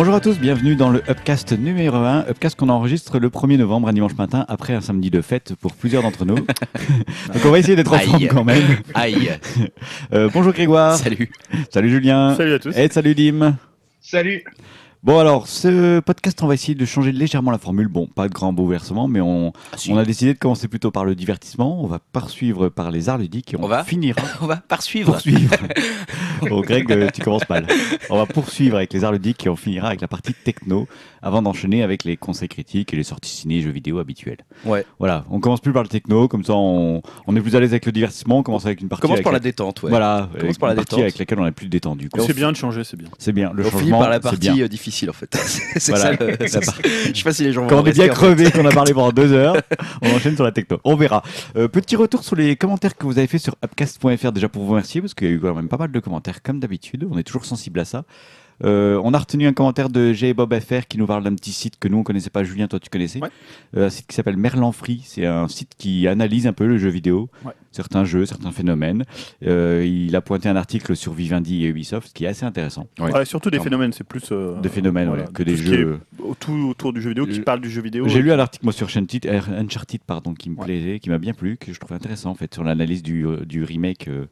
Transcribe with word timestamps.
Bonjour 0.00 0.14
à 0.14 0.20
tous, 0.20 0.38
bienvenue 0.38 0.76
dans 0.76 0.88
le 0.88 1.02
Upcast 1.10 1.52
numéro 1.52 1.94
1. 1.94 2.24
Upcast 2.30 2.58
qu'on 2.58 2.70
enregistre 2.70 3.18
le 3.18 3.28
1er 3.28 3.58
novembre, 3.58 3.88
un 3.88 3.92
dimanche 3.92 4.16
matin, 4.16 4.46
après 4.48 4.72
un 4.72 4.80
samedi 4.80 5.10
de 5.10 5.20
fête 5.20 5.54
pour 5.56 5.74
plusieurs 5.74 6.02
d'entre 6.02 6.24
nous. 6.24 6.36
Donc 6.36 7.44
on 7.44 7.50
va 7.50 7.58
essayer 7.58 7.76
d'être 7.76 7.92
en 7.92 7.98
forme 7.98 8.16
Aïe. 8.16 8.28
quand 8.28 8.42
même. 8.42 8.78
Aïe. 8.94 9.38
Euh, 10.14 10.30
bonjour 10.32 10.54
Grégoire. 10.54 10.96
Salut. 10.96 11.30
Salut 11.68 11.90
Julien. 11.90 12.34
Salut 12.34 12.54
à 12.54 12.58
tous. 12.58 12.74
Et 12.78 12.88
salut 12.88 13.14
Dim. 13.14 13.58
Salut. 14.00 14.42
Bon 15.02 15.18
alors, 15.18 15.48
ce 15.48 16.00
podcast, 16.00 16.42
on 16.42 16.46
va 16.46 16.52
essayer 16.52 16.74
de 16.74 16.84
changer 16.84 17.10
légèrement 17.10 17.50
la 17.50 17.56
formule. 17.56 17.88
Bon, 17.88 18.06
pas 18.06 18.28
de 18.28 18.34
grand 18.34 18.52
bouleversement, 18.52 19.08
mais 19.08 19.22
on, 19.22 19.50
on 19.88 19.96
a 19.96 20.04
décidé 20.04 20.34
de 20.34 20.38
commencer 20.38 20.68
plutôt 20.68 20.90
par 20.90 21.06
le 21.06 21.14
divertissement. 21.14 21.82
On 21.82 21.86
va 21.86 22.00
poursuivre 22.12 22.68
par 22.68 22.90
les 22.90 23.08
arts 23.08 23.16
ludiques 23.16 23.54
et 23.54 23.56
on, 23.56 23.64
On 23.64 23.66
va 23.66 23.82
finira 23.82 24.20
On 24.42 24.46
va 24.46 24.56
poursuivre. 24.56 25.12
poursuivre. 25.12 25.54
oh 26.50 26.60
Greg, 26.60 26.92
euh, 26.92 27.08
tu 27.14 27.22
commences 27.22 27.48
mal. 27.48 27.66
On 28.10 28.18
va 28.18 28.26
poursuivre 28.26 28.76
avec 28.76 28.92
les 28.92 29.02
arts 29.02 29.12
ludiques 29.12 29.46
et 29.46 29.48
on 29.48 29.56
finira 29.56 29.88
avec 29.88 30.02
la 30.02 30.08
partie 30.08 30.34
techno 30.34 30.86
avant 31.22 31.40
d'enchaîner 31.40 31.82
avec 31.82 32.04
les 32.04 32.18
conseils 32.18 32.48
critiques 32.48 32.92
et 32.92 32.96
les 32.98 33.02
sorties 33.02 33.30
ciné 33.34 33.56
et 33.56 33.62
jeux 33.62 33.70
vidéo 33.70 34.00
habituels. 34.00 34.44
Ouais. 34.66 34.84
Voilà, 34.98 35.24
on 35.30 35.40
commence 35.40 35.60
plus 35.62 35.72
par 35.72 35.82
le 35.82 35.88
techno, 35.88 36.28
comme 36.28 36.44
ça 36.44 36.52
on, 36.54 37.00
on 37.26 37.36
est 37.36 37.40
plus 37.40 37.56
à 37.56 37.60
l'aise 37.60 37.70
avec 37.72 37.86
le 37.86 37.92
divertissement. 37.92 38.40
On 38.40 38.42
commence 38.42 38.66
avec 38.66 38.82
une 38.82 38.88
partie. 38.90 39.00
Commence 39.00 39.14
avec 39.16 39.24
par 39.24 39.32
la 39.32 39.38
la- 39.38 39.42
détente, 39.44 39.82
ouais. 39.82 39.88
Voilà, 39.88 40.28
Commence 40.38 40.58
par 40.58 40.68
la 40.68 40.74
détente. 40.74 40.98
avec 41.00 41.18
laquelle 41.18 41.40
on 41.40 41.46
est 41.46 41.52
plus 41.52 41.68
détendu. 41.68 42.10
C'est 42.18 42.36
bien 42.36 42.52
de 42.52 42.56
changer, 42.58 42.84
c'est 42.84 42.98
bien. 42.98 43.08
C'est 43.18 43.32
bien. 43.32 43.50
Le 43.54 43.64
on 43.64 43.70
finit 43.70 43.80
changement, 43.84 43.98
par 44.00 44.10
la 44.10 44.16
c'est 44.16 44.20
partie 44.22 44.38
bien. 44.38 44.66
Difficile 44.90 45.10
en 45.10 45.12
fait. 45.14 45.34
c'est 45.76 45.92
Voilà. 45.92 46.04
ça 46.04 46.10
le. 46.12 46.36
Par- 46.36 46.74
Je 47.06 47.12
sais 47.16 47.22
pas 47.24 47.32
si 47.32 47.44
les 47.44 47.52
gens 47.52 47.62
vont 47.62 47.68
Quand 47.68 47.82
on 47.82 47.86
est 47.86 47.92
bien 47.92 48.04
en 48.04 48.08
fait. 48.08 48.12
crevé, 48.14 48.50
qu'on 48.50 48.66
a 48.66 48.70
parlé 48.70 48.92
pendant 48.92 49.12
deux 49.12 49.32
heures, 49.32 49.56
on 50.02 50.10
enchaîne 50.14 50.34
sur 50.34 50.44
la 50.44 50.52
techno. 50.52 50.78
On 50.84 50.96
verra. 50.96 51.22
Euh, 51.56 51.68
petit 51.68 51.96
retour 51.96 52.22
sur 52.24 52.36
les 52.36 52.56
commentaires 52.56 52.96
que 52.96 53.04
vous 53.06 53.18
avez 53.18 53.26
fait 53.26 53.38
sur 53.38 53.54
upcast.fr 53.64 54.32
déjà 54.32 54.48
pour 54.48 54.62
vous 54.64 54.70
remercier 54.70 55.00
parce 55.00 55.14
qu'il 55.14 55.28
y 55.28 55.30
a 55.30 55.34
eu 55.34 55.40
quand 55.40 55.54
même 55.54 55.68
pas 55.68 55.78
mal 55.78 55.90
de 55.92 56.00
commentaires 56.00 56.42
comme 56.42 56.60
d'habitude. 56.60 57.06
On 57.10 57.18
est 57.18 57.22
toujours 57.24 57.44
sensible 57.44 57.80
à 57.80 57.84
ça. 57.84 58.04
Euh, 58.64 59.00
on 59.04 59.14
a 59.14 59.18
retenu 59.18 59.46
un 59.46 59.52
commentaire 59.52 59.88
de 59.88 60.12
J. 60.12 60.34
Bob 60.34 60.54
FR 60.58 60.86
qui 60.88 60.98
nous 60.98 61.06
parle 61.06 61.24
d'un 61.24 61.34
petit 61.34 61.52
site 61.52 61.78
que 61.78 61.88
nous 61.88 61.98
on 61.98 62.02
connaissait 62.02 62.30
pas. 62.30 62.44
Julien, 62.44 62.68
toi 62.68 62.78
tu 62.78 62.90
connaissais 62.90 63.20
Ouais. 63.22 63.28
Euh, 63.76 63.86
Un 63.86 63.90
site 63.90 64.06
qui 64.06 64.14
s'appelle 64.14 64.36
Merlan 64.36 64.72
Free. 64.72 65.02
C'est 65.04 65.26
un 65.26 65.48
site 65.48 65.70
qui 65.78 66.06
analyse 66.06 66.46
un 66.46 66.52
peu 66.52 66.66
le 66.66 66.76
jeu 66.78 66.88
vidéo, 66.90 67.28
Ouais. 67.44 67.52
certains 67.72 68.04
jeux, 68.04 68.26
certains 68.26 68.50
phénomènes. 68.52 69.04
Euh, 69.46 69.84
il 69.86 70.14
a 70.16 70.20
pointé 70.20 70.48
un 70.48 70.56
article 70.56 70.94
sur 70.96 71.12
Vivendi 71.12 71.64
et 71.64 71.68
Ubisoft 71.68 72.12
qui 72.12 72.24
est 72.24 72.28
assez 72.28 72.44
intéressant. 72.44 72.86
Ouais. 72.98 73.12
Ouais, 73.12 73.24
surtout 73.24 73.50
des 73.50 73.60
phénomènes, 73.60 73.92
c'est 73.92 74.04
plus. 74.04 74.24
euh, 74.32 74.60
Des 74.60 74.68
phénomènes 74.68 75.08
voilà, 75.08 75.24
ouais, 75.24 75.32
que 75.32 75.42
des 75.42 75.54
tout 75.56 75.62
jeux. 75.62 76.00
Autour, 76.18 76.68
autour 76.68 76.92
du 76.92 77.00
jeu 77.00 77.10
vidéo, 77.10 77.26
qui 77.26 77.40
parle 77.40 77.60
du 77.60 77.70
jeu 77.70 77.80
vidéo. 77.82 78.06
J'ai 78.08 78.20
lu 78.22 78.30
un 78.32 78.38
article 78.38 78.64
moi 78.64 78.72
sur 78.72 78.86
Uncharted, 78.88 79.26
Uncharted 79.58 80.00
pardon, 80.06 80.34
qui 80.34 80.50
me 80.50 80.56
Ouais. 80.56 80.64
plaisait, 80.66 80.98
qui 81.00 81.08
m'a 81.10 81.18
bien 81.18 81.32
plu, 81.32 81.56
que 81.56 81.72
je 81.72 81.80
trouvais 81.80 81.94
intéressant 81.94 82.30
en 82.30 82.34
fait 82.34 82.52
sur 82.52 82.62
l'analyse 82.64 83.02
du, 83.02 83.24
du 83.46 83.64
remake 83.64 84.08
euh, 84.08 84.26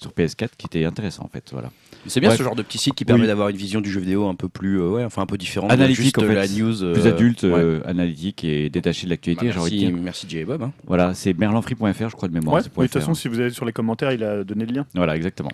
sur 0.00 0.12
PS4, 0.12 0.48
qui 0.56 0.66
était 0.66 0.84
intéressant 0.84 1.24
en 1.24 1.28
fait. 1.28 1.44
Voilà. 1.52 1.70
C'est 2.06 2.20
bien 2.20 2.30
Bref. 2.30 2.38
ce 2.38 2.42
genre 2.44 2.56
de 2.56 2.62
petit 2.62 2.78
site 2.78 2.94
qui 2.94 3.04
permet 3.04 3.22
Oui. 3.22 3.26
d'avoir 3.26 3.50
une 3.50 3.56
vision 3.56 3.82
du 3.82 3.90
jeu 3.90 4.00
vidéo 4.00 4.26
un 4.28 4.34
peu 4.34 4.48
plus, 4.48 4.80
euh, 4.80 4.88
ouais, 4.88 5.04
enfin 5.04 5.20
un 5.22 5.26
peu 5.26 5.36
différente. 5.36 5.70
Analytique, 5.70 5.98
de 5.98 6.02
juste 6.04 6.18
en 6.18 6.22
fait. 6.22 6.34
la 6.34 6.48
news. 6.48 6.82
euh, 6.82 6.94
Plus 6.94 7.06
adulte, 7.06 7.42
ouais. 7.42 7.50
euh, 7.52 7.80
analytique 7.86 8.42
et 8.44 8.70
détaché 8.70 9.04
de 9.04 9.10
l'actualité, 9.10 9.46
Bah, 9.48 9.52
merci, 9.54 9.92
merci 10.02 10.26
Jay 10.28 10.44
Bob. 10.44 10.62
hein. 10.62 10.72
Voilà, 10.86 11.12
c'est 11.12 11.38
merlanfree.fr, 11.38 12.08
je 12.08 12.16
crois 12.16 12.28
de 12.28 12.32
mémoire. 12.32 12.56
Ouais, 12.56 12.62
de 12.62 12.68
toute 12.68 12.92
façon, 12.92 13.10
hein. 13.10 13.14
si 13.14 13.28
vous 13.28 13.38
allez 13.38 13.50
sur 13.50 13.66
les 13.66 13.72
commentaires, 13.72 14.12
il 14.12 14.24
a 14.24 14.42
donné 14.44 14.64
le 14.64 14.72
lien. 14.72 14.86
Voilà, 14.94 15.14
exactement. 15.14 15.50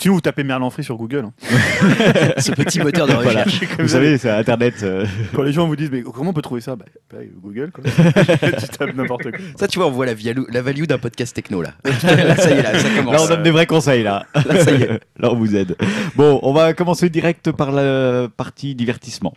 Sinon, 0.00 0.14
vous 0.14 0.20
tapez 0.20 0.42
Merlin 0.44 0.68
Free 0.70 0.82
sur 0.84 0.96
Google. 0.96 1.26
hein. 1.26 1.32
ce 2.38 2.50
petit 2.52 2.80
moteur 2.80 3.06
de 3.06 3.12
recherche. 3.14 3.60
Vous 3.78 3.88
savez, 3.88 4.18
c'est 4.18 4.30
Internet. 4.30 4.74
euh, 4.82 5.04
Quand 5.34 5.42
les 5.42 5.52
gens 5.52 5.66
vous 5.66 5.74
disent, 5.76 5.90
mais 5.90 6.02
comment 6.02 6.30
on 6.30 6.32
peut 6.32 6.42
trouver 6.42 6.60
ça? 6.60 6.76
Bah, 6.76 6.84
bah, 7.12 7.18
Google, 7.42 7.70
quoi. 7.72 7.82
tu 7.84 8.68
tapes 8.78 8.94
n'importe 8.94 9.30
quoi. 9.30 9.40
Ça, 9.58 9.66
tu 9.68 9.78
vois, 9.78 9.88
on 9.88 9.90
voit 9.90 10.06
la 10.06 10.14
value, 10.14 10.42
la 10.52 10.62
value 10.62 10.84
d'un 10.84 10.98
podcast 10.98 11.34
techno 11.34 11.60
là. 11.62 11.74
là, 11.84 12.36
ça 12.36 12.50
y 12.50 12.58
est, 12.58 12.62
là, 12.62 12.78
ça 12.78 12.88
commence. 12.96 13.14
Là, 13.14 13.22
on 13.22 13.28
donne 13.28 13.42
des 13.42 13.50
vrais 13.50 13.66
conseils, 13.66 13.83
là. 14.02 14.24
Là, 14.34 14.64
ça 14.64 14.70
y 14.72 14.82
est. 14.82 14.88
Là, 15.18 15.30
on 15.32 15.36
vous 15.36 15.54
aide. 15.56 15.76
Bon, 16.16 16.40
on 16.42 16.52
va 16.52 16.72
commencer 16.74 17.08
direct 17.10 17.52
par 17.52 17.70
la 17.72 18.28
partie 18.36 18.74
divertissement. 18.74 19.34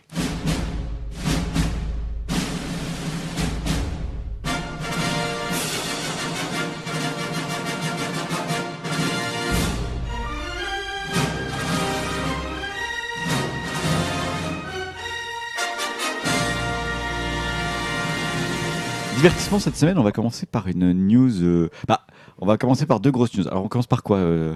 Divertissement 19.16 19.58
cette 19.58 19.76
semaine, 19.76 19.98
on 19.98 20.04
va 20.04 20.12
commencer 20.12 20.46
par 20.46 20.68
une 20.68 20.92
news. 20.92 21.42
euh, 21.42 21.70
Bah, 21.88 22.02
on 22.40 22.46
va 22.46 22.56
commencer 22.56 22.86
par 22.86 23.00
deux 23.00 23.10
grosses 23.10 23.36
news. 23.36 23.46
Alors, 23.48 23.64
on 23.64 23.68
commence 23.68 23.86
par 23.86 24.02
quoi 24.02 24.18
euh, 24.18 24.54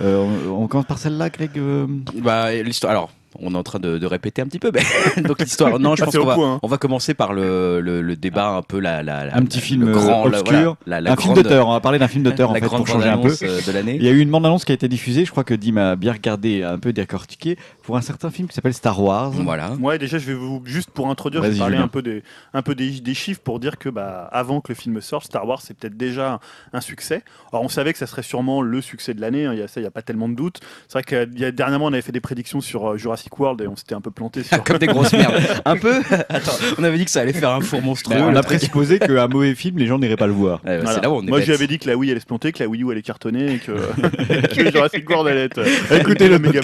euh, 0.00 0.48
on, 0.48 0.66
commence 0.66 0.86
par 0.86 0.98
celle-là, 0.98 1.30
Greg 1.30 1.50
euh? 1.56 1.86
Bah, 2.16 2.52
l'histoire. 2.52 2.90
Alors, 2.90 3.10
on 3.40 3.54
est 3.54 3.56
en 3.58 3.62
train 3.62 3.78
de, 3.78 3.98
de 3.98 4.06
répéter 4.06 4.42
un 4.42 4.46
petit 4.46 4.58
peu. 4.58 4.70
mais- 4.72 5.22
Donc, 5.22 5.40
l'histoire. 5.40 5.78
Non, 5.78 5.94
je 5.96 6.02
Ah, 6.02 6.06
pense 6.06 6.16
qu'on 6.16 6.24
va, 6.24 6.34
hein. 6.38 6.58
on 6.62 6.68
va 6.68 6.78
commencer 6.78 7.14
par 7.14 7.32
le, 7.32 7.80
le, 7.80 8.02
le 8.02 8.16
débat 8.16 8.48
un 8.50 8.62
peu 8.62 8.78
la, 8.78 9.02
la, 9.02 9.26
la- 9.26 9.36
Un 9.36 9.42
petit 9.44 9.58
la- 9.58 9.64
film 9.64 9.86
le 9.86 9.92
grand, 9.92 10.26
euh, 10.26 10.30
la- 10.30 10.40
obscur, 10.40 10.76
voilà, 10.86 11.00
la, 11.00 11.00
la 11.00 11.12
un 11.12 11.16
film 11.16 11.34
d'auteur. 11.34 11.68
On 11.68 11.72
va 11.72 11.80
parler 11.80 11.98
d'un 11.98 12.08
film 12.08 12.24
d'auteur 12.24 12.50
en 12.50 12.52
la 12.54 12.60
fait 12.60 12.66
grande 12.66 12.78
pour 12.84 12.88
changer 12.88 13.08
un 13.08 13.18
peu. 13.18 13.34
euh, 13.42 13.60
de 13.66 13.72
l'année. 13.72 13.96
Il 13.96 14.02
y 14.04 14.08
a 14.08 14.12
eu 14.12 14.20
une 14.20 14.30
bande-annonce 14.30 14.64
qui 14.64 14.72
a 14.72 14.74
été 14.74 14.88
diffusée. 14.88 15.24
Je 15.24 15.30
crois 15.30 15.44
que 15.44 15.54
Dim 15.54 15.76
a 15.76 15.96
bien 15.96 16.12
regardé, 16.12 16.62
un 16.62 16.78
peu 16.78 16.92
décortiqué 16.92 17.56
pour 17.82 17.96
un 17.96 18.00
certain 18.02 18.30
film 18.30 18.48
qui 18.48 18.54
s'appelle 18.54 18.74
Star 18.74 19.00
Wars. 19.02 19.30
Voilà. 19.30 19.72
Ouais, 19.80 19.98
déjà, 19.98 20.18
je 20.18 20.26
vais 20.26 20.34
vous 20.34 20.62
juste 20.64 20.90
pour 20.90 21.08
introduire, 21.08 21.42
je 21.44 21.50
vais 21.50 21.58
parler 21.58 21.76
un 21.76 21.88
peu 21.88 22.02
des, 22.02 22.22
un 22.54 22.62
peu 22.62 22.74
des, 22.74 23.00
des 23.00 23.14
chiffres 23.14 23.40
pour 23.42 23.60
dire 23.60 23.78
que 23.78 23.88
bah, 23.88 24.28
avant 24.32 24.60
que 24.60 24.68
le 24.72 24.74
film 24.76 25.00
sorte, 25.00 25.26
Star 25.26 25.46
Wars 25.46 25.60
c'est 25.62 25.76
peut-être 25.76 25.96
déjà 25.96 26.40
un 26.72 26.80
succès. 26.80 27.22
Alors 27.52 27.64
on 27.64 27.68
savait 27.68 27.92
que 27.92 27.98
ça 27.98 28.06
serait 28.06 28.22
sûrement 28.22 28.62
le 28.62 28.80
succès 28.80 29.14
de 29.14 29.20
l'année. 29.20 29.46
hein, 29.46 29.52
Il 29.52 29.58
y 29.58 29.62
a 29.62 29.68
ça, 29.68 29.80
il 29.80 29.84
y 29.84 29.86
a 29.86 29.90
pas 29.90 30.02
tellement 30.02 30.28
de 30.28 30.34
doute. 30.34 30.60
C'est 30.88 30.94
vrai 30.94 31.02
que 31.02 31.28
il 31.32 31.40
y 31.40 31.44
a- 31.44 31.50
dernièrement 31.52 31.86
on 31.86 31.92
avait 31.92 32.02
fait 32.02 32.12
des 32.12 32.20
prédictions 32.20 32.60
sur 32.60 32.92
euh, 32.92 32.96
Jurassic 33.26 33.38
World 33.38 33.60
et 33.60 33.66
on 33.66 33.76
s'était 33.76 33.94
un 33.94 34.00
peu 34.00 34.10
planté 34.10 34.42
sur. 34.44 34.62
Comme 34.64 34.78
des 34.78 34.86
grosses 34.86 35.12
merdes. 35.12 35.34
Un 35.64 35.76
peu. 35.76 35.94
Attends, 36.28 36.52
on 36.78 36.84
avait 36.84 36.98
dit 36.98 37.04
que 37.04 37.10
ça 37.10 37.20
allait 37.20 37.32
faire 37.32 37.50
un 37.50 37.60
four 37.60 37.82
monstrueux. 37.82 38.16
on 38.20 38.30
le 38.30 38.36
a 38.36 38.42
présupposé 38.42 38.98
qu'un 38.98 39.26
mauvais 39.28 39.54
film, 39.54 39.78
les 39.78 39.86
gens 39.86 39.98
n'iraient 39.98 40.16
pas 40.16 40.26
le 40.26 40.32
voir. 40.32 40.60
Ouais, 40.64 40.78
bah, 40.78 40.84
Voilà. 40.84 41.00
Là 41.00 41.10
où 41.10 41.14
on 41.14 41.22
est 41.22 41.26
Moi 41.28 41.38
bête. 41.38 41.46
je 41.46 41.50
lui 41.52 41.56
avais 41.56 41.66
dit 41.66 41.78
que 41.78 41.88
la 41.88 41.96
Wii 41.96 42.10
allait 42.10 42.20
se 42.20 42.26
planter, 42.26 42.52
que 42.52 42.62
la 42.62 42.68
Wii 42.68 42.82
U 42.82 42.90
allait 42.92 43.02
cartonner 43.02 43.54
et 43.54 43.58
que, 43.58 43.72
que 44.54 44.70
Jurassic 44.70 45.08
World 45.08 45.28
allait 45.28 45.44
être. 45.44 45.60
Écoutez 45.92 46.28
le 46.28 46.38
méga. 46.38 46.60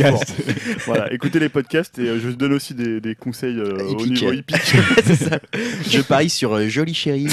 Voilà, 0.87 1.13
écoutez 1.13 1.39
les 1.41 1.49
podcasts 1.49 1.99
et 1.99 2.03
euh, 2.09 2.21
je 2.21 2.29
donne 2.31 2.53
aussi 2.53 2.75
des, 2.75 3.01
des 3.01 3.15
conseils 3.15 3.59
euh, 3.59 3.79
au 3.99 4.07
niveau 4.07 4.33
hippique. 4.33 4.75
Je 5.89 6.01
parie 6.03 6.31
sur 6.31 6.55
euh, 6.55 6.69
Jolie 6.69 6.95
Chérie. 6.95 7.29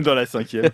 dans 0.00 0.14
la 0.14 0.26
cinquième. 0.26 0.70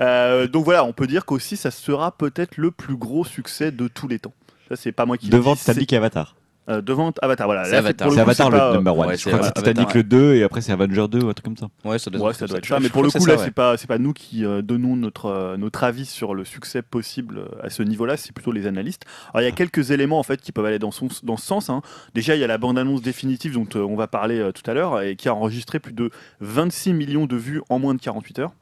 Euh, 0.00 0.46
donc 0.46 0.64
voilà, 0.64 0.84
on 0.84 0.92
peut 0.92 1.06
dire 1.06 1.24
qu'aussi 1.24 1.56
ça 1.56 1.70
sera 1.70 2.16
peut-être 2.16 2.56
le 2.56 2.70
plus 2.70 2.96
gros 2.96 3.24
succès 3.24 3.70
de 3.72 3.88
tous 3.88 4.08
les 4.08 4.18
temps. 4.18 4.34
Ça 4.68 4.76
c'est 4.76 4.92
pas 4.92 5.06
moi 5.06 5.16
qui 5.16 5.26
le 5.26 5.32
Devant 5.32 5.56
Titanic 5.56 5.92
et 5.92 5.96
Avatar. 5.96 6.34
Euh, 6.70 6.80
devant 6.80 7.12
Avatar. 7.20 7.46
Voilà, 7.46 7.64
C'est 7.64 7.76
Avatar. 7.76 8.08
C'est 8.10 8.16
le 8.16 8.22
Avatar 8.22 8.50
number 8.74 8.96
one. 8.98 9.08
ouais, 9.08 9.16
je 9.16 9.24
crois 9.28 9.38
que 9.40 9.44
c'est 9.44 9.50
Avatar, 9.58 9.62
Titanic 9.74 9.94
le 9.94 10.02
2 10.04 10.34
et 10.36 10.42
après 10.44 10.60
c'est 10.60 10.72
Avenger 10.72 11.06
2 11.08 11.18
ou 11.24 11.28
un 11.28 11.32
truc 11.34 11.44
comme 11.44 11.56
ça. 11.56 11.68
Ouais, 11.84 11.98
ça 11.98 12.10
doit, 12.10 12.28
Ouais, 12.28 12.32
ça 12.34 12.46
doit 12.46 12.58
être 12.58 12.66
ça. 12.66 12.80
Mais 12.80 12.88
pour 12.88 13.02
le 13.02 13.10
coup, 13.10 13.18
c'est 13.18 13.30
là, 13.30 13.36
c'est 13.38 13.50
pas, 13.50 13.76
c'est 13.76 13.86
pas 13.86 13.98
nous 13.98 14.12
qui 14.12 14.44
euh, 14.44 14.62
donnons 14.62 14.96
notre, 14.96 15.26
euh, 15.26 15.56
notre 15.56 15.84
avis 15.84 16.06
sur 16.06 16.34
le 16.34 16.44
succès 16.44 16.82
possible 16.82 17.38
euh, 17.38 17.66
à 17.66 17.70
ce 17.70 17.82
niveau-là, 17.82 18.16
c'est 18.16 18.32
plutôt 18.32 18.52
les 18.52 18.66
analystes. 18.66 19.04
Alors, 19.34 19.42
il 19.42 19.44
y 19.44 19.48
a 19.48 19.54
quelques 19.54 19.90
éléments 19.90 20.18
en 20.18 20.22
fait 20.22 20.40
qui 20.40 20.52
peuvent 20.52 20.64
aller 20.66 20.78
dans, 20.78 20.90
son, 20.90 21.08
dans 21.22 21.36
ce 21.36 21.46
sens. 21.46 21.70
hein. 21.70 21.82
Déjà, 22.14 22.36
il 22.36 22.40
y 22.40 22.44
a 22.44 22.46
la 22.46 22.58
bande-annonce 22.58 23.02
définitive 23.02 23.54
dont 23.54 23.66
euh, 23.76 23.82
on 23.84 23.96
va 23.96 24.06
parler 24.06 24.38
euh, 24.38 24.52
tout 24.52 24.68
à 24.70 24.74
l'heure 24.74 25.00
et 25.02 25.16
qui 25.16 25.28
a 25.28 25.34
enregistré 25.34 25.78
plus 25.80 25.92
de 25.92 26.10
26 26.40 26.92
millions 26.92 27.26
de 27.26 27.36
vues 27.36 27.60
en 27.68 27.78
moins 27.78 27.94
de 27.94 28.00
48 28.00 28.38
heures. 28.40 28.52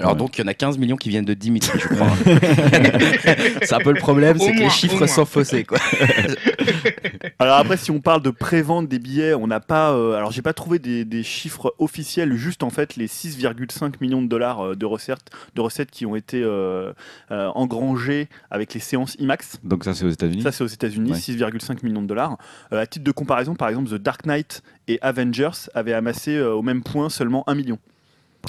Alors 0.00 0.12
Ouais. 0.12 0.18
donc 0.18 0.36
il 0.38 0.40
y 0.40 0.44
en 0.44 0.48
a 0.48 0.54
15 0.54 0.78
millions 0.78 0.96
qui 0.96 1.08
viennent 1.10 1.24
de 1.24 1.34
Dimitri, 1.34 1.78
je 1.78 1.86
crois. 1.88 2.08
c'est 3.62 3.74
un 3.74 3.78
peu 3.80 3.92
le 3.92 4.00
problème, 4.00 4.38
c'est 4.38 4.52
que 4.52 4.58
les 4.58 4.70
chiffres 4.70 5.06
sont 5.06 5.24
faussés 5.24 5.64
quoi. 5.64 5.78
Alors 7.38 7.56
après, 7.56 7.76
si 7.76 7.90
on 7.90 8.00
parle 8.00 8.22
de 8.22 8.30
pré-vente 8.30 8.88
des 8.88 8.98
billets, 8.98 9.34
on 9.34 9.46
n'a 9.46 9.60
pas. 9.60 9.92
euh, 9.92 10.12
alors 10.14 10.30
j'ai 10.30 10.42
pas 10.42 10.52
trouvé 10.52 10.78
des, 10.78 11.04
des 11.04 11.22
chiffres 11.22 11.74
officiels, 11.78 12.34
juste 12.34 12.62
en 12.62 12.70
fait 12.70 12.96
les 12.96 13.06
6,5 13.06 13.94
millions 14.00 14.20
de 14.22 14.26
dollars 14.28 14.60
euh, 14.60 14.74
de 14.76 14.84
recettes, 14.86 15.30
de 15.54 15.60
recettes 15.60 15.90
qui 15.90 16.04
ont 16.06 16.16
été 16.16 16.42
euh, 16.42 16.92
euh, 17.30 17.48
engrangées 17.54 18.28
avec 18.50 18.74
les 18.74 18.80
séances 18.80 19.16
IMAX. 19.18 19.58
Donc 19.64 19.84
ça 19.84 19.94
c'est 19.94 20.04
aux 20.04 20.10
États-Unis. 20.10 20.42
Ça, 20.42 20.52
c'est 20.52 20.64
aux 20.64 20.68
États-Unis, 20.68 21.12
Ouais. 21.12 21.16
6,5 21.18 21.78
millions 21.82 22.02
de 22.02 22.06
dollars. 22.06 22.36
Euh, 22.72 22.80
à 22.80 22.86
titre 22.86 23.04
de 23.04 23.12
comparaison, 23.12 23.54
par 23.54 23.68
exemple, 23.68 23.88
The 23.90 23.94
Dark 23.94 24.26
Knight 24.26 24.62
et 24.88 24.98
Avengers 25.02 25.50
avaient 25.74 25.92
amassé 25.94 26.36
euh, 26.36 26.52
au 26.52 26.62
même 26.62 26.82
point 26.82 27.08
seulement 27.10 27.42
1 27.48 27.54
million. 27.54 27.78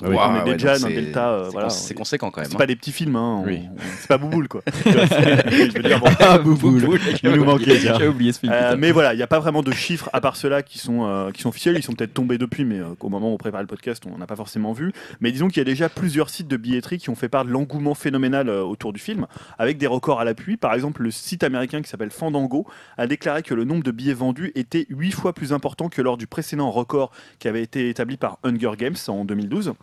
Ah 0.04 0.10
oui. 0.10 0.16
on 0.20 0.36
est 0.36 0.44
ouais, 0.50 0.54
déjà 0.54 0.80
dans 0.80 0.88
c'est- 0.88 0.94
Delta. 0.96 1.30
euh, 1.32 1.46
c'est 1.46 1.52
voilà. 1.52 1.68
conséquent 1.96 2.32
quand 2.32 2.42
même. 2.42 2.50
C'est 2.50 2.56
hein. 2.56 2.60
pas 2.60 2.66
des 2.66 2.76
petits 2.76 2.92
films, 2.92 3.16
hein, 3.16 3.42
on- 3.44 3.46
Oui. 3.46 3.62
on- 3.72 3.78
c'est 4.00 4.08
pas 4.08 4.18
Bouboule 4.18 4.48
quoi. 4.48 4.62
Je 4.86 5.74
veux 5.78 5.84
dire, 5.84 6.00
bon. 6.00 6.08
Ah, 6.20 6.38
Bouboule. 6.38 7.00
Il 7.24 7.30
nous 7.32 7.44
manquait. 7.46 7.78
J'ai 7.78 8.08
oublié 8.08 8.32
ce 8.32 8.40
film. 8.40 8.54
Euh, 8.56 8.76
mais 8.78 8.92
voilà, 8.92 9.14
il 9.14 9.18
n'y 9.18 9.24
a 9.24 9.28
pas 9.28 9.40
vraiment 9.40 9.62
de 9.64 9.72
chiffres 9.72 10.10
à 10.14 10.22
part 10.22 10.36
ceux-là 10.38 10.64
qui 10.64 10.78
sont, 10.80 11.06
euh, 11.06 11.32
qui 11.32 11.42
sont 11.42 11.50
officiels. 11.50 11.76
Ils 11.78 11.84
sont 11.84 11.94
peut-être 11.94 12.14
tombés 12.14 12.38
depuis, 12.38 12.64
mais 12.66 12.80
au 13.00 13.10
moment 13.10 13.30
où 13.32 13.34
on 13.34 13.38
prépare 13.38 13.62
le 13.62 13.68
podcast, 13.68 14.04
on 14.12 14.18
n'a 14.18 14.28
pas 14.28 14.36
forcément 14.36 14.72
vu. 14.74 14.94
Mais 15.20 15.32
disons 15.32 15.48
qu'il 15.50 15.58
y 15.58 15.62
a 15.62 15.66
déjà 15.66 15.90
plusieurs 15.90 16.30
sites 16.30 16.48
de 16.48 16.58
billetterie 16.58 16.98
qui 16.98 17.10
ont 17.10 17.16
fait 17.16 17.30
part 17.30 17.46
de 17.46 17.52
l'engouement 17.52 17.94
phénoménal 17.94 18.50
autour 18.50 18.94
du 18.94 19.00
film, 19.00 19.28
avec 19.60 19.78
des 19.78 19.88
records 19.88 20.20
à 20.20 20.24
l'appui. 20.26 20.58
Par 20.58 20.74
exemple, 20.74 21.04
le 21.04 21.12
site 21.12 21.44
américain 21.44 21.82
qui 21.82 21.90
s'appelle 21.90 22.12
Fandango 22.12 22.66
a 22.98 23.08
déclaré 23.08 23.44
que 23.44 23.54
le 23.54 23.66
nombre 23.66 23.84
de 23.84 23.92
billets 23.92 24.14
vendus 24.14 24.52
était 24.56 24.86
8 24.90 25.12
fois 25.12 25.34
plus 25.34 25.54
important 25.54 25.90
que 25.90 26.02
lors 26.02 26.18
du 26.18 26.28
précédent 26.28 26.72
record 26.72 27.12
qui 27.40 27.48
avait 27.48 27.62
été 27.62 27.90
établi 27.90 28.18
par 28.18 28.38
Hunger 28.44 28.72
Games 28.78 28.96
en 29.08 29.26
2012. 29.26 29.74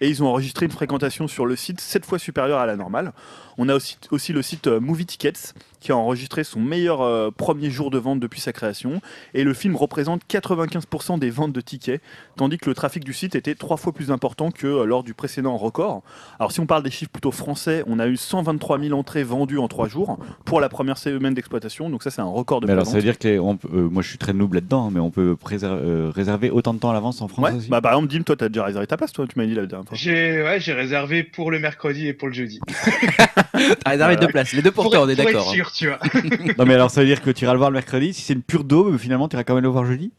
Et 0.00 0.08
ils 0.08 0.22
ont 0.22 0.26
enregistré 0.26 0.66
une 0.66 0.72
fréquentation 0.72 1.26
sur 1.26 1.46
le 1.46 1.56
site 1.56 1.80
7 1.80 2.04
fois 2.04 2.18
supérieure 2.18 2.58
à 2.58 2.66
la 2.66 2.76
normale. 2.76 3.12
On 3.58 3.68
a 3.68 3.74
aussi, 3.74 3.96
aussi 4.10 4.32
le 4.32 4.42
site 4.42 4.66
euh, 4.66 4.80
Movie 4.80 5.06
Tickets 5.06 5.54
qui 5.86 5.92
a 5.92 5.96
enregistré 5.96 6.42
son 6.42 6.58
meilleur 6.58 7.00
euh, 7.00 7.30
premier 7.30 7.70
jour 7.70 7.92
de 7.92 7.98
vente 7.98 8.18
depuis 8.18 8.40
sa 8.40 8.52
création. 8.52 9.00
Et 9.34 9.44
le 9.44 9.54
film 9.54 9.76
représente 9.76 10.22
95% 10.28 11.20
des 11.20 11.30
ventes 11.30 11.52
de 11.52 11.60
tickets, 11.60 12.02
tandis 12.36 12.58
que 12.58 12.68
le 12.68 12.74
trafic 12.74 13.04
du 13.04 13.12
site 13.12 13.36
était 13.36 13.54
trois 13.54 13.76
fois 13.76 13.92
plus 13.92 14.10
important 14.10 14.50
que 14.50 14.66
euh, 14.66 14.84
lors 14.84 15.04
du 15.04 15.14
précédent 15.14 15.56
record. 15.56 16.02
Alors 16.40 16.50
si 16.50 16.58
on 16.58 16.66
parle 16.66 16.82
des 16.82 16.90
chiffres 16.90 17.12
plutôt 17.12 17.30
français, 17.30 17.84
on 17.86 18.00
a 18.00 18.08
eu 18.08 18.16
123 18.16 18.80
000 18.80 18.98
entrées 18.98 19.22
vendues 19.22 19.60
en 19.60 19.68
trois 19.68 19.86
jours 19.86 20.18
pour 20.44 20.60
la 20.60 20.68
première 20.68 20.98
semaine 20.98 21.34
d'exploitation. 21.34 21.88
Donc 21.88 22.02
ça, 22.02 22.10
c'est 22.10 22.20
un 22.20 22.24
record 22.24 22.60
de 22.62 22.66
Mais 22.66 22.72
alors, 22.72 22.84
ça 22.86 22.96
veut 22.96 23.02
dire 23.02 23.16
que 23.16 23.28
les- 23.28 23.38
on 23.38 23.56
peut- 23.56 23.68
euh, 23.72 23.88
moi 23.88 24.02
je 24.02 24.08
suis 24.08 24.18
très 24.18 24.32
noob 24.32 24.54
là-dedans, 24.54 24.90
mais 24.90 24.98
on 24.98 25.12
peut 25.12 25.36
euh, 25.62 26.10
réserver 26.12 26.50
autant 26.50 26.74
de 26.74 26.80
temps 26.80 26.90
à 26.90 26.94
l'avance 26.94 27.22
en 27.22 27.28
France 27.28 27.44
Ouais, 27.44 27.56
aussi 27.56 27.68
bah 27.68 27.80
par 27.80 27.92
exemple, 27.92 28.08
Dim, 28.08 28.22
toi, 28.22 28.34
t'as 28.34 28.48
déjà 28.48 28.64
réservé 28.64 28.88
ta 28.88 28.96
place, 28.96 29.12
toi, 29.12 29.24
tu 29.28 29.38
m'as 29.38 29.46
dit 29.46 29.54
la 29.54 29.66
dernière 29.66 29.86
fois. 29.88 29.96
J'ai 29.96 30.42
ouais, 30.42 30.58
réservé 30.58 31.22
pour 31.22 31.52
le 31.52 31.60
mercredi 31.60 32.08
et 32.08 32.12
pour 32.12 32.26
le 32.26 32.34
jeudi. 32.34 32.58
T'as 33.84 33.90
réservé 33.90 34.16
deux 34.16 34.28
places, 34.28 34.52
les 34.52 34.62
deux 34.62 34.70
pour 34.72 34.90
toi, 34.90 35.02
on 35.02 35.08
est 35.08 35.16
pour 35.16 35.24
d'accord. 35.24 35.48
hein. 35.48 35.54
Sûr, 35.76 35.98
tu 36.10 36.18
vois. 36.20 36.54
Non, 36.58 36.64
mais 36.66 36.74
alors 36.74 36.90
ça 36.90 37.00
veut 37.00 37.06
dire 37.06 37.22
que 37.22 37.30
tu 37.30 37.44
iras 37.44 37.52
le 37.52 37.58
voir 37.58 37.70
le 37.70 37.74
mercredi. 37.74 38.12
Si 38.12 38.22
c'est 38.22 38.34
une 38.34 38.42
pure 38.42 38.64
daube, 38.64 38.96
finalement, 38.98 39.28
tu 39.28 39.36
iras 39.36 39.44
quand 39.44 39.54
même 39.54 39.64
le 39.64 39.70
voir 39.70 39.84
jeudi? 39.84 40.12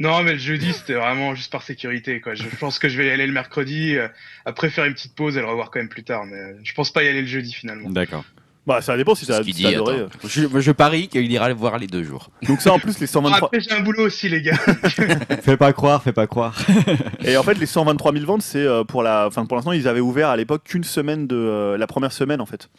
Non, 0.00 0.22
mais 0.22 0.32
le 0.32 0.38
jeudi, 0.38 0.72
c'était 0.72 0.94
vraiment 0.94 1.34
juste 1.34 1.52
par 1.52 1.62
sécurité, 1.62 2.20
quoi. 2.20 2.34
Je 2.34 2.44
pense 2.58 2.78
que 2.78 2.88
je 2.88 2.98
vais 2.98 3.06
y 3.06 3.10
aller 3.10 3.26
le 3.26 3.32
mercredi, 3.32 3.96
euh, 3.96 4.08
après 4.44 4.70
faire 4.70 4.84
une 4.86 4.94
petite 4.94 5.14
pause 5.14 5.36
et 5.36 5.40
le 5.40 5.46
revoir 5.46 5.70
quand 5.70 5.78
même 5.78 5.88
plus 5.88 6.02
tard, 6.02 6.24
mais 6.24 6.36
euh, 6.36 6.58
je 6.64 6.72
pense 6.74 6.92
pas 6.92 7.04
y 7.04 7.08
aller 7.08 7.20
le 7.20 7.28
jeudi 7.28 7.52
finalement. 7.52 7.90
D'accord. 7.90 8.24
Bah 8.66 8.80
ça 8.80 8.96
dépend 8.96 9.14
si 9.14 9.26
t'as 9.26 9.42
si 9.42 9.66
adoré. 9.66 10.06
Je, 10.26 10.48
je 10.58 10.72
parie 10.72 11.08
qu'il 11.08 11.30
ira 11.30 11.48
le 11.48 11.54
voir 11.54 11.78
les 11.78 11.86
deux 11.86 12.02
jours. 12.02 12.30
Donc 12.48 12.62
ça, 12.62 12.72
en 12.72 12.78
plus, 12.78 12.98
les 12.98 13.06
123... 13.06 13.48
Après, 13.48 13.60
j'ai 13.60 13.72
un 13.72 13.80
boulot 13.80 14.06
aussi, 14.06 14.30
les 14.30 14.40
gars. 14.40 14.56
fais 15.42 15.58
pas 15.58 15.74
croire, 15.74 16.02
fais 16.02 16.14
pas 16.14 16.26
croire. 16.26 16.58
Et 17.24 17.36
en 17.36 17.42
fait, 17.42 17.58
les 17.58 17.66
123 17.66 18.14
000 18.14 18.24
ventes, 18.24 18.40
c'est 18.40 18.58
euh, 18.58 18.82
pour 18.82 19.02
la. 19.02 19.26
Enfin, 19.26 19.44
pour 19.44 19.56
l'instant, 19.56 19.72
ils 19.72 19.86
avaient 19.86 20.00
ouvert 20.00 20.30
à 20.30 20.36
l'époque 20.38 20.62
qu'une 20.64 20.82
semaine 20.82 21.26
de 21.26 21.76
la 21.78 21.86
première 21.86 22.12
semaine, 22.12 22.40
en 22.40 22.46
fait. 22.46 22.70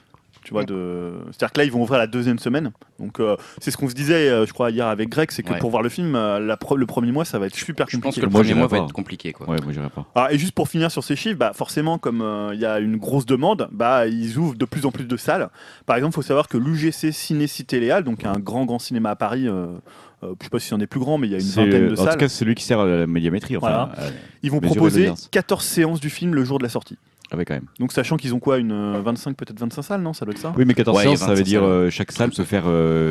Tu 0.45 0.53
vois, 0.53 0.63
de. 0.63 1.11
C'est-à-dire 1.31 1.51
que 1.51 1.59
là, 1.59 1.65
ils 1.65 1.71
vont 1.71 1.81
ouvrir 1.81 1.97
la 1.99 2.07
deuxième 2.07 2.39
semaine. 2.39 2.71
Donc, 2.99 3.19
euh, 3.19 3.35
c'est 3.59 3.71
ce 3.71 3.77
qu'on 3.77 3.89
se 3.89 3.95
disait, 3.95 4.29
euh, 4.29 4.45
je 4.45 4.53
crois, 4.53 4.69
hier 4.71 4.87
avec 4.87 5.09
Greg, 5.09 5.31
c'est 5.31 5.41
que 5.43 5.51
Ouais. 5.51 5.59
pour 5.59 5.71
voir 5.71 5.81
le 5.81 5.89
film, 5.89 6.15
euh, 6.15 6.39
la 6.39 6.55
pro- 6.55 6.77
le 6.77 6.85
premier 6.85 7.11
mois, 7.11 7.25
ça 7.25 7.39
va 7.39 7.47
être 7.47 7.55
super 7.55 7.87
Je 7.89 7.97
pense 7.97 8.03
compliqué. 8.15 8.21
que 8.21 8.25
le 8.27 8.31
Moi, 8.31 8.41
premier 8.41 8.53
mois 8.53 8.67
va 8.67 8.77
être 8.77 8.93
compliqué, 8.93 9.33
quoi. 9.33 9.49
Ouais, 9.49 9.57
moi 9.63 9.73
j'irai 9.73 9.89
pas. 9.89 10.05
Ah, 10.15 10.27
et 10.31 10.37
juste 10.37 10.53
pour 10.53 10.69
finir 10.69 10.91
sur 10.91 11.03
ces 11.03 11.15
chiffres, 11.15 11.37
bah, 11.37 11.51
forcément, 11.53 11.97
comme 11.97 12.21
euh, 12.21 12.51
il 12.53 12.59
y 12.59 12.65
a 12.65 12.79
une 12.79 12.95
grosse 12.97 13.25
demande, 13.25 13.67
bah, 13.71 14.07
ils 14.07 14.37
ouvrent 14.37 14.55
de 14.55 14.65
plus 14.65 14.85
en 14.85 14.91
plus 14.91 15.05
de 15.05 15.17
salles. 15.17 15.49
Par 15.87 15.97
exemple, 15.97 16.13
il 16.13 16.15
faut 16.15 16.21
savoir 16.21 16.47
que 16.47 16.57
l'UGC 16.57 17.11
Ciné 17.11 17.47
Cité 17.47 17.79
Léal, 17.79 18.03
donc 18.03 18.23
un 18.23 18.39
grand, 18.39 18.65
grand 18.65 18.79
cinéma 18.79 19.09
à 19.09 19.15
Paris, 19.15 19.45
je 19.47 20.27
sais 20.43 20.49
pas 20.49 20.59
si 20.59 20.67
c'en 20.67 20.79
est 20.79 20.87
plus 20.87 20.99
grand, 20.99 21.17
mais 21.17 21.27
il 21.27 21.31
y 21.31 21.35
a 21.35 21.39
une 21.39 21.43
C'est, 21.43 21.63
vingtaine 21.65 21.87
de 21.87 21.93
en 21.93 21.95
tout 21.95 22.03
salles. 22.03 22.17
cas, 22.17 22.27
c'est 22.27 22.37
celui 22.37 22.53
qui 22.55 22.63
sert 22.63 22.79
à 22.79 22.85
la 22.85 23.07
médiamétrie. 23.07 23.57
Enfin, 23.57 23.89
Voilà. 23.95 24.11
Ils 24.43 24.51
vont 24.51 24.59
proposer 24.59 24.99
l'audience. 25.01 25.27
14 25.31 25.63
séances 25.65 25.99
du 25.99 26.11
film 26.11 26.35
le 26.35 26.43
jour 26.45 26.59
de 26.59 26.63
la 26.63 26.69
sortie. 26.69 26.97
Ah 27.41 27.45
quand 27.45 27.53
même. 27.55 27.65
Donc, 27.79 27.91
sachant 27.91 28.17
qu'ils 28.17 28.33
ont 28.33 28.39
quoi, 28.39 28.57
une 28.57 28.71
euh, 28.71 29.01
25, 29.03 29.35
peut-être 29.35 29.59
25 29.59 29.81
salles, 29.81 30.01
non? 30.01 30.13
Ça 30.13 30.25
doit 30.25 30.33
être 30.33 30.39
ça 30.41 30.53
Oui, 30.57 30.65
mais 30.65 30.73
14 30.73 30.95
Ouais, 30.97 31.03
séances, 31.03 31.19
ça 31.19 31.25
veut 31.27 31.31
25 31.35 31.43
dire 31.45 31.63
euh, 31.63 31.89
chaque 31.89 32.11
salle 32.11 32.31
peut 32.31 32.43
faire 32.43 32.65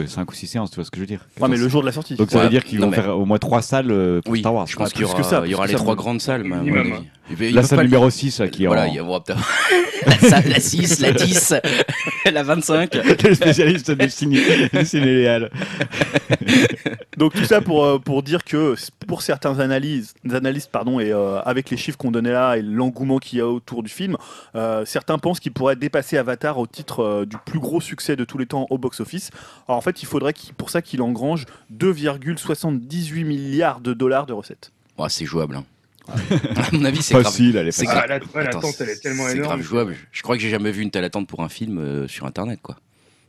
5 0.06 0.30
ou 0.30 0.34
6 0.34 0.46
séances, 0.46 0.70
tu 0.70 0.76
vois 0.76 0.84
ce 0.84 0.90
que 0.90 0.96
je 0.96 1.02
veux 1.02 1.06
dire? 1.06 1.20
Ouais, 1.40 1.48
mais 1.48 1.56
14. 1.56 1.60
le 1.62 1.68
jour 1.68 1.80
de 1.82 1.86
la 1.86 1.92
sortie. 1.92 2.14
Donc 2.16 2.30
ça 2.30 2.38
Ouais. 2.38 2.44
veut 2.44 2.50
dire 2.50 2.64
qu'ils 2.64 2.80
vont 2.80 2.88
mais- 2.90 2.96
faire 2.96 3.18
au 3.18 3.24
moins 3.24 3.38
3 3.38 3.62
salles 3.62 3.90
euh, 3.90 4.20
pour 4.22 4.32
Oui, 4.32 4.40
Star 4.40 4.54
Wars. 4.54 4.66
je 4.66 4.76
pense 4.76 4.92
qu'il 4.92 5.02
y 5.02 5.04
plus 5.04 5.10
aura, 5.12 5.20
que 5.22 5.26
ça, 5.26 5.42
il 5.44 5.50
y 5.50 5.54
aura 5.54 5.66
les 5.66 5.72
que 5.72 5.78
ça, 5.78 5.82
trois 5.84 5.94
mais- 5.94 6.02
grandes 6.02 6.20
salles. 6.20 6.44
Minimum. 6.44 6.92
Puis, 7.36 7.48
ils 7.48 7.54
La 7.54 7.62
salle 7.62 7.78
pas 7.78 7.84
numéro 7.84 8.10
6 8.10 8.40
là, 8.40 8.48
qui 8.48 8.64
est 8.64 8.66
Voilà, 8.66 8.82
en... 8.82 8.86
il 8.86 8.94
y 8.94 8.98
peut-être 8.98 9.34
la, 10.06 10.18
salle- 10.18 10.48
la 10.48 10.60
6, 10.60 11.00
la 11.00 11.12
10, 11.12 11.54
la 12.32 12.42
25. 12.42 12.94
le 12.94 13.34
spécialiste 13.34 13.90
du 13.92 14.10
ciné, 14.10 14.40
du 14.72 14.84
ciné 14.84 15.06
Léal. 15.06 15.50
Donc 17.16 17.32
tout 17.34 17.44
ça 17.44 17.60
pour, 17.60 17.84
euh, 17.84 17.98
pour 17.98 18.22
dire 18.22 18.44
que 18.44 18.74
pour 19.06 19.22
certains 19.22 19.58
analyses, 19.60 20.14
analystes 20.32 20.70
pardon, 20.70 21.00
et 21.00 21.12
euh, 21.12 21.40
avec 21.42 21.70
les 21.70 21.76
chiffres 21.76 21.96
qu'on 21.96 22.10
donnait 22.10 22.32
là 22.32 22.56
et 22.56 22.62
l'engouement 22.62 23.18
qu'il 23.18 23.38
y 23.38 23.40
a 23.40 23.46
autour 23.48 23.82
du 23.82 23.88
film, 23.90 24.16
euh, 24.56 24.84
certains 24.84 25.18
pensent 25.18 25.40
qu'il 25.40 25.52
pourrait 25.52 25.76
dépasser 25.76 26.18
Avatar 26.18 26.58
au 26.58 26.66
titre 26.66 27.02
euh, 27.02 27.24
du 27.24 27.36
plus 27.46 27.60
gros 27.60 27.80
succès 27.80 28.16
de 28.16 28.24
tous 28.24 28.36
les 28.36 28.46
temps 28.46 28.66
au 28.68 28.78
box-office. 28.78 29.30
Alors 29.68 29.78
en 29.78 29.80
fait, 29.80 30.02
il 30.02 30.06
faudrait 30.06 30.34
pour 30.58 30.70
ça 30.70 30.82
qu'il 30.82 31.00
engrange 31.02 31.46
2,78 31.74 33.24
milliards 33.24 33.80
de 33.80 33.94
dollars 33.94 34.26
de 34.26 34.32
recettes. 34.32 34.72
Ouais, 34.98 35.08
c'est 35.08 35.24
jouable. 35.24 35.56
hein. 35.56 35.64
À 36.08 36.68
mon 36.72 36.84
avis, 36.84 37.02
c'est 37.02 37.14
grave. 37.14 37.24
Facile, 37.24 37.56
elle 37.56 37.68
est 37.68 37.72
C'est 37.72 37.86
facile. 37.86 38.00
Ah, 38.04 38.06
la- 38.06 38.16
ouais, 38.16 38.22
Attends, 38.46 38.58
l'attente, 38.60 38.74
elle 38.80 38.90
est 38.90 39.00
tellement 39.02 39.24
c'est 39.26 39.36
énorme. 39.36 39.48
grave 39.56 39.62
jouable. 39.62 39.96
Je 40.12 40.22
crois 40.22 40.36
que 40.36 40.42
j'ai 40.42 40.50
jamais 40.50 40.70
vu 40.70 40.82
une 40.82 40.90
telle 40.90 41.04
attente 41.04 41.26
pour 41.28 41.42
un 41.42 41.48
film 41.48 41.78
euh, 41.78 42.06
sur 42.08 42.26
Internet, 42.26 42.60
quoi. 42.62 42.76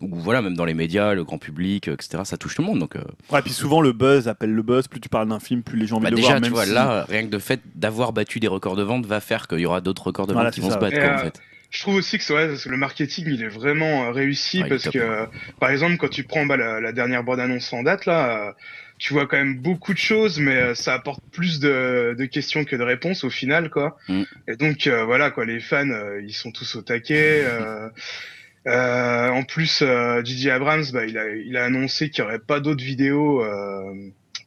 Ou 0.01 0.09
voilà, 0.13 0.41
même 0.41 0.55
dans 0.55 0.65
les 0.65 0.73
médias, 0.73 1.13
le 1.13 1.23
grand 1.23 1.37
public, 1.37 1.87
euh, 1.87 1.93
etc. 1.93 2.23
Ça 2.25 2.35
touche 2.37 2.55
tout 2.55 2.61
le 2.61 2.67
monde. 2.67 2.79
Donc, 2.79 2.97
euh, 2.97 3.01
Ouais, 3.31 3.41
puis 3.41 3.53
souvent 3.53 3.79
le 3.79 3.93
buzz 3.93 4.27
appelle 4.27 4.51
le 4.53 4.61
buzz. 4.61 4.87
Plus 4.89 4.99
tu 4.99 5.07
parles 5.07 5.29
d'un 5.29 5.39
film, 5.39 5.63
plus 5.63 5.79
les 5.79 5.87
gens 5.87 6.01
bah, 6.01 6.09
de 6.09 6.15
le 6.15 6.17
déjà, 6.17 6.27
voir. 6.31 6.37
tu 6.39 6.43
même 6.43 6.51
vois, 6.51 6.65
si- 6.65 6.73
là, 6.73 7.05
rien 7.07 7.25
que 7.25 7.31
le 7.31 7.39
fait 7.39 7.61
d'avoir 7.75 8.11
battu 8.11 8.41
des 8.41 8.47
records 8.49 8.75
de 8.75 8.83
vente 8.83 9.05
va 9.05 9.21
faire 9.21 9.47
qu'il 9.47 9.59
y 9.59 9.65
aura 9.65 9.79
d'autres 9.79 10.07
records 10.07 10.27
de 10.27 10.33
vente 10.33 10.41
Voilà, 10.41 10.51
qui 10.51 10.59
vont 10.59 10.67
ça. 10.69 10.75
se 10.75 10.79
battre, 10.79 10.97
Et, 10.97 10.99
quoi, 10.99 11.13
en 11.15 11.17
fait. 11.19 11.39
Je 11.71 11.79
trouve 11.81 11.95
aussi 11.95 12.17
que, 12.17 12.23
c'est 12.23 12.33
vrai, 12.33 12.47
parce 12.49 12.63
que 12.63 12.69
le 12.69 12.77
marketing, 12.77 13.25
il 13.27 13.41
est 13.41 13.47
vraiment 13.49 14.11
réussi 14.11 14.59
Ouais, 14.61 14.67
est 14.67 14.69
parce 14.69 14.89
que, 14.89 14.97
euh, 14.99 15.25
par 15.59 15.71
exemple, 15.71 15.97
quand 15.97 16.09
tu 16.09 16.23
prends 16.23 16.45
bah, 16.45 16.57
la, 16.57 16.79
la 16.81 16.91
dernière 16.91 17.23
bande-annonce 17.23 17.71
en 17.73 17.81
date, 17.83 18.05
là, 18.05 18.49
euh, 18.49 18.51
tu 18.97 19.13
vois 19.13 19.27
quand 19.27 19.37
même 19.37 19.57
beaucoup 19.59 19.93
de 19.93 19.97
choses, 19.99 20.39
mais 20.39 20.55
euh, 20.55 20.75
ça 20.75 20.93
apporte 20.93 21.21
plus 21.31 21.59
de, 21.59 22.15
de 22.17 22.25
questions 22.25 22.63
que 22.63 22.75
de 22.75 22.83
réponses 22.83 23.23
au 23.23 23.29
final, 23.29 23.69
quoi. 23.69 23.97
Mm. 24.07 24.23
Et 24.47 24.55
donc, 24.55 24.87
euh, 24.87 25.03
voilà, 25.03 25.31
quoi, 25.31 25.45
les 25.45 25.59
fans, 25.59 25.89
euh, 25.89 26.21
ils 26.25 26.33
sont 26.33 26.51
tous 26.51 26.75
au 26.75 26.81
taquet. 26.81 27.43
euh, 28.67 29.29
en 29.29 29.43
plus, 29.43 29.83
J.J. 30.23 30.49
Abrams, 30.49 30.85
bah, 30.93 31.05
il, 31.05 31.17
a, 31.17 31.29
il 31.35 31.57
a 31.57 31.65
annoncé 31.65 32.09
qu'il 32.09 32.23
n'y 32.23 32.29
aurait 32.29 32.39
pas 32.39 32.59
d'autres 32.59 32.83
vidéos, 32.83 33.43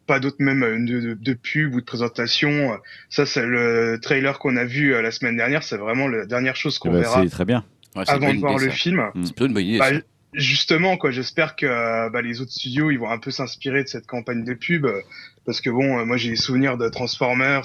pas 0.06 0.18
d'autres 0.18 0.38
même 0.42 0.86
de, 0.86 1.00
de, 1.00 1.14
de 1.14 1.34
pub 1.34 1.74
ou 1.74 1.80
de 1.80 1.86
présentation. 1.86 2.76
Ça, 3.10 3.26
c'est 3.26 3.46
le 3.46 3.98
trailer 4.00 4.38
qu'on 4.38 4.56
a 4.56 4.64
vu 4.64 4.90
la 5.00 5.10
semaine 5.10 5.36
dernière. 5.36 5.62
C'est 5.62 5.76
vraiment 5.76 6.08
la 6.08 6.24
dernière 6.26 6.56
chose 6.56 6.78
qu'on 6.78 6.88
Eh 6.88 6.92
ben, 6.94 7.00
verra 7.00 7.22
c'est 7.22 7.30
très 7.30 7.44
bien. 7.44 7.64
Ouais, 7.94 8.04
c'est 8.06 8.12
avant 8.12 8.32
de 8.32 8.38
voir 8.40 8.54
idée, 8.54 8.64
le 8.66 8.70
film. 8.70 9.10
C'est 9.22 9.34
plutôt 9.34 9.46
une 9.46 9.54
bonne 9.54 9.64
idée. 9.64 9.78
Bah. 9.78 9.90
Justement, 10.34 10.96
quoi, 10.96 11.10
j'espère 11.10 11.56
que 11.56 11.66
euh, 11.66 12.10
bah, 12.10 12.22
les 12.22 12.40
autres 12.40 12.52
studios 12.52 12.90
ils 12.90 12.98
vont 12.98 13.10
un 13.10 13.18
peu 13.18 13.30
s'inspirer 13.30 13.82
de 13.82 13.88
cette 13.88 14.06
campagne 14.06 14.44
de 14.44 14.54
pub. 14.54 14.84
euh, 14.86 15.00
Parce 15.44 15.60
que 15.60 15.70
bon, 15.70 15.98
euh, 15.98 16.04
moi 16.04 16.16
j'ai 16.16 16.30
des 16.30 16.36
souvenirs 16.36 16.76
de 16.76 16.88
Transformers, 16.88 17.64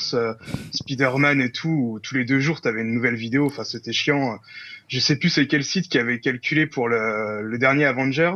Spider-Man 0.71 1.41
et 1.41 1.51
tout, 1.51 1.69
où 1.69 1.99
tous 1.99 2.15
les 2.15 2.25
deux 2.25 2.39
jours 2.39 2.61
t'avais 2.61 2.81
une 2.81 2.93
nouvelle 2.93 3.15
vidéo, 3.15 3.47
enfin 3.47 3.63
c'était 3.63 3.93
chiant. 3.93 4.39
Je 4.87 4.99
sais 4.99 5.17
plus 5.17 5.29
c'est 5.29 5.47
quel 5.47 5.63
site 5.63 5.89
qui 5.89 5.97
avait 5.97 6.19
calculé 6.19 6.67
pour 6.67 6.87
le, 6.89 7.41
le 7.41 7.57
dernier 7.57 7.85
Avengers. 7.85 8.33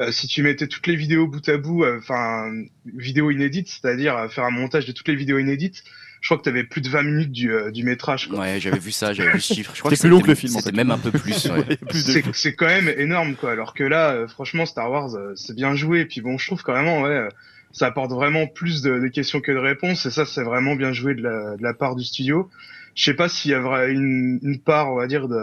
Euh, 0.00 0.10
si 0.10 0.26
tu 0.26 0.42
mettais 0.42 0.66
toutes 0.66 0.86
les 0.88 0.96
vidéos 0.96 1.28
bout 1.28 1.48
à 1.48 1.56
bout, 1.56 1.84
enfin 1.98 2.50
vidéos 2.84 3.30
inédites, 3.30 3.68
c'est-à-dire 3.68 4.28
faire 4.30 4.44
un 4.44 4.50
montage 4.50 4.86
de 4.86 4.92
toutes 4.92 5.08
les 5.08 5.14
vidéos 5.14 5.38
inédites, 5.38 5.84
je 6.24 6.28
crois 6.28 6.38
que 6.38 6.42
t'avais 6.44 6.64
plus 6.64 6.80
de 6.80 6.88
20 6.88 7.02
minutes 7.02 7.32
du, 7.32 7.52
euh, 7.52 7.70
du 7.70 7.84
métrage. 7.84 8.28
Quoi. 8.30 8.38
Ouais, 8.38 8.58
j'avais 8.58 8.78
vu 8.78 8.92
ça, 8.92 9.12
j'avais 9.12 9.32
vu 9.32 9.40
ce 9.42 9.52
chiffre. 9.52 9.72
Je 9.74 9.80
crois 9.80 9.90
C'est 9.90 10.00
plus 10.00 10.08
long 10.08 10.22
que 10.22 10.28
le 10.28 10.34
film, 10.34 10.56
en 10.56 10.60
C'était 10.60 10.70
fait. 10.70 10.76
même 10.78 10.90
un 10.90 10.96
peu 10.96 11.10
plus. 11.10 11.44
ouais. 11.50 11.58
Ouais, 11.68 11.76
plus 11.76 12.06
de- 12.06 12.22
C'est 12.32 12.54
quand 12.54 12.64
même 12.66 12.88
énorme 12.96 13.34
quoi. 13.34 13.52
Alors 13.52 13.74
que 13.74 13.84
là, 13.84 14.12
euh, 14.12 14.26
franchement, 14.26 14.64
Star 14.64 14.90
Wars, 14.90 15.14
euh, 15.16 15.34
c'est 15.36 15.54
bien 15.54 15.74
joué. 15.76 16.00
Et 16.00 16.06
puis 16.06 16.22
bon, 16.22 16.38
je 16.38 16.46
trouve 16.46 16.62
quand 16.62 16.72
même, 16.72 17.02
ouais, 17.02 17.10
euh, 17.10 17.28
ça 17.72 17.88
apporte 17.88 18.10
vraiment 18.10 18.46
plus 18.46 18.80
de, 18.80 18.98
de 19.00 19.08
questions 19.08 19.42
que 19.42 19.52
de 19.52 19.58
réponses. 19.58 20.06
Et 20.06 20.10
ça, 20.10 20.24
c'est 20.24 20.44
vraiment 20.44 20.76
bien 20.76 20.94
joué 20.94 21.14
de 21.14 21.20
la, 21.20 21.56
de 21.58 21.62
la 21.62 21.74
part 21.74 21.94
du 21.94 22.04
studio. 22.04 22.48
Je 22.94 23.04
sais 23.04 23.14
pas 23.14 23.28
s'il 23.28 23.50
y 23.50 23.54
a 23.54 23.84
une, 23.88 24.38
une 24.42 24.58
part, 24.60 24.90
on 24.92 24.96
va 24.96 25.06
dire, 25.06 25.28
de 25.28 25.36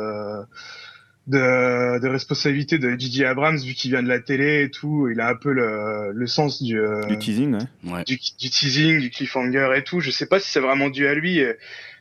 de, 1.31 1.99
de 1.99 2.07
responsabilité 2.07 2.77
de 2.77 2.91
J.J. 2.91 3.25
Abrams 3.25 3.57
vu 3.57 3.73
qu'il 3.73 3.91
vient 3.91 4.03
de 4.03 4.07
la 4.07 4.19
télé 4.19 4.63
et 4.63 4.69
tout. 4.69 5.09
Il 5.11 5.19
a 5.19 5.29
un 5.29 5.35
peu 5.35 5.51
le, 5.51 6.11
le 6.13 6.27
sens 6.27 6.61
du, 6.61 6.79
euh, 6.79 7.05
du 7.05 7.17
teasing, 7.17 7.55
ouais. 7.55 7.91
Ouais. 7.91 8.03
du, 8.03 8.15
du 8.15 8.49
teasing, 8.49 8.99
du 8.99 9.09
cliffhanger 9.09 9.69
et 9.75 9.83
tout. 9.83 9.99
Je 9.99 10.11
sais 10.11 10.27
pas 10.27 10.39
si 10.39 10.51
c'est 10.51 10.59
vraiment 10.59 10.89
dû 10.89 11.07
à 11.07 11.13
lui. 11.15 11.41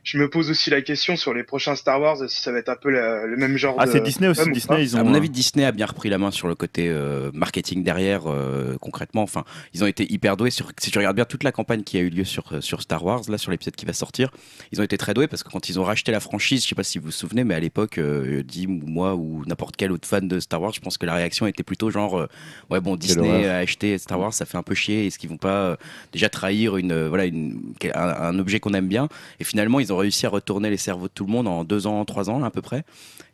Je 0.02 0.16
me 0.18 0.30
pose 0.30 0.50
aussi 0.50 0.70
la 0.70 0.80
question 0.80 1.16
sur 1.16 1.34
les 1.34 1.44
prochains 1.44 1.76
Star 1.76 2.00
Wars, 2.00 2.16
si 2.28 2.40
ça 2.42 2.50
va 2.52 2.58
être 2.58 2.70
un 2.70 2.76
peu 2.76 2.90
la- 2.90 3.26
le 3.26 3.36
même 3.36 3.56
genre 3.58 3.76
Ah, 3.78 3.84
de. 3.86 3.90
c'est 3.92 4.00
Disney 4.00 4.28
aussi. 4.28 4.40
ou 4.42 4.50
Disney, 4.50 4.82
ils 4.82 4.96
ont. 4.96 5.00
À 5.00 5.04
mon 5.04 5.12
avis, 5.14 5.28
Disney 5.28 5.64
a 5.64 5.72
bien 5.72 5.84
repris 5.86 6.08
la 6.08 6.16
main 6.16 6.30
sur 6.30 6.48
le 6.48 6.54
côté 6.54 6.88
euh, 6.88 7.30
marketing 7.34 7.84
derrière, 7.84 8.22
euh, 8.26 8.76
concrètement. 8.80 9.22
Enfin, 9.22 9.44
ils 9.74 9.84
ont 9.84 9.86
été 9.86 10.10
hyper 10.10 10.38
doués. 10.38 10.50
Sur, 10.50 10.72
si 10.80 10.90
tu 10.90 10.96
regardes 10.98 11.16
bien 11.16 11.26
toute 11.26 11.44
la 11.44 11.52
campagne 11.52 11.82
qui 11.82 11.98
a 11.98 12.00
eu 12.00 12.08
lieu 12.08 12.24
sur, 12.24 12.44
euh, 12.52 12.60
sur 12.62 12.80
Star 12.80 13.04
Wars, 13.04 13.20
là, 13.28 13.36
sur 13.36 13.50
l'épisode 13.50 13.76
qui 13.76 13.84
va 13.84 13.92
sortir, 13.92 14.30
ils 14.72 14.80
ont 14.80 14.84
été 14.84 14.96
très 14.96 15.12
doués 15.12 15.28
parce 15.28 15.42
que 15.42 15.50
quand 15.50 15.68
ils 15.68 15.78
ont 15.78 15.84
racheté 15.84 16.12
la 16.12 16.20
franchise, 16.20 16.62
je 16.64 16.68
sais 16.68 16.74
pas 16.74 16.82
si 16.82 16.98
vous 16.98 17.06
vous 17.06 17.10
souvenez, 17.10 17.44
mais 17.44 17.54
à 17.54 17.60
l'époque, 17.60 17.98
euh, 17.98 18.42
Dim 18.42 18.80
ou 18.82 18.86
moi 18.86 19.14
ou 19.16 19.44
n'importe 19.46 19.76
quel 19.76 19.92
autre 19.92 20.08
fan 20.08 20.26
de 20.26 20.40
Star 20.40 20.62
Wars, 20.62 20.72
je 20.72 20.80
pense 20.80 20.96
que 20.96 21.04
la 21.04 21.14
réaction 21.14 21.46
était 21.46 21.62
plutôt 21.62 21.90
genre, 21.90 22.18
euh, 22.20 22.26
ouais, 22.70 22.80
bon, 22.80 22.96
Disney 22.96 23.46
a 23.46 23.58
acheté 23.58 23.98
Star 23.98 24.18
Wars, 24.18 24.32
ça 24.32 24.46
fait 24.46 24.56
un 24.56 24.62
peu 24.62 24.74
chier. 24.74 25.06
Est-ce 25.06 25.18
qu'ils 25.18 25.28
vont 25.28 25.36
pas 25.36 25.48
euh, 25.72 25.76
déjà 26.12 26.30
trahir 26.30 26.78
une, 26.78 26.92
euh, 26.92 27.08
voilà, 27.10 27.26
une, 27.26 27.60
un, 27.94 28.00
un 28.08 28.38
objet 28.38 28.60
qu'on 28.60 28.72
aime 28.72 28.88
bien? 28.88 29.08
Et 29.40 29.44
finalement, 29.44 29.78
ils 29.78 29.89
ont 29.92 29.96
réussi 29.96 30.26
à 30.26 30.28
retourner 30.28 30.70
les 30.70 30.76
cerveaux 30.76 31.08
de 31.08 31.12
tout 31.12 31.24
le 31.26 31.32
monde 31.32 31.46
en 31.48 31.64
deux 31.64 31.86
ans, 31.86 32.04
trois 32.04 32.30
ans 32.30 32.42
à 32.44 32.50
peu 32.50 32.62
près. 32.62 32.84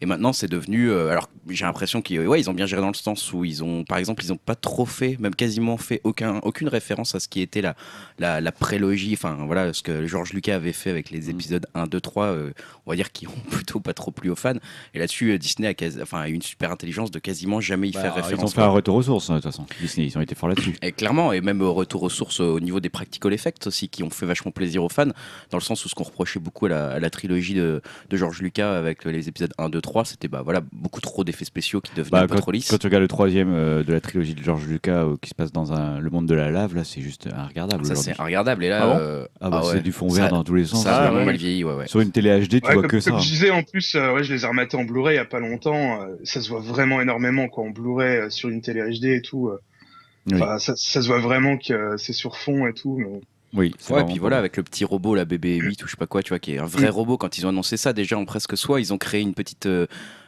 Et 0.00 0.06
maintenant, 0.06 0.32
c'est 0.32 0.48
devenu. 0.48 0.90
euh, 0.90 1.10
alors, 1.10 1.28
j'ai 1.48 1.64
l'impression 1.64 2.02
qu'ils 2.02 2.20
ouais, 2.26 2.38
ils 2.40 2.50
ont 2.50 2.54
bien 2.54 2.66
géré 2.66 2.82
dans 2.82 2.88
le 2.88 2.94
sens 2.94 3.32
où 3.32 3.44
ils 3.44 3.64
ont, 3.64 3.84
par 3.84 3.98
exemple, 3.98 4.22
ils 4.25 4.28
n'ont 4.28 4.36
pas 4.36 4.54
trop 4.54 4.84
fait, 4.84 5.16
même 5.18 5.34
quasiment 5.34 5.76
fait 5.78 6.00
aucun, 6.04 6.38
aucune 6.42 6.68
référence 6.68 7.14
à 7.14 7.20
ce 7.20 7.28
qui 7.28 7.40
était 7.40 7.62
la, 7.62 7.75
la, 8.18 8.40
la 8.40 8.52
prélogie, 8.52 9.14
enfin 9.14 9.38
voilà, 9.46 9.72
ce 9.72 9.82
que 9.82 10.06
George 10.06 10.32
Lucas 10.32 10.56
avait 10.56 10.72
fait 10.72 10.90
avec 10.90 11.10
les 11.10 11.30
épisodes 11.30 11.66
1, 11.75 11.86
2, 11.86 12.00
3, 12.00 12.25
euh, 12.26 12.50
on 12.84 12.90
va 12.90 12.96
dire 12.96 13.10
qui 13.12 13.26
ont 13.26 13.30
plutôt 13.50 13.80
pas 13.80 13.94
trop 13.94 14.10
plu 14.10 14.30
aux 14.30 14.36
fans. 14.36 14.52
Et 14.92 14.98
là-dessus, 14.98 15.30
euh, 15.32 15.38
Disney 15.38 15.66
a, 15.68 15.72
quasi- 15.75 16.00
enfin, 16.02 16.20
a 16.20 16.28
une 16.28 16.42
super 16.42 16.70
intelligence 16.70 17.10
de 17.10 17.18
quasiment 17.18 17.60
jamais 17.60 17.88
y 17.88 17.92
faire 17.92 18.14
Bah, 18.14 18.16
ils 18.18 18.20
ont 18.20 18.28
référence. 18.28 18.54
fait 18.54 18.60
un 18.62 18.68
retour 18.68 18.96
aux 18.96 19.02
sources, 19.02 19.30
hein, 19.30 19.36
de 19.36 19.40
toute 19.40 19.50
façon. 19.50 19.64
Disney, 19.80 20.06
ils 20.06 20.18
ont 20.18 20.20
été 20.20 20.34
forts 20.34 20.48
là-dessus. 20.50 20.76
Et 20.82 20.92
clairement, 20.92 21.32
et 21.32 21.40
même 21.40 21.62
retour 21.62 22.02
aux 22.02 22.10
sources 22.10 22.40
au 22.40 22.60
niveau 22.60 22.80
des 22.80 22.90
practical 22.90 23.32
effects 23.32 23.66
aussi, 23.66 23.88
qui 23.88 24.02
ont 24.02 24.10
fait 24.10 24.26
vachement 24.26 24.50
plaisir 24.50 24.84
aux 24.84 24.88
fans, 24.90 25.06
dans 25.50 25.56
le 25.58 25.62
sens 25.62 25.84
où 25.84 25.88
ce 25.88 25.94
qu'on 25.94 26.04
reprochait 26.04 26.38
beaucoup 26.46 26.66
à 26.66 26.68
la, 26.70 26.88
à 26.92 26.98
la 27.00 27.10
trilogie 27.10 27.54
de, 27.54 27.82
de 28.08 28.16
George 28.16 28.40
Lucas 28.40 28.72
avec 28.78 29.04
les 29.04 29.28
épisodes 29.28 29.52
1, 29.58 29.68
2, 29.68 29.80
3. 29.80 30.04
C'était 30.06 30.28
bah, 30.28 30.40
voilà, 30.44 30.60
beaucoup 30.72 31.00
trop 31.00 31.24
d'effets 31.24 31.44
spéciaux 31.44 31.80
qui 31.80 31.92
devenaient 31.94 32.10
Bah, 32.12 32.22
un 32.22 32.26
peu 32.28 32.34
quand, 32.36 32.40
trop 32.40 32.50
lisses. 32.52 32.70
quand 32.70 32.78
tu 32.78 32.86
regardes 32.86 33.02
le 33.02 33.08
troisième 33.08 33.52
euh, 33.52 33.82
de 33.82 33.92
la 33.92 34.00
trilogie 34.00 34.34
de 34.34 34.42
George 34.42 34.66
Lucas 34.66 35.02
euh, 35.04 35.16
qui 35.20 35.28
se 35.30 35.34
passe 35.34 35.52
dans 35.52 35.72
un, 35.72 35.98
le 36.00 36.08
monde 36.10 36.26
de 36.26 36.34
la 36.34 36.50
lave, 36.50 36.74
là, 36.74 36.84
c'est 36.84 37.00
juste 37.02 37.28
regardable. 37.48 37.84
Ça, 37.84 37.94
c'est 37.96 38.12
regardable. 38.12 38.64
Et 38.64 38.68
là, 38.68 38.80
Ah 38.82 38.86
bon 38.86 38.98
euh, 39.00 39.24
Ah 39.40 39.50
bah, 39.50 39.60
ah 39.62 39.66
ouais. 39.66 39.72
c'est 39.74 39.82
du 39.82 39.92
fond 39.92 40.08
Ça- 40.08 40.22
vert 40.22 40.30
dans 40.30 40.44
tous 40.44 40.54
les 40.54 40.64
sens. 40.64 40.84
ça 40.84 40.96
a 40.96 40.98
Ah, 40.98 41.02
vraiment 41.06 41.18
ouais. 41.18 41.24
mal 41.26 41.36
vieilli. 41.36 41.64
Ouais, 41.64 41.74
ouais. 41.74 41.86
Sur 41.88 42.00
une 42.00 42.12
télé 42.12 42.30
HD, 42.40 42.60
tu 42.60 42.72
vois 42.72 42.74
comme, 42.82 42.86
que 42.88 43.00
ça. 43.00 43.10
comme 43.10 43.18
hein. 43.18 43.22
je 43.22 43.28
disais, 43.28 43.50
en 43.50 43.62
plus, 43.62 43.94
euh, 43.96 44.12
ouais, 44.14 44.22
je 44.24 44.32
les 44.32 44.44
ai 44.44 44.46
rematés 44.46 44.76
en 44.76 44.84
Blu-ray 44.84 45.14
il 45.14 45.18
y 45.18 45.20
a 45.20 45.24
pas 45.24 45.40
longtemps. 45.40 46.02
euh, 46.02 46.14
ça 46.24 46.40
se 46.40 46.48
voit 46.48 46.60
vraiment 46.60 47.00
énormément 47.00 47.48
quoi, 47.48 47.64
en 47.64 47.70
Blu-ray 47.70 48.16
euh, 48.18 48.30
sur 48.30 48.48
une 48.48 48.60
télé 48.62 48.80
HD 48.98 49.06
et 49.06 49.22
tout. 49.22 49.48
euh. 49.48 49.58
Oui. 50.28 50.42
Enfin, 50.42 50.58
ça, 50.58 50.74
ça 50.76 51.02
se 51.02 51.06
voit 51.06 51.20
vraiment 51.20 51.56
que 51.56 51.72
euh, 51.72 51.96
c'est 51.98 52.12
sur 52.12 52.36
fond 52.36 52.66
et 52.66 52.72
tout. 52.72 52.96
mais- 52.98 53.20
Oui, 53.56 53.75
c'est 53.78 53.92
Ouais, 53.92 54.02
et 54.02 54.04
puis 54.04 54.18
voilà, 54.18 54.38
avec 54.38 54.56
le 54.56 54.62
petit 54.62 54.84
robot, 54.84 55.14
la 55.14 55.25
BB-8 55.25 55.82
ou 55.82 55.86
je 55.86 55.90
sais 55.92 55.96
pas 55.96 56.06
quoi, 56.06 56.22
tu 56.22 56.28
vois, 56.28 56.38
qui 56.38 56.54
est 56.54 56.58
un 56.58 56.66
vrai 56.66 56.88
robot. 56.88 57.16
Quand 57.16 57.38
ils 57.38 57.46
ont 57.46 57.48
annoncé 57.48 57.76
ça, 57.76 57.92
déjà 57.92 58.18
en 58.18 58.25
presque 58.25 58.56
soi, 58.56 58.80
ils 58.80 58.92
ont 58.92 58.98
créé 58.98 59.20
une 59.22 59.34
petite. 59.34 59.66
euh, 59.66 59.86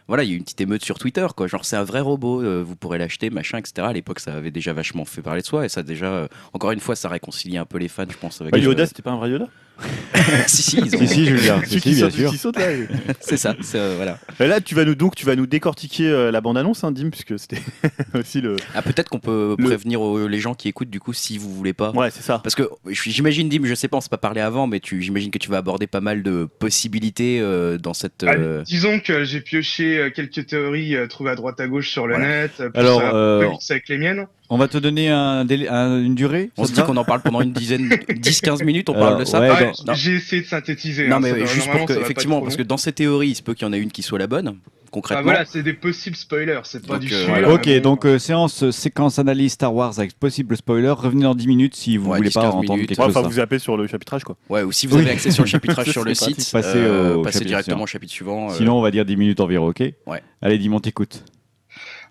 voilà, 0.09 0.23
il 0.23 0.31
y 0.31 0.33
a 0.33 0.35
eu 0.35 0.39
une 0.39 0.45
petite 0.45 0.61
émeute 0.63 0.83
sur 0.83 0.99
Twitter, 0.99 1.27
quoi. 1.37 1.47
Genre, 1.47 1.67
c'est 1.67 1.77
un 1.77 1.85
vrai 1.85 2.01
robot, 2.01 2.43
euh, 2.43 2.63
vous 2.67 2.77
pourrez 2.77 2.97
l'acheter, 2.97 3.29
machin, 3.29 3.59
etc. 3.59 3.87
À 3.89 3.93
l'époque, 3.93 4.21
ça 4.21 4.33
avait 4.33 4.51
déjà 4.51 4.73
vachement 4.73 5.05
fait 5.05 5.21
parler 5.21 5.43
de 5.43 5.47
soi, 5.47 5.67
et 5.67 5.69
ça, 5.69 5.83
déjà, 5.83 6.07
euh, 6.07 6.29
encore 6.55 6.71
une 6.71 6.81
fois, 6.81 6.97
ça 6.97 7.11
réconcilie 7.11 7.59
un 7.59 7.67
peu 7.67 7.77
les 7.77 7.89
fans, 7.89 8.07
je 8.09 8.17
pense. 8.17 8.41
Avec 8.41 8.53
Bah, 8.53 8.59
euh, 8.59 8.63
Yoda, 8.63 8.87
c'était 8.87 9.03
pas 9.03 9.11
un 9.11 9.19
vrai 9.19 9.29
Yoda? 9.31 9.49
si, 10.47 10.63
si, 10.63 10.77
ils 10.79 10.97
ont- 10.97 10.99
Si, 10.99 11.09
si, 11.09 11.27
Julien, 11.27 11.63
si, 11.65 11.81
si, 11.81 11.95
bien 11.95 12.11
sûr. 12.11 12.33
c'est 13.21 13.37
ça, 13.37 13.55
euh, 13.75 13.95
voilà. 13.97 14.19
Et 14.41 14.47
Là, 14.47 14.61
tu 14.61 14.75
vas 14.75 14.85
nous 14.85 14.95
donc 14.95 15.15
tu 15.15 15.25
vas 15.25 15.37
nous 15.37 15.47
décortiquer 15.47 16.09
euh, 16.09 16.31
la 16.31 16.41
bande 16.41 16.59
annonce, 16.59 16.83
hein, 16.85 16.91
Dim, 16.91 17.11
puisque 17.11 17.39
c'était 17.39 17.63
aussi 18.19 18.41
le. 18.41 18.57
Ah, 18.75 18.83
peut-être 18.83 19.09
qu'on 19.09 19.21
peut 19.21 19.55
Le- 19.59 19.65
prévenir 19.65 20.01
aux- 20.01 20.27
les 20.27 20.41
gens 20.41 20.55
qui 20.55 20.69
écoutes, 20.69 20.91
du 20.91 21.01
coup, 21.01 21.13
si 21.13 21.39
vous 21.39 21.53
voulez 21.55 21.73
pas. 21.73 21.91
Ouais, 21.93 22.11
c'est 22.11 22.23
ça. 22.23 22.41
Parce 22.43 22.55
que 22.55 22.69
j'imagine, 22.89 23.49
Dim, 23.49 23.61
je 23.65 23.75
sais 23.75 23.89
pas, 23.89 23.97
on 23.97 24.01
s'est 24.01 24.09
pas 24.09 24.19
parlé 24.19 24.41
avant, 24.41 24.67
mais 24.67 24.81
tu, 24.81 25.01
j'imagine 25.03 25.31
que 25.31 25.39
tu 25.39 25.49
vas 25.51 25.59
aborder 25.59 25.87
pas 25.87 26.01
mal 26.01 26.23
de 26.23 26.49
possibilités 26.59 27.39
euh, 27.41 27.79
dans 27.79 27.95
cette. 27.95 28.25
Ah, 28.27 28.33
euh, 28.33 28.63
disons 28.63 28.99
que 29.01 29.25
j'ai 29.25 29.41
pioché 29.41 29.99
euh, 29.99 30.11
quelques 30.11 30.47
théories 30.47 30.97
euh, 30.97 31.07
trouvées 31.07 31.31
à 31.31 31.35
droite 31.37 31.61
à 31.61 31.69
gauche 31.69 31.91
sur 31.91 32.07
le 32.07 32.15
Voilà. 32.17 32.29
net. 32.43 32.53
euh, 32.61 32.71
plus 32.71 32.81
Alors, 32.81 33.01
un 33.01 33.15
euh, 33.15 33.41
peu 33.45 33.51
mixé 33.51 33.75
avec 33.75 33.89
les 33.89 33.99
miennes. 33.99 34.27
On 34.51 34.57
va 34.57 34.67
te 34.67 34.79
donner 34.79 35.11
un 35.11 35.45
délai- 35.45 35.69
un- 35.69 36.01
une 36.03 36.15
durée 36.15 36.51
On 36.57 36.65
se 36.65 36.73
dit 36.73 36.81
qu'on 36.83 36.97
en 36.97 37.05
parle 37.05 37.21
pendant 37.21 37.43
une 37.43 37.53
dizaine, 37.53 37.89
10-15 38.17 38.63
minutes, 38.65 38.89
on 38.89 38.95
Alors, 38.95 39.09
parle 39.09 39.21
de 39.21 39.25
ça. 39.27 39.41
ouais, 39.41 39.51
Ouais, 39.51 39.73
dans- 39.85 39.93
non. 39.93 39.95
J'ai 39.95 40.15
essayé 40.15 40.41
de 40.43 40.47
synthétiser. 40.47 41.07
Non, 41.07 41.17
hein, 41.17 41.21
mais 41.21 41.47
juste 41.47 41.71
pour 41.71 41.85
que, 41.85 41.93
effectivement, 41.93 42.41
parce 42.41 42.57
que 42.57 42.63
dans 42.63 42.79
ces 42.79 42.93
théories, 42.93 43.29
il 43.31 43.35
se 43.35 43.43
peut 43.43 43.53
qu'il 43.55 43.67
y 43.67 43.71
en 43.71 43.73
ait 43.75 43.79
une 43.79 43.91
qui 43.91 44.03
soit 44.03 44.19
la 44.19 44.27
bonne, 44.27 44.55
Ah, 44.57 44.89
concrètement. 44.91 45.23
voilà, 45.25 45.45
c'est 45.45 45.63
des 45.63 45.75
possibles 45.75 46.17
spoilers, 46.17 46.61
c'est 46.65 46.87
pas 46.87 46.95
Donc, 46.95 47.03
du 47.03 47.13
euh, 47.13 47.25
sûr. 47.27 47.35
mais 47.35 47.45
Ok, 47.45 47.67
bon, 47.69 47.81
donc 47.83 48.07
euh, 48.07 48.19
séance 48.19 48.63
euh, 48.63 48.71
séquence 48.73 49.19
analyse 49.19 49.53
Star 49.53 49.75
Wars 49.75 49.93
avec 49.99 50.19
possible 50.19 50.57
spoiler. 50.57 50.89
Revenez 50.97 51.25
dans 51.25 51.35
10 51.35 51.47
minutes 51.47 51.75
si 51.77 51.99
vous 51.99 52.09
Ouais, 52.11 52.17
voulez 52.17 52.31
10, 52.31 52.35
pas 52.35 52.41
15 52.45 52.55
entendre 52.55 52.73
minutes. 52.77 52.89
quelque 52.89 52.99
Ouais, 53.01 53.05
chose. 53.05 53.17
Enfin, 53.17 53.23
ça. 53.25 53.29
vous 53.29 53.35
zappez 53.35 53.59
sur 53.59 53.77
le 53.77 53.87
chapitrage, 53.87 54.25
quoi. 54.25 54.37
Ouais, 54.49 54.63
ou 54.63 54.73
si 54.73 54.87
vous 54.87 54.97
Oui. 54.97 55.03
avez 55.03 55.11
accès 55.11 55.31
sur 55.31 55.45
le 55.45 55.49
chapitrage 55.51 55.91
sur 55.93 56.05
le 56.05 56.15
site. 56.15 56.49
Passez 56.51 56.69
euh, 56.79 57.17
au 57.17 57.23
passez 57.23 57.35
chapitre 57.41 57.49
directement 57.49 57.83
au 57.83 57.87
chapitre 57.87 58.13
suivant. 58.15 58.49
euh, 58.51 58.55
Sinon, 58.55 58.79
on 58.79 58.81
va 58.83 58.91
dire 58.91 59.05
10 59.05 59.17
minutes 59.19 59.41
environ, 59.41 59.69
ok 59.69 59.83
Ouais. 60.07 60.23
Allez, 60.41 60.57
dis-moi, 60.57 60.81
t'écoutes. 60.81 61.23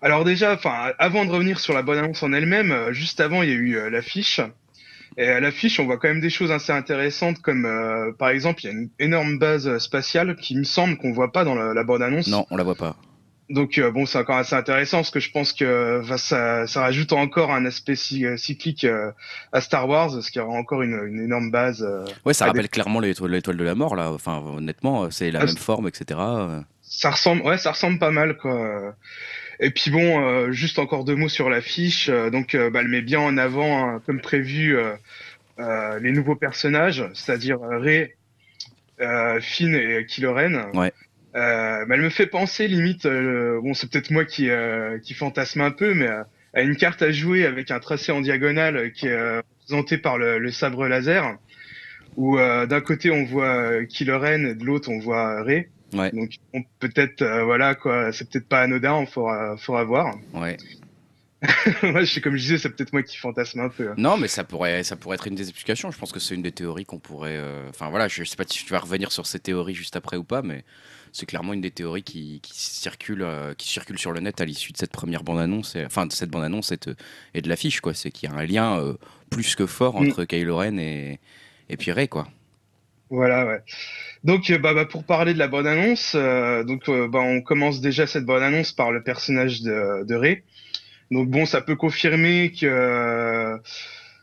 Alors 0.02 0.24
déjà, 0.24 0.54
enfin, 0.54 0.92
avant 0.98 1.24
de 1.24 1.30
revenir 1.30 1.58
sur 1.60 1.74
la 1.74 1.82
bonne 1.82 1.98
annonce 1.98 2.22
en 2.22 2.32
elle-même, 2.32 2.70
euh, 2.70 2.92
juste 2.92 3.20
avant, 3.20 3.42
il 3.42 3.48
y 3.48 3.52
a 3.52 3.56
eu 3.56 3.76
euh, 3.76 3.90
l'affiche. 3.90 4.40
Et 5.16 5.26
à 5.28 5.40
l'affiche, 5.40 5.80
on 5.80 5.84
voit 5.86 5.98
quand 5.98 6.08
même 6.08 6.20
des 6.20 6.30
choses 6.30 6.52
assez 6.52 6.70
intéressantes, 6.70 7.40
comme 7.40 7.64
euh, 7.66 8.12
par 8.12 8.28
exemple, 8.28 8.60
il 8.62 8.66
y 8.66 8.68
a 8.68 8.72
une 8.72 8.90
énorme 9.00 9.38
base 9.38 9.78
spatiale 9.78 10.36
qui 10.36 10.56
me 10.56 10.62
semble 10.64 10.96
qu'on 10.98 11.12
voit 11.12 11.32
pas 11.32 11.44
dans 11.44 11.54
la, 11.56 11.74
la 11.74 11.82
bande 11.84 12.02
annonce. 12.02 12.28
Non, 12.28 12.46
on 12.50 12.56
la 12.56 12.62
voit 12.62 12.76
pas. 12.76 12.96
Donc 13.50 13.78
euh, 13.78 13.90
bon, 13.90 14.04
c'est 14.04 14.18
encore 14.18 14.36
assez 14.36 14.54
intéressant 14.54 14.98
parce 14.98 15.10
que 15.10 15.20
je 15.20 15.30
pense 15.30 15.54
que 15.54 16.02
ça, 16.18 16.66
ça 16.66 16.80
rajoute 16.82 17.12
encore 17.14 17.50
un 17.50 17.64
aspect 17.64 17.94
cy- 17.96 18.36
cyclique 18.36 18.84
euh, 18.84 19.10
à 19.52 19.62
Star 19.62 19.88
Wars, 19.88 20.10
parce 20.12 20.28
qu'il 20.30 20.40
y 20.42 20.44
aura 20.44 20.54
encore 20.56 20.82
une, 20.82 21.00
une 21.06 21.20
énorme 21.24 21.50
base. 21.50 21.82
euh. 21.82 22.04
Ouais, 22.26 22.34
ça 22.34 22.44
rappelle 22.44 22.68
clairement 22.68 23.00
l'étoile 23.00 23.56
de 23.56 23.64
la 23.64 23.74
mort, 23.74 23.96
là. 23.96 24.12
Enfin, 24.12 24.36
honnêtement, 24.46 25.10
c'est 25.10 25.30
la 25.30 25.40
Ah, 25.40 25.46
même 25.46 25.56
forme, 25.56 25.88
etc. 25.88 26.20
Ça 26.82 27.10
ressemble, 27.10 27.42
ouais, 27.42 27.56
ça 27.58 27.72
ressemble 27.72 27.98
pas 27.98 28.10
mal, 28.10 28.36
quoi. 28.36 28.94
Et 29.60 29.70
puis 29.70 29.90
bon, 29.90 30.24
euh, 30.24 30.52
juste 30.52 30.78
encore 30.78 31.04
deux 31.04 31.16
mots 31.16 31.28
sur 31.28 31.50
l'affiche. 31.50 32.08
Euh, 32.08 32.30
donc, 32.30 32.54
euh, 32.54 32.70
bah, 32.70 32.80
elle 32.82 32.88
met 32.88 33.02
bien 33.02 33.20
en 33.20 33.36
avant, 33.36 33.88
hein, 33.88 34.02
comme 34.06 34.20
prévu, 34.20 34.76
les 35.58 36.12
nouveaux 36.12 36.36
personnages, 36.36 37.04
c'est-à-dire 37.14 37.58
euh, 39.00 39.40
Finn 39.40 39.74
et 39.74 40.06
Kylo 40.06 40.34
Ren. 40.34 40.70
Ouais. 40.74 40.92
Euh, 41.36 41.84
bah, 41.84 41.94
elle 41.94 42.00
me 42.00 42.10
fait 42.10 42.26
penser 42.26 42.68
limite, 42.68 43.06
euh, 43.06 43.60
bon, 43.60 43.74
c'est 43.74 43.90
peut-être 43.90 44.10
moi 44.10 44.24
qui 44.24 44.50
euh, 44.50 44.98
qui 44.98 45.14
fantasme 45.14 45.60
un 45.60 45.70
peu, 45.70 45.94
mais 45.94 46.08
euh, 46.08 46.22
à 46.54 46.62
une 46.62 46.76
carte 46.76 47.02
à 47.02 47.12
jouer 47.12 47.44
avec 47.44 47.70
un 47.70 47.78
tracé 47.80 48.12
en 48.12 48.20
diagonale 48.20 48.92
qui 48.92 49.06
est 49.06 49.12
euh, 49.12 49.42
représenté 49.60 49.98
par 49.98 50.18
le, 50.18 50.38
le 50.38 50.50
sabre 50.50 50.88
laser, 50.88 51.36
où 52.16 52.38
euh, 52.38 52.66
d'un 52.66 52.80
côté 52.80 53.10
on 53.10 53.24
voit 53.24 53.54
euh, 53.54 53.84
Kylo 53.84 54.18
Ren 54.18 54.46
et 54.46 54.54
de 54.54 54.64
l'autre 54.64 54.88
on 54.90 54.98
voit 54.98 55.42
Rey. 55.42 55.68
Ouais. 55.92 56.10
Donc 56.12 56.30
on- 56.54 56.62
peut-être 56.80 57.22
euh, 57.22 57.44
voilà 57.44 57.74
quoi, 57.74 58.12
c'est 58.12 58.28
peut-être 58.30 58.48
pas 58.48 58.60
anodin, 58.62 58.94
on 58.94 59.06
faudra, 59.06 59.56
faudra 59.56 59.84
voir. 59.84 60.14
Ouais. 60.34 60.56
moi, 61.84 62.02
je 62.02 62.12
sais 62.14 62.20
comme 62.20 62.34
je 62.36 62.42
disais, 62.42 62.58
c'est 62.58 62.68
peut-être 62.70 62.92
moi 62.92 63.02
qui 63.04 63.16
fantasme 63.16 63.60
un 63.60 63.68
peu. 63.68 63.90
hein. 63.90 63.94
Non, 63.96 64.16
mais 64.16 64.26
ça 64.26 64.42
pourrait, 64.42 64.82
ça 64.82 64.96
pourrait 64.96 65.14
être 65.14 65.28
une 65.28 65.36
des 65.36 65.48
explications. 65.48 65.90
Je 65.92 65.98
pense 65.98 66.10
que 66.10 66.18
c'est 66.18 66.34
une 66.34 66.42
des 66.42 66.50
théories 66.52 66.84
qu'on 66.84 66.98
pourrait. 66.98 67.36
euh, 67.36 67.68
Enfin 67.68 67.90
voilà, 67.90 68.08
je 68.08 68.24
sais 68.24 68.34
pas 68.36 68.42
si 68.46 68.64
tu 68.64 68.72
vas 68.72 68.80
revenir 68.80 69.12
sur 69.12 69.24
ces 69.26 69.38
théories 69.38 69.74
juste 69.74 69.94
après 69.94 70.16
ou 70.16 70.24
pas, 70.24 70.42
mais 70.42 70.64
c'est 71.12 71.26
clairement 71.26 71.52
une 71.52 71.60
des 71.60 71.70
théories 71.70 72.02
qui, 72.02 72.40
qui 72.42 72.52
circule, 72.58 73.22
euh, 73.22 73.54
qui 73.54 73.68
circule 73.68 73.98
sur 74.00 74.10
le 74.12 74.18
net 74.20 74.40
à 74.40 74.44
l'issue 74.44 74.72
de 74.72 74.78
cette 74.78 74.90
première 74.90 75.22
bande-annonce, 75.22 75.76
et- 75.76 75.86
enfin 75.86 76.06
de 76.06 76.12
cette 76.12 76.28
bande-annonce 76.30 76.72
et 76.72 76.76
de, 76.76 76.96
et 77.34 77.40
de 77.40 77.48
l'affiche, 77.48 77.80
quoi. 77.80 77.94
C'est 77.94 78.10
qu'il 78.10 78.28
y 78.28 78.32
a 78.32 78.36
un 78.36 78.44
lien 78.44 78.78
euh, 78.80 78.94
plus 79.30 79.54
que 79.54 79.66
fort 79.66 80.00
Mm. 80.02 80.08
entre 80.08 80.24
Kylo 80.24 80.56
Ren 80.56 80.76
et 80.78 81.20
et 81.70 81.76
puis 81.76 81.92
Rey, 81.92 82.08
quoi. 82.08 82.26
Voilà, 83.10 83.46
ouais. 83.46 83.62
Donc, 84.24 84.50
euh, 84.50 84.58
bah, 84.58 84.74
bah, 84.74 84.84
pour 84.84 85.04
parler 85.04 85.34
de 85.34 85.38
la 85.38 85.48
bonne 85.48 85.66
annonce, 85.66 86.12
euh, 86.14 86.64
donc 86.64 86.88
euh, 86.88 87.08
bah, 87.08 87.20
on 87.20 87.40
commence 87.40 87.80
déjà 87.80 88.06
cette 88.06 88.24
bonne 88.24 88.42
annonce 88.42 88.72
par 88.72 88.90
le 88.92 89.02
personnage 89.02 89.62
de, 89.62 90.04
de 90.04 90.14
Rey. 90.14 90.42
Donc 91.10 91.28
bon, 91.28 91.46
ça 91.46 91.60
peut 91.60 91.76
confirmer 91.76 92.52
que 92.52 92.66
euh, 92.66 93.56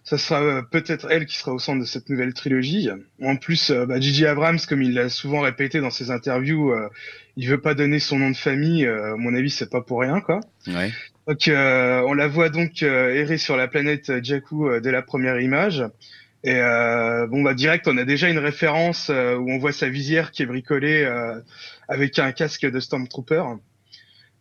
ça 0.03 0.17
sera 0.17 0.61
peut-être 0.69 1.07
elle 1.09 1.25
qui 1.25 1.37
sera 1.37 1.51
au 1.51 1.59
centre 1.59 1.79
de 1.79 1.85
cette 1.85 2.09
nouvelle 2.09 2.33
trilogie. 2.33 2.89
En 3.23 3.37
plus, 3.37 3.71
bah, 3.71 3.99
Gigi 3.99 4.27
Abrams, 4.27 4.59
comme 4.69 4.83
il 4.83 4.93
l'a 4.93 5.09
souvent 5.09 5.39
répété 5.39 5.79
dans 5.79 5.89
ses 5.89 6.11
interviews, 6.11 6.75
il 7.37 7.47
veut 7.49 7.59
pas 7.59 7.73
donner 7.73 7.99
son 7.99 8.19
nom 8.19 8.29
de 8.29 8.37
famille. 8.37 8.85
euh, 8.85 9.13
à 9.13 9.17
mon 9.17 9.35
avis, 9.35 9.49
c'est 9.49 9.69
pas 9.69 9.81
pour 9.81 10.01
rien, 10.01 10.21
quoi. 10.21 10.41
Ouais. 10.67 10.91
Donc, 11.27 11.47
euh, 11.47 12.01
on 12.07 12.13
la 12.13 12.27
voit 12.27 12.49
donc 12.49 12.83
euh, 12.83 13.15
errer 13.15 13.37
sur 13.37 13.57
la 13.57 13.67
planète 13.67 14.23
Jakku 14.23 14.79
dès 14.79 14.91
la 14.91 15.01
première 15.01 15.39
image. 15.39 15.83
Et 16.45 16.59
euh, 16.59 17.25
bon, 17.25 17.41
bah 17.41 17.55
direct, 17.55 17.87
on 17.87 17.97
a 17.97 18.05
déjà 18.05 18.29
une 18.29 18.37
référence 18.37 19.09
euh, 19.09 19.35
où 19.35 19.49
on 19.49 19.57
voit 19.57 19.71
sa 19.71 19.89
visière 19.89 20.29
qui 20.29 20.43
est 20.43 20.45
bricolée 20.45 21.03
euh, 21.03 21.41
avec 21.87 22.19
un 22.19 22.31
casque 22.31 22.69
de 22.69 22.79
Stormtrooper. 22.79 23.43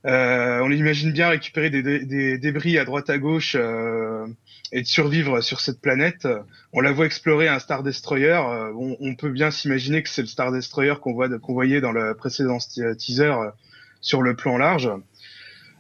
On 0.06 0.68
l'imagine 0.68 1.12
bien 1.12 1.30
récupérer 1.30 1.70
des, 1.70 1.82
dé- 1.82 2.04
des 2.04 2.36
débris 2.36 2.76
à 2.76 2.84
droite 2.84 3.08
à 3.08 3.16
gauche 3.16 3.54
et 3.54 4.82
de 4.82 4.86
survivre 4.86 5.40
sur 5.40 5.60
cette 5.60 5.80
planète. 5.80 6.28
On 6.74 6.82
la 6.82 6.92
voit 6.92 7.06
explorer 7.06 7.48
un 7.48 7.58
Star 7.58 7.82
Destroyer. 7.82 8.38
On, 8.76 9.14
peut 9.14 9.30
bien 9.30 9.50
s'imaginer 9.50 10.02
que 10.02 10.10
c'est 10.10 10.20
le 10.20 10.28
Star 10.28 10.52
Destroyer 10.52 10.96
qu'on 11.00 11.14
qu'on 11.38 11.54
voyait 11.54 11.80
dans 11.80 11.92
le 11.92 12.14
précédent 12.14 12.58
teaser 12.98 13.32
sur 14.02 14.20
le 14.20 14.36
plan 14.36 14.58
large. 14.58 14.90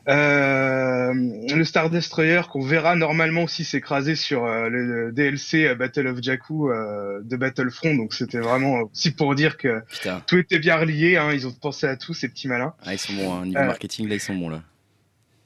Euh, 0.06 1.12
le 1.14 1.64
Star 1.64 1.88
Destroyer 1.90 2.42
qu'on 2.50 2.60
verra 2.60 2.94
normalement 2.94 3.44
aussi 3.44 3.64
s'écraser 3.64 4.16
sur 4.16 4.44
euh, 4.44 4.68
le 4.68 5.12
DLC 5.12 5.66
euh, 5.66 5.74
Battle 5.74 6.08
of 6.08 6.22
Jakku 6.22 6.70
euh, 6.70 7.20
de 7.22 7.36
Battlefront. 7.36 7.94
Donc 7.94 8.12
c'était 8.14 8.38
vraiment 8.40 8.82
aussi 8.92 9.12
pour 9.12 9.34
dire 9.34 9.56
que 9.56 9.82
Putain. 9.90 10.22
tout 10.26 10.36
était 10.36 10.58
bien 10.58 10.76
relié. 10.76 11.16
Hein, 11.16 11.30
ils 11.32 11.46
ont 11.46 11.52
pensé 11.52 11.86
à 11.86 11.96
tout 11.96 12.12
ces 12.12 12.28
petits 12.28 12.48
malins. 12.48 12.74
Ah, 12.84 12.92
ils 12.92 12.98
sont 12.98 13.14
bons. 13.14 13.32
hein. 13.32 13.46
Niveau 13.46 13.64
marketing, 13.64 14.08
là, 14.08 14.14
ils 14.16 14.20
sont 14.20 14.34
bons 14.34 14.50
là. 14.50 14.62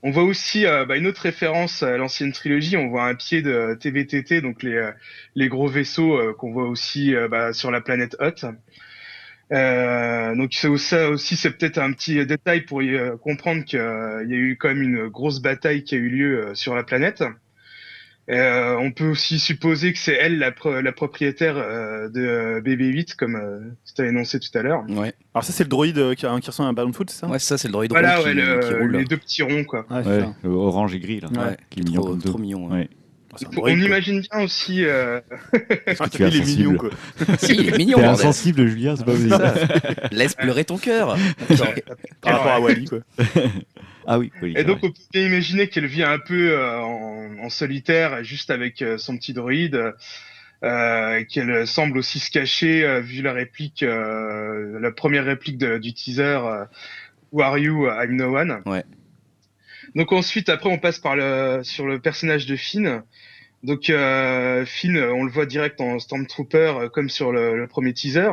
On 0.03 0.11
voit 0.13 0.23
aussi 0.23 0.65
bah, 0.65 0.97
une 0.97 1.09
autre 1.09 1.23
référence 1.23 1.83
à 1.83 1.97
l'ancienne 1.97 2.31
trilogie. 2.33 2.77
On 2.77 2.87
voit 2.89 3.07
un 3.07 3.17
pied 3.17 3.43
de 3.43 3.77
TVTT, 3.81 4.41
donc 4.41 4.63
les, 4.63 4.91
les 5.35 5.49
gros 5.49 5.67
vaisseaux 5.67 6.35
qu'on 6.35 6.53
voit 6.53 6.69
aussi 6.69 7.15
bah, 7.29 7.53
sur 7.53 7.73
la 7.73 7.81
planète 7.81 8.17
Hoth. 8.21 8.45
Euh, 9.53 10.35
donc 10.37 10.53
ça 10.53 11.09
aussi, 11.11 11.37
c'est 11.37 11.51
peut-être 11.53 11.79
un 11.79 11.93
petit 11.93 12.25
détail 12.27 12.63
pour 12.63 12.83
y, 12.83 12.95
euh, 12.95 13.17
comprendre 13.17 13.65
qu'il 13.65 13.79
y 13.79 13.83
a 13.83 14.23
eu 14.37 14.57
quand 14.61 14.69
même 14.69 14.83
une 14.83 15.09
grosse 15.09 15.41
bataille 15.41 15.85
qui 15.85 15.95
a 15.95 15.99
eu 15.99 16.09
lieu 16.09 16.47
euh, 16.49 16.55
sur 16.55 16.75
la 16.75 16.83
planète. 16.85 17.25
Euh, 18.31 18.77
on 18.79 18.93
peut 18.93 19.09
aussi 19.09 19.39
supposer 19.39 19.91
que 19.95 19.99
c'est 19.99 20.13
elle 20.13 20.39
la, 20.39 20.53
pro- 20.53 20.83
la 20.83 20.93
propriétaire 20.93 21.57
euh, 21.57 22.11
de 22.11 22.61
BB-8, 22.61 23.17
comme 23.17 23.37
euh, 23.37 23.61
tu 23.97 24.03
as 24.03 24.07
énoncé 24.07 24.39
tout 24.39 24.51
à 24.59 24.61
l'heure. 24.61 24.85
Ouais. 24.91 25.15
Alors, 25.33 25.45
ça, 25.45 25.53
c'est 25.55 25.65
le 25.65 25.71
droïde 25.71 25.97
euh, 25.97 26.15
qui, 26.15 26.27
a- 26.27 26.39
qui 26.39 26.51
ressemble 26.51 26.67
à 26.67 26.71
un 26.71 26.75
ballon 26.75 26.91
de 26.91 26.95
foot, 26.95 27.09
c'est 27.09 27.21
ça? 27.21 27.27
Ouais, 27.27 27.39
ça, 27.39 27.57
c'est 27.57 27.69
le 27.69 27.73
droïde 27.73 27.91
Voilà, 27.93 28.19
rond 28.19 28.25
ouais, 28.25 28.33
qui, 28.33 28.37
le- 28.37 28.59
qui 28.69 28.75
roule. 28.75 28.97
les 28.99 29.05
deux 29.07 29.17
petits 29.17 29.43
ronds, 29.43 29.65
quoi. 29.65 29.87
Ouais, 29.91 30.05
Ouais, 30.07 30.25
orange 30.45 30.95
et 30.95 31.01
gris, 31.01 31.21
là. 31.21 31.29
Ouais, 31.31 31.57
qui 31.71 31.81
est 31.81 31.85
mignon 31.85 32.03
trop, 32.03 32.17
trop 32.17 32.37
mignon. 32.39 32.71
hein. 32.71 32.85
Un 33.31 33.59
On 33.59 33.69
imagine 33.69 34.21
bien 34.21 34.41
aussi 34.43 34.85
euh, 34.85 35.21
Est-ce 35.87 36.03
que 36.03 36.09
tu 36.17 36.25
es 36.25 36.29
il 36.29 36.37
est 36.37 36.45
mignon, 36.47 36.77
quoi. 36.77 36.91
si, 37.39 37.53
il 37.55 37.69
est 37.69 37.77
mignon, 37.77 37.99
T'es 37.99 38.05
insensible, 38.05 38.67
Julien, 38.67 38.97
c'est 38.97 39.05
pas 39.05 39.13
possible. 39.13 39.37
Laisse 40.13 40.35
pleurer 40.35 40.65
ton 40.65 40.79
cœur. 40.79 41.17
Par 42.23 42.33
rapport 42.33 42.53
à 42.53 42.61
Wally, 42.61 42.87
quoi. 42.87 42.99
Ah 44.07 44.19
oui, 44.19 44.33
oui. 44.43 44.55
Et 44.57 44.65
donc, 44.65 44.79
on 44.83 44.91
peut 44.91 45.19
imaginer 45.19 45.69
qu'elle 45.69 45.87
vit 45.87 46.03
un 46.03 46.19
peu 46.19 46.53
euh, 46.53 46.81
en, 46.81 47.39
en 47.45 47.51
solitaire, 47.51 48.25
juste 48.25 48.49
avec 48.51 48.81
euh, 48.81 48.97
son 48.97 49.17
petit 49.19 49.35
droïde. 49.35 49.93
euh, 50.65 51.25
qu'elle 51.29 51.67
semble 51.67 51.99
aussi 51.99 52.19
se 52.19 52.31
cacher 52.31 52.85
euh, 52.85 53.01
vu 53.01 53.23
la 53.23 53.33
réplique, 53.33 53.83
euh, 53.83 54.81
la 54.81 54.91
première 54.91 55.25
réplique 55.27 55.59
de, 55.59 55.79
du 55.79 55.93
teaser 55.93 56.23
euh, 56.43 56.65
Who 57.31 57.43
are 57.43 57.59
you, 57.59 57.87
I'm 57.89 58.17
no 58.17 58.35
one. 58.35 58.63
Ouais. 58.67 58.85
Donc 59.95 60.13
ensuite, 60.13 60.49
après, 60.49 60.71
on 60.71 60.79
passe 60.79 60.99
par 60.99 61.17
le 61.17 61.61
sur 61.63 61.87
le 61.87 61.99
personnage 61.99 62.47
de 62.47 62.57
Finn. 62.57 63.03
Donc 63.63 63.91
euh, 63.91 64.65
Finn, 64.65 64.97
on 64.99 65.25
le 65.25 65.31
voit 65.31 65.47
direct 65.47 65.81
en 65.81 65.99
Stormtrooper, 65.99 66.75
euh, 66.77 66.89
comme 66.89 67.09
sur 67.09 67.33
le, 67.33 67.67
premier 67.67 67.93
teaser. 67.93 68.31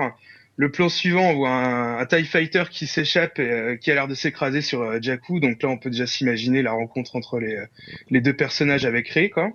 Le 0.57 0.71
plan 0.71 0.87
suivant, 0.87 1.31
on 1.31 1.35
voit 1.35 1.49
un, 1.49 2.05
TIE 2.05 2.25
Fighter 2.25 2.63
qui 2.69 2.87
s'échappe 2.87 3.39
et 3.39 3.51
euh, 3.51 3.75
qui 3.75 3.91
a 3.91 3.95
l'air 3.95 4.07
de 4.07 4.13
s'écraser 4.15 4.61
sur 4.61 4.81
euh, 4.81 4.99
Jakku. 5.01 5.39
Donc 5.39 5.61
là, 5.63 5.69
on 5.69 5.77
peut 5.77 5.89
déjà 5.89 6.07
s'imaginer 6.07 6.61
la 6.61 6.71
rencontre 6.73 7.15
entre 7.15 7.39
les, 7.39 8.21
deux 8.21 8.33
personnages 8.33 8.85
avec 8.85 9.09
Rey, 9.09 9.29
quoi. 9.29 9.51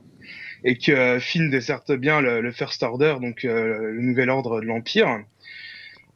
Et 0.62 0.76
que 0.76 1.19
Finn 1.21 1.49
déserte 1.49 1.92
bien 1.92 2.21
le, 2.21 2.42
le 2.42 2.52
First 2.52 2.83
Order, 2.83 3.16
donc 3.23 3.45
le 3.45 3.99
nouvel 3.99 4.28
ordre 4.28 4.61
de 4.61 4.66
l'Empire. 4.66 5.21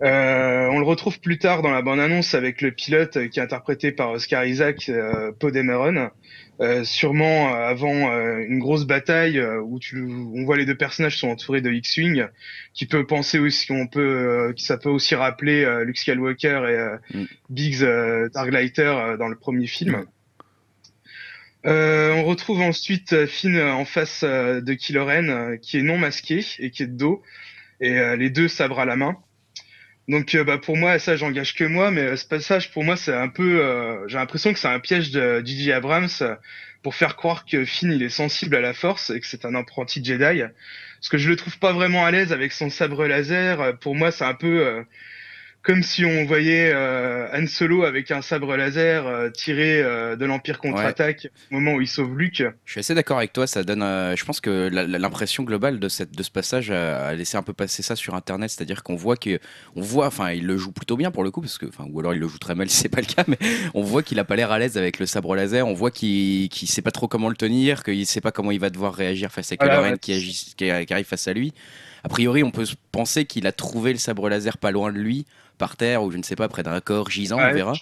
Euh, 0.03 0.67
on 0.71 0.79
le 0.79 0.85
retrouve 0.85 1.21
plus 1.21 1.39
tard 1.39 1.63
dans 1.63 1.71
la 1.71 1.83
bande-annonce 1.83 2.35
avec 2.35 2.61
le 2.61 2.73
pilote 2.73 3.29
qui 3.29 3.39
est 3.39 3.43
interprété 3.43 3.93
par 3.93 4.11
Oscar 4.11 4.45
Isaac, 4.45 4.89
euh, 4.89 5.33
Poe 5.33 5.51
Dameron. 5.51 6.11
Euh, 6.61 6.85
sûrement 6.85 7.53
euh, 7.53 7.67
avant 7.67 8.13
euh, 8.13 8.39
une 8.49 8.61
grosse 8.61 8.85
bataille 8.87 9.41
euh, 9.41 9.61
où 9.61 9.81
tu, 9.81 10.01
on 10.01 10.45
voit 10.45 10.57
les 10.57 10.65
deux 10.67 10.77
personnages 10.77 11.19
sont 11.19 11.27
entourés 11.29 11.61
de 11.61 11.71
X-wing, 11.73 12.27
qui 12.75 12.87
peut 12.87 13.05
penser 13.05 13.41
aussi, 13.41 13.73
on 13.73 13.89
peut, 13.89 14.01
euh, 14.01 14.53
qui 14.53 14.65
ça 14.65 14.79
peut 14.79 14.89
aussi 14.89 15.17
rappeler 15.17 15.65
euh, 15.65 15.85
Luke 15.85 15.99
Skywalker 15.99 16.63
et 16.69 16.79
euh, 16.79 16.97
Mm. 17.13 17.25
Biggs 17.51 17.83
euh, 17.83 18.29
Darklighter 18.31 18.83
euh, 18.83 19.17
dans 19.17 19.29
le 19.29 19.37
premier 19.37 19.67
film. 19.67 20.07
Euh, 21.67 22.13
on 22.13 22.25
retrouve 22.25 22.61
ensuite 22.61 23.27
Finn 23.27 23.59
en 23.59 23.85
face 23.85 24.23
euh, 24.23 24.61
de 24.61 24.75
Kylo 24.75 25.07
Ren, 25.07 25.57
qui 25.59 25.79
est 25.79 25.83
non 25.83 25.97
masqué 25.97 26.45
et 26.59 26.71
qui 26.71 26.83
est 26.83 26.87
de 26.87 26.97
dos, 26.97 27.23
et 27.81 27.99
euh, 27.99 28.17
les 28.17 28.31
deux 28.31 28.49
sabres 28.49 28.81
à 28.81 28.85
la 28.85 28.97
main. 28.97 29.17
Donc 30.09 30.35
euh, 30.35 30.45
bah, 30.45 30.59
pour 30.59 30.77
moi, 30.77 30.99
ça 30.99 31.17
j'engage 31.17 31.55
que 31.55 31.65
moi, 31.65 31.91
mais 31.91 32.03
euh, 32.03 32.17
ce 32.17 32.27
passage 32.27 32.71
pour 32.71 32.85
moi 32.85 32.97
c'est 32.97 33.15
un 33.15 33.29
peu, 33.29 33.61
euh, 33.63 34.07
j'ai 34.09 34.19
l'impression 34.19 34.53
que 34.53 34.59
c'est 34.59 34.69
un 34.69 34.81
piège 34.81 35.11
de 35.11 35.43
J.J. 35.45 35.73
Abrams 35.73 36.09
pour 36.83 36.95
faire 36.95 37.17
croire 37.17 37.47
que 37.47 37.65
Finn 37.65 37.93
il 37.93 38.03
est 38.03 38.11
sensible 38.11 38.57
à 38.57 38.61
la 38.61 38.75
Force 38.75 39.11
et 39.11 39.21
que 39.21 39.27
c'est 39.27 39.47
un 39.47 39.55
apprenti 39.55 40.05
Jedi. 40.05 40.43
Parce 40.43 41.09
que 41.11 41.19
je 41.19 41.31
le 41.31 41.37
trouve 41.37 41.59
pas 41.59 41.73
vraiment 41.73 42.05
à 42.05 42.11
l'aise 42.11 42.33
avec 42.33 42.53
son 42.53 42.69
sabre 42.71 43.07
laser. 43.07 43.79
Pour 43.79 43.95
moi, 43.95 44.11
c'est 44.11 44.25
un 44.25 44.35
peu 44.35 44.85
comme 45.65 45.83
si 45.83 46.05
on 46.05 46.27
voyait 46.27 46.71
euh, 46.75 47.27
Han 47.33 47.47
Solo 47.47 47.85
avec 47.85 48.11
un 48.11 48.21
sabre 48.21 48.55
laser 48.55 49.07
euh, 49.07 49.31
tiré 49.31 49.81
euh, 49.83 50.15
de 50.15 50.27
l'Empire 50.27 50.59
contre-attaque 50.59 51.29
au 51.51 51.55
moment 51.55 51.75
où 51.75 51.81
il 51.81 51.89
sauve 51.89 52.17
Luke. 52.19 52.45
Je 52.67 52.71
suis 52.71 52.81
assez 52.81 52.95
d'accord 52.95 53.17
avec 53.17 53.33
toi. 53.33 53.47
Ça 53.47 53.65
donne, 53.65 53.83
euh, 53.83 54.15
je 54.15 54.25
pense 54.27 54.41
que 54.41 54.69
l'impression 54.69 55.43
globale 55.43 55.81
de 55.81 55.89
cette 55.89 56.15
de 56.15 56.23
ce 56.23 56.31
passage 56.31 56.71
a, 56.71 57.07
a 57.07 57.15
laissé 57.15 57.39
un 57.39 57.43
peu 57.43 57.55
passer 57.55 57.83
ça 57.83 57.97
sur 57.97 58.15
Internet, 58.15 58.51
c'est-à-dire 58.51 58.83
qu'on 58.83 58.95
voit 58.95 59.17
que, 59.17 59.39
on 59.75 59.81
voit, 59.81 60.07
enfin, 60.07 60.33
il 60.33 60.47
le 60.47 60.59
joue 60.59 60.71
plutôt 60.71 60.99
bien 60.99 61.11
pour 61.11 61.25
le 61.25 61.31
coup, 61.31 61.41
parce 61.41 61.57
que, 61.57 61.67
enfin, 61.67 61.87
ou 61.91 61.99
alors 61.99 62.13
il 62.13 62.21
le 62.21 62.29
joue 62.29 62.39
très 62.39 62.55
mal 62.55 62.69
si 62.69 62.77
c'est 62.77 62.91
pas 62.91 63.01
le 63.01 63.07
cas, 63.07 63.25
mais 63.29 63.39
on 63.73 63.83
voit 63.83 64.03
qu'il 64.03 64.19
a 64.19 64.25
pas 64.25 64.37
l'air 64.37 64.53
à 64.53 64.59
l'aise 64.59 64.77
avec 64.77 64.99
le 64.99 65.07
sabre 65.07 65.35
laser. 65.35 65.67
On 65.67 65.73
voit 65.75 65.91
qu'il 65.91 66.51
qu'il 66.51 66.69
sait 66.69 66.83
pas 66.83 66.91
trop 66.91 67.09
comment 67.09 67.31
le 67.31 67.37
tenir, 67.37 67.83
qu'il 67.83 68.05
sait 68.07 68.21
pas 68.21 68.33
comment 68.33 68.51
il 68.51 68.61
va 68.61 68.69
devoir 68.69 68.95
réagir 68.95 69.33
face 69.33 69.51
à 69.51 69.57
Kylo 69.57 69.71
Voilà, 69.71 69.83
Ren 69.83 69.93
ouais. 69.93 69.99
qui, 69.99 70.13
agit, 70.13 70.55
qui, 70.57 70.67
qui 70.67 70.71
arrive 70.71 71.07
face 71.07 71.27
à 71.27 71.33
lui. 71.33 71.55
A 72.05 72.11
priori, 72.11 72.43
on 72.45 72.51
peut 72.51 72.67
se 72.67 72.75
penser 72.93 73.25
qu'il 73.25 73.47
a 73.47 73.53
trouvé 73.53 73.93
le 73.95 73.99
sabre 73.99 74.29
laser 74.29 74.59
pas 74.59 74.71
loin 74.71 74.93
de 74.93 74.99
lui, 74.99 75.25
par 75.59 75.77
terre 75.77 76.03
ou 76.03 76.11
je 76.11 76.17
ne 76.17 76.23
sais 76.23 76.37
pas 76.37 76.49
près 76.49 76.63
d'un 76.63 76.81
corps 76.81 77.11
gisant, 77.11 77.39
on 77.39 77.53
verra. 77.53 77.73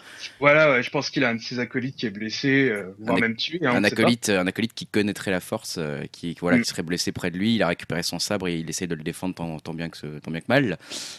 Voilà, 0.40 0.70
ouais, 0.72 0.82
je 0.82 0.90
pense 0.90 1.10
qu'il 1.10 1.24
a 1.24 1.30
un 1.30 1.34
de 1.36 1.40
ses 1.40 1.58
acolytes 1.58 1.96
qui 1.96 2.06
est 2.06 2.10
blessé, 2.10 2.68
euh, 2.70 2.94
voire 2.98 3.16
Un 3.16 3.20
même 3.20 3.36
tué. 3.36 3.58
hein, 3.62 3.70
on 3.72 3.76
un 3.76 3.80
ne 3.80 3.86
acolyte, 3.86 4.28
un 4.28 4.46
acolyte 4.46 4.74
qui 4.74 4.86
connaîtrait 4.86 5.30
la 5.30 5.40
force, 5.40 5.76
euh, 5.78 6.02
qui, 6.12 6.36
voilà, 6.40 6.58
Mm. 6.58 6.62
qui 6.62 6.68
serait 6.68 6.82
blessé 6.82 7.12
près 7.12 7.30
de 7.30 7.38
lui. 7.38 7.54
Il 7.54 7.62
a 7.62 7.68
récupéré 7.68 8.02
son 8.02 8.18
sabre 8.18 8.48
et 8.48 8.56
il 8.56 8.68
essaie 8.68 8.86
de 8.86 8.94
le 8.94 9.02
défendre 9.02 9.34
tant, 9.34 9.58
tant 9.60 9.74
bien, 9.74 9.88
que 9.88 9.96
ce- 9.96 10.18
tant 10.20 10.30
bien 10.30 10.40
que 10.40 10.46
mal. 10.48 10.78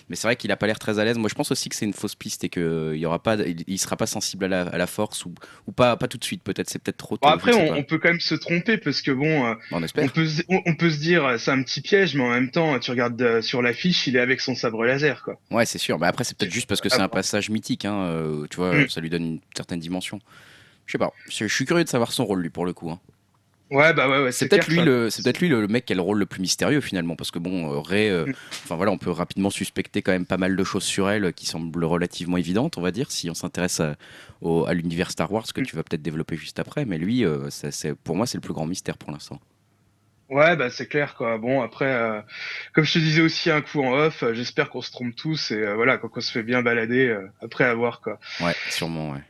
Mais 0.09 0.15
c'est 0.15 0.27
vrai 0.27 0.35
qu'il 0.35 0.51
a 0.51 0.57
pas 0.57 0.67
l'air 0.67 0.79
très 0.79 0.99
à 0.99 1.05
l'aise. 1.05 1.17
Moi, 1.17 1.29
je 1.29 1.35
pense 1.35 1.51
aussi 1.51 1.69
que 1.69 1.75
c'est 1.75 1.85
une 1.85 1.93
fausse 1.93 2.15
piste 2.15 2.43
et 2.43 2.49
qu'il 2.49 3.03
aura 3.05 3.21
pas, 3.21 3.35
il, 3.35 3.63
il 3.67 3.79
sera 3.79 3.97
pas 3.97 4.07
sensible 4.07 4.45
à 4.45 4.47
la, 4.47 4.61
à 4.63 4.77
la 4.77 4.87
force 4.87 5.25
ou, 5.25 5.33
ou 5.67 5.71
pas, 5.71 5.95
pas 5.97 6.07
tout 6.07 6.17
de 6.17 6.23
suite. 6.23 6.43
Peut-être, 6.43 6.69
c'est 6.69 6.79
peut-être 6.79 6.97
trop 6.97 7.17
tôt. 7.17 7.27
Bon, 7.27 7.33
après, 7.33 7.51
ne 7.51 7.71
on, 7.71 7.77
on 7.77 7.83
peut 7.83 7.97
quand 7.97 8.09
même 8.09 8.19
se 8.19 8.35
tromper 8.35 8.77
parce 8.77 9.01
que 9.01 9.11
bon, 9.11 9.45
euh, 9.47 9.53
on 9.71 9.77
on 9.77 9.83
espère. 9.83 10.11
peut, 10.11 10.25
se, 10.27 10.41
on, 10.49 10.61
on 10.65 10.75
peut 10.75 10.89
se 10.89 10.99
dire 10.99 11.25
euh, 11.25 11.37
c'est 11.37 11.51
un 11.51 11.61
petit 11.63 11.81
piège, 11.81 12.15
mais 12.15 12.23
en 12.23 12.29
même 12.29 12.51
temps, 12.51 12.77
tu 12.79 12.91
regardes 12.91 13.21
euh, 13.21 13.41
sur 13.41 13.61
l'affiche, 13.61 14.07
il 14.07 14.15
est 14.15 14.19
avec 14.19 14.41
son 14.41 14.55
sabre 14.55 14.83
laser, 14.85 15.23
quoi. 15.23 15.39
Ouais, 15.51 15.65
c'est 15.65 15.77
sûr. 15.77 15.97
Mais 15.99 16.07
après, 16.07 16.23
c'est 16.23 16.37
peut-être 16.43 16.53
juste 16.53 16.67
parce 16.67 16.81
que 16.81 16.89
c'est 16.89 17.01
un 17.01 17.07
passage 17.09 17.49
mythique. 17.49 17.85
Hein, 17.85 17.95
euh, 18.03 18.45
tu 18.49 18.57
vois, 18.57 18.73
Mm. 18.75 18.89
ça 18.89 19.01
lui 19.01 19.09
donne 19.09 19.23
une 19.25 19.39
certaine 19.55 19.79
dimension. 19.79 20.19
Je 20.85 20.91
sais 20.93 20.97
pas. 20.97 21.11
Je, 21.29 21.45
suis 21.47 21.65
curieux 21.65 21.83
de 21.83 21.89
savoir 21.89 22.11
son 22.11 22.25
rôle 22.25 22.41
lui 22.41 22.49
pour 22.49 22.65
le 22.65 22.73
coup. 22.73 22.89
hein. 22.91 22.99
Ouais, 23.71 23.91
bah 23.93 24.07
ouais, 24.07 24.21
ouais. 24.21 24.31
C'est 24.31 24.47
peut-être 24.49 24.67
lui 24.67 24.81
le, 24.81 25.09
c'est 25.09 25.23
peut-être 25.23 25.39
lui 25.39 25.47
le, 25.49 25.67
mec 25.67 25.85
qui 25.85 25.93
a 25.93 25.95
le 25.95 26.01
rôle 26.01 26.19
le 26.19 26.27
plus 26.27 26.41
mystérieux 26.41 26.81
finalement, 26.81 27.15
parce 27.15 27.31
que 27.31 27.39
bon, 27.39 27.71
euh, 27.73 27.79
Rey, 27.79 28.09
euh, 28.09 28.25
Mm. 28.27 28.33
enfin 28.65 28.75
voilà, 28.75 28.91
on 28.91 28.97
peut 28.99 29.09
rapidement 29.09 29.49
suspecter 29.49 30.01
quand 30.03 30.11
même 30.11 30.25
pas 30.27 30.37
mal 30.37 30.55
de 30.55 30.63
choses 30.63 30.83
sur 30.83 31.09
elle 31.09 31.33
qui 31.33 31.45
semblent 31.47 31.83
relativement 31.85 32.37
évidentes, 32.37 32.77
on 32.77 32.81
va 32.81 32.91
dire, 32.91 33.09
si 33.09 33.29
on 33.31 33.33
s'intéresse 33.33 33.79
à, 33.79 33.95
l'univers 34.73 35.09
Star 35.09 35.31
Wars, 35.31 35.45
que 35.51 35.61
Mm. 35.61 35.65
tu 35.65 35.75
vas 35.75 35.83
peut-être 35.83 36.03
développer 36.03 36.35
juste 36.35 36.59
après. 36.59 36.85
Mais 36.85 36.97
lui, 36.99 37.25
euh, 37.25 37.49
ça, 37.49 37.69
pour 38.03 38.15
moi, 38.15 38.27
c'est 38.27 38.37
le 38.37 38.41
plus 38.41 38.53
grand 38.53 38.67
mystère 38.67 38.97
pour 38.97 39.11
l'instant. 39.11 39.39
Ouais, 40.29 40.55
bah 40.55 40.69
c'est 40.69 40.87
clair, 40.87 41.15
quoi. 41.15 41.37
Bon, 41.37 41.61
après, 41.61 41.91
euh, 41.93 42.21
comme 42.73 42.83
je 42.85 42.93
te 42.93 42.99
disais 42.99 43.21
aussi 43.21 43.51
un 43.51 43.61
coup 43.61 43.83
en 43.83 43.93
off, 43.93 44.23
euh, 44.23 44.33
j'espère 44.33 44.69
qu'on 44.69 44.81
se 44.81 44.91
trompe 44.91 45.15
tous 45.15 45.51
et 45.51 45.55
euh, 45.55 45.75
voilà, 45.75 45.97
qu'on 45.97 46.21
se 46.21 46.31
fait 46.31 46.43
bien 46.43 46.61
balader 46.61 47.07
euh, 47.07 47.27
après 47.41 47.65
avoir, 47.65 48.01
quoi. 48.01 48.19
Ouais, 48.39 48.55
sûrement. 48.69 49.11
Ouais. 49.11 49.21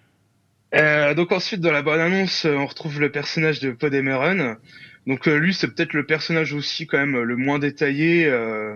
Euh, 0.76 1.14
donc 1.14 1.32
ensuite, 1.32 1.62
dans 1.62 1.72
la 1.72 1.82
bande-annonce, 1.82 2.46
euh, 2.46 2.56
on 2.56 2.66
retrouve 2.66 3.00
le 3.00 3.12
personnage 3.12 3.60
de 3.60 3.72
Poe 3.72 3.90
Dameron. 3.90 4.56
Donc 5.06 5.26
lui, 5.26 5.54
c'est 5.54 5.68
peut-être 5.68 5.94
le 5.94 6.06
personnage 6.06 6.54
aussi 6.54 6.88
quand 6.88 6.98
même 6.98 7.22
le 7.22 7.36
moins 7.36 7.60
détaillé, 7.60 8.26
euh, 8.26 8.76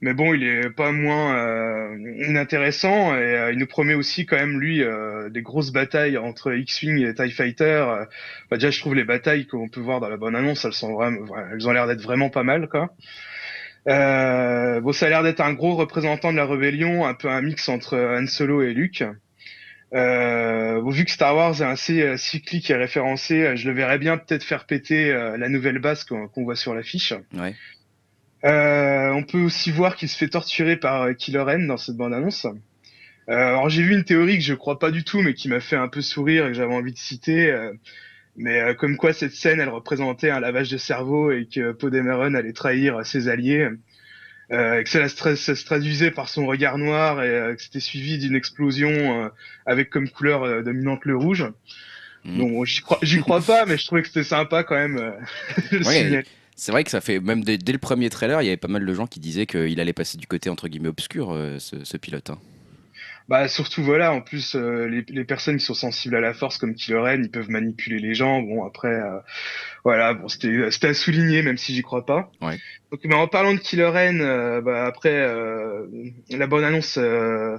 mais 0.00 0.14
bon, 0.14 0.32
il 0.32 0.44
est 0.44 0.70
pas 0.70 0.92
moins 0.92 1.36
euh, 1.36 2.24
inintéressant 2.24 3.16
et 3.16 3.18
euh, 3.18 3.52
il 3.52 3.58
nous 3.58 3.66
promet 3.66 3.94
aussi 3.94 4.26
quand 4.26 4.36
même 4.36 4.60
lui 4.60 4.82
euh, 4.82 5.28
des 5.28 5.42
grosses 5.42 5.72
batailles 5.72 6.16
entre 6.16 6.52
X-wing 6.52 7.04
et 7.04 7.14
Tie 7.14 7.32
Fighter. 7.32 7.64
Euh, 7.64 8.04
bah, 8.48 8.58
déjà, 8.58 8.70
je 8.70 8.78
trouve 8.78 8.94
les 8.94 9.04
batailles 9.04 9.46
qu'on 9.46 9.68
peut 9.68 9.80
voir 9.80 9.98
dans 9.98 10.08
la 10.08 10.16
bande-annonce, 10.16 10.64
elles 10.64 10.72
sont 10.72 10.92
vraiment, 10.92 11.26
elles 11.52 11.68
ont 11.68 11.72
l'air 11.72 11.88
d'être 11.88 12.02
vraiment 12.02 12.30
pas 12.30 12.44
mal, 12.44 12.68
quoi. 12.68 12.94
Euh, 13.88 14.80
bon, 14.80 14.92
ça 14.92 15.06
a 15.06 15.08
l'air 15.08 15.22
d'être 15.24 15.40
un 15.40 15.52
gros 15.52 15.74
représentant 15.74 16.30
de 16.30 16.36
la 16.36 16.46
rébellion, 16.46 17.04
un 17.04 17.14
peu 17.14 17.28
un 17.28 17.40
mix 17.40 17.68
entre 17.68 17.98
Han 17.98 18.26
Solo 18.26 18.62
et 18.62 18.74
Luke. 18.74 19.02
Euh, 19.94 20.80
bon, 20.80 20.90
vu 20.90 21.06
que 21.06 21.10
Star 21.10 21.34
Wars 21.34 21.60
est 21.60 21.64
assez 21.64 22.16
cyclique 22.18 22.70
et 22.70 22.74
référencé, 22.74 23.56
je 23.56 23.66
le 23.66 23.74
verrais 23.74 23.98
bien 23.98 24.18
peut-être 24.18 24.44
faire 24.44 24.66
péter 24.66 25.10
la 25.10 25.48
nouvelle 25.48 25.78
base 25.78 26.04
qu'on 26.04 26.28
qu'on 26.28 26.44
voit 26.44 26.56
sur 26.56 26.74
l'affiche. 26.74 27.14
Ouais. 27.34 27.54
Euh, 28.44 29.10
on 29.10 29.22
peut 29.24 29.38
aussi 29.40 29.70
voir 29.72 29.96
qu'il 29.96 30.08
se 30.08 30.16
fait 30.16 30.28
torturer 30.28 30.76
par 30.76 31.02
euh, 31.02 31.12
Kylo 31.12 31.44
Ren 31.44 31.66
dans 31.66 31.76
cette 31.76 31.96
bande-annonce. 31.96 32.46
Euh, 33.28 33.34
alors 33.34 33.68
j'ai 33.68 33.82
vu 33.82 33.94
une 33.94 34.04
théorie 34.04 34.38
que 34.38 34.44
je 34.44 34.54
crois 34.54 34.78
pas 34.78 34.90
du 34.90 35.04
tout, 35.04 35.20
mais 35.22 35.34
qui 35.34 35.48
m'a 35.48 35.60
fait 35.60 35.76
un 35.76 35.88
peu 35.88 36.00
sourire 36.00 36.46
et 36.46 36.48
que 36.50 36.54
j'avais 36.54 36.72
envie 36.74 36.92
de 36.92 36.98
citer. 36.98 37.50
euh, 37.50 37.72
mais 38.36 38.60
euh, 38.60 38.74
comme 38.74 38.96
quoi 38.96 39.12
cette 39.12 39.32
scène, 39.34 39.58
elle 39.60 39.68
représentait 39.68 40.30
un 40.30 40.38
lavage 40.40 40.70
de 40.70 40.76
cerveau 40.78 41.32
et 41.32 41.46
que 41.52 41.72
Poe 41.72 41.90
Dameron 41.90 42.34
allait 42.34 42.52
trahir 42.52 42.98
euh, 42.98 43.02
ses 43.04 43.28
alliés. 43.28 43.68
Euh, 44.50 44.80
et 44.80 44.84
que 44.84 44.88
cela 44.88 45.08
se, 45.10 45.16
tra- 45.16 45.36
ça 45.36 45.54
se 45.56 45.64
traduisait 45.66 46.10
par 46.12 46.28
son 46.28 46.46
regard 46.46 46.78
noir 46.78 47.22
et 47.22 47.54
que 47.56 47.60
c'était 47.62 47.80
suivi 47.80 48.16
d'une 48.16 48.34
explosion 48.34 49.30
avec 49.66 49.90
comme 49.90 50.08
couleur 50.08 50.62
dominante 50.62 51.04
le 51.04 51.16
rouge. 51.16 51.44
Donc 52.38 52.52
bon, 52.52 52.64
j'y 52.64 52.80
crois, 52.80 53.40
pas, 53.42 53.66
mais 53.66 53.76
je 53.76 53.84
trouvais 53.84 54.00
que 54.02 54.08
c'était 54.08 54.24
sympa 54.24 54.62
quand 54.64 54.74
même. 54.76 54.96
le 55.72 55.86
Ouais. 55.86 56.24
C'est 56.60 56.72
vrai 56.72 56.82
que 56.82 56.90
ça 56.90 57.00
fait, 57.00 57.20
même 57.20 57.44
dès, 57.44 57.56
dès 57.56 57.70
le 57.72 57.78
premier 57.78 58.10
trailer, 58.10 58.42
il 58.42 58.46
y 58.46 58.48
avait 58.48 58.56
pas 58.56 58.66
mal 58.66 58.84
de 58.84 58.92
gens 58.92 59.06
qui 59.06 59.20
disaient 59.20 59.46
qu'il 59.46 59.78
allait 59.80 59.92
passer 59.92 60.18
du 60.18 60.26
côté 60.26 60.50
entre 60.50 60.66
guillemets 60.66 60.88
obscur, 60.88 61.32
euh, 61.32 61.58
ce, 61.60 61.84
ce 61.84 61.96
pilote. 61.96 62.30
hein. 62.30 62.38
Bah 63.28 63.46
surtout 63.46 63.84
voilà, 63.84 64.12
en 64.12 64.22
plus 64.22 64.56
euh, 64.56 64.88
les, 64.88 65.04
les 65.08 65.24
personnes 65.24 65.58
qui 65.58 65.64
sont 65.64 65.74
sensibles 65.74 66.16
à 66.16 66.20
la 66.20 66.32
force 66.34 66.56
comme 66.58 66.74
Kylo 66.74 67.02
Ren, 67.02 67.20
ils 67.22 67.30
peuvent 67.30 67.50
manipuler 67.50 67.98
les 68.00 68.14
gens. 68.14 68.40
Bon 68.40 68.64
après, 68.64 68.88
euh, 68.88 69.18
voilà, 69.84 70.14
bon 70.14 70.28
c'était 70.28 70.70
c'était 70.70 70.88
à 70.88 70.94
souligner 70.94 71.42
même 71.42 71.58
si 71.58 71.74
j'y 71.74 71.82
crois 71.82 72.06
pas. 72.06 72.32
Ouais. 72.40 72.58
Donc 72.90 73.00
mais 73.04 73.14
en 73.14 73.28
parlant 73.28 73.52
de 73.52 73.58
Kylo 73.58 73.92
Ren, 73.92 74.20
euh, 74.20 74.60
bah 74.62 74.86
après 74.86 75.28
la 76.30 76.46
bonne 76.46 76.64
annonce 76.64 76.94
se, 76.94 77.58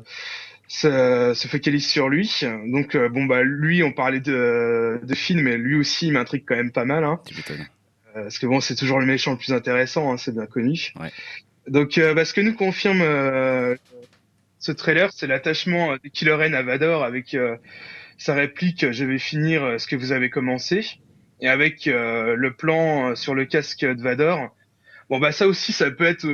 se 0.67 1.47
focalise 1.47 1.87
sur 1.87 2.09
lui. 2.09 2.41
Donc 2.65 2.97
bon 2.97 3.25
bah 3.25 3.43
lui, 3.43 3.83
on 3.83 3.91
parlait 3.93 4.21
de 4.21 4.99
de 5.03 5.15
film, 5.15 5.41
mais 5.43 5.55
lui 5.57 5.75
aussi 5.75 6.07
il 6.07 6.13
m'intrigue 6.13 6.43
quand 6.47 6.55
même 6.57 6.71
pas 6.71 6.85
mal. 6.85 7.03
Hein. 7.03 7.19
Euh, 8.15 8.23
parce 8.23 8.39
que 8.39 8.45
bon, 8.47 8.59
c'est 8.59 8.75
toujours 8.75 8.99
le 8.99 9.05
méchant 9.05 9.31
le 9.31 9.37
plus 9.37 9.53
intéressant, 9.53 10.11
hein, 10.11 10.17
c'est 10.17 10.33
bien 10.33 10.45
connu. 10.45 10.91
Ouais. 10.99 11.11
Donc, 11.67 11.97
euh, 11.97 12.13
bah, 12.13 12.25
ce 12.25 12.33
que 12.33 12.41
nous 12.41 12.55
confirme 12.55 13.01
euh, 13.01 13.75
ce 14.57 14.71
trailer, 14.71 15.11
c'est 15.13 15.27
l'attachement 15.27 15.93
de 15.93 16.09
Kylo 16.11 16.37
Ren 16.37 16.53
à 16.53 16.63
Vador 16.63 17.03
avec 17.03 17.33
euh, 17.33 17.55
sa 18.17 18.33
réplique 18.33 18.91
"Je 18.91 19.05
vais 19.05 19.19
finir 19.19 19.79
ce 19.79 19.87
que 19.87 19.95
vous 19.95 20.11
avez 20.11 20.29
commencé" 20.29 20.85
et 21.41 21.47
avec 21.47 21.87
euh, 21.87 22.35
le 22.35 22.53
plan 22.53 23.15
sur 23.15 23.35
le 23.35 23.45
casque 23.45 23.85
de 23.85 24.01
Vador. 24.01 24.55
Bon, 25.09 25.19
bah 25.19 25.31
ça 25.31 25.47
aussi, 25.47 25.71
ça 25.71 25.89
peut 25.91 26.05
être 26.05 26.25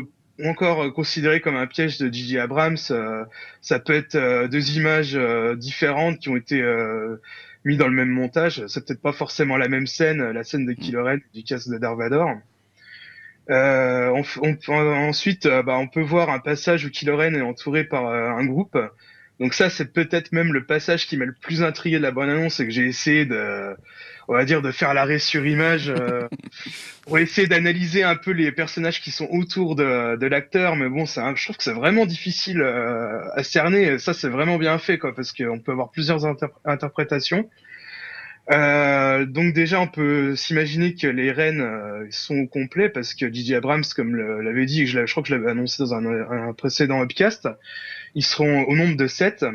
encore 0.44 0.94
considéré 0.94 1.40
comme 1.40 1.56
un 1.56 1.68
piège 1.68 1.98
de 1.98 2.12
J.J. 2.12 2.40
Abrams. 2.40 2.78
euh, 2.92 3.24
ça 3.62 3.80
peut 3.80 3.94
être 3.94 4.16
euh, 4.16 4.48
deux 4.48 4.76
images 4.78 5.16
euh, 5.16 5.56
différentes 5.56 6.20
qui 6.20 6.30
ont 6.30 6.36
été 6.36 6.62
euh, 6.62 7.22
mis 7.66 7.78
dans 7.78 7.88
le 7.88 7.94
même 7.94 8.10
montage. 8.10 8.66
C'est 8.68 8.86
peut-être 8.86 9.02
pas 9.02 9.14
forcément 9.14 9.58
la 9.58 9.68
même 9.70 9.88
scène, 9.88 10.24
la 10.32 10.44
scène 10.44 10.66
de 10.66 10.74
Kylo 10.74 11.04
Ren 11.06 11.18
du 11.34 11.44
casque 11.44 11.70
de 11.70 11.78
Dark 11.78 11.98
Vador. 11.98 12.30
Euh, 13.52 14.10
on 14.10 14.22
f- 14.22 14.40
on- 14.42 15.08
ensuite, 15.10 15.46
euh, 15.46 15.62
bah, 15.62 15.78
on 15.78 15.88
peut 15.88 16.02
voir 16.02 16.30
un 16.32 16.40
passage 16.40 16.86
où 16.86 16.90
Kylo 16.90 17.16
Ren 17.18 17.36
est 17.36 17.42
entouré 17.42 17.84
par 17.84 18.08
euh, 18.08 18.30
un 18.30 18.46
groupe. 18.46 18.78
Donc 19.40 19.54
ça, 19.54 19.70
c'est 19.70 19.94
peut-être 19.94 20.32
même 20.32 20.54
le 20.54 20.66
passage 20.66 21.06
qui 21.08 21.18
m'a 21.18 21.26
le 21.26 21.34
plus 21.34 21.62
intrigué 21.64 21.98
de 21.98 22.02
la 22.04 22.12
bonne 22.12 22.30
annonce, 22.30 22.56
c'est 22.56 22.66
que 22.66 22.72
j'ai 22.72 22.88
essayé 22.88 23.26
de, 23.26 23.76
on 24.28 24.34
va 24.34 24.46
dire, 24.46 24.62
de 24.62 24.72
faire 24.72 24.94
l'arrêt 24.94 25.20
sur 25.20 25.46
image 25.46 25.90
euh, 25.90 26.28
pour 27.04 27.18
essayer 27.20 27.48
d'analyser 27.48 28.04
un 28.04 28.16
peu 28.16 28.32
les 28.32 28.52
personnages 28.52 29.02
qui 29.02 29.12
sont 29.12 29.28
autour 29.32 29.76
de, 29.76 30.16
de 30.18 30.28
l'acteur. 30.28 30.76
Mais 30.76 30.90
bon, 30.90 31.06
je 31.06 31.44
trouve 31.44 31.58
que 31.58 31.64
c'est 31.64 31.74
vraiment 31.74 32.06
difficile 32.06 32.62
euh, 32.62 33.22
à 33.36 33.44
cerner. 33.44 34.00
Ça, 34.00 34.14
c'est 34.14 34.30
vraiment 34.30 34.58
bien 34.58 34.78
fait, 34.78 34.98
quoi, 34.98 35.14
parce 35.16 35.32
qu'on 35.32 35.60
peut 35.60 35.72
avoir 35.72 35.92
plusieurs 35.92 36.26
inter- 36.26 36.48
interprétations. 36.66 37.50
Euh, 38.52 39.26
donc 39.26 39.54
déjà, 39.54 39.80
on 39.80 39.88
peut 39.88 40.36
s'imaginer 40.36 40.94
que 40.94 41.08
les 41.08 41.32
reines 41.32 41.62
euh, 41.62 42.06
sont 42.12 42.38
au 42.38 42.48
complet 42.48 42.90
parce 42.90 43.16
que 43.16 43.32
J.J. 43.32 43.56
Abrams, 43.56 43.84
comme 43.96 44.16
l'avait 44.16 44.66
dit, 44.66 44.86
je, 44.86 45.10
crois 45.10 45.24
que 45.24 45.30
je 45.30 45.36
l'avais 45.36 45.50
annoncé 45.50 45.84
dans 45.84 45.96
un, 45.96 46.06
un 46.06 46.54
précédent 46.54 47.00
webcast, 47.00 47.50
ils 48.14 48.24
seront 48.24 48.64
au 48.66 48.76
nombre 48.76 48.98
de 48.98 49.08
sept. 49.08 49.46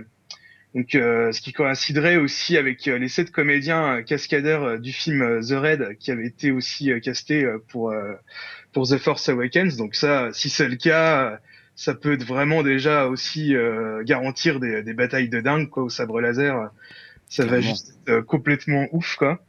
Donc, 0.74 0.94
euh, 0.94 1.33
ce 1.33 1.40
qui 1.40 1.52
coïnciderait 1.52 2.16
aussi 2.16 2.56
avec 2.56 2.87
euh, 2.87 2.96
les 2.98 3.09
sept 3.09 3.33
comédiens 3.33 3.96
euh, 3.96 4.02
cascadeurs 4.02 4.62
euh, 4.62 4.78
du 4.78 4.92
film 4.92 5.40
The 5.40 5.52
Raid 5.52 5.96
qui 5.98 6.12
avaient 6.12 6.26
été 6.26 6.52
aussi 6.52 6.92
euh, 6.92 7.00
castés 7.00 7.44
euh, 7.44 7.59
pour 7.68 7.90
euh, 7.90 8.14
pour 8.72 8.88
The 8.88 8.98
Force 8.98 9.28
Awakens. 9.28 9.76
Donc 9.76 9.96
ça, 9.96 10.28
si 10.33 10.48
c'est 10.48 10.68
le 10.68 10.76
cas, 10.76 11.40
ça 11.74 11.94
peut 11.94 12.12
être 12.12 12.24
vraiment 12.24 12.62
déjà 12.62 13.06
aussi 13.06 13.56
euh, 13.56 14.04
garantir 14.04 14.61
des, 14.61 14.83
des 14.83 14.94
batailles 14.94 15.28
de 15.28 15.40
dingue 15.40 15.68
quoi 15.68 15.83
au 15.83 15.88
sabre 15.88 16.20
laser. 16.20 16.70
Ça 17.28 17.46
va 17.46 17.61
juste 17.61 17.90
être 17.90 18.14
euh, 18.14 18.22
complètement 18.22 18.87
ouf 18.92 19.16
quoi. 19.16 19.40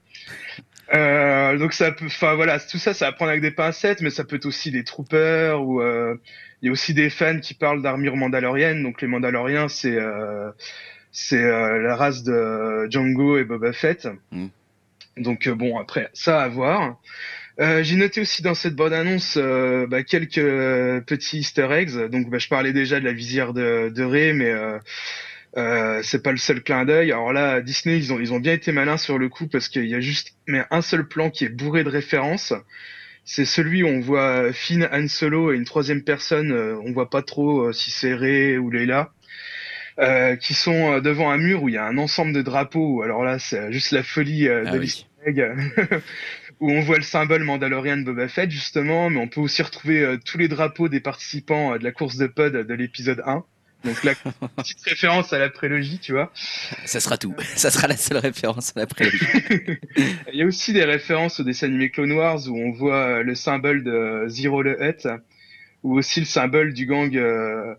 Euh, 0.94 1.58
donc 1.58 1.74
ça 1.74 1.92
peut, 1.92 2.06
enfin 2.06 2.36
voilà, 2.36 2.60
tout 2.60 2.78
ça, 2.78 2.94
ça 2.94 3.06
va 3.06 3.12
prendre 3.14 3.30
avec 3.30 3.42
des 3.42 3.52
pincettes, 3.52 4.02
mais 4.02 4.10
ça 4.10 4.24
peut 4.24 4.36
être 4.36 4.46
aussi 4.46 4.72
des 4.72 4.84
troopers 4.84 5.62
ou 5.64 5.82
euh, 5.82 6.16
il 6.62 6.68
y 6.68 6.70
a 6.70 6.72
aussi 6.72 6.94
des 6.94 7.10
fans 7.10 7.40
qui 7.40 7.54
parlent 7.54 7.82
d'armure 7.82 8.18
mandalorienne. 8.18 8.84
Donc 8.84 9.02
les 9.02 9.08
Mandaloriens, 9.08 9.68
c'est 9.68 9.96
euh, 9.96 10.52
c'est 11.12 11.44
euh, 11.44 11.82
la 11.82 11.96
race 11.96 12.24
de 12.24 12.88
Django 12.90 13.38
et 13.38 13.44
Boba 13.44 13.74
Fett. 13.74 14.08
Mm. 14.32 14.48
Donc 15.18 15.48
euh, 15.48 15.56
bon, 15.56 15.78
après 15.78 16.10
ça 16.14 16.42
à 16.42 16.48
voir. 16.48 17.00
Euh, 17.60 17.84
J'ai 17.84 17.98
noté 17.98 18.22
aussi 18.22 18.42
dans 18.42 18.54
cette 18.56 18.76
bande 18.76 18.94
annonce 18.94 19.38
euh, 19.38 19.86
bah, 19.86 20.04
quelques 20.04 20.38
euh, 20.38 21.02
petits 21.02 21.40
Easter 21.40 21.68
eggs. 21.72 22.10
Donc 22.10 22.30
bah, 22.30 22.38
je 22.38 22.48
parlais 22.48 22.72
déjà 22.74 23.00
de 23.00 23.06
la 23.06 23.12
visière 23.14 23.54
de, 23.54 23.90
de 23.90 24.04
Rey, 24.04 24.34
mais 24.34 24.50
euh, 24.50 24.80
euh, 25.58 26.00
c'est 26.02 26.24
pas 26.24 26.32
le 26.32 26.38
seul 26.38 26.64
clin 26.64 26.86
d'œil. 26.86 27.12
Alors 27.12 27.34
là, 27.34 27.60
Disney, 27.62 27.98
ils 27.98 28.14
ont 28.14 28.20
ils 28.20 28.32
ont 28.34 28.40
bien 28.40 28.54
été 28.54 28.72
malins 28.72 28.98
sur 28.98 29.18
le 29.18 29.28
coup 29.28 29.48
parce 29.48 29.68
qu'il 29.68 29.86
y 29.86 29.96
a 29.96 30.00
juste 30.00 30.34
mais 30.48 30.64
un 30.72 30.82
seul 30.82 31.08
plan 31.08 31.30
qui 31.30 31.44
est 31.44 31.50
bourré 31.50 31.84
de 31.84 31.90
références. 31.90 32.54
C'est 33.26 33.46
celui 33.46 33.84
où 33.84 33.88
on 33.88 34.00
voit 34.00 34.52
Finn, 34.54 34.90
Han 34.92 35.08
Solo 35.08 35.52
et 35.52 35.56
une 35.58 35.66
troisième 35.66 36.04
personne. 36.04 36.52
euh, 36.54 36.78
on 36.86 36.94
voit 36.94 37.10
pas 37.10 37.22
trop 37.22 37.72
si 37.74 37.92
c'est 37.92 38.14
Rey 38.16 38.58
ou 38.58 38.72
Leila. 38.72 39.12
Euh, 40.00 40.36
qui 40.38 40.54
sont 40.54 40.94
euh, 40.94 41.02
devant 41.02 41.30
un 41.32 41.38
mur 41.38 41.64
où 41.64 41.70
il 41.70 41.76
y 41.76 41.78
a 41.78 41.86
un 41.86 41.98
ensemble 41.98 42.32
de 42.34 42.42
drapeaux. 42.42 43.02
Alors 43.04 43.24
là, 43.24 43.40
c'est 43.40 43.72
juste 43.74 43.92
la 43.92 44.04
folie 44.04 44.48
euh, 44.48 44.64
Ah 44.66 44.72
de 44.72 44.78
oui. 44.78 44.86
l'easter 44.86 45.06
egg, 45.26 45.46
où 46.62 46.72
on 46.72 46.82
voit 46.82 46.98
le 46.98 47.04
symbole 47.04 47.44
Mandalorian 47.44 47.98
de 47.98 48.04
Boba 48.04 48.28
Fett 48.28 48.50
justement, 48.50 49.10
mais 49.10 49.20
on 49.20 49.28
peut 49.28 49.42
aussi 49.42 49.62
retrouver 49.62 50.02
euh, 50.02 50.18
tous 50.24 50.38
les 50.38 50.48
drapeaux 50.48 50.88
des 50.90 51.02
participants 51.02 51.74
euh, 51.74 51.78
de 51.78 51.84
la 51.84 51.92
course 51.92 52.16
de 52.18 52.28
pod 52.28 52.54
de 52.54 52.74
l'épisode 52.74 53.22
1. 53.26 53.44
Donc 53.84 54.04
là, 54.04 54.14
petite 54.58 54.82
référence 54.86 55.34
à 55.34 55.40
la 55.40 55.50
prélogie, 55.50 56.00
tu 56.00 56.12
vois. 56.14 56.32
Ça 56.86 57.00
sera 57.00 57.18
tout. 57.18 57.36
Ça 57.56 57.72
sera 57.72 57.88
la 57.88 57.98
seule 57.98 58.18
référence 58.18 58.74
à 58.76 58.80
la 58.82 58.88
prélogie. 58.88 59.26
Il 60.32 60.36
y 60.36 60.44
a 60.44 60.46
aussi 60.46 60.72
des 60.72 60.86
références 60.86 61.40
au 61.40 61.44
dessin 61.44 61.68
animé 61.68 61.90
Clone 61.90 62.12
Wars 62.12 62.48
où 62.48 62.56
on 62.58 62.72
voit 62.72 62.96
euh, 63.08 63.24
le 63.24 63.36
symbole 63.36 63.84
de 63.84 64.26
Zero 64.28 64.64
the 64.64 64.78
Hutt, 64.80 65.08
ou 65.84 65.98
aussi 65.98 66.20
le 66.20 66.28
symbole 66.28 66.74
du 66.74 66.86
gang 66.86 67.16
euh, 67.18 67.74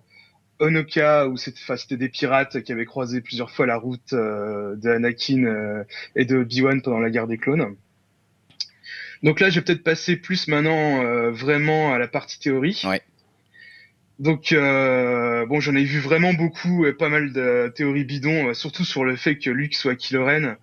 Honoka, 0.62 1.26
où 1.26 1.36
c'était 1.36 1.96
des 1.96 2.08
pirates 2.08 2.62
qui 2.62 2.72
avaient 2.72 2.84
croisé 2.84 3.20
plusieurs 3.20 3.50
fois 3.50 3.66
la 3.66 3.76
route 3.76 4.12
euh, 4.12 4.76
de 4.76 4.90
Anakin 4.90 5.44
euh, 5.44 5.84
et 6.14 6.24
de 6.24 6.36
Obi-Wan 6.36 6.80
pendant 6.82 7.00
la 7.00 7.10
guerre 7.10 7.26
des 7.26 7.36
clones. 7.36 7.76
Donc 9.24 9.40
là, 9.40 9.50
je 9.50 9.56
vais 9.56 9.64
peut-être 9.64 9.82
passer 9.82 10.16
plus 10.16 10.48
maintenant 10.48 11.04
euh, 11.04 11.30
vraiment 11.30 11.92
à 11.92 11.98
la 11.98 12.06
partie 12.06 12.38
théorie. 12.38 12.80
Ouais. 12.84 13.02
Donc 14.18 14.52
euh, 14.52 15.46
bon, 15.46 15.58
j'en 15.58 15.74
ai 15.74 15.84
vu 15.84 15.98
vraiment 15.98 16.32
beaucoup, 16.32 16.86
et 16.86 16.92
pas 16.92 17.08
mal 17.08 17.32
de 17.32 17.72
théories 17.74 18.04
bidons, 18.04 18.54
surtout 18.54 18.84
sur 18.84 19.04
le 19.04 19.16
fait 19.16 19.36
que 19.36 19.50
Luke 19.50 19.74
soit 19.74 19.96
Kylo 19.96 20.24
Ren. 20.24 20.56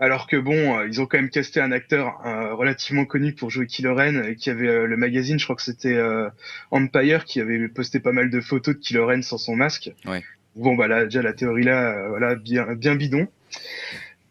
Alors 0.00 0.26
que 0.26 0.36
bon, 0.36 0.78
euh, 0.78 0.88
ils 0.88 1.00
ont 1.02 1.06
quand 1.06 1.18
même 1.18 1.28
casté 1.28 1.60
un 1.60 1.72
acteur 1.72 2.20
euh, 2.24 2.54
relativement 2.54 3.04
connu 3.04 3.34
pour 3.34 3.50
jouer 3.50 3.66
Kylo 3.66 3.94
Ren, 3.94 4.24
et 4.24 4.34
qui 4.34 4.48
avait 4.48 4.66
euh, 4.66 4.86
le 4.86 4.96
magazine, 4.96 5.38
je 5.38 5.44
crois 5.44 5.56
que 5.56 5.62
c'était 5.62 5.94
euh, 5.94 6.30
Empire, 6.70 7.26
qui 7.26 7.38
avait 7.38 7.68
posté 7.68 8.00
pas 8.00 8.12
mal 8.12 8.30
de 8.30 8.40
photos 8.40 8.76
de 8.76 8.80
Kylo 8.80 9.06
Ren 9.06 9.20
sans 9.22 9.36
son 9.36 9.56
masque. 9.56 9.92
Ouais. 10.06 10.24
Bon 10.56 10.74
bah 10.74 10.88
là, 10.88 11.04
déjà 11.04 11.20
la 11.20 11.34
théorie 11.34 11.64
là, 11.64 11.92
euh, 11.92 12.08
voilà, 12.08 12.34
bien, 12.34 12.74
bien 12.74 12.96
bidon. 12.96 13.28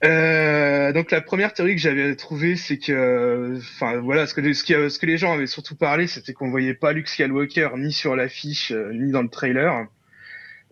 Euh, 0.04 0.92
donc 0.92 1.12
la 1.12 1.22
première 1.22 1.54
théorie 1.54 1.76
que 1.76 1.82
j'avais 1.82 2.16
trouvée, 2.16 2.56
c'est 2.56 2.78
que, 2.78 3.58
enfin 3.58 3.98
voilà, 3.98 4.26
ce 4.26 4.34
que, 4.34 4.54
ce, 4.54 4.64
qui, 4.64 4.74
ce 4.74 4.98
que 4.98 5.06
les 5.06 5.18
gens 5.18 5.34
avaient 5.34 5.46
surtout 5.46 5.76
parlé, 5.76 6.08
c'était 6.08 6.34
qu'on 6.34 6.50
voyait 6.50 6.74
pas 6.74 6.94
Luke 6.94 7.08
Skywalker 7.08 7.70
ni 7.78 7.92
sur 7.92 8.16
l'affiche 8.16 8.72
euh, 8.72 8.92
ni 8.94 9.12
dans 9.12 9.22
le 9.22 9.30
trailer. 9.30 9.86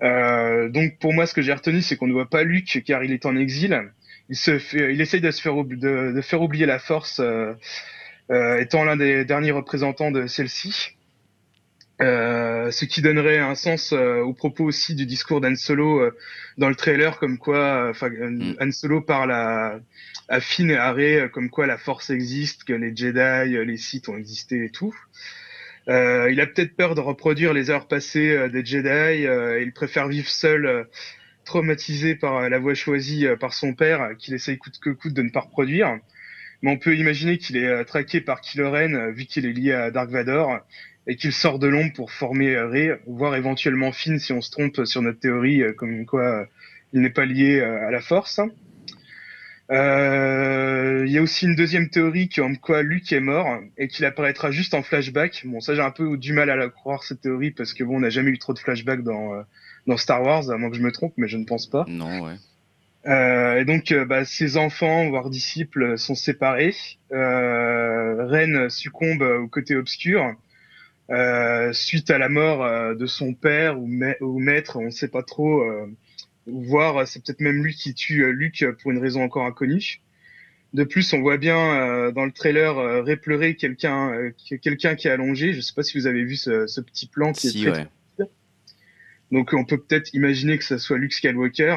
Euh, 0.01 0.69
donc 0.69 0.97
pour 0.99 1.13
moi, 1.13 1.27
ce 1.27 1.33
que 1.33 1.41
j'ai 1.41 1.53
retenu, 1.53 1.81
c'est 1.81 1.97
qu'on 1.97 2.07
ne 2.07 2.13
voit 2.13 2.29
pas 2.29 2.43
Luke 2.43 2.81
car 2.85 3.03
il 3.03 3.11
est 3.11 3.25
en 3.25 3.35
exil. 3.35 3.91
Il 4.29 4.35
se 4.35 4.59
fait, 4.59 4.93
il 4.93 5.01
essaye 5.01 5.21
de 5.21 5.31
se 5.31 5.41
faire, 5.41 5.55
de, 5.55 6.13
de 6.13 6.21
faire 6.21 6.41
oublier 6.41 6.65
la 6.65 6.79
Force, 6.79 7.19
euh, 7.19 7.53
euh, 8.29 8.59
étant 8.59 8.83
l'un 8.83 8.97
des 8.97 9.25
derniers 9.25 9.51
représentants 9.51 10.11
de 10.11 10.27
celle-ci. 10.27 10.97
Euh, 11.99 12.69
ce 12.69 12.85
qui 12.85 13.01
donnerait 13.01 13.39
un 13.39 13.55
sens 13.55 13.91
euh, 13.91 14.19
au 14.19 14.31
propos 14.31 14.65
aussi 14.65 14.93
du 14.93 15.07
discours 15.07 15.41
Solo 15.55 15.99
euh, 15.99 16.15
dans 16.59 16.69
le 16.69 16.75
trailer, 16.75 17.17
comme 17.17 17.39
quoi 17.39 17.91
euh, 17.91 17.93
euh, 18.03 18.53
Han 18.61 18.71
Solo 18.71 19.01
parle 19.01 19.31
à, 19.31 19.79
à 20.29 20.39
Finn 20.39 20.69
et 20.69 20.75
à 20.75 20.91
Rey, 20.91 21.27
comme 21.33 21.49
quoi 21.49 21.65
la 21.65 21.77
Force 21.77 22.11
existe, 22.11 22.65
que 22.65 22.73
les 22.73 22.95
Jedi, 22.95 23.65
les 23.65 23.77
Sith 23.77 24.09
ont 24.09 24.17
existé 24.17 24.65
et 24.65 24.69
tout. 24.69 24.93
Euh, 25.89 26.29
il 26.31 26.39
a 26.39 26.45
peut-être 26.45 26.75
peur 26.75 26.93
de 26.93 27.01
reproduire 27.01 27.53
les 27.53 27.71
heures 27.71 27.87
passées 27.87 28.47
des 28.49 28.63
Jedi. 28.63 29.25
euh, 29.25 29.59
il 29.61 29.73
préfère 29.73 30.07
vivre 30.07 30.29
seul, 30.29 30.65
euh, 30.67 30.83
traumatisé 31.47 32.15
par 32.15 32.37
euh, 32.37 32.49
la 32.49 32.59
voie 32.59 32.75
choisie 32.75 33.25
euh, 33.25 33.35
par 33.35 33.53
son 33.53 33.73
père, 33.73 34.01
euh, 34.01 34.13
qu'il 34.13 34.35
essaye 34.35 34.57
coûte 34.57 34.79
que 34.79 34.91
coûte 34.91 35.13
de 35.13 35.23
ne 35.23 35.29
pas 35.29 35.39
reproduire. 35.39 35.97
Mais 36.61 36.71
on 36.71 36.77
peut 36.77 36.95
imaginer 36.95 37.37
qu'il 37.37 37.57
est 37.57 37.85
traqué 37.85 38.19
par 38.19 38.41
Kylo 38.41 38.71
vu 39.11 39.25
qu'il 39.25 39.45
est 39.45 39.53
lié 39.53 39.73
à 39.73 39.91
Dark 39.91 40.09
Vador, 40.09 40.59
et 41.05 41.15
qu'il 41.15 41.31
sort 41.31 41.59
de 41.59 41.67
l'ombre 41.67 41.93
pour 41.93 42.11
former 42.11 42.57
Rey, 42.57 42.99
voire 43.05 43.35
éventuellement 43.35 43.91
Finn 43.91 44.17
si 44.17 44.33
on 44.33 44.41
se 44.41 44.49
trompe 44.49 44.83
sur 44.85 45.03
notre 45.03 45.19
théorie, 45.19 45.61
comme 45.77 46.07
quoi 46.07 46.47
il 46.93 47.01
n'est 47.01 47.11
pas 47.11 47.25
lié 47.25 47.61
à 47.61 47.91
la 47.91 48.01
Force. 48.01 48.41
Euh, 49.69 51.03
Il 51.05 51.11
y 51.11 51.17
a 51.17 51.21
aussi 51.21 51.45
une 51.45 51.55
deuxième 51.55 51.89
théorie 51.89 52.29
comme 52.29 52.57
quoi 52.57 52.81
Luke 52.83 53.11
est 53.11 53.19
mort 53.19 53.47
et 53.77 53.87
qu'il 53.87 54.05
apparaîtra 54.05 54.51
juste 54.51 54.73
en 54.73 54.81
flashback. 54.83 55.43
Bon, 55.45 55.59
ça 55.59 55.75
j'ai 55.75 55.81
un 55.81 55.91
peu 55.91 56.17
du 56.17 56.33
mal 56.33 56.49
à 56.49 56.55
la 56.55 56.69
croire 56.69 57.03
cette 57.03 57.21
théorie 57.21 57.51
parce 57.51 57.73
que 57.73 57.83
bon, 57.83 57.97
on 57.97 57.99
n'a 58.01 58.09
jamais 58.09 58.31
eu 58.31 58.37
trop 58.39 58.53
de 58.53 58.59
flashbacks 58.59 59.03
dans 59.03 59.33
euh, 59.33 59.41
dans 59.85 59.97
Star 59.97 60.21
Wars, 60.23 60.49
à 60.49 60.57
moins 60.57 60.69
que 60.69 60.75
je 60.75 60.81
me 60.81 60.91
trompe, 60.91 61.13
mais 61.17 61.27
je 61.29 61.37
ne 61.37 61.45
pense 61.45 61.67
pas. 61.69 61.85
Non, 61.87 62.21
ouais. 62.21 62.33
Euh, 63.07 63.61
et 63.61 63.63
donc, 63.65 63.91
euh, 63.93 64.03
bah, 64.03 64.25
ses 64.25 64.57
enfants, 64.57 65.09
voire 65.09 65.29
disciples, 65.29 65.97
sont 65.97 66.15
séparés. 66.15 66.75
Euh, 67.13 68.25
Ren 68.27 68.69
succombe 68.69 69.21
au 69.21 69.47
côté 69.47 69.75
obscur. 69.77 70.33
Euh, 71.09 71.71
suite 71.71 72.11
à 72.11 72.17
la 72.17 72.27
mort 72.27 72.95
de 72.95 73.05
son 73.05 73.33
père 73.33 73.79
ou, 73.79 73.87
ma- 73.87 74.15
ou 74.19 74.39
maître, 74.39 74.75
on 74.77 74.85
ne 74.87 74.89
sait 74.89 75.07
pas 75.07 75.23
trop. 75.23 75.63
Euh, 76.47 76.51
voire 76.51 76.97
euh, 76.97 77.05
c'est 77.05 77.23
peut-être 77.23 77.41
même 77.41 77.63
lui 77.63 77.73
qui 77.75 77.93
tue 77.93 78.23
euh, 78.23 78.31
Luke 78.31 78.65
pour 78.81 78.91
une 78.91 78.99
raison 78.99 79.23
encore 79.23 79.45
inconnue. 79.45 80.01
De 80.73 80.83
plus, 80.83 81.13
on 81.13 81.21
voit 81.21 81.37
bien 81.37 81.57
euh, 81.57 82.11
dans 82.11 82.25
le 82.25 82.31
trailer 82.31 82.77
euh, 82.77 83.01
Ray 83.01 83.15
pleurer 83.15 83.55
quelqu'un, 83.55 84.11
euh, 84.13 84.31
qui- 84.37 84.59
quelqu'un 84.59 84.95
qui 84.95 85.07
est 85.07 85.11
allongé. 85.11 85.53
Je 85.53 85.61
sais 85.61 85.73
pas 85.73 85.83
si 85.83 85.97
vous 85.97 86.07
avez 86.07 86.23
vu 86.23 86.35
ce, 86.35 86.67
ce 86.67 86.81
petit 86.81 87.07
plan 87.07 87.31
qui 87.31 87.49
Si, 87.49 87.63
est 87.65 87.71
très 87.71 87.81
ouais. 88.19 88.25
donc 89.31 89.53
on 89.53 89.63
peut 89.65 89.77
peut-être 89.77 90.13
imaginer 90.13 90.57
que 90.57 90.63
ça 90.65 90.77
soit 90.77 90.97
Luke 90.97 91.13
Skywalker. 91.13 91.75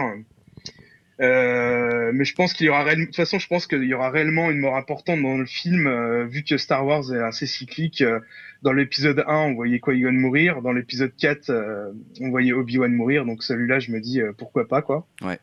Euh, 1.21 2.13
mais 2.15 2.25
je 2.25 2.35
pense 2.35 2.55
qu'il 2.55 2.67
y 2.67 2.69
aura 2.71 2.83
réellement- 2.83 3.03
de 3.03 3.07
toute 3.07 3.17
façon, 3.17 3.39
je 3.39 3.47
pense 3.47 3.67
qu'il 3.67 3.85
y 3.85 3.93
aura 3.95 4.11
réellement 4.11 4.51
une 4.51 4.59
mort 4.59 4.77
importante 4.77 5.21
dans 5.21 5.37
le 5.37 5.45
film, 5.47 5.87
euh, 5.87 6.25
vu 6.25 6.43
que 6.45 6.57
Star 6.57 6.87
Wars 6.87 7.13
est 7.13 7.19
assez 7.23 7.47
cyclique. 7.47 8.01
Euh, 8.01 8.21
dans 8.63 8.73
l'épisode 8.73 9.25
1, 9.27 9.35
on 9.35 9.55
voyait 9.55 9.81
Qui-Gon 9.81 10.13
mourir. 10.13 10.63
Dans 10.63 10.73
l'épisode 10.73 11.13
4, 11.19 11.51
euh, 11.51 11.93
on 12.21 12.31
voyait 12.31 12.53
Obi-Wan 12.53 12.93
mourir. 12.93 13.25
Donc 13.27 13.43
celui-là, 13.43 13.81
je 13.81 13.91
me 13.91 14.01
dis 14.01 14.21
pourquoi 14.39 14.67
pas 14.69 14.83
quoi. 14.83 15.07
Ouais. 15.23 15.39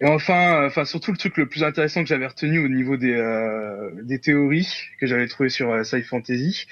Et 0.00 0.06
enfin, 0.06 0.66
enfin 0.66 0.84
surtout 0.84 1.10
le 1.10 1.16
truc 1.16 1.38
le 1.38 1.46
plus 1.46 1.64
intéressant 1.64 2.02
que 2.02 2.08
j'avais 2.08 2.26
retenu 2.26 2.58
au 2.58 2.68
niveau 2.68 2.96
des 2.98 3.14
euh, 3.14 3.90
des 4.02 4.18
théories 4.18 4.68
que 5.00 5.06
j'avais 5.06 5.26
trouvé 5.26 5.48
sur 5.48 5.84
Sci 5.86 6.02
Fantasy, 6.02 6.66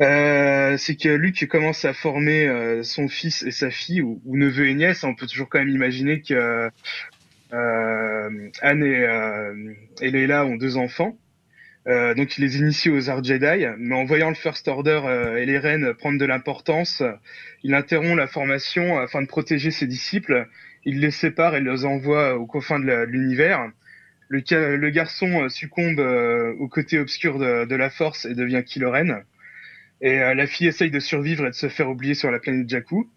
euh, 0.00 0.76
c'est 0.76 0.96
que 0.96 1.08
Luke 1.08 1.46
commence 1.48 1.84
à 1.84 1.92
former 1.94 2.46
euh, 2.46 2.82
son 2.82 3.08
fils 3.08 3.42
et 3.42 3.50
sa 3.50 3.70
fille, 3.70 4.02
ou, 4.02 4.20
ou 4.24 4.36
neveu 4.36 4.68
et 4.68 4.74
nièce. 4.74 5.04
On 5.04 5.14
peut 5.14 5.26
toujours 5.26 5.48
quand 5.48 5.58
même 5.58 5.68
imaginer 5.70 6.20
que 6.20 6.70
euh, 7.52 8.50
Anne 8.60 8.84
et, 8.84 9.04
euh, 9.04 9.72
et 10.02 10.10
Leila 10.10 10.44
ont 10.44 10.56
deux 10.56 10.76
enfants. 10.76 11.16
Euh, 11.86 12.14
donc 12.14 12.36
il 12.36 12.44
les 12.44 12.58
initie 12.58 12.90
aux 12.90 13.08
arts 13.10 13.22
Jedi, 13.22 13.64
mais 13.78 13.94
en 13.94 14.04
voyant 14.04 14.28
le 14.28 14.34
First 14.34 14.66
Order 14.66 15.36
et 15.38 15.46
les 15.46 15.58
reines 15.58 15.94
prendre 15.94 16.18
de 16.18 16.24
l'importance, 16.24 17.02
il 17.62 17.74
interrompt 17.74 18.16
la 18.16 18.26
formation 18.26 18.98
afin 18.98 19.22
de 19.22 19.28
protéger 19.28 19.70
ses 19.70 19.86
disciples. 19.86 20.48
Il 20.84 21.00
les 21.00 21.12
sépare 21.12 21.54
et 21.56 21.60
les 21.60 21.84
envoie 21.84 22.36
aux 22.36 22.46
confins 22.46 22.80
de 22.80 23.04
l'univers. 23.04 23.70
Le, 24.28 24.42
le 24.76 24.90
garçon 24.90 25.48
succombe 25.48 26.00
au 26.58 26.66
côté 26.68 26.98
obscur 26.98 27.38
de, 27.38 27.64
de 27.64 27.76
la 27.76 27.88
Force 27.88 28.24
et 28.24 28.34
devient 28.34 28.64
Kylo 28.66 28.90
Ren. 28.90 29.22
Et 30.00 30.20
euh, 30.20 30.34
la 30.34 30.46
fille 30.46 30.66
essaye 30.66 30.90
de 30.90 31.00
survivre 31.00 31.46
et 31.46 31.50
de 31.50 31.54
se 31.54 31.68
faire 31.68 31.88
oublier 31.88 32.14
sur 32.14 32.30
la 32.30 32.38
planète 32.38 32.68
Jakku. 32.68 33.08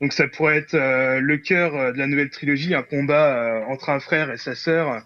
Donc 0.00 0.12
ça 0.12 0.26
pourrait 0.26 0.58
être 0.58 0.74
euh, 0.74 1.20
le 1.20 1.36
cœur 1.38 1.74
euh, 1.76 1.92
de 1.92 1.98
la 1.98 2.06
nouvelle 2.06 2.30
trilogie, 2.30 2.74
un 2.74 2.82
combat 2.82 3.64
entre 3.68 3.90
un 3.90 4.00
frère 4.00 4.30
et 4.30 4.36
sa 4.36 4.54
sœur 4.54 5.02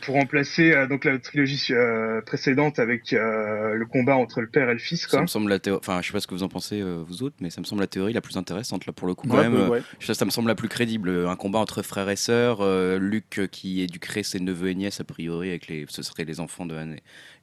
pour 0.00 0.14
remplacer 0.14 0.72
euh, 0.72 0.86
donc 0.86 1.04
la 1.04 1.18
trilogie 1.18 1.66
euh, 1.72 2.22
précédente 2.22 2.78
avec 2.78 3.12
euh, 3.12 3.74
le 3.74 3.84
combat 3.86 4.16
entre 4.16 4.40
le 4.40 4.46
père 4.46 4.70
et 4.70 4.72
le 4.72 4.78
fils. 4.78 5.02
Ça 5.02 5.08
Quoi. 5.08 5.22
me 5.22 5.26
semble 5.26 5.50
la 5.50 5.58
théorie. 5.58 5.80
Enfin, 5.80 6.00
je 6.00 6.06
sais 6.06 6.12
pas 6.12 6.20
ce 6.20 6.26
que 6.26 6.34
vous 6.34 6.42
en 6.42 6.48
pensez 6.48 6.80
euh, 6.80 7.02
vous 7.06 7.22
autres, 7.22 7.36
mais 7.40 7.50
ça 7.50 7.60
me 7.60 7.66
semble 7.66 7.82
la 7.82 7.86
théorie 7.86 8.12
la 8.14 8.20
plus 8.22 8.36
intéressante 8.38 8.86
là 8.86 8.92
pour 8.92 9.06
le 9.06 9.14
coup. 9.14 9.28
Quand 9.28 9.36
Ouais, 9.36 9.42
même, 9.42 9.52
bah, 9.54 9.64
euh, 9.64 9.68
ouais. 9.68 9.82
ça, 10.00 10.14
ça 10.14 10.24
me 10.24 10.30
semble 10.30 10.48
la 10.48 10.54
plus 10.54 10.68
crédible. 10.68 11.26
Un 11.28 11.36
combat 11.36 11.58
entre 11.58 11.82
frères 11.82 12.08
et 12.08 12.16
sœurs. 12.16 12.60
euh, 12.62 12.98
Luke 12.98 13.38
euh, 13.40 13.46
qui 13.46 13.82
éduquerait 13.82 14.22
ses 14.22 14.40
neveux 14.40 14.70
et 14.70 14.74
nièces 14.74 15.00
a 15.00 15.04
priori 15.04 15.50
avec 15.50 15.66
les, 15.68 15.84
ce 15.88 16.02
seraient 16.02 16.24
les 16.24 16.40
enfants 16.40 16.64
de 16.66 16.74
Han 16.74 16.94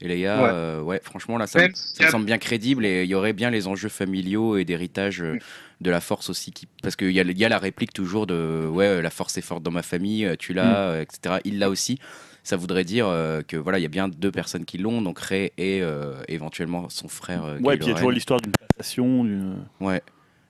et 0.02 0.08
Leia. 0.08 0.42
Ouais. 0.42 0.50
euh, 0.52 0.82
ouais, 0.82 1.00
franchement 1.04 1.38
là, 1.38 1.46
ça, 1.48 1.60
Même 1.60 1.72
ça 1.76 2.06
me 2.06 2.10
semble 2.10 2.26
bien 2.26 2.38
crédible 2.40 2.86
et 2.86 3.04
il 3.04 3.10
y 3.10 3.16
aurait 3.16 3.34
bien 3.34 3.50
les 3.52 3.68
enjeux 3.68 3.90
familiaux 3.90 4.58
et 4.58 4.66
d'héritage 4.66 5.22
euh, 5.22 5.36
Mm. 5.36 5.40
de 5.82 5.90
la 5.92 6.00
Force 6.02 6.30
aussi 6.30 6.52
qui, 6.52 6.68
parce 6.84 6.96
qu'il 6.96 7.12
y, 7.12 7.20
a 7.20 7.24
y 7.24 7.46
a 7.46 7.50
la 7.50 7.58
réplique 7.60 7.92
toujours 7.94 8.28
de 8.28 8.68
ouais 8.72 8.86
euh, 8.86 9.02
la 9.02 9.10
Force 9.10 9.38
est 9.38 9.42
forte 9.42 9.64
dans 9.64 9.72
ma 9.72 9.82
famille, 9.82 10.26
euh, 10.26 10.36
tu 10.38 10.54
l'as, 10.54 10.90
euh, 10.92 11.02
etc. 11.02 11.40
Il 11.44 11.60
l'a 11.60 11.70
aussi. 11.70 12.00
Ça 12.44 12.58
voudrait 12.58 12.84
dire 12.84 13.08
euh, 13.08 13.42
que 13.42 13.56
voilà, 13.58 13.78
il 13.80 13.84
y 13.84 13.86
a 13.86 13.90
bien 13.90 14.08
deux 14.10 14.32
personnes 14.32 14.66
qui 14.66 14.78
l'ont, 14.78 15.02
donc 15.02 15.20
Rey 15.20 15.52
et 15.58 15.82
euh, 15.82 16.16
éventuellement 16.28 16.90
son 16.90 17.08
frère. 17.08 17.44
euh, 17.46 17.60
Ouais, 17.60 17.78
Kylo 17.78 17.78
puis 17.78 17.86
il 17.86 17.88
y 17.90 17.92
a 17.92 17.96
toujours 17.96 18.12
l'histoire 18.12 18.42
d'une 18.42 18.54
passation. 18.54 19.24
d'une- 19.24 19.66
Ouais. 19.80 20.02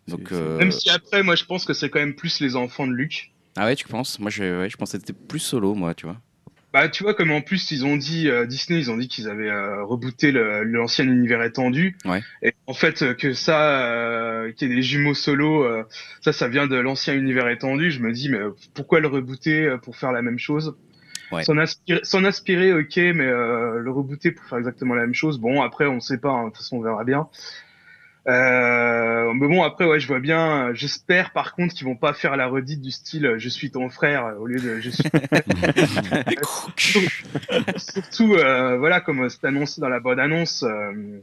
Donc, 0.07 0.31
euh, 0.31 0.57
Même 0.57 0.71
si 0.71 0.89
après, 0.89 1.21
moi 1.23 1.35
je 1.35 1.45
pense 1.45 1.65
que 1.65 1.73
c'est 1.73 1.89
quand 1.89 1.99
même 1.99 2.15
plus 2.15 2.39
les 2.39 2.55
enfants 2.55 2.87
de 2.87 2.93
Luke. 2.93 3.31
Ah 3.57 3.65
ouais, 3.65 3.75
tu 3.75 3.87
penses? 3.87 4.17
Moi, 4.19 4.29
je, 4.31 4.61
ouais, 4.61 4.69
je 4.69 4.77
pensais 4.77 4.97
que 4.97 5.03
c'était 5.05 5.19
plus 5.27 5.39
solo, 5.39 5.73
moi, 5.75 5.93
tu 5.93 6.05
vois. 6.05 6.15
Bah, 6.73 6.87
tu 6.87 7.03
vois, 7.03 7.13
comme 7.13 7.31
en 7.31 7.41
plus, 7.41 7.69
ils 7.71 7.85
ont 7.85 7.97
dit, 7.97 8.29
euh, 8.29 8.45
Disney, 8.45 8.79
ils 8.79 8.89
ont 8.89 8.95
dit 8.95 9.09
qu'ils 9.09 9.27
avaient 9.27 9.49
euh, 9.49 9.83
rebooté 9.83 10.31
l'ancien 10.31 11.03
univers 11.03 11.43
étendu. 11.43 11.97
Ouais. 12.05 12.21
Et 12.41 12.53
en 12.65 12.73
fait, 12.73 13.17
que 13.17 13.33
ça, 13.33 13.81
euh, 13.91 14.53
qu'il 14.53 14.69
y 14.69 14.71
ait 14.71 14.75
des 14.77 14.81
jumeaux 14.81 15.13
solo, 15.13 15.65
euh, 15.65 15.83
ça, 16.21 16.31
ça 16.31 16.47
vient 16.47 16.67
de 16.67 16.77
l'ancien 16.77 17.13
univers 17.13 17.49
étendu. 17.49 17.91
Je 17.91 17.99
me 17.99 18.13
dis, 18.13 18.29
mais 18.29 18.39
pourquoi 18.73 19.01
le 19.01 19.07
rebooter 19.09 19.75
pour 19.83 19.97
faire 19.97 20.13
la 20.13 20.21
même 20.21 20.39
chose? 20.39 20.77
Ouais. 21.31 21.43
S'en 21.43 21.57
aspirer, 21.57 21.99
s'en 22.03 22.23
aspirer, 22.25 22.73
ok, 22.73 22.97
mais 22.97 23.25
euh, 23.25 23.79
le 23.79 23.91
rebooter 23.91 24.31
pour 24.31 24.45
faire 24.45 24.57
exactement 24.57 24.95
la 24.95 25.01
même 25.01 25.13
chose, 25.13 25.39
bon, 25.39 25.61
après, 25.61 25.85
on 25.87 25.99
sait 25.99 26.17
pas, 26.17 26.29
hein, 26.31 26.43
de 26.43 26.47
toute 26.49 26.57
façon, 26.57 26.77
on 26.77 26.81
verra 26.81 27.03
bien. 27.03 27.27
Euh, 28.27 29.33
mais 29.33 29.47
bon, 29.47 29.63
après, 29.63 29.85
ouais, 29.85 29.99
je 29.99 30.07
vois 30.07 30.19
bien. 30.19 30.67
euh, 30.67 30.73
J'espère, 30.75 31.31
par 31.31 31.55
contre, 31.55 31.73
qu'ils 31.73 31.87
vont 31.87 31.95
pas 31.95 32.13
faire 32.13 32.37
la 32.37 32.45
redite 32.47 32.81
du 32.81 32.91
style 32.91 33.25
euh, 33.25 33.39
"Je 33.39 33.49
suis 33.49 33.71
ton 33.71 33.89
frère" 33.89 34.25
euh, 34.27 34.35
au 34.35 34.45
lieu 34.45 34.59
de 34.59 34.79
"Je 34.79 34.91
suis 34.91 35.03
Surtout, 37.77 38.35
euh, 38.35 38.77
voilà, 38.77 39.01
comme 39.01 39.27
c'est 39.29 39.45
annoncé 39.45 39.81
dans 39.81 39.89
la 39.89 39.99
bonne 39.99 40.19
annonce, 40.19 40.63
euh, 40.63 41.19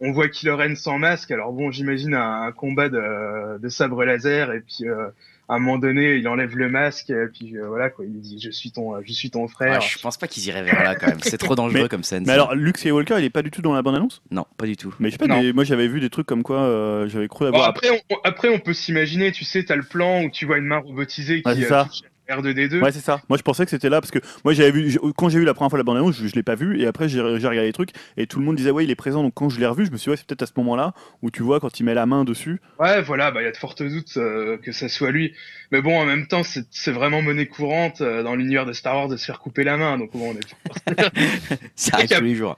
on 0.00 0.12
voit 0.12 0.28
Kylo 0.28 0.56
Ren 0.56 0.74
sans 0.74 0.98
masque. 0.98 1.30
Alors 1.30 1.52
bon, 1.52 1.70
j'imagine 1.70 2.14
un, 2.14 2.42
un 2.42 2.52
combat 2.52 2.88
de, 2.90 3.58
de 3.58 3.68
sabre 3.68 4.04
laser 4.04 4.52
et 4.52 4.60
puis 4.60 4.88
euh, 4.88 5.06
à 5.48 5.54
un 5.56 5.58
moment 5.58 5.78
donné, 5.78 6.14
il 6.16 6.26
enlève 6.28 6.56
le 6.56 6.68
masque 6.70 7.10
et 7.10 7.26
puis 7.32 7.56
euh, 7.56 7.66
voilà 7.68 7.90
quoi, 7.90 8.04
il 8.04 8.18
dit 8.20 8.38
je 8.40 8.50
suis 8.50 8.70
ton, 8.72 8.94
je 9.02 9.12
suis 9.12 9.30
ton 9.30 9.46
frère. 9.46 9.80
Ouais, 9.80 9.86
je 9.86 9.98
pense 9.98 10.16
pas 10.16 10.26
qu'ils 10.26 10.46
iraient 10.46 10.62
vers 10.62 10.82
là 10.82 10.94
quand 10.94 11.08
même. 11.08 11.18
C'est 11.22 11.36
trop 11.38 11.54
dangereux 11.54 11.82
Mais- 11.82 11.88
comme 11.88 12.02
scène. 12.02 12.24
Mais 12.26 12.32
alors, 12.32 12.54
Luke 12.54 12.78
Skywalker, 12.78 13.16
il 13.18 13.24
est 13.24 13.30
pas 13.30 13.42
du 13.42 13.50
tout 13.50 13.60
dans 13.62 13.74
la 13.74 13.82
bande-annonce? 13.82 14.22
Non, 14.30 14.46
pas 14.56 14.66
du 14.66 14.76
tout. 14.76 14.94
Mais 15.00 15.08
je 15.10 15.12
sais 15.18 15.26
pas, 15.26 15.40
des- 15.40 15.52
moi 15.52 15.64
j'avais 15.64 15.88
vu 15.88 16.00
des 16.00 16.10
trucs 16.10 16.26
comme 16.26 16.42
quoi 16.42 16.60
euh, 16.62 17.08
j'avais 17.08 17.28
cru 17.28 17.40
Bon, 17.44 17.48
avoir. 17.48 17.68
après, 17.68 17.88
on, 17.90 18.16
après, 18.24 18.48
on 18.48 18.58
peut 18.58 18.72
s'imaginer, 18.74 19.32
tu 19.32 19.44
sais, 19.44 19.64
t'as 19.64 19.76
le 19.76 19.82
plan 19.82 20.22
où 20.24 20.30
tu 20.30 20.46
vois 20.46 20.56
une 20.58 20.64
main 20.66 20.78
robotisée 20.78 21.42
qui 21.42 21.48
Ouais, 21.48 21.56
c'est 21.56 21.64
euh, 21.66 21.68
ça. 21.68 21.84
touche 21.90 22.00
R2D2. 22.28 22.80
Ouais, 22.82 22.92
c'est 22.92 23.00
ça. 23.00 23.20
Moi, 23.28 23.36
je 23.38 23.42
pensais 23.42 23.64
que 23.64 23.70
c'était 23.70 23.88
là 23.88 24.00
parce 24.00 24.10
que 24.10 24.18
moi, 24.44 24.54
j'avais 24.54 24.70
vu 24.70 24.98
quand 25.16 25.28
j'ai 25.28 25.38
vu 25.38 25.44
la 25.44 25.52
première 25.54 25.70
fois 25.70 25.78
la 25.78 25.84
bande-annonce, 25.84 26.16
je, 26.16 26.26
je 26.26 26.34
l'ai 26.34 26.42
pas 26.42 26.54
vu 26.54 26.80
et 26.80 26.86
après 26.86 27.08
j'ai 27.08 27.20
regardé 27.20 27.62
les 27.62 27.72
trucs 27.72 27.90
et 28.16 28.26
tout 28.26 28.38
le 28.38 28.44
monde 28.44 28.56
disait 28.56 28.70
ouais, 28.70 28.84
il 28.84 28.90
est 28.90 28.94
présent. 28.94 29.22
Donc 29.22 29.34
quand 29.34 29.48
je 29.48 29.60
l'ai 29.60 29.66
revu, 29.66 29.84
je 29.86 29.90
me 29.90 29.96
suis 29.96 30.04
dit 30.06 30.10
ouais, 30.10 30.16
c'est 30.16 30.26
peut-être 30.26 30.42
à 30.42 30.46
ce 30.46 30.52
moment-là 30.56 30.94
où 31.22 31.30
tu 31.30 31.42
vois 31.42 31.60
quand 31.60 31.78
il 31.78 31.84
met 31.84 31.94
la 31.94 32.06
main 32.06 32.24
dessus. 32.24 32.60
Ouais, 32.80 33.02
voilà, 33.02 33.30
bah 33.30 33.42
il 33.42 33.44
y 33.44 33.48
a 33.48 33.52
de 33.52 33.56
fortes 33.56 33.82
doutes 33.82 34.16
euh, 34.16 34.56
que 34.58 34.72
ça 34.72 34.88
soit 34.88 35.10
lui. 35.10 35.34
Mais 35.70 35.82
bon, 35.82 35.98
en 36.00 36.06
même 36.06 36.26
temps, 36.26 36.42
c'est 36.44 36.92
vraiment 36.92 37.20
monnaie 37.22 37.46
courante 37.46 38.00
euh, 38.00 38.22
dans 38.22 38.34
l'univers 38.36 38.64
de 38.66 38.72
Star 38.72 38.96
Wars 38.96 39.08
de 39.08 39.16
se 39.16 39.24
faire 39.24 39.38
couper 39.40 39.64
la 39.64 39.76
main. 39.76 39.98
Donc 39.98 40.12
bon, 40.12 40.30
on 40.30 40.34
est... 40.34 41.08
Ça 41.76 41.96
arrive 41.96 42.08
Il 42.08 42.10
y 42.10 42.14
a- 42.14 42.18
tous 42.18 42.24
les 42.24 42.34
jours. 42.34 42.56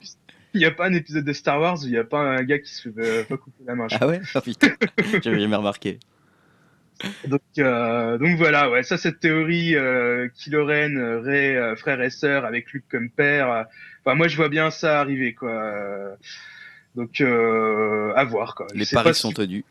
il 0.55 0.59
n'y 0.61 0.65
a 0.67 0.71
pas 0.71 0.87
un 0.87 0.93
épisode 0.95 1.25
de 1.25 1.33
Star 1.33 1.61
Wars 1.61 1.79
où 1.83 1.87
il 1.87 1.91
n'y 1.93 1.99
a 1.99 2.05
pas 2.05 2.21
un 2.21 2.43
gars 2.45 2.59
qui 2.59 2.73
se 2.73 2.89
fait 2.89 2.93
euh, 2.99 3.25
pas 3.25 3.37
couper 3.37 3.65
la 3.67 3.75
main. 3.75 3.87
Ah 4.01 4.07
ouais? 4.07 4.21
Ah 4.35 4.41
putain, 4.41 4.69
j'avais 5.23 5.41
jamais 5.41 5.57
remarqué. 5.57 5.99
Donc, 7.27 7.43
euh, 7.59 8.19
donc 8.19 8.37
voilà, 8.39 8.71
ouais, 8.71 8.83
ça 8.83 8.97
cette 8.97 9.21
théorie 9.21 9.77
euh, 9.77 10.29
Kylo 10.35 10.65
Ren, 10.65 10.97
euh, 10.97 11.21
Rey, 11.21 11.57
euh, 11.57 11.77
frère 11.77 12.01
et 12.01 12.11
sœur 12.11 12.45
avec 12.45 12.73
Luke 12.73 12.85
comme 12.91 13.11
père. 13.11 13.51
euh, 13.51 13.63
Enfin, 14.05 14.15
moi 14.15 14.29
je 14.29 14.37
vois 14.37 14.49
bien 14.49 14.71
ça 14.71 15.01
arriver 15.01 15.35
quoi. 15.35 16.17
Donc 16.95 17.21
euh, 17.21 18.13
à 18.15 18.25
voir 18.25 18.55
quoi. 18.55 18.67
Les 18.75 18.87
paris 18.87 19.15
sont 19.15 19.33
tenus. 19.33 19.65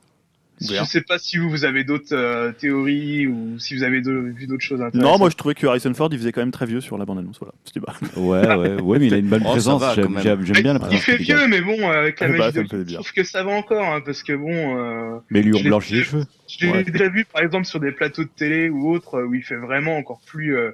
Je 0.61 0.83
sais 0.85 1.01
pas 1.01 1.17
si 1.19 1.37
vous, 1.37 1.49
vous 1.49 1.65
avez 1.65 1.83
d'autres 1.83 2.13
euh, 2.15 2.51
théories 2.51 3.27
ou 3.27 3.59
si 3.59 3.75
vous 3.75 3.83
avez 3.83 4.01
de- 4.01 4.11
vu 4.35 4.47
d'autres 4.47 4.63
choses 4.63 4.81
intéressantes. 4.81 5.11
Non, 5.11 5.17
moi 5.19 5.29
je 5.29 5.35
trouvais 5.35 5.53
que 5.53 5.67
Harrison 5.67 5.93
Ford 5.93 6.09
il 6.11 6.17
faisait 6.17 6.31
quand 6.31 6.41
même 6.41 6.51
très 6.51 6.65
vieux 6.65 6.79
sur 6.81 6.97
la 6.97 7.05
bande-annonce. 7.05 7.39
Voilà. 7.39 7.97
Ouais, 8.15 8.55
ouais, 8.55 8.81
ouais, 8.81 8.99
mais 8.99 9.07
il 9.07 9.13
a 9.13 9.17
une 9.17 9.27
bonne 9.27 9.43
Oh, 9.45 9.49
présence. 9.51 9.83
J'aime 9.95 10.13
bien 10.15 10.23
la 10.73 10.73
il 10.73 10.79
présence. 10.79 11.01
fait 11.01 11.17
qu'il 11.17 11.25
dégage. 11.27 11.39
vieux, 11.39 11.47
mais 11.49 11.61
bon, 11.61 11.77
euh, 11.89 11.99
avec 11.99 12.19
la 12.21 12.27
Ah 12.27 12.29
bah, 12.31 12.37
magie 12.37 12.51
de 12.53 12.63
fait 12.67 12.89
je 12.89 12.93
trouve 12.95 13.11
que 13.11 13.23
ça 13.23 13.43
va 13.43 13.51
encore, 13.51 13.83
hein, 13.85 14.01
parce 14.05 14.23
que 14.23 14.33
bon, 14.33 14.77
euh, 14.79 15.17
Mais 15.29 15.41
lui 15.41 15.53
ont 15.53 15.57
Je 15.57 15.63
l'ai- 15.63 15.69
blanchi 15.69 15.93
les 15.95 16.03
cheveux. 16.03 16.23
je 16.47 16.65
l'ai 16.65 16.71
Ouais. 16.71 16.83
déjà 16.83 17.09
vu 17.09 17.25
par 17.25 17.41
exemple 17.43 17.65
sur 17.65 17.79
des 17.81 17.91
plateaux 17.91 18.23
de 18.23 18.29
télé 18.35 18.69
ou 18.69 18.89
autres 18.91 19.15
euh, 19.15 19.25
où 19.25 19.33
il 19.35 19.43
fait 19.43 19.57
vraiment 19.57 19.97
encore 19.97 20.21
plus 20.25 20.55
euh, 20.55 20.71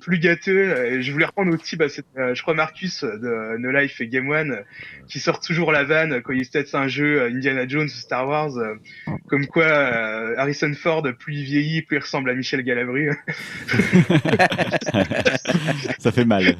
plus 0.00 0.18
gâteux. 0.18 1.00
Je 1.00 1.12
voulais 1.12 1.26
reprendre 1.26 1.54
aussi, 1.54 1.76
bah, 1.76 1.88
c'est, 1.88 2.04
euh, 2.18 2.34
je 2.34 2.42
crois 2.42 2.54
Marcus 2.54 3.04
euh, 3.04 3.18
de 3.18 3.58
No 3.58 3.70
Life 3.70 4.00
et 4.00 4.08
Game 4.08 4.28
One 4.28 4.52
euh, 4.52 4.62
qui 5.06 5.20
sort 5.20 5.40
toujours 5.40 5.72
la 5.72 5.84
vanne 5.84 6.22
quand 6.22 6.32
il 6.32 6.44
se 6.44 6.50
teste 6.50 6.74
un 6.74 6.88
jeu 6.88 7.22
euh, 7.22 7.30
Indiana 7.30 7.68
Jones 7.68 7.86
ou 7.86 7.88
Star 7.88 8.26
Wars, 8.26 8.56
euh, 8.56 8.74
comme 9.28 9.46
quoi 9.46 9.64
euh, 9.64 10.34
Harrison 10.36 10.72
Ford 10.74 11.06
plus 11.18 11.34
il 11.34 11.44
vieillit, 11.44 11.82
plus 11.82 11.96
il 11.98 12.00
ressemble 12.00 12.30
à 12.30 12.34
Michel 12.34 12.62
Galabru. 12.62 13.10
Ça 15.98 16.10
fait 16.12 16.24
mal. 16.24 16.56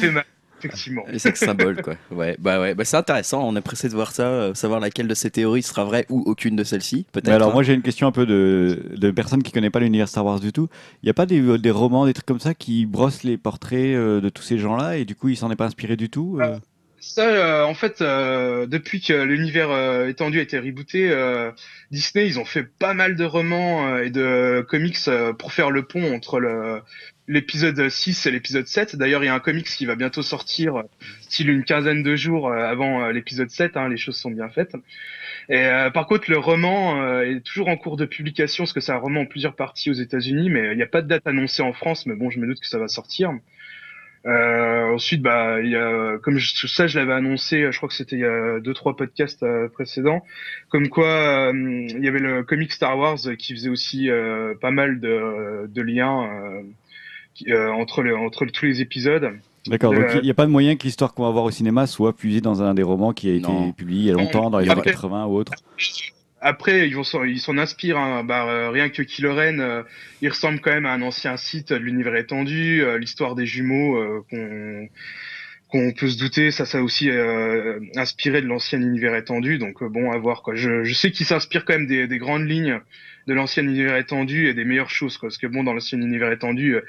c'est 0.00 0.10
mal, 0.10 0.24
effectivement. 0.62 1.04
Les 1.08 1.18
sex 1.18 1.40
symboles, 1.40 1.82
quoi. 1.82 1.94
Ouais, 2.10 2.36
bah 2.38 2.60
ouais, 2.60 2.74
bah 2.74 2.84
c'est 2.84 2.96
intéressant. 2.96 3.46
On 3.46 3.56
est 3.56 3.60
pressé 3.60 3.88
de 3.88 3.94
voir 3.94 4.12
ça, 4.12 4.26
euh, 4.26 4.54
savoir 4.54 4.80
laquelle 4.80 5.08
de 5.08 5.14
ces 5.14 5.30
théories 5.30 5.62
sera 5.62 5.84
vraie 5.84 6.06
ou 6.08 6.22
aucune 6.26 6.56
de 6.56 6.64
celles-ci, 6.64 7.06
peut-être. 7.12 7.26
Mais 7.26 7.34
alors, 7.34 7.50
hein. 7.50 7.54
moi, 7.54 7.62
j'ai 7.62 7.74
une 7.74 7.82
question 7.82 8.06
un 8.06 8.12
peu 8.12 8.26
de, 8.26 8.90
de 8.96 9.10
personnes 9.10 9.42
qui 9.42 9.52
connaissent 9.52 9.70
pas 9.70 9.80
l'univers 9.80 10.08
Star 10.08 10.24
Wars 10.24 10.40
du 10.40 10.52
tout. 10.52 10.68
Il 11.02 11.06
n'y 11.06 11.10
a 11.10 11.14
pas 11.14 11.26
des, 11.26 11.58
des 11.58 11.70
romans, 11.70 12.06
des 12.06 12.12
trucs 12.12 12.26
comme 12.26 12.40
ça 12.40 12.54
qui 12.54 12.86
brossent 12.86 13.24
les 13.24 13.36
portraits 13.36 13.96
euh, 13.96 14.20
de 14.20 14.28
tous 14.28 14.42
ces 14.42 14.58
gens-là 14.58 14.96
et 14.96 15.04
du 15.04 15.14
coup, 15.14 15.28
il 15.28 15.36
s'en 15.36 15.50
est 15.50 15.56
pas 15.56 15.66
inspiré 15.66 15.96
du 15.96 16.10
tout 16.10 16.38
euh? 16.40 16.58
Ça, 17.04 17.26
euh, 17.26 17.64
en 17.64 17.74
fait, 17.74 18.00
euh, 18.00 18.64
depuis 18.66 19.00
que 19.00 19.12
l'univers 19.12 19.72
euh, 19.72 20.06
étendu 20.06 20.38
a 20.38 20.42
été 20.42 20.56
rebooté, 20.56 21.10
euh, 21.10 21.50
Disney, 21.90 22.28
ils 22.28 22.38
ont 22.38 22.44
fait 22.44 22.62
pas 22.62 22.94
mal 22.94 23.16
de 23.16 23.24
romans 23.24 23.88
euh, 23.88 24.04
et 24.04 24.10
de 24.10 24.64
comics 24.68 24.96
euh, 25.08 25.32
pour 25.32 25.52
faire 25.52 25.72
le 25.72 25.82
pont 25.82 26.14
entre 26.14 26.38
le 26.38 26.80
l'épisode 27.28 27.88
6 27.88 28.26
et 28.26 28.30
l'épisode 28.30 28.66
7. 28.66 28.96
D'ailleurs, 28.96 29.22
il 29.22 29.26
y 29.26 29.30
a 29.30 29.34
un 29.34 29.40
comics 29.40 29.66
qui 29.66 29.86
va 29.86 29.94
bientôt 29.94 30.22
sortir, 30.22 30.82
style 31.20 31.50
une 31.50 31.64
quinzaine 31.64 32.02
de 32.02 32.16
jours 32.16 32.48
euh, 32.48 32.64
avant 32.64 33.04
euh, 33.04 33.12
l'épisode 33.12 33.50
7. 33.50 33.76
Hein, 33.76 33.88
les 33.88 33.96
choses 33.96 34.16
sont 34.16 34.30
bien 34.30 34.48
faites. 34.48 34.74
Et 35.48 35.58
euh, 35.58 35.90
par 35.90 36.06
contre, 36.06 36.30
le 36.30 36.38
roman 36.38 37.20
est 37.22 37.40
toujours 37.40 37.68
en 37.68 37.76
cours 37.76 37.96
de 37.96 38.04
publication, 38.04 38.64
parce 38.64 38.72
que 38.72 38.80
c'est 38.80 38.92
un 38.92 38.96
roman 38.96 39.22
en 39.22 39.26
plusieurs 39.26 39.56
parties 39.56 39.90
aux 39.90 39.94
États-Unis, 39.94 40.50
mais 40.50 40.72
il 40.72 40.76
n'y 40.76 40.82
a 40.82 40.86
pas 40.86 41.02
de 41.02 41.08
date 41.08 41.26
annoncée 41.26 41.62
en 41.62 41.72
France. 41.72 42.06
Mais 42.06 42.14
bon, 42.14 42.30
je 42.30 42.38
me 42.38 42.46
doute 42.46 42.60
que 42.60 42.66
ça 42.66 42.78
va 42.78 42.88
sortir. 42.88 43.32
Ensuite, 44.24 45.20
bah, 45.20 45.60
y 45.62 45.74
a, 45.74 46.18
comme 46.18 46.38
je, 46.38 46.66
ça, 46.68 46.86
je 46.86 46.96
l'avais 46.96 47.14
annoncé, 47.14 47.72
je 47.72 47.76
crois 47.76 47.88
que 47.88 47.94
c'était 47.94 48.14
il 48.14 48.20
y 48.20 48.24
a 48.24 48.60
deux 48.60 48.72
trois 48.72 48.94
podcasts 48.96 49.44
précédents, 49.72 50.24
comme 50.68 50.88
quoi 50.88 51.50
il 51.52 51.98
y 52.04 52.06
avait 52.06 52.20
le 52.20 52.44
comic 52.44 52.72
Star 52.72 52.96
Wars 52.96 53.18
qui 53.36 53.52
faisait 53.52 53.68
aussi 53.68 54.08
pas 54.60 54.70
mal 54.70 55.00
de, 55.00 55.82
liens 55.82 56.30
entre 57.74 58.02
les, 58.02 58.12
entre 58.12 58.46
tous 58.46 58.64
les 58.66 58.80
épisodes. 58.80 59.30
D'accord, 59.66 59.92
donc 59.92 60.02
Euh, 60.04 60.14
il 60.16 60.22
n'y 60.24 60.30
a 60.30 60.34
pas 60.34 60.46
de 60.46 60.50
moyen 60.50 60.74
que 60.76 60.82
l'histoire 60.82 61.14
qu'on 61.14 61.22
va 61.24 61.30
voir 61.30 61.44
au 61.44 61.50
cinéma 61.52 61.86
soit 61.86 62.16
puisée 62.16 62.40
dans 62.40 62.62
un 62.62 62.74
des 62.74 62.82
romans 62.82 63.12
qui 63.12 63.30
a 63.30 63.34
été 63.34 63.46
Non. 63.46 63.72
publié 63.72 64.00
il 64.00 64.06
y 64.06 64.10
a 64.10 64.14
longtemps, 64.14 64.50
dans 64.50 64.58
les 64.58 64.68
années 64.68 64.80
Après- 64.80 64.90
80 64.92 65.26
ou 65.26 65.36
autre. 65.36 65.52
Après, 66.40 66.88
ils 66.88 66.96
vont 66.96 67.04
s'en- 67.04 67.22
ils 67.22 67.38
s'en 67.38 67.56
inspirent. 67.56 67.96
Hein. 67.98 68.24
Bah, 68.24 68.46
euh, 68.48 68.70
rien 68.70 68.88
que 68.88 69.02
Kylo 69.02 69.32
Ren, 69.36 69.60
euh, 69.60 69.82
il 70.22 70.28
ressemble 70.28 70.58
quand 70.60 70.72
même 70.72 70.86
à 70.86 70.92
un 70.92 71.00
ancien 71.02 71.36
site 71.36 71.72
de 71.72 71.76
l'univers 71.78 72.16
étendu. 72.16 72.82
euh, 72.82 72.98
L'histoire 72.98 73.36
des 73.36 73.46
jumeaux 73.46 73.96
euh, 73.96 74.24
qu'on 74.28 74.88
qu'on 75.72 75.90
peut 75.92 76.10
se 76.10 76.18
douter, 76.18 76.50
ça, 76.50 76.66
ça 76.66 76.82
aussi 76.82 77.08
euh, 77.08 77.80
inspiré 77.96 78.42
de 78.42 78.46
l'ancien 78.46 78.78
univers 78.78 79.16
étendu. 79.16 79.56
Donc 79.56 79.82
euh, 79.82 79.88
bon, 79.88 80.12
à 80.12 80.18
voir 80.18 80.42
quoi. 80.42 80.54
Je, 80.54 80.92
sais 80.92 81.10
qu'ils 81.10 81.24
s'inspirent 81.24 81.64
quand 81.64 81.72
même 81.72 81.86
des, 81.86 82.06
des 82.06 82.18
grandes 82.18 82.46
lignes 82.46 82.78
de 83.26 83.32
l'ancien 83.32 83.62
univers 83.62 83.96
étendu 83.96 84.48
et 84.48 84.54
des 84.54 84.66
meilleures 84.66 84.90
choses 84.90 85.16
quoi. 85.16 85.30
Parce 85.30 85.38
que 85.38 85.46
bon, 85.46 85.64
dans 85.64 85.72
l'ancien 85.72 85.98
univers 85.98 86.30
étendu, 86.30 86.74
euh, 86.74 86.82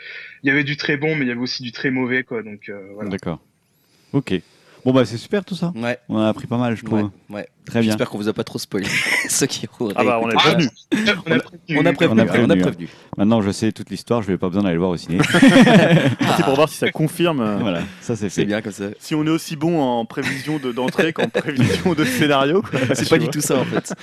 il 0.44 0.50
y 0.50 0.52
avait 0.52 0.66
du 0.66 0.76
très 0.76 0.98
bon, 0.98 1.16
mais 1.16 1.24
il 1.24 1.30
y 1.30 1.32
avait 1.32 1.40
aussi 1.40 1.64
du 1.64 1.72
très 1.72 1.92
mauvais 1.92 2.24
quoi. 2.24 2.44
Donc 2.44 2.68
euh, 2.68 2.78
voilà. 2.96 3.10
D'accord. 3.10 3.40
Ok. 4.12 4.34
Bon 4.86 4.92
bah 4.92 5.06
c'est 5.06 5.18
super 5.18 5.46
tout 5.46 5.56
ça. 5.56 5.72
Ouais, 5.76 5.98
On 6.10 6.18
a 6.20 6.28
appris 6.28 6.46
pas 6.46 6.58
mal, 6.58 6.76
je 6.76 6.84
trouve. 6.84 7.04
ouais, 7.04 7.10
ouais. 7.30 7.48
Très 7.66 7.80
bien. 7.80 7.92
J'espère 7.92 8.10
qu'on 8.10 8.18
vous 8.18 8.28
a 8.28 8.34
pas 8.34 8.44
trop 8.44 8.60
spoilé. 8.60 8.86
Ceux 9.30 9.46
qui 9.46 9.66
auraient 9.80 9.94
Ah 9.96 10.04
bah 10.04 10.20
on 10.22 10.30
est 10.30 10.34
écouté. 10.34 10.44
prévenu. 10.50 10.70
On 11.00 11.06
a 11.06 11.14
prévenu. 11.16 11.80
On 11.80 11.86
a 11.86 11.94
prévenu, 11.94 12.20
On 12.20 12.20
a 12.20 12.26
on 12.26 12.26
a 12.26 12.26
prévenu, 12.26 12.62
prévenu. 12.62 12.90
Maintenant 13.18 13.42
je 13.42 13.52
sais 13.52 13.72
toute 13.72 13.90
l'histoire, 13.90 14.22
je 14.22 14.32
n'ai 14.32 14.38
pas 14.38 14.48
besoin 14.50 14.64
d'aller 14.64 14.74
le 14.76 14.80
voir 14.80 14.92
au 14.92 14.98
ciné. 14.98 15.20
C'est 15.32 16.44
pour 16.44 16.56
voir 16.56 16.68
si 16.68 16.76
ça 16.76 16.92
confirme. 16.92 17.40
euh, 17.40 17.58
voilà, 17.60 17.82
ça 18.02 18.16
c'est 18.18 18.44
bien 18.46 18.62
comme 18.62 18.74
ça. 18.74 18.86
Si 19.00 19.16
on 19.16 19.26
est 19.26 19.30
aussi 19.30 19.56
bon 19.56 19.82
en 19.82 20.04
prévision 20.06 20.60
de- 20.60 20.74
d'entrée 20.74 21.14
qu'en 21.14 21.30
prévision 21.30 21.94
de 21.94 22.04
scénario. 22.04 22.62
C'est 22.94 23.04
pas 23.10 23.16
vois. 23.16 23.20
du 23.20 23.30
tout 23.30 23.42
ça 23.42 23.58
en 23.60 23.66
fait. 23.66 23.94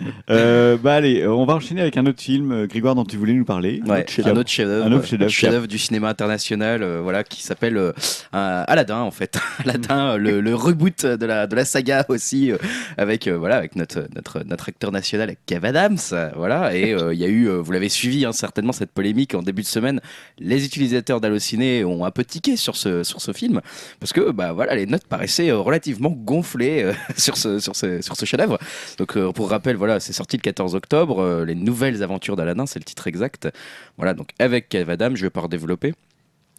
Euh, 0.30 0.76
bah 0.76 0.94
allez, 0.94 1.26
on 1.26 1.46
va 1.46 1.54
enchaîner 1.54 1.80
avec 1.80 1.96
un 1.96 2.04
autre 2.04 2.20
film, 2.20 2.52
euh, 2.52 2.66
Grégoire, 2.66 2.94
dont 2.94 3.04
tu 3.04 3.16
voulais 3.16 3.32
nous 3.32 3.46
parler. 3.46 3.80
Ouais, 3.86 4.04
un 4.24 4.36
autre 4.36 4.50
chef-d'œuvre, 4.50 4.86
un 4.86 4.92
autre 4.92 5.06
chef-d'œuvre, 5.06 5.30
chef-d'œuvre 5.30 5.66
du 5.66 5.78
cinéma 5.78 6.08
international, 6.08 6.82
euh, 6.82 7.00
voilà, 7.02 7.24
qui 7.24 7.42
s'appelle 7.42 7.78
euh, 7.78 7.92
Aladdin 8.32 9.00
en 9.00 9.10
fait. 9.10 9.38
Aladdin, 9.64 10.16
le, 10.18 10.40
le 10.40 10.54
reboot 10.54 11.06
de 11.06 11.26
la 11.26 11.46
de 11.46 11.56
la 11.56 11.64
saga 11.64 12.04
aussi, 12.08 12.52
euh, 12.52 12.58
avec 12.98 13.26
euh, 13.26 13.38
voilà, 13.38 13.56
avec 13.56 13.74
notre 13.74 14.06
notre 14.14 14.44
notre 14.44 14.68
acteur 14.68 14.92
national 14.92 15.34
Kev 15.46 15.66
Adams, 15.66 15.98
voilà. 16.36 16.74
Et 16.74 16.92
euh, 16.92 17.14
il 17.14 17.20
y 17.20 17.24
a 17.24 17.28
eu, 17.28 17.48
euh, 17.48 17.60
vous 17.60 17.72
l'avez 17.72 17.88
suivi 17.88 18.24
hein, 18.24 18.32
certainement 18.32 18.72
cette 18.72 18.92
polémique 18.92 19.34
en 19.34 19.42
début 19.42 19.62
de 19.62 19.66
semaine. 19.66 20.00
Les 20.38 20.64
utilisateurs 20.64 21.20
d'Allociné 21.20 21.84
ont 21.84 22.04
un 22.04 22.10
peu 22.10 22.24
tiqué 22.24 22.56
sur 22.56 22.76
ce 22.76 23.02
sur 23.02 23.20
ce 23.20 23.32
film 23.32 23.60
parce 24.00 24.12
que 24.12 24.30
bah 24.30 24.52
voilà, 24.52 24.74
les 24.74 24.86
notes 24.86 25.06
paraissaient 25.06 25.50
relativement 25.52 26.10
gonflées 26.10 26.82
euh, 26.84 26.92
sur 27.16 27.36
ce 27.36 27.58
sur 27.58 27.74
ce 27.74 28.02
sur 28.02 28.16
ce 28.16 28.24
chef-d'œuvre. 28.24 28.58
Donc 28.98 29.16
euh, 29.16 29.32
pour 29.32 29.50
rappel, 29.50 29.76
voilà, 29.76 29.87
c'est 29.98 30.12
sorti 30.12 30.36
le 30.36 30.42
14 30.42 30.74
octobre. 30.74 31.20
euh, 31.20 31.44
les 31.44 31.54
nouvelles 31.54 32.02
aventures 32.02 32.36
d'Aladin, 32.36 32.66
c'est 32.66 32.78
le 32.78 32.84
titre 32.84 33.06
exact. 33.06 33.48
Voilà, 33.96 34.14
donc 34.14 34.30
avec 34.38 34.68
Kev 34.68 34.90
Adams, 34.90 35.16
je 35.16 35.22
vais 35.22 35.30
pas 35.30 35.40
redévelopper. 35.40 35.94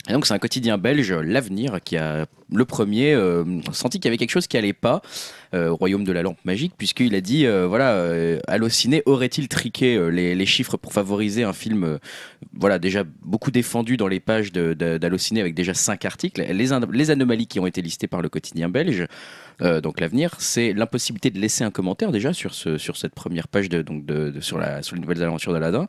Et 0.08 0.14
donc 0.14 0.26
c'est 0.26 0.34
un 0.34 0.40
quotidien 0.40 0.78
belge, 0.78 1.12
L'Avenir, 1.12 1.80
qui 1.84 1.98
a 1.98 2.26
le 2.52 2.66
premier 2.66 3.14
euh, 3.14 3.44
senti 3.72 4.00
qu'il 4.00 4.06
y 4.06 4.10
avait 4.10 4.18
quelque 4.18 4.32
chose 4.32 4.48
qui 4.48 4.58
allait 4.58 4.74
pas 4.74 5.02
au 5.54 5.76
royaume 5.76 6.04
de 6.04 6.12
la 6.12 6.22
lampe 6.22 6.38
magique, 6.46 6.74
puisqu'il 6.78 7.16
a 7.16 7.22
dit, 7.22 7.46
euh, 7.46 7.66
voilà, 7.68 7.94
euh, 7.94 8.40
Allociné 8.48 9.02
aurait-il 9.06 9.48
triqué 9.48 9.96
euh, 9.96 10.10
les, 10.10 10.36
les 10.36 10.46
chiffres 10.46 10.78
pour 10.78 10.94
favoriser 10.94 11.44
un 11.44 11.54
film, 11.54 11.84
euh, 11.84 11.98
voilà, 12.54 12.78
déjà 12.80 13.04
beaucoup 13.24 13.50
défendu 13.52 13.98
dans 13.98 14.08
les 14.08 14.20
pages 14.20 14.52
d'Allociné 14.52 15.42
avec 15.42 15.56
déjà 15.56 15.74
cinq 15.74 16.06
articles. 16.06 16.42
Les, 16.42 16.74
an- 16.74 16.82
les 16.92 17.10
anomalies 17.12 17.48
qui 17.48 17.60
ont 17.60 17.66
été 17.68 17.82
listées 17.82 18.08
par 18.08 18.22
le 18.22 18.30
quotidien 18.30 18.70
belge, 18.70 19.06
euh, 19.62 19.82
donc 19.82 20.00
l'avenir, 20.00 20.36
c'est 20.40 20.74
l'impossibilité 20.74 21.32
de 21.32 21.40
laisser 21.40 21.64
un 21.64 21.72
commentaire 21.72 22.12
déjà 22.12 22.32
sur, 22.34 22.54
ce, 22.54 22.78
sur 22.78 22.96
cette 22.98 23.16
première 23.16 23.48
page 23.48 23.70
de, 23.70 23.82
donc 23.82 24.06
de, 24.06 24.30
de- 24.30 24.42
sur, 24.42 24.58
la, 24.58 24.82
sur 24.84 24.96
les 24.96 25.02
nouvelles 25.02 25.24
aventures 25.24 25.52
d'Aladin. 25.54 25.88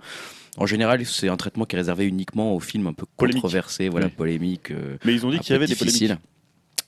En 0.57 0.67
général, 0.67 1.05
c'est 1.07 1.29
un 1.29 1.37
traitement 1.37 1.65
qui 1.65 1.77
est 1.77 1.79
réservé 1.79 2.05
uniquement 2.07 2.55
aux 2.57 2.61
films 2.61 2.89
un 2.89 2.93
peu 2.93 3.07
Polémique. 3.17 3.43
controversés, 3.43 3.89
voilà, 3.89 4.07
Oui. 4.07 4.13
polémiques. 4.17 4.71
euh, 4.73 4.97
Mais 5.05 5.13
ils 5.15 5.25
ont 5.25 5.31
dit 5.31 5.39
qu'il 5.39 5.53
y 5.53 5.57
avait 5.57 5.67
des 5.67 5.77
polémiques. 5.77 6.13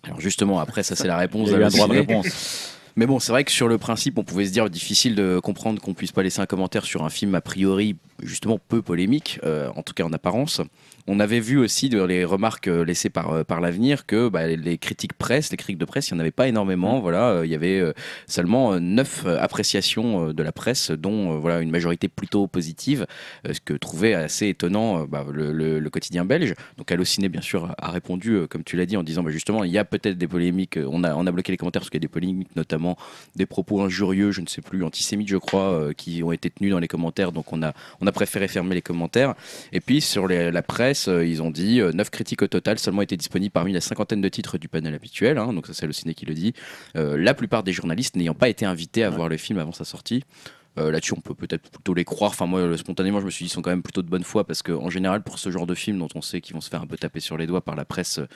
Alors 0.05 0.21
justement, 0.21 0.59
après, 0.61 0.83
ça 0.83 0.97
c'est 0.97 1.07
la 1.09 1.17
réponse 1.17 1.49
Il 1.49 1.53
y 1.53 1.57
a 1.57 1.59
eu 1.59 1.65
un 1.65 1.69
droit 1.69 1.87
de 1.87 1.93
d'Allociné. 1.93 2.17
réponse. 2.17 2.79
Mais 2.97 3.07
bon, 3.07 3.19
c'est 3.21 3.33
vrai 3.33 3.45
que 3.45 3.51
sur 3.51 3.69
le 3.69 3.79
principe, 3.79 4.19
on 4.19 4.25
pouvait 4.25 4.45
se 4.45 4.51
dire 4.51 4.69
difficile 4.69 5.15
de 5.15 5.39
comprendre 5.43 5.81
qu'on 5.81 5.95
puisse 5.95 6.13
pas 6.13 6.23
laisser 6.23 6.41
un 6.41 6.47
commentaire 6.47 6.85
sur 6.85 7.05
un 7.05 7.09
film 7.11 7.35
a 7.35 7.41
priori 7.41 7.97
justement 8.23 8.59
peu 8.69 8.83
polémique, 8.83 9.41
euh, 9.45 9.71
en 9.77 9.83
tout 9.83 9.95
cas 9.95 10.05
en 10.05 10.13
apparence. 10.13 10.61
On 11.09 11.19
avait 11.21 11.41
vu 11.41 11.59
aussi 11.59 11.89
dans 11.89 12.07
les 12.07 12.25
remarques 12.25 12.69
euh, 12.69 12.85
laissées 12.85 13.11
par, 13.11 13.33
euh, 13.33 13.45
par 13.45 13.61
l'avenir 13.61 14.07
que 14.07 14.29
bah, 14.29 14.47
les 14.47 14.79
critiques 14.79 15.15
presse, 15.15 15.51
les 15.51 15.57
critiques 15.57 15.79
de 15.79 15.85
presse, 15.85 16.09
il 16.11 16.15
n'y 16.15 16.19
en 16.19 16.21
avait 16.21 16.31
pas 16.31 16.47
énormément. 16.49 17.01
Voilà, 17.01 17.31
euh, 17.31 17.47
il 17.47 17.51
y 17.51 17.55
avait 17.55 17.83
seulement 18.27 18.79
neuf 18.79 19.27
appréciations 19.27 20.33
de 20.33 20.43
la 20.43 20.53
presse, 20.53 20.91
dont 20.91 21.39
voilà 21.39 21.61
une 21.61 21.71
majorité 21.71 22.09
plutôt 22.09 22.47
positive, 22.47 23.07
ce 23.51 23.59
que 23.61 23.75
trouvait 23.75 24.15
assez 24.15 24.49
étonnant 24.49 25.05
bah, 25.05 25.27
le, 25.33 25.53
le- 25.53 25.79
le 25.81 25.91
quotidien 25.91 26.25
belge. 26.25 26.55
Donc 26.79 26.91
Allociné, 26.93 27.29
bien 27.29 27.41
sûr, 27.41 27.75
a- 27.79 27.91
répondu, 27.91 28.47
comme 28.49 28.63
tu 28.65 28.77
l'as 28.77 28.87
dit, 28.87 28.97
en 28.97 29.03
disant 29.03 29.23
bah, 29.23 29.31
justement, 29.31 29.65
il 29.65 29.73
y 29.73 29.79
a 29.79 29.85
peut-être 29.85 30.17
des 30.19 30.29
polémiques. 30.29 30.79
On 30.87 31.05
a, 31.05 31.15
on 31.15 31.27
a 31.27 31.33
bloqué 31.33 31.53
les 31.53 31.57
commentaires 31.59 31.81
parce 31.83 31.91
qu'il 31.91 31.99
y 31.99 32.05
a 32.05 32.07
des 32.07 32.09
polémiques, 32.09 32.55
notamment 32.57 32.97
des 33.37 33.47
propos 33.47 33.81
injurieux, 33.83 34.31
je 34.31 34.41
ne 34.41 34.47
sais 34.47 34.63
plus, 34.63 34.85
antisémites, 34.85 35.29
je 35.29 35.37
crois, 35.37 35.93
qui 35.97 36.23
ont 36.23 36.33
été 36.33 36.49
tenus 36.51 36.71
dans 36.71 36.79
les 36.79 36.89
commentaires. 36.89 37.33
Donc 37.33 37.53
on 37.53 37.63
a, 37.63 37.73
on 38.01 38.07
a 38.07 38.13
préféré 38.13 38.47
fermer 38.49 38.75
les 38.75 38.83
commentaires. 38.83 39.35
Et 39.73 39.81
puis 39.81 40.01
sur 40.01 40.27
les- 40.29 40.51
la 40.51 40.63
presse, 40.63 40.92
euh, 41.09 41.27
ils 41.27 41.43
ont 41.43 41.51
dit 41.51 41.81
euh, 41.81 41.93
9 41.93 42.11
critiques 42.11 42.43
au 42.43 42.47
total 42.47 42.79
seulement 42.79 43.03
étaient 43.03 43.17
disponibles 43.17 43.53
parmi 43.53 43.73
la 43.73 43.81
cinquantaine 43.81 44.21
de 44.21 44.29
titres 44.29 44.59
du 44.59 44.69
panel 44.69 44.95
habituel. 44.95 45.39
hein, 45.39 45.53
donc 45.53 45.67
ça, 45.67 45.75
c'est 45.75 45.87
le 45.87 45.93
ciné 45.93 46.15
qui 46.15 46.27
le 46.27 46.35
dit. 46.35 46.55
Euh, 46.97 47.17
la 47.17 47.35
plupart 47.35 47.63
des 47.63 47.73
journalistes 47.73 48.17
n'ayant 48.17 48.35
pas 48.35 48.49
été 48.49 48.65
invités 48.65 49.05
à 49.05 49.11
voir 49.11 49.29
le 49.29 49.37
film 49.37 49.59
avant 49.59 49.73
sa 49.73 49.85
sortie. 49.85 50.25
Euh, 50.79 50.91
Là-dessus, 50.91 51.13
on 51.17 51.21
peut 51.21 51.35
peut-être 51.35 51.69
plutôt 51.71 51.93
les 51.95 52.05
croire. 52.05 52.31
Enfin, 52.31 52.47
moi, 52.47 52.77
spontanément, 52.79 53.21
je 53.21 53.27
me 53.27 53.31
suis 53.31 53.45
dit, 53.45 53.51
ils 53.51 53.53
sont 53.53 53.61
quand 53.63 53.71
même 53.71 53.83
plutôt 53.83 54.03
de 54.03 54.09
bonne 54.09 54.25
foi 54.25 54.45
parce 54.47 54.63
qu'en 54.63 54.89
général, 54.91 55.23
pour 55.23 55.39
ce 55.39 55.51
genre 55.51 55.67
de 55.67 55.75
film 55.75 55.99
dont 55.99 56.09
on 56.15 56.23
sait 56.23 56.41
qu'ils 56.41 56.55
vont 56.55 56.61
se 56.63 56.71
faire 56.71 56.81
un 56.83 56.87
peu 56.87 56.97
taper 56.97 57.21
sur 57.21 57.37
les 57.37 57.47
doigts 57.47 57.61
par 57.61 57.77
la 57.77 57.85
presse 57.85 58.19
euh, 58.19 58.27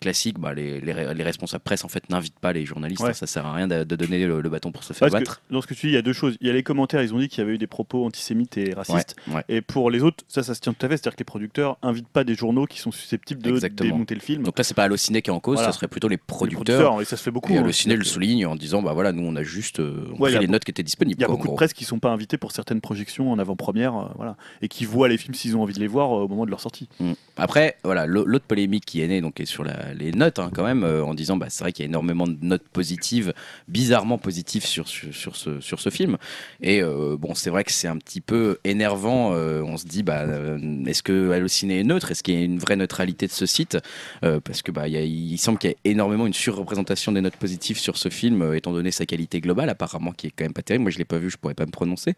classique, 0.00 0.38
bah, 0.38 0.52
les, 0.54 0.80
les, 0.80 1.14
les 1.14 1.22
responsables 1.24 1.64
presse 1.64 1.84
en 1.84 1.88
fait 1.88 2.08
n'invitent 2.10 2.38
pas 2.38 2.52
les 2.52 2.64
journalistes. 2.66 3.02
Ouais. 3.02 3.10
hein, 3.10 3.14
ça 3.14 3.26
sert 3.26 3.46
à 3.46 3.52
rien 3.54 3.66
de, 3.66 3.84
de 3.84 3.96
donner 3.96 4.26
le, 4.26 4.40
le 4.40 4.48
bâton 4.50 4.72
pour 4.72 4.84
se 4.84 4.92
faire 4.92 5.08
Parce 5.08 5.14
que 5.22 5.28
battre. 5.28 5.42
dans 5.50 5.62
ce 5.62 5.66
que 5.66 5.74
tu 5.74 5.86
dis, 5.86 5.92
il 5.92 5.94
y 5.94 5.98
a 5.98 6.02
deux 6.02 6.12
choses. 6.12 6.36
Il 6.40 6.46
y 6.46 6.50
a 6.50 6.52
les 6.52 6.62
commentaires, 6.62 7.02
ils 7.02 7.14
ont 7.14 7.18
dit 7.18 7.28
qu'il 7.28 7.38
y 7.38 7.42
avait 7.42 7.54
eu 7.54 7.58
des 7.58 7.66
propos 7.66 8.04
antisémites 8.04 8.56
et 8.58 8.74
racistes. 8.74 9.16
ouais. 9.28 9.42
Et 9.48 9.60
pour 9.62 9.90
les 9.90 10.02
autres, 10.02 10.24
ça, 10.28 10.42
ça 10.42 10.54
se 10.54 10.60
tient 10.60 10.72
tout 10.74 10.84
à 10.84 10.88
fait. 10.88 10.96
C'est-à-dire 10.98 11.14
que 11.16 11.20
les 11.20 11.24
producteurs 11.24 11.78
invitent 11.82 12.08
pas 12.08 12.24
des 12.24 12.34
journaux 12.34 12.66
qui 12.66 12.78
sont 12.78 12.90
susceptibles 12.92 13.42
de 13.42 13.50
Exactement. 13.50 13.90
démonter 13.90 14.14
le 14.14 14.20
film. 14.20 14.42
Donc 14.42 14.58
là, 14.58 14.64
c'est 14.64 14.74
pas 14.74 14.84
Allociné 14.84 15.22
qui 15.22 15.30
est 15.30 15.32
en 15.32 15.40
cause, 15.40 15.56
Voilà. 15.56 15.72
ça 15.72 15.76
serait 15.76 15.88
plutôt 15.88 16.08
les 16.08 16.16
Les 16.16 16.18
producteurs. 16.18 17.00
et 17.00 17.04
ça 17.04 17.16
se 17.16 17.22
fait 17.22 17.30
beaucoup. 17.30 17.52
Et 17.52 17.56
hein. 17.58 17.62
Allociné 17.62 17.94
le 17.96 18.02
que 18.02 18.06
souligne 18.08 18.46
en 18.46 18.54
disant 18.56 18.82
bah 18.82 18.92
voilà, 18.92 19.12
nous 19.12 19.22
on 19.24 19.34
a 19.36 19.42
juste 19.42 19.80
euh, 19.80 20.04
on 20.12 20.12
Ouais, 20.12 20.18
pris 20.18 20.30
il 20.30 20.34
y 20.34 20.36
a 20.36 20.40
les 20.40 20.48
notes 20.48 20.64
qui 20.64 20.70
étaient 20.70 20.82
disponibles. 20.82 21.18
Il 21.18 21.22
y 21.22 21.24
a 21.24 21.26
quoi, 21.26 21.34
en 21.34 21.36
beaucoup 21.38 21.46
de 21.46 21.50
gros. 21.50 21.56
presse 21.56 21.72
qui 21.72 21.84
sont 21.86 21.98
pas 21.98 22.10
invités 22.10 22.36
pour 22.36 22.52
certaines 22.52 22.80
projections 22.80 23.30
en 23.32 23.38
avant-première, 23.38 23.96
euh, 23.96 24.08
voilà, 24.16 24.36
et 24.62 24.68
qui 24.68 24.84
voient 24.84 25.08
les 25.08 25.16
films 25.16 25.34
s'ils 25.34 25.56
ont 25.56 25.62
envie 25.62 25.74
de 25.74 25.80
les 25.80 25.86
voir 25.86 26.12
euh, 26.12 26.24
au 26.24 26.28
moment 26.28 26.44
de 26.44 26.50
leur 26.50 26.60
sortie. 26.60 26.88
Mm. 27.00 27.12
Après, 27.36 27.76
voilà, 27.84 28.06
l'au- 28.06 28.24
l'autre 28.24 28.44
polémique 28.46 28.84
qui 28.84 29.00
est 29.00 29.08
née 29.08 29.20
donc, 29.20 29.40
est 29.40 29.46
sur 29.46 29.64
les 29.64 30.12
notes, 30.12 30.38
hein, 30.38 30.50
quand 30.54 30.64
même, 30.64 30.84
euh, 30.84 31.04
en 31.04 31.14
disant 31.14 31.36
bah, 31.36 31.46
c'est 31.48 31.64
vrai 31.64 31.72
qu'il 31.72 31.84
y 31.84 31.86
a 31.86 31.88
énormément 31.88 32.26
de 32.26 32.36
notes 32.42 32.68
positives, 32.68 33.32
bizarrement 33.68 34.18
positives 34.18 34.64
sur, 34.64 34.88
sur, 34.88 35.36
ce, 35.36 35.60
sur 35.60 35.80
ce 35.80 35.90
film. 35.90 36.16
Et 36.60 36.82
bon, 36.82 37.34
c'est 37.34 37.50
vrai 37.50 37.64
que 37.64 37.72
c'est 37.72 37.88
un 37.88 37.96
petit 37.96 38.20
peu 38.20 38.58
énervant. 38.64 39.30
on 39.30 39.76
se 39.76 39.86
dit, 39.86 40.02
bah, 40.02 40.24
est-ce 40.86 41.02
que 41.02 41.30
Allociné 41.30 41.80
est 41.80 41.84
neutre? 41.84 42.10
Est-ce 42.10 42.22
qu'il 42.22 42.34
y 42.34 42.38
a 42.38 42.44
une 42.44 42.58
vraie 42.58 42.76
neutralité 42.76 43.26
de 43.26 43.32
ce 43.32 43.46
site? 43.46 43.78
Parce 44.20 44.62
que 44.62 44.72
bah, 44.72 44.84
semble 45.36 45.58
qu'il 45.58 45.70
y 45.70 45.72
a 45.72 45.76
énormément 45.84 46.26
une 46.26 46.32
surreprésentation 46.34 47.12
des 47.12 47.20
notes 47.20 47.36
positives 47.36 47.78
sur 47.78 47.96
ce 47.96 48.08
film, 48.08 48.54
étant 48.54 48.72
donné 48.72 48.90
sa 48.90 49.06
qualité 49.06 49.40
globale, 49.40 49.68
apparemment, 49.70 50.12
qui 50.12 50.26
est 50.28 50.30
quand 50.30 50.44
même 50.44 50.52
pas 50.52 50.62
terrible. 50.62 50.82
Moi, 50.82 50.90
je 50.90 50.98
l'ai 50.98 51.04
pas 51.04 51.18
vu, 51.18 51.30
je 51.30 51.36
pourrais 51.36 51.54
pas 51.54 51.66
me 51.66 51.70
prononcer. 51.76 52.14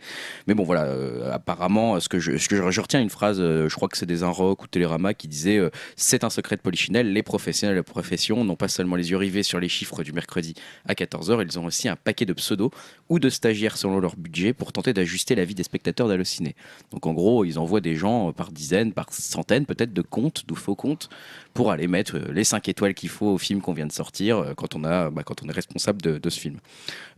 Mais 0.47 0.55
bon, 0.55 0.62
voilà, 0.62 0.85
euh, 0.85 1.33
apparemment, 1.33 1.99
ce 1.99 2.09
que 2.09 2.21
je, 2.21 2.38
ce 2.38 2.49
que 2.49 2.81
retiens 2.81 3.01
une 3.01 3.11
phrase, 3.11 3.38
euh, 3.40 3.68
je 3.68 3.75
crois 3.75 3.88
que 3.88 3.99
c'est 3.99 4.07
des 4.07 4.23
Inrock 4.23 4.62
ou 4.62 4.66
Télérama 4.68 5.14
qui 5.14 5.27
disait 5.27 5.59
euh, 5.59 5.71
C'est 5.97 6.23
un 6.23 6.31
secret 6.31 6.57
de 6.57 6.61
Polichinelle, 6.61 7.12
les 7.12 7.25
professionnels 7.25 7.75
de 7.75 7.81
la 7.81 7.83
profession 7.83 8.44
n'ont 8.44 8.57
pas 8.57 8.68
seulement 8.68 8.94
les 8.94 9.11
yeux 9.11 9.16
rivés 9.16 9.42
sur 9.42 9.59
les 9.59 9.68
chiffres 9.68 10.03
du 10.05 10.12
mercredi 10.12 10.55
à 10.87 10.94
14h, 10.94 11.44
ils 11.44 11.59
ont 11.59 11.64
aussi 11.64 11.88
un 11.88 11.97
paquet 11.97 12.25
de 12.25 12.33
pseudos 12.33 12.71
ou 13.09 13.18
de 13.18 13.29
stagiaires 13.29 13.77
selon 13.77 13.99
leur 13.99 14.16
budget 14.16 14.53
pour 14.53 14.73
tenter 14.73 14.92
d'ajuster 14.92 15.35
la 15.35 15.44
vie 15.44 15.57
des 15.57 15.64
spectateurs 15.64 16.07
d'Allociné. 16.07 16.55
Donc 16.92 17.07
en 17.07 17.12
gros, 17.12 17.44
ils 17.44 17.59
envoient 17.59 17.81
des 17.81 17.97
gens 17.97 18.33
par 18.33 18.53
dizaines, 18.53 18.92
par 18.92 19.07
centaines 19.12 19.66
peut-être 19.66 19.92
de 19.92 20.03
comptes, 20.03 20.44
de 20.47 20.55
faux 20.55 20.77
comptes, 20.77 21.09
pour 21.53 21.73
aller 21.73 21.88
mettre 21.88 22.16
les 22.18 22.44
5 22.44 22.68
étoiles 22.68 22.94
qu'il 22.94 23.09
faut 23.09 23.27
au 23.27 23.38
film 23.38 23.61
qu'on 23.61 23.73
vient 23.73 23.87
de 23.87 23.92
sortir 23.92 24.55
quand, 24.57 24.77
on 24.77 24.85
a, 24.85 25.11
bah, 25.11 25.25
quand 25.25 25.42
on 25.42 25.49
est 25.49 25.53
responsable 25.53 26.01
de, 26.01 26.18
de 26.18 26.31
ce 26.31 26.38
film. 26.38 26.59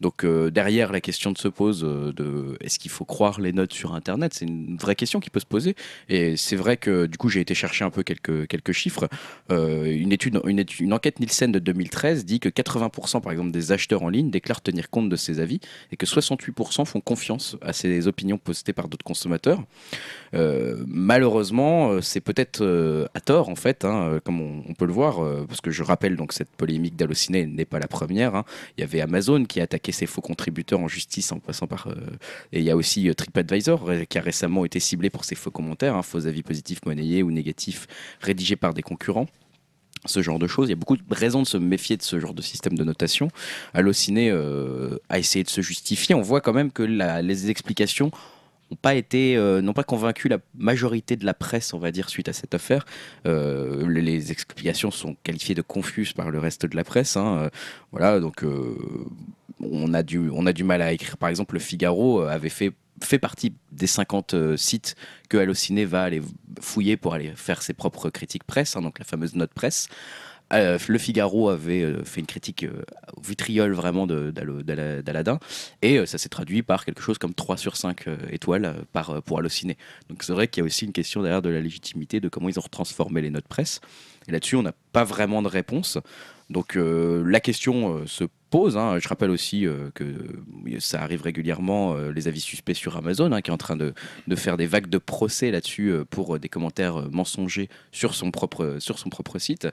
Donc 0.01 0.25
derrière, 0.25 0.93
la 0.93 1.03
question 1.03 1.33
de 1.33 1.39
se 1.39 1.49
pose 1.49 1.85
euh, 1.85 2.13
de 2.31 2.57
est-ce 2.61 2.79
qu'il 2.79 2.91
faut 2.91 3.05
croire 3.05 3.41
les 3.41 3.53
notes 3.53 3.73
sur 3.73 3.95
Internet? 3.95 4.35
C'est 4.35 4.47
une 4.47 4.77
vraie 4.77 4.97
question 4.97 5.21
qui 5.21 5.31
peut 5.31 5.41
se 5.41 5.47
poser. 5.47 5.75
Et 6.09 6.37
c'est 6.37 6.57
vrai 6.57 6.77
que 6.77 7.07
du 7.07 7.19
coup, 7.19 7.29
j'ai 7.29 7.41
été 7.41 7.55
chercher 7.55 7.85
un 7.85 7.91
peu 7.91 8.03
quelques, 8.03 8.47
quelques 8.49 8.73
chiffres. 8.73 9.09
Euh, 9.51 9.85
une, 9.85 10.13
étude, 10.13 10.41
une, 10.45 10.93
enquête 10.93 11.21
Nielsen 11.21 11.53
de 11.53 11.59
2013 11.59 12.25
dit 12.25 12.41
que 12.41 12.49
80% 12.49 13.21
par 13.21 13.33
exemple 13.33 13.51
des 13.51 13.73
acheteurs 13.73 14.03
en 14.03 14.09
ligne 14.09 14.31
déclarent 14.31 14.63
tenir 14.63 14.91
compte 14.91 15.09
de 15.09 15.17
ces 15.17 15.41
avis 15.41 15.61
et 15.93 15.97
que 15.97 16.07
68% 16.07 16.85
font 16.85 17.01
confiance 17.01 17.57
à 17.63 17.73
ces 17.73 18.07
opinions 18.07 18.39
postées 18.39 18.73
par 18.73 18.89
d'autres 18.89 19.05
consommateurs. 19.05 19.63
Euh, 20.35 20.85
malheureusement, 20.87 21.91
euh, 21.91 22.01
c'est 22.01 22.21
peut-être 22.21 22.63
euh, 22.63 23.07
à 23.15 23.21
tort 23.21 23.49
en 23.49 23.57
fait, 23.57 23.85
hein, 23.85 24.09
euh, 24.15 24.21
comme 24.21 24.41
on, 24.41 24.75
peut 24.75 24.87
le 24.87 24.93
voir, 24.93 25.23
euh, 25.23 25.45
parce 25.47 25.61
que 25.61 25.71
je 25.71 25.83
rappelle 25.83 26.17
donc 26.17 26.33
cette 26.33 26.51
polémique 26.51 26.97
d'Allociné 26.97 27.47
n'est 27.47 27.65
pas 27.65 27.79
la 27.79 27.89
première. 27.89 28.35
hein. 28.35 28.45
Il 28.77 28.81
y 28.81 28.85
avait 28.85 29.01
Amazon 29.01 29.45
qui 29.45 29.61
a 29.61 29.65
attaqué 29.65 29.93
ses 29.93 30.07
faux 30.07 30.21
contributeurs 30.21 30.81
en 30.81 30.89
justice 30.89 31.33
en 31.33 31.39
passant 31.39 31.67
par, 31.67 31.89
euh, 31.89 31.95
et 32.53 32.59
il 32.59 32.65
y 32.65 32.71
a 32.71 32.77
aussi 32.77 33.09
euh, 33.09 33.15
TripAdvisor 33.15 33.89
euh, 33.89 34.05
qui 34.05 34.19
a 34.19 34.21
récemment 34.21 34.65
été 34.65 34.81
ciblé 34.81 35.11
pour 35.11 35.25
ses 35.25 35.35
faux 35.35 35.51
commentaires, 35.51 35.95
hein, 35.95 36.03
faux 36.03 36.27
avis 36.27 36.43
positifs 36.43 36.81
monnayés 36.87 37.23
ou 37.23 37.31
négatifs 37.31 37.87
rédigés 38.21 38.57
par 38.57 38.75
des 38.75 38.83
concurrents 38.83 39.27
ce 40.07 40.23
genre 40.23 40.39
de 40.39 40.47
choses. 40.47 40.69
Il 40.69 40.71
y 40.71 40.73
a 40.73 40.77
beaucoup 40.77 40.97
de 40.97 41.03
raisons 41.11 41.43
de 41.43 41.47
se 41.47 41.57
méfier 41.57 41.97
de 41.97 42.03
ce 42.03 42.19
genre 42.19 42.33
de 42.33 42.43
système 42.43 42.77
de 42.77 42.85
notation. 42.85 43.29
Allociné 43.75 44.31
euh, 44.31 44.97
a 45.09 45.19
essayé 45.19 45.45
de 45.45 45.51
se 45.51 45.61
justifier. 45.61 46.15
On 46.15 46.23
voit 46.23 46.41
quand 46.41 46.55
même 46.55 46.71
que 46.71 46.83
les 46.83 47.51
explications 47.51 48.11
n'ont 48.71 48.77
pas 48.81 48.95
été, 48.95 49.37
euh, 49.37 49.61
n'ont 49.61 49.73
pas 49.73 49.85
convaincu 49.85 50.29
la 50.29 50.39
majorité 50.55 51.17
de 51.17 51.25
la 51.25 51.35
presse, 51.35 51.75
on 51.75 51.79
va 51.79 51.91
dire, 51.91 52.09
suite 52.09 52.29
à 52.29 52.33
cette 52.33 52.55
affaire. 52.55 52.87
Euh, 53.27 53.89
les, 53.89 54.33
explications 54.33 54.91
sont 54.91 55.17
qualifiées 55.23 55.55
de 55.55 55.63
confuses 55.63 56.13
par 56.13 56.31
le 56.31 56.39
reste 56.39 56.67
de 56.67 56.77
la 56.77 56.85
presse. 56.85 57.17
hein. 57.17 57.39
Euh, 57.45 57.51
voilà, 57.93 58.21
donc 58.21 58.45
on 59.61 59.95
a 59.95 60.03
du, 60.03 60.31
on 60.31 60.47
a 60.47 60.53
du 60.53 60.65
mal 60.65 60.83
à 60.83 60.93
écrire. 60.93 61.17
Par 61.17 61.29
exemple, 61.29 61.55
le 61.55 61.61
Figaro 61.61 62.21
avait 62.21 62.49
fait 62.49 62.73
fait 63.05 63.19
partie 63.19 63.55
des 63.73 63.87
50 63.87 64.35
euh, 64.35 64.57
sites 64.57 64.95
que 65.29 65.39
Allociné 65.39 65.85
va 65.85 66.03
aller 66.03 66.21
fouiller 66.61 66.97
pour 66.97 67.15
aller 67.15 67.33
faire 67.35 67.63
ses 67.63 67.73
propres 67.73 68.11
critiques 68.11 68.45
presse, 68.45 68.77
hein, 68.77 68.83
donc 68.83 68.99
la 68.99 69.05
fameuse 69.05 69.35
note 69.35 69.53
presse. 69.55 69.89
Euh, 70.53 70.79
Le 70.87 70.99
Figaro 70.99 71.49
avait 71.49 71.83
euh, 71.83 72.05
fait 72.05 72.21
une 72.21 72.27
critique 72.27 72.65
euh, 72.65 72.83
vitriol 73.23 73.73
vraiment 73.73 74.07
d'Aladin, 74.07 75.39
et 75.83 76.05
ça 76.07 76.19
s'est 76.19 76.29
traduit 76.29 76.63
par 76.63 76.85
quelque 76.85 77.03
chose 77.03 77.19
comme 77.19 77.35
3 77.35 77.57
sur 77.57 77.77
5 77.77 78.09
euh, 78.09 78.17
étoiles 78.31 78.75
pour 79.25 79.39
Allociné. 79.39 79.77
Donc 80.09 80.23
c'est 80.23 80.33
vrai 80.33 80.49
qu'il 80.49 80.63
y 80.63 80.65
a 80.65 80.67
aussi 80.67 80.85
une 80.85 80.93
question 80.93 81.23
derrière 81.23 81.43
de 81.43 81.51
la 81.51 81.61
légitimité, 81.61 82.21
de 82.21 82.29
comment 82.29 82.49
ils 82.49 82.59
ont 82.59 82.63
retransformé 82.63 83.21
les 83.21 83.31
notes 83.31 83.49
presse. 83.49 83.81
Et 84.29 84.33
là-dessus, 84.33 84.57
on 84.57 84.63
n'a 84.63 84.75
pas 84.93 85.05
vraiment 85.05 85.43
de 85.43 85.49
réponse. 85.49 85.99
Donc 86.51 86.77
la 86.77 87.41
question 87.41 88.07
se 88.07 88.25
pose. 88.51 88.77
hein. 88.77 88.99
Je 88.99 89.09
rappelle 89.09 89.31
aussi 89.31 89.67
que 89.95 90.05
ça 90.79 91.03
arrive 91.03 91.23
régulièrement, 91.23 91.97
les 91.97 92.29
avis 92.29 92.41
suspects 92.41 92.75
sur 92.75 92.97
Amazon, 92.97 93.33
hein, 93.33 93.41
qui 93.41 93.51
est 93.51 93.55
en 93.55 93.59
train 93.59 93.77
de, 93.77 93.95
faire 94.37 94.57
des 94.57 94.67
vagues 94.67 94.91
de 94.91 94.99
procès 94.99 95.51
là-dessus 95.51 95.95
pour 96.11 96.39
des 96.39 96.49
commentaires 96.49 97.09
mensongers 97.11 97.71
sur 97.93 98.15
son 98.15 98.31
propre 98.31 98.79
site. 99.39 99.69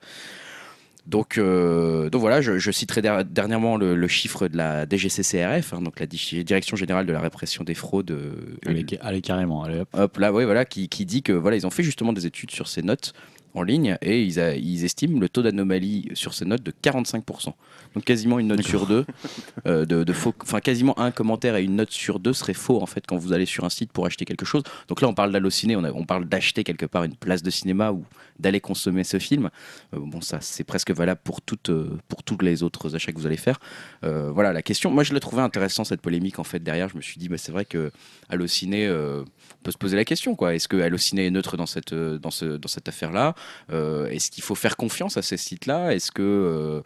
Donc, 1.08 1.38
euh, 1.38 2.10
donc 2.10 2.20
voilà, 2.20 2.42
je, 2.42 2.58
je 2.60 2.70
citerai 2.70 3.02
der- 3.02 3.24
dernièrement 3.24 3.78
le, 3.78 3.96
le 3.96 4.08
chiffre 4.10 4.50
de 4.50 4.58
la 4.58 4.86
DGCCRF, 4.86 5.74
hein, 5.74 5.82
donc 5.82 6.00
la 6.02 6.06
Di- 6.06 6.44
Direction 6.44 6.76
Générale 6.76 7.06
de 7.06 7.14
la 7.14 7.22
Répression 7.22 7.64
des 7.64 7.74
Fraudes. 7.76 8.12
euh, 8.12 8.32
Allez, 8.66 8.86
allez, 9.02 9.22
carrément, 9.22 9.64
allez 9.64 9.80
hop. 9.80 9.90
Hop 9.94 10.18
là, 10.18 10.34
ouais, 10.34 10.44
voilà, 10.44 10.66
qui, 10.66 10.90
qui 10.90 11.06
dit 11.06 11.24
que 11.24 11.32
voilà, 11.32 11.56
ils 11.56 11.66
ont 11.66 11.70
fait 11.70 11.84
justement 11.84 12.12
des 12.12 12.26
études 12.26 12.52
sur 12.52 12.68
ces 12.68 12.82
notes 12.82 13.14
en 13.54 13.64
ligne 13.64 13.98
et 14.02 14.22
ils, 14.24 14.40
a- 14.40 14.56
ils 14.56 14.84
estiment 14.86 15.20
le 15.20 15.30
taux 15.30 15.42
d'anomalie 15.42 16.10
sur 16.14 16.34
ces 16.34 16.46
notes 16.46 16.64
de 16.64 16.72
45%. 16.84 17.54
Donc 17.96 18.04
quasiment 18.04 18.38
une 18.40 18.48
note 18.48 18.62
sur 18.62 18.86
deux 18.86 19.06
euh, 19.66 19.86
de, 19.86 20.04
de 20.04 20.14
faux, 20.14 20.34
enfin 20.44 20.60
quasiment 20.60 20.98
un 21.00 21.10
commentaire 21.12 21.56
et 21.56 21.64
une 21.64 21.76
note 21.78 21.92
sur 21.92 22.20
deux 22.20 22.34
serait 22.34 22.54
faux 22.54 22.82
en 22.82 22.86
fait 22.86 23.04
quand 23.08 23.18
vous 23.18 23.34
allez 23.34 23.46
sur 23.48 23.64
un 23.64 23.70
site 23.70 23.92
pour 23.92 24.06
acheter 24.06 24.26
quelque 24.26 24.46
chose. 24.46 24.62
Donc 24.88 25.02
là 25.02 25.08
on 25.08 25.14
parle 25.14 25.32
d'halluciner, 25.32 25.76
on, 25.76 25.84
a- 25.84 25.92
on 25.92 26.06
parle 26.06 26.26
d'acheter 26.26 26.64
quelque 26.64 26.86
part 26.86 27.04
une 27.06 27.16
place 27.16 27.42
de 27.42 27.50
cinéma 27.50 27.92
ou 27.92 28.04
d'aller 28.40 28.60
consommer 28.60 29.04
ce 29.04 29.18
film. 29.18 29.50
Euh, 29.96 30.00
bon 30.00 30.22
ça 30.22 30.38
c'est 30.42 30.64
presque 30.64 30.92
valable 30.92 31.22
pour 31.24 31.42
toutes 31.42 31.70
euh, 31.70 31.98
pour 32.10 32.22
tous 32.24 32.38
les 32.40 32.62
autres 32.62 32.96
achats 32.96 33.12
que 33.12 33.18
vous 33.18 33.26
allez 33.28 33.38
faire. 33.38 33.60
Voilà 34.04 34.54
la 34.54 34.62
question. 34.62 34.92
Moi 34.92 35.04
je 35.04 35.14
l'ai 35.14 35.20
trouvé 35.20 35.42
intéressant 35.42 35.84
cette 35.84 36.02
polémique 36.02 36.38
en 36.40 36.44
fait 36.44 36.60
derrière. 36.60 36.90
Je 36.90 36.98
me 36.98 37.02
suis 37.02 37.18
dit 37.20 37.28
bah, 37.30 37.38
c'est 37.38 37.52
vrai 37.52 37.66
que 37.66 37.92
Allociné, 38.30 38.90
on 38.90 39.24
peut 39.64 39.72
se 39.72 39.78
poser 39.78 39.96
la 39.96 40.06
question 40.06 40.36
quoi. 40.36 40.54
Est-ce 40.54 40.68
que 40.68 40.78
Allociné 40.78 41.26
est 41.26 41.32
neutre 41.32 41.58
dans 41.58 41.66
cette 41.66 41.94
dans 41.94 42.30
ce 42.32 42.46
dans 42.58 42.68
cette 42.68 42.88
affaire 42.88 43.12
là 43.12 43.34
Est-ce 43.70 44.32
qu'il 44.32 44.44
faut 44.44 44.56
faire 44.56 44.78
confiance 44.78 45.18
à 45.18 45.22
ces 45.22 45.38
sites 45.38 45.66
là 45.66 45.94
Est-ce 45.94 46.12
que 46.12 46.22
euh, 46.22 46.82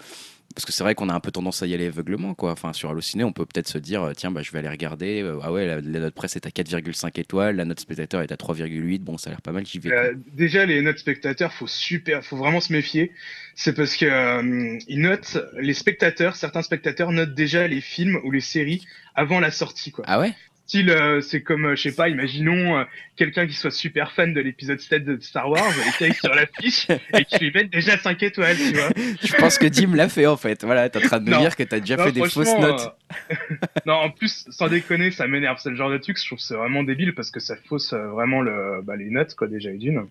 parce 0.53 0.65
que 0.65 0.71
c'est 0.71 0.83
vrai 0.83 0.95
qu'on 0.95 1.09
a 1.09 1.13
un 1.13 1.19
peu 1.19 1.31
tendance 1.31 1.63
à 1.63 1.67
y 1.67 1.73
aller 1.73 1.87
aveuglement 1.87 2.33
quoi. 2.33 2.51
Enfin 2.51 2.73
sur 2.73 2.89
Allociné, 2.89 3.23
on 3.23 3.31
peut 3.31 3.45
peut-être 3.45 3.67
se 3.67 3.77
dire 3.77 4.03
euh, 4.03 4.13
tiens 4.13 4.31
bah 4.31 4.41
je 4.41 4.51
vais 4.51 4.59
aller 4.59 4.69
regarder 4.69 5.21
euh, 5.21 5.39
ah 5.41 5.51
ouais 5.51 5.65
la, 5.65 5.81
la 5.81 5.99
note 5.99 6.13
presse 6.13 6.35
est 6.35 6.45
à 6.45 6.49
4,5 6.49 7.19
étoiles, 7.19 7.55
la 7.55 7.65
note 7.65 7.79
spectateur 7.79 8.21
est 8.21 8.31
à 8.31 8.35
3,8. 8.35 8.99
Bon 8.99 9.17
ça 9.17 9.29
a 9.29 9.33
l'air 9.33 9.41
pas 9.41 9.51
mal, 9.51 9.65
j'y 9.65 9.79
vais. 9.79 9.91
Euh, 9.91 10.13
déjà, 10.33 10.65
les 10.65 10.81
notes 10.81 10.99
spectateurs, 10.99 11.53
faut 11.53 11.67
super, 11.67 12.23
faut 12.23 12.37
vraiment 12.37 12.61
se 12.61 12.73
méfier. 12.73 13.11
C'est 13.55 13.73
parce 13.73 13.95
que 13.95 14.05
euh, 14.05 14.77
ils 14.87 15.01
notent 15.01 15.37
les 15.59 15.73
spectateurs, 15.73 16.35
certains 16.35 16.61
spectateurs 16.61 17.11
notent 17.11 17.33
déjà 17.33 17.67
les 17.67 17.81
films 17.81 18.19
ou 18.23 18.31
les 18.31 18.41
séries 18.41 18.85
avant 19.15 19.39
la 19.39 19.51
sortie, 19.51 19.91
quoi. 19.91 20.05
Ah 20.07 20.19
ouais? 20.19 20.33
Style, 20.71 20.89
euh, 20.89 21.19
c'est 21.19 21.41
comme, 21.41 21.65
euh, 21.65 21.75
je 21.75 21.81
sais 21.89 21.93
pas, 21.93 22.07
imaginons 22.07 22.77
euh, 22.79 22.85
quelqu'un 23.17 23.45
qui 23.45 23.55
soit 23.55 23.71
super 23.71 24.13
fan 24.13 24.33
de 24.33 24.39
l'épisode 24.39 24.79
7 24.79 25.03
de 25.03 25.19
Star 25.19 25.49
Wars 25.49 25.69
et 25.85 25.97
qui 25.97 26.05
aille 26.05 26.13
sur 26.13 26.33
l'affiche 26.33 26.87
et 27.13 27.25
qui 27.25 27.39
lui 27.39 27.51
mette 27.53 27.69
déjà 27.69 27.97
5 27.97 28.23
étoiles, 28.23 28.55
tu 28.55 28.75
vois. 28.75 28.87
Je 29.21 29.35
pense 29.35 29.57
que 29.57 29.65
Dim 29.67 29.93
l'a 29.93 30.07
fait 30.07 30.27
en 30.27 30.37
fait. 30.37 30.63
Voilà, 30.63 30.87
t'es 30.89 30.99
en 30.99 31.01
train 31.01 31.19
de 31.19 31.25
me 31.25 31.31
Non. 31.31 31.41
dire 31.41 31.57
que 31.57 31.63
t'as 31.63 31.81
déjà 31.81 31.97
Non, 31.97 32.05
fait 32.05 32.13
des 32.13 32.29
fausses 32.29 32.57
notes. 32.57 32.95
non, 33.85 33.95
en 33.95 34.11
plus, 34.11 34.45
sans 34.49 34.69
déconner, 34.69 35.11
ça 35.11 35.27
m'énerve. 35.27 35.57
C'est 35.61 35.71
le 35.71 35.75
genre 35.75 35.91
de 35.91 35.97
truc, 35.97 36.17
je 36.17 36.25
trouve 36.25 36.39
c'est 36.39 36.55
vraiment 36.55 36.83
débile 36.83 37.13
parce 37.15 37.31
que 37.31 37.41
ça 37.41 37.57
fausse 37.67 37.93
vraiment 37.93 38.39
le, 38.39 38.81
bah, 38.81 38.95
les 38.95 39.09
notes, 39.09 39.35
quoi, 39.35 39.49
déjà, 39.49 39.71
et 39.71 39.77
d'une. 39.77 40.07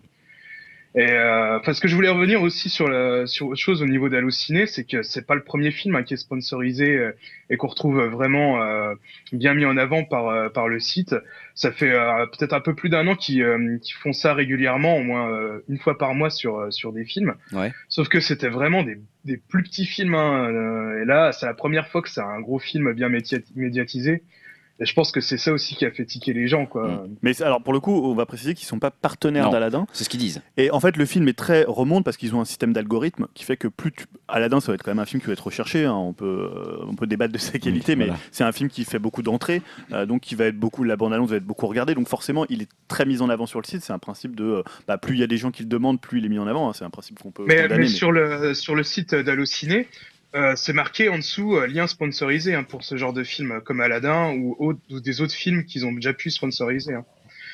Et 0.93 1.09
euh, 1.09 1.57
enfin, 1.57 1.71
ce 1.73 1.79
que 1.79 1.87
je 1.87 1.95
voulais 1.95 2.09
revenir 2.09 2.41
aussi 2.41 2.67
sur, 2.67 2.89
la, 2.89 3.25
sur 3.25 3.47
autre 3.47 3.61
chose 3.61 3.81
au 3.81 3.85
niveau 3.85 4.09
d'Allociné, 4.09 4.65
c'est 4.67 4.83
que 4.83 5.03
c'est 5.03 5.25
pas 5.25 5.35
le 5.35 5.43
premier 5.43 5.71
film 5.71 5.95
hein, 5.95 6.03
qui 6.03 6.15
est 6.15 6.17
sponsorisé 6.17 6.97
euh, 6.97 7.15
et 7.49 7.55
qu'on 7.55 7.67
retrouve 7.67 8.01
vraiment 8.07 8.61
euh, 8.61 8.93
bien 9.31 9.53
mis 9.53 9.63
en 9.63 9.77
avant 9.77 10.03
par, 10.03 10.27
euh, 10.27 10.49
par 10.49 10.67
le 10.67 10.81
site. 10.81 11.15
Ça 11.55 11.71
fait 11.71 11.91
euh, 11.91 12.25
peut-être 12.25 12.51
un 12.51 12.59
peu 12.59 12.75
plus 12.75 12.89
d'un 12.89 13.07
an 13.07 13.15
qu'ils 13.15 13.41
euh, 13.41 13.77
qu'ils 13.81 13.95
font 13.95 14.11
ça 14.11 14.33
régulièrement, 14.33 14.97
au 14.97 15.03
moins 15.03 15.31
euh, 15.31 15.63
une 15.69 15.77
fois 15.77 15.97
par 15.97 16.13
mois 16.13 16.29
sur, 16.29 16.57
euh, 16.57 16.71
sur 16.71 16.91
des 16.91 17.05
films. 17.05 17.35
Ouais. 17.53 17.71
Sauf 17.87 18.09
que 18.09 18.19
c'était 18.19 18.49
vraiment 18.49 18.83
des, 18.83 18.97
des 19.23 19.37
plus 19.37 19.63
petits 19.63 19.85
films. 19.85 20.15
Hein, 20.15 20.49
euh, 20.51 21.01
et 21.01 21.05
là, 21.05 21.31
c'est 21.31 21.45
la 21.45 21.53
première 21.53 21.87
fois 21.87 22.01
que 22.01 22.09
c'est 22.09 22.19
un 22.19 22.41
gros 22.41 22.59
film 22.59 22.91
bien 22.91 23.07
média- 23.07 23.39
médiatisé. 23.55 24.23
Et 24.81 24.85
je 24.85 24.93
pense 24.95 25.11
que 25.11 25.21
c'est 25.21 25.37
ça 25.37 25.53
aussi 25.53 25.75
qui 25.75 25.85
a 25.85 25.91
fait 25.91 26.05
tiquer 26.05 26.33
les 26.33 26.47
gens, 26.47 26.65
quoi. 26.65 27.05
Mais 27.21 27.33
c'est- 27.33 27.43
alors 27.43 27.61
pour 27.61 27.71
le 27.71 27.79
coup, 27.79 28.01
on 28.03 28.15
va 28.15 28.25
préciser 28.25 28.55
qu'ils 28.55 28.65
sont 28.67 28.79
pas 28.79 28.89
partenaires 28.89 29.51
d'Aladin. 29.51 29.85
C'est 29.93 30.03
ce 30.03 30.09
qu'ils 30.09 30.19
disent. 30.19 30.41
Et 30.57 30.71
en 30.71 30.79
fait, 30.79 30.97
le 30.97 31.05
film 31.05 31.27
est 31.27 31.37
très 31.37 31.65
remonte 31.67 32.03
parce 32.03 32.17
qu'ils 32.17 32.33
ont 32.35 32.41
un 32.41 32.45
système 32.45 32.73
d'algorithme 32.73 33.27
qui 33.35 33.43
fait 33.43 33.57
que 33.57 33.67
plus 33.67 33.91
tu... 33.91 34.05
Aladdin, 34.27 34.59
ça 34.59 34.71
va 34.71 34.75
être 34.75 34.81
quand 34.83 34.89
même 34.91 34.97
un 34.99 35.05
film 35.05 35.21
qui 35.21 35.27
va 35.27 35.33
être 35.33 35.45
recherché. 35.45 35.85
hein. 35.85 35.93
On 35.93 36.13
peut 36.13 36.25
euh, 36.51 36.83
on 36.87 36.95
peut 36.95 37.05
débattre 37.05 37.31
de 37.31 37.37
sa 37.37 37.59
qualité, 37.59 37.95
mais 37.95 38.05
voilà. 38.07 38.19
c'est 38.31 38.43
un 38.43 38.51
film 38.51 38.69
qui 38.69 38.83
fait 38.83 38.97
beaucoup 38.99 39.21
d'entrées, 39.21 39.61
euh, 39.93 40.05
donc 40.07 40.21
qui 40.21 40.33
va 40.33 40.45
être 40.45 40.57
beaucoup 40.57 40.83
la 40.83 40.95
bande 40.97 41.13
annonce 41.13 41.29
va 41.29 41.35
être 41.35 41.45
beaucoup 41.45 41.67
regardée. 41.67 41.93
Donc 41.93 42.07
forcément, 42.07 42.45
il 42.49 42.63
est 42.63 42.69
très 42.87 43.05
mis 43.05 43.21
en 43.21 43.29
avant 43.29 43.45
sur 43.45 43.61
le 43.61 43.65
site. 43.67 43.81
C'est 43.83 43.93
un 43.93 43.99
principe 43.99 44.35
de 44.35 44.43
euh, 44.45 44.63
bah, 44.87 44.97
plus 44.97 45.13
il 45.15 45.19
y 45.19 45.23
a 45.23 45.27
des 45.27 45.37
gens 45.37 45.51
qui 45.51 45.61
le 45.61 45.69
demandent, 45.69 46.01
plus 46.01 46.17
il 46.19 46.25
est 46.25 46.29
mis 46.29 46.39
en 46.39 46.47
avant. 46.47 46.69
hein. 46.69 46.73
C'est 46.73 46.85
un 46.85 46.89
principe 46.89 47.19
qu'on 47.19 47.29
peut. 47.31 47.45
Mais, 47.47 47.61
condamner, 47.63 47.81
mais 47.81 47.87
sur 47.87 48.11
le 48.11 48.55
sur 48.55 48.73
le 48.75 48.81
site 48.83 49.13
d'Allociné, 49.13 49.87
euh, 50.35 50.53
c'est 50.55 50.73
marqué 50.73 51.09
en 51.09 51.17
dessous 51.17 51.55
euh, 51.57 51.67
lien 51.67 51.87
sponsorisé 51.87 52.55
hein, 52.55 52.63
pour 52.63 52.83
ce 52.83 52.95
genre 52.97 53.13
de 53.13 53.23
film 53.23 53.61
comme 53.65 53.81
Aladdin 53.81 54.33
ou, 54.33 54.55
autre- 54.59 54.79
ou 54.89 54.99
des 54.99 55.21
autres 55.21 55.33
films 55.33 55.65
qu'ils 55.65 55.85
ont 55.85 55.91
déjà 55.91 56.13
pu 56.13 56.29
sponsoriser. 56.31 56.93
hein. 56.93 57.05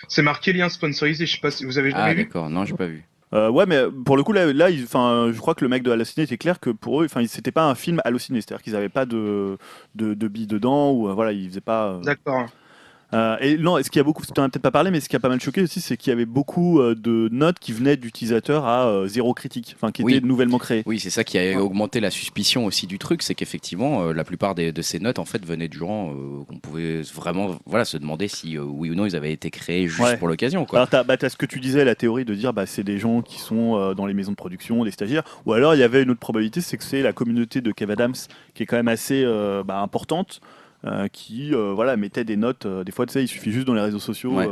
C'est 0.07 0.21
marqué 0.21 0.53
lien 0.53 0.69
sponsorisé. 0.69 1.25
Je 1.25 1.33
sais 1.33 1.41
pas 1.41 1.51
si 1.51 1.65
vous 1.65 1.77
avez 1.79 1.89
jamais 1.91 2.03
Ah 2.03 2.13
vu. 2.13 2.23
d'accord, 2.25 2.49
non 2.49 2.65
j'ai 2.65 2.75
pas 2.75 2.85
vu. 2.87 3.03
Euh, 3.33 3.49
ouais, 3.49 3.65
mais 3.65 3.81
pour 4.05 4.15
le 4.15 4.23
coup, 4.23 4.31
là, 4.31 4.53
là 4.53 4.69
il- 4.69 4.81
je 4.87 5.37
crois 5.39 5.53
que 5.53 5.65
le 5.65 5.69
mec 5.69 5.83
de 5.83 5.91
Allociné 5.91 6.23
était 6.23 6.37
clair 6.37 6.59
que 6.61 6.69
pour 6.69 7.01
eux, 7.01 7.05
enfin, 7.05 7.25
c'était 7.27 7.51
pas 7.51 7.65
un 7.65 7.75
film 7.75 7.99
Allociné, 8.05 8.39
c'est-à-dire 8.39 8.61
qu'ils 8.63 8.75
avaient 8.75 8.87
pas 8.87 9.05
de, 9.05 9.57
de, 9.95 10.13
de 10.13 10.27
billes 10.29 10.47
dedans, 10.47 10.91
ou 10.91 11.09
euh, 11.09 11.13
voilà, 11.13 11.33
ils 11.33 11.49
faisaient 11.49 11.59
pas. 11.59 11.93
euh, 11.93 12.01
D'accord. 12.01 12.45
Euh, 13.13 13.37
et 13.39 13.57
non, 13.57 13.81
ce 13.81 13.89
qui 13.89 13.99
a 13.99 14.03
beaucoup, 14.03 14.23
tu 14.25 14.37
en 14.39 14.43
as 14.43 14.49
peut-être 14.49 14.61
pas 14.61 14.71
parlé, 14.71 14.91
mais 14.91 14.99
ce 14.99 15.07
qui 15.07 15.15
a 15.15 15.19
pas 15.19 15.29
mal 15.29 15.39
choqué 15.39 15.61
aussi, 15.61 15.79
c'est 15.79 15.95
qu'il 15.95 16.09
y 16.09 16.13
avait 16.13 16.25
beaucoup 16.25 16.81
euh, 16.81 16.93
de 16.93 17.29
notes 17.31 17.57
qui 17.57 17.71
venaient 17.71 17.95
d'utilisateurs 17.95 18.65
à 18.65 18.87
euh, 18.89 19.07
zéro 19.07 19.33
critique, 19.33 19.73
enfin 19.77 19.93
qui 19.93 20.03
Oui. 20.03 20.15
étaient 20.15 20.27
nouvellement 20.27 20.57
créées. 20.57 20.83
Oui, 20.85 20.99
c'est 20.99 21.09
ça 21.09 21.23
qui 21.23 21.37
a 21.39 21.57
augmenté 21.61 22.01
la 22.01 22.11
suspicion 22.11 22.65
aussi 22.65 22.85
du 22.85 22.99
truc, 22.99 23.23
c'est 23.23 23.33
qu'effectivement, 23.33 24.01
euh, 24.03 24.13
la 24.13 24.25
plupart 24.25 24.55
des- 24.55 24.73
de 24.73 24.81
ces 24.81 24.99
notes 24.99 25.19
en 25.19 25.25
fait 25.25 25.45
venaient 25.45 25.69
de 25.69 25.73
gens 25.73 26.11
euh, 26.11 26.43
qu'on 26.49 26.57
pouvait 26.59 27.01
vraiment 27.15 27.55
voilà, 27.65 27.85
se 27.85 27.95
demander 27.95 28.27
si 28.27 28.57
euh, 28.57 28.63
oui 28.63 28.89
ou 28.89 28.95
non 28.95 29.05
ils 29.05 29.15
avaient 29.15 29.31
été 29.31 29.51
créés 29.51 29.87
juste 29.87 30.01
Ouais. 30.01 30.17
pour 30.17 30.27
l'occasion. 30.27 30.65
Alors, 30.73 30.89
t'as 30.89 31.03
bah, 31.05 31.15
t'as 31.15 31.29
ce 31.29 31.37
que 31.37 31.45
tu 31.45 31.61
disais, 31.61 31.85
la 31.85 31.95
théorie 31.95 32.25
de 32.25 32.33
dire 32.35 32.51
bah, 32.51 32.65
c'est 32.65 32.83
des 32.83 32.97
gens 32.97 33.21
qui 33.21 33.39
sont 33.39 33.77
euh, 33.77 33.93
dans 33.93 34.05
les 34.05 34.13
maisons 34.13 34.31
de 34.31 34.35
production, 34.35 34.83
des 34.83 34.91
stagiaires, 34.91 35.23
ou 35.45 35.53
alors 35.53 35.75
il 35.75 35.79
y 35.79 35.83
avait 35.83 36.03
une 36.03 36.09
autre 36.09 36.19
probabilité, 36.19 36.59
c'est 36.59 36.75
que 36.77 36.83
c'est 36.83 37.01
la 37.01 37.13
communauté 37.13 37.61
de 37.61 37.71
Kev 37.71 37.89
Adams 37.93 38.15
qui 38.53 38.63
est 38.63 38.65
quand 38.65 38.75
même 38.75 38.89
assez 38.89 39.23
euh, 39.23 39.63
bah, 39.63 39.79
importante. 39.79 40.41
Euh, 40.87 41.07
qui 41.07 41.53
euh, 41.53 41.73
voilà 41.75 41.95
mettait 41.97 42.23
des 42.23 42.37
notes 42.37 42.65
euh, 42.65 42.83
des 42.83 42.91
fois 42.91 43.05
tu 43.05 43.13
sais 43.13 43.23
il 43.23 43.27
suffit 43.27 43.51
juste 43.51 43.67
dans 43.67 43.73
les 43.73 43.81
réseaux 43.81 43.99
sociaux 43.99 44.33
Ouais. 44.33 44.47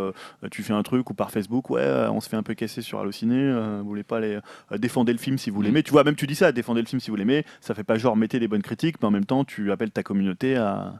tu 0.52 0.62
fais 0.64 0.74
un 0.74 0.84
truc 0.84 1.10
ou 1.10 1.14
par 1.14 1.32
Facebook 1.32 1.70
ouais 1.70 1.86
on 2.12 2.20
se 2.22 2.30
fait 2.30 2.38
un 2.38 2.44
peu 2.44 2.54
casser 2.54 2.82
sur 2.82 3.00
Allociné 3.00 3.54
vous 3.82 3.88
voulez 3.88 4.04
pas 4.04 4.18
aller 4.18 4.40
euh, 4.72 4.78
défendez 4.78 5.12
le 5.14 5.18
film 5.20 5.38
si 5.38 5.50
vous 5.50 5.60
Mhm. 5.60 5.66
l'aimez 5.66 5.84
tu 5.84 5.92
vois 5.92 6.04
même 6.04 6.16
tu 6.16 6.28
dis 6.28 6.36
ça 6.36 6.52
défendez 6.52 6.82
le 6.82 6.88
film 6.88 7.00
si 7.00 7.10
vous 7.10 7.16
l'aimez 7.16 7.46
ça 7.62 7.74
fait 7.74 7.84
pas 7.84 7.98
genre 7.98 8.16
mettez 8.18 8.40
des 8.40 8.48
bonnes 8.48 8.62
critiques 8.64 8.98
mais 9.02 9.08
en 9.08 9.12
même 9.12 9.26
temps 9.26 9.44
tu 9.46 9.72
appelles 9.72 9.92
ta 9.92 10.04
communauté 10.04 10.56
à 10.56 10.94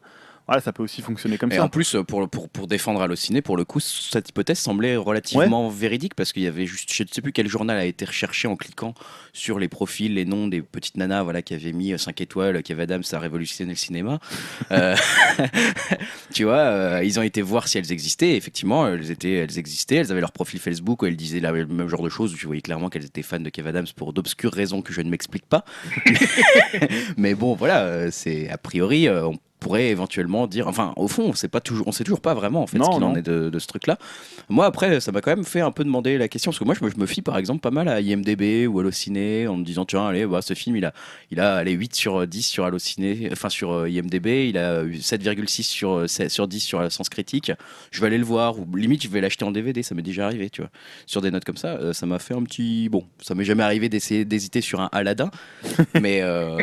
voilà 0.48 0.62
ça 0.62 0.72
peut 0.74 0.84
aussi 0.84 1.02
fonctionner 1.02 1.38
comme 1.38 1.52
Et 1.52 1.56
ça 1.56 1.64
en 1.64 1.70
plus, 1.70 1.96
euh, 1.96 2.04
pour, 2.04 2.28
pour, 2.30 2.50
pour 2.50 2.68
défendre 2.68 3.02
Allociné, 3.02 3.42
pour 3.42 3.58
le 3.58 3.66
coup, 3.66 3.80
cette 3.80 4.30
hypothèse 4.30 4.60
semblait 4.60 4.96
relativement 4.96 5.70
véridique 5.70 6.14
parce 6.16 6.34
qu'il 6.34 6.44
y 6.44 6.48
avait 6.48 6.66
juste, 6.66 6.94
je 6.94 7.04
ne 7.04 7.08
sais 7.10 7.22
plus 7.22 7.32
quel 7.32 7.48
journal 7.48 7.78
a 7.78 7.86
été 7.86 8.06
recherché 8.06 8.48
en 8.48 8.56
cliquant 8.56 8.94
sur 9.34 9.60
les 9.60 9.68
profils, 9.68 10.14
les 10.14 10.26
noms 10.26 10.48
des 10.48 10.62
petites 10.62 10.98
nanas 10.98 11.24
voilà, 11.24 11.42
qui 11.42 11.54
avaient 11.54 11.74
mis 11.74 11.98
5 11.98 12.20
étoiles, 12.22 12.62
Kev 12.64 12.82
Adams 12.82 13.04
a 13.12 13.20
révolutionné 13.20 13.72
le 13.72 13.78
cinéma. 13.78 14.20
Euh, 14.72 14.96
tu 16.34 16.44
vois, 16.44 16.58
euh, 16.58 17.02
ils 17.04 17.20
ont 17.20 17.24
été 17.24 17.42
voir 17.42 17.68
si 17.68 17.78
elles 17.78 17.92
existaient. 17.92 18.30
Et 18.30 18.36
effectivement, 18.36 18.88
elles, 18.88 19.12
étaient, 19.12 19.34
elles 19.34 19.58
existaient, 19.60 19.96
elles 19.98 20.12
avaient 20.12 20.22
leur 20.22 20.32
profil 20.32 20.60
Facebook 20.60 21.02
où 21.02 21.06
elles 21.06 21.16
disaient 21.16 21.40
la- 21.40 21.52
le 21.52 21.66
même 21.68 21.88
genre 21.88 22.02
de 22.02 22.10
choses. 22.10 22.34
où 22.34 22.38
Tu 22.38 22.46
voyais 22.48 22.62
clairement 22.62 22.90
qu'elles 22.90 23.06
étaient 23.06 23.22
fans 23.22 23.40
de 23.40 23.50
Kev 23.50 23.68
Adams 23.70 23.86
pour 23.96 24.12
d'obscures 24.14 24.52
raisons 24.54 24.82
que 24.82 24.92
je 24.94 25.02
ne 25.02 25.10
m'explique 25.10 25.46
pas. 25.46 25.66
Mais 27.18 27.36
bon, 27.36 27.56
voilà, 27.56 27.82
euh, 27.84 28.10
c'est 28.12 28.50
a 28.50 28.58
priori, 28.58 29.08
euh, 29.08 29.28
on 29.28 29.38
pourrait 29.60 29.88
éventuellement 29.90 30.46
dire, 30.48 30.68
enfin, 30.68 30.94
au 30.96 31.08
fond, 31.08 31.24
on 31.30 31.34
sait 31.34 31.48
pas 31.48 31.60
toujours, 31.62 31.88
on 31.88 31.92
sait 31.92 32.04
toujours 32.04 32.22
pas 32.22 32.34
vraiment 32.34 32.62
en 32.62 32.68
fait 32.68 32.78
Non, 32.78 32.86
ce 32.86 32.92
qu'il 32.98 33.04
en 33.04 33.16
est 33.16 33.22
de, 33.24 33.50
de 33.50 33.60
ce 33.60 33.66
truc-là. 33.68 33.98
Moi, 34.50 34.66
après, 34.66 35.00
ça 35.00 35.12
m'a 35.12 35.22
quand 35.22 35.32
même 35.36 35.46
fait 35.46 35.62
un 35.62 35.72
peu 35.72 35.84
demander 35.84 36.18
la 36.18 36.28
question 36.28 36.52
parce 36.52 36.60
que 36.60 36.66
moi, 36.66 36.76
je 36.80 36.84
me, 36.86 36.90
je 36.92 36.98
me 36.98 37.06
fie 37.06 37.22
par 37.22 37.38
exemple 37.38 37.62
pas 37.62 37.72
mal 37.72 37.88
à 37.88 38.00
IMDb 38.02 38.68
ou 38.68 38.80
Allociné 38.80 39.48
en 39.48 39.56
me 39.58 39.64
disant, 39.64 39.86
tiens, 39.86 40.06
allez, 40.08 40.26
bah, 40.28 40.42
ce 40.42 40.54
film, 40.54 40.76
il 40.76 40.86
a, 40.86 40.94
il 41.32 41.40
a 41.40 41.56
allez, 41.56 41.72
8 41.72 41.96
sur 41.96 42.28
10 42.28 42.42
sur 42.44 42.66
Allociné, 42.66 43.30
enfin 43.32 43.50
sur 43.50 43.72
euh, 43.72 43.90
IMDb, 43.90 44.28
il 44.50 44.58
a 44.58 44.84
eu 44.84 44.98
7,6 44.98 45.64
sur, 45.64 45.92
euh, 45.94 46.08
7 46.08 46.30
sur 46.30 46.48
10 46.48 46.60
sur 46.60 46.92
Sens 46.92 47.10
Critique. 47.10 47.52
Je 47.92 48.02
vais 48.02 48.08
aller 48.08 48.18
le 48.20 48.26
voir 48.26 48.60
ou 48.60 48.68
limite, 48.76 49.04
je 49.04 49.08
vais 49.10 49.22
l'acheter 49.22 49.46
en 49.46 49.52
DVD. 49.52 49.82
Ça 49.84 49.96
m'est 49.96 50.02
déjà 50.04 50.26
arrivé, 50.26 50.50
tu 50.50 50.62
vois, 50.62 50.70
sur 51.08 51.22
des 51.22 51.32
notes 51.32 51.46
comme 51.46 51.58
ça. 51.58 51.70
euh, 51.78 51.94
ça 51.94 52.06
m'a 52.06 52.20
fait 52.20 52.34
un 52.36 52.44
petit, 52.44 52.90
bon, 52.90 53.06
ça 53.22 53.34
m'est 53.36 53.46
jamais 53.46 53.64
arrivé 53.64 53.90
d'essayer 53.90 54.26
d'hésiter 54.26 54.62
sur 54.62 54.80
un 54.82 54.90
Aladdin, 54.92 55.32
mais 56.02 56.20
euh, 56.22 56.58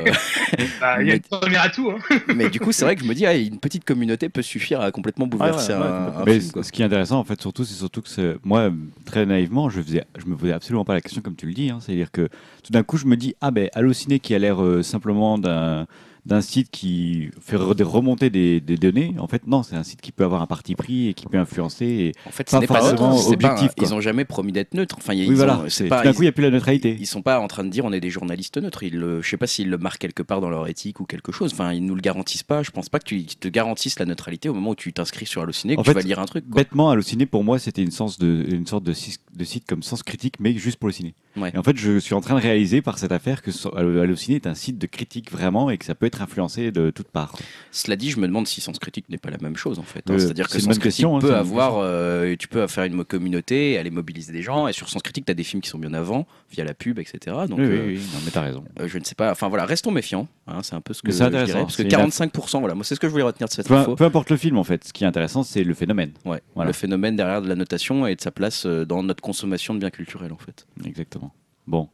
Bah, 0.80 0.96
Il 1.00 1.06
y 1.08 1.10
a 1.10 1.14
Mais- 1.14 1.16
une 1.16 1.20
première 1.38 1.62
atout. 1.62 1.90
Hein. 1.90 2.16
mais 2.34 2.48
du 2.50 2.60
coup, 2.60 2.70
c'est 2.82 2.86
vrai 2.86 2.96
que 2.96 3.02
je 3.02 3.08
me 3.08 3.14
dis, 3.14 3.26
ah, 3.26 3.34
une 3.36 3.58
petite 3.58 3.84
communauté 3.84 4.28
peut 4.28 4.42
suffire 4.42 4.80
à 4.80 4.90
complètement 4.92 5.26
bouleverser 5.26 5.72
Ouais, 5.72 5.78
ouais, 5.78 5.84
ouais, 5.84 5.90
un, 5.90 6.20
un 6.20 6.24
Mais 6.24 6.40
film, 6.40 6.52
quoi. 6.52 6.62
ce 6.62 6.72
qui 6.72 6.82
est 6.82 6.84
intéressant, 6.84 7.18
en 7.18 7.24
fait, 7.24 7.40
surtout, 7.40 7.64
c'est 7.64 7.74
surtout 7.74 8.02
que 8.02 8.38
moi, 8.44 8.70
très 9.04 9.24
naïvement, 9.26 9.70
je 9.70 9.80
faisais, 9.80 10.04
je 10.18 10.26
me 10.26 10.36
posais 10.36 10.52
absolument 10.52 10.84
pas 10.84 10.94
la 10.94 11.00
question 11.00 11.22
comme 11.22 11.36
tu 11.36 11.46
le 11.46 11.52
dis. 11.54 11.70
hein. 11.70 11.78
C'est-à-dire 11.80 12.10
que 12.10 12.28
tout 12.62 12.72
d'un 12.72 12.82
coup, 12.82 12.96
je 12.96 13.06
me 13.06 13.16
dis, 13.16 13.34
ah 13.40 13.50
ben, 13.50 13.68
Allociné 13.74 14.18
qui 14.20 14.34
a 14.34 14.38
l'air 14.38 14.62
euh, 14.62 14.82
simplement 14.82 15.38
d'un 15.38 15.86
d'un 16.24 16.40
site 16.40 16.70
qui 16.70 17.30
fait 17.40 17.56
remonter 17.56 18.30
des, 18.30 18.60
des 18.60 18.76
données. 18.76 19.14
En 19.18 19.26
fait, 19.26 19.46
non, 19.48 19.64
c'est 19.64 19.74
un 19.74 19.82
site 19.82 20.00
qui 20.00 20.12
peut 20.12 20.22
avoir 20.22 20.40
un 20.40 20.46
parti 20.46 20.76
pris 20.76 21.08
et 21.08 21.14
qui 21.14 21.26
peut 21.26 21.38
influencer. 21.38 21.84
Et... 21.84 22.12
En 22.26 22.30
fait, 22.30 22.48
ce 22.48 22.54
pas 22.54 22.60
n'est 22.60 22.66
pas 22.68 22.78
forcément 22.80 23.10
neutre, 23.16 23.36
pas 23.38 23.52
objectif. 23.54 23.70
Ils 23.82 23.92
ont 23.94 24.00
jamais 24.00 24.24
promis 24.24 24.52
d'être 24.52 24.74
neutres. 24.74 24.94
Enfin, 24.98 25.14
y 25.14 25.22
a- 25.22 25.24
Oui, 25.24 25.30
ils 25.30 25.34
voilà. 25.36 25.58
ont- 25.58 25.62
c'est- 25.64 25.70
c'est 25.70 25.84
Tout 25.84 25.90
pas. 25.90 26.04
d'un 26.04 26.12
coup, 26.12 26.22
il 26.22 26.26
n'y 26.26 26.28
a 26.28 26.32
plus 26.32 26.44
la 26.44 26.50
neutralité. 26.50 26.96
ils 27.00 27.06
sont 27.06 27.22
pas 27.22 27.40
en 27.40 27.48
train 27.48 27.64
de 27.64 27.70
dire 27.70 27.84
on 27.84 27.92
est 27.92 28.00
des 28.00 28.10
journalistes 28.10 28.56
neutres. 28.58 28.84
Ils 28.84 28.96
le, 28.96 29.20
je 29.20 29.28
sais 29.28 29.36
pas 29.36 29.48
s'ils 29.48 29.68
le 29.68 29.78
marquent 29.78 29.98
quelque 30.00 30.22
part 30.22 30.40
dans 30.40 30.50
leur 30.50 30.68
éthique 30.68 31.00
ou 31.00 31.06
quelque 31.06 31.32
chose. 31.32 31.52
Enfin, 31.52 31.72
ils 31.72 31.84
nous 31.84 31.96
le 31.96 32.00
garantissent 32.00 32.44
pas. 32.44 32.62
Je 32.62 32.70
pense 32.70 32.88
pas 32.88 33.00
que 33.00 33.04
tu 33.06 33.16
ils 33.16 33.26
te 33.36 33.48
garantissent 33.48 33.98
la 33.98 34.06
neutralité 34.06 34.48
au 34.48 34.54
moment 34.54 34.70
où 34.70 34.74
tu 34.76 34.92
t'inscris 34.92 35.26
sur 35.26 35.42
Allociné, 35.42 35.74
que 35.74 35.80
En 35.80 35.82
tu 35.82 35.88
fait, 35.90 35.94
vas 35.94 36.02
lire 36.02 36.20
un 36.20 36.26
truc. 36.26 36.48
quoi. 36.48 36.62
Bêtement, 36.62 36.90
Allociné, 36.90 37.26
pour 37.26 37.42
moi, 37.42 37.58
c'était 37.58 37.82
une, 37.82 37.90
sens 37.90 38.18
de, 38.20 38.46
une 38.48 38.66
sorte 38.66 38.84
de, 38.84 38.92
site 38.92 39.66
comme 39.66 39.82
Sens 39.82 40.02
Critique, 40.04 40.34
mais 40.38 40.54
juste 40.54 40.76
pour 40.78 40.88
le 40.88 40.92
ciné. 40.92 41.14
Ouais. 41.36 41.50
Et 41.54 41.58
en 41.58 41.62
fait, 41.62 41.76
je 41.76 41.98
suis 41.98 42.14
en 42.14 42.20
train 42.20 42.34
de 42.36 42.40
réaliser 42.42 42.82
par 42.82 42.98
cette 42.98 43.10
affaire 43.12 43.42
que 43.42 43.50
Allociné 43.76 44.36
est 44.36 44.46
un 44.46 44.54
site 44.54 44.78
de 44.78 44.86
critique 44.86 45.32
vraiment 45.32 45.70
et 45.70 45.78
que 45.78 45.84
ça 45.84 45.94
peut 45.94 46.06
être 46.06 46.11
influencé 46.20 46.70
de 46.72 46.90
toutes 46.90 47.08
parts. 47.08 47.34
Cela 47.70 47.96
dit, 47.96 48.10
je 48.10 48.18
me 48.20 48.26
demande 48.26 48.46
si 48.46 48.60
Sens 48.60 48.78
Critique 48.78 49.08
n'est 49.08 49.16
pas 49.18 49.30
la 49.30 49.38
même 49.38 49.56
chose 49.56 49.78
en 49.78 49.82
fait. 49.84 50.00
hein. 50.10 50.14
Euh, 50.14 50.18
C'est-à-dire 50.18 50.48
que 50.48 50.58
Sens 50.58 50.64
Critique 50.78 50.82
question, 50.82 51.16
hein, 51.16 51.20
peut 51.20 51.34
avoir, 51.34 51.78
euh, 51.78 52.34
tu 52.38 52.48
peux 52.48 52.66
faire 52.66 52.84
une 52.84 53.04
communauté, 53.04 53.78
aller 53.78 53.90
mobiliser 53.90 54.32
des 54.32 54.42
gens, 54.42 54.68
et 54.68 54.72
sur 54.72 54.88
Sens 54.88 55.00
Critique, 55.02 55.24
tu 55.24 55.30
as 55.30 55.34
des 55.34 55.44
films 55.44 55.62
qui 55.62 55.70
sont 55.70 55.78
bien 55.78 55.94
avant, 55.94 56.26
via 56.50 56.64
la 56.64 56.74
pub, 56.74 56.98
etc. 56.98 57.18
Donc, 57.48 57.58
oui, 57.60 57.64
oui, 57.66 57.78
euh, 57.78 57.86
oui, 57.86 58.00
non, 58.12 58.18
mais 58.24 58.30
t'as 58.30 58.42
raison. 58.42 58.64
euh, 58.80 58.88
je 58.88 58.98
ne 58.98 59.04
sais 59.04 59.14
pas. 59.14 59.30
Enfin 59.30 59.48
voilà, 59.48 59.64
restons 59.64 59.90
méfiants. 59.92 60.28
hein, 60.48 60.58
c'est 60.62 60.74
un 60.74 60.80
peu 60.80 60.92
ce 60.92 61.00
que 61.02 61.12
c'est 61.12 61.18
je 61.20 61.24
intéressant, 61.24 61.46
dirais, 61.52 61.60
parce 61.62 61.76
que 61.76 61.82
c'est 61.82 61.88
une 61.88 62.08
45%, 62.10 62.58
voilà, 62.60 62.74
moi 62.74 62.84
c'est 62.84 62.94
ce 62.96 63.00
que 63.00 63.06
je 63.06 63.12
voulais 63.12 63.22
retenir 63.24 63.48
de 63.48 63.52
cette 63.52 63.68
Peu, 63.68 63.74
info. 63.76 63.94
peu 63.94 64.04
importe 64.04 64.28
le 64.30 64.36
film, 64.36 64.58
en 64.58 64.64
fait, 64.64 64.84
ce 64.84 64.92
qui 64.92 65.04
est 65.04 65.06
intéressant, 65.06 65.42
c'est 65.44 65.64
le 65.64 65.74
phénomène. 65.74 66.10
Ouais, 66.24 66.42
Voilà. 66.54 66.68
le 66.68 66.72
phénomène 66.74 67.16
derrière 67.16 67.40
de 67.42 67.48
la 67.48 67.54
notation 67.54 68.06
et 68.06 68.16
de 68.16 68.20
sa 68.20 68.30
place 68.32 68.66
dans 68.66 69.02
notre 69.02 69.22
consommation 69.22 69.74
de 69.74 69.78
biens 69.78 69.90
culturels 69.90 70.32
en 70.32 70.38
fait. 70.38 70.66
Exactement. 70.84 71.32
Bon. 71.68 71.88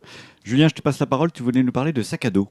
Julien, 0.48 0.68
je 0.68 0.74
te 0.74 0.80
passe 0.82 0.98
la 0.98 1.06
parole. 1.06 1.30
Tu 1.30 1.42
voulais 1.42 1.62
nous 1.62 1.72
parler 1.72 1.92
de 1.92 2.02
sac 2.02 2.24
à 2.24 2.30
dos. 2.30 2.48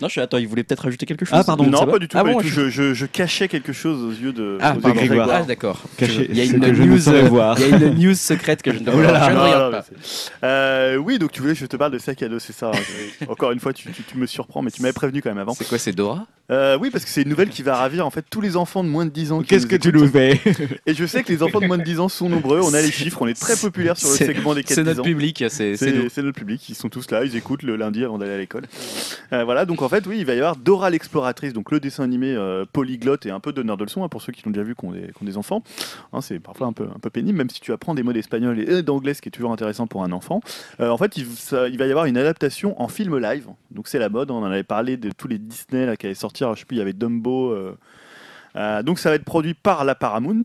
Non, 0.00 0.08
je 0.08 0.12
suis 0.12 0.20
attends, 0.22 0.38
il 0.38 0.48
voulait 0.48 0.62
peut-être 0.64 0.80
rajouter 0.84 1.04
quelque 1.04 1.26
chose. 1.26 1.36
Ah, 1.38 1.44
pardon, 1.44 1.66
non, 1.66 1.84
pas 1.84 1.98
du 1.98 2.08
tout. 2.08 2.16
Ah 2.16 2.24
pas 2.24 2.32
bon, 2.32 2.40
du 2.40 2.48
tout. 2.48 2.54
je- 2.54 2.70
Je, 2.70 2.70
je- 2.70 2.94
je 2.94 3.06
cachais 3.06 3.48
quelque 3.48 3.72
chose 3.74 4.02
aux 4.02 4.12
yeux 4.18 4.32
de, 4.32 4.56
Ah, 4.60 4.72
pardon, 4.72 4.88
de 4.88 4.94
Grégoire. 5.06 5.28
Ah, 5.30 5.42
d'accord. 5.42 5.82
Il 6.00 6.34
y 6.34 6.40
a 6.40 6.44
une 6.44 6.58
news, 6.58 7.08
euh, 7.10 7.22
voir. 7.28 7.58
il 7.60 7.68
y 7.68 7.74
a 7.74 7.76
une 7.88 7.98
news 7.98 8.14
secrète 8.14 8.62
que 8.62 8.72
je 8.72 8.78
ne, 8.78 8.90
Oh 8.90 8.98
là 9.02 9.12
là. 9.12 9.26
je 9.26 9.30
ne 9.30 9.36
Non, 9.36 9.42
regarde 9.44 9.72
non, 9.74 9.78
pas. 9.78 10.46
Euh, 10.46 10.96
oui, 10.96 11.18
donc 11.18 11.32
tu 11.32 11.42
voulais 11.42 11.52
que 11.52 11.58
je 11.60 11.66
te 11.66 11.76
parle 11.76 11.92
de 11.92 11.98
sac 11.98 12.22
à 12.22 12.28
dos, 12.28 12.38
c'est 12.38 12.54
ça. 12.54 12.70
hein. 12.74 13.24
Encore 13.28 13.52
une 13.52 13.60
fois, 13.60 13.74
tu, 13.74 13.90
tu- 13.92 14.02
tu 14.02 14.16
me 14.16 14.24
surprends, 14.26 14.62
mais 14.62 14.70
tu 14.70 14.80
m'avais 14.80 14.94
prévenu 14.94 15.20
quand 15.20 15.28
même 15.30 15.38
avant. 15.38 15.52
C'est 15.52 15.68
quoi, 15.68 15.76
c'est 15.76 15.92
Dora? 15.92 16.26
Euh, 16.50 16.78
oui, 16.80 16.90
parce 16.90 17.04
que 17.04 17.10
c'est 17.10 17.22
une 17.22 17.28
nouvelle 17.28 17.50
qui 17.50 17.62
va 17.62 17.76
ravir 17.76 18.04
en 18.06 18.10
fait 18.10 18.24
tous 18.28 18.40
les 18.40 18.56
enfants 18.56 18.82
de 18.82 18.88
moins 18.88 19.04
de 19.04 19.10
10 19.10 19.30
ans. 19.32 19.42
Qu'est-ce 19.42 19.66
que 19.68 19.76
tu 19.76 19.92
nous 19.92 20.08
fais? 20.08 20.40
Et 20.86 20.94
je 20.94 21.04
sais 21.06 21.22
que 21.22 21.30
les 21.30 21.42
enfants 21.42 21.60
de 21.60 21.66
moins 21.66 21.78
de 21.78 21.84
10 21.84 22.00
ans 22.00 22.08
sont 22.08 22.28
nombreux. 22.28 22.60
On 22.62 22.72
a 22.74 22.80
les 22.80 22.90
chiffres, 22.90 23.20
on 23.22 23.26
est 23.28 23.38
très 23.38 23.54
populaire 23.56 23.96
sur 23.98 24.08
le 24.08 24.16
segment 24.16 24.54
des 24.54 24.62
4 24.64 24.74
C'est 24.76 24.82
10 24.82 24.88
notre 24.88 25.02
public, 25.02 25.44
c'est 25.48 25.76
c'est 25.76 25.92
nous. 25.92 26.02
C'est 26.04 26.08
c'est 26.08 26.22
notre 26.22 26.38
public, 26.38 26.66
ils 26.70 26.74
sont 26.74 26.88
tous 26.88 27.08
là, 27.10 27.22
ils 27.24 27.36
écoutent 27.40 27.62
le 27.62 27.76
lundi 27.76 28.04
avant 28.04 28.18
d'aller 28.18 28.32
à 28.32 28.38
l'école. 28.38 28.66
Euh, 29.32 29.44
voilà, 29.44 29.64
donc 29.64 29.82
en 29.82 29.88
fait, 29.88 30.06
oui, 30.06 30.18
il 30.18 30.26
va 30.26 30.34
y 30.34 30.38
avoir 30.38 30.56
Dora 30.56 30.90
l'exploratrice, 30.90 31.52
donc 31.52 31.70
le 31.70 31.80
dessin 31.80 32.04
animé 32.04 32.34
euh, 32.34 32.64
polyglotte 32.70 33.26
et 33.26 33.30
un 33.30 33.40
peu 33.40 33.52
donneur 33.52 33.76
de 33.76 33.84
leçons 33.84 34.04
hein, 34.04 34.08
pour 34.08 34.22
ceux 34.22 34.32
qui 34.32 34.42
l'ont 34.44 34.50
déjà 34.50 34.62
vu, 34.62 34.74
qui 34.74 34.84
ont 34.84 34.92
des, 34.92 35.36
enfants. 35.36 35.62
Hein, 36.12 36.20
c'est 36.20 36.38
parfois 36.38 36.66
un 36.66 36.72
peu, 36.72 36.84
un 36.84 36.98
peu 36.98 37.10
pénible, 37.10 37.38
même 37.38 37.50
si 37.50 37.60
tu 37.60 37.72
apprends 37.72 37.94
des 37.94 38.02
mots 38.02 38.12
d'espagnol 38.12 38.58
et 38.58 38.82
d'anglais, 38.82 39.14
ce 39.14 39.22
qui 39.22 39.28
est 39.28 39.32
toujours 39.32 39.52
intéressant 39.52 39.86
pour 39.86 40.04
un 40.04 40.12
enfant. 40.12 40.40
Euh, 40.80 40.90
en 40.90 40.98
fait, 40.98 41.16
il, 41.16 41.24
va 41.24 41.68
y 41.68 41.90
avoir 41.90 42.04
une 42.04 42.18
adaptation 42.18 42.80
en 42.80 42.88
film 42.88 43.18
live, 43.18 43.46
donc 43.70 43.88
c'est 43.88 43.98
la 43.98 44.08
mode, 44.08 44.30
on 44.30 44.38
en 44.38 44.44
avait 44.44 44.62
parlé 44.62 44.96
de 44.96 45.10
tous 45.10 45.28
les 45.28 45.38
Disney 45.38 45.86
là, 45.86 45.96
qui 45.96 46.06
allaient 46.06 46.14
sortir, 46.14 46.54
je 46.54 46.60
sais 46.60 46.66
plus, 46.66 46.76
il 46.76 46.80
y 46.80 46.82
avait 46.82 46.92
Dumbo. 46.92 47.56
donc 48.82 48.98
ça 48.98 49.08
va 49.08 49.14
être 49.14 49.24
produit 49.24 49.54
par 49.54 49.84
la 49.84 49.94
Paramount. 49.94 50.44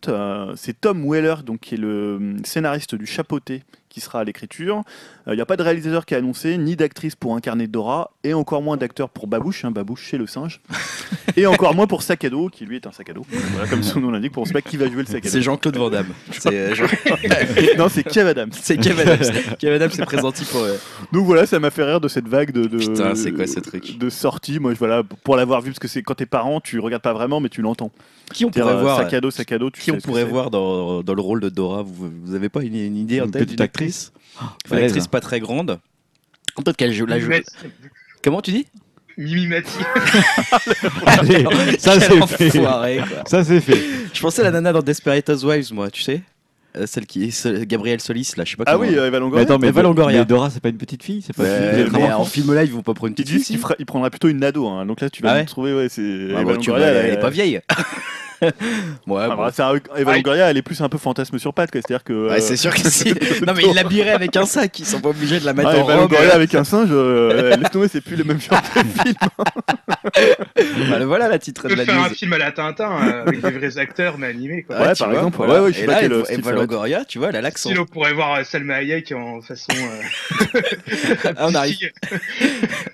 C'est 0.55 0.79
Tom 0.79 1.05
Weller, 1.09 1.35
donc 1.43 1.61
qui 1.61 1.75
est 1.75 1.79
le 1.79 2.15
hum, 2.15 2.45
scénariste 2.45 2.95
du 2.95 3.05
Chapeauté, 3.05 3.63
qui 3.95 4.01
sera 4.01 4.19
à 4.19 4.23
l'écriture. 4.25 4.81
Il 5.25 5.35
n'y 5.35 5.41
a 5.41 5.45
pas 5.45 5.55
de 5.55 5.63
réalisateur 5.63 6.05
qui 6.05 6.15
a 6.15 6.17
annoncé, 6.17 6.57
ni 6.57 6.75
d'actrice 6.75 7.15
pour 7.15 7.33
incarner 7.33 7.65
Dora, 7.67 8.11
et 8.25 8.33
encore 8.33 8.61
moins 8.61 8.75
d'acteur 8.75 9.09
pour 9.09 9.25
Babouche, 9.27 9.63
hein, 9.63 9.71
Babouche 9.71 10.01
chez 10.03 10.17
le 10.17 10.27
singe, 10.27 10.59
et 11.37 11.45
encore 11.47 11.73
moins 11.73 11.87
pour 11.87 12.01
Sac 12.01 12.25
à 12.25 12.29
dos, 12.29 12.49
qui 12.49 12.65
lui 12.65 12.75
est 12.75 12.85
un 12.87 12.91
sac 12.91 13.09
à 13.09 13.13
dos. 13.13 13.25
Voilà, 13.53 13.69
comme 13.69 13.83
son 13.83 14.01
nom 14.01 14.11
l'indique, 14.11 14.33
pour 14.33 14.43
on 14.43 14.45
sait 14.45 14.51
pas 14.51 14.61
qui 14.61 14.75
va 14.75 14.87
jouer 14.87 14.97
le 15.03 15.05
sac 15.05 15.25
à 15.25 15.29
C'est 15.29 15.37
dos. 15.37 15.43
Jean-Claude 15.43 15.77
Van 15.77 15.89
Damme. 15.89 16.07
C'est 16.31 16.53
euh, 16.53 16.75
Jean- 16.75 16.87
non, 17.77 17.87
c'est 17.87 18.03
Kev 18.03 18.27
Adams. 18.27 18.49
c'est 18.51 18.75
Kevin 18.77 19.07
Adams. 19.07 19.31
Kevin 19.59 19.75
Adams 19.75 19.91
s'est 19.91 20.03
présenté 20.05 20.43
pour. 20.51 20.61
euh, 20.61 20.75
Donc 21.13 21.25
voilà, 21.25 21.45
ça 21.45 21.57
m'a 21.61 21.69
fait 21.71 21.83
rire 21.85 22.01
de 22.01 22.09
cette 22.09 22.27
vague 22.27 22.51
de, 22.51 22.65
de 22.65 22.77
Putain, 22.77 23.15
c'est 23.15 23.31
quoi 23.31 23.47
ce 23.47 23.61
truc 23.61 23.97
de 23.97 24.09
sortie. 24.09 24.59
Moi, 24.59 24.73
voilà, 24.77 25.03
pour 25.23 25.37
l'avoir 25.37 25.61
vu, 25.61 25.71
parce 25.71 25.79
que 25.79 25.87
c'est 25.87 26.03
quand 26.03 26.15
t'es 26.15 26.25
parent, 26.25 26.59
tu 26.59 26.79
regardes 26.79 27.03
pas 27.03 27.13
vraiment, 27.13 27.39
mais 27.39 27.47
tu 27.49 27.61
l'entends. 27.61 27.91
Qui 28.33 28.43
on 28.43 28.49
pourrait 28.51 28.73
euh, 28.73 28.81
voir 28.81 28.97
Sac 28.97 29.13
à 29.13 29.21
dos, 29.21 29.31
sac 29.31 29.51
à 29.53 29.57
dos. 29.59 29.69
Tu 29.69 29.81
Qui 29.81 29.91
on 29.91 29.97
pourrait 29.99 30.23
c'est. 30.23 30.27
voir 30.27 30.49
dans, 30.51 31.01
dans 31.03 31.13
le 31.13 31.21
rôle 31.21 31.39
de 31.41 31.49
Dora? 31.49 31.83
Vous, 31.83 32.11
vous 32.25 32.33
avez 32.35 32.49
pas 32.49 32.63
une, 32.63 32.75
une 32.75 32.97
idée 32.97 33.21
en 33.21 33.29
tête 33.29 33.47
d'une 33.49 33.61
actrice 33.61 33.84
Une 33.87 34.47
Falaise. 34.69 34.85
actrice 34.91 35.07
pas 35.07 35.19
très 35.21 35.39
grande. 35.39 35.79
Peut-être 36.55 36.77
qu'elle 36.77 36.93
joue 36.93 37.05
la 37.05 37.19
joue. 37.19 37.31
Comment 38.23 38.41
tu 38.41 38.51
dis 38.51 38.65
Mimi 39.17 39.47
Mati. 39.47 39.69
Allez, 41.05 41.45
ça 41.79 41.99
c'est 41.99 42.27
fait. 42.27 42.49
Ça 43.27 43.43
c'est 43.43 43.61
fait. 43.61 43.81
Je 44.13 44.21
pensais 44.21 44.41
à 44.41 44.45
la 44.45 44.51
nana 44.51 44.73
dans 44.73 44.81
Desperate 44.81 45.29
Housewives, 45.29 45.73
moi, 45.73 45.89
tu 45.89 46.01
sais 46.01 46.21
Euh, 46.77 46.85
Celle 46.85 47.05
qui 47.05 47.25
est 47.25 47.31
ce- 47.31 47.63
Gabrielle 47.63 48.01
Solis, 48.01 48.33
là, 48.35 48.43
je 48.43 48.51
sais 48.51 48.57
pas 48.57 48.65
Ah 48.67 48.77
oui, 48.77 48.89
euh, 48.89 49.07
Eva 49.07 49.11
Mais 49.11 49.19
Longoria. 49.19 49.43
attends, 49.43 49.57
mais, 49.59 49.67
Eva 49.69 49.81
Do- 49.81 49.87
Longoria. 49.87 50.19
mais 50.19 50.25
Dora, 50.25 50.49
c'est 50.49 50.59
pas 50.59 50.67
une 50.69 50.77
petite 50.77 51.03
fille, 51.03 51.21
c'est 51.25 51.33
pas 51.35 51.43
Ouais, 51.43 51.85
mais 51.91 52.11
en 52.11 52.25
film 52.25 52.53
live, 52.53 52.67
ils 52.67 52.73
vont 52.73 52.81
pas 52.83 52.93
prendre 52.93 53.07
une 53.09 53.15
petite 53.15 53.41
fille. 53.45 53.55
fera- 53.57 53.75
il 53.79 53.85
prendra 53.85 54.09
plutôt 54.09 54.27
une 54.27 54.43
ado. 54.43 54.67
hein. 54.67 54.85
Donc 54.85 54.99
là, 54.99 55.09
tu 55.09 55.21
vas 55.23 55.31
Ah 55.31 55.35
ouais 55.35 55.45
trouver, 55.45 55.73
ouais, 55.73 55.87
c'est. 55.87 56.01
Ah, 56.35 56.43
bah, 56.43 56.53
vois, 56.53 56.79
elle- 56.79 57.13
est 57.13 57.19
pas 57.19 57.29
vieille. 57.29 57.61
ouais, 58.41 58.51
Ah, 59.07 59.29
bon. 59.29 59.35
bah, 59.37 59.51
c'est 59.53 59.61
un- 59.63 59.75
Eva 59.97 60.11
Ah, 60.11 60.15
Longoria, 60.15 60.49
elle 60.49 60.57
est 60.57 60.61
plus 60.61 60.81
un 60.81 60.89
peu 60.89 60.97
fantasme 60.97 61.37
sur 61.39 61.53
pattes, 61.53 61.71
quoi. 61.71 61.81
C'est-à-dire 61.85 62.03
que. 62.03 62.27
Ouais, 62.29 62.37
euh, 62.37 62.39
c'est 62.41 62.57
sûr 62.57 62.73
que 62.73 62.89
si. 62.89 63.13
non, 63.47 63.53
mais 63.55 63.63
ils 63.63 63.73
l'habilleraient 63.75 64.11
avec 64.11 64.35
un 64.35 64.45
sac, 64.45 64.77
ils 64.79 64.85
sont 64.85 64.99
pas 65.01 65.09
obligés 65.09 65.39
de 65.39 65.45
la 65.45 65.53
mettre 65.53 65.69
ah, 65.71 65.77
en 65.77 65.83
Eva 65.83 65.95
robe. 65.95 66.11
Longoria 66.11 66.33
avec 66.35 66.53
un 66.55 66.63
singe, 66.63 66.89
euh, 66.91 67.55
laisse 67.55 67.69
tomber, 67.71 67.87
c'est 67.87 68.01
plus 68.01 68.15
le 68.17 68.23
même 68.23 68.39
genre 68.41 68.61
de 68.61 69.01
film. 69.03 69.15
Voilà, 70.87 71.05
voilà 71.05 71.27
la 71.29 71.39
titre 71.39 71.61
On 71.65 71.69
de 71.69 71.75
la 71.75 71.85
faire 71.85 71.95
news. 71.95 72.05
un 72.05 72.09
film 72.09 72.33
à 72.33 72.37
la 72.37 72.51
Tintin 72.51 72.91
euh, 72.91 73.21
avec 73.25 73.41
des 73.41 73.51
vrais 73.51 73.77
acteurs 73.77 74.17
mais 74.17 74.27
animés 74.27 74.63
quoi. 74.63 74.79
Ouais, 74.79 74.93
tu 74.93 74.99
par 74.99 75.09
vois, 75.09 75.17
exemple, 75.19 75.37
voilà. 75.37 75.53
ouais, 75.53 75.59
ouais, 75.61 75.73
je 75.73 75.81
Et 75.81 75.85
là, 75.85 75.97
quel 75.99 76.23
Eva. 76.29 76.51
Longoria, 76.51 77.05
tu 77.05 77.17
vois, 77.19 77.29
elle 77.29 77.35
a 77.37 77.41
l'accent. 77.41 77.69
Sinon 77.69 77.81
on 77.83 77.85
pourrait 77.85 78.13
voir 78.13 78.35
euh, 78.35 78.43
Salma 78.43 78.75
Hayek 78.75 79.11
en 79.11 79.41
façon. 79.41 79.67
euh, 79.73 80.61
Ah, 81.37 81.47
on 81.47 81.55
arrive. 81.55 81.77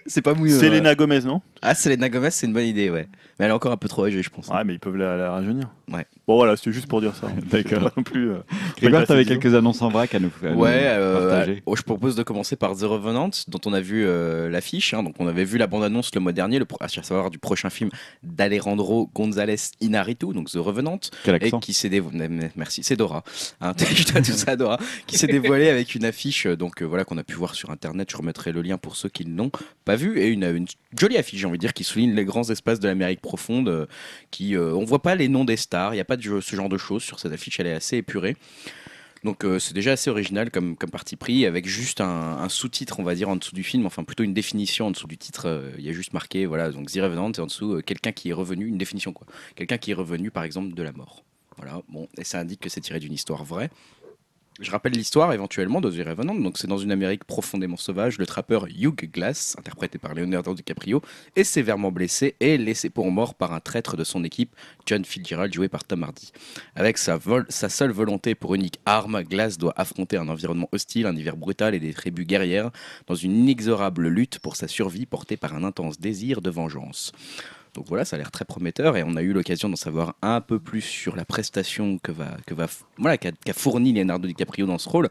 C'est 0.06 0.22
pas 0.22 0.34
mouillé. 0.34 0.58
Selena 0.58 0.96
Gomez, 0.96 1.22
non? 1.22 1.42
Ah, 1.62 1.76
Selena 1.76 2.10
Gomez, 2.10 2.32
c'est 2.32 2.48
une 2.48 2.54
bonne 2.54 2.66
idée, 2.66 2.90
ouais. 2.90 3.08
Elle 3.42 3.50
est 3.50 3.54
encore 3.54 3.72
un 3.72 3.78
peu 3.78 3.88
trop 3.88 4.06
âgée, 4.06 4.22
je 4.22 4.30
pense. 4.30 4.48
Ouais, 4.50 4.64
mais 4.64 4.74
ils 4.76 4.80
peuvent 4.80 4.96
la, 4.96 5.18
la 5.18 5.32
rajeunir. 5.32 5.68
Ouais. 5.92 6.06
Bon, 6.28 6.36
voilà, 6.36 6.56
c'était 6.56 6.72
juste 6.72 6.88
pour 6.88 7.02
dire 7.02 7.16
ça. 7.16 7.28
D'accord. 7.52 7.92
Non 7.98 8.04
plus. 8.04 8.32
euh, 8.32 9.06
t'avais 9.06 9.26
quelques 9.26 9.54
annonces 9.56 9.82
en 9.82 9.90
vrac 9.90 10.14
à 10.16 10.20
nous, 10.20 10.32
à 10.44 10.50
nous 10.52 10.58
Ouais, 10.60 10.84
euh, 10.86 11.30
partager. 11.30 11.64
oh, 11.66 11.76
je 11.76 11.82
propose 11.84 12.16
de 12.16 12.24
commencer 12.24 12.56
par 12.56 12.76
The 12.76 12.84
Revenant, 12.84 13.30
dont 13.48 13.60
on 13.66 13.74
a 13.74 13.82
vu 13.82 14.06
euh, 14.06 14.50
l'affiche. 14.50 14.94
hein. 14.94 15.04
donc, 15.04 15.16
on 15.20 15.28
avait 15.28 15.44
vu 15.44 15.58
la 15.58 15.68
bande-annonce 15.68 16.14
le 16.16 16.22
mois 16.22 16.32
dernier, 16.32 16.60
le, 16.60 16.66
à 16.80 16.88
savoir 16.88 17.30
du 17.30 17.40
prochain 17.40 17.70
film 17.70 17.90
d'Alejandro 18.24 19.10
González 19.14 19.56
Inarritu, 19.82 20.28
donc 20.34 20.50
The 20.50 20.56
Revenant, 20.56 21.00
Quel 21.24 21.44
et 21.44 21.52
qui 21.60 21.74
s'est 21.74 21.90
dévoilé. 21.90 22.28
Merci, 22.56 22.84
c'est 22.84 22.96
Dora. 22.96 23.24
Hein, 23.60 23.74
je 23.78 24.12
dois 24.12 24.22
tout 24.22 24.32
ça 24.32 24.56
Dora. 24.56 24.80
Qui 25.08 25.18
s'est 25.18 25.28
dévoilé 25.28 25.70
avec 25.70 25.96
une 25.96 26.06
affiche, 26.06 26.46
euh, 26.46 26.56
donc 26.56 26.82
euh, 26.82 26.86
voilà, 26.86 27.04
qu'on 27.04 27.18
a 27.18 27.24
pu 27.24 27.36
voir 27.36 27.56
sur 27.56 27.70
internet. 27.70 28.10
Je 28.12 28.18
remettrai 28.18 28.52
le 28.52 28.62
lien 28.62 28.78
pour 28.78 28.96
ceux 28.96 29.10
qui 29.10 29.26
ne 29.26 29.36
l'ont 29.38 29.52
pas 29.86 29.96
vu. 29.96 30.20
Et 30.20 30.28
une, 30.28 30.44
une 30.44 30.68
jolie 30.98 31.18
affiche, 31.18 31.40
j'ai 31.40 31.46
envie 31.48 31.58
de 31.58 31.62
dire, 31.62 31.74
qui 31.74 31.84
souligne 31.84 32.14
les 32.14 32.26
grands 32.26 32.50
espaces 32.50 32.80
de 32.80 32.88
l'Amérique 32.88 33.22
profonde. 33.22 33.68
euh, 33.68 33.86
qui, 34.32 34.56
euh, 34.56 34.74
on 34.74 34.86
voit 34.86 35.02
pas 35.02 35.16
les 35.16 35.28
noms 35.28 35.44
des 35.46 35.58
stars, 35.58 35.81
il 35.92 35.96
n'y 35.96 36.02
a 36.02 36.06
pas 36.06 36.18
ce 36.18 36.56
genre 36.56 36.70
de 36.70 36.78
choses 36.78 37.04
sur 37.04 37.20
cette 37.20 37.34
affiche, 37.34 37.60
elle 37.60 37.68
est 37.68 37.74
assez 37.74 37.98
épurée. 37.98 38.36
Donc 39.24 39.46
euh, 39.46 39.60
c'est 39.60 39.74
déjà 39.76 39.92
assez 39.92 40.10
original 40.10 40.50
comme, 40.50 40.76
parti 40.76 41.16
pris, 41.16 41.46
avec 41.46 41.68
juste 41.68 42.02
un, 42.02 42.08
un 42.40 42.50
sous-titre, 42.50 43.00
on 43.00 43.04
va 43.04 43.14
dire, 43.14 43.30
en 43.30 43.36
dessous 43.36 43.54
du 43.54 43.64
film, 43.64 43.86
enfin 43.86 44.04
plutôt 44.04 44.24
une 44.24 44.34
définition 44.34 44.88
en 44.88 44.92
dessous 44.92 45.08
du 45.08 45.18
titre. 45.18 45.48
euh, 45.48 45.72
Il 45.78 45.86
y 45.86 45.90
a 45.90 45.92
juste 45.92 46.14
marqué, 46.14 46.48
voilà, 46.48 46.72
donc 46.72 46.92
The 46.92 46.96
Revenant, 46.98 47.32
et 47.32 47.40
en 47.40 47.46
dessous, 47.46 47.76
euh, 47.76 47.82
quelqu'un 47.82 48.12
qui 48.14 48.30
est 48.30 48.34
revenu, 48.34 48.66
une 48.66 48.80
définition 48.80 49.14
quoi. 49.14 49.28
Quelqu'un 49.56 49.78
qui 49.78 49.92
est 49.92 49.96
revenu, 49.96 50.32
par 50.32 50.44
exemple, 50.44 50.74
de 50.74 50.84
la 50.84 50.92
mort. 50.92 51.24
Voilà, 51.58 51.82
bon, 51.90 52.08
et 52.18 52.24
ça 52.24 52.40
indique 52.40 52.62
que 52.62 52.70
c'est 52.70 52.82
tiré 52.82 53.00
d'une 53.00 53.14
histoire 53.14 53.44
vraie. 53.44 53.70
Je 54.62 54.70
rappelle 54.70 54.92
l'histoire 54.92 55.34
éventuellement 55.34 55.82
de 55.82 55.90
The 55.90 56.08
Revenant. 56.08 56.36
Donc, 56.36 56.60
c'est 56.60 56.68
dans 56.68 56.78
une 56.78 56.92
Amérique 56.92 57.24
profondément 57.24 57.78
sauvage. 57.78 58.20
Le 58.20 58.28
trappeur 58.28 58.68
Hugh 58.68 59.10
Glass, 59.12 59.56
interprété 59.58 59.98
par 59.98 60.14
Leonardo 60.14 60.54
DiCaprio, 60.54 61.02
est 61.36 61.44
sévèrement 61.44 61.92
blessé 61.92 62.36
et 62.40 62.60
laissé 62.60 62.92
pour 62.92 63.10
mort 63.10 63.34
par 63.34 63.54
un 63.54 63.60
traître 63.60 63.98
de 63.98 64.04
son 64.04 64.24
équipe, 64.24 64.56
John 64.86 65.04
Fitzgerald, 65.04 65.52
joué 65.52 65.68
par 65.68 65.84
Tom 65.84 66.04
Hardy. 66.04 66.32
Avec 66.76 67.00
sa, 67.00 67.18
sa 67.50 67.70
seule 67.70 67.90
volonté 67.90 68.36
pour 68.36 68.54
unique 68.54 68.80
arme, 68.86 69.24
Glass 69.24 69.58
doit 69.58 69.74
affronter 69.78 70.18
un 70.18 70.30
environnement 70.30 70.70
hostile, 70.72 71.08
un 71.08 71.16
hiver 71.16 71.38
brutal 71.38 71.74
et 71.74 71.80
des 71.80 71.94
tribus 71.94 72.28
guerrières 72.28 72.70
dans 73.08 73.16
une 73.16 73.36
inexorable 73.36 74.10
lutte 74.10 74.38
pour 74.38 74.58
sa 74.58 74.68
survie 74.68 75.08
portée 75.08 75.38
par 75.38 75.56
un 75.56 75.64
intense 75.64 76.00
désir 76.00 76.40
de 76.40 76.52
vengeance. 76.52 77.14
Donc 77.74 77.86
voilà, 77.88 78.04
ça 78.04 78.18
a 78.18 78.20
l'air 78.20 78.32
très 78.32 78.44
prometteur 78.44 78.98
et 78.98 79.04
on 79.04 79.16
a 79.16 79.22
eu 79.22 79.32
l'occasion 79.32 79.70
d'en 79.70 79.78
savoir 79.78 80.16
un 80.22 80.42
peu 80.42 80.60
plus 80.60 80.82
sur 80.82 81.16
la 81.16 81.24
prestation 81.24 82.00
que 82.00 82.12
va, 82.12 82.36
que 82.46 82.54
va, 82.54 82.68
voilà, 82.98 83.18
qu'a 83.18 83.32
qu'a 83.32 83.54
fourni 83.54 83.94
Leonardo 83.94 84.28
DiCaprio 84.28 84.66
dans 84.66 84.78
ce 84.78 84.90
rôle. 84.90 85.08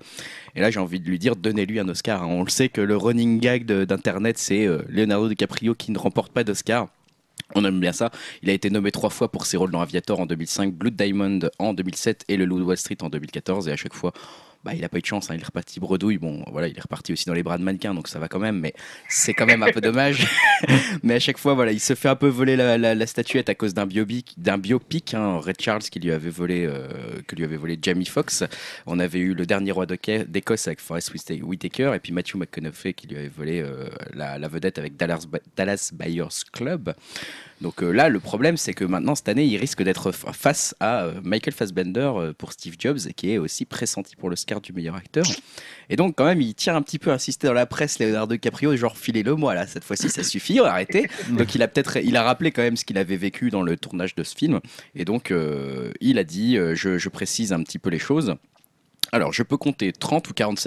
Et 0.54 0.60
là, 0.60 0.70
j'ai 0.70 0.78
envie 0.78 1.00
de 1.00 1.08
lui 1.08 1.18
dire, 1.18 1.36
donnez-lui 1.36 1.80
un 1.80 1.88
Oscar. 1.88 2.22
hein. 2.22 2.26
On 2.28 2.44
le 2.44 2.50
sait 2.50 2.68
que 2.68 2.82
le 2.82 2.96
running 2.98 3.40
gag 3.40 3.64
de- 3.64 3.86
d'Internet, 3.86 4.36
c'est 4.36 4.66
euh, 4.66 4.82
Leonardo 4.88 5.28
DiCaprio 5.30 5.74
qui 5.74 5.90
ne 5.90 5.98
remporte 5.98 6.32
pas 6.32 6.44
d'Oscar. 6.44 6.88
On 7.54 7.64
aime 7.64 7.80
bien 7.80 7.92
ça. 7.92 8.10
Il 8.42 8.50
a 8.50 8.52
été 8.52 8.68
nommé 8.70 8.92
trois 8.92 9.10
fois 9.10 9.32
pour 9.32 9.46
ses 9.46 9.56
rôles 9.56 9.70
dans 9.70 9.80
Aviator 9.80 10.20
en 10.20 10.26
2005, 10.26 10.72
Blood 10.74 10.94
Diamond 10.96 11.40
en 11.58 11.72
2007 11.72 12.24
et 12.28 12.36
Le 12.36 12.44
Loup 12.44 12.58
de 12.58 12.64
Wall 12.64 12.76
Street 12.76 12.98
en 13.00 13.08
2014. 13.08 13.68
Et 13.68 13.72
à 13.72 13.76
chaque 13.76 13.94
fois, 13.94 14.12
bah, 14.64 14.74
il 14.74 14.84
a 14.84 14.88
pas 14.88 14.98
eu 14.98 15.00
de 15.00 15.06
chance. 15.06 15.30
hein. 15.30 15.34
Il 15.34 15.40
est 15.40 15.46
reparti 15.46 15.80
bredouille. 15.80 16.18
Bon, 16.18 16.44
voilà, 16.50 16.68
il 16.68 16.76
est 16.76 16.80
reparti 16.80 17.12
aussi 17.12 17.24
dans 17.26 17.32
les 17.32 17.42
bras 17.42 17.56
de 17.56 17.62
mannequin, 17.62 17.94
donc 17.94 18.08
ça 18.08 18.18
va 18.18 18.28
quand 18.28 18.38
même. 18.38 18.58
Mais 18.60 18.74
c'est 19.08 19.32
quand 19.32 19.46
même 19.46 19.62
un 19.62 19.72
peu 19.72 19.80
dommage. 19.80 20.26
mais 21.02 21.14
à 21.14 21.18
chaque 21.18 21.38
fois, 21.38 21.54
voilà, 21.54 21.72
il 21.72 21.80
se 21.80 21.94
fait 21.94 22.08
un 22.08 22.16
peu 22.16 22.28
voler 22.28 22.56
la, 22.56 23.06
statuette 23.06 23.48
à 23.48 23.54
cause 23.54 23.72
d'un 23.74 23.86
biopic, 23.86 24.34
d'un 24.36 24.58
biopic, 24.58 25.14
hein, 25.14 25.38
Red 25.38 25.60
Charles 25.60 25.82
qui 25.82 25.98
lui 25.98 26.12
avait 26.12 26.30
volé, 26.30 26.66
euh, 26.66 26.88
que 27.26 27.36
lui 27.36 27.44
avait 27.44 27.56
volé 27.56 27.78
Jamie 27.80 28.04
Foxx. 28.04 28.44
On 28.86 28.98
avait 28.98 29.18
eu 29.18 29.34
le 29.34 29.46
dernier 29.46 29.72
roi 29.72 29.86
d'Écosse 29.86 30.66
avec 30.66 30.80
Forrest 30.80 31.12
Whita- 31.14 31.42
Whitaker 31.42 31.92
et 31.94 31.98
puis 31.98 32.12
Matthew 32.12 32.36
McConaughey 32.36 32.92
qui 32.92 33.06
lui 33.06 33.16
avait 33.16 33.28
volé 33.28 33.60
euh, 33.60 33.88
la, 34.14 34.38
la 34.38 34.48
vedette 34.48 34.78
avec 34.78 34.96
Dallas, 34.96 35.26
Dallas 35.56 35.90
Buyers 35.92 36.28
Club. 36.52 36.94
Donc 37.60 37.82
euh, 37.82 37.90
là, 37.90 38.08
le 38.08 38.20
problème, 38.20 38.56
c'est 38.56 38.72
que 38.72 38.84
maintenant, 38.84 39.14
cette 39.14 39.28
année, 39.28 39.44
il 39.44 39.56
risque 39.58 39.82
d'être 39.82 40.12
face 40.12 40.74
à 40.80 41.04
euh, 41.04 41.20
Michael 41.22 41.52
Fassbender 41.52 42.10
euh, 42.14 42.32
pour 42.36 42.52
Steve 42.52 42.76
Jobs, 42.78 42.98
qui 43.16 43.32
est 43.32 43.38
aussi 43.38 43.66
pressenti 43.66 44.16
pour 44.16 44.30
l'Oscar 44.30 44.60
du 44.60 44.72
meilleur 44.72 44.94
acteur. 44.94 45.26
Et 45.90 45.96
donc, 45.96 46.14
quand 46.16 46.24
même, 46.24 46.40
il 46.40 46.54
tire 46.54 46.74
un 46.74 46.82
petit 46.82 46.98
peu 46.98 47.10
à 47.10 47.14
insister 47.14 47.48
dans 47.48 47.52
la 47.52 47.66
presse, 47.66 47.98
Leonardo 47.98 48.34
DiCaprio, 48.34 48.76
genre, 48.76 48.96
filez-le 48.96 49.34
moi, 49.34 49.54
là, 49.54 49.66
cette 49.66 49.84
fois-ci, 49.84 50.08
ça 50.08 50.22
suffit, 50.22 50.60
on 50.60 50.62
va 50.62 50.70
arrêter. 50.70 51.08
Donc, 51.30 51.54
il 51.54 51.62
a 51.62 51.68
peut-être, 51.68 51.98
il 51.98 52.16
a 52.16 52.22
rappelé 52.22 52.52
quand 52.52 52.62
même 52.62 52.76
ce 52.76 52.84
qu'il 52.84 52.96
avait 52.96 53.16
vécu 53.16 53.50
dans 53.50 53.62
le 53.62 53.76
tournage 53.76 54.14
de 54.14 54.22
ce 54.22 54.36
film. 54.36 54.60
Et 54.94 55.04
donc, 55.04 55.30
euh, 55.30 55.92
il 56.00 56.18
a 56.18 56.24
dit, 56.24 56.56
euh, 56.56 56.74
je, 56.74 56.98
je 56.98 57.08
précise 57.08 57.52
un 57.52 57.62
petit 57.62 57.78
peu 57.78 57.90
les 57.90 57.98
choses. 57.98 58.36
Alors, 59.12 59.32
je 59.32 59.42
peux 59.42 59.56
compter 59.56 59.92
30 59.92 60.28
ou 60.30 60.34
40 60.34 60.58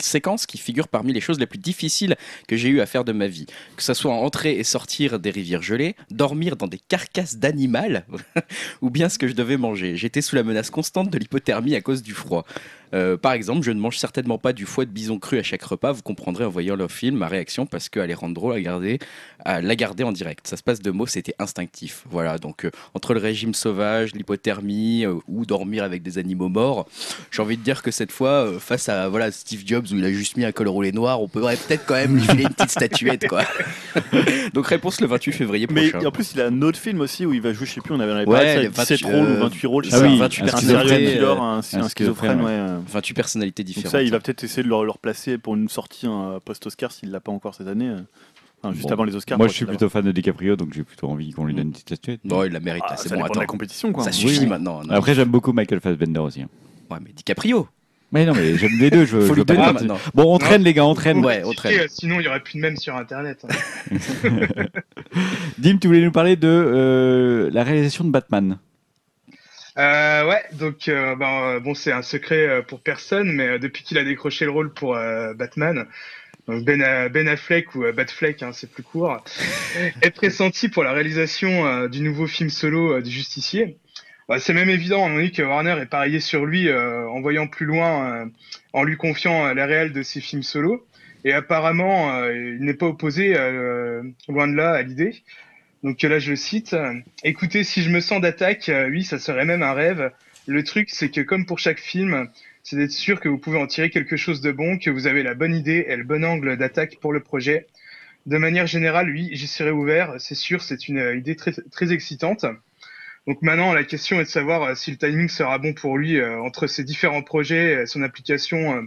séquences, 0.00 0.46
qui 0.46 0.58
figurent 0.58 0.88
parmi 0.88 1.12
les 1.12 1.20
choses 1.20 1.38
les 1.38 1.46
plus 1.46 1.58
difficiles 1.58 2.16
que 2.46 2.56
j'ai 2.56 2.68
eu 2.68 2.80
à 2.80 2.86
faire 2.86 3.04
de 3.04 3.12
ma 3.12 3.26
vie. 3.26 3.46
Que 3.76 3.82
ce 3.82 3.94
soit 3.94 4.12
entrer 4.12 4.58
et 4.58 4.64
sortir 4.64 5.18
des 5.18 5.30
rivières 5.30 5.62
gelées, 5.62 5.96
dormir 6.10 6.56
dans 6.56 6.66
des 6.66 6.78
carcasses 6.78 7.36
d'animal, 7.36 8.06
ou 8.82 8.90
bien 8.90 9.08
ce 9.08 9.18
que 9.18 9.28
je 9.28 9.34
devais 9.34 9.56
manger. 9.56 9.96
J'étais 9.96 10.20
sous 10.20 10.36
la 10.36 10.42
menace 10.42 10.70
constante 10.70 11.10
de 11.10 11.18
l'hypothermie 11.18 11.74
à 11.74 11.80
cause 11.80 12.02
du 12.02 12.12
froid. 12.12 12.44
Euh, 12.94 13.16
par 13.16 13.32
exemple, 13.32 13.62
je 13.64 13.70
ne 13.70 13.80
mange 13.80 13.98
certainement 13.98 14.38
pas 14.38 14.52
du 14.52 14.64
foie 14.66 14.84
de 14.84 14.90
bison 14.90 15.18
cru 15.18 15.38
à 15.38 15.42
chaque 15.42 15.62
repas. 15.62 15.92
Vous 15.92 16.02
comprendrez 16.02 16.44
en 16.44 16.50
voyant 16.50 16.76
le 16.76 16.88
film 16.88 17.16
ma 17.16 17.28
réaction 17.28 17.66
parce 17.66 17.88
que 17.88 18.00
Alejandro 18.00 18.52
l'a 18.52 18.60
gardé, 18.60 18.98
l'a 19.44 19.76
gardé 19.76 20.04
en 20.04 20.12
direct. 20.12 20.46
Ça 20.46 20.56
se 20.56 20.62
passe 20.62 20.80
de 20.80 20.90
mots, 20.90 21.06
c'était 21.06 21.34
instinctif. 21.38 22.04
Voilà, 22.10 22.38
donc 22.38 22.64
euh, 22.64 22.70
entre 22.94 23.14
le 23.14 23.20
régime 23.20 23.54
sauvage, 23.54 24.14
l'hypothermie 24.14 25.04
euh, 25.04 25.14
ou 25.28 25.46
dormir 25.46 25.84
avec 25.84 26.02
des 26.02 26.18
animaux 26.18 26.48
morts, 26.48 26.86
j'ai 27.30 27.42
envie 27.42 27.56
de 27.56 27.62
dire 27.62 27.82
que 27.82 27.90
cette 27.90 28.12
fois, 28.12 28.52
face 28.58 28.88
à 28.88 29.08
voilà 29.08 29.30
Steve 29.30 29.62
Jobs 29.66 29.86
où 29.92 29.96
il 29.96 30.04
a 30.04 30.12
juste 30.12 30.36
mis 30.36 30.44
un 30.44 30.52
col 30.52 30.68
roulé 30.68 30.92
noir, 30.92 31.20
on 31.20 31.28
pourrait 31.28 31.56
peut-être 31.56 31.84
quand 31.86 31.94
même 31.94 32.14
lui 32.16 32.22
filer 32.22 32.42
une 32.44 32.50
petite 32.50 32.70
statuette, 32.70 33.26
quoi. 33.28 33.42
donc 34.54 34.66
réponse 34.66 35.00
le 35.00 35.06
28 35.06 35.32
février 35.32 35.66
Mais 35.70 35.90
prochain. 35.90 36.06
en 36.06 36.10
plus, 36.10 36.32
il 36.34 36.40
a 36.40 36.46
un 36.46 36.62
autre 36.62 36.78
film 36.78 37.00
aussi 37.00 37.26
où 37.26 37.32
il 37.32 37.40
va 37.40 37.52
jouer, 37.52 37.66
je 37.66 37.72
sais 37.74 37.80
plus, 37.80 37.94
on 37.94 38.00
avait 38.00 38.16
Ouais, 38.16 38.24
parlé, 38.24 38.68
les 38.68 38.74
ça, 38.74 38.84
17 38.84 39.02
28, 39.02 39.04
rôles 39.04 39.28
ou 39.28 39.32
euh, 39.32 39.40
28 39.40 39.66
rôles, 39.66 39.84
ah 39.92 39.98
oui, 40.00 40.18
ça, 40.18 40.24
un 40.24 40.28
un 40.28 41.88
schizophrène, 41.88 42.40
un, 42.40 42.44
ouais. 42.44 42.75
Euh. 42.76 42.80
28 42.88 43.14
personnalités 43.14 43.64
différentes. 43.64 43.84
Donc 43.86 43.92
ça, 43.92 44.02
il 44.02 44.10
va 44.10 44.20
peut-être 44.20 44.44
essayer 44.44 44.62
de 44.62 44.68
le, 44.68 44.74
replacer 44.76 45.38
pour 45.38 45.54
une 45.54 45.68
sortie 45.68 46.06
un 46.06 46.40
post-Oscar 46.44 46.92
s'il 46.92 47.10
l'a 47.10 47.20
pas 47.20 47.32
encore 47.32 47.54
cette 47.54 47.68
année. 47.68 47.88
euh. 47.88 48.00
Enfin, 48.62 48.72
juste 48.74 48.86
Bon. 48.88 48.92
avant 48.94 49.04
les 49.04 49.14
Oscars. 49.14 49.36
Moi, 49.38 49.48
je 49.48 49.52
suis 49.52 49.66
plutôt 49.66 49.88
fan 49.90 50.02
de 50.04 50.12
DiCaprio, 50.12 50.56
donc 50.56 50.72
j'ai 50.72 50.82
plutôt 50.82 51.08
envie 51.08 51.30
qu'on 51.32 51.44
lui 51.44 51.52
donne 51.54 51.66
une 51.66 51.72
petite 51.72 51.88
statuette. 51.88 52.20
Bon, 52.24 52.42
il 52.44 52.52
la 52.52 52.60
mérite, 52.60 52.84
Ah, 52.88 52.96
c'est 52.96 53.12
bon, 53.12 53.22
attends. 53.22 53.38
la 53.40 53.46
compétition, 53.46 53.92
quoi. 53.92 54.02
Ça 54.04 54.12
suffit 54.12 54.40
Oui. 54.40 54.46
maintenant. 54.46 54.82
non. 54.82 54.94
Après, 54.94 55.14
j'aime 55.14 55.28
beaucoup 55.28 55.52
Michael 55.52 55.80
Fassbender 55.80 56.20
aussi. 56.20 56.42
hein. 56.42 56.48
Ouais, 56.90 56.98
mais 57.04 57.12
DiCaprio, 57.12 57.68
Mais 58.12 58.24
non, 58.24 58.32
mais 58.34 58.56
j'aime 58.56 58.78
les 58.78 58.88
deux. 58.90 59.04
Je, 59.04 59.16
je 59.20 59.26
faut 59.26 59.34
veux 59.34 59.40
lui 59.40 59.44
donner 59.44 59.60
maintenant. 59.60 59.98
Bon, 60.14 60.34
on 60.34 60.38
traîne, 60.38 60.62
les 60.62 60.72
gars, 60.72 60.86
on 60.86 60.94
traîne. 60.94 61.22
Ouais, 61.24 61.42
on 61.44 61.52
traîne. 61.52 61.80
euh, 61.80 61.86
Sinon, 61.88 62.16
il 62.16 62.22
n'y 62.22 62.28
aurait 62.28 62.40
plus 62.42 62.54
de 62.56 62.60
même 62.62 62.76
sur 62.76 62.96
Internet. 62.96 63.44
hein. 63.44 63.90
Dim, 65.58 65.78
tu 65.78 65.86
voulais 65.88 66.02
nous 66.04 66.12
parler 66.12 66.36
de 66.36 66.48
euh, 66.48 67.50
la 67.52 67.62
réalisation 67.64 68.04
de 68.04 68.10
Batman. 68.10 68.58
Euh, 69.78 70.26
ouais, 70.26 70.42
donc 70.52 70.88
euh, 70.88 71.16
ben, 71.16 71.42
euh, 71.42 71.60
bon, 71.60 71.74
c'est 71.74 71.92
un 71.92 72.02
secret 72.02 72.48
euh, 72.48 72.62
pour 72.62 72.80
personne, 72.80 73.30
mais 73.32 73.58
depuis 73.58 73.84
qu'il 73.84 73.98
a 73.98 74.04
décroché 74.04 74.46
le 74.46 74.50
rôle 74.50 74.72
pour 74.72 74.96
euh, 74.96 75.34
Batman, 75.34 75.86
ben, 76.48 77.08
Ben 77.10 77.28
Affleck 77.28 77.74
ou 77.74 77.84
Batfleck, 77.92 78.42
hein, 78.42 78.52
c'est 78.52 78.70
plus 78.70 78.82
court, 78.82 79.22
est 80.02 80.10
pressenti 80.12 80.68
pour 80.68 80.82
la 80.82 80.92
réalisation 80.92 81.88
du 81.88 82.00
nouveau 82.00 82.26
film 82.26 82.48
solo 82.48 83.00
du 83.00 83.10
Justicier. 83.10 83.78
C'est 84.38 84.54
même 84.54 84.70
évident, 84.70 85.04
on 85.04 85.18
dit 85.18 85.30
que 85.30 85.42
Warner 85.42 85.76
est 85.80 85.86
parié 85.86 86.20
sur 86.20 86.46
lui 86.46 86.72
en 86.72 87.20
voyant 87.20 87.46
plus 87.46 87.66
loin, 87.66 88.28
en 88.72 88.84
lui 88.84 88.96
confiant 88.96 89.52
la 89.54 89.66
réelle 89.66 89.92
de 89.92 90.02
ses 90.02 90.20
films 90.20 90.42
solo. 90.42 90.86
Et 91.24 91.32
apparemment, 91.32 92.24
il 92.28 92.58
n'est 92.60 92.74
pas 92.74 92.86
opposé, 92.86 93.34
loin 94.28 94.46
de 94.46 94.54
là, 94.54 94.72
à 94.72 94.82
l'idée. 94.82 95.22
Donc 95.86 96.02
là, 96.02 96.18
je 96.18 96.34
cite. 96.34 96.74
Écoutez, 97.22 97.62
si 97.62 97.80
je 97.80 97.90
me 97.90 98.00
sens 98.00 98.20
d'attaque, 98.20 98.68
euh, 98.70 98.88
oui, 98.88 99.04
ça 99.04 99.20
serait 99.20 99.44
même 99.44 99.62
un 99.62 99.72
rêve. 99.72 100.10
Le 100.48 100.64
truc, 100.64 100.90
c'est 100.90 101.12
que 101.12 101.20
comme 101.20 101.46
pour 101.46 101.60
chaque 101.60 101.78
film, 101.78 102.28
c'est 102.64 102.74
d'être 102.74 102.90
sûr 102.90 103.20
que 103.20 103.28
vous 103.28 103.38
pouvez 103.38 103.58
en 103.60 103.68
tirer 103.68 103.88
quelque 103.88 104.16
chose 104.16 104.40
de 104.40 104.50
bon, 104.50 104.78
que 104.78 104.90
vous 104.90 105.06
avez 105.06 105.22
la 105.22 105.34
bonne 105.34 105.54
idée 105.54 105.86
et 105.88 105.94
le 105.94 106.02
bon 106.02 106.24
angle 106.24 106.56
d'attaque 106.56 106.96
pour 107.00 107.12
le 107.12 107.20
projet. 107.20 107.68
De 108.26 108.36
manière 108.36 108.66
générale, 108.66 109.08
oui, 109.10 109.28
j'y 109.30 109.46
serai 109.46 109.70
ouvert. 109.70 110.16
C'est 110.18 110.34
sûr, 110.34 110.60
c'est 110.60 110.88
une 110.88 110.98
euh, 110.98 111.16
idée 111.16 111.36
très, 111.36 111.92
excitante. 111.92 112.46
Donc 113.28 113.42
maintenant, 113.42 113.72
la 113.72 113.84
question 113.84 114.20
est 114.20 114.24
de 114.24 114.28
savoir 114.28 114.64
euh, 114.64 114.74
si 114.74 114.90
le 114.90 114.96
timing 114.96 115.28
sera 115.28 115.56
bon 115.58 115.72
pour 115.72 115.98
lui 115.98 116.18
euh, 116.18 116.40
entre 116.40 116.66
ses 116.66 116.82
différents 116.82 117.22
projets 117.22 117.82
et 117.82 117.86
son 117.86 118.02
application 118.02 118.76
euh, 118.76 118.82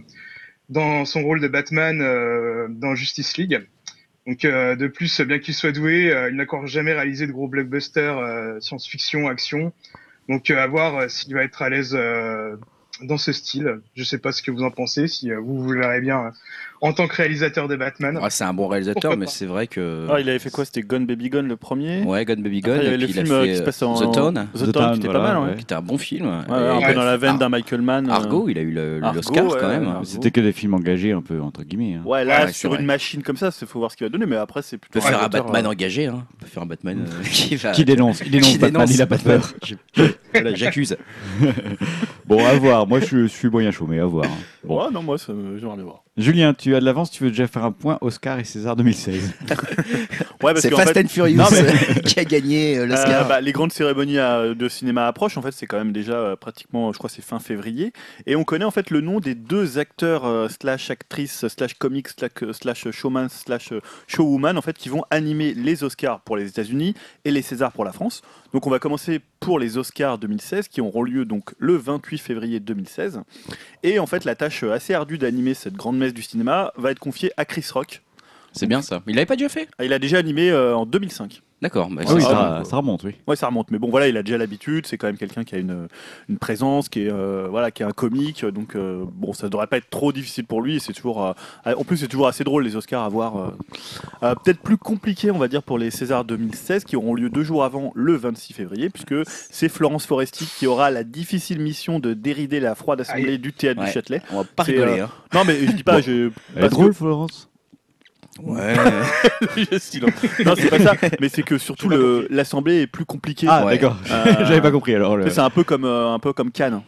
dans 0.68 1.06
son 1.06 1.22
rôle 1.22 1.40
de 1.40 1.48
Batman 1.48 2.00
euh, 2.02 2.68
dans 2.68 2.94
Justice 2.94 3.38
League. 3.38 3.66
Donc 4.30 4.44
euh, 4.44 4.76
de 4.76 4.86
plus, 4.86 5.20
bien 5.22 5.40
qu'il 5.40 5.54
soit 5.54 5.72
doué, 5.72 6.12
euh, 6.12 6.30
il 6.30 6.36
n'a 6.36 6.44
encore 6.44 6.64
jamais 6.68 6.92
réalisé 6.92 7.26
de 7.26 7.32
gros 7.32 7.48
blockbusters 7.48 8.16
euh, 8.16 8.60
science-fiction, 8.60 9.26
action. 9.26 9.72
Donc 10.28 10.50
à 10.50 10.64
voir 10.68 11.10
s'il 11.10 11.34
va 11.34 11.42
être 11.42 11.62
à 11.62 11.68
l'aise 11.68 11.98
dans 13.02 13.18
ce 13.18 13.32
style. 13.32 13.80
Je 13.96 14.04
sais 14.04 14.18
pas 14.18 14.30
ce 14.30 14.40
que 14.40 14.52
vous 14.52 14.62
en 14.62 14.70
pensez, 14.70 15.08
si 15.08 15.32
vous 15.32 15.60
vous 15.60 15.70
verrez 15.70 16.00
bien 16.00 16.30
en 16.80 16.92
tant 16.92 17.06
que 17.08 17.14
réalisateur 17.16 17.68
de 17.68 17.76
Batman. 17.76 18.18
Ah, 18.22 18.30
c'est 18.30 18.44
un 18.44 18.54
bon 18.54 18.66
réalisateur, 18.68 19.00
Pourquoi 19.02 19.16
mais 19.16 19.26
c'est 19.26 19.46
vrai 19.46 19.66
que. 19.66 20.06
Ah, 20.10 20.20
il 20.20 20.28
avait 20.28 20.38
fait 20.38 20.50
quoi? 20.50 20.64
C'était 20.64 20.82
Gone 20.82 21.06
Baby 21.06 21.28
Gone 21.30 21.46
le 21.48 21.56
premier? 21.56 22.02
Ouais, 22.02 22.24
Gun 22.24 22.36
Baby 22.36 22.60
Après, 22.64 22.70
Gun. 22.72 22.76
il 22.80 22.84
y 22.84 22.86
avait 22.86 22.94
et 22.94 22.98
le 22.98 23.04
puis 23.06 23.12
film 23.14 23.30
euh, 23.30 23.42
fait 23.44 23.50
qui 23.50 23.56
se 23.58 23.62
passe 23.62 23.82
en 23.82 23.94
The 23.94 24.12
Town, 24.14 24.34
The, 24.54 24.58
The 24.58 24.58
Town, 24.64 24.72
Town, 24.72 24.92
qui 24.92 24.98
était 24.98 25.06
voilà, 25.08 25.20
pas 25.20 25.32
mal, 25.34 25.42
ouais. 25.42 25.48
ouais. 25.50 25.56
qui 25.56 25.62
était 25.62 25.74
un 25.74 25.82
bon 25.82 25.98
film. 25.98 26.26
Ouais, 26.26 26.32
Et- 26.48 26.52
un 26.52 26.80
peu 26.80 26.86
Ouais. 26.86 26.94
dans 26.94 27.04
la 27.04 27.16
veine 27.16 27.30
Ar- 27.32 27.38
d'un 27.38 27.48
Michael 27.50 27.82
Mann. 27.82 28.08
euh. 28.08 28.12
Argo, 28.12 28.48
il 28.48 28.58
a 28.58 28.62
eu 28.62 28.70
l'Oscar 28.72 29.44
ouais, 29.46 29.56
quand 29.60 29.68
même. 29.68 29.94
C'était 30.04 30.30
que 30.30 30.40
des 30.40 30.52
films 30.52 30.74
engagés, 30.74 31.12
un 31.12 31.22
peu, 31.22 31.40
entre 31.40 31.62
guillemets. 31.64 31.94
hein. 31.96 32.02
Ouais, 32.04 32.24
là, 32.24 32.46
Ouais, 32.46 32.52
sur 32.52 32.74
une 32.74 32.86
machine 32.86 33.22
comme 33.22 33.36
ça, 33.36 33.50
il 33.60 33.66
faut 33.66 33.78
voir 33.78 33.90
ce 33.90 33.96
qu'il 33.96 34.06
va 34.06 34.10
donner, 34.10 34.26
mais 34.26 34.36
après, 34.36 34.62
c'est 34.62 34.76
On 34.76 34.78
plutôt. 34.78 35.00
peut 35.00 35.06
faire 35.06 35.22
un 35.22 35.28
Batman 35.28 35.66
euh, 35.66 35.70
engagé, 35.70 36.06
hein. 36.06 36.24
On 36.36 36.40
peut 36.44 36.46
faire 36.48 36.62
un 36.62 36.66
Batman 36.66 36.98
euh, 37.06 37.22
qui 37.24 37.56
va. 37.56 37.72
Qui 37.72 37.84
dénonce 37.84 38.20
Il 38.24 38.30
dénonce 38.30 38.48
qui 38.52 38.58
Batman, 38.58 38.84
dénonce 38.86 38.94
il 38.94 39.02
a 39.02 39.06
pas 39.06 39.18
de 39.18 39.22
peur. 39.22 39.52
J'accuse. 40.54 40.96
Bon, 42.26 42.44
à 42.46 42.54
voir. 42.54 42.86
Moi, 42.86 43.00
je, 43.00 43.26
suis 43.26 43.48
moyen 43.48 43.72
chaud, 43.72 43.86
mais 43.88 43.98
à 43.98 44.04
voir. 44.04 44.24
hein. 44.26 44.28
Bon. 44.62 44.78
Ouais, 44.84 44.90
non, 44.92 45.02
moi, 45.02 45.16
j'aimerais 45.18 45.76
le 45.76 45.82
voir. 45.82 46.04
Julien, 46.16 46.54
tu 46.54 46.69
as 46.74 46.80
de 46.80 46.84
l'avance, 46.84 47.10
tu 47.10 47.24
veux 47.24 47.30
déjà 47.30 47.46
faire 47.46 47.64
un 47.64 47.72
point 47.72 47.98
Oscar 48.00 48.38
et 48.38 48.44
César 48.44 48.76
2016 48.76 49.32
Ouais, 50.42 50.54
parce 50.54 50.60
C'est 50.60 50.70
Fast 50.70 50.94
fait, 50.94 51.04
and 51.04 51.08
Furious 51.08 51.36
Non, 51.36 51.44
qui 52.04 52.18
a 52.18 52.24
gagné 52.24 52.78
euh, 52.78 52.82
Euh, 52.82 52.86
l'Oscar. 52.86 53.28
bah, 53.28 53.40
les 53.40 53.52
grandes 53.52 53.72
cérémonies 53.72 54.18
euh, 54.18 54.54
de 54.54 54.68
cinéma 54.68 55.06
approchent. 55.06 55.36
En 55.36 55.42
fait, 55.42 55.52
c'est 55.52 55.66
quand 55.66 55.76
même 55.76 55.92
déjà 55.92 56.14
euh, 56.14 56.36
pratiquement, 56.36 56.92
je 56.92 56.98
crois, 56.98 57.10
c'est 57.10 57.22
fin 57.22 57.38
février. 57.38 57.92
Et 58.26 58.36
on 58.36 58.44
connaît 58.44 58.64
en 58.64 58.70
fait 58.70 58.90
le 58.90 59.00
nom 59.02 59.20
des 59.20 59.34
deux 59.34 59.78
acteurs 59.78 60.24
euh, 60.24 60.48
slash 60.48 60.90
actrices 60.90 61.46
slash 61.48 61.74
comics 61.74 62.08
slash, 62.08 62.30
slash 62.52 62.90
showman 62.90 63.28
slash 63.28 63.72
showwoman 64.06 64.56
en 64.56 64.62
fait 64.62 64.76
qui 64.78 64.88
vont 64.88 65.04
animer 65.10 65.52
les 65.54 65.84
Oscars 65.84 66.20
pour 66.20 66.36
les 66.36 66.48
États-Unis 66.48 66.94
et 67.24 67.30
les 67.30 67.42
Césars 67.42 67.72
pour 67.72 67.84
la 67.84 67.92
France. 67.92 68.22
Donc, 68.54 68.66
on 68.66 68.70
va 68.70 68.78
commencer 68.78 69.20
pour 69.40 69.58
les 69.58 69.78
Oscars 69.78 70.18
2016 70.18 70.68
qui 70.68 70.80
auront 70.80 71.02
lieu 71.02 71.24
donc 71.24 71.50
le 71.58 71.76
28 71.76 72.18
février 72.18 72.60
2016. 72.60 73.22
Et 73.82 73.98
en 73.98 74.06
fait, 74.06 74.24
la 74.24 74.34
tâche 74.34 74.62
assez 74.62 74.94
ardue 74.94 75.18
d'animer 75.18 75.54
cette 75.54 75.74
grande 75.74 75.98
messe 75.98 76.14
du 76.14 76.22
cinéma 76.22 76.72
va 76.76 76.90
être 76.90 76.98
confiée 76.98 77.32
à 77.36 77.44
Chris 77.44 77.66
Rock. 77.72 78.02
C'est 78.52 78.66
bien 78.66 78.82
ça. 78.82 79.02
Il 79.06 79.14
l'avait 79.14 79.26
pas 79.26 79.36
déjà 79.36 79.48
fait? 79.48 79.68
Il 79.82 79.92
a 79.92 79.98
déjà 79.98 80.18
animé 80.18 80.50
euh, 80.50 80.76
en 80.76 80.84
2005. 80.84 81.42
D'accord. 81.62 81.90
bah, 81.90 82.02
Ah 82.06 82.14
oui, 82.14 82.22
ça- 82.22 82.28
ça, 82.28 82.62
ça 82.64 82.76
remonte, 82.78 83.04
oui. 83.04 83.14
Ouais, 83.26 83.36
ça 83.36 83.46
remonte. 83.48 83.70
Mais 83.70 83.78
bon, 83.78 83.90
voilà, 83.90 84.08
il 84.08 84.16
a 84.16 84.22
déjà 84.22 84.38
l'habitude. 84.38 84.86
C'est 84.86 84.96
quand 84.96 85.08
même 85.08 85.18
quelqu'un 85.18 85.44
qui 85.44 85.54
a 85.54 85.58
une, 85.58 85.88
une 86.28 86.38
présence, 86.38 86.88
qui 86.88 87.02
est, 87.02 87.10
euh, 87.12 87.48
voilà, 87.50 87.70
qui 87.70 87.82
est 87.82 87.86
un 87.86 87.90
comique. 87.92 88.44
Donc, 88.46 88.76
euh, 88.76 89.04
bon, 89.12 89.32
ça 89.34 89.48
devrait 89.50 89.66
pas 89.66 89.76
être 89.76 89.90
trop 89.90 90.10
difficile 90.12 90.46
pour 90.46 90.62
lui. 90.62 90.80
C'est 90.80 90.94
toujours, 90.94 91.24
euh, 91.26 91.32
en 91.76 91.84
plus, 91.84 91.98
c'est 91.98 92.08
toujours 92.08 92.28
assez 92.28 92.44
drôle 92.44 92.64
les 92.64 92.76
Oscars 92.76 93.02
à 93.04 93.08
voir. 93.10 93.36
euh. 93.36 93.48
Euh, 94.22 94.34
Peut-être 94.42 94.60
plus 94.60 94.78
compliqué, 94.78 95.30
on 95.30 95.38
va 95.38 95.48
dire, 95.48 95.62
pour 95.62 95.76
les 95.78 95.90
Césars 95.90 96.24
2016 96.24 96.84
qui 96.84 96.96
auront 96.96 97.14
lieu 97.14 97.28
deux 97.28 97.44
jours 97.44 97.62
avant 97.62 97.92
le 97.94 98.16
26 98.16 98.54
février, 98.54 98.88
puisque 98.88 99.14
c'est 99.26 99.68
Florence 99.68 100.06
Foresti 100.06 100.46
qui 100.58 100.66
aura 100.66 100.90
la 100.90 101.04
difficile 101.04 101.60
mission 101.60 101.98
de 101.98 102.14
dérider 102.14 102.60
la 102.60 102.74
froide 102.74 103.02
assemblée 103.02 103.32
Aïe. 103.32 103.38
du 103.38 103.52
théâtre 103.52 103.80
Ouais. 103.80 103.86
du 103.86 103.92
Châtelet. 103.92 104.22
On 104.32 104.38
va 104.38 104.44
pas 104.44 104.62
rigoler. 104.62 105.00
euh, 105.00 105.04
hein. 105.04 105.10
Non, 105.34 105.42
mais 105.46 105.58
je 105.66 105.72
dis 105.72 105.84
pas, 105.84 105.96
Bon. 105.96 106.02
je. 106.02 106.30
Elle 106.56 106.64
est 106.64 106.68
drôle, 106.70 106.94
Florence 106.94 107.49
Ouais. 108.38 108.74
non, 110.44 110.54
c'est 110.56 110.70
pas 110.70 110.78
ça. 110.78 110.94
Mais 111.20 111.28
c'est 111.28 111.42
que 111.42 111.58
surtout 111.58 111.88
le- 111.88 112.26
l'assemblée 112.30 112.82
est 112.82 112.86
plus 112.86 113.04
compliquée. 113.04 113.46
Ah, 113.50 113.64
Ouais. 113.64 113.72
d'accord. 113.76 113.96
Euh, 114.10 114.24
J'avais 114.46 114.60
pas 114.60 114.70
compris 114.70 114.94
alors. 114.94 115.16
le- 115.16 115.28
C'est 115.30 115.40
un 115.40 115.50
peu 115.50 115.64
comme 115.64 115.84
euh, 115.84 116.12
un 116.12 116.18
peu 116.18 116.32
comme 116.32 116.50
Cannes. 116.50 116.80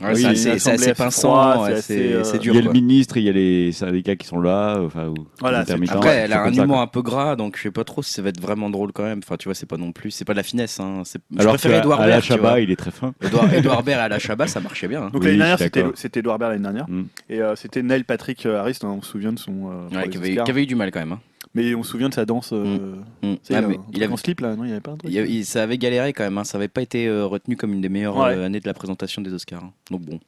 Ouais, 0.00 0.12
Oui, 0.14 0.36
c'est 0.36 0.50
assez, 0.52 0.94
froid, 0.94 1.64
ouais, 1.64 1.80
c'est 1.82 2.12
euh, 2.12 2.22
c'est 2.24 2.36
Il 2.36 2.40
dur. 2.40 2.54
y 2.54 2.58
a 2.58 2.60
le 2.62 2.70
ministre, 2.70 3.16
il 3.16 3.24
y 3.24 3.28
a 3.28 3.32
les 3.32 3.72
syndicats 3.72 4.14
qui 4.16 4.26
sont 4.28 4.40
là, 4.40 4.78
enfin, 4.80 5.08
ou 5.08 5.14
Voilà, 5.40 5.64
Après, 5.88 6.10
elle 6.16 6.32
a 6.32 6.42
un 6.44 6.52
humour 6.52 6.76
quoi. 6.76 6.80
un 6.82 6.86
peu 6.86 7.02
gras, 7.02 7.34
donc 7.34 7.56
je 7.56 7.62
sais 7.62 7.70
pas 7.72 7.82
trop 7.84 8.02
si 8.02 8.12
ça 8.12 8.22
va 8.22 8.28
être 8.28 8.40
vraiment 8.40 8.70
drôle 8.70 8.92
quand 8.92 9.02
même. 9.02 9.20
Enfin, 9.24 9.36
tu 9.36 9.48
vois, 9.48 9.54
c'est 9.56 9.66
pas 9.66 9.76
non 9.76 9.90
plus, 9.92 10.10
c'est 10.12 10.24
pas 10.24 10.34
de 10.34 10.38
la 10.38 10.42
finesse. 10.44 10.78
Hein. 10.78 11.02
Je 11.04 11.40
Alors 11.40 11.54
préférais 11.54 11.74
que 11.76 11.80
Edouard 11.80 12.00
à 12.00 12.06
la 12.06 12.12
Baird. 12.16 12.24
Chabat, 12.24 12.60
il 12.60 12.70
est 12.70 12.76
très 12.76 12.90
fin. 12.92 13.12
Edouard, 13.24 13.52
Edouard 13.52 13.82
Baird 13.84 14.00
à 14.00 14.08
la 14.08 14.18
Chabat, 14.18 14.46
ça 14.46 14.60
marchait 14.60 14.86
bien. 14.88 15.02
hein. 15.02 15.10
Donc 15.12 15.22
Oui, 15.22 15.36
l'année 15.36 15.38
dernière, 15.38 15.58
je 15.58 15.90
c'était 15.96 16.20
Edouard 16.20 16.38
Baird 16.38 16.52
l'année 16.52 16.62
dernière. 16.62 16.88
Mm. 16.88 17.04
Et 17.30 17.40
euh, 17.42 17.56
c'était 17.56 17.82
Neil 17.82 18.04
Patrick 18.04 18.46
Harris, 18.46 18.78
on 18.84 19.02
se 19.02 19.08
souvient 19.10 19.32
de 19.32 19.38
son. 19.38 19.70
euh, 19.92 19.96
Ouais, 19.96 20.08
qui, 20.08 20.18
avait, 20.18 20.30
Oscars. 20.30 20.44
qui 20.44 20.50
avait 20.52 20.62
eu 20.62 20.66
du 20.66 20.74
mal 20.76 20.90
quand 20.92 21.00
même. 21.00 21.16
Hein. 21.48 21.50
Mais 21.54 21.74
on 21.74 21.82
se 21.82 21.90
souvient 21.90 22.08
de 22.08 22.14
sa 22.14 22.24
danse. 22.24 22.50
euh, 22.52 22.96
Mm. 23.22 23.34
sais, 23.42 23.54
Ah, 23.54 23.62
mais 23.62 23.78
il 23.92 24.02
avait- 24.02 24.12
en 24.12 24.16
slip 24.16 24.40
là, 24.40 24.54
non 24.56 24.64
Il 24.64 24.68
y 24.68 24.72
avait 24.72 24.80
pas 24.80 24.92
un 24.92 24.96
truc 24.96 25.10
il 25.12 25.16
il- 25.30 25.44
ça 25.44 25.62
avait 25.62 25.78
galéré 25.78 26.12
quand 26.12 26.24
même. 26.24 26.38
hein. 26.38 26.44
Ça 26.44 26.58
avait 26.58 26.68
pas 26.68 26.82
été 26.82 27.06
euh, 27.08 27.26
retenu 27.26 27.56
comme 27.56 27.72
une 27.72 27.80
des 27.80 27.88
meilleures 27.88 28.16
Ouais. 28.16 28.34
euh, 28.36 28.44
années 28.46 28.60
de 28.60 28.66
la 28.66 28.74
présentation 28.74 29.22
des 29.22 29.32
Oscars. 29.32 29.64
hein. 29.64 29.72
Donc 29.90 30.02
bon, 30.02 30.20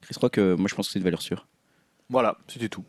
Chris 0.00 0.14
Rock, 0.20 0.38
euh, 0.38 0.56
moi 0.56 0.68
je 0.68 0.74
pense 0.74 0.86
que 0.86 0.92
c'est 0.92 0.98
une 0.98 1.04
valeur 1.04 1.22
sûre. 1.22 1.46
Voilà, 2.10 2.38
c'était 2.46 2.68
tout. 2.68 2.84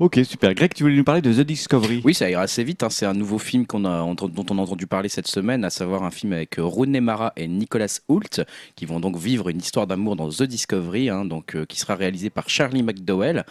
Ok, 0.00 0.18
super. 0.24 0.54
Greg, 0.54 0.74
tu 0.74 0.82
voulais 0.82 0.96
nous 0.96 1.04
parler 1.04 1.22
de 1.22 1.32
The 1.32 1.46
Discovery 1.46 2.02
Oui, 2.04 2.14
ça 2.14 2.28
ira 2.28 2.42
assez 2.42 2.64
vite. 2.64 2.82
hein. 2.82 2.90
C'est 2.90 3.06
un 3.06 3.12
nouveau 3.12 3.38
film 3.38 3.64
a, 3.72 3.74
dont 3.74 4.46
on 4.50 4.58
a 4.58 4.60
entendu 4.60 4.88
parler 4.88 5.08
cette 5.08 5.28
semaine, 5.28 5.64
à 5.64 5.70
savoir 5.70 6.02
un 6.02 6.10
film 6.10 6.32
avec 6.32 6.58
euh, 6.58 6.64
Rooney 6.64 7.00
Mara 7.00 7.32
et 7.36 7.46
Nicolas 7.46 8.00
Hoult, 8.08 8.42
qui 8.74 8.86
vont 8.86 8.98
donc 8.98 9.16
vivre 9.16 9.48
une 9.50 9.58
histoire 9.58 9.86
d'amour 9.86 10.16
dans 10.16 10.28
The 10.28 10.42
Discovery, 10.42 11.10
hein, 11.10 11.24
donc, 11.24 11.54
euh, 11.54 11.64
qui 11.64 11.78
sera 11.78 11.94
réalisé 11.94 12.28
par 12.28 12.48
Charlie 12.48 12.82
McDowell. 12.82 13.44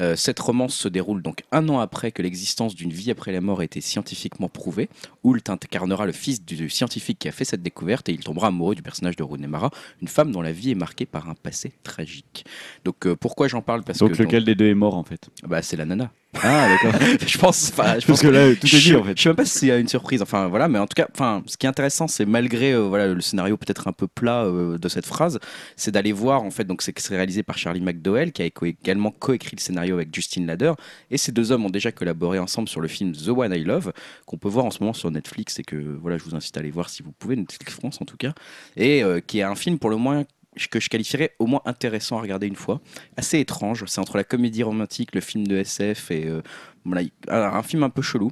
Euh, 0.00 0.16
cette 0.16 0.40
romance 0.40 0.74
se 0.74 0.88
déroule 0.88 1.22
donc 1.22 1.44
un 1.52 1.68
an 1.68 1.78
après 1.78 2.10
que 2.10 2.22
l'existence 2.22 2.74
d'une 2.74 2.90
vie 2.90 3.12
après 3.12 3.30
la 3.30 3.40
mort 3.40 3.62
ait 3.62 3.66
été 3.66 3.80
scientifiquement 3.80 4.48
prouvée. 4.48 4.88
Hoult 5.22 5.48
incarnera 5.48 6.06
le 6.06 6.12
fils 6.12 6.44
du 6.44 6.68
scientifique 6.70 7.20
qui 7.20 7.28
a 7.28 7.32
fait 7.32 7.44
cette 7.44 7.62
découverte 7.62 8.08
et 8.08 8.12
il 8.12 8.20
tombera 8.24 8.48
amoureux 8.48 8.74
du 8.74 8.82
personnage 8.82 9.14
de 9.14 9.22
Rooney 9.22 9.46
Mara, 9.46 9.70
une 10.02 10.08
femme 10.08 10.32
dont 10.32 10.42
la 10.42 10.50
vie 10.52 10.72
est 10.72 10.76
marquée 10.76 11.06
par 11.06 11.28
un 11.28 11.34
passé 11.34 11.72
tragique. 11.84 12.44
Donc 12.84 13.06
euh, 13.06 13.14
pourquoi 13.14 13.46
j'en 13.46 13.62
parle? 13.62 13.84
Parce 13.84 14.00
Donc 14.00 14.12
que 14.12 14.22
lequel 14.24 14.44
des 14.44 14.56
deux 14.56 14.66
est 14.66 14.74
mort 14.74 14.96
en 14.96 15.04
fait? 15.04 15.30
Bah, 15.46 15.62
c'est 15.62 15.76
la 15.76 15.84
nana. 15.94 16.10
Ah, 16.42 16.68
d'accord. 16.68 17.00
je 17.26 17.38
pense, 17.38 17.70
enfin, 17.70 17.98
je 17.98 18.06
pense 18.06 18.06
Parce 18.06 18.22
que 18.22 18.26
là, 18.28 18.54
tout 18.54 18.66
est 18.66 18.68
je, 18.68 18.90
dit 18.90 18.96
en 18.96 19.04
fait. 19.04 19.16
je 19.16 19.22
sais 19.22 19.28
même 19.28 19.36
pas 19.36 19.44
si 19.44 19.58
c'est 19.58 19.80
une 19.80 19.88
surprise. 19.88 20.22
Enfin 20.22 20.48
voilà, 20.48 20.68
mais 20.68 20.78
en 20.78 20.86
tout 20.86 20.94
cas, 20.94 21.06
enfin, 21.12 21.42
ce 21.46 21.56
qui 21.56 21.66
est 21.66 21.68
intéressant, 21.68 22.08
c'est 22.08 22.24
malgré 22.26 22.72
euh, 22.72 22.80
voilà 22.80 23.08
le 23.08 23.20
scénario 23.20 23.56
peut-être 23.56 23.88
un 23.88 23.92
peu 23.92 24.06
plat 24.06 24.44
euh, 24.44 24.78
de 24.78 24.88
cette 24.88 25.06
phrase, 25.06 25.38
c'est 25.76 25.90
d'aller 25.90 26.12
voir 26.12 26.42
en 26.42 26.50
fait. 26.50 26.64
Donc 26.64 26.82
c'est 26.82 26.94
réalisé 27.08 27.42
par 27.42 27.58
Charlie 27.58 27.80
McDowell, 27.80 28.32
qui 28.32 28.42
a 28.42 28.46
également 28.46 29.10
coécrit 29.10 29.56
le 29.56 29.60
scénario 29.60 29.94
avec 29.94 30.14
Justin 30.14 30.46
Lader, 30.46 30.72
et 31.10 31.18
ces 31.18 31.32
deux 31.32 31.52
hommes 31.52 31.64
ont 31.66 31.70
déjà 31.70 31.92
collaboré 31.92 32.38
ensemble 32.38 32.68
sur 32.68 32.80
le 32.80 32.88
film 32.88 33.12
The 33.12 33.28
One 33.28 33.54
I 33.54 33.64
Love, 33.64 33.92
qu'on 34.26 34.38
peut 34.38 34.48
voir 34.48 34.64
en 34.64 34.70
ce 34.70 34.80
moment 34.80 34.92
sur 34.94 35.10
Netflix, 35.10 35.58
et 35.58 35.62
que 35.62 35.76
voilà, 35.76 36.18
je 36.18 36.24
vous 36.24 36.34
incite 36.34 36.56
à 36.56 36.60
aller 36.60 36.70
voir 36.70 36.88
si 36.88 37.02
vous 37.02 37.12
pouvez, 37.12 37.36
Netflix 37.36 37.74
France 37.74 37.98
en 38.00 38.04
tout 38.04 38.16
cas, 38.16 38.32
et 38.76 39.02
euh, 39.02 39.20
qui 39.20 39.38
est 39.38 39.42
un 39.42 39.54
film 39.54 39.78
pour 39.78 39.90
le 39.90 39.96
moins 39.96 40.24
que 40.70 40.80
je 40.80 40.88
qualifierais 40.88 41.32
au 41.38 41.46
moins 41.46 41.60
intéressant 41.64 42.18
à 42.18 42.22
regarder 42.22 42.46
une 42.46 42.56
fois, 42.56 42.80
assez 43.16 43.38
étrange. 43.40 43.84
C'est 43.86 44.00
entre 44.00 44.16
la 44.16 44.24
comédie 44.24 44.62
romantique, 44.62 45.14
le 45.14 45.20
film 45.20 45.46
de 45.46 45.56
SF 45.56 46.10
et 46.10 46.26
euh, 46.26 46.42
voilà, 46.84 47.02
un, 47.28 47.62
film 47.62 47.82
un 47.82 47.90
peu 47.90 48.02
chelou 48.02 48.30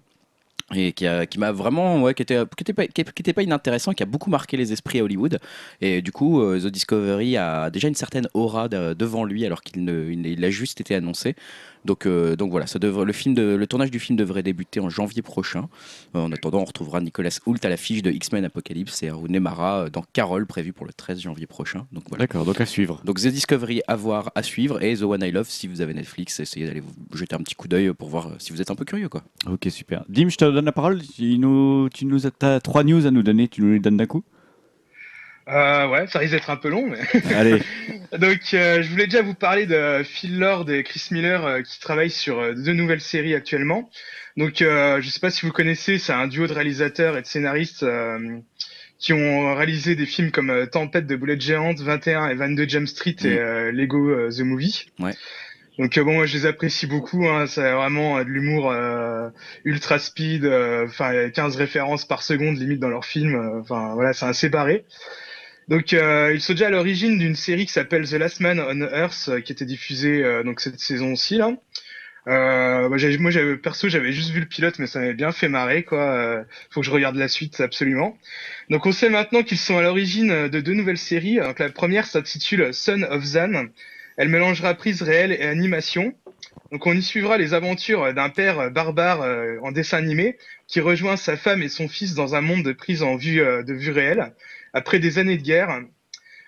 et 0.74 0.92
qui, 0.92 1.06
a- 1.06 1.26
qui 1.26 1.38
m'a 1.38 1.52
vraiment 1.52 2.00
ouais, 2.02 2.14
qui 2.14 2.22
était 2.22 2.38
qui 2.56 2.62
était 3.02 3.32
pas 3.32 3.42
inintéressant 3.42 3.92
qui 3.92 4.02
a 4.02 4.06
beaucoup 4.06 4.30
marqué 4.30 4.56
les 4.56 4.72
esprits 4.72 5.00
à 5.00 5.04
Hollywood 5.04 5.38
et 5.82 6.00
du 6.00 6.12
coup 6.12 6.40
euh, 6.40 6.58
The 6.60 6.66
Discovery 6.68 7.36
a 7.36 7.68
déjà 7.70 7.88
une 7.88 7.94
certaine 7.94 8.26
aura 8.32 8.68
de- 8.68 8.94
devant 8.94 9.24
lui 9.24 9.44
alors 9.44 9.60
qu'il 9.60 9.84
ne 9.84 10.10
il 10.10 10.42
a 10.44 10.50
juste 10.50 10.80
été 10.80 10.94
annoncé 10.94 11.34
donc 11.84 12.06
euh, 12.06 12.36
donc 12.36 12.50
voilà 12.50 12.66
ça 12.66 12.78
devrait 12.78 13.04
le 13.04 13.12
film 13.12 13.34
de, 13.34 13.42
le 13.54 13.66
tournage 13.66 13.90
du 13.90 13.98
film 13.98 14.16
devrait 14.16 14.42
débuter 14.42 14.80
en 14.80 14.88
janvier 14.90 15.22
prochain 15.22 15.68
Euh, 16.14 16.20
en 16.20 16.32
attendant 16.32 16.60
on 16.60 16.64
retrouvera 16.64 17.00
Nicolas 17.00 17.38
Hoult 17.46 17.58
à 17.64 17.68
l'affiche 17.68 18.02
de 18.02 18.10
X-Men 18.10 18.44
Apocalypse 18.44 19.02
et 19.02 19.10
Rooney 19.10 19.40
Mara 19.40 19.84
euh, 19.84 19.90
dans 19.90 20.04
Carol 20.12 20.46
prévu 20.46 20.72
pour 20.72 20.86
le 20.86 20.92
13 20.92 21.20
janvier 21.20 21.46
prochain 21.46 21.86
donc 21.92 22.04
voilà 22.08 22.22
D'accord, 22.24 22.44
donc 22.44 22.60
à 22.60 22.66
suivre. 22.66 23.00
donc 23.04 23.18
The 23.20 23.28
Discovery 23.28 23.82
à 23.88 23.96
voir, 23.96 24.30
à 24.34 24.42
suivre, 24.42 24.82
et 24.82 24.96
The 24.96 25.02
One 25.02 25.22
I 25.22 25.30
Love 25.30 25.48
si 25.48 25.66
vous 25.68 25.80
avez 25.80 25.94
Netflix, 25.94 26.38
essayez 26.40 26.66
d'aller 26.66 26.80
vous 26.80 26.92
jeter 27.16 27.34
un 27.34 27.38
petit 27.38 27.54
coup 27.54 27.68
d'œil 27.68 27.92
pour 27.94 28.08
voir 28.08 28.30
si 28.38 28.52
vous 28.52 28.60
êtes 28.62 28.70
un 28.70 28.74
peu 28.74 28.84
curieux 28.84 29.08
quoi. 29.08 29.22
Ok, 29.50 29.66
super. 29.70 30.04
Dim, 30.08 30.28
je 30.28 30.36
te 30.36 30.44
donne 30.44 30.64
la 30.64 30.72
parole. 30.72 31.00
Tu 31.02 31.38
nous, 31.38 31.88
tu 31.92 32.04
nous 32.06 32.26
as 32.26 32.60
trois 32.60 32.84
news 32.84 33.06
à 33.06 33.10
nous 33.10 33.22
donner. 33.22 33.48
Tu 33.48 33.62
nous 33.62 33.72
les 33.72 33.80
donnes 33.80 33.96
d'un 33.96 34.06
coup? 34.06 34.22
Euh, 35.48 35.88
ouais, 35.88 36.06
ça 36.06 36.20
risque 36.20 36.32
d'être 36.32 36.50
un 36.50 36.56
peu 36.56 36.68
long, 36.68 36.86
mais. 36.86 37.00
Allez. 37.34 37.60
Donc, 38.16 38.40
euh, 38.54 38.82
je 38.82 38.88
voulais 38.90 39.06
déjà 39.06 39.22
vous 39.22 39.34
parler 39.34 39.66
de 39.66 40.02
Phil 40.04 40.38
Lord 40.38 40.70
et 40.70 40.84
Chris 40.84 41.08
Miller 41.10 41.44
euh, 41.44 41.62
qui 41.62 41.80
travaillent 41.80 42.10
sur 42.10 42.38
euh, 42.38 42.54
deux 42.54 42.72
nouvelles 42.72 43.00
séries 43.00 43.34
actuellement. 43.34 43.90
Donc, 44.36 44.62
euh, 44.62 45.00
je 45.00 45.08
sais 45.10 45.20
pas 45.20 45.30
si 45.30 45.44
vous 45.44 45.52
connaissez, 45.52 45.98
c'est 45.98 46.12
un 46.12 46.28
duo 46.28 46.46
de 46.46 46.52
réalisateurs 46.52 47.16
et 47.16 47.22
de 47.22 47.26
scénaristes 47.26 47.82
euh, 47.82 48.38
qui 48.98 49.12
ont 49.12 49.54
réalisé 49.56 49.96
des 49.96 50.06
films 50.06 50.30
comme 50.30 50.66
Tempête 50.70 51.06
de 51.06 51.16
boulettes 51.16 51.40
géantes, 51.42 51.80
21 51.80 52.28
et 52.28 52.34
22 52.34 52.68
Jump 52.68 52.86
Street 52.86 53.16
Mm. 53.20 53.26
et 53.26 53.38
euh, 53.38 53.72
Lego 53.72 54.30
The 54.30 54.40
Movie. 54.40 54.86
Ouais. 55.00 55.12
Donc 55.78 55.98
bon, 55.98 56.12
moi 56.14 56.26
je 56.26 56.34
les 56.34 56.46
apprécie 56.46 56.86
beaucoup. 56.86 57.26
Hein, 57.26 57.46
c'est 57.46 57.72
vraiment 57.72 58.18
de 58.18 58.28
l'humour 58.28 58.70
euh, 58.70 59.28
ultra 59.64 59.98
speed. 59.98 60.44
Enfin, 60.46 61.12
il 61.12 61.16
y 61.16 61.18
a 61.24 61.30
15 61.30 61.56
références 61.56 62.04
par 62.06 62.22
seconde 62.22 62.58
limite 62.58 62.78
dans 62.78 62.90
leurs 62.90 63.06
films. 63.06 63.34
euh, 63.34 63.60
Enfin 63.60 63.94
voilà, 63.94 64.12
c'est 64.12 64.26
assez 64.26 64.48
barré. 64.50 64.84
Donc 65.68 65.92
euh, 65.92 66.32
ils 66.34 66.40
sont 66.40 66.54
déjà 66.54 66.66
à 66.66 66.70
l'origine 66.70 67.18
d'une 67.18 67.36
série 67.36 67.66
qui 67.66 67.72
s'appelle 67.72 68.08
The 68.08 68.14
Last 68.14 68.40
Man 68.40 68.60
on 68.60 68.80
Earth, 68.80 69.28
euh, 69.28 69.40
qui 69.40 69.52
était 69.52 69.64
diffusée 69.64 70.24
euh, 70.24 70.42
donc 70.42 70.60
cette 70.60 70.80
saison-ci 70.80 71.36
là. 71.36 71.52
Euh, 72.28 72.88
moi 72.88 72.98
j'avais 73.30 73.56
perso 73.56 73.88
j'avais 73.88 74.12
juste 74.12 74.30
vu 74.30 74.38
le 74.38 74.46
pilote 74.46 74.78
mais 74.78 74.86
ça 74.86 75.00
m'avait 75.00 75.14
bien 75.14 75.32
fait 75.32 75.48
marrer 75.48 75.82
quoi. 75.82 76.00
Euh, 76.00 76.44
faut 76.70 76.80
que 76.80 76.86
je 76.86 76.90
regarde 76.90 77.16
la 77.16 77.28
suite 77.28 77.60
absolument. 77.60 78.16
Donc 78.70 78.86
on 78.86 78.92
sait 78.92 79.08
maintenant 79.08 79.42
qu'ils 79.42 79.58
sont 79.58 79.78
à 79.78 79.82
l'origine 79.82 80.48
de 80.48 80.60
deux 80.60 80.74
nouvelles 80.74 80.98
séries. 80.98 81.36
Donc 81.36 81.58
la 81.58 81.68
première 81.68 82.06
s'intitule 82.06 82.72
Son 82.72 83.02
of 83.02 83.22
Zan. 83.22 83.68
Elle 84.16 84.28
mélangera 84.28 84.74
prise 84.74 85.02
réelle 85.02 85.32
et 85.32 85.42
animation. 85.42 86.14
Donc 86.70 86.86
on 86.86 86.92
y 86.92 87.02
suivra 87.02 87.38
les 87.38 87.54
aventures 87.54 88.14
d'un 88.14 88.28
père 88.28 88.70
barbare 88.70 89.20
en 89.62 89.72
dessin 89.72 89.98
animé 89.98 90.38
qui 90.68 90.80
rejoint 90.80 91.16
sa 91.16 91.36
femme 91.36 91.62
et 91.62 91.68
son 91.68 91.88
fils 91.88 92.14
dans 92.14 92.34
un 92.34 92.40
monde 92.40 92.62
de 92.62 92.72
prise 92.72 93.02
en 93.02 93.16
vue 93.16 93.38
de 93.38 93.72
vue 93.72 93.90
réelle 93.90 94.32
après 94.72 94.98
des 94.98 95.18
années 95.18 95.36
de 95.36 95.42
guerre. 95.42 95.80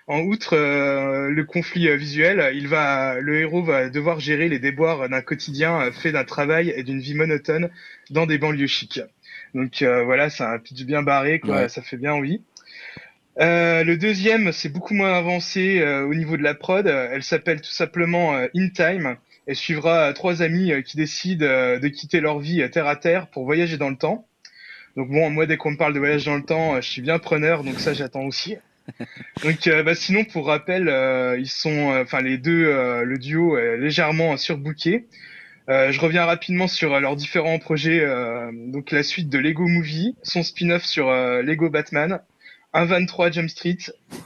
En 0.07 0.19
outre 0.21 0.55
euh, 0.55 1.29
le 1.31 1.43
conflit 1.45 1.87
euh, 1.89 1.95
visuel, 1.95 2.51
il 2.53 2.67
va, 2.67 3.19
le 3.19 3.39
héros 3.39 3.63
va 3.63 3.89
devoir 3.89 4.19
gérer 4.19 4.49
les 4.49 4.59
déboires 4.59 5.09
d'un 5.09 5.21
quotidien 5.21 5.81
euh, 5.81 5.91
fait 5.91 6.11
d'un 6.11 6.23
travail 6.23 6.71
et 6.75 6.83
d'une 6.83 6.99
vie 6.99 7.15
monotone 7.15 7.69
dans 8.11 8.27
des 8.27 8.37
banlieues 8.37 8.67
chics. 8.67 9.01
Donc 9.55 9.81
euh, 9.81 10.03
voilà, 10.03 10.29
c'est 10.29 10.43
un 10.43 10.59
pitch 10.59 10.83
bien 10.83 11.01
barré, 11.01 11.39
quoi, 11.39 11.55
Ouais. 11.61 11.69
ça 11.69 11.81
fait 11.81 11.97
bien 11.97 12.13
envie. 12.13 12.43
Euh, 13.39 13.83
le 13.83 13.97
deuxième, 13.97 14.51
c'est 14.51 14.69
beaucoup 14.69 14.93
moins 14.93 15.17
avancé 15.17 15.79
euh, 15.81 16.05
au 16.05 16.13
niveau 16.13 16.37
de 16.37 16.43
la 16.43 16.53
prod. 16.53 16.85
Elle 16.85 17.23
s'appelle 17.23 17.59
tout 17.61 17.71
simplement 17.71 18.35
In 18.55 18.69
Time. 18.69 19.17
Elle 19.47 19.55
suivra 19.55 20.13
trois 20.13 20.43
amis 20.43 20.71
qui 20.83 20.97
décident 20.97 21.45
de 21.45 21.87
quitter 21.87 22.19
leur 22.19 22.39
vie 22.39 22.67
terre 22.71 22.87
à 22.87 22.95
terre 22.95 23.27
pour 23.27 23.45
voyager 23.45 23.77
dans 23.77 23.89
le 23.89 23.97
temps. 23.97 24.27
Donc 24.95 25.09
bon, 25.09 25.29
moi 25.29 25.45
dès 25.45 25.57
qu'on 25.57 25.71
me 25.71 25.77
parle 25.77 25.93
de 25.93 25.99
voyage 25.99 26.25
dans 26.25 26.35
le 26.35 26.43
temps, 26.43 26.75
euh, 26.75 26.81
je 26.81 26.89
suis 26.89 27.01
bien 27.01 27.19
preneur, 27.19 27.63
donc 27.63 27.79
ça 27.79 27.93
j'attends 27.93 28.23
aussi. 28.23 28.55
Donc 29.43 29.65
euh, 29.65 29.81
bah, 29.81 29.95
sinon 29.95 30.25
pour 30.25 30.45
rappel, 30.45 30.89
euh, 30.89 31.37
ils 31.39 31.49
sont, 31.49 31.91
euh, 31.91 32.03
enfin 32.03 32.21
les 32.21 32.37
deux, 32.37 32.65
euh, 32.67 33.03
le 33.03 33.17
duo 33.17 33.57
est 33.57 33.77
légèrement 33.77 34.37
surbooké. 34.37 35.07
Euh, 35.69 35.91
je 35.91 35.99
reviens 35.99 36.25
rapidement 36.25 36.67
sur 36.67 36.99
leurs 36.99 37.15
différents 37.15 37.57
projets. 37.57 38.01
euh, 38.01 38.51
donc 38.53 38.91
la 38.91 39.01
suite 39.01 39.27
de 39.27 39.39
Lego 39.39 39.67
Movie, 39.67 40.15
son 40.21 40.43
spin-off 40.43 40.83
sur 40.83 41.11
Lego 41.11 41.71
Batman, 41.71 42.19
un 42.73 42.85
23 42.85 43.31
Jump 43.31 43.49
Street, 43.49 43.77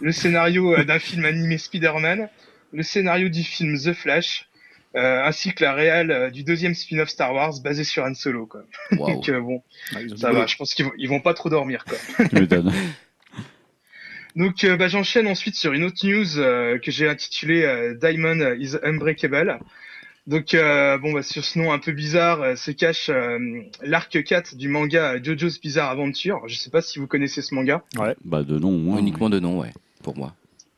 le 0.01 0.11
scénario 0.11 0.83
d'un 0.83 0.99
film 0.99 1.23
animé 1.23 1.57
Spider-Man, 1.57 2.27
le 2.73 2.83
scénario 2.83 3.29
du 3.29 3.43
film 3.43 3.77
The 3.79 3.93
Flash, 3.93 4.48
euh, 4.95 5.23
ainsi 5.23 5.53
que 5.53 5.63
la 5.63 5.73
réal 5.73 6.11
euh, 6.11 6.29
du 6.29 6.43
deuxième 6.43 6.73
spin-off 6.73 7.09
Star 7.09 7.33
Wars 7.33 7.53
basé 7.63 7.83
sur 7.83 8.03
Han 8.03 8.13
Solo. 8.15 8.47
Quoi. 8.47 8.63
Donc 8.91 9.29
euh, 9.29 9.39
bon, 9.39 9.61
Ah, 9.93 9.99
ça 10.17 10.31
va. 10.31 10.47
Je 10.47 10.55
pense 10.55 10.73
qu'ils 10.73 10.85
vont, 10.85 10.91
ils 10.97 11.07
vont 11.07 11.19
pas 11.21 11.33
trop 11.33 11.49
dormir. 11.49 11.85
Quoi. 11.85 11.97
Tu. 12.29 12.47
Donc 14.35 14.63
euh, 14.63 14.77
bah, 14.77 14.87
j'enchaîne 14.87 15.27
ensuite 15.27 15.55
sur 15.55 15.73
une 15.73 15.83
autre 15.83 16.05
news 16.05 16.37
euh, 16.39 16.77
que 16.79 16.91
j'ai 16.91 17.07
intitulée 17.07 17.63
euh, 17.63 17.95
Diamond 17.95 18.55
is 18.59 18.75
Unbreakable. 18.83 19.59
Donc 20.27 20.53
euh, 20.53 20.97
bon 20.99 21.13
bah, 21.13 21.23
sur 21.23 21.43
ce 21.43 21.57
nom 21.57 21.71
un 21.71 21.79
peu 21.79 21.91
bizarre 21.91 22.41
euh, 22.41 22.55
se 22.55 22.69
cache 22.69 23.09
euh, 23.09 23.39
l'arc 23.81 24.23
4 24.23 24.55
du 24.55 24.67
manga 24.67 25.21
JoJo's 25.21 25.59
Bizarre 25.59 25.89
Adventure. 25.89 26.47
Je 26.47 26.55
sais 26.55 26.69
pas 26.69 26.81
si 26.81 26.99
vous 26.99 27.07
connaissez 27.07 27.41
ce 27.41 27.55
manga. 27.55 27.83
Bah, 28.23 28.43
de 28.43 28.59
nom, 28.59 28.69
au 28.69 28.77
moins. 28.77 28.99
Uniquement 28.99 29.29
de 29.29 29.39
nom, 29.39 29.59
ouais, 29.59 29.71
pour 30.03 30.15
moi. 30.15 30.35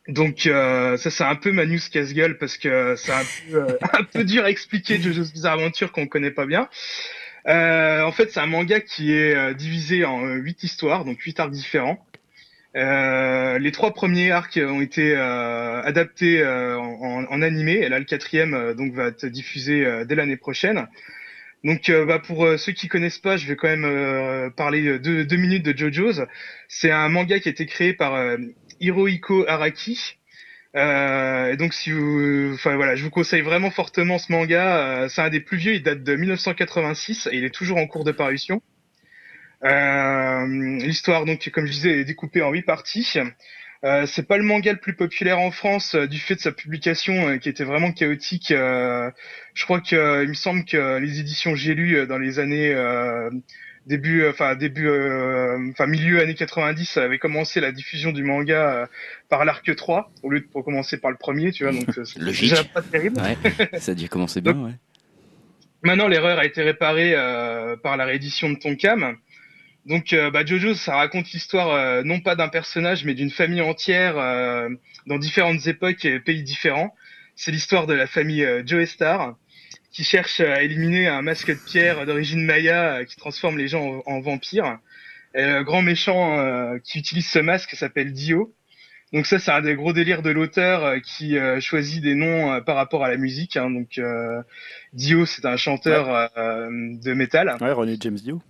Donc 0.07 0.47
euh, 0.47 0.97
ça 0.97 1.11
c'est 1.11 1.23
un 1.23 1.35
peu 1.35 1.51
ma 1.51 1.65
news 1.65 1.79
casse-gueule 1.91 2.37
parce 2.37 2.57
que 2.57 2.95
c'est 2.95 3.11
un 3.11 3.23
peu, 3.23 3.57
euh, 3.57 3.77
un 3.93 4.03
peu 4.03 4.23
dur 4.23 4.43
à 4.43 4.49
expliquer 4.49 4.99
JoJo's 4.99 5.31
Bizarre 5.31 5.53
Adventure 5.53 5.91
qu'on 5.91 6.07
connaît 6.07 6.31
pas 6.31 6.45
bien. 6.45 6.69
Euh, 7.47 8.01
en 8.01 8.11
fait 8.11 8.31
c'est 8.31 8.39
un 8.39 8.47
manga 8.47 8.79
qui 8.79 9.13
est 9.13 9.35
euh, 9.35 9.53
divisé 9.53 10.03
en 10.05 10.25
euh, 10.25 10.35
huit 10.35 10.63
histoires, 10.63 11.05
donc 11.05 11.19
huit 11.21 11.39
arcs 11.39 11.51
différents. 11.51 12.03
Euh, 12.75 13.59
les 13.59 13.71
trois 13.71 13.93
premiers 13.93 14.31
arcs 14.31 14.59
ont 14.61 14.81
été 14.81 15.13
adaptés 15.15 16.43
en, 16.45 17.25
en 17.29 17.41
animé 17.41 17.73
et 17.73 17.89
là 17.89 17.99
le 17.99 18.05
quatrième 18.05 18.73
donc 18.73 18.93
va 18.93 19.07
être 19.07 19.25
diffusé 19.25 20.05
dès 20.05 20.15
l'année 20.15 20.37
prochaine. 20.37 20.87
Donc 21.63 21.91
bah, 21.91 22.17
pour 22.17 22.47
ceux 22.57 22.71
qui 22.71 22.87
connaissent 22.87 23.19
pas, 23.19 23.35
je 23.37 23.45
vais 23.45 23.55
quand 23.55 23.67
même 23.67 23.85
euh, 23.85 24.49
parler 24.49 24.97
de 24.99 25.23
deux 25.23 25.37
minutes 25.37 25.63
de 25.65 25.77
JoJo's. 25.77 26.21
C'est 26.69 26.91
un 26.91 27.09
manga 27.09 27.39
qui 27.39 27.49
a 27.49 27.51
été 27.51 27.65
créé 27.65 27.93
par 27.93 28.15
Hirohiko 28.81 29.45
Araki. 29.47 30.17
Euh, 30.75 31.55
donc 31.57 31.73
si 31.73 31.91
vous, 31.91 32.51
enfin 32.53 32.95
je 32.95 33.03
vous 33.03 33.09
conseille 33.09 33.41
vraiment 33.41 33.71
fortement 33.71 34.17
ce 34.17 34.31
manga. 34.31 34.77
Euh, 34.77 35.09
c'est 35.09 35.21
un 35.21 35.29
des 35.29 35.39
plus 35.39 35.57
vieux, 35.57 35.73
il 35.73 35.83
date 35.83 36.03
de 36.03 36.15
1986 36.15 37.27
et 37.31 37.37
il 37.37 37.43
est 37.43 37.53
toujours 37.53 37.77
en 37.77 37.87
cours 37.87 38.03
de 38.03 38.11
parution. 38.11 38.61
Euh, 39.63 40.45
L'histoire 40.79 41.25
donc, 41.25 41.49
comme 41.53 41.65
je 41.67 41.71
disais, 41.71 41.99
est 41.99 42.05
découpée 42.05 42.41
en 42.41 42.51
huit 42.51 42.63
parties. 42.63 43.13
Euh, 43.83 44.05
c'est 44.05 44.27
pas 44.27 44.37
le 44.37 44.43
manga 44.43 44.71
le 44.71 44.79
plus 44.79 44.93
populaire 44.95 45.39
en 45.39 45.51
France 45.51 45.95
du 45.95 46.19
fait 46.19 46.35
de 46.35 46.39
sa 46.39 46.51
publication 46.51 47.37
qui 47.39 47.49
était 47.49 47.63
vraiment 47.63 47.91
chaotique. 47.91 48.49
Je 48.49 49.63
crois 49.63 49.81
que 49.81 50.23
il 50.23 50.29
me 50.29 50.33
semble 50.33 50.65
que 50.65 50.97
les 50.97 51.19
éditions 51.19 51.55
J'ai 51.55 51.75
lu 51.75 52.07
dans 52.07 52.17
les 52.17 52.39
années 52.39 52.73
début, 53.85 54.27
enfin 54.27 54.55
début, 54.55 54.89
enfin 55.71 55.87
milieu 55.87 56.21
années 56.21 56.35
90, 56.35 56.97
avait 56.97 57.19
commencé 57.19 57.59
la 57.59 57.71
diffusion 57.71 58.11
du 58.11 58.23
manga 58.23 58.87
par 59.29 59.43
l'arc 59.45 59.75
3 59.75 60.11
au 60.23 60.29
lieu 60.29 60.41
de 60.41 60.45
pour 60.45 60.63
commencer 60.63 60.97
par 60.97 61.11
le 61.11 61.17
premier, 61.17 61.51
tu 61.51 61.63
vois. 61.63 61.73
Donc 61.73 61.89
c'est 62.05 62.19
Logique. 62.19 62.49
déjà 62.49 62.63
pas 62.63 62.81
terrible. 62.81 63.19
Ouais, 63.21 63.79
ça 63.79 63.93
a 63.93 63.95
dû 63.95 64.07
commencer 64.07 64.41
bien, 64.41 64.57
ouais. 64.57 64.73
Maintenant, 65.83 66.07
l'erreur 66.07 66.37
a 66.37 66.45
été 66.45 66.61
réparée 66.61 67.15
par 67.81 67.97
la 67.97 68.05
réédition 68.05 68.49
de 68.49 68.55
Tonkam. 68.55 69.17
Donc, 69.85 70.13
euh, 70.13 70.29
bah, 70.29 70.45
Jojo, 70.45 70.75
ça 70.75 70.95
raconte 70.95 71.31
l'histoire 71.31 71.69
euh, 71.69 72.03
non 72.03 72.19
pas 72.19 72.35
d'un 72.35 72.49
personnage, 72.49 73.03
mais 73.03 73.13
d'une 73.13 73.31
famille 73.31 73.61
entière 73.61 74.17
euh, 74.17 74.69
dans 75.07 75.17
différentes 75.17 75.65
époques 75.67 76.05
et 76.05 76.19
pays 76.19 76.43
différents. 76.43 76.93
C'est 77.35 77.51
l'histoire 77.51 77.87
de 77.87 77.93
la 77.93 78.05
famille 78.05 78.47
Joe 78.65 78.87
Star 78.87 79.35
qui 79.91 80.03
cherche 80.03 80.39
à 80.39 80.63
éliminer 80.63 81.07
un 81.07 81.21
masque 81.21 81.49
de 81.49 81.59
pierre 81.65 82.05
d'origine 82.05 82.43
maya 82.45 83.03
qui 83.05 83.15
transforme 83.17 83.57
les 83.57 83.67
gens 83.67 84.01
en, 84.05 84.13
en 84.13 84.19
vampires. 84.21 84.79
Et 85.33 85.45
le 85.45 85.63
grand 85.63 85.81
méchant 85.81 86.77
qui 86.83 86.99
utilise 86.99 87.27
ce 87.29 87.39
masque 87.39 87.75
s'appelle 87.75 88.11
Dio. 88.11 88.53
Donc 89.13 89.25
ça, 89.25 89.39
c'est 89.39 89.51
un 89.51 89.61
des 89.61 89.75
gros 89.75 89.93
délires 89.93 90.21
de 90.21 90.29
l'auteur 90.29 91.01
qui 91.01 91.37
choisit 91.59 92.01
des 92.01 92.15
noms 92.15 92.61
par 92.61 92.75
rapport 92.75 93.03
à 93.03 93.09
la 93.09 93.17
musique. 93.17 93.55
Hein. 93.57 93.69
Donc 93.69 93.99
Dio, 94.93 95.25
c'est 95.25 95.45
un 95.45 95.57
chanteur 95.57 96.29
de 96.35 97.13
métal. 97.13 97.55
Ouais, 97.61 97.71
René 97.71 97.97
James 97.99 98.15
Dio. 98.15 98.41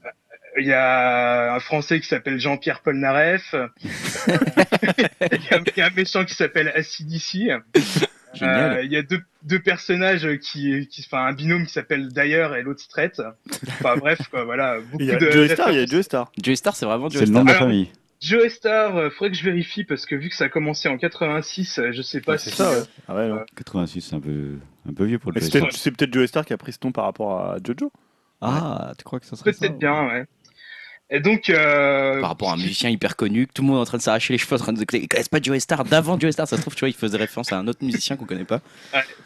Il 0.59 0.65
y 0.65 0.73
a 0.73 1.53
un 1.53 1.59
Français 1.59 1.99
qui 1.99 2.07
s'appelle 2.07 2.39
Jean-Pierre 2.39 2.81
Polnareff. 2.81 3.55
il, 3.83 3.89
y 3.89 5.53
a, 5.53 5.61
il 5.75 5.77
y 5.77 5.81
a 5.81 5.85
un 5.85 5.95
méchant 5.95 6.25
qui 6.25 6.33
s'appelle 6.33 6.69
ACDC. 6.69 7.51
Génial. 8.33 8.77
Euh, 8.77 8.83
il 8.83 8.91
y 8.91 8.97
a 8.97 9.01
deux, 9.03 9.19
deux 9.43 9.59
personnages 9.59 10.27
qui, 10.39 10.87
qui, 10.87 11.03
enfin, 11.05 11.25
un 11.25 11.33
binôme 11.33 11.65
qui 11.65 11.73
s'appelle 11.73 12.09
Dyer 12.09 12.47
et 12.57 12.61
l'autre 12.63 12.81
Strait. 12.81 13.11
Enfin 13.67 13.97
bref, 13.97 14.19
quoi, 14.29 14.43
voilà. 14.45 14.79
Beaucoup 14.79 14.97
Il 15.01 15.07
y 15.07 15.11
a 15.11 15.17
de 15.17 15.29
Joe 15.31 15.49
Star, 15.51 15.71
il 15.71 15.77
y 15.79 15.83
a. 15.83 15.85
Joe 15.85 16.01
Star. 16.03 16.31
Joey 16.41 16.55
Star, 16.55 16.75
c'est 16.75 16.85
vraiment 16.85 17.09
C'est 17.09 17.17
Joey 17.19 17.25
le 17.27 17.31
nom 17.33 17.41
Star. 17.41 17.43
de 17.45 17.49
la 17.49 17.55
Alors, 17.57 17.67
famille. 17.69 17.91
Joe 18.21 18.47
Star, 18.49 18.95
euh, 18.97 19.09
faudrait 19.09 19.31
que 19.31 19.37
je 19.37 19.43
vérifie 19.43 19.83
parce 19.83 20.05
que 20.05 20.15
vu 20.15 20.29
que 20.29 20.35
ça 20.35 20.45
a 20.45 20.49
commencé 20.49 20.87
en 20.87 20.97
86, 20.97 21.79
euh, 21.79 21.91
je 21.91 22.01
sais 22.03 22.21
pas 22.21 22.33
Ouais, 22.33 22.37
si 22.37 22.49
c'est 22.51 22.55
ça, 22.55 22.69
ouais. 22.71 22.83
Ah 23.07 23.15
ouais, 23.15 23.27
non. 23.27 23.39
86, 23.55 24.01
c'est 24.01 24.15
un 24.15 24.19
peu, 24.19 24.57
un 24.87 24.93
peu 24.93 25.05
vieux 25.05 25.17
pour 25.19 25.31
le 25.31 25.41
c'est 25.41 25.47
PS3. 25.47 25.61
peut-être 25.61 25.77
c'est 25.77 26.13
Joe 26.13 26.27
Star 26.27 26.45
qui 26.45 26.53
a 26.53 26.57
pris 26.57 26.71
ce 26.71 26.77
nom 26.83 26.91
par 26.91 27.05
rapport 27.05 27.39
à 27.39 27.57
Jojo. 27.65 27.91
Ah, 28.39 28.93
tu 28.97 29.03
crois 29.03 29.19
que 29.19 29.25
ça 29.25 29.35
serait 29.35 29.53
ça 29.53 29.59
peut-être 29.59 29.77
bien, 29.79 30.07
ouais. 30.07 30.25
Et 31.13 31.19
donc, 31.19 31.49
euh, 31.49 32.21
Par 32.21 32.29
rapport 32.29 32.51
à 32.51 32.53
un 32.53 32.57
musicien 32.57 32.89
hyper 32.89 33.17
connu, 33.17 33.45
que 33.45 33.51
tout 33.53 33.61
le 33.61 33.67
monde 33.67 33.77
est 33.77 33.81
en 33.81 33.85
train 33.85 33.97
de 33.97 34.01
s'arracher 34.03 34.33
les 34.33 34.37
cheveux, 34.37 34.55
en 34.55 34.59
train 34.59 34.73
de 34.73 34.85
ils 34.93 35.07
connaissent 35.09 35.27
pas 35.29 35.41
Joey 35.41 35.59
Star 35.59 35.83
d'avant 35.83 36.17
Joey 36.17 36.31
Star, 36.31 36.47
ça 36.47 36.55
se 36.55 36.61
trouve, 36.61 36.73
tu 36.73 36.79
vois, 36.79 36.89
il 36.89 36.95
faisait 36.95 37.17
référence 37.17 37.51
à 37.51 37.57
un 37.57 37.67
autre 37.67 37.83
musicien 37.83 38.15
qu'on 38.15 38.25
connaît 38.25 38.45
pas. 38.45 38.61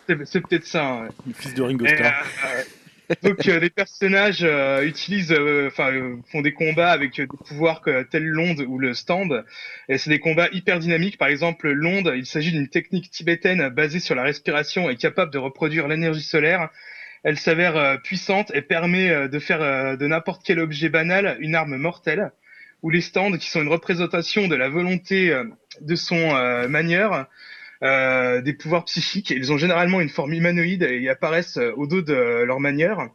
c'est 0.07 0.25
c'est 0.25 0.41
peut-être 0.41 0.65
ça. 0.65 1.01
ouais. 1.01 1.09
Le 1.27 1.33
fils 1.33 1.53
de 1.53 1.61
Ringo 1.61 1.86
Starr. 1.86 2.23
euh, 2.45 2.63
donc 3.21 3.47
euh, 3.47 3.59
les 3.59 3.69
personnages 3.69 4.39
euh, 4.41 4.83
utilisent, 4.83 5.31
euh, 5.31 5.67
enfin 5.67 5.91
euh, 5.91 6.15
font 6.31 6.41
des 6.41 6.53
combats 6.53 6.91
avec 6.91 7.19
euh, 7.19 7.27
des 7.27 7.38
pouvoirs 7.47 7.81
que, 7.81 8.01
tel 8.01 8.25
l'onde 8.25 8.65
ou 8.67 8.79
le 8.79 8.95
stand. 8.95 9.45
Et 9.88 9.99
c'est 9.99 10.09
des 10.09 10.19
combats 10.19 10.49
hyper 10.51 10.79
dynamiques. 10.79 11.19
Par 11.19 11.27
exemple, 11.27 11.69
l'onde, 11.69 12.11
il 12.15 12.25
s'agit 12.25 12.51
d'une 12.51 12.67
technique 12.67 13.11
tibétaine 13.11 13.69
basée 13.69 13.99
sur 13.99 14.15
la 14.15 14.23
respiration 14.23 14.89
et 14.89 14.95
capable 14.95 15.31
de 15.31 15.38
reproduire 15.38 15.88
l'énergie 15.88 16.23
solaire. 16.23 16.69
Elle 17.26 17.39
s'avère 17.39 17.76
euh, 17.76 17.97
puissante 17.97 18.51
et 18.53 18.61
permet 18.61 19.09
euh, 19.09 19.28
de 19.28 19.39
faire 19.39 19.59
euh, 19.63 19.95
de 19.95 20.05
n'importe 20.05 20.43
quel 20.45 20.59
objet 20.59 20.89
banal 20.89 21.38
une 21.39 21.55
arme 21.55 21.76
mortelle. 21.76 22.32
Ou 22.84 22.91
les 22.91 23.01
stands, 23.01 23.36
qui 23.36 23.49
sont 23.49 23.63
une 23.63 23.67
représentation 23.67 24.47
de 24.47 24.55
la 24.55 24.69
volonté 24.69 25.36
de 25.82 25.95
son 25.95 26.34
manieur, 26.69 27.28
des 27.82 28.53
pouvoirs 28.53 28.86
psychiques. 28.86 29.32
Ils 29.32 29.51
ont 29.51 29.57
généralement 29.57 30.01
une 30.01 30.09
forme 30.09 30.34
humanoïde 30.34 30.84
et 30.84 31.09
apparaissent 31.09 31.57
au 31.57 31.88
dos 31.88 32.03
de 32.03 32.43
leur 32.43 32.59
manière. 32.59 33.09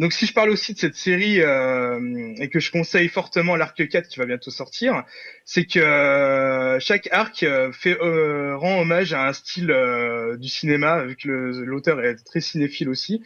Donc 0.00 0.14
si 0.14 0.24
je 0.24 0.32
parle 0.32 0.48
aussi 0.48 0.72
de 0.72 0.78
cette 0.78 0.94
série 0.94 1.42
euh, 1.42 2.32
et 2.38 2.48
que 2.48 2.58
je 2.58 2.70
conseille 2.70 3.08
fortement 3.08 3.54
l'arc 3.54 3.86
4 3.86 4.08
qui 4.08 4.18
va 4.18 4.24
bientôt 4.24 4.50
sortir, 4.50 5.04
c'est 5.44 5.66
que 5.66 5.78
euh, 5.78 6.80
chaque 6.80 7.10
arc 7.12 7.42
euh, 7.42 7.70
fait 7.70 8.00
euh, 8.00 8.56
rend 8.56 8.80
hommage 8.80 9.12
à 9.12 9.28
un 9.28 9.34
style 9.34 9.70
euh, 9.70 10.38
du 10.38 10.48
cinéma 10.48 11.04
vu 11.04 11.16
que 11.16 11.28
l'auteur 11.28 12.02
est 12.02 12.14
très 12.24 12.40
cinéphile 12.40 12.88
aussi. 12.88 13.22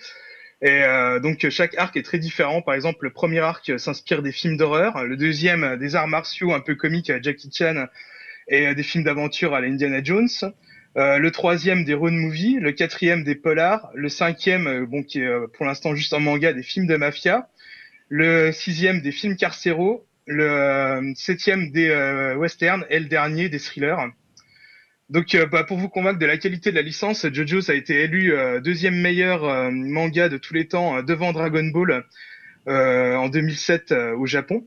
Et 0.62 0.82
donc 1.22 1.46
chaque 1.50 1.76
arc 1.76 1.94
est 1.96 2.02
très 2.02 2.18
différent. 2.18 2.62
Par 2.62 2.74
exemple, 2.74 3.04
le 3.04 3.12
premier 3.12 3.40
arc 3.40 3.78
s'inspire 3.78 4.22
des 4.22 4.32
films 4.32 4.56
d'horreur, 4.56 5.04
le 5.04 5.16
deuxième 5.16 5.76
des 5.76 5.94
arts 5.94 6.08
martiaux 6.08 6.54
un 6.54 6.60
peu 6.60 6.74
comiques 6.74 7.10
à 7.10 7.20
Jackie 7.20 7.50
Chan 7.52 7.86
et 8.48 8.74
des 8.74 8.82
films 8.82 9.04
d'aventure 9.04 9.52
à 9.54 9.60
la 9.60 9.66
Indiana 9.66 10.02
Jones. 10.02 10.28
Euh, 10.96 11.18
le 11.18 11.30
troisième 11.32 11.84
des 11.84 11.94
road 11.94 12.12
movies, 12.12 12.60
le 12.60 12.70
quatrième 12.70 13.24
des 13.24 13.34
polars, 13.34 13.90
le 13.94 14.08
cinquième, 14.08 14.66
euh, 14.68 14.86
bon, 14.86 15.02
qui 15.02 15.20
est 15.20 15.26
euh, 15.26 15.48
pour 15.48 15.66
l'instant 15.66 15.94
juste 15.96 16.12
en 16.12 16.20
manga, 16.20 16.52
des 16.52 16.62
films 16.62 16.86
de 16.86 16.96
mafia, 16.96 17.48
le 18.08 18.52
sixième 18.52 19.00
des 19.00 19.10
films 19.10 19.36
carcéraux, 19.36 20.06
le 20.26 21.12
septième 21.16 21.70
des 21.70 21.90
westerns 22.38 22.86
et 22.88 23.00
le 23.00 23.06
dernier 23.06 23.48
des 23.48 23.58
thrillers. 23.58 23.96
Donc, 25.10 25.36
bah, 25.50 25.64
pour 25.64 25.76
vous 25.76 25.90
convaincre 25.90 26.18
de 26.18 26.26
la 26.26 26.38
qualité 26.38 26.70
de 26.70 26.76
la 26.76 26.82
licence, 26.82 27.26
JoJo's 27.30 27.68
a 27.68 27.74
été 27.74 28.04
élu 28.04 28.32
deuxième 28.62 28.98
meilleur 28.98 29.70
manga 29.70 30.30
de 30.30 30.38
tous 30.38 30.54
les 30.54 30.66
temps 30.66 31.02
devant 31.02 31.32
Dragon 31.32 31.64
Ball 31.64 32.04
en 32.66 33.28
2007 33.28 33.92
euh, 33.92 34.16
au 34.16 34.26
Japon. 34.26 34.66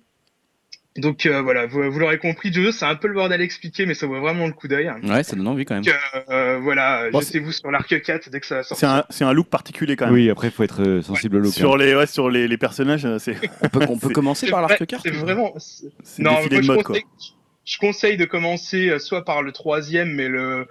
Donc 0.97 1.25
euh, 1.25 1.41
voilà, 1.41 1.67
vous, 1.67 1.89
vous 1.91 1.99
l'aurez 1.99 2.17
compris, 2.17 2.51
JoJo, 2.51 2.71
c'est 2.71 2.85
un 2.85 2.95
peu 2.95 3.07
le 3.07 3.13
bordel 3.13 3.39
à 3.39 3.43
expliquer, 3.43 3.85
mais 3.85 3.93
ça 3.93 4.07
vaut 4.07 4.19
vraiment 4.19 4.47
le 4.47 4.53
coup 4.53 4.67
d'œil. 4.67 4.91
Ouais, 5.03 5.23
ça 5.23 5.35
donne 5.35 5.47
envie 5.47 5.63
quand 5.65 5.75
même. 5.75 5.83
Donc, 5.83 5.93
euh, 6.29 6.57
voilà, 6.61 7.09
Bon, 7.11 7.21
jetez-vous 7.21 7.51
sur 7.51 7.69
l'arc 7.71 8.01
4 8.01 8.29
dès 8.29 8.39
que 8.39 8.45
ça 8.47 8.55
va 8.55 8.63
C'est 8.63 8.69
sortir. 8.69 8.89
un, 8.89 9.03
c'est 9.09 9.23
un 9.23 9.33
look 9.33 9.47
particulier 9.47 9.95
quand 9.95 10.05
même. 10.05 10.13
Oui, 10.15 10.29
après, 10.29 10.47
il 10.47 10.51
faut 10.51 10.63
être 10.63 10.81
euh, 10.81 11.01
sensible 11.01 11.37
au 11.37 11.39
look. 11.39 11.49
hein. 11.49 11.55
Sur 11.55 11.77
les, 11.77 11.95
ouais, 11.95 12.07
sur 12.07 12.29
les, 12.29 12.47
les 12.47 12.57
personnages, 12.57 13.05
euh, 13.05 13.19
c'est 13.19 13.35
On 13.61 13.69
peut, 13.69 13.85
on 13.89 13.97
peut 13.97 14.09
commencer 14.13 14.47
par 14.49 14.61
l'arc 14.61 14.83
carte 14.85 15.03
C'est 15.05 15.11
vraiment. 15.13 15.53
c'est- 15.57 15.87
c'est 16.03 16.21
Non, 16.23 16.31
moi, 16.31 16.47
de 16.47 16.61
je, 16.61 16.67
mode 16.67 16.83
quoi. 16.83 16.95
conseille, 16.95 17.05
je 17.65 17.77
conseille 17.77 18.17
de 18.17 18.25
commencer 18.25 18.89
euh, 18.89 18.99
soit 18.99 19.23
par 19.23 19.41
le 19.43 19.51
troisième, 19.51 20.13
mais 20.15 20.27
le. 20.27 20.67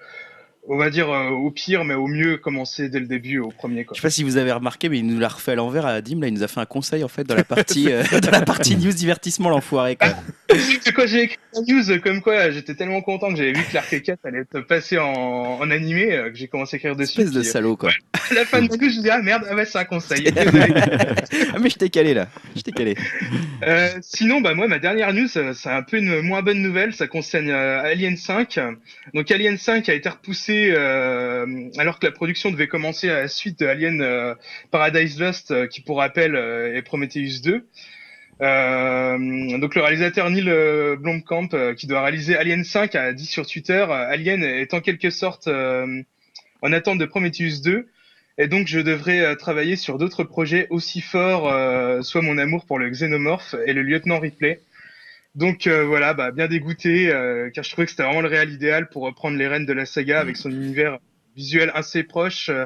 On 0.68 0.76
va 0.76 0.90
dire 0.90 1.10
euh, 1.10 1.28
au 1.30 1.50
pire, 1.52 1.84
mais 1.84 1.94
au 1.94 2.08
mieux 2.08 2.38
commencer 2.38 2.88
dès 2.88 2.98
le 2.98 3.06
début, 3.06 3.38
au 3.38 3.50
premier. 3.50 3.84
Quoi. 3.84 3.94
Je 3.94 4.00
sais 4.00 4.06
pas 4.06 4.10
si 4.10 4.24
vous 4.24 4.36
avez 4.36 4.50
remarqué, 4.50 4.88
mais 4.88 4.98
il 4.98 5.06
nous 5.06 5.20
l'a 5.20 5.28
refait 5.28 5.52
à 5.52 5.54
l'envers 5.54 5.86
à 5.86 6.00
Dim. 6.00 6.20
Là, 6.20 6.26
il 6.26 6.34
nous 6.34 6.42
a 6.42 6.48
fait 6.48 6.58
un 6.60 6.66
conseil 6.66 7.04
en 7.04 7.08
fait 7.08 7.22
dans 7.22 7.36
la 7.36 7.44
partie, 7.44 7.92
euh, 7.92 8.02
dans 8.22 8.32
la 8.32 8.40
partie 8.40 8.76
news 8.76 8.92
divertissement, 8.92 9.48
l'enfoiré. 9.48 9.94
quoi. 9.96 10.08
Quand 10.94 11.06
j'ai 11.06 11.22
écrit 11.22 11.38
la 11.54 11.60
news, 11.60 12.00
comme 12.00 12.20
quoi 12.20 12.50
j'étais 12.50 12.74
tellement 12.74 13.00
content 13.00 13.30
que 13.30 13.36
j'avais 13.36 13.52
vu 13.52 13.62
que 13.62 13.74
l'arc 13.74 14.02
4 14.02 14.18
allait 14.24 14.40
être 14.40 14.60
passé 14.60 14.98
en, 14.98 15.12
en 15.12 15.70
animé, 15.70 16.12
euh, 16.12 16.30
que 16.30 16.36
j'ai 16.36 16.48
commencé 16.48 16.76
à 16.76 16.78
écrire 16.78 16.96
dessus. 16.96 17.20
Espèce 17.20 17.32
de 17.32 17.40
puis, 17.40 17.48
salaud 17.48 17.76
quoi. 17.76 17.90
à 18.30 18.34
la 18.34 18.44
fin 18.44 18.60
de 18.62 18.68
la 18.68 18.76
news, 18.76 18.90
je 18.90 18.98
me 18.98 19.02
dis 19.02 19.10
ah 19.10 19.22
merde, 19.22 19.46
ah 19.48 19.54
ouais, 19.54 19.64
c'est 19.64 19.78
un 19.78 19.84
conseil. 19.84 20.22
Désolé. 20.32 20.74
ah 21.54 21.58
mais 21.60 21.70
je 21.70 21.76
t'ai 21.76 21.90
calé 21.90 22.14
là. 22.14 22.28
Je 22.56 22.62
t'ai 22.62 22.72
calé. 22.72 22.96
Euh, 23.62 23.90
sinon, 24.02 24.40
bah 24.40 24.54
moi, 24.54 24.68
ma 24.68 24.78
dernière 24.78 25.12
news, 25.12 25.28
c'est 25.28 25.68
un 25.68 25.82
peu 25.82 25.98
une 25.98 26.22
moins 26.22 26.42
bonne 26.42 26.60
nouvelle. 26.60 26.92
Ça 26.92 27.06
concerne 27.06 27.50
euh, 27.50 27.82
Alien 27.82 28.16
5. 28.16 28.58
Donc, 29.14 29.30
Alien 29.30 29.58
5 29.58 29.88
a 29.88 29.94
été 29.94 30.08
repoussé 30.08 30.55
euh, 30.70 31.70
alors 31.78 31.98
que 31.98 32.06
la 32.06 32.12
production 32.12 32.50
devait 32.50 32.68
commencer 32.68 33.08
à 33.10 33.20
la 33.20 33.28
suite 33.28 33.60
de 33.60 33.66
Alien 33.66 34.00
euh, 34.00 34.34
Paradise 34.70 35.18
Lost, 35.20 35.50
euh, 35.50 35.66
qui 35.66 35.80
pour 35.80 35.98
rappel 35.98 36.36
est 36.36 36.82
Prometheus 36.82 37.40
2. 37.42 37.66
Euh, 38.42 39.58
donc 39.58 39.74
le 39.74 39.80
réalisateur 39.80 40.28
Neil 40.30 40.96
Blomkamp, 40.98 41.48
qui 41.76 41.86
doit 41.86 42.02
réaliser 42.02 42.36
Alien 42.36 42.64
5, 42.64 42.94
a 42.94 43.12
dit 43.12 43.26
sur 43.26 43.46
Twitter, 43.46 43.86
Alien 43.88 44.42
est 44.42 44.74
en 44.74 44.80
quelque 44.80 45.10
sorte 45.10 45.48
en 45.48 46.72
attente 46.72 46.98
de 46.98 47.06
Prometheus 47.06 47.62
2. 47.62 47.88
Et 48.38 48.48
donc, 48.48 48.66
je 48.66 48.80
devrais 48.80 49.34
travailler 49.36 49.76
sur 49.76 49.96
d'autres 49.96 50.22
projets 50.22 50.66
aussi 50.68 51.00
forts, 51.00 51.50
soit 52.04 52.20
mon 52.20 52.36
amour 52.36 52.66
pour 52.66 52.78
le 52.78 52.90
xénomorphe 52.90 53.54
et 53.64 53.72
le 53.72 53.80
lieutenant 53.80 54.20
Ripley. 54.20 54.60
Donc 55.36 55.66
euh, 55.66 55.84
voilà, 55.84 56.14
bah, 56.14 56.30
bien 56.32 56.48
dégoûté, 56.48 57.10
euh, 57.12 57.50
car 57.50 57.62
je 57.62 57.70
trouvais 57.70 57.84
que 57.84 57.90
c'était 57.90 58.02
vraiment 58.04 58.22
le 58.22 58.28
réal 58.28 58.50
idéal 58.50 58.88
pour 58.88 59.02
reprendre 59.02 59.36
les 59.36 59.46
rênes 59.46 59.66
de 59.66 59.72
la 59.72 59.84
saga 59.86 60.18
avec 60.20 60.36
son 60.36 60.50
univers 60.50 60.98
visuel 61.36 61.70
assez 61.74 62.02
proche 62.02 62.48
euh, 62.48 62.64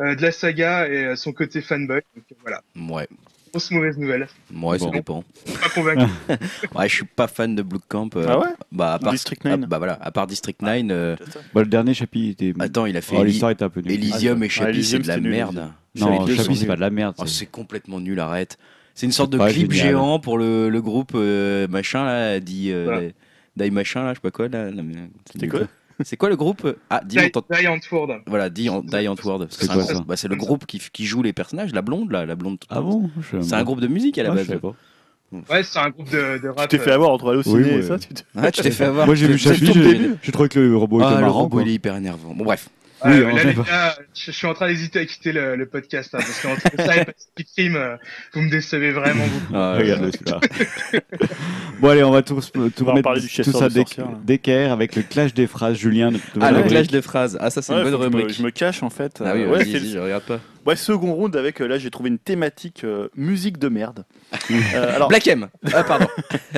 euh, 0.00 0.14
de 0.14 0.22
la 0.22 0.32
saga 0.32 0.88
et 0.88 1.04
euh, 1.04 1.16
son 1.16 1.32
côté 1.32 1.60
fanboy. 1.60 2.00
Donc 2.16 2.24
euh, 2.32 2.34
voilà, 2.40 2.62
Ouais, 2.88 3.06
grosse 3.52 3.70
mauvaise 3.70 3.98
nouvelle. 3.98 4.28
ouais, 4.54 4.78
ça 4.78 4.86
Bon. 4.86 4.90
dépend. 4.92 5.24
Pas 5.60 5.68
convaincu. 5.68 6.10
Ouais, 6.74 6.88
je 6.88 6.94
suis 6.94 7.04
pas 7.04 7.26
fan 7.28 7.54
de 7.54 7.62
Blue 7.62 7.80
Camp. 7.86 8.16
euh, 8.16 8.24
Ah 8.28 8.38
ouais 8.38 8.46
Bah 8.72 8.94
à 8.94 8.98
part 8.98 9.12
District 9.12 9.42
ah, 9.44 9.56
9. 9.58 9.68
bah 9.68 9.76
voilà, 9.78 9.98
à 10.00 10.10
part 10.10 10.26
District 10.26 10.62
9. 10.62 10.82
euh, 10.90 11.16
Bah, 11.52 11.60
le 11.60 11.66
dernier 11.68 11.92
chapitre 11.92 12.42
était. 12.42 12.54
attends, 12.62 12.86
il 12.86 12.96
a 12.96 13.02
fait 13.02 13.16
Oh, 13.18 13.24
l'histoire 13.24 13.50
était 13.50 13.64
un 13.64 13.68
peu 13.68 13.80
nulle. 13.82 13.92
Elysium 13.92 14.40
Ah, 14.40 14.46
et 14.46 14.48
Chappie, 14.48 14.70
Elysium, 14.70 15.02
c'est 15.04 15.20
de 15.20 15.22
la 15.24 15.28
merde. 15.28 15.70
Non, 15.96 16.26
Chappie, 16.28 16.56
c'est 16.56 16.66
pas 16.66 16.76
de 16.76 16.80
la 16.80 16.88
merde. 16.90 17.14
Oh, 17.18 17.26
c'est- 17.26 17.40
c'est 17.40 17.46
complètement 17.46 18.00
nul, 18.00 18.18
arrête. 18.20 18.56
C'est 18.94 19.06
une 19.06 19.12
sorte 19.12 19.30
de 19.30 19.38
clip 19.38 19.72
génial. 19.72 19.88
géant 19.92 20.18
pour 20.18 20.36
le, 20.38 20.68
le 20.68 20.82
groupe 20.82 21.12
euh, 21.14 21.66
machin 21.68 22.04
là, 22.04 22.40
dit 22.40 22.70
euh, 22.72 22.84
Voilà. 22.84 23.08
Die 23.56 23.70
machin 23.70 24.04
là, 24.04 24.10
je 24.10 24.14
sais 24.16 24.20
pas 24.20 24.30
quoi 24.30 24.48
là. 24.48 24.68
C'était 25.32 25.48
quoi 25.48 25.60
C'est 26.02 26.16
quoi 26.16 26.28
le 26.30 26.36
groupe 26.36 26.76
Ah, 26.88 27.02
dis 27.04 27.16
Die, 27.16 27.30
Giant 27.52 27.78
World. 27.92 28.22
Voilà, 28.26 28.48
Die, 28.48 28.70
C'est 29.50 29.68
groupe- 29.68 30.06
bah, 30.06 30.16
c'est 30.16 30.28
le 30.28 30.36
groupe 30.36 30.64
qui, 30.66 30.80
qui 30.92 31.04
joue 31.06 31.22
les 31.22 31.32
personnages, 31.32 31.72
la 31.74 31.82
blonde, 31.82 32.10
là, 32.10 32.24
la 32.26 32.36
blonde. 32.36 32.58
Ah 32.70 32.80
blonde. 32.80 33.02
bon 33.02 33.10
Je- 33.20 33.40
C'est 33.42 33.54
un 33.54 33.64
groupe 33.64 33.80
de 33.80 33.86
musique 33.86 34.16
à 34.18 34.22
la 34.22 34.30
Ah, 34.30 34.32
je 34.32 34.36
base. 34.38 34.46
savais 34.46 34.60
pas. 34.60 34.74
Ouais, 35.32 35.62
c'est 35.62 35.78
un 35.78 35.90
groupe 35.90 36.10
de, 36.10 36.38
de 36.38 36.38
Tu 36.40 36.48
rap. 36.48 36.68
t'es 36.68 36.78
fait 36.78 36.90
avoir 36.90 37.10
entre 37.10 37.32
au 37.32 37.36
Oui, 37.36 37.44
ciné 37.44 37.72
et 37.72 37.76
ouais. 37.76 37.82
ça 37.82 37.98
tu 37.98 38.08
te- 38.14 38.22
Ah, 38.36 38.50
tu 38.50 38.62
t'es 38.62 38.70
fait 38.72 38.84
avoir. 38.86 39.06
Moi 39.06 39.14
j'ai 39.14 39.28
vu 39.28 39.38
j'ai 39.38 40.32
trouvé 40.32 40.48
que 40.48 40.58
le 40.58 40.76
robot 40.76 41.00
Ah, 41.02 41.06
était 41.06 41.14
le 41.16 41.20
marrant. 41.20 41.42
robot, 41.42 41.56
quoi. 41.58 41.62
il 41.62 41.68
est 41.68 41.74
hyper 41.74 41.94
énervant. 41.96 42.34
Bon, 42.34 42.44
bref. 42.44 42.68
Oui, 43.04 43.20
là, 43.68 43.96
je, 44.14 44.24
je 44.26 44.30
suis 44.30 44.46
en 44.46 44.54
train 44.54 44.68
d'hésiter 44.68 44.98
à 45.00 45.04
quitter 45.06 45.32
le, 45.32 45.56
le 45.56 45.66
podcast, 45.66 46.14
hein, 46.14 46.18
parce 46.18 46.40
qu'entre 46.42 46.76
ça 46.76 46.96
et 46.96 47.04
Pacific 47.04 47.48
Rim, 47.56 47.76
euh, 47.76 47.96
vous 48.34 48.42
me 48.42 48.50
décevez 48.50 48.90
vraiment 48.92 49.24
beaucoup. 49.26 49.54
Ah, 49.54 49.76
Regarde 49.78 50.10
celui-là. 50.12 50.40
bon 51.80 51.88
allez, 51.88 52.02
on 52.04 52.10
va 52.10 52.22
tout, 52.22 52.40
tout 52.40 52.84
On 52.86 52.94
du 52.94 53.28
tout 53.28 53.52
ça 53.52 53.68
d'équerre 54.24 54.72
avec 54.72 54.96
le 54.96 55.02
clash 55.02 55.32
des 55.34 55.46
phrases. 55.46 55.76
Julien, 55.76 56.10
de- 56.10 56.16
de 56.16 56.20
Ah, 56.40 56.50
le 56.52 56.62
clash 56.64 56.88
de 56.88 57.00
phrases. 57.00 57.38
Ah, 57.40 57.50
ça, 57.50 57.62
c'est 57.62 57.72
Ouais, 57.72 57.78
une 57.78 57.84
bonne 57.84 57.92
je 57.94 57.98
me- 57.98 58.02
rubrique. 58.04 58.36
Je 58.36 58.42
me 58.42 58.50
cache 58.50 58.82
en 58.82 58.90
fait. 58.90 59.22
Ah 59.24 59.32
oui, 59.34 59.42
Euh, 59.42 59.50
ouais, 59.50 59.58
vas-y, 59.64 59.90
je 59.90 59.98
regarde 59.98 60.24
pas. 60.24 60.40
Ouais, 60.66 60.76
second 60.76 61.12
round 61.14 61.34
avec 61.36 61.60
euh, 61.60 61.66
là 61.66 61.78
j'ai 61.78 61.90
trouvé 61.90 62.08
une 62.08 62.18
thématique 62.18 62.84
euh, 62.84 63.08
musique 63.14 63.58
de 63.58 63.68
merde. 63.68 64.04
Euh, 64.74 64.94
alors 64.94 65.08
Black 65.08 65.26
M. 65.26 65.48
Ah, 65.72 65.84
pardon. 65.84 66.06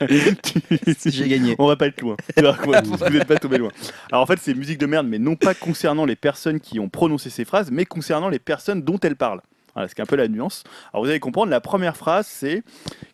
J'ai 1.06 1.28
gagné. 1.28 1.56
On 1.58 1.66
va 1.66 1.76
pas 1.76 1.86
être 1.86 2.00
loin. 2.00 2.16
Tu 2.36 2.42
vas 2.42 2.52
voir, 2.52 2.82
Vous 2.82 3.08
n'êtes 3.10 3.26
pas 3.26 3.36
tombé 3.36 3.58
loin. 3.58 3.70
Alors 4.10 4.22
en 4.22 4.26
fait, 4.26 4.38
c'est 4.40 4.54
musique 4.54 4.78
de 4.78 4.86
merde, 4.86 5.06
mais 5.06 5.18
non 5.18 5.36
pas 5.36 5.54
concernant 5.54 6.04
les 6.04 6.16
personnes 6.16 6.60
qui 6.60 6.78
ont 6.78 6.88
prononcé 6.88 7.28
ces 7.30 7.44
phrases, 7.44 7.70
mais 7.70 7.84
concernant 7.84 8.28
les 8.28 8.38
personnes 8.38 8.82
dont 8.82 8.98
elles 9.00 9.16
parlent. 9.16 9.42
Voilà, 9.74 9.88
c'est 9.88 10.00
un 10.00 10.06
peu 10.06 10.16
la 10.16 10.28
nuance. 10.28 10.64
Alors 10.92 11.04
vous 11.04 11.10
allez 11.10 11.20
comprendre, 11.20 11.50
la 11.50 11.60
première 11.60 11.96
phrase, 11.96 12.26
c'est 12.26 12.62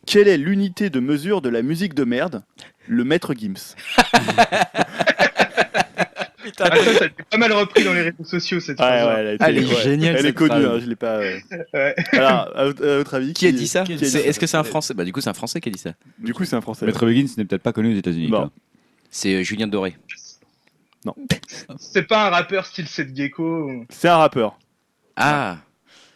Quelle 0.05 0.27
est 0.27 0.37
l'unité 0.37 0.89
de 0.89 0.99
mesure 0.99 1.41
de 1.41 1.49
la 1.49 1.61
musique 1.61 1.93
de 1.93 2.03
merde? 2.03 2.43
Le 2.87 3.03
maître 3.03 3.33
Gims. 3.33 3.75
Ah, 6.59 6.75
ça, 6.75 6.93
ça 6.93 7.03
a 7.03 7.07
été 7.07 7.23
pas 7.29 7.37
mal 7.37 7.51
repris 7.53 7.83
dans 7.83 7.93
les 7.93 8.01
réseaux 8.01 8.23
sociaux 8.23 8.59
cette 8.59 8.79
Ouais, 8.79 8.85
phrase. 8.85 9.07
ouais, 9.07 9.19
elle, 9.21 9.27
a 9.27 9.33
été- 9.33 9.43
Elle 9.47 9.57
est 9.57 9.65
ouais. 9.75 9.81
géniale, 9.81 10.15
Elle 10.17 10.25
est 10.25 10.33
connue, 10.33 10.65
hein, 10.65 10.79
je 10.79 10.85
l'ai 10.85 10.95
pas. 10.95 11.17
euh. 11.17 11.39
Ouais. 11.73 11.95
Alors, 12.13 12.51
à, 12.57 12.65
votre- 12.65 12.85
à 12.87 12.97
votre 12.97 13.13
avis, 13.15 13.33
Qui 13.33 13.47
a 13.47 13.51
dit 13.51 13.67
ça 13.67 13.83
qui 13.83 13.93
a 13.93 13.95
dit 13.95 14.05
C'est- 14.05 14.19
ça 14.21 14.25
Est-ce 14.27 14.39
que 14.39 14.47
c'est 14.47 14.57
un 14.57 14.63
français 14.63 14.93
Bah, 14.93 15.03
du 15.03 15.11
coup, 15.13 15.21
c'est 15.21 15.29
un 15.29 15.33
français 15.33 15.59
qui 15.61 15.69
a 15.69 15.71
dit 15.71 15.79
ça. 15.79 15.91
Du 16.19 16.33
coup, 16.33 16.45
c'est 16.45 16.55
un 16.55 16.61
français. 16.61 16.85
Maître 16.85 17.05
Begin, 17.05 17.27
ce 17.27 17.39
n'est 17.39 17.45
peut-être 17.45 17.63
pas 17.63 17.73
connu 17.73 17.93
aux 17.93 17.97
États-Unis. 17.97 18.27
Bon. 18.29 18.49
C'est 19.09 19.33
euh, 19.35 19.43
Julien 19.43 19.67
Doré. 19.67 19.95
C'est 21.79 22.03
pas 22.03 22.27
un 22.27 22.29
rappeur 22.29 22.65
style 22.65 22.87
Seth 22.87 23.15
Gecko. 23.15 23.71
C'est 23.89 24.09
un 24.09 24.17
rappeur. 24.17 24.57
Ah 25.15 25.57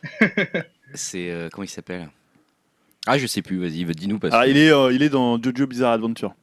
C'est. 0.93 1.29
euh, 1.32 1.49
comment 1.51 1.63
il 1.63 1.69
s'appelle? 1.69 2.09
Ah, 3.07 3.17
je 3.17 3.25
sais 3.27 3.41
plus, 3.41 3.57
vas-y, 3.57 3.86
dis-nous. 3.95 4.19
Parce... 4.19 4.34
Alors, 4.34 4.45
il 4.45 4.57
est, 4.57 4.71
euh, 4.71 4.91
il 4.93 5.01
est 5.01 5.09
dans 5.09 5.41
Jojo 5.41 5.65
Bizarre 5.67 5.93
Adventure. 5.93 6.36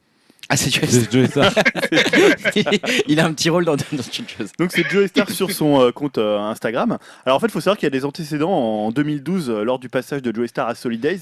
Ah, 0.51 0.57
c'est 0.57 0.71
Joe 0.71 0.89
C'est 0.89 1.11
Joey 1.11 1.27
Star. 1.27 1.53
Il 3.07 3.19
a 3.19 3.25
un 3.27 3.33
petit 3.33 3.51
rôle 3.51 3.65
dans, 3.65 3.75
dans 3.75 3.83
quelque 3.85 4.31
chose. 4.31 4.51
Donc 4.57 4.71
c'est 4.71 4.83
Joe 4.89 5.07
Star 5.07 5.29
sur 5.29 5.51
son 5.51 5.79
euh, 5.79 5.91
compte 5.91 6.17
euh, 6.17 6.39
Instagram. 6.39 6.97
Alors 7.23 7.37
en 7.37 7.39
fait, 7.39 7.45
il 7.45 7.51
faut 7.51 7.61
savoir 7.61 7.77
qu'il 7.77 7.85
y 7.85 7.87
a 7.87 7.91
des 7.91 8.03
antécédents 8.03 8.51
en 8.51 8.91
2012 8.91 9.51
euh, 9.51 9.63
lors 9.63 9.77
du 9.77 9.89
passage 9.89 10.23
de 10.23 10.35
Joe 10.35 10.49
Star 10.49 10.67
à 10.67 10.73
Solid 10.73 10.99
Days. 10.99 11.21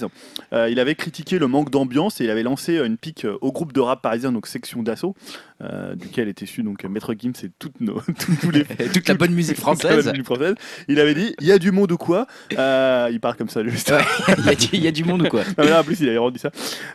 Euh, 0.53 0.69
il 0.69 0.80
avait 0.80 0.95
critiqué 0.95 1.39
le 1.39 1.47
manque 1.47 1.69
d'ambiance 1.71 2.21
et 2.21 2.23
il 2.23 2.30
avait 2.30 2.43
lancé 2.43 2.78
une 2.78 2.97
pique 2.97 3.28
au 3.41 3.51
groupe 3.51 3.73
de 3.73 3.82
rap 3.82 4.01
parisien, 4.01 4.32
donc 4.32 4.47
section 4.47 4.82
d'assaut, 4.82 5.13
euh, 5.62 5.95
duquel 5.95 6.28
est 6.28 6.41
issu 6.41 6.62
donc 6.64 6.84
Maître 6.84 7.14
Gims 7.18 7.32
et 7.43 7.49
toutes 7.60 7.80
nos, 7.82 7.99
tous, 8.20 8.36
tous 8.41 8.51
les 8.51 8.64
Toute 8.93 9.08
la 9.08 9.14
bonne 9.16 9.32
musique 9.36 9.58
française. 9.58 10.05
la 10.05 10.12
musique 10.12 10.26
française. 10.26 10.55
Il 10.88 10.99
avait 10.99 11.14
dit 11.16 11.34
il 11.39 11.47
y 11.47 11.51
a 11.51 11.58
du 11.60 11.72
monde 11.72 11.91
ou 11.91 11.97
quoi? 11.97 12.28
Euh, 12.58 13.10
Il 13.12 13.20
parle 13.20 13.36
comme 13.36 13.49
ça. 13.49 13.62
Ouais, 13.62 13.68
il, 13.70 14.45
y 14.45 14.49
a 14.49 14.55
du, 14.55 14.68
il 14.74 14.82
y 14.84 14.88
a 14.88 14.91
du 14.91 15.03
monde 15.03 15.22
ou 15.24 15.30
quoi 15.30 15.43
là, 15.58 15.82
en 15.82 15.84
plus, 15.84 15.99
il 15.99 16.10
avait 16.10 16.18
rendu 16.18 16.39
ça. 16.39 16.51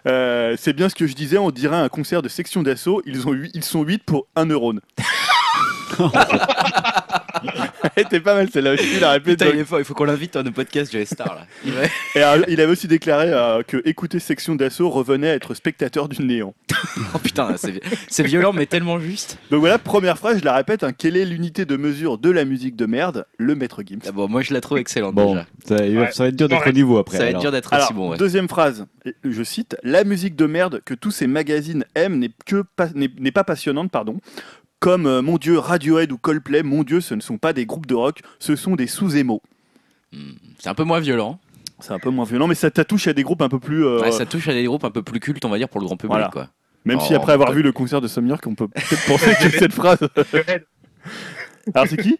Euh, 0.06 0.54
c'est 0.58 0.72
bien 0.72 0.88
ce 0.88 0.94
que 0.94 1.06
je 1.06 1.14
disais, 1.14 1.38
on 1.38 1.50
dirait 1.50 1.76
un 1.76 1.88
concert 1.88 2.22
de 2.22 2.28
section 2.28 2.62
d'assaut. 2.62 3.02
Ils, 3.06 3.26
ont 3.28 3.32
huit- 3.32 3.50
ils 3.54 3.64
sont 3.64 3.82
8 3.82 4.02
pour 4.04 4.26
1 4.36 4.46
neurone. 4.46 4.80
Elle 7.96 8.04
était 8.04 8.20
pas 8.20 8.34
mal 8.34 8.48
celle-là 8.50 8.72
aussi, 8.74 8.84
il 8.96 9.04
a 9.04 9.12
répété. 9.12 9.44
Putain, 9.44 9.56
il 9.56 9.60
est 9.60 9.64
fort, 9.64 9.78
il 9.78 9.84
faut 9.84 9.94
qu'on 9.94 10.04
l'invite 10.04 10.36
à 10.36 10.42
nos 10.42 10.50
podcasts 10.52 10.92
Joe 10.92 11.04
Star 11.06 11.34
là. 11.34 11.46
Il 11.64 11.72
va- 11.72 11.84
Et 11.84 11.88
euh, 12.22 12.42
il 12.48 12.60
avait 12.60 12.72
aussi 12.72 12.88
déclaré 12.88 13.28
euh, 13.32 13.62
que 13.62 13.82
écouter 13.84 14.18
section 14.18 14.54
d'assaut 14.54 14.88
revenait 14.90 15.30
à 15.30 15.34
être 15.34 15.54
spectateur 15.54 16.08
du 16.08 16.22
néant. 16.24 16.54
Oh 17.14 17.18
putain, 17.18 17.54
c'est 18.08 18.22
violent 18.24 18.52
mais 18.52 18.66
tellement 18.66 18.98
juste. 18.98 19.38
Donc 19.50 19.60
voilà, 19.60 19.78
première 19.78 20.18
phrase, 20.18 20.40
je 20.40 20.44
la 20.44 20.54
répète 20.54 20.82
hein, 20.82 20.92
quelle 20.96 21.16
est 21.16 21.24
l'unité 21.24 21.64
de 21.64 21.76
mesure 21.76 22.18
de 22.18 22.28
la 22.30 22.44
musique 22.44 22.74
de 22.76 22.86
merde 22.86 23.26
Le 23.38 23.54
maître 23.54 23.82
Gims? 23.86 24.00
Ah 24.06 24.12
bon, 24.12 24.28
moi 24.28 24.42
je 24.42 24.52
la 24.52 24.60
trouve 24.60 24.78
excellente 24.78 25.14
Bon, 25.14 25.34
déjà. 25.34 25.46
ça, 25.66 25.76
va- 25.76 25.82
Ouais. 26.00 26.12
ça 26.12 26.22
va 26.24 26.28
être 26.30 26.36
dur 26.36 26.48
d'être 26.48 26.68
au 26.68 26.72
niveau 26.72 26.98
après. 26.98 27.18
Ça 27.18 27.24
va 27.24 27.30
être 27.30 27.38
dur 27.40 27.52
d'être 27.52 27.72
aussi 27.76 27.92
bon. 27.92 28.10
Ouais. 28.10 28.16
deuxième 28.16 28.48
phrase, 28.48 28.86
je 29.24 29.42
cite 29.42 29.76
La 29.84 30.04
musique 30.04 30.34
de 30.36 30.46
merde 30.46 30.80
que 30.84 30.94
tous 30.94 31.10
ces 31.12 31.26
magazines 31.26 31.84
aiment 31.94 32.18
n'est 32.18 32.30
que 32.46 32.64
pas, 32.76 32.88
n'est, 32.94 33.10
n'est 33.18 33.32
pas 33.32 33.44
passionnante, 33.44 33.90
pardon. 33.90 34.18
Comme 34.82 35.06
euh, 35.06 35.22
mon 35.22 35.38
dieu 35.38 35.58
Radiohead 35.58 36.10
ou 36.10 36.18
Coldplay, 36.18 36.64
mon 36.64 36.82
dieu, 36.82 37.00
ce 37.00 37.14
ne 37.14 37.20
sont 37.20 37.38
pas 37.38 37.52
des 37.52 37.66
groupes 37.66 37.86
de 37.86 37.94
rock, 37.94 38.20
ce 38.40 38.56
sont 38.56 38.74
des 38.74 38.88
sous-émos. 38.88 39.38
Hmm, 40.12 40.32
C'est 40.58 40.68
un 40.68 40.74
peu 40.74 40.82
moins 40.82 40.98
violent. 40.98 41.38
C'est 41.78 41.92
un 41.92 42.00
peu 42.00 42.10
moins 42.10 42.24
violent, 42.24 42.48
mais 42.48 42.56
ça, 42.56 42.68
ça 42.74 42.84
touche 42.84 43.06
à 43.06 43.12
des 43.12 43.22
groupes 43.22 43.42
un 43.42 43.48
peu 43.48 43.60
plus. 43.60 43.86
euh, 43.86 44.00
Ouais, 44.00 44.10
ça 44.10 44.26
touche 44.26 44.48
à 44.48 44.52
des 44.52 44.64
groupes 44.64 44.84
un 44.84 44.90
peu 44.90 45.02
plus 45.02 45.20
cultes, 45.20 45.44
on 45.44 45.50
va 45.50 45.58
dire, 45.58 45.68
pour 45.68 45.80
le 45.80 45.86
grand 45.86 45.96
public. 45.96 46.10
Voilà. 46.12 46.30
Quoi. 46.32 46.48
Même 46.84 46.98
si 47.00 47.12
Oh, 47.12 47.16
après 47.16 47.32
avoir 47.32 47.52
vu 47.52 47.62
le 47.62 47.70
concert 47.70 48.00
de 48.00 48.08
Some 48.08 48.26
York, 48.26 48.44
on 48.48 48.56
peut 48.56 48.66
peut-être 48.66 49.06
penser 49.06 49.34
que 49.40 49.50
cette 49.56 49.72
phrase. 49.72 50.00
Alors 51.74 51.86
c'est 51.86 51.96
qui? 51.96 52.18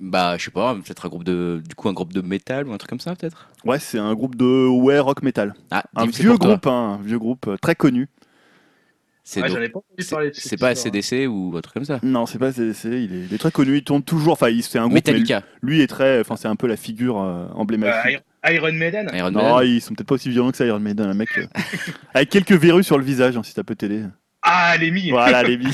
Bah, 0.00 0.36
je 0.38 0.46
sais 0.46 0.50
pas, 0.50 0.74
peut-être 0.74 1.06
un 1.06 1.08
groupe 1.10 1.24
de. 1.24 1.62
Du 1.68 1.74
coup, 1.74 1.88
un 1.88 1.92
groupe 1.92 2.12
de 2.12 2.22
métal 2.22 2.66
ou 2.66 2.72
un 2.72 2.78
truc 2.78 2.88
comme 2.90 3.00
ça, 3.00 3.14
peut-être? 3.14 3.48
Ouais, 3.64 3.78
c'est 3.78 3.98
un 3.98 4.14
groupe 4.14 4.34
de 4.34 4.66
ouais 4.66 4.98
rock 4.98 5.22
metal. 5.22 5.54
Ah, 5.70 5.84
Un 5.94 6.06
Dim, 6.06 6.10
c'est 6.12 6.22
vieux 6.22 6.30
pour 6.30 6.38
toi. 6.40 6.48
groupe, 6.52 6.66
hein, 6.66 6.98
un 6.98 7.02
vieux 7.02 7.18
groupe 7.18 7.46
euh, 7.48 7.56
très 7.58 7.74
connu. 7.74 8.08
C'est 9.22 9.42
Ouais, 9.42 9.48
pas 9.48 9.54
c'est- 9.54 10.56
pas 10.56 10.72
histoire. 10.72 10.76
CDC 10.76 11.26
ou 11.26 11.54
un 11.56 11.60
truc 11.60 11.74
comme 11.74 11.84
ça? 11.84 12.00
Non, 12.02 12.26
c'est 12.26 12.38
pas 12.38 12.52
CDC, 12.52 12.84
il 12.88 13.14
est, 13.14 13.26
il 13.28 13.34
est 13.34 13.38
très 13.38 13.50
connu, 13.52 13.76
il 13.76 13.84
tourne 13.84 14.02
toujours. 14.02 14.32
Enfin, 14.32 14.48
il- 14.48 14.62
c'est 14.62 14.78
un 14.78 14.82
groupe. 14.88 14.92
mais 14.94 14.98
Metallica, 15.12 15.42
lui, 15.62 15.76
lui 15.76 15.82
est 15.82 15.86
très. 15.86 16.20
Enfin, 16.20 16.36
c'est 16.36 16.48
un 16.48 16.56
peu 16.56 16.66
la 16.66 16.76
figure 16.76 17.20
euh, 17.20 17.44
Euh, 17.44 17.52
emblématique. 17.54 18.20
Iron- 18.44 18.54
Iron 18.68 18.72
Maiden? 18.72 19.10
Iron 19.14 19.30
non, 19.30 19.58
Maiden. 19.58 19.74
ils 19.76 19.80
sont 19.80 19.94
peut-être 19.94 20.08
pas 20.08 20.14
aussi 20.14 20.30
violents 20.30 20.50
que 20.50 20.56
ça, 20.56 20.64
Iron 20.66 20.80
Maiden, 20.80 21.06
un 21.06 21.14
mec. 21.14 21.28
euh, 21.38 21.44
avec 22.14 22.30
quelques 22.30 22.52
verrues 22.52 22.82
sur 22.84 22.98
le 22.98 23.04
visage, 23.04 23.36
hein, 23.36 23.42
si 23.42 23.52
ça 23.52 23.62
peut 23.62 23.74
t'aider. 23.76 24.04
Ah, 24.42 24.74
Lemmy 24.80 25.10
Voilà, 25.10 25.42
Lémi. 25.48 25.66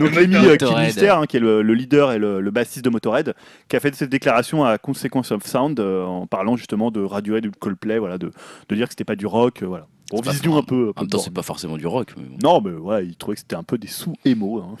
Donc 0.00 0.14
Le 0.14 0.20
Lémi 0.22 0.34
Motorhead. 0.34 0.62
euh, 0.62 0.66
Kilmister, 0.74 1.08
hein, 1.10 1.24
qui 1.26 1.36
est 1.36 1.40
le, 1.40 1.62
le 1.62 1.74
leader 1.74 2.10
et 2.12 2.18
le, 2.18 2.40
le 2.40 2.50
bassiste 2.50 2.84
de 2.84 2.90
Motorhead, 2.90 3.34
qui 3.68 3.76
a 3.76 3.80
fait 3.80 3.94
cette 3.94 4.10
déclaration 4.10 4.64
à 4.64 4.76
Consequence 4.78 5.30
of 5.30 5.46
Sound 5.46 5.78
euh, 5.78 6.02
en 6.04 6.26
parlant 6.26 6.56
justement 6.56 6.90
de 6.90 7.00
Radiohead 7.00 7.46
ou 7.46 7.50
de 7.50 7.56
Coldplay, 7.56 7.98
voilà, 7.98 8.18
de, 8.18 8.32
de 8.68 8.74
dire 8.74 8.86
que 8.88 8.92
c'était 8.92 9.04
pas 9.04 9.14
du 9.16 9.26
rock, 9.26 9.62
euh, 9.62 9.66
voilà. 9.66 9.86
Bon, 10.10 10.20
pas 10.20 10.32
vision 10.32 10.56
un 10.58 10.62
peu. 10.62 10.92
En 10.96 11.00
même 11.02 11.08
temps, 11.10 11.18
c'est 11.18 11.32
pas 11.32 11.42
forcément 11.42 11.76
du 11.76 11.86
rock. 11.86 12.14
mais 12.16 12.24
bon. 12.24 12.36
Non, 12.42 12.60
mais 12.60 12.70
voilà, 12.76 13.02
il 13.02 13.16
trouvait 13.16 13.34
que 13.34 13.40
c'était 13.40 13.56
un 13.56 13.62
peu 13.62 13.78
des 13.78 13.88
sous-émo. 13.88 14.58
hein. 14.60 14.76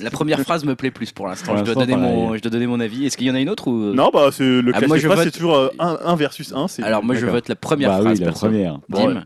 La 0.00 0.10
première 0.10 0.40
phrase 0.40 0.64
me 0.64 0.74
plaît 0.74 0.90
plus 0.90 1.12
pour 1.12 1.26
l'instant. 1.26 1.56
Je, 1.56 1.62
dois 1.62 1.74
donner 1.74 1.94
mon- 1.96 2.24
pareil. 2.26 2.38
je 2.38 2.42
dois 2.42 2.50
donner 2.50 2.66
mon 2.66 2.80
avis. 2.80 3.04
Est-ce 3.06 3.16
qu'il 3.16 3.26
y 3.26 3.30
en 3.30 3.34
a 3.34 3.40
une 3.40 3.50
autre 3.50 3.68
ou... 3.68 3.92
Non, 3.94 4.10
bah, 4.12 4.30
c'est 4.32 4.44
le 4.62 4.72
Ah, 4.74 4.80
moi, 4.86 4.96
je 4.96 5.06
phrases, 5.06 5.18
vote- 5.18 5.24
c'est 5.26 5.30
toujours 5.38 5.70
1 5.78 6.16
versus 6.16 6.52
1. 6.54 6.66
Alors, 6.82 7.04
moi, 7.04 7.14
je 7.14 7.26
vote 7.26 7.48
la 7.48 7.56
première 7.56 7.90
Bah 7.90 8.00
phrase. 8.00 8.18
oui, 8.18 8.24
la 8.24 8.32
première. 8.32 8.78
Bon, 8.88 9.06
Dim. 9.08 9.24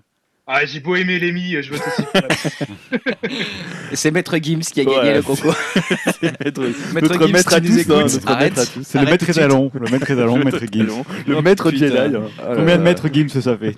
Ah, 0.49 0.65
j'ai 0.65 0.79
beau 0.79 0.95
aimer 0.95 1.19
Lemmy, 1.19 1.61
je 1.61 1.73
vote 1.73 1.81
aussi 1.81 3.35
C'est 3.95 4.13
Maître 4.13 4.37
Gims 4.41 4.61
qui 4.61 4.81
a 4.81 4.85
gagné 4.85 4.97
Ouais, 4.99 5.15
le 5.17 5.23
concours. 5.23 5.57
Maître, 6.23 6.63
Maître 6.95 7.01
notre 7.03 7.27
Gims, 7.27 7.33
maître 7.33 7.53
à 7.55 7.59
nous 7.61 7.69
tous, 7.83 7.93
hein, 7.93 8.03
notre 8.03 8.31
Arrête. 8.31 8.57
maître 8.57 8.61
à 8.63 8.67
tous. 8.75 8.83
C'est 8.85 9.01
le 9.01 9.07
maître 9.07 9.29
étalon, 9.29 9.71
le 9.75 9.91
maître 9.91 10.09
étalon, 10.09 10.37
maître 10.39 10.65
Gims. 10.71 10.87
Le 11.27 11.43
maître. 11.43 11.71
Jedi. 11.73 11.97
hein. 11.97 12.23
Combien 12.55 12.65
là. 12.65 12.77
de 12.77 12.83
maîtres 12.85 13.09
Gims 13.13 13.29
ça 13.29 13.59
fait 13.59 13.77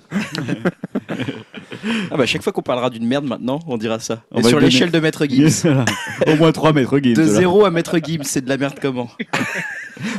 Ah 2.11 2.17
bah 2.19 2.27
chaque 2.27 2.43
fois 2.43 2.53
qu'on 2.53 2.61
parlera 2.63 2.91
d'une 2.91 3.07
merde 3.07 3.25
maintenant, 3.25 3.61
on 3.67 3.79
dira 3.79 3.99
ça. 3.99 4.23
On 4.31 4.41
Et 4.41 4.45
sur 4.45 4.61
l'échelle 4.61 4.91
de 4.91 5.01
Maître 5.01 5.25
Gims. 5.25 5.71
Au 6.27 6.37
moins 6.37 6.53
3 6.53 6.75
maîtres 6.75 6.99
Gims. 6.99 7.15
De 7.15 7.23
là. 7.23 7.29
0 7.29 7.65
à 7.65 7.71
Maître 7.71 7.99
Gims, 8.05 8.25
c'est 8.25 8.45
de 8.45 8.49
la 8.51 8.59
merde 8.59 8.75
comment? 8.81 9.11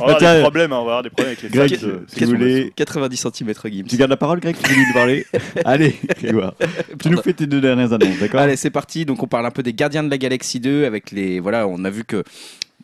va 0.00 0.04
avoir 0.04 0.18
tiens, 0.18 0.34
des 0.36 0.40
problèmes, 0.42 0.72
hein, 0.72 0.76
on 0.80 0.84
va 0.84 0.90
avoir 0.90 1.02
des 1.02 1.10
problèmes 1.10 1.32
avec 1.38 1.42
les 1.42 1.48
Greg, 1.48 1.76
fans, 1.76 1.86
euh, 1.86 2.04
si 2.08 2.24
vous 2.24 2.30
voulez- 2.30 2.72
90 2.76 3.16
cm 3.16 3.52
Gims. 3.66 3.84
Tu 3.88 3.96
gardes 3.96 4.10
la 4.10 4.16
parole, 4.16 4.40
Greg, 4.40 4.56
tu 4.62 4.70
finis 4.70 4.86
de 4.88 4.92
parler 4.94 5.26
Allez, 5.64 5.94
Grégoire. 6.18 6.54
Tu 7.02 7.10
nous 7.10 7.20
fais 7.22 7.32
tes 7.32 7.46
deux 7.46 7.60
dernières 7.60 7.92
annonces, 7.92 8.18
d'accord 8.18 8.40
Allez, 8.40 8.56
c'est 8.56 8.70
parti. 8.70 9.04
Donc, 9.04 9.22
on 9.22 9.26
parle 9.26 9.46
un 9.46 9.50
peu 9.50 9.62
des 9.62 9.72
Gardiens 9.72 10.02
de 10.02 10.10
la 10.10 10.18
Galaxie 10.18 10.60
2 10.60 10.84
avec 10.84 11.10
les. 11.10 11.40
Voilà, 11.40 11.66
on 11.66 11.84
a 11.84 11.90
vu 11.90 12.04
que 12.04 12.22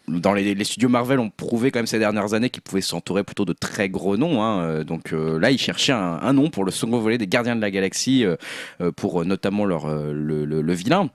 dans 0.08 0.32
les, 0.34 0.54
les 0.54 0.64
studios 0.64 0.88
Marvel 0.88 1.18
ont 1.18 1.30
prouvé 1.30 1.72
quand 1.72 1.80
même 1.80 1.86
ces 1.88 1.98
dernières 1.98 2.32
années 2.32 2.48
qu'ils 2.48 2.62
pouvaient 2.62 2.80
s'entourer 2.80 3.24
plutôt 3.24 3.44
de 3.44 3.52
très 3.52 3.88
gros 3.88 4.16
noms. 4.16 4.40
hein. 4.42 4.60
Euh, 4.62 4.84
Donc 4.84 5.12
euh, 5.12 5.38
là, 5.40 5.50
ils 5.50 5.58
cherchaient 5.58 5.92
un, 5.92 6.18
un 6.22 6.32
nom 6.32 6.48
pour 6.48 6.64
le 6.64 6.70
second 6.70 6.98
volet 7.00 7.18
des 7.18 7.26
Gardiens 7.26 7.56
de 7.56 7.60
la 7.60 7.70
Galaxie, 7.72 8.24
euh, 8.24 8.36
pour 8.92 9.22
euh, 9.22 9.24
notamment 9.24 9.64
leur, 9.64 9.86
euh, 9.86 10.12
le, 10.12 10.44
le- 10.44 10.62
le 10.62 10.72
vilain. 10.74 11.10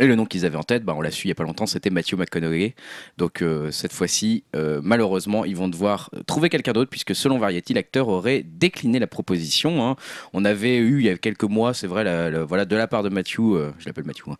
Et 0.00 0.06
le 0.06 0.14
nom 0.16 0.24
qu'ils 0.24 0.46
avaient 0.46 0.56
en 0.56 0.62
tête, 0.62 0.82
bah, 0.82 0.94
on 0.96 1.02
l'a 1.02 1.10
su 1.10 1.26
il 1.26 1.28
n'y 1.28 1.32
a 1.32 1.34
pas 1.34 1.44
longtemps, 1.44 1.66
c'était 1.66 1.90
Matthew 1.90 2.14
McConaughey. 2.14 2.74
Donc 3.18 3.42
euh, 3.42 3.70
cette 3.70 3.92
fois-ci, 3.92 4.44
euh, 4.56 4.80
malheureusement, 4.82 5.44
ils 5.44 5.54
vont 5.54 5.68
devoir 5.68 6.10
trouver 6.26 6.48
quelqu'un 6.48 6.72
d'autre 6.72 6.88
puisque 6.90 7.14
selon 7.14 7.38
Variety, 7.38 7.74
l'acteur 7.74 8.08
aurait 8.08 8.42
décliné 8.42 8.98
la 8.98 9.06
proposition. 9.06 9.86
hein. 9.86 9.96
On 10.32 10.44
avait 10.46 10.78
eu 10.78 11.00
il 11.00 11.06
y 11.06 11.10
a 11.10 11.18
quelques 11.18 11.44
mois, 11.44 11.74
c'est 11.74 11.86
vrai, 11.86 12.02
voilà, 12.44 12.64
de 12.64 12.76
la 12.76 12.88
part 12.88 13.02
de 13.02 13.10
Matthew, 13.10 13.40
euh, 13.40 13.70
je 13.78 13.86
l'appelle 13.86 14.04
Matthew, 14.04 14.28
hein, 14.30 14.36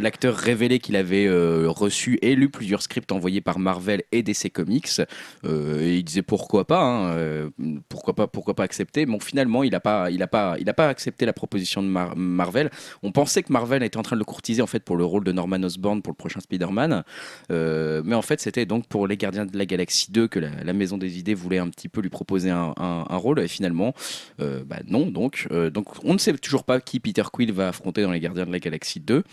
l'acteur 0.00 0.34
révélé 0.34 0.80
qu'il 0.80 0.96
avait 0.96 1.28
reçu 1.66 2.18
et 2.22 2.34
lu 2.34 2.48
plusieurs 2.48 2.82
scripts 2.82 3.12
envoyés 3.12 3.40
par 3.40 3.58
Marvel 3.60 4.02
et 4.12 4.22
DC 4.22 4.50
Comics. 4.52 5.00
Et 5.44 5.96
il 5.96 6.02
disait 6.04 6.22
pourquoi 6.22 6.66
pas, 6.66 6.82
hein, 6.82 7.50
pourquoi 7.88 8.14
pas, 8.14 8.26
pourquoi 8.26 8.54
pas 8.54 8.64
accepter. 8.64 9.06
Bon, 9.06 9.20
finalement, 9.20 9.62
il 9.62 9.70
n'a 9.70 9.80
pas, 9.80 10.08
pas, 10.30 10.56
pas 10.76 10.88
accepté 10.88 11.26
la 11.26 11.32
proposition 11.32 11.82
de 11.82 11.88
Mar- 11.88 12.16
Marvel. 12.16 12.70
On 13.02 13.12
pensait 13.12 13.42
que 13.42 13.52
Marvel 13.52 13.82
était 13.82 13.96
en 13.96 14.02
train 14.02 14.15
de 14.15 14.15
le 14.16 14.24
courtiser 14.24 14.62
en 14.62 14.66
fait 14.66 14.84
pour 14.84 14.96
le 14.96 15.04
rôle 15.04 15.24
de 15.24 15.32
Norman 15.32 15.62
Osborn 15.62 16.02
pour 16.02 16.12
le 16.12 16.16
prochain 16.16 16.40
Spider-Man. 16.40 17.04
Euh, 17.50 18.02
mais 18.04 18.14
en 18.14 18.22
fait, 18.22 18.40
c'était 18.40 18.66
donc 18.66 18.86
pour 18.86 19.06
les 19.06 19.16
Gardiens 19.16 19.46
de 19.46 19.56
la 19.56 19.66
Galaxie 19.66 20.10
2 20.10 20.28
que 20.28 20.38
la, 20.38 20.72
Maison 20.72 20.98
des 20.98 21.18
Idées 21.18 21.34
voulait 21.34 21.58
un 21.58 21.68
petit 21.68 21.88
peu 21.88 22.00
lui 22.00 22.10
proposer 22.10 22.50
un 22.50 22.72
rôle. 23.10 23.40
Et 23.40 23.48
finalement, 23.48 23.94
euh, 24.40 24.62
bah 24.64 24.80
non. 24.86 25.06
Donc, 25.06 25.46
euh, 25.50 25.70
donc, 25.70 26.04
on 26.04 26.12
ne 26.12 26.18
sait 26.18 26.32
toujours 26.34 26.64
pas 26.64 26.80
qui 26.80 27.00
Peter 27.00 27.22
Quill 27.32 27.52
va 27.52 27.68
affronter 27.68 28.02
dans 28.02 28.12
les 28.12 28.20
Gardiens 28.20 28.46
de 28.46 28.52
la 28.52 28.58
Galaxie 28.58 29.00
2. 29.00 29.24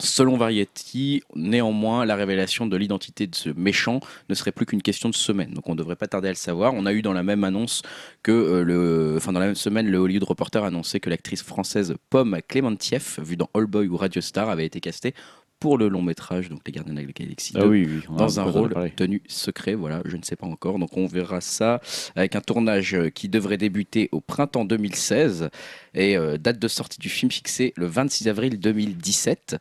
Selon 0.00 0.36
Variety, 0.36 1.22
néanmoins, 1.36 2.04
la 2.04 2.16
révélation 2.16 2.66
de 2.66 2.76
l'identité 2.76 3.26
de 3.26 3.34
ce 3.34 3.50
méchant 3.50 4.00
ne 4.28 4.34
serait 4.34 4.50
plus 4.50 4.66
qu'une 4.66 4.82
question 4.82 5.08
de 5.08 5.14
semaine. 5.14 5.52
Donc 5.52 5.68
on 5.68 5.72
ne 5.72 5.78
devrait 5.78 5.96
pas 5.96 6.08
tarder 6.08 6.28
à 6.28 6.32
le 6.32 6.36
savoir. 6.36 6.74
On 6.74 6.86
a 6.86 6.92
eu 6.92 7.02
dans 7.02 7.12
la 7.12 7.22
même 7.22 7.44
annonce 7.44 7.82
que 8.22 8.32
euh, 8.32 8.64
le, 8.64 9.14
enfin 9.16 9.32
dans 9.32 9.40
la 9.40 9.46
même 9.46 9.54
semaine, 9.54 9.88
le 9.88 9.98
Hollywood 9.98 10.24
Reporter 10.24 10.64
annonçait 10.64 10.98
que 10.98 11.08
l'actrice 11.08 11.42
française 11.42 11.94
Pomme 12.10 12.38
Clémentieff, 12.48 13.20
vue 13.20 13.36
dans 13.36 13.48
All 13.54 13.66
Boy 13.66 13.86
ou 13.86 13.96
Radio 13.96 14.20
Star, 14.20 14.48
avait 14.48 14.66
été 14.66 14.80
castée 14.80 15.14
pour 15.62 15.78
le 15.78 15.86
long 15.86 16.02
métrage, 16.02 16.48
donc 16.48 16.58
les 16.66 16.72
Gardiens 16.72 16.92
de 16.92 17.00
la 17.00 17.06
Galaxie 17.06 17.52
2 17.52 17.60
Ah 17.62 17.66
oui, 17.66 17.88
oui. 17.88 18.16
dans 18.16 18.40
un 18.40 18.42
rôle 18.42 18.74
tenu 18.96 19.22
secret, 19.28 19.74
voilà, 19.74 20.02
je 20.04 20.16
ne 20.16 20.22
sais 20.24 20.34
pas 20.34 20.46
encore. 20.46 20.80
Donc 20.80 20.96
on 20.96 21.06
verra 21.06 21.40
ça 21.40 21.80
avec 22.16 22.34
un 22.34 22.40
tournage 22.40 22.94
euh, 22.96 23.10
qui 23.10 23.28
devrait 23.28 23.58
débuter 23.58 24.08
au 24.10 24.20
printemps 24.20 24.64
2016 24.64 25.50
et 25.94 26.16
euh, 26.16 26.36
date 26.36 26.58
de 26.58 26.66
sortie 26.66 26.98
du 26.98 27.08
film 27.08 27.30
fixée 27.30 27.72
le 27.76 27.86
26 27.86 28.26
avril 28.28 28.58
2017. 28.58 29.58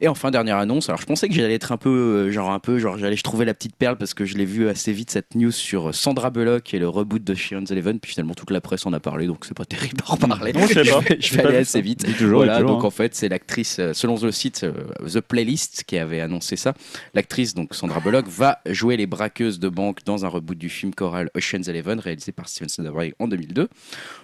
Et 0.00 0.08
enfin 0.08 0.30
dernière 0.30 0.58
annonce. 0.58 0.88
Alors 0.88 1.00
je 1.00 1.06
pensais 1.06 1.28
que 1.28 1.34
j'allais 1.34 1.54
être 1.54 1.72
un 1.72 1.76
peu 1.76 1.90
euh, 1.90 2.30
genre 2.32 2.50
un 2.50 2.58
peu 2.58 2.78
genre 2.78 2.98
j'allais 2.98 3.16
je 3.16 3.22
trouvais 3.22 3.44
la 3.44 3.54
petite 3.54 3.76
perle 3.76 3.96
parce 3.96 4.14
que 4.14 4.24
je 4.24 4.36
l'ai 4.36 4.44
vu 4.44 4.68
assez 4.68 4.92
vite 4.92 5.10
cette 5.10 5.34
news 5.34 5.52
sur 5.52 5.90
euh, 5.90 5.92
Sandra 5.92 6.30
Bullock 6.30 6.74
et 6.74 6.78
le 6.78 6.88
reboot 6.88 7.22
de 7.22 7.34
Sharon's 7.34 7.70
Eleven 7.70 8.00
puis 8.00 8.12
finalement 8.12 8.34
toute 8.34 8.50
la 8.50 8.60
presse 8.60 8.86
en 8.86 8.92
a 8.92 9.00
parlé 9.00 9.26
donc 9.26 9.44
c'est 9.44 9.56
pas 9.56 9.64
terrible 9.74 10.02
à 10.06 10.12
en 10.12 10.16
parler. 10.16 10.52
Non, 10.52 10.66
je 10.66 10.82
sais 10.82 10.90
pas. 10.90 11.00
je 11.00 11.08
vais, 11.08 11.20
je 11.20 11.38
aller 11.38 11.58
assez 11.58 11.80
vite. 11.80 12.04
Toujours, 12.16 12.38
Voilà, 12.38 12.58
toujours, 12.58 12.70
donc 12.70 12.84
hein. 12.84 12.88
en 12.88 12.90
fait, 12.90 13.14
c'est 13.14 13.28
l'actrice, 13.28 13.78
euh, 13.78 13.92
selon 13.92 14.16
le 14.16 14.32
site 14.32 14.64
euh, 14.64 14.72
The 15.06 15.20
Playlist 15.20 15.84
qui 15.84 15.98
avait 15.98 16.20
annoncé 16.20 16.56
ça, 16.56 16.74
l'actrice, 17.14 17.54
donc 17.54 17.74
Sandra 17.74 18.00
Bullock, 18.00 18.26
va 18.28 18.60
jouer 18.66 18.96
les 18.96 19.06
braqueuses 19.06 19.58
de 19.58 19.68
banque 19.68 20.04
dans 20.04 20.24
un 20.24 20.28
reboot 20.28 20.56
du 20.56 20.68
film 20.68 20.94
choral 20.94 21.30
Ocean's 21.34 21.68
Eleven, 21.68 21.98
réalisé 21.98 22.32
par 22.32 22.48
Steven 22.48 22.68
Soderbergh 22.68 23.14
en 23.18 23.28
2002. 23.28 23.68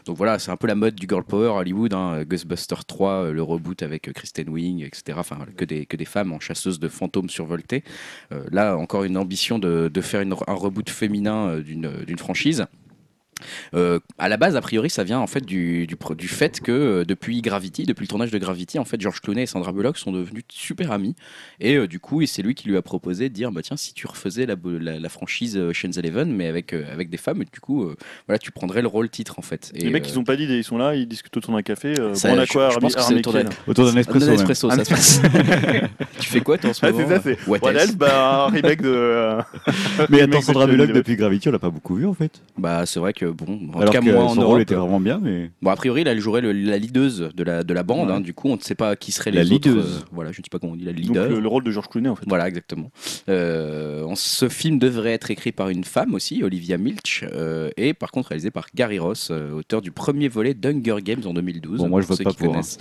Donc 0.07 0.17
voilà, 0.17 0.39
c'est 0.39 0.51
un 0.51 0.57
peu 0.57 0.67
la 0.67 0.75
mode 0.75 0.95
du 0.95 1.07
girl 1.09 1.25
power 1.25 1.49
à 1.49 1.61
Hollywood, 1.61 1.95
hein, 1.95 2.23
Ghostbusters 2.25 2.85
3, 2.85 3.11
euh, 3.11 3.33
le 3.33 3.43
reboot 3.43 3.83
avec 3.83 4.13
Kristen 4.13 4.49
Wiig, 4.49 4.83
etc. 4.83 5.19
Enfin, 5.21 5.39
que 5.67 5.97
des, 5.97 6.05
femmes 6.05 6.33
en 6.33 6.41
chasseuses 6.41 6.81
de 6.81 6.89
fantômes 6.89 7.29
survoltées. 7.29 7.85
Euh, 8.33 8.45
là, 8.51 8.77
encore 8.77 9.05
une 9.05 9.17
ambition 9.17 9.59
de, 9.59 9.91
de 9.93 10.01
faire 10.01 10.21
un 10.21 10.55
reboot 10.55 10.89
féminin 10.89 11.49
euh, 11.49 11.63
d'une 11.63 11.91
d'une 12.05 12.19
franchise. 12.19 12.67
Euh, 13.75 13.99
à 14.19 14.29
la 14.29 14.37
base, 14.37 14.57
a 14.57 14.61
priori, 14.61 14.91
ça 14.91 15.05
vient 15.05 15.19
en 15.19 15.27
fait 15.27 15.45
du, 15.45 15.87
du, 15.87 16.29
fait 16.29 16.61
que 16.61 16.73
euh, 16.73 17.05
depuis 17.05 17.41
Gravity, 17.43 17.85
depuis 17.85 18.05
le 18.05 18.09
tournage 18.09 18.31
de 18.31 18.39
Gravity, 18.39 18.79
en 18.79 18.85
fait, 18.85 19.01
George 19.01 19.21
Clooney 19.21 19.43
et 19.43 19.47
Sandra 19.47 19.73
Bullock 19.73 19.99
sont 19.99 20.13
devenus 20.13 20.45
super 20.51 20.93
amis. 20.93 21.15
Et 21.61 21.77
euh, 21.77 21.87
du 21.87 22.01
coup, 22.01 22.23
et 22.23 22.27
c'est 22.27 22.43
lui 22.43 22.55
qui 22.55 22.69
lui 22.69 22.77
a 22.77 22.83
proposé 22.83 23.29
de 23.29 23.35
dire 23.35 23.53
bah 23.53 23.61
tiens, 23.63 23.77
si 23.77 23.95
tu 23.95 24.07
refaisais 24.07 24.47
la, 24.47 24.55
la, 24.65 24.99
la 24.99 25.09
franchise 25.09 25.57
euh, 25.57 25.71
Ocean's 25.71 25.97
Eleven, 25.99 26.33
mais 26.35 26.47
avec, 26.47 26.73
euh, 26.73 26.85
avec 26.93 27.11
des 27.11 27.17
femmes, 27.17 27.45
du 27.53 27.61
coup, 27.61 27.85
euh, 27.85 27.97
voilà, 28.27 28.39
tu 28.39 28.51
prendrais 28.51 28.83
le 28.83 28.89
rôle 28.89 29.09
titre 29.11 29.39
en 29.39 29.43
fait. 29.43 29.73
Et, 29.75 29.81
Les 29.85 29.91
mecs, 29.91 30.05
euh, 30.05 30.11
ils 30.11 30.19
ont 30.19 30.25
pas 30.25 30.37
dit, 30.37 30.45
ils 30.45 30.65
sont 30.65 30.79
là, 30.79 30.95
ils 30.95 31.07
discutent 31.09 31.37
autour 31.37 31.55
d'un 31.55 31.63
café. 31.63 31.99
Euh, 31.99 32.15
ça, 32.15 32.29
bon, 32.31 32.37
on 32.37 32.39
a 32.39 32.45
je- 32.45 32.53
quoi, 32.53 32.71
je 32.71 32.79
pense 32.79 32.95
que 32.95 33.15
autour 33.15 33.33
d'un- 33.33 33.97
espresso. 33.97 34.33
espresso, 34.33 34.71
ça 34.71 34.85
se 34.85 34.91
passe. 34.91 35.23
tu 36.21 36.29
fais 36.29 36.41
quoi 36.41 36.59
toi 36.59 36.71
en 36.71 36.73
ce 36.73 36.81
Ah, 36.85 36.91
moment 36.93 37.09
c'est 37.09 37.15
ça, 37.15 37.21
c'est 37.25 37.49
What 37.49 37.59
What 37.63 37.73
else? 37.73 37.95
Bah, 37.97 38.45
un 38.47 38.51
remake 38.51 38.83
de. 38.83 38.89
euh, 38.89 39.41
Mais 40.09 40.23
attends, 40.23 40.41
Sandra 40.41 40.67
Bullock 40.67 40.93
depuis 40.93 41.17
Gravity, 41.17 41.49
on 41.49 41.53
l'a 41.53 41.59
pas 41.59 41.71
beaucoup 41.71 41.95
vu 41.97 42.07
en 42.07 42.15
fait. 42.15 42.41
Bah, 42.59 42.85
c'est 42.87 43.01
vrai 43.01 43.13
que 43.13 43.27
bon, 43.33 43.61
en 43.75 43.79
Alors 43.81 43.93
tout 43.95 44.01
cas, 44.01 44.07
que 44.07 44.13
moi 44.13 44.25
en 44.25 44.29
son 44.29 44.35
rôle 44.41 44.45
Europe, 44.45 44.61
était 44.61 44.75
vraiment 44.75 45.01
bien, 45.01 45.21
mais. 45.23 45.51
Bon, 45.63 45.71
a 45.71 45.77
priori, 45.77 46.05
là, 46.05 46.13
elle 46.13 46.21
jouerait 46.21 46.41
le- 46.41 46.53
la 46.53 46.79
leadeuse 46.79 47.31
de 47.35 47.43
la, 47.45 47.63
de 47.65 47.75
la 47.75 47.83
bande. 47.83 48.09
Ouais. 48.09 48.15
hein. 48.17 48.21
du 48.21 48.35
coup, 48.35 48.49
on 48.49 48.57
ne 48.57 48.61
sait 48.61 48.75
pas 48.75 48.97
qui 48.97 49.13
serait 49.13 49.31
La 49.31 49.43
les 49.45 49.53
autres. 49.53 49.69
leadeuse. 49.69 49.99
euh, 50.03 50.07
voilà, 50.13 50.33
je 50.33 50.41
ne 50.41 50.45
sais 50.45 50.51
pas 50.51 50.59
comment 50.59 50.73
on 50.73 50.77
dit, 50.77 50.85
la 50.85 50.93
Donc, 50.93 51.01
leader. 51.03 51.29
le, 51.29 51.41
le 51.41 51.49
rôle 51.49 51.65
de 51.65 51.71
George 51.71 51.89
Clooney, 51.89 52.09
en 52.09 52.17
fait. 52.17 52.25
Voilà, 52.29 52.49
exactement. 52.49 52.91
Euh, 53.29 54.05
ce 54.15 54.49
film 54.49 54.79
devrait 54.79 55.13
être 55.13 55.31
écrit 55.31 55.53
par 55.53 55.69
une 55.69 55.85
femme 55.85 56.15
aussi, 56.15 56.43
Olivia 56.43 56.77
Milch, 56.79 57.25
euh, 57.33 57.71
et 57.77 57.95
par 57.95 58.11
contre 58.11 58.29
réalisé 58.31 58.51
par 58.51 58.67
Gary 58.75 58.99
Ross, 58.99 59.29
euh, 59.31 59.53
auteur 59.53 59.81
du 59.83 59.91
premier 59.93 60.29
volet 60.29 60.55
d'Hunger 60.55 60.97
Games 61.03 61.23
en 61.27 61.33
2012. 61.35 61.79
Bon, 61.79 61.89
moi, 61.89 62.01
je 62.01 62.07
pour 62.07 62.17
vote 62.17 62.25
pas 62.25 62.31
qui 62.31 62.37
pour, 62.37 62.47
hein. 62.49 62.51
connaissent. 62.53 62.79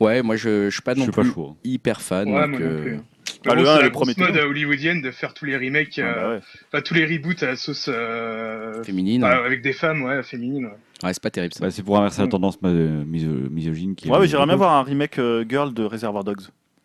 Ouais, 0.00 0.22
moi 0.22 0.36
je, 0.36 0.66
je 0.68 0.74
suis 0.74 0.82
pas 0.82 0.94
Je 0.94 0.98
non 0.98 1.04
suis 1.04 1.12
pas 1.12 1.22
plus 1.22 1.32
chaud. 1.32 1.56
hyper 1.64 2.00
fan. 2.00 2.28
Ouais, 2.28 2.40
donc, 2.48 2.60
moi 2.60 2.68
non 2.70 2.82
plus. 2.82 3.00
Ah, 3.46 3.54
Mais 3.54 3.54
le 3.56 3.62
bon, 3.64 3.68
un, 3.70 3.74
c'est 3.76 3.78
le 3.80 3.84
la 3.84 3.90
premier 3.90 4.14
mode 4.18 4.36
hollywoodienne 4.36 5.02
de 5.02 5.10
faire 5.10 5.34
tous 5.34 5.44
les 5.44 5.56
remakes, 5.56 5.98
Ah, 5.98 6.02
euh, 6.02 6.14
bah 6.14 6.28
ouais. 6.30 6.40
enfin, 6.72 6.82
tous 6.82 6.94
les 6.94 7.04
reboots 7.06 7.42
à 7.42 7.46
la 7.46 7.56
sauce 7.56 7.88
euh, 7.92 8.82
féminine. 8.84 9.20
bah, 9.22 9.42
avec 9.44 9.62
des 9.62 9.72
femmes, 9.72 10.02
ouais, 10.02 10.22
féminines. 10.22 10.66
ouais. 10.66 10.72
Ouais, 11.04 11.12
c'est 11.12 11.22
pas 11.22 11.30
terrible 11.30 11.54
ça. 11.54 11.60
Bah, 11.64 11.70
c'est 11.70 11.82
pour 11.82 11.96
inverser 11.98 12.20
la 12.22 12.26
Mm. 12.26 12.30
tendance 12.30 12.58
misogyne 12.62 13.94
qui. 13.94 14.08
Ouais, 14.10 14.26
j'aimerais 14.26 14.46
bien 14.46 14.56
voir 14.56 14.72
un 14.74 14.82
remake 14.82 15.18
euh, 15.18 15.44
Girl 15.48 15.72
de 15.72 15.84
Reservoir 15.84 16.24
Dogs. 16.24 16.42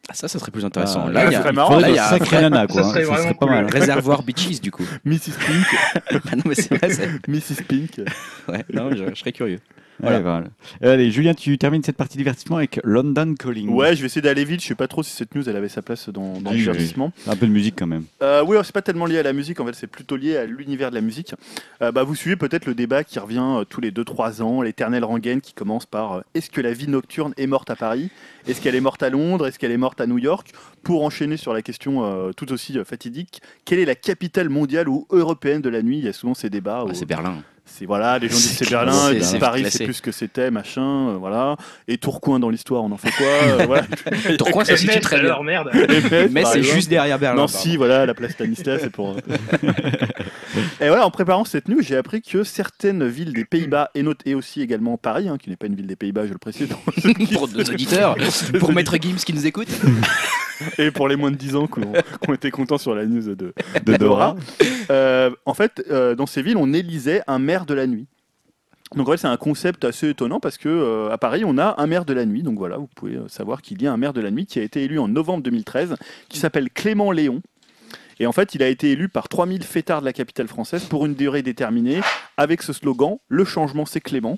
Ah, 0.09 0.13
ça, 0.13 0.27
ça 0.27 0.37
serait 0.37 0.51
plus 0.51 0.65
intéressant. 0.65 1.05
Ah, 1.07 1.11
là, 1.11 1.23
là, 1.23 1.29
il 1.29 1.33
y 1.33 1.35
a, 1.37 1.51
marrant, 1.53 1.75
Faudrait 1.75 1.89
là, 1.91 1.95
y 1.95 1.99
a 1.99 2.17
vrai 2.17 2.41
nanas, 2.41 2.67
quoi. 2.67 2.83
Ça 2.83 2.89
hein. 2.89 2.91
serait 2.91 3.03
Ça 3.05 3.07
serait 3.07 3.15
vraiment 3.21 3.33
pas 3.35 3.45
cool. 3.45 3.55
mal. 3.55 3.65
réservoir 3.67 4.23
bitches 4.23 4.59
du 4.59 4.69
coup. 4.69 4.83
Mrs. 5.05 5.31
Pink. 5.39 5.65
Ah 6.29 6.35
non, 6.35 6.43
mais 6.45 6.55
c'est 6.55 6.73
vrai, 6.75 6.89
c'est- 6.89 7.27
Mrs. 7.27 7.63
Pink. 7.67 8.01
ouais, 8.49 8.65
non, 8.73 8.91
je, 8.91 9.05
je 9.09 9.15
serais 9.15 9.31
curieux. 9.31 9.59
Voilà. 9.99 10.19
voilà. 10.21 10.47
Allez, 10.81 11.11
Julien, 11.11 11.33
tu 11.33 11.57
termines 11.57 11.83
cette 11.83 11.97
partie 11.97 12.17
divertissement 12.17 12.57
avec 12.57 12.79
London 12.83 13.35
Calling. 13.35 13.69
Ouais, 13.69 13.95
je 13.95 14.01
vais 14.01 14.07
essayer 14.07 14.21
d'aller 14.21 14.43
vite. 14.45 14.61
Je 14.61 14.67
sais 14.67 14.75
pas 14.75 14.87
trop 14.87 15.03
si 15.03 15.11
cette 15.11 15.35
news 15.35 15.47
elle 15.47 15.55
avait 15.55 15.69
sa 15.69 15.81
place 15.81 16.09
dans, 16.09 16.39
dans 16.39 16.49
Oui, 16.51 16.57
le 16.57 16.63
divertissement. 16.63 17.11
Un 17.27 17.35
peu 17.35 17.45
de 17.47 17.51
musique 17.51 17.75
quand 17.77 17.87
même. 17.87 18.03
Euh, 18.21 18.43
oui, 18.45 18.57
c'est 18.63 18.73
pas 18.73 18.81
tellement 18.81 19.05
lié 19.05 19.19
à 19.19 19.23
la 19.23 19.33
musique, 19.33 19.59
en 19.59 19.65
fait, 19.65 19.73
c'est 19.75 19.87
plutôt 19.87 20.15
lié 20.15 20.37
à 20.37 20.45
l'univers 20.45 20.89
de 20.89 20.95
la 20.95 21.01
musique. 21.01 21.35
Euh, 21.81 21.91
bah, 21.91 22.03
vous 22.03 22.15
suivez 22.15 22.35
peut-être 22.35 22.65
le 22.65 22.73
débat 22.75 23.03
qui 23.03 23.19
revient 23.19 23.43
euh, 23.59 23.63
tous 23.65 23.81
les 23.81 23.91
2-3 23.91 24.41
ans, 24.41 24.61
l'éternelle 24.61 25.03
rengaine 25.03 25.41
qui 25.41 25.53
commence 25.53 25.85
par 25.85 26.13
euh, 26.13 26.21
est-ce 26.33 26.49
que 26.49 26.61
la 26.61 26.73
vie 26.73 26.87
nocturne 26.87 27.33
est 27.37 27.47
morte 27.47 27.69
à 27.69 27.75
Paris? 27.75 28.09
Est-ce 28.47 28.61
qu'elle 28.61 28.75
est 28.75 28.81
morte 28.81 29.03
à 29.03 29.09
Londres? 29.09 29.47
Est-ce 29.47 29.59
qu'elle 29.59 29.71
est 29.71 29.77
morte 29.77 30.01
à 30.01 30.07
New 30.07 30.17
York? 30.17 30.51
Pour 30.83 31.03
enchaîner 31.05 31.37
sur 31.37 31.53
la 31.53 31.61
question 31.61 32.31
tout 32.35 32.51
aussi 32.51 32.77
fatidique, 32.83 33.41
quelle 33.63 33.79
est 33.79 33.85
la 33.85 33.95
capitale 33.95 34.49
mondiale 34.49 34.89
ou 34.89 35.07
européenne 35.11 35.61
de 35.61 35.69
la 35.69 35.81
nuit? 35.81 35.99
Il 35.99 36.03
y 36.05 36.09
a 36.09 36.13
souvent 36.13 36.33
ces 36.33 36.49
débats. 36.49 36.79
Ah, 36.81 36.85
où- 36.91 36.93
c'est 36.93 37.05
Berlin. 37.05 37.41
C'est 37.65 37.85
voilà, 37.85 38.19
les 38.19 38.27
gens 38.27 38.35
disent 38.35 38.57
C'est 38.57 38.65
c'est 38.65 38.71
Berlin, 38.71 39.11
ils 39.13 39.19
disent 39.19 39.37
Paris 39.39 39.65
c'est 39.69 39.85
plus 39.85 39.93
ce 39.95 40.01
que 40.01 40.11
c'était, 40.11 40.51
machin, 40.51 41.09
euh, 41.09 41.17
voilà. 41.17 41.55
Et 41.87 41.97
Tourcoing 41.97 42.39
dans 42.39 42.49
l'histoire, 42.49 42.83
on 42.83 42.91
en 42.91 42.97
fait 42.97 43.11
quoi 43.11 43.25
euh, 43.25 43.65
voilà. 43.65 43.83
Tourcoing, 44.37 44.65
ça 44.65 44.75
se 44.75 44.81
situe 44.85 44.99
très 44.99 45.21
bien. 45.21 45.41
merde. 45.41 45.71
Mais 46.31 46.43
c'est 46.45 46.61
juste 46.63 46.89
derrière 46.89 47.17
Berlin. 47.19 47.41
Nancy, 47.41 47.77
voilà, 47.77 48.05
la 48.05 48.13
place 48.13 48.31
Stanislas, 48.33 48.81
c'est 48.83 48.91
pour. 48.91 49.15
et 50.81 50.87
voilà, 50.87 51.05
en 51.05 51.11
préparant 51.11 51.45
cette 51.45 51.67
news, 51.69 51.81
j'ai 51.81 51.95
appris 51.95 52.21
que 52.21 52.43
certaines 52.43 53.07
villes 53.07 53.33
des 53.33 53.45
Pays-Bas, 53.45 53.89
et, 53.95 54.03
note- 54.03 54.21
et 54.25 54.35
aussi 54.35 54.61
également 54.61 54.97
Paris, 54.97 55.29
hein, 55.29 55.37
qui 55.41 55.49
n'est 55.49 55.55
pas 55.55 55.67
une 55.67 55.75
ville 55.75 55.87
des 55.87 55.95
Pays-Bas, 55.95 56.27
je 56.27 56.33
le 56.33 56.37
précise, 56.37 56.67
pour 57.33 57.47
nos 57.47 57.63
auditeurs, 57.63 58.15
pour 58.59 58.73
Maître 58.73 58.97
Gims 59.01 59.15
qui 59.25 59.33
nous 59.33 59.47
écoute. 59.47 59.69
et 60.77 60.91
pour 60.91 61.07
les 61.07 61.15
moins 61.15 61.31
de 61.31 61.35
10 61.35 61.55
ans 61.55 61.67
qui 61.67 61.79
ont, 62.27 62.33
été 62.33 62.51
contents 62.51 62.77
sur 62.77 62.95
la 62.95 63.05
news 63.05 63.35
de, 63.35 63.53
De 63.85 63.97
Dora. 63.97 64.35
Euh, 64.89 65.31
en 65.45 65.53
fait, 65.53 65.83
euh, 65.89 66.15
dans 66.15 66.25
ces 66.25 66.41
villes, 66.41 66.57
on 66.57 66.73
élisait 66.73 67.21
un 67.27 67.39
maire 67.39 67.65
de 67.65 67.73
la 67.73 67.87
nuit. 67.87 68.07
Donc 68.95 69.07
en 69.07 69.11
fait, 69.11 69.17
c'est 69.17 69.27
un 69.27 69.37
concept 69.37 69.85
assez 69.85 70.09
étonnant 70.09 70.39
parce 70.39 70.57
que 70.57 70.69
euh, 70.69 71.11
à 71.11 71.17
Paris, 71.17 71.43
on 71.45 71.57
a 71.57 71.75
un 71.81 71.87
maire 71.87 72.05
de 72.05 72.13
la 72.13 72.25
nuit. 72.25 72.43
Donc 72.43 72.57
voilà, 72.57 72.77
vous 72.77 72.89
pouvez 72.95 73.17
savoir 73.27 73.61
qu'il 73.61 73.81
y 73.81 73.87
a 73.87 73.93
un 73.93 73.97
maire 73.97 74.13
de 74.13 74.21
la 74.21 74.29
nuit 74.29 74.45
qui 74.45 74.59
a 74.59 74.63
été 74.63 74.83
élu 74.83 74.99
en 74.99 75.07
novembre 75.07 75.43
2013, 75.43 75.95
qui 76.29 76.37
s'appelle 76.37 76.69
Clément 76.69 77.11
Léon. 77.11 77.41
Et 78.19 78.27
en 78.27 78.31
fait, 78.31 78.53
il 78.53 78.61
a 78.61 78.67
été 78.67 78.91
élu 78.91 79.09
par 79.09 79.27
3000 79.27 79.63
fêtards 79.63 80.01
de 80.01 80.05
la 80.05 80.13
capitale 80.13 80.47
française 80.47 80.83
pour 80.85 81.05
une 81.07 81.15
durée 81.15 81.41
déterminée, 81.41 82.01
avec 82.37 82.61
ce 82.61 82.71
slogan 82.71 83.17
Le 83.27 83.43
changement, 83.43 83.85
c'est 83.85 84.01
Clément. 84.01 84.37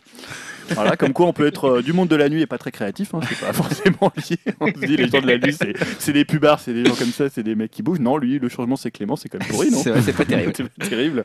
Voilà, 0.73 0.95
comme 0.97 1.13
quoi 1.13 1.27
on 1.27 1.33
peut 1.33 1.45
être 1.47 1.65
euh, 1.65 1.81
du 1.81 1.93
monde 1.93 2.07
de 2.09 2.15
la 2.15 2.29
nuit 2.29 2.41
et 2.41 2.47
pas 2.47 2.57
très 2.57 2.71
créatif, 2.71 3.13
hein, 3.13 3.19
c'est 3.29 3.39
pas 3.39 3.53
forcément 3.53 4.11
lié. 4.17 4.37
On 4.59 4.67
se 4.67 4.85
dit 4.85 4.97
les 4.97 5.07
gens 5.07 5.21
de 5.21 5.27
la 5.27 5.37
nuit, 5.37 5.53
c'est, 5.53 5.73
c'est 5.99 6.13
des 6.13 6.25
pubards, 6.25 6.59
c'est 6.59 6.73
des 6.73 6.85
gens 6.85 6.95
comme 6.95 7.11
ça, 7.11 7.29
c'est 7.29 7.43
des 7.43 7.55
mecs 7.55 7.71
qui 7.71 7.83
bougent. 7.83 7.99
Non, 7.99 8.17
lui, 8.17 8.39
le 8.39 8.49
changement, 8.49 8.75
c'est 8.75 8.91
Clément, 8.91 9.15
c'est 9.15 9.29
quand 9.29 9.39
même 9.39 9.47
pourri, 9.47 9.69
non 9.71 9.79
C'est 9.83 9.91
vrai, 9.91 10.01
c'est 10.01 10.13
pas 10.13 10.25
terrible. 10.25 10.53
C'est 10.55 10.69
pas 10.69 10.87
terrible. 10.87 11.23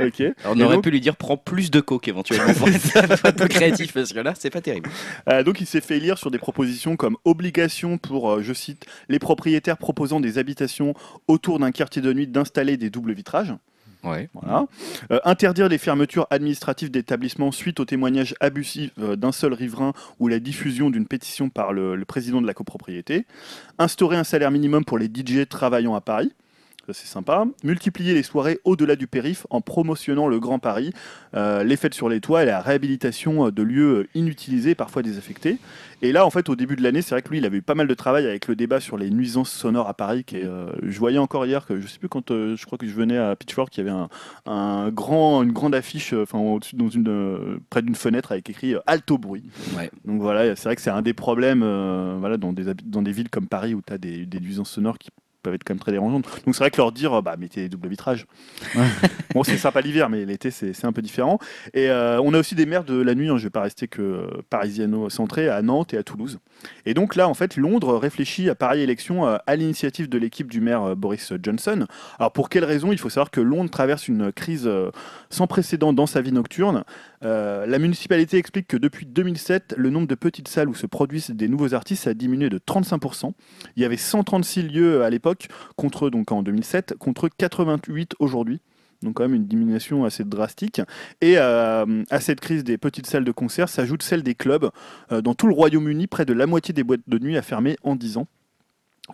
Ok. 0.00 0.20
Alors, 0.20 0.34
on 0.56 0.58
Et 0.58 0.62
aurait 0.62 0.74
donc- 0.76 0.84
pu 0.84 0.90
lui 0.90 1.00
dire 1.00 1.16
prends 1.16 1.36
plus 1.36 1.70
de 1.70 1.80
coke 1.80 2.08
éventuellement 2.08 2.52
pour 2.54 2.68
être 2.68 3.26
un 3.26 3.32
peu 3.32 3.48
créatif 3.48 3.92
parce 3.92 4.12
que 4.12 4.20
là 4.20 4.34
c'est 4.38 4.50
pas 4.50 4.60
terrible. 4.60 4.88
Euh, 5.30 5.42
donc 5.42 5.60
il 5.60 5.66
s'est 5.66 5.80
fait 5.80 5.98
lire 5.98 6.18
sur 6.18 6.30
des 6.30 6.38
propositions 6.38 6.96
comme 6.96 7.16
obligation 7.24 7.98
pour, 7.98 8.30
euh, 8.30 8.42
je 8.42 8.52
cite, 8.52 8.86
les 9.08 9.18
propriétaires 9.18 9.76
proposant 9.78 10.20
des 10.20 10.38
habitations 10.38 10.94
autour 11.26 11.58
d'un 11.58 11.70
quartier 11.72 12.02
de 12.02 12.12
nuit 12.12 12.26
d'installer 12.26 12.76
des 12.76 12.90
doubles 12.90 13.12
vitrages. 13.12 13.52
Euh, 15.10 15.20
interdire 15.24 15.68
les 15.68 15.78
fermetures 15.78 16.26
administratives 16.30 16.90
d'établissements 16.90 17.52
suite 17.52 17.80
au 17.80 17.84
témoignage 17.84 18.34
abusif 18.40 18.90
euh, 18.98 19.16
d'un 19.16 19.32
seul 19.32 19.52
riverain 19.52 19.92
ou 20.20 20.28
la 20.28 20.38
diffusion 20.38 20.90
d'une 20.90 21.06
pétition 21.06 21.50
par 21.50 21.72
le 21.72 22.04
président 22.04 22.40
de 22.40 22.46
la 22.46 22.54
copropriété. 22.54 23.26
Instaurer 23.78 24.16
un 24.16 24.24
salaire 24.24 24.50
minimum 24.50 24.84
pour 24.84 24.98
les 24.98 25.06
DJ 25.06 25.48
travaillant 25.48 25.94
à 25.94 26.00
Paris. 26.00 26.32
Ça, 26.88 26.94
c'est 26.94 27.06
sympa. 27.06 27.44
Multiplier 27.64 28.14
les 28.14 28.22
soirées 28.22 28.60
au-delà 28.64 28.96
du 28.96 29.06
périph' 29.06 29.46
en 29.50 29.60
promotionnant 29.60 30.26
le 30.26 30.40
Grand 30.40 30.58
Paris, 30.58 30.94
euh, 31.34 31.62
les 31.62 31.76
fêtes 31.76 31.92
sur 31.92 32.08
les 32.08 32.22
toits 32.22 32.44
et 32.44 32.46
la 32.46 32.62
réhabilitation 32.62 33.48
euh, 33.48 33.50
de 33.52 33.62
lieux 33.62 33.94
euh, 33.94 34.08
inutilisés, 34.14 34.74
parfois 34.74 35.02
désaffectés. 35.02 35.58
Et 36.00 36.12
là, 36.12 36.24
en 36.24 36.30
fait, 36.30 36.48
au 36.48 36.56
début 36.56 36.76
de 36.76 36.82
l'année, 36.82 37.02
c'est 37.02 37.14
vrai 37.14 37.20
que 37.20 37.28
lui, 37.28 37.36
il 37.38 37.44
avait 37.44 37.58
eu 37.58 37.62
pas 37.62 37.74
mal 37.74 37.88
de 37.88 37.94
travail 37.94 38.24
avec 38.24 38.48
le 38.48 38.56
débat 38.56 38.80
sur 38.80 38.96
les 38.96 39.10
nuisances 39.10 39.50
sonores 39.50 39.86
à 39.86 39.92
Paris. 39.92 40.24
Qui 40.24 40.38
est, 40.38 40.46
euh, 40.46 40.72
je 40.82 40.98
voyais 40.98 41.18
encore 41.18 41.44
hier 41.44 41.66
que 41.66 41.78
je 41.78 41.86
sais 41.86 41.98
plus 41.98 42.08
quand 42.08 42.30
euh, 42.30 42.56
je 42.56 42.64
crois 42.64 42.78
que 42.78 42.86
je 42.86 42.94
venais 42.94 43.18
à 43.18 43.36
Pitchfork, 43.36 43.76
il 43.76 43.80
y 43.80 43.86
avait 43.86 43.90
un, 43.90 44.08
un 44.46 44.88
grand, 44.88 45.42
une 45.42 45.52
grande 45.52 45.74
affiche, 45.74 46.14
enfin 46.14 46.38
au-dessus 46.38 46.76
dans 46.76 46.88
une 46.88 47.60
près 47.68 47.82
d'une 47.82 47.96
fenêtre 47.96 48.32
avec 48.32 48.48
écrit 48.48 48.74
euh, 48.74 48.80
alto 48.86 49.18
bruit. 49.18 49.44
Ouais. 49.76 49.90
Donc 50.06 50.22
voilà, 50.22 50.56
c'est 50.56 50.64
vrai 50.64 50.76
que 50.76 50.80
c'est 50.80 50.88
un 50.88 51.02
des 51.02 51.12
problèmes, 51.12 51.60
voilà, 52.18 52.38
dans 52.38 52.54
des 52.54 52.68
hab- 52.68 52.80
dans 52.82 53.02
des 53.02 53.12
villes 53.12 53.28
comme 53.28 53.46
Paris 53.46 53.74
où 53.74 53.82
tu 53.86 53.92
as 53.92 53.98
des, 53.98 54.24
des 54.24 54.40
nuisances 54.40 54.70
sonores 54.70 54.96
qui 54.96 55.10
peuvent 55.42 55.54
être 55.54 55.64
quand 55.64 55.74
même 55.74 55.80
très 55.80 55.92
dérangeantes. 55.92 56.24
Donc 56.44 56.54
c'est 56.54 56.60
vrai 56.60 56.70
que 56.70 56.76
leur 56.76 56.92
dire, 56.92 57.14
euh, 57.14 57.22
bah 57.22 57.36
mettez 57.38 57.62
des 57.62 57.68
doubles 57.68 57.88
vitrages. 57.88 58.26
bon, 59.34 59.42
c'est 59.42 59.56
sympa 59.56 59.80
l'hiver, 59.80 60.08
mais 60.08 60.24
l'été 60.24 60.50
c'est 60.50 60.84
un 60.84 60.92
peu 60.92 61.02
différent. 61.02 61.38
Et 61.74 61.90
euh, 61.90 62.20
on 62.22 62.34
a 62.34 62.38
aussi 62.38 62.54
des 62.54 62.66
maires 62.66 62.84
de 62.84 63.00
la 63.00 63.14
nuit. 63.14 63.28
hein, 63.28 63.36
je 63.36 63.44
vais 63.44 63.50
pas 63.50 63.62
rester 63.62 63.88
que 63.88 64.02
euh, 64.02 64.26
parisiano-centré 64.50 65.48
à 65.48 65.62
Nantes 65.62 65.94
et 65.94 65.98
à 65.98 66.02
Toulouse. 66.02 66.38
Et 66.86 66.94
donc 66.94 67.16
là, 67.16 67.28
en 67.28 67.34
fait, 67.34 67.56
Londres 67.56 67.96
réfléchit 67.96 68.48
à 68.48 68.54
pareille 68.54 68.82
élection 68.82 69.26
euh, 69.26 69.36
à 69.46 69.56
l'initiative 69.56 70.08
de 70.08 70.18
l'équipe 70.18 70.50
du 70.50 70.60
maire 70.60 70.96
Boris 70.96 71.32
Johnson. 71.42 71.86
Alors 72.18 72.32
pour 72.32 72.48
quelle 72.48 72.64
raison? 72.64 72.92
Il 72.92 72.98
faut 72.98 73.10
savoir 73.10 73.30
que 73.30 73.40
Londres 73.40 73.70
traverse 73.70 74.08
une 74.08 74.32
crise 74.32 74.70
sans 75.30 75.46
précédent 75.46 75.92
dans 75.92 76.06
sa 76.06 76.20
vie 76.20 76.32
nocturne. 76.32 76.84
La 77.22 77.78
municipalité 77.78 78.38
explique 78.38 78.68
que 78.68 78.76
depuis 78.76 79.06
2007, 79.06 79.74
le 79.76 79.90
nombre 79.90 80.06
de 80.06 80.14
petites 80.14 80.48
salles 80.48 80.68
où 80.68 80.74
se 80.74 80.86
produisent 80.86 81.30
des 81.30 81.48
nouveaux 81.48 81.74
artistes 81.74 82.06
a 82.06 82.14
diminué 82.14 82.48
de 82.48 82.58
35%. 82.58 83.32
Il 83.76 83.82
y 83.82 83.86
avait 83.86 83.96
136 83.96 84.62
lieux 84.62 85.02
à 85.02 85.10
l'époque, 85.10 85.27
contre 85.76 86.10
donc 86.10 86.32
en 86.32 86.42
2007, 86.42 86.94
contre 86.98 87.28
88 87.28 88.14
aujourd'hui. 88.18 88.60
Donc 89.02 89.14
quand 89.14 89.22
même 89.22 89.34
une 89.34 89.46
diminution 89.46 90.04
assez 90.04 90.24
drastique. 90.24 90.80
Et 91.20 91.38
euh, 91.38 92.02
à 92.10 92.20
cette 92.20 92.40
crise 92.40 92.64
des 92.64 92.78
petites 92.78 93.06
salles 93.06 93.24
de 93.24 93.32
concert 93.32 93.68
s'ajoute 93.68 94.02
celle 94.02 94.22
des 94.22 94.34
clubs. 94.34 94.70
Euh, 95.12 95.20
dans 95.20 95.34
tout 95.34 95.46
le 95.46 95.54
Royaume-Uni, 95.54 96.06
près 96.06 96.24
de 96.24 96.32
la 96.32 96.46
moitié 96.46 96.74
des 96.74 96.82
boîtes 96.82 97.00
de 97.06 97.18
nuit 97.18 97.36
a 97.36 97.42
fermé 97.42 97.76
en 97.82 97.94
10 97.94 98.18
ans. 98.18 98.26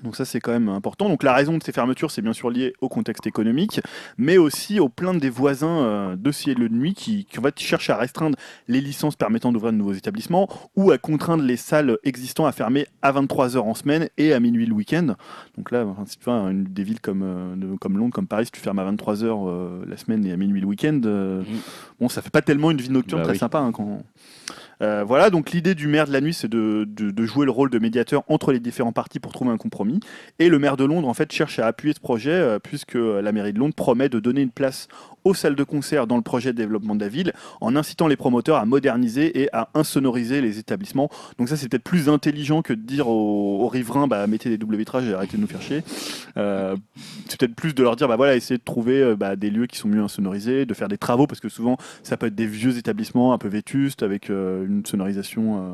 Donc 0.03 0.17
ça 0.17 0.25
c'est 0.25 0.41
quand 0.41 0.53
même 0.53 0.69
important. 0.69 1.09
Donc 1.09 1.23
la 1.23 1.33
raison 1.33 1.57
de 1.59 1.63
ces 1.63 1.73
fermetures 1.73 2.11
c'est 2.11 2.21
bien 2.23 2.33
sûr 2.33 2.51
lié 2.51 2.75
au 2.81 2.89
contexte 2.89 3.27
économique, 3.27 3.81
mais 4.19 4.37
aussi 4.39 4.81
aux 4.81 4.89
plaintes 4.89 5.19
des 5.19 5.31
voisins 5.31 5.79
euh, 5.85 6.17
de 6.17 6.33
ciel 6.33 6.57
de 6.59 6.69
nuit 6.69 6.95
qui, 6.95 7.25
qui 7.25 7.39
en 7.39 7.43
fait 7.43 7.59
cherchent 7.61 7.91
à 7.91 7.97
restreindre 7.97 8.37
les 8.69 8.81
licences 8.81 9.17
permettant 9.17 9.53
d'ouvrir 9.53 9.73
de 9.73 9.79
nouveaux 9.79 9.93
établissements 9.95 10.49
ou 10.77 10.91
à 10.91 10.99
contraindre 10.99 11.43
les 11.45 11.57
salles 11.57 11.97
existantes 12.05 12.47
à 12.47 12.53
fermer 12.53 12.87
à 13.03 13.13
23h 13.13 13.59
en 13.59 13.75
semaine 13.75 14.09
et 14.19 14.33
à 14.33 14.41
minuit 14.41 14.67
le 14.67 14.75
week-end. 14.75 15.15
Donc 15.57 15.71
là, 15.71 15.87
enfin, 15.87 16.05
si 16.07 16.19
tu 16.19 16.25
vois, 16.25 16.35
une 16.51 16.65
des 16.65 16.83
villes 16.83 17.01
comme, 17.01 17.23
euh, 17.23 17.77
comme 17.81 17.97
Londres, 17.99 18.13
comme 18.15 18.27
Paris, 18.27 18.47
si 18.47 18.53
tu 18.53 18.61
fermes 18.61 18.79
à 18.81 18.85
23h 18.91 19.25
euh, 19.49 19.85
la 19.87 19.97
semaine 19.97 20.25
et 20.27 20.33
à 20.33 20.37
minuit 20.37 20.61
le 20.61 20.67
week-end, 20.67 21.01
Mhm. 21.05 21.45
bon 22.01 22.09
ça 22.09 22.23
fait 22.23 22.31
pas 22.31 22.43
tellement 22.43 22.71
une 22.71 22.79
vie 22.81 22.91
nocturne 22.91 23.21
Bah 23.21 23.25
très 23.25 23.33
oui. 23.35 23.39
sympa 23.39 23.59
hein, 23.59 23.73
quand... 23.73 24.03
Euh, 24.85 25.03
voilà, 25.03 25.31
donc 25.31 25.51
l'idée 25.53 25.75
du 25.75 25.89
maire 25.89 26.07
de 26.07 26.13
la 26.13 26.21
nuit, 26.21 26.35
c'est 26.35 26.51
de, 26.51 26.87
jouer 27.25 27.47
le 27.47 27.51
rôle 27.51 27.71
de 27.71 27.79
médiateur 27.79 28.23
entre 28.29 28.53
les 28.53 28.61
différents 28.61 28.93
partis 28.93 29.19
pour 29.19 29.33
trouver 29.33 29.51
un 29.51 29.57
compromis. 29.57 30.01
Et 30.39 30.49
le 30.49 30.59
maire 30.59 30.77
de 30.77 30.85
Londres, 30.85 31.09
en 31.09 31.15
fait, 31.15 31.33
cherche 31.33 31.59
à 31.59 31.67
appuyer 31.67 31.95
ce 31.95 32.01
projet, 32.01 32.31
euh, 32.31 32.59
puisque 32.59 32.95
la 32.95 33.33
mairie 33.33 33.53
de 33.53 33.59
Londres 33.59 33.75
promet 33.75 34.09
de 34.09 34.21
donner 34.21 34.43
une 34.43 34.51
place 34.51 34.89
aux 35.25 35.35
salles 35.35 35.57
de 35.57 35.65
concert 35.65 36.07
dans 36.07 36.17
le 36.17 36.23
projet 36.23 36.53
de 36.53 36.57
développement 36.59 36.95
de 36.95 37.01
la 37.01 37.09
ville, 37.09 37.33
en 37.61 37.77
incitant 37.77 38.07
les 38.09 38.17
promoteurs 38.17 38.57
à 38.57 38.65
moderniser 38.67 39.41
et 39.43 39.49
à 39.55 39.69
insonoriser 39.75 40.41
les 40.41 40.59
établissements. 40.59 41.09
Donc 41.39 41.49
ça, 41.49 41.57
c'est 41.57 41.69
peut-être 41.69 41.85
plus 41.85 42.09
intelligent 42.09 42.63
que 42.63 42.73
de 42.73 42.81
dire 42.83 43.09
aux, 43.09 43.63
aux 43.65 43.69
riverains, 43.69 44.07
bah, 44.07 44.27
mettez 44.27 44.49
des 44.51 44.59
doubles 44.59 44.77
vitrages 44.77 45.09
et 45.09 45.15
arrêtez 45.15 45.37
de 45.37 45.43
nous 45.43 45.49
faire 45.49 45.63
chier. 45.63 45.83
Euh, 46.37 46.77
c'est 47.29 47.39
peut-être 47.39 47.55
plus 47.55 47.75
de 47.75 47.83
leur 47.83 47.97
dire, 47.97 48.09
bah 48.09 48.17
voilà, 48.17 48.37
essayez 48.37 48.59
de 48.59 48.65
trouver 48.65 49.01
euh, 49.03 49.17
bah, 49.17 49.37
des 49.37 49.51
lieux 49.51 49.67
qui 49.67 49.79
sont 49.79 49.89
mieux 49.89 50.03
insonorisés, 50.03 50.67
de 50.67 50.75
faire 50.75 50.89
des 50.89 50.99
travaux, 50.99 51.27
parce 51.27 51.41
que 51.41 51.49
souvent, 51.49 51.77
ça 52.03 52.17
peut 52.17 52.27
être 52.27 52.35
des 52.35 52.47
vieux 52.47 52.77
établissements 52.77 53.33
un 53.33 53.39
peu 53.39 53.49
vétustes, 53.49 54.03
avec 54.03 54.31
euh, 54.31 54.67
une 54.67 54.85
sonorisation. 54.85 55.59
euh, 55.59 55.73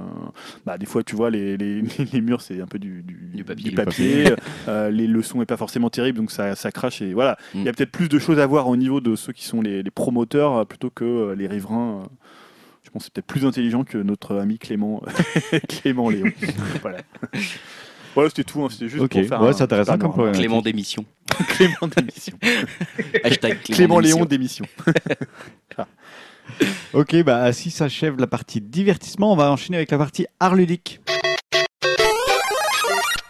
bah, 0.67 0.79
des 0.79 0.87
fois, 0.87 1.03
tu 1.03 1.17
vois, 1.17 1.31
les, 1.31 1.57
les, 1.57 1.83
les 2.13 2.21
murs, 2.21 2.41
c'est 2.41 2.61
un 2.61 2.67
peu 2.67 2.79
du, 2.79 3.03
du, 3.03 3.15
Du 3.35 3.45
papier. 3.45 3.71
papier. 3.73 4.35
Les 4.91 5.07
le 5.07 5.23
son 5.23 5.43
est 5.43 5.47
pas 5.47 5.57
forcément 5.57 5.91
terrible, 5.91 6.19
donc 6.19 6.31
ça, 6.31 6.55
ça 6.55 6.71
crache. 6.71 7.03
Et 7.03 7.13
voilà, 7.15 7.37
il 7.55 7.63
y 7.65 7.69
a 7.69 7.73
Mm. 7.73 7.75
peut-être 7.75 7.91
plus 7.93 8.09
de 8.09 8.19
choses 8.19 8.39
à 8.39 8.47
voir 8.47 8.69
au 8.69 8.77
niveau 8.77 9.01
de 9.01 9.17
ceux 9.17 9.33
qui 9.33 9.40
sont 9.47 9.61
les, 9.62 9.83
les 9.83 9.91
promoteurs 9.91 10.57
euh, 10.57 10.65
plutôt 10.65 10.91
que 10.91 11.05
euh, 11.05 11.35
les 11.35 11.47
riverains. 11.47 12.03
euh. 12.03 12.07
Je 12.83 12.91
pense 12.91 13.03
que 13.03 13.05
c'est 13.07 13.12
peut-être 13.15 13.27
plus 13.27 13.45
intelligent 13.47 13.85
que 13.85 13.99
notre 13.99 14.37
ami 14.39 14.59
Clément, 14.59 15.03
Clément 15.69 16.09
Léon. 16.09 16.27
voilà. 16.83 16.99
Voilà, 18.15 18.31
c'était 18.31 18.43
tout. 18.45 18.65
hein, 18.65 18.69
C'était 18.71 18.89
juste 18.89 19.07
pour 19.07 19.25
faire. 19.25 19.41
ouais, 19.43 19.53
c'est 19.53 19.62
intéressant 19.62 19.97
comme 19.99 20.11
problème. 20.11 20.35
Clément 20.35 20.61
d'émission. 20.62 21.05
Clément 21.49 21.89
d'émission. 21.97 22.37
Hashtag 23.23 23.61
Clément, 23.62 24.01
Clément 24.01 24.01
d'émission. 24.01 24.17
Léon 24.19 24.25
d'émission. 24.27 24.65
Ok, 26.93 27.23
bah 27.23 27.45
ainsi 27.45 27.71
s'achève 27.71 28.19
la 28.19 28.27
partie 28.27 28.61
divertissement. 28.61 29.33
On 29.33 29.37
va 29.37 29.53
enchaîner 29.53 29.77
avec 29.77 29.91
la 29.93 29.99
partie 29.99 30.27
art 30.41 30.57
ludique. 30.57 31.01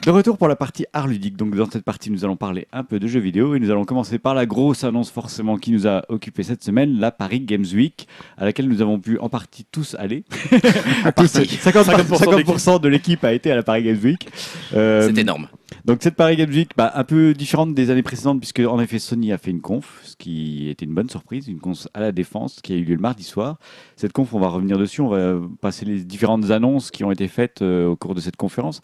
De 0.02 0.10
retour 0.10 0.38
pour 0.38 0.48
la 0.48 0.56
partie 0.56 0.86
art 0.94 1.06
ludique. 1.06 1.36
Donc 1.36 1.54
dans 1.54 1.70
cette 1.70 1.84
partie, 1.84 2.10
nous 2.10 2.24
allons 2.24 2.36
parler 2.36 2.66
un 2.72 2.84
peu 2.84 2.98
de 2.98 3.06
jeux 3.06 3.20
vidéo 3.20 3.54
et 3.54 3.60
nous 3.60 3.70
allons 3.70 3.84
commencer 3.84 4.18
par 4.18 4.34
la 4.34 4.46
grosse 4.46 4.82
annonce 4.82 5.10
forcément 5.10 5.58
qui 5.58 5.72
nous 5.72 5.86
a 5.86 6.04
occupé 6.08 6.42
cette 6.42 6.64
semaine, 6.64 6.98
la 6.98 7.10
Paris 7.10 7.40
Games 7.40 7.66
Week, 7.74 8.08
à 8.38 8.46
laquelle 8.46 8.66
nous 8.66 8.80
avons 8.80 8.98
pu 8.98 9.18
en 9.18 9.28
partie 9.28 9.66
tous 9.70 9.94
aller. 9.98 10.24
Tous, 11.16 11.24
50%, 11.24 11.84
50% 11.84 12.44
50% 12.44 12.80
de 12.80 12.88
l'équipe 12.88 13.22
a 13.24 13.34
été 13.34 13.50
à 13.52 13.56
la 13.56 13.62
Paris 13.62 13.82
Games 13.82 14.00
Week. 14.02 14.26
Euh, 14.72 15.10
C'est 15.12 15.20
énorme. 15.20 15.48
donc 15.84 15.98
cette 16.02 16.14
Paris 16.14 16.36
Games 16.36 16.50
Week, 16.50 16.70
bah, 16.78 16.92
un 16.94 17.04
peu 17.04 17.34
différente 17.34 17.74
des 17.74 17.90
années 17.90 18.02
précédentes, 18.02 18.40
puisque 18.40 18.60
en 18.60 18.80
effet 18.80 18.98
Sony 18.98 19.32
a 19.32 19.38
fait 19.38 19.50
une 19.50 19.60
conf, 19.60 20.00
ce 20.04 20.16
qui 20.16 20.70
était 20.70 20.86
une 20.86 20.94
bonne 20.94 21.10
surprise, 21.10 21.46
une 21.46 21.60
conf 21.60 21.88
à 21.92 22.00
la 22.00 22.12
défense 22.12 22.60
qui 22.62 22.72
a 22.72 22.76
eu 22.76 22.84
lieu 22.84 22.94
le 22.94 23.02
mardi 23.02 23.22
soir. 23.22 23.58
Cette 23.96 24.12
conf, 24.12 24.32
on 24.32 24.40
va 24.40 24.48
revenir 24.48 24.78
dessus, 24.78 25.02
on 25.02 25.08
va 25.08 25.38
passer 25.60 25.84
les 25.84 26.00
différentes 26.04 26.50
annonces 26.50 26.90
qui 26.90 27.04
ont 27.04 27.12
été 27.12 27.28
faites 27.28 27.60
euh, 27.60 27.86
au 27.88 27.96
cours 27.96 28.14
de 28.14 28.20
cette 28.20 28.36
conférence, 28.36 28.80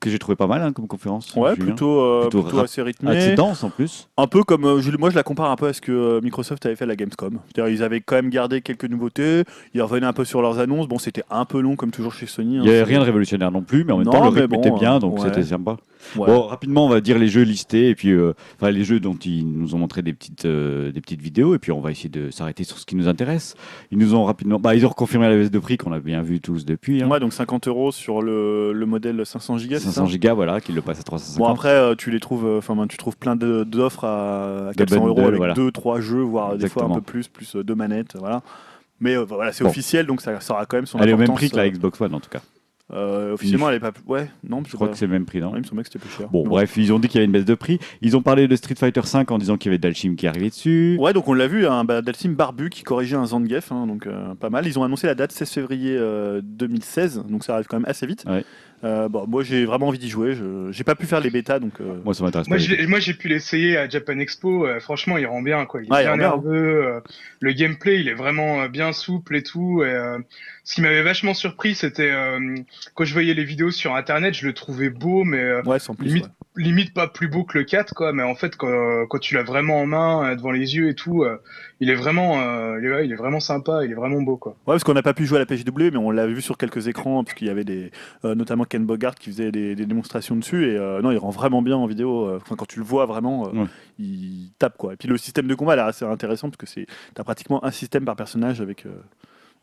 que 0.00 0.10
j'ai 0.10 0.18
trouvé 0.18 0.36
pas 0.36 0.46
mal 0.46 0.62
hein, 0.62 0.72
comme 0.72 0.86
conférence. 0.86 1.34
Ouais, 1.34 1.54
Julien. 1.54 1.66
plutôt, 1.66 2.00
euh, 2.00 2.20
Plutôt 2.22 2.42
plutôt 2.42 2.56
rap- 2.58 2.64
assez 2.66 2.80
Ah, 2.80 2.84
rythmé. 2.84 3.34
dense 3.34 3.64
en 3.64 3.70
plus. 3.70 4.08
Un 4.16 4.26
peu 4.28 4.44
comme, 4.44 4.64
euh, 4.64 4.80
je- 4.80 4.96
moi 4.96 5.10
je 5.10 5.16
la 5.16 5.22
compare 5.24 5.50
un 5.50 5.56
peu 5.56 5.66
à 5.66 5.72
ce 5.72 5.80
que 5.80 5.90
euh, 5.90 6.20
Microsoft 6.22 6.64
avait 6.66 6.76
fait 6.76 6.84
à 6.84 6.86
la 6.86 6.94
Gamescom. 6.94 7.38
C'est-à-dire 7.52 7.74
ils 7.74 7.82
avaient 7.82 8.00
quand 8.00 8.14
même 8.16 8.30
gardé 8.30 8.60
quelques 8.60 8.84
nouveautés, 8.84 9.42
ils 9.74 9.82
revenaient 9.82 10.06
un 10.06 10.12
peu 10.12 10.24
sur 10.24 10.40
leurs 10.40 10.58
annonces. 10.60 10.86
Bon, 10.86 10.98
c'était 10.98 11.24
un 11.30 11.44
peu 11.44 11.60
long 11.60 11.74
comme 11.74 11.90
toujours 11.90 12.12
chez 12.14 12.26
Sony. 12.26 12.56
Il 12.56 12.58
hein, 12.58 12.62
n'y 12.62 12.68
avait 12.68 12.84
rien 12.84 13.00
de 13.00 13.04
révolutionnaire 13.06 13.50
non 13.50 13.62
plus, 13.62 13.82
mais 13.84 13.92
en 13.92 13.96
même 13.98 14.06
Non, 14.06 14.12
temps 14.12 14.22
le 14.30 14.40
rythme 14.40 14.46
bon, 14.48 14.60
était 14.60 14.70
bien, 14.70 14.98
donc 15.00 15.14
ouais. 15.18 15.24
c'était 15.24 15.42
sympa. 15.42 15.76
Ouais. 16.16 16.26
Bon, 16.26 16.42
rapidement, 16.42 16.86
on 16.86 16.88
va 16.88 17.00
dire 17.00 17.18
les 17.18 17.28
jeux 17.28 17.42
listés, 17.42 17.88
et 17.90 17.94
puis 17.94 18.10
euh, 18.10 18.32
enfin 18.56 18.70
les 18.70 18.84
jeux 18.84 19.00
dont 19.00 19.14
ils 19.16 19.46
nous 19.46 19.74
ont 19.74 19.78
montré 19.78 20.02
des 20.02 20.12
petites, 20.12 20.44
euh, 20.44 20.90
des 20.92 21.00
petites 21.00 21.20
vidéos, 21.20 21.54
et 21.54 21.58
puis 21.58 21.72
on 21.72 21.80
va 21.80 21.90
essayer 21.90 22.08
de 22.08 22.30
s'arrêter 22.30 22.64
sur 22.64 22.78
ce 22.78 22.86
qui 22.86 22.96
nous 22.96 23.08
intéresse. 23.08 23.54
Ils 23.90 23.98
nous 23.98 24.14
ont 24.14 24.24
rapidement, 24.24 24.58
bah, 24.58 24.74
ils 24.74 24.84
ont 24.86 24.88
reconfirmé 24.90 25.28
la 25.28 25.36
baisse 25.36 25.50
de 25.50 25.58
prix 25.58 25.76
qu'on 25.76 25.92
a 25.92 25.98
bien 26.00 26.22
vu 26.22 26.40
tous 26.40 26.64
depuis. 26.64 27.02
Hein. 27.02 27.08
Ouais, 27.08 27.20
donc 27.20 27.32
50 27.32 27.68
euros 27.68 27.92
sur 27.92 28.22
le, 28.22 28.72
le 28.72 28.86
modèle 28.86 29.24
500 29.24 29.56
Go. 29.68 29.78
500 29.78 30.06
gigas, 30.06 30.34
voilà, 30.34 30.60
qu'ils 30.60 30.74
le 30.74 30.82
passent 30.82 31.00
à 31.00 31.04
350. 31.04 31.38
Bon 31.38 31.52
après 31.52 31.68
euh, 31.70 31.94
tu 31.94 32.10
les 32.10 32.20
trouves, 32.20 32.46
euh, 32.46 32.58
enfin 32.58 32.74
ben, 32.76 32.86
tu 32.86 32.96
trouves 32.96 33.16
plein 33.16 33.36
d'offres 33.36 34.04
à, 34.04 34.68
à 34.68 34.72
De 34.72 34.76
400 34.76 35.06
euros 35.06 35.20
avec 35.20 35.36
voilà. 35.36 35.54
deux, 35.54 35.70
trois 35.70 36.00
jeux, 36.00 36.22
voire 36.22 36.56
des 36.56 36.68
fois 36.68 36.84
un 36.84 36.94
peu 36.94 37.00
plus, 37.00 37.28
plus 37.28 37.56
euh, 37.56 37.64
deux 37.64 37.74
manettes, 37.74 38.16
voilà. 38.18 38.42
Mais 39.00 39.16
euh, 39.16 39.24
voilà, 39.24 39.52
c'est 39.52 39.62
Bon. 39.62 39.70
officiel, 39.70 40.06
donc 40.06 40.20
ça, 40.20 40.40
ça 40.40 40.54
aura 40.54 40.66
quand 40.66 40.76
même 40.76 40.86
son 40.86 40.98
Elle 40.98 41.10
est 41.10 41.12
au 41.12 41.16
même 41.16 41.22
importance, 41.24 41.38
prix 41.38 41.50
que 41.50 41.56
la 41.56 41.68
Xbox 41.70 42.00
One 42.00 42.14
en 42.14 42.20
tout 42.20 42.30
cas. 42.30 42.40
Euh, 42.92 43.34
officiellement, 43.34 43.68
elle 43.68 43.76
est 43.76 43.80
pas. 43.80 43.92
Ouais, 44.06 44.28
non, 44.48 44.62
Je 44.66 44.74
crois 44.74 44.88
que 44.88 44.96
c'est 44.96 45.06
le 45.06 45.12
même 45.12 45.26
prix, 45.26 45.40
non 45.40 45.48
Ouais, 45.52 45.58
il 45.58 45.62
me 45.62 45.66
semblait 45.66 45.82
que 45.84 45.90
c'était 45.92 45.98
plus 45.98 46.10
cher. 46.16 46.28
Bon, 46.28 46.46
bref, 46.46 46.76
ils 46.76 46.92
ont 46.92 46.98
dit 46.98 47.08
qu'il 47.08 47.16
y 47.16 47.18
avait 47.18 47.26
une 47.26 47.32
baisse 47.32 47.44
de 47.44 47.54
prix. 47.54 47.78
Ils 48.00 48.16
ont 48.16 48.22
parlé 48.22 48.48
de 48.48 48.56
Street 48.56 48.74
Fighter 48.76 49.02
5 49.04 49.30
en 49.30 49.38
disant 49.38 49.56
qu'il 49.58 49.70
y 49.70 49.74
avait 49.74 49.78
Dalchim 49.78 50.14
qui 50.16 50.26
arrivait 50.26 50.48
dessus. 50.48 50.96
Ouais, 50.98 51.12
donc 51.12 51.28
on 51.28 51.34
l'a 51.34 51.46
vu, 51.48 51.66
un 51.66 51.84
bah, 51.84 52.00
Dalsim 52.02 52.34
barbu 52.34 52.70
qui 52.70 52.82
corrigeait 52.84 53.16
un 53.16 53.26
Zangief, 53.26 53.72
hein, 53.72 53.86
donc 53.86 54.06
euh, 54.06 54.34
pas 54.36 54.48
mal. 54.50 54.66
Ils 54.66 54.78
ont 54.78 54.84
annoncé 54.84 55.06
la 55.06 55.14
date 55.14 55.32
16 55.32 55.50
février 55.50 55.96
euh, 55.98 56.40
2016, 56.42 57.24
donc 57.28 57.44
ça 57.44 57.54
arrive 57.54 57.66
quand 57.66 57.76
même 57.78 57.88
assez 57.88 58.06
vite. 58.06 58.24
Ouais. 58.26 58.44
Euh, 58.84 59.08
bon, 59.08 59.26
moi 59.26 59.42
j'ai 59.42 59.64
vraiment 59.64 59.88
envie 59.88 59.98
d'y 59.98 60.08
jouer. 60.08 60.34
Je 60.34 60.68
j'ai 60.70 60.84
pas 60.84 60.94
pu 60.94 61.04
faire 61.06 61.18
les 61.20 61.30
bêtas, 61.30 61.58
donc. 61.58 61.72
euh, 61.80 61.96
Moi, 62.04 62.14
ça 62.14 62.22
m'intéresse 62.22 62.46
Moi, 62.48 62.58
pas. 62.58 62.86
moi, 62.86 63.00
j'ai 63.00 63.12
pu 63.14 63.26
l'essayer 63.28 63.76
à 63.76 63.88
Japan 63.88 64.18
Expo. 64.20 64.66
euh, 64.66 64.78
franchement, 64.78 65.18
il 65.18 65.26
rend 65.26 65.42
bien, 65.42 65.66
quoi. 65.66 65.80
Il 65.82 65.86
est 65.86 65.88
Ah, 65.90 66.02
il 66.02 66.06
bien 66.06 66.16
bien, 66.16 66.26
nerveux. 66.28 66.84
euh, 66.86 67.00
le 67.40 67.52
gameplay, 67.52 68.00
il 68.00 68.08
est 68.08 68.14
vraiment 68.14 68.66
bien 68.68 68.92
souple 68.92 69.34
et 69.36 69.42
tout. 69.42 69.82
Et, 69.82 69.86
euh, 69.92 70.18
ce 70.68 70.74
qui 70.74 70.82
m'avait 70.82 71.00
vachement 71.02 71.32
surpris, 71.32 71.74
c'était 71.74 72.10
euh, 72.10 72.54
quand 72.94 73.04
je 73.06 73.14
voyais 73.14 73.32
les 73.32 73.44
vidéos 73.44 73.70
sur 73.70 73.94
Internet, 73.94 74.34
je 74.34 74.46
le 74.46 74.52
trouvais 74.52 74.90
beau, 74.90 75.24
mais 75.24 75.38
euh, 75.40 75.62
Ouais, 75.64 75.78
sans 75.78 75.94
plus. 75.94 76.08
limite, 76.08 76.24
ouais. 76.26 76.62
limite 76.62 76.92
pas 76.92 77.08
plus 77.08 77.26
beau 77.26 77.44
que 77.44 77.56
le 77.56 77.64
4, 77.64 77.94
quoi. 77.94 78.12
Mais 78.12 78.22
en 78.22 78.34
fait, 78.34 78.54
quand, 78.54 79.06
quand 79.08 79.18
tu 79.18 79.34
l'as 79.34 79.42
vraiment 79.44 79.80
en 79.80 79.86
main, 79.86 80.26
euh, 80.28 80.36
devant 80.36 80.50
les 80.50 80.76
yeux 80.76 80.90
et 80.90 80.94
tout, 80.94 81.22
euh, 81.24 81.38
il 81.80 81.88
est 81.88 81.94
vraiment, 81.94 82.38
euh, 82.42 82.78
il 82.80 82.84
est, 82.86 82.90
ouais, 82.92 83.06
il 83.06 83.12
est 83.12 83.16
vraiment 83.16 83.40
sympa. 83.40 83.82
Il 83.82 83.92
est 83.92 83.94
vraiment 83.94 84.20
beau, 84.20 84.36
quoi. 84.36 84.52
Ouais, 84.66 84.74
parce 84.74 84.84
qu'on 84.84 84.92
n'a 84.92 85.02
pas 85.02 85.14
pu 85.14 85.24
jouer 85.24 85.38
à 85.38 85.40
la 85.40 85.46
PGW, 85.46 85.90
mais 85.90 85.96
on 85.96 86.10
l'a 86.10 86.26
vu 86.26 86.42
sur 86.42 86.58
quelques 86.58 86.86
écrans, 86.86 87.24
puisqu'il 87.24 87.46
y 87.46 87.50
avait 87.50 87.64
des, 87.64 87.90
euh, 88.26 88.34
notamment 88.34 88.64
Ken 88.64 88.84
Bogart 88.84 89.14
qui 89.14 89.30
faisait 89.30 89.50
des, 89.50 89.74
des 89.74 89.86
démonstrations 89.86 90.36
dessus. 90.36 90.66
Et 90.70 90.76
euh, 90.76 91.00
non, 91.00 91.12
il 91.12 91.16
rend 91.18 91.30
vraiment 91.30 91.62
bien 91.62 91.76
en 91.78 91.86
vidéo. 91.86 92.36
Enfin, 92.36 92.56
quand 92.56 92.66
tu 92.68 92.78
le 92.78 92.84
vois 92.84 93.06
vraiment, 93.06 93.46
euh, 93.48 93.60
Ouais. 93.62 93.66
il 93.98 94.50
tape 94.58 94.76
quoi. 94.76 94.92
Et 94.92 94.96
puis 94.96 95.08
le 95.08 95.16
système 95.16 95.46
de 95.46 95.54
combat, 95.54 95.76
là, 95.76 95.92
c'est 95.92 96.04
intéressant 96.04 96.50
parce 96.50 96.58
que 96.58 96.66
c'est, 96.66 96.86
t'as 97.14 97.24
pratiquement 97.24 97.64
un 97.64 97.70
système 97.70 98.04
par 98.04 98.16
personnage 98.16 98.60
avec. 98.60 98.84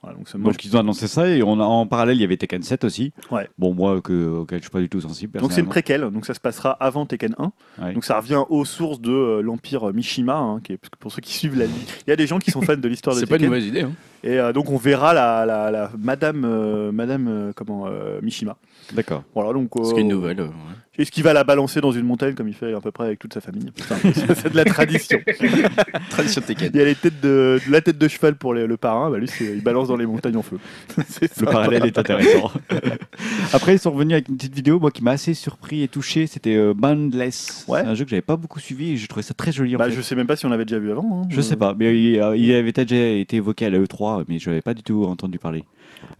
Voilà, 0.02 0.18
donc, 0.18 0.28
ça, 0.30 0.38
moi, 0.38 0.52
Donc 0.52 0.64
ils 0.66 0.76
ont 0.76 0.80
annoncé 0.80 1.08
ça 1.08 1.28
et 1.28 1.42
on 1.42 1.60
a, 1.60 1.64
en 1.64 1.88
parallèle 1.88 2.18
il 2.18 2.22
y 2.22 2.24
avait 2.24 2.38
Tekken 2.38 2.62
7 2.62 2.84
aussi. 2.84 3.12
Ouais. 3.32 3.50
Bon 3.58 3.74
moi 3.74 4.02
que, 4.02 4.28
auquel 4.30 4.60
je 4.60 4.64
suis 4.64 4.70
pas 4.72 4.80
du 4.80 4.88
tout 4.90 5.02
sensible. 5.02 5.40
Donc 5.40 5.52
c'est 5.52 5.62
une 5.62 5.68
préquelle, 5.68 6.02
donc 6.12 6.26
ça 6.26 6.34
se 6.34 6.40
passera 6.40 6.72
avant 6.72 7.06
Tekken 7.06 7.36
1. 7.38 7.52
Ouais. 7.86 7.94
Donc 7.94 8.06
ça 8.06 8.20
revient 8.20 8.44
aux 8.50 8.66
sources 8.66 9.02
de 9.02 9.12
euh, 9.12 9.42
l'empire 9.42 9.92
Mishima, 9.94 10.36
hein, 10.38 10.60
qui 10.64 10.74
est, 10.74 10.78
parce 10.78 10.90
que 10.90 10.98
pour 11.00 11.12
ceux 11.12 11.22
qui 11.22 11.34
suivent 11.34 11.58
la 11.58 11.66
vie, 11.66 11.74
il 12.06 12.10
y 12.10 12.14
a 12.14 12.16
des 12.16 12.28
gens 12.28 12.38
qui 12.40 12.52
sont 12.52 12.62
fans 12.62 12.78
de 12.78 12.88
l'histoire 12.88 13.16
de 13.16 13.22
C'est 13.22 13.26
pas 13.26 13.36
une 13.36 13.40
Tekken. 13.42 13.50
mauvaise 13.50 13.66
idée. 13.68 13.82
hein. 13.82 13.92
Et 14.24 14.40
euh, 14.40 14.54
donc 14.54 14.70
on 14.72 14.78
verra 14.78 15.14
la, 15.14 15.46
la, 15.46 15.70
la 15.72 15.92
Madame, 15.98 16.46
euh, 16.46 16.92
Madame 16.92 17.28
euh, 17.28 17.52
comment, 17.56 17.86
euh, 17.88 18.20
Mishima. 18.22 18.58
D'accord. 18.94 19.24
Voilà, 19.34 19.54
donc, 19.54 19.70
C'est 19.84 19.96
euh, 19.96 19.98
une 19.98 20.10
nouvelle. 20.10 20.40
euh, 20.40 20.46
ouais. 20.48 20.52
Est-ce 20.98 21.12
qu'il 21.12 21.24
va 21.24 21.34
la 21.34 21.44
balancer 21.44 21.82
dans 21.82 21.92
une 21.92 22.06
montagne 22.06 22.36
comme 22.36 22.48
il 22.48 22.54
fait 22.54 22.74
à 22.74 22.80
peu 22.80 22.90
près 22.90 23.06
avec 23.08 23.20
toute 23.20 23.34
sa 23.34 23.42
famille? 23.42 23.70
Enfin, 23.82 23.96
C'est 24.34 24.50
de 24.52 24.56
la 24.56 24.64
tradition. 24.64 25.20
Tradition 26.10 26.42
Tekken. 26.42 26.70
Il 26.74 26.80
y 26.80 26.82
a 26.82 26.86
les 26.86 26.96
têtes 26.96 27.20
de, 27.22 27.60
de 27.68 27.72
la 27.72 27.82
tête 27.82 27.98
de 27.98 28.08
cheval 28.08 28.36
pour 28.36 28.54
les- 28.54 28.66
le 28.66 28.78
parrain, 28.78 29.10
bah 29.12 29.18
lui 29.18 29.28
c'est- 29.28 29.44
il 29.44 29.62
balance 29.62 29.90
dans 29.90 29.98
les 29.98 30.06
montagnes 30.06 30.38
en 30.38 30.42
feu. 30.42 30.58
C'est 31.10 31.38
Le 31.42 31.46
parallèle 31.48 31.86
est 31.86 31.98
intéressant. 31.98 32.50
Après, 33.54 33.76
ils 33.76 33.80
sont 33.80 33.92
revenus 33.92 34.14
avec 34.14 34.30
une 34.30 34.38
petite 34.38 34.56
vidéo, 34.56 34.80
moi 34.80 34.90
qui 34.92 35.04
m'a 35.04 35.12
assez 35.12 35.34
surpris 35.34 35.84
et 35.84 35.88
touché. 35.90 36.28
C'était 36.28 36.56
euh, 36.56 36.74
Boundless. 36.74 37.66
Ouais. 37.68 37.82
C'est 37.82 37.88
un 37.88 37.96
jeu 37.96 38.06
que 38.06 38.10
j'avais 38.12 38.22
pas 38.22 38.38
beaucoup 38.38 38.60
suivi 38.62 38.92
et 38.92 38.98
je 38.98 39.08
trouvais 39.08 39.24
ça 39.24 39.34
très 39.34 39.52
joli. 39.52 39.76
En 39.76 39.80
Bah, 39.80 39.86
fait. 39.90 39.92
je 39.96 40.02
sais 40.02 40.16
même 40.16 40.28
pas 40.28 40.36
si 40.38 40.46
on 40.46 40.50
l'avait 40.50 40.66
déjà 40.66 40.80
vu 40.80 40.92
avant. 40.92 41.24
hein. 41.24 41.28
Je 41.30 41.42
sais 41.42 41.56
pas, 41.58 41.76
mais 41.78 41.98
il, 42.02 42.20
euh, 42.22 42.38
il 42.38 42.54
avait 42.54 42.72
peut-être 42.72 42.88
déjà 42.90 43.06
été 43.20 43.38
évoqué 43.38 43.66
à 43.66 43.70
la 43.70 43.80
E3, 43.80 44.24
mais 44.30 44.40
je 44.40 44.50
n'avais 44.50 44.62
pas 44.62 44.74
du 44.74 44.84
tout 44.84 45.04
entendu 45.06 45.40
parler. 45.40 45.64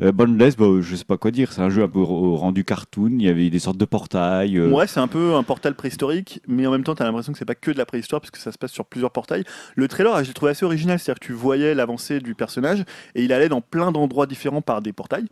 Euh, 0.02 0.12
Boundless, 0.12 0.58
bah, 0.58 0.66
je 0.82 0.96
sais 0.96 1.06
pas 1.06 1.18
quoi 1.18 1.32
dire. 1.32 1.54
C'est 1.54 1.62
un 1.62 1.70
jeu 1.70 1.84
un 1.84 1.88
peu 1.88 2.02
rendu 2.02 2.64
cartoon. 2.66 3.10
Il 3.12 3.22
y 3.22 3.30
avait 3.30 3.50
des 3.50 3.60
sortes 3.60 3.78
de 3.78 3.86
portails. 3.86 4.58
euh, 4.58 4.70
Ouais, 4.70 4.88
c'est 4.88 5.00
un 5.00 5.08
peu 5.08 5.36
un 5.36 5.44
portal 5.44 5.74
préhistorique, 5.76 6.42
mais 6.48 6.68
en 6.68 6.72
même 6.72 6.84
temps, 6.84 6.96
tu 6.96 7.04
as 7.04 7.06
l'impression 7.06 7.32
que 7.32 7.40
c'est 7.40 7.46
pas 7.46 7.56
que 7.56 7.72
de 7.72 7.78
la 7.78 7.86
préhistoire, 7.86 8.22
parce 8.22 8.32
que 8.32 8.38
ça 8.38 8.52
se 8.52 8.58
passe 8.58 8.72
sur 8.72 8.86
plusieurs 8.86 9.12
portails. 9.12 9.44
Le 9.76 9.88
trailer, 9.88 10.22
je 10.24 10.28
l'ai 10.28 10.34
trouvé 10.34 10.52
assez 10.52 10.66
original, 10.66 11.00
c'est-à-dire 11.00 11.20
que 11.20 11.26
tu 11.26 11.34
voyais 11.34 11.74
l'avancée 11.76 12.20
du 12.20 12.36
personnage, 12.36 12.84
et 13.16 13.24
il 13.24 13.32
allait 13.32 13.50
dans 13.50 13.62
plein 13.62 13.92
d'endroits 13.92 14.26
différents 14.28 14.62
par 14.62 14.82
des 14.82 14.94
portails. 14.94 15.26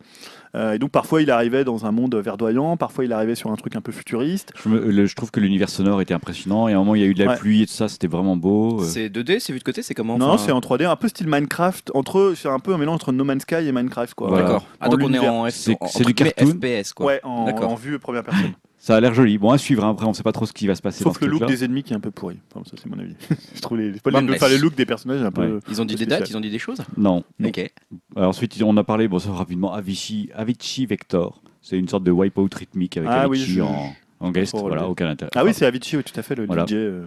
Euh, 0.54 0.74
et 0.74 0.78
donc, 0.78 0.90
parfois, 0.90 1.20
il 1.22 1.30
arrivait 1.30 1.64
dans 1.64 1.84
un 1.86 1.90
monde 1.92 2.14
verdoyant, 2.14 2.76
parfois, 2.76 3.04
il 3.04 3.12
arrivait 3.12 3.34
sur 3.34 3.50
un 3.50 3.56
truc 3.56 3.74
un 3.76 3.80
peu 3.80 3.90
futuriste. 3.92 4.52
Je, 4.62 4.68
me- 4.68 4.90
le- 4.90 5.06
je 5.06 5.14
trouve 5.16 5.30
que 5.30 5.40
l'univers 5.40 5.68
sonore 5.68 6.00
était 6.00 6.14
impressionnant. 6.14 6.68
Et 6.68 6.72
à 6.72 6.76
un 6.76 6.78
moment, 6.78 6.94
il 6.94 7.00
y 7.00 7.04
a 7.04 7.08
eu 7.08 7.14
de 7.14 7.24
la 7.24 7.32
Ouais. 7.32 7.36
pluie 7.36 7.62
et 7.62 7.66
tout 7.66 7.72
ça. 7.72 7.88
C'était 7.88 8.06
vraiment 8.06 8.36
beau. 8.36 8.80
euh. 8.80 8.84
C'est 8.84 9.08
2D, 9.08 9.40
c'est 9.40 9.52
vu 9.52 9.58
de 9.58 9.64
côté, 9.64 9.82
c'est 9.82 9.94
comment 9.94 10.16
non, 10.16 10.26
enfin, 10.30 10.44
c'est 10.46 10.52
en 10.52 10.60
3D, 10.60 10.84
un 10.86 10.96
peu 10.96 11.08
style 11.08 11.26
Minecraft, 11.28 11.90
entre, 11.94 12.34
c'est 12.36 12.48
un 12.48 12.60
peu 12.60 12.72
un 12.74 12.78
mélange 12.78 12.94
entre 12.96 13.12
No 13.12 13.24
Man's 13.24 13.42
Sky 13.42 13.66
et 13.66 13.72
Minecraft, 13.72 14.14
quoi. 14.14 14.28
Voilà. 14.28 14.44
D'accord. 14.44 14.66
Ah, 14.80 14.88
donc 14.88 15.00
on 15.02 15.12
est 15.12 15.18
en, 15.18 15.50
C'est- 15.50 15.76
du 16.04 16.14
cartoon. 16.14 16.46
FPS 16.46 16.92
quoi. 16.92 17.06
Ouais, 17.06 17.20
en 17.24 17.74
vue 17.74 17.98
première 17.98 18.22
personne. 18.22 18.52
Ça 18.84 18.96
a 18.96 19.00
l'air 19.00 19.14
joli. 19.14 19.38
Bon, 19.38 19.50
à 19.50 19.56
suivre. 19.56 19.82
hein. 19.82 19.92
Après, 19.92 20.04
on 20.04 20.12
sait 20.12 20.22
pas 20.22 20.32
trop 20.32 20.44
ce 20.44 20.52
qui 20.52 20.66
va 20.66 20.74
se 20.74 20.82
passer. 20.82 21.02
Sauf 21.02 21.14
dans 21.18 21.20
le 21.20 21.26
ce 21.26 21.30
look 21.30 21.40
truc-là. 21.40 21.56
des 21.56 21.64
ennemis 21.64 21.82
qui 21.84 21.94
est 21.94 21.96
un 21.96 22.00
peu 22.00 22.10
pourri. 22.10 22.36
Enfin, 22.54 22.68
ça, 22.68 22.76
c'est 22.76 22.84
mon 22.90 22.98
avis. 22.98 23.14
je 23.54 23.60
trouve 23.62 23.78
les, 23.78 23.92
pas 23.92 24.10
les, 24.10 24.30
enfin, 24.34 24.48
les 24.48 24.58
looks 24.58 24.74
des 24.74 24.84
personnages 24.84 25.22
un 25.22 25.30
peu. 25.32 25.54
Ouais. 25.54 25.60
Ils 25.70 25.80
ont 25.80 25.86
dit 25.86 25.94
des 25.94 26.04
dates, 26.04 26.28
ils 26.28 26.36
ont 26.36 26.40
dit 26.40 26.50
des 26.50 26.58
choses 26.58 26.82
Non. 26.98 27.24
Non. 27.40 27.48
Ok. 27.48 27.72
Alors, 28.14 28.28
ensuite, 28.28 28.60
on 28.62 28.76
a 28.76 28.84
parlé, 28.84 29.08
bon, 29.08 29.18
ça 29.18 29.32
rapidement, 29.32 29.72
Avicii, 29.72 30.28
Avicii 30.34 30.84
Vector. 30.84 31.40
C'est 31.62 31.78
une 31.78 31.88
sorte 31.88 32.04
de 32.04 32.10
wipeout 32.10 32.50
rythmique 32.54 32.98
avec 32.98 33.08
Ah 33.10 33.26
oui, 33.26 33.38
Avicii 33.38 33.54
je- 33.54 33.60
en, 33.62 33.94
en 34.20 34.30
guest. 34.32 34.52
Trop 34.52 34.60
Voilà, 34.66 34.82
relevé. 34.82 34.90
aucun 34.92 35.08
intérêt. 35.08 35.30
Ah 35.34 35.44
oui, 35.46 35.54
c'est 35.54 35.64
Avicii, 35.64 35.96
oui, 35.96 36.04
tout 36.04 36.20
à 36.20 36.22
fait, 36.22 36.34
le 36.34 36.44
Voilà. 36.44 36.66
DJ. 36.66 36.72
euh. 36.74 37.04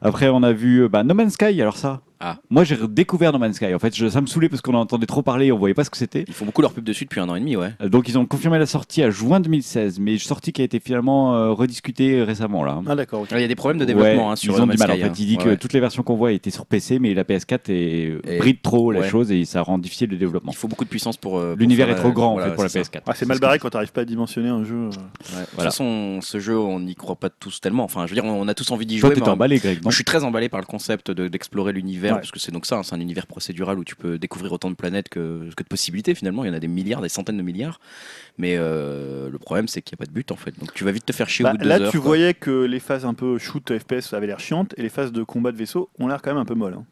Après, 0.00 0.30
on 0.30 0.42
a 0.42 0.52
vu 0.52 0.84
euh, 0.84 0.88
bah, 0.88 1.04
No 1.04 1.12
Man's 1.12 1.34
Sky. 1.34 1.60
Alors, 1.60 1.76
ça, 1.76 2.00
Ah. 2.20 2.38
moi, 2.50 2.64
j'ai 2.64 2.76
découvert 2.88 3.32
No 3.32 3.38
Man's 3.38 3.56
Sky. 3.56 3.74
En 3.74 3.78
fait, 3.78 3.94
je- 3.94 4.08
ça 4.08 4.20
me 4.20 4.26
saoulait 4.26 4.48
parce 4.48 4.60
qu'on 4.62 4.74
en 4.74 4.80
entendait 4.80 5.06
trop 5.06 5.22
parler 5.22 5.46
et 5.46 5.52
on 5.52 5.58
voyait 5.58 5.74
pas 5.74 5.84
ce 5.84 5.90
que 5.90 5.96
c'était. 5.96 6.24
Ils 6.26 6.34
font 6.34 6.44
beaucoup 6.44 6.62
leur 6.62 6.72
pub 6.72 6.84
dessus 6.84 7.04
depuis 7.04 7.20
un 7.20 7.28
an 7.28 7.36
et 7.36 7.40
demi, 7.40 7.56
ouais. 7.56 7.72
Euh, 7.80 7.88
Donc, 7.88 8.08
ils 8.08 8.18
ont 8.18 8.26
confirmé 8.26 8.58
la 8.58 8.66
sortie 8.66 9.02
à 9.02 9.10
juin 9.10 9.40
2016, 9.40 10.00
mais 10.00 10.18
sortie 10.18 10.52
qui 10.52 10.60
a 10.62 10.64
été 10.64 10.80
finalement 10.80 11.34
euh, 11.36 11.50
rediscutée 11.52 12.22
récemment. 12.22 12.64
Là. 12.64 12.80
Ah 12.88 12.94
d'accord. 12.96 13.24
Il 13.30 13.40
y 13.40 13.44
a 13.44 13.48
des 13.48 13.54
problèmes 13.54 13.78
de 13.78 13.84
développement 13.84 14.26
Ouais, 14.26 14.32
hein, 14.32 14.36
sur 14.36 14.52
ils 14.52 14.56
ont 14.56 14.58
No 14.66 14.72
du 14.72 14.78
Man's 14.78 14.78
mal. 14.80 14.88
Sky, 14.90 14.96
en 15.00 15.04
fait, 15.04 15.10
hein. 15.10 15.14
il 15.18 15.26
dit 15.26 15.36
Ouais, 15.36 15.44
que 15.44 15.48
ouais. 15.50 15.56
toutes 15.56 15.72
les 15.72 15.80
versions 15.80 16.02
qu'on 16.02 16.16
voit 16.16 16.32
étaient 16.32 16.50
sur 16.50 16.66
PC, 16.66 16.98
mais 16.98 17.14
la 17.14 17.24
PS4 17.24 17.68
est, 17.70 18.18
Et- 18.26 18.38
bride 18.38 18.62
trop 18.62 18.90
la 18.92 19.00
ouais. 19.00 19.08
chose 19.08 19.30
et 19.32 19.44
ça 19.44 19.62
rend 19.62 19.78
difficile 19.78 20.10
le 20.10 20.16
développement. 20.16 20.52
Il 20.52 20.56
faut 20.56 20.68
beaucoup 20.68 20.84
de 20.84 20.90
puissance 20.90 21.16
pour. 21.16 21.38
euh, 21.38 21.54
L'univers 21.58 21.88
est 21.88 21.94
trop 21.94 22.10
grand 22.12 22.30
en 22.30 22.32
voilà, 22.34 22.48
fait 22.48 22.54
pour 22.54 22.62
la 22.64 22.68
c'est 22.68 22.82
ça. 22.84 22.90
PS4. 22.90 23.02
Ah, 23.06 23.12
c'est 23.14 23.26
mal 23.26 23.38
barré 23.38 23.58
quand 23.58 23.70
t'arrives 23.70 23.92
pas 23.92 24.00
à 24.02 24.04
dimensionner 24.04 24.48
un 24.48 24.64
jeu. 24.64 24.86
Ouais. 24.86 24.88
De 24.90 24.94
toute 24.94 25.54
Voilà. 25.54 25.70
façon, 25.70 26.18
ce 26.20 26.38
jeu, 26.40 26.58
on 26.58 26.80
n'y 26.80 26.94
croit 26.94 27.16
pas 27.16 27.30
tous 27.30 27.60
tellement. 27.60 27.84
Enfin, 27.84 28.06
je 28.06 28.14
veux 28.14 28.20
dire, 28.20 28.24
on 28.24 28.48
a 28.48 28.54
tous 28.54 28.70
envie 28.70 28.86
d'y 28.86 28.98
Toi, 28.98 29.10
jouer. 29.10 29.20
mais 29.20 29.28
en- 29.28 29.32
emballé, 29.32 29.58
Greg, 29.58 29.82
Moi, 29.82 29.90
je 29.90 29.94
suis 29.96 30.04
très 30.04 30.24
emballé 30.24 30.48
par 30.48 30.60
le 30.60 30.66
concept 30.66 31.10
de- 31.10 31.28
d'explorer 31.28 31.72
l'univers, 31.72 32.07
Ouais. 32.14 32.20
parce 32.20 32.30
que 32.30 32.38
c'est 32.38 32.52
donc 32.52 32.66
ça, 32.66 32.76
hein, 32.76 32.82
c'est 32.82 32.94
un 32.94 33.00
univers 33.00 33.26
procédural 33.26 33.78
où 33.78 33.84
tu 33.84 33.96
peux 33.96 34.18
découvrir 34.18 34.52
autant 34.52 34.70
de 34.70 34.74
planètes 34.76 35.08
que, 35.08 35.48
que 35.56 35.62
de 35.62 35.68
possibilités 35.68 36.14
finalement. 36.14 36.44
Il 36.44 36.48
y 36.48 36.50
en 36.50 36.54
a 36.54 36.60
des 36.60 36.68
milliards, 36.68 37.00
des 37.02 37.08
centaines 37.08 37.36
de 37.36 37.42
milliards. 37.42 37.80
Mais 38.38 38.56
euh, 38.56 39.28
le 39.30 39.38
problème, 39.38 39.68
c'est 39.68 39.82
qu'il 39.82 39.94
n'y 39.94 39.98
a 39.98 40.02
pas 40.04 40.08
de 40.10 40.14
but 40.14 40.30
en 40.32 40.36
fait. 40.36 40.58
Donc 40.58 40.72
tu 40.74 40.84
vas 40.84 40.92
vite 40.92 41.04
te 41.06 41.12
faire 41.12 41.28
chier 41.28 41.42
Bah, 41.44 41.50
au 41.50 41.52
bout 41.52 41.58
de 41.58 41.62
deux 41.64 41.68
là, 41.68 41.80
heures. 41.80 41.90
tu 41.90 41.98
quoi. 41.98 42.06
voyais 42.08 42.34
que 42.34 42.64
les 42.64 42.80
phases 42.80 43.04
un 43.04 43.14
peu 43.14 43.38
shoot 43.38 43.72
FPS 43.78 44.12
avaient 44.12 44.26
l'air 44.26 44.40
chiantes 44.40 44.74
et 44.76 44.82
les 44.82 44.88
phases 44.88 45.12
de 45.12 45.22
combat 45.22 45.52
de 45.52 45.56
vaisseau 45.56 45.90
ont 45.98 46.08
l'air 46.08 46.22
quand 46.22 46.30
même 46.30 46.40
un 46.40 46.44
peu 46.44 46.54
molles. 46.54 46.74
hein. 46.74 46.84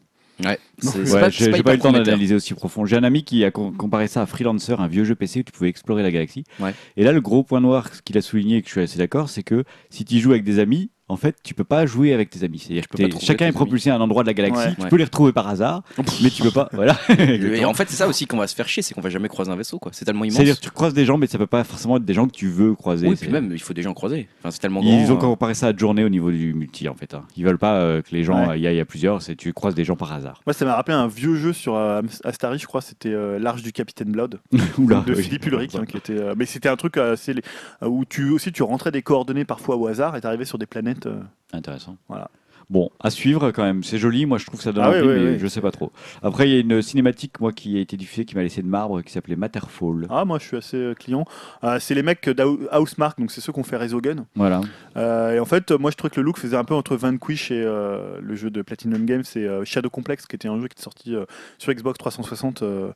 Ouais, 0.45 0.59
c'est- 0.79 1.11
Ouais, 1.13 1.19
pas- 1.19 1.29
j'ai 1.29 1.45
hyper 1.49 1.63
pas 1.63 1.73
eu 1.73 1.77
le 1.77 1.81
temps 1.81 1.91
d'analyser 1.91 2.35
aussi 2.35 2.53
profond. 2.53 2.85
J'ai 2.85 2.95
un 2.95 3.03
ami 3.03 3.23
qui 3.23 3.43
a 3.43 3.49
com- 3.49 3.75
comparé 3.75 4.07
ça 4.07 4.21
à 4.21 4.25
Freelancer, 4.27 4.79
un 4.79 4.87
vieux 4.87 5.03
jeu 5.03 5.15
PC 5.15 5.39
où 5.39 5.43
tu 5.43 5.51
pouvais 5.51 5.69
explorer 5.69 6.03
la 6.03 6.11
galaxie. 6.11 6.43
Ouais. 6.59 6.75
Et 6.95 7.03
là, 7.03 7.11
le 7.11 7.21
gros 7.21 7.41
point 7.43 7.59
noir, 7.59 7.89
qu'il 8.03 8.15
a 8.19 8.21
souligné, 8.21 8.57
et 8.57 8.61
que 8.61 8.67
je 8.67 8.73
suis 8.73 8.81
assez 8.81 8.99
d'accord, 8.99 9.29
c'est 9.29 9.41
que 9.41 9.63
si 9.89 10.05
tu 10.05 10.19
joues 10.19 10.31
avec 10.31 10.43
des 10.43 10.59
amis, 10.59 10.91
en 11.09 11.15
fait, 11.17 11.35
tu 11.43 11.53
peux 11.53 11.63
pas 11.63 11.85
jouer 11.85 12.13
avec 12.13 12.29
tes 12.29 12.43
amis. 12.43 12.59
C'est-à-dire 12.59 12.87
que 12.87 12.97
chacun 13.25 13.47
est 13.47 13.51
propulsé 13.53 13.89
à 13.89 13.95
un 13.95 14.01
endroit 14.01 14.23
de 14.23 14.27
la 14.27 14.33
galaxie. 14.33 14.67
Ouais. 14.67 14.75
Tu 14.75 14.81
Ouais. 14.83 14.89
peux 14.89 14.97
les 14.97 15.05
retrouver 15.05 15.31
par 15.31 15.47
hasard, 15.47 15.83
mais 16.21 16.29
tu 16.29 16.41
peux 16.43 16.51
pas. 16.51 16.69
Voilà. 16.73 16.97
Et 17.09 17.63
en 17.65 17.73
fait, 17.73 17.89
c'est 17.89 17.95
ça 17.95 18.07
aussi 18.07 18.27
qu'on 18.27 18.37
va 18.37 18.47
se 18.47 18.55
faire 18.55 18.67
chier, 18.67 18.83
c'est 18.83 18.93
qu'on 18.93 19.01
va 19.01 19.09
jamais 19.09 19.29
croiser 19.29 19.49
un 19.51 19.55
vaisseau. 19.55 19.79
quoi. 19.79 19.91
C'est 19.93 20.05
tellement 20.05 20.25
immense. 20.25 20.35
C'est-à-dire 20.35 20.57
que 20.59 20.63
tu 20.63 20.69
croises 20.71 20.93
des 20.93 21.05
gens, 21.05 21.17
mais 21.17 21.27
ça 21.27 21.37
peut 21.37 21.47
pas 21.47 21.63
forcément 21.63 21.97
être 21.97 22.05
des 22.05 22.13
gens 22.13 22.27
que 22.27 22.33
tu 22.33 22.47
veux 22.49 22.75
croiser. 22.75 23.07
Oui, 23.07 23.15
C'est- 23.17 23.25
puis 23.25 23.31
même, 23.33 23.51
il 23.53 23.59
faut 23.61 23.73
des 23.73 23.81
gens 23.83 23.93
croiser. 23.93 24.27
Enfin, 24.39 24.51
c'est 24.51 24.59
tellement 24.59 24.81
grand. 24.81 24.89
Ils 24.99 25.11
ont 25.11 25.15
euh, 25.15 25.19
comparé 25.19 25.53
ça 25.53 25.67
à 25.67 25.75
journée 25.77 26.03
au 26.03 26.09
niveau 26.09 26.29
du 26.31 26.53
multi, 26.53 26.87
en 26.89 26.95
fait. 26.95 27.13
hein. 27.13 27.23
Ils 27.37 27.45
veulent 27.45 27.57
pas 27.57 27.75
euh, 27.75 28.01
que 28.01 28.13
les 28.15 28.23
gens 28.23 28.49
Ouais. 28.49 28.59
y 28.59 28.67
aillent 28.67 28.79
à 28.79 28.85
plusieurs, 28.85 29.21
c'est 29.21 29.35
tu 29.35 29.53
croises 29.53 29.75
des 29.75 29.85
gens 29.85 29.95
par 29.95 30.11
hasard. 30.11 30.41
Moi, 30.45 30.53
ça 30.53 30.65
m'a 30.65 30.75
rappelé 30.75 30.95
un 30.97 31.07
vieux 31.07 31.35
jeu 31.35 31.53
sur 31.53 31.75
euh, 31.75 32.01
Astari, 32.25 32.57
je 32.59 32.67
crois, 32.67 32.81
c'était 32.81 33.09
euh, 33.13 33.39
L'Arche 33.39 33.61
du 33.63 33.71
Capitaine 33.71 34.11
Blood 34.11 34.39
Oula, 34.77 35.03
de 35.07 35.13
oui. 35.13 35.23
Philippe 35.23 35.45
Ulrich, 35.45 35.75
hein, 35.75 35.85
qui 35.85 35.97
était. 35.97 36.13
euh, 36.17 36.33
mais 36.37 36.45
c'était 36.45 36.69
un 36.69 36.75
truc 36.75 36.97
euh, 36.97 37.13
assez- 37.13 37.33
euh, 37.81 37.87
où 37.87 38.03
tu 38.05 38.29
aussi 38.31 38.51
tu 38.51 38.63
rentrais 38.63 38.91
des 38.91 39.01
coordonnées 39.01 39.45
parfois 39.45 39.77
au 39.77 39.87
hasard 39.87 40.15
et 40.15 40.21
t'arrivais 40.21 40.45
sur 40.45 40.57
des 40.57 40.65
planètes. 40.65 40.96
Euh, 41.05 41.21
Intéressant. 41.53 41.97
Voilà. 42.07 42.29
Bon, 42.69 42.89
à 42.99 43.09
suivre 43.09 43.51
quand 43.51 43.63
même. 43.63 43.81
C'est 43.83 43.97
joli, 43.97 44.25
moi 44.25 44.37
je 44.37 44.45
trouve 44.45 44.57
que 44.59 44.63
ça 44.63 44.73
donne 44.73 44.83
Ah 44.83 44.89
envie, 44.89 44.99
oui, 45.01 45.07
oui, 45.07 45.19
mais 45.23 45.31
oui. 45.31 45.39
je 45.39 45.47
sais 45.47 45.61
pas 45.61 45.71
trop. 45.71 45.91
Après, 46.21 46.49
il 46.49 46.53
y 46.53 46.57
a 46.57 46.59
une 46.59 46.81
cinématique, 46.81 47.39
moi, 47.39 47.53
qui 47.53 47.77
a 47.77 47.79
été 47.79 47.95
diffusée, 47.95 48.25
qui 48.25 48.35
m'a 48.35 48.43
laissé 48.43 48.61
de 48.61 48.67
marbre, 48.67 49.01
qui 49.03 49.13
s'appelait 49.13 49.37
Matterfall. 49.37 50.05
Ah, 50.09 50.25
moi, 50.25 50.37
je 50.39 50.45
suis 50.47 50.57
assez 50.57 50.75
euh, 50.77 50.93
client. 50.93 51.23
Euh, 51.63 51.77
c'est 51.79 51.95
les 51.95 52.03
mecs 52.03 52.29
d'Housemark, 52.29 53.19
donc 53.19 53.31
c'est 53.31 53.39
ceux 53.39 53.53
qui 53.53 53.59
ont 53.59 53.63
fait 53.63 53.77
Resogun. 53.77 54.25
Voilà. 54.35 54.59
Euh, 54.97 55.35
et 55.35 55.39
en 55.39 55.45
fait, 55.45 55.71
moi, 55.71 55.91
je 55.91 55.95
trouvais 55.95 56.09
que 56.11 56.19
le 56.19 56.25
look 56.25 56.37
faisait 56.37 56.57
un 56.57 56.65
peu 56.65 56.73
entre 56.73 56.95
Vanquish 56.97 57.51
et 57.51 57.63
euh, 57.63 58.19
le 58.21 58.35
jeu 58.35 58.49
de 58.49 58.61
Platinum 58.61 59.05
Games, 59.05 59.23
c'est 59.23 59.47
Shadow 59.63 59.89
Complex, 59.89 60.25
qui 60.25 60.35
était 60.35 60.49
un 60.49 60.59
jeu 60.59 60.67
qui 60.67 60.77
est 60.77 60.83
sorti 60.83 61.15
sur 61.57 61.73
Xbox 61.73 61.97
360. 61.99 62.63
euh, 62.63 62.91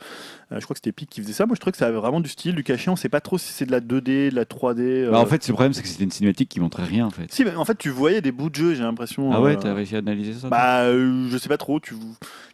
euh, 0.52 0.60
je 0.60 0.64
crois 0.66 0.74
que 0.74 0.80
c'était 0.80 0.90
Epic 0.90 1.10
qui 1.10 1.22
faisait 1.22 1.32
ça. 1.34 1.46
Moi, 1.46 1.56
je 1.56 1.62
trouvais 1.62 1.72
que 1.72 1.78
ça 1.78 1.88
avait 1.88 1.96
vraiment 1.98 2.20
du 2.20 2.30
style, 2.30 2.56
du 2.56 2.64
cachet. 2.64 2.90
On 2.90 2.98
sait 2.98 3.08
pas 3.08 3.22
trop 3.22 3.38
si 3.38 3.54
c'est 3.54 3.66
de 3.66 3.72
la 3.72 3.80
2D, 3.80 4.32
de 4.32 4.36
la 4.36 4.44
3D. 4.44 4.80
euh. 4.82 5.12
Bah, 5.12 5.20
en 5.20 5.26
fait, 5.26 5.48
le 5.48 5.54
problème, 5.54 5.72
c'est 5.74 5.82
que 5.82 5.88
c'était 5.88 6.04
une 6.04 6.12
cinématique 6.12 6.50
qui 6.50 6.60
montrait 6.60 6.84
rien, 6.84 7.06
en 7.06 7.10
fait. 7.10 7.32
si, 7.32 7.46
mais 7.46 7.56
en 7.56 7.64
fait, 7.64 7.78
tu 7.78 7.90
voyais 7.90 8.20
des 8.22 8.34
bouts 8.34 8.50
de 8.50 8.56
jeu, 8.56 8.74
j'ai 8.74 8.84
l'impression. 8.84 9.32
Ah 9.32 9.40
ouais, 9.42 9.56
t'as 9.62 9.74
réussi 9.74 9.96
à 9.96 10.00
analyser 10.00 10.34
ça 10.34 10.50
Bah, 10.50 10.82
euh, 10.82 11.28
je 11.30 11.38
sais 11.38 11.50
pas 11.50 11.58
trop. 11.58 11.80
Tu 11.80 11.94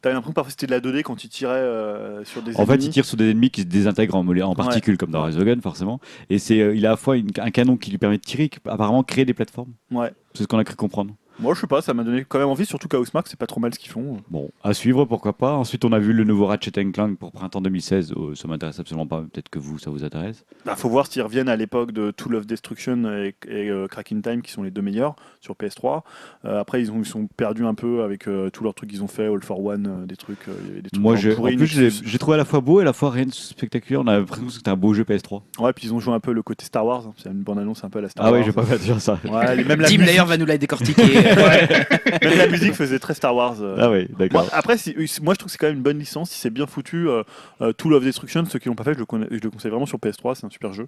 avais 0.03 0.13
l'impression 0.13 0.31
que 0.31 0.35
parfois 0.35 0.51
c'était 0.51 0.67
de 0.67 0.71
la 0.71 0.79
2D 0.79 1.01
quand 1.03 1.23
il 1.23 1.29
tirait 1.29 1.53
euh, 1.55 2.23
sur 2.23 2.41
des 2.41 2.55
En 2.57 2.65
fait, 2.65 2.73
ennemis. 2.73 2.85
il 2.85 2.89
tire 2.91 3.05
sur 3.05 3.17
des 3.17 3.31
ennemis 3.31 3.49
qui 3.49 3.61
se 3.61 3.65
désintègrent 3.67 4.15
en, 4.15 4.27
en 4.27 4.55
particules, 4.55 4.97
comme 4.97 5.11
dans 5.11 5.23
Resogun, 5.23 5.59
forcément. 5.61 5.99
Et 6.29 6.39
c'est, 6.39 6.59
euh, 6.59 6.75
il 6.75 6.85
a 6.85 6.89
à 6.89 6.91
la 6.91 6.97
fois 6.97 7.17
une- 7.17 7.31
un 7.39 7.51
canon 7.51 7.77
qui 7.77 7.91
lui 7.91 7.97
permet 7.97 8.17
de 8.17 8.21
tirer, 8.23 8.49
qui 8.49 8.59
apparemment 8.65 9.03
créer 9.03 9.25
des 9.25 9.34
plateformes. 9.34 9.71
Ouais. 9.91 10.11
C'est 10.34 10.43
ce 10.43 10.47
qu'on 10.47 10.59
a 10.59 10.63
cru 10.63 10.75
comprendre. 10.75 11.13
Moi, 11.39 11.53
je 11.53 11.61
sais 11.61 11.68
pas, 11.68 11.81
ça 11.81 11.93
m'a 11.93 12.03
donné 12.03 12.26
quand 12.27 12.39
même 12.39 12.47
envie, 12.47 12.65
surtout 12.65 12.88
qu'à 12.88 12.99
Housemark, 12.99 13.27
c'est 13.27 13.38
pas 13.38 13.45
trop 13.45 13.59
mal 13.59 13.73
ce 13.73 13.77
qu'ils 13.80 13.91
font. 13.91 14.18
Bon, 14.31 14.49
à 14.64 14.73
suivre, 14.73 15.05
pourquoi 15.05 15.34
pas. 15.34 15.53
Ensuite, 15.53 15.85
on 15.85 15.91
a 15.91 15.99
vu 15.99 16.11
le 16.14 16.23
nouveau 16.23 16.47
Ratchet 16.47 16.72
Clank 16.91 17.18
pour 17.19 17.31
printemps 17.31 17.61
2016. 17.61 18.14
Oh, 18.15 18.34
ça 18.34 18.47
m'intéresse 18.47 18.80
absolument 18.80 19.05
pas. 19.05 19.22
Peut-être 19.22 19.49
que 19.49 19.59
vous, 19.59 19.77
ça 19.77 19.91
vous 19.91 20.03
intéresse. 20.03 20.45
Bah, 20.65 20.76
faut 20.76 20.89
voir 20.89 21.05
s'ils 21.07 21.22
reviennent 21.22 21.49
à 21.49 21.55
l'époque 21.55 21.91
de 21.91 22.09
Tool 22.11 22.35
of 22.35 22.47
Destruction 22.47 23.03
et, 23.23 23.35
et, 23.47 23.69
euh, 23.69 23.88
Crack 23.88 24.11
in 24.11 24.22
Time, 24.22 24.41
qui 24.41 24.51
sont 24.51 24.64
les 24.64 24.72
deux 24.72 24.81
meilleurs 24.81 25.15
sur 25.39 25.53
PS3. 25.53 26.01
Euh, 26.45 26.59
après, 26.59 26.81
ils, 26.81 26.91
ont, 26.91 26.99
ils 26.99 27.05
sont 27.05 27.27
perdus 27.27 27.65
un 27.65 27.76
peu 27.76 28.01
avec 28.03 28.27
euh, 28.27 28.49
tous 28.49 28.64
leurs 28.64 28.73
trucs 28.73 28.89
qu'ils 28.89 29.03
ont 29.03 29.07
fait, 29.07 29.27
All 29.27 29.43
for 29.43 29.64
One, 29.64 29.88
euh, 29.88 30.05
des 30.07 30.15
trucs. 30.18 30.47
euh, 30.47 30.53
il 30.77 30.81
des 30.81 30.89
trucs 30.89 31.01
Moi, 31.03 31.15
j'ai, 31.18 31.35
en 31.38 31.43
plus, 31.43 32.18
trouvé 32.18 32.34
à 32.34 32.38
la 32.38 32.45
fois 32.45 32.61
beau 32.61 32.80
et 32.80 32.81
à 32.81 32.85
la 32.85 32.93
fois 32.93 33.11
rien 33.11 33.26
de 33.26 33.31
spectaculaire. 33.34 34.01
On 34.01 34.07
a 34.07 34.18
l'impression 34.18 34.47
que 34.47 34.51
c'était 34.53 34.72
un 34.72 34.76
beau 34.76 34.93
jeu 34.95 35.03
PS3. 35.03 35.41
Ouais, 35.59 35.72
puis 35.73 35.85
ils 35.85 35.93
ont 35.93 35.99
joué 35.99 36.15
un 36.15 36.19
peu 36.19 36.34
le 36.34 36.41
côté 36.41 36.65
Star 36.65 36.84
Wars. 36.85 37.03
hein. 37.07 37.14
C'est 37.18 37.30
une 37.30 37.43
bande 37.43 37.59
annonce 37.59 37.84
un 37.84 37.89
peu 37.89 37.99
à 37.99 38.01
la 38.01 38.09
Star 38.09 38.26
Ah 38.26 38.31
Wars. 38.31 38.39
ouais, 38.39 38.45
j'ai 38.45 38.51
pas 38.53 38.64
fait 38.64 38.80
dire 38.80 38.99
ça. 38.99 39.19
Ouais, 39.26 39.55
même, 39.64 39.68
la 39.81 39.88
Tim 39.88 39.93
musique, 39.97 39.99
d'ailleurs 40.05 40.26
va 40.26 40.38
nous 40.38 40.45
la 40.45 40.57
décortiquer. 40.57 41.27
Même 41.36 42.38
la 42.38 42.48
musique 42.48 42.74
faisait 42.74 42.99
très 42.99 43.14
Star 43.14 43.36
Wars. 43.36 43.56
euh. 43.62 43.76
Ah 43.80 43.90
ouais, 43.90 44.08
d'accord. 44.18 44.41
Moi, 44.44 44.49
après, 44.54 44.78
si- 44.78 44.95
moi 45.22 45.34
je 45.34 45.40
trouve 45.40 45.45
que 45.48 45.52
c'est 45.52 45.58
quand 45.58 45.68
même 45.68 45.78
une 45.78 45.84
bonne 45.84 45.99
licence. 45.99 46.30
Si 46.32 46.40
c'est 46.40 46.49
bien 46.49 46.66
foutu, 46.68 47.08
euh, 47.10 47.24
euh, 47.62 47.74
Tool 47.74 47.94
of 47.94 48.04
Destruction, 48.04 48.44
ceux 48.45 48.60
qui 48.60 48.70
l'ont 48.70 48.76
pas 48.76 48.84
fait, 48.84 48.94
je 48.94 48.99
le, 48.99 49.06
connais- 49.06 49.28
je 49.32 49.40
le 49.41 49.49
conseille 49.49 49.72
vraiment 49.72 49.86
sur 49.86 49.98
PS3. 49.99 50.36
C'est 50.36 50.45
un 50.45 50.49
super 50.49 50.74
jeu. 50.74 50.88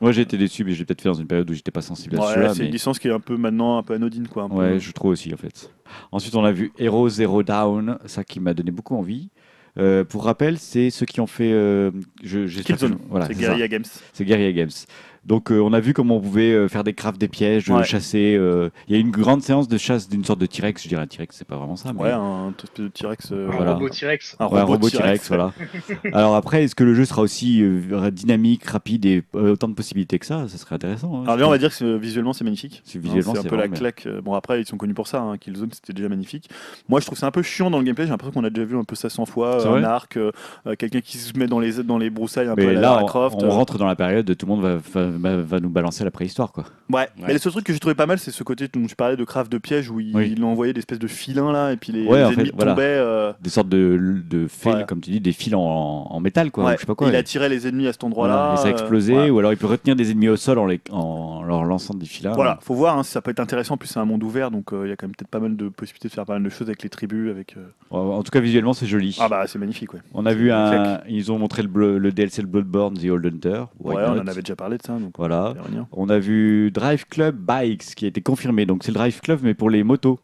Moi, 0.00 0.10
j'ai 0.12 0.22
été 0.22 0.36
déçu, 0.36 0.64
mais 0.64 0.72
j'ai 0.72 0.84
peut-être 0.84 1.02
fait 1.02 1.08
dans 1.08 1.14
une 1.14 1.26
période 1.26 1.48
où 1.48 1.54
j'étais 1.54 1.70
pas 1.70 1.80
sensible 1.80 2.16
à 2.16 2.20
Ouais, 2.20 2.32
celui-là. 2.34 2.54
c'est 2.54 2.60
mais- 2.60 2.66
une 2.66 2.72
licence 2.72 2.98
qui 2.98 3.08
est 3.08 3.12
un 3.12 3.20
peu 3.20 3.36
maintenant 3.36 3.78
un 3.78 3.82
peu 3.82 3.94
anodine, 3.94 4.26
quoi. 4.28 4.44
un 4.44 4.48
peu. 4.48 4.56
Ouais, 4.56 4.80
je 4.80 4.90
trouve 4.92 5.12
aussi 5.12 5.32
en 5.32 5.36
fait. 5.36 5.70
Ensuite, 6.12 6.34
on 6.34 6.44
a 6.44 6.52
vu 6.52 6.72
Hero 6.78 7.08
Zero 7.08 7.42
Down, 7.42 7.98
ça 8.06 8.24
qui 8.24 8.40
m'a 8.40 8.54
donné 8.54 8.70
beaucoup 8.72 8.96
envie. 8.96 9.30
Euh, 9.76 10.04
pour 10.04 10.24
rappel, 10.24 10.58
c'est 10.58 10.90
ceux 10.90 11.04
qui 11.06 11.20
ont 11.20 11.26
fait. 11.26 11.50
euh, 11.52 11.90
je, 12.22 12.46
Killzone. 12.60 12.92
je- 12.92 13.08
Voilà, 13.08 13.26
c'est. 13.26 13.34
Guerrilla 13.34 13.66
Games. 13.66 13.84
C'est 14.12 14.24
Guerrilla 14.24 14.52
Games. 14.52 14.70
Donc 15.26 15.50
euh, 15.50 15.58
on 15.60 15.72
a 15.72 15.80
vu 15.80 15.94
comment 15.94 16.16
on 16.16 16.20
pouvait 16.20 16.52
euh, 16.52 16.68
faire 16.68 16.84
des 16.84 16.92
crafts, 16.92 17.18
des 17.20 17.28
pièges, 17.28 17.70
euh, 17.70 17.74
Ouais. 17.76 17.84
chasser. 17.84 18.36
euh, 18.38 18.68
Il 18.88 18.94
y 18.94 18.96
a 18.96 19.00
une 19.00 19.10
grande 19.10 19.42
séance 19.42 19.68
de 19.68 19.78
chasse 19.78 20.08
d'une 20.08 20.24
sorte 20.24 20.38
de 20.38 20.46
T-Rex. 20.46 20.82
Je 20.82 20.88
dirais 20.88 21.02
un 21.02 21.06
T-Rex, 21.06 21.36
c'est 21.36 21.46
pas 21.46 21.56
vraiment 21.56 21.76
ça. 21.76 21.92
Mais... 21.92 22.00
Ouais, 22.02 22.10
un 22.12 22.50
espèce 22.50 22.84
de 22.84 22.88
T-Rex. 22.88 23.32
euh, 23.32 23.48
Un 23.48 23.56
Voilà. 23.56 23.74
robot 23.74 23.88
T-Rex. 23.88 24.36
un 24.38 24.46
Ouais, 24.48 24.60
un 24.60 24.64
robot 24.64 24.90
T-Rex, 24.90 25.28
voilà. 25.28 25.52
Alors 26.12 26.34
après, 26.34 26.64
est-ce 26.64 26.74
que 26.74 26.84
le 26.84 26.94
jeu 26.94 27.04
sera 27.04 27.22
aussi 27.22 27.62
euh, 27.62 28.10
dynamique, 28.10 28.64
rapide 28.64 29.06
et 29.06 29.22
euh, 29.34 29.52
autant 29.52 29.68
de 29.68 29.74
possibilités 29.74 30.18
que 30.18 30.26
ça? 30.26 30.46
Ça 30.48 30.58
serait 30.58 30.74
intéressant. 30.74 31.14
hein, 31.20 31.22
Alors 31.24 31.36
déjà, 31.36 31.46
on 31.46 31.50
va 31.50 31.58
dire 31.58 31.76
que 31.76 31.96
visuellement 31.96 32.32
c'est 32.32 32.44
magnifique. 32.44 32.82
C'est 32.84 32.98
Hein, 32.98 33.02
visuellement, 33.02 33.32
c'est 33.34 33.46
un 33.46 33.50
peu 33.50 33.56
la 33.56 33.68
claque. 33.68 34.06
Bon 34.22 34.34
après 34.34 34.60
ils 34.60 34.66
sont 34.66 34.76
connus 34.76 34.94
pour 34.94 35.06
ça. 35.08 35.20
Hein. 35.22 35.38
Killzone 35.38 35.70
c'était 35.72 35.92
déjà 35.92 36.08
magnifique. 36.08 36.48
Moi 36.88 37.00
je 37.00 37.06
trouve 37.06 37.18
c'est 37.18 37.26
un 37.26 37.30
peu 37.30 37.42
chiant 37.42 37.70
dans 37.70 37.78
le 37.78 37.84
gameplay. 37.84 38.04
J'ai 38.04 38.10
l'impression 38.10 38.32
qu'on 38.40 38.44
a 38.46 38.50
déjà 38.50 38.66
vu 38.66 38.76
un 38.76 38.84
peu 38.84 38.94
ça 38.94 39.08
100 39.08 39.24
fois. 39.26 39.58
C'est 39.60 39.68
euh, 39.68 39.74
un 39.76 39.84
arc, 39.84 40.18
quelqu'un 40.78 41.00
qui 41.00 41.18
se 41.18 41.36
met 41.38 41.46
dans 41.46 41.60
les 41.60 41.82
dans 41.82 41.98
les 41.98 42.10
broussailles 42.10 42.48
un 42.48 42.54
peu 42.54 42.62
à 42.62 42.66
Mais 42.66 42.74
la 42.74 42.80
là, 42.80 43.00
on, 43.02 43.06
Croft. 43.06 43.36
on 43.40 43.44
euh. 43.46 43.48
rentre 43.50 43.78
dans 43.78 43.86
la 43.86 43.96
période 43.96 44.26
de 44.26 44.34
tout 44.34 44.46
le 44.46 44.52
monde 44.52 44.62
va, 44.62 44.78
va, 45.18 45.36
va- 45.36 45.60
nous 45.60 45.68
balancer 45.70 46.04
la 46.04 46.10
préhistoire, 46.10 46.52
quoi. 46.52 46.64
Ouais. 46.90 46.96
Ouais. 46.96 47.08
Mais 47.26 47.32
le 47.32 47.38
seul 47.38 47.52
truc 47.52 47.64
que 47.64 47.72
j'ai 47.72 47.78
trouvé 47.78 47.94
pas 47.94 48.06
mal, 48.06 48.18
c'est 48.18 48.30
ce 48.30 48.42
côté 48.44 48.68
dont 48.72 48.86
je 48.88 48.94
parlais 48.94 49.16
de 49.16 49.24
craft 49.24 49.50
de 49.50 49.58
piège 49.58 49.90
où 49.90 50.00
il, 50.00 50.14
Oui. 50.14 50.34
il 50.36 50.44
envoyait 50.44 50.72
des 50.72 50.80
espèces 50.80 50.98
de 50.98 51.06
filins 51.06 51.52
là 51.52 51.72
et 51.72 51.76
puis 51.76 51.92
les, 51.92 52.06
Ouais, 52.06 52.18
les 52.18 52.24
en 52.24 52.28
fait, 52.30 52.34
ennemis 52.40 52.50
voilà. 52.54 52.72
tombaient. 52.72 52.82
euh, 52.84 53.32
Des 53.40 53.50
sortes 53.50 53.68
de, 53.68 54.22
de 54.28 54.46
fils, 54.46 54.62
Voilà. 54.64 54.84
comme 54.84 55.00
tu 55.00 55.10
dis, 55.10 55.20
des 55.20 55.32
fils 55.32 55.54
en, 55.54 55.60
en 55.60 56.20
métal, 56.20 56.50
quoi. 56.50 56.74
Je 56.74 56.80
sais 56.80 56.86
pas 56.86 56.94
quoi. 56.94 57.08
il 57.08 57.14
et- 57.14 57.18
attirait 57.18 57.48
les 57.48 57.66
ennemis 57.66 57.86
à 57.86 57.92
cet 57.92 58.02
voilà, 58.02 58.34
endroit-là. 58.34 58.54
et 58.54 58.56
ça 58.58 58.66
euh, 58.68 58.70
explosait, 58.70 59.12
voilà. 59.14 59.32
ou 59.32 59.38
alors 59.38 59.52
il 59.52 59.56
peut 59.58 59.66
retenir 59.66 59.96
des 59.96 60.10
ennemis 60.10 60.28
au 60.28 60.36
sol 60.36 60.58
en, 60.58 60.66
les, 60.66 60.80
en 60.90 61.42
leur 61.42 61.64
lançant 61.64 61.94
des 61.94 62.06
fils. 62.06 62.26
Voilà, 62.34 62.58
faut 62.62 62.74
voir, 62.74 62.98
hein, 62.98 63.02
si 63.02 63.10
ça 63.12 63.22
peut 63.22 63.30
être 63.30 63.40
intéressant. 63.40 63.74
En 63.74 63.76
plus, 63.78 63.88
c'est 63.88 63.98
un 64.00 64.04
monde 64.04 64.22
ouvert, 64.22 64.50
donc 64.50 64.72
euh, 64.72 64.86
il 64.86 64.90
y 64.90 64.92
a 64.92 64.96
quand 64.96 65.06
même 65.06 65.14
peut-être 65.16 65.30
pas 65.30 65.40
mal 65.40 65.56
de 65.56 65.68
possibilités 65.68 66.08
de 66.08 66.12
faire 66.12 66.26
pas 66.26 66.34
mal 66.34 66.42
de 66.42 66.48
choses 66.50 66.68
avec 66.68 66.82
les 66.82 66.88
tribus. 66.88 67.30
Avec, 67.30 67.56
euh, 67.56 67.64
En 67.90 68.22
tout 68.22 68.30
cas, 68.30 68.40
visuellement, 68.40 68.72
c'est 68.74 68.86
joli. 68.86 69.16
Ah 69.20 69.28
bah, 69.28 69.44
c'est 69.46 69.58
magnifique, 69.58 69.94
ouais. 69.94 70.00
On 70.12 70.26
a 70.26 70.34
vu 70.34 70.50
un. 70.52 71.00
Ils 71.08 71.32
ont 71.32 71.38
montré 71.38 71.62
le, 71.62 71.68
bleu- 71.68 71.98
le 71.98 72.12
DLC 72.12 72.42
de 72.42 72.46
Bloodborne, 72.46 72.94
The 72.98 73.04
Old 73.06 73.26
Hunter. 73.26 73.64
Ouais, 73.80 73.94
on 74.06 74.18
en 74.18 74.26
avait 74.26 74.42
déjà 74.42 74.56
parlé 74.56 74.76
de 74.78 74.82
ça, 74.82 74.94
donc 75.04 75.14
Voilà. 75.18 75.54
On 75.92 76.08
a 76.08 76.18
vu 76.18 76.70
Drive 76.70 77.06
Club 77.06 77.36
Bikes 77.36 77.94
qui 77.94 78.04
a 78.04 78.08
été 78.08 78.20
confirmé. 78.20 78.66
Donc 78.66 78.82
c'est 78.84 78.90
le 78.90 78.96
Drive 78.96 79.20
Club, 79.20 79.40
mais 79.42 79.54
pour 79.54 79.70
les 79.70 79.82
motos, 79.84 80.18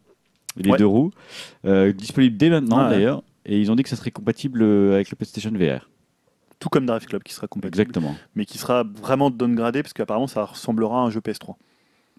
les 0.57 0.71
Ouais. 0.71 0.79
deux 0.79 0.87
roues. 0.87 1.11
Euh, 1.65 1.93
disponible 1.93 2.37
dès 2.37 2.51
maintenant 2.51 2.85
Ouais. 2.85 2.91
d'ailleurs. 2.91 3.23
Et 3.47 3.59
ils 3.61 3.71
ont 3.71 3.75
dit 3.77 3.83
que 3.83 3.89
ça 3.89 3.97
serait 3.97 4.11
compatible 4.11 4.63
euh, 4.63 4.95
avec 4.95 5.11
le 5.11 5.17
PlayStation 5.17 5.51
VR. 5.53 5.89
Tout 6.59 6.69
comme 6.69 6.85
Drive 6.85 7.07
Club 7.07 7.23
qui 7.23 7.33
sera 7.33 7.47
compatible, 7.47 7.81
Exactement. 7.81 8.15
mais 8.35 8.45
qui 8.45 8.59
sera 8.59 8.85
vraiment 8.85 9.31
downgradé 9.31 9.83
parce 9.83 9.95
qu'apparemment 9.95 10.27
ça 10.27 10.45
ressemblera 10.45 10.99
à 10.99 11.03
un 11.05 11.11
jeu 11.11 11.21
PS3. 11.21 11.55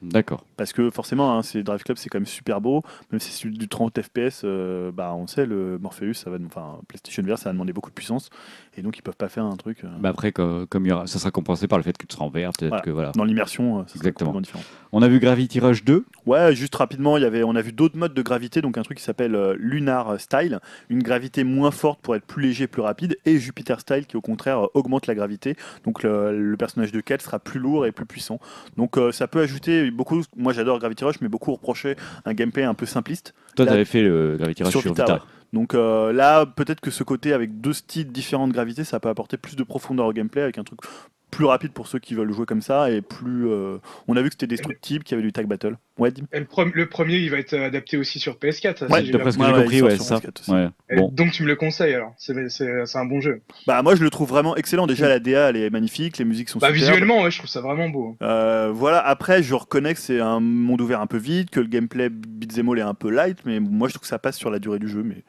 D'accord. 0.02 0.46
Parce 0.58 0.74
que 0.74 0.90
forcément, 0.90 1.38
hein, 1.38 1.44
c'est 1.44 1.64
Drive 1.64 1.84
Club, 1.84 1.98
c'est 1.98 2.10
quand 2.10 2.18
même 2.20 2.26
super 2.26 2.60
beau. 2.62 2.82
Même 3.12 3.20
si 3.20 3.32
c'est 3.32 3.50
du 3.50 3.68
30 3.68 4.02
FPS, 4.02 4.42
euh, 4.44 4.92
bah, 4.92 5.14
on 5.16 5.28
sait, 5.28 5.46
le 5.46 5.78
Morpheus, 5.80 6.14
ça 6.14 6.30
va, 6.30 6.38
enfin, 6.46 6.80
PlayStation 6.88 7.24
VR, 7.24 7.38
ça 7.38 7.50
va 7.50 7.54
demander 7.54 7.74
beaucoup 7.74 7.90
de 7.90 7.96
puissance. 7.96 8.30
Et 8.78 8.82
donc, 8.82 8.98
ils 8.98 9.02
peuvent 9.02 9.16
pas 9.18 9.30
faire 9.30 9.46
un 9.46 9.56
truc. 9.58 9.84
euh, 9.84 9.88
Bah 10.00 10.10
après, 10.10 10.32
co- 10.32 10.66
comme 10.68 10.86
il 10.86 10.90
y 10.90 10.92
aura, 10.92 11.06
ça 11.08 11.20
sera 11.20 11.30
compensé 11.32 11.68
par 11.68 11.78
le 11.78 11.84
fait 11.84 11.98
que 11.98 12.06
tu 12.08 12.16
seras 12.16 12.26
en 12.26 12.30
VR, 12.30 12.52
peut-être 12.58 12.70
Voilà. 12.70 12.82
que 12.82 12.90
voilà. 12.90 13.12
Dans 13.12 13.24
l'immersion, 13.26 13.80
euh, 13.80 13.84
Exactement. 13.96 14.32
complètement 14.32 14.42
différent. 14.42 14.64
On 14.94 15.02
a 15.02 15.08
vu 15.08 15.20
Gravity 15.20 15.60
Rush 15.60 15.84
2. 15.84 16.06
Ouais, 16.26 16.56
juste 16.56 16.76
rapidement, 16.76 17.18
il 17.18 17.24
y 17.24 17.26
avait, 17.26 17.44
on 17.44 17.56
a 17.56 17.62
vu 17.62 17.72
d'autres 17.72 17.98
modes 17.98 18.14
de 18.14 18.22
gravité, 18.22 18.62
donc 18.62 18.78
un 18.78 18.84
truc 18.84 18.98
qui 18.98 19.04
s'appelle 19.04 19.36
euh, 19.36 19.56
Lunar 19.60 20.20
Style, 20.20 20.60
une 20.90 21.04
gravité 21.04 21.44
moins 21.44 21.72
forte 21.72 22.00
pour 22.02 22.16
être 22.16 22.26
plus 22.26 22.42
léger, 22.44 22.68
plus 22.68 22.82
rapide, 22.82 23.18
et 23.26 23.38
Jupiter 23.38 23.80
Style 23.80 24.06
qui 24.08 24.18
au 24.18 24.22
contraire 24.22 24.68
augmente 24.74 25.06
la 25.08 25.16
gravité. 25.16 25.56
Donc 25.84 26.04
le, 26.04 26.38
le 26.38 26.58
personnage 26.58 26.92
de 26.92 27.02
Cal 27.02 27.22
sera 27.22 27.40
plus 27.40 27.60
lourd 27.60 27.86
et 27.86 27.92
plus 27.92 28.06
puissant. 28.06 28.40
Donc 28.78 28.98
ça 29.12 29.28
peut 29.28 29.42
ajouter 29.42 29.91
beaucoup. 29.92 30.22
Moi 30.36 30.54
j'adore 30.54 30.80
Gravity 30.80 31.04
Rush, 31.04 31.22
mais 31.22 31.28
beaucoup 31.28 31.52
reprochaient 31.52 31.96
un 32.26 32.34
gameplay 32.34 32.64
un 32.64 32.74
peu 32.74 32.86
simpliste. 32.86 33.34
Toi, 33.56 33.66
tu 33.66 33.72
avais 33.72 33.86
fait 33.86 34.02
le 34.02 34.38
Gravity 34.38 34.64
Rush 34.64 34.72
Sur 34.72 34.82
sur, 34.82 34.94
Vita. 34.94 35.24
Donc 35.54 35.74
euh, 35.74 36.14
là, 36.14 36.46
peut-être 36.46 36.80
que 36.80 36.92
ce 36.92 37.04
côté 37.04 37.34
avec 37.34 37.60
deux 37.60 37.74
styles 37.74 38.12
différents 38.12 38.48
de 38.48 38.54
gravité, 38.54 38.84
ça 38.84 39.00
peut 39.00 39.10
apporter 39.10 39.38
plus 39.38 39.56
de 39.56 39.64
profondeur 39.64 40.06
au 40.06 40.14
gameplay 40.14 40.42
avec 40.42 40.58
un 40.58 40.64
truc 40.64 40.80
plus 41.32 41.46
rapide 41.46 41.72
pour 41.72 41.88
ceux 41.88 41.98
qui 42.00 42.14
veulent 42.14 42.32
jouer 42.34 42.46
comme 42.46 42.62
ça 42.62 42.92
et 42.92 43.02
plus. 43.02 43.48
euh, 43.50 43.78
On 44.08 44.16
a 44.18 44.22
vu 44.22 44.28
que 44.30 44.34
c'était 44.34 44.48
destructible, 44.48 45.04
qu'il 45.04 45.16
y 45.16 45.20
avait 45.20 45.26
du 45.28 45.32
tag 45.34 45.48
battle. 45.48 45.78
Ouais, 45.98 46.12
le, 46.34 46.86
premier, 46.88 47.18
il 47.18 47.30
va 47.30 47.38
être 47.38 47.54
adapté 47.56 47.96
aussi 47.98 48.20
sur 48.20 48.36
PS4. 48.36 48.78
ça, 48.80 48.88
Ouais, 48.88 49.04
si 49.06 49.12
D'après 49.12 49.32
ce 49.32 49.38
que 49.38 49.46
j'ai 49.46 49.52
compris, 49.54 49.82
ouais, 49.82 49.96
sur 49.96 50.04
ça. 50.04 50.16
PS4 50.18 50.42
aussi. 50.42 50.52
Ouais. 50.52 50.68
Bon. 50.96 51.10
Donc 51.14 51.32
tu 51.32 51.44
me 51.44 51.48
le 51.48 51.56
conseilles 51.56 51.94
alors, 51.94 52.14
c'est 52.18 52.50
c'est- 52.50 52.86
c'est 52.86 52.98
un 52.98 53.06
bon 53.06 53.22
jeu. 53.22 53.42
Bah 53.68 53.82
moi 53.84 53.96
je 53.96 54.04
le 54.04 54.10
trouve 54.10 54.28
vraiment 54.30 54.56
excellent. 54.56 54.88
Déjà 54.88 55.08
la 55.08 55.20
DA 55.20 55.50
elle 55.50 55.58
est 55.58 55.70
magnifique, 55.70 56.18
les 56.18 56.26
musiques 56.26 56.50
sont 56.50 56.60
Bah, 56.60 56.68
superbes. 56.68 56.90
visuellement, 56.92 57.22
ouais, 57.24 57.32
je 57.32 57.38
trouve 57.38 57.50
ça 57.50 57.62
vraiment 57.62 57.90
beau. 57.90 58.18
Euh, 58.22 58.72
voilà. 58.74 59.00
Après 59.06 59.42
je 59.44 59.54
reconnais 59.54 59.94
que 59.94 60.00
c'est 60.00 60.20
un 60.20 60.40
monde 60.40 60.82
ouvert 60.82 61.02
un 61.02 61.08
peu 61.08 61.18
vide, 61.18 61.50
que 61.50 61.60
le 61.60 61.68
gameplay 61.68 62.10
beat'em 62.10 62.68
all 62.70 62.80
est 62.80 62.82
un 62.82 62.94
peu 62.94 63.10
light, 63.10 63.38
mais 63.46 63.60
moi 63.60 63.88
je 63.88 63.94
trouve 63.94 64.02
que 64.02 64.08
ça 64.08 64.20
passe 64.20 64.38
sur 64.38 64.50
la 64.50 64.60
durée 64.60 64.80
du 64.80 64.88
jeu. 64.90 65.04
Mais 65.04 65.24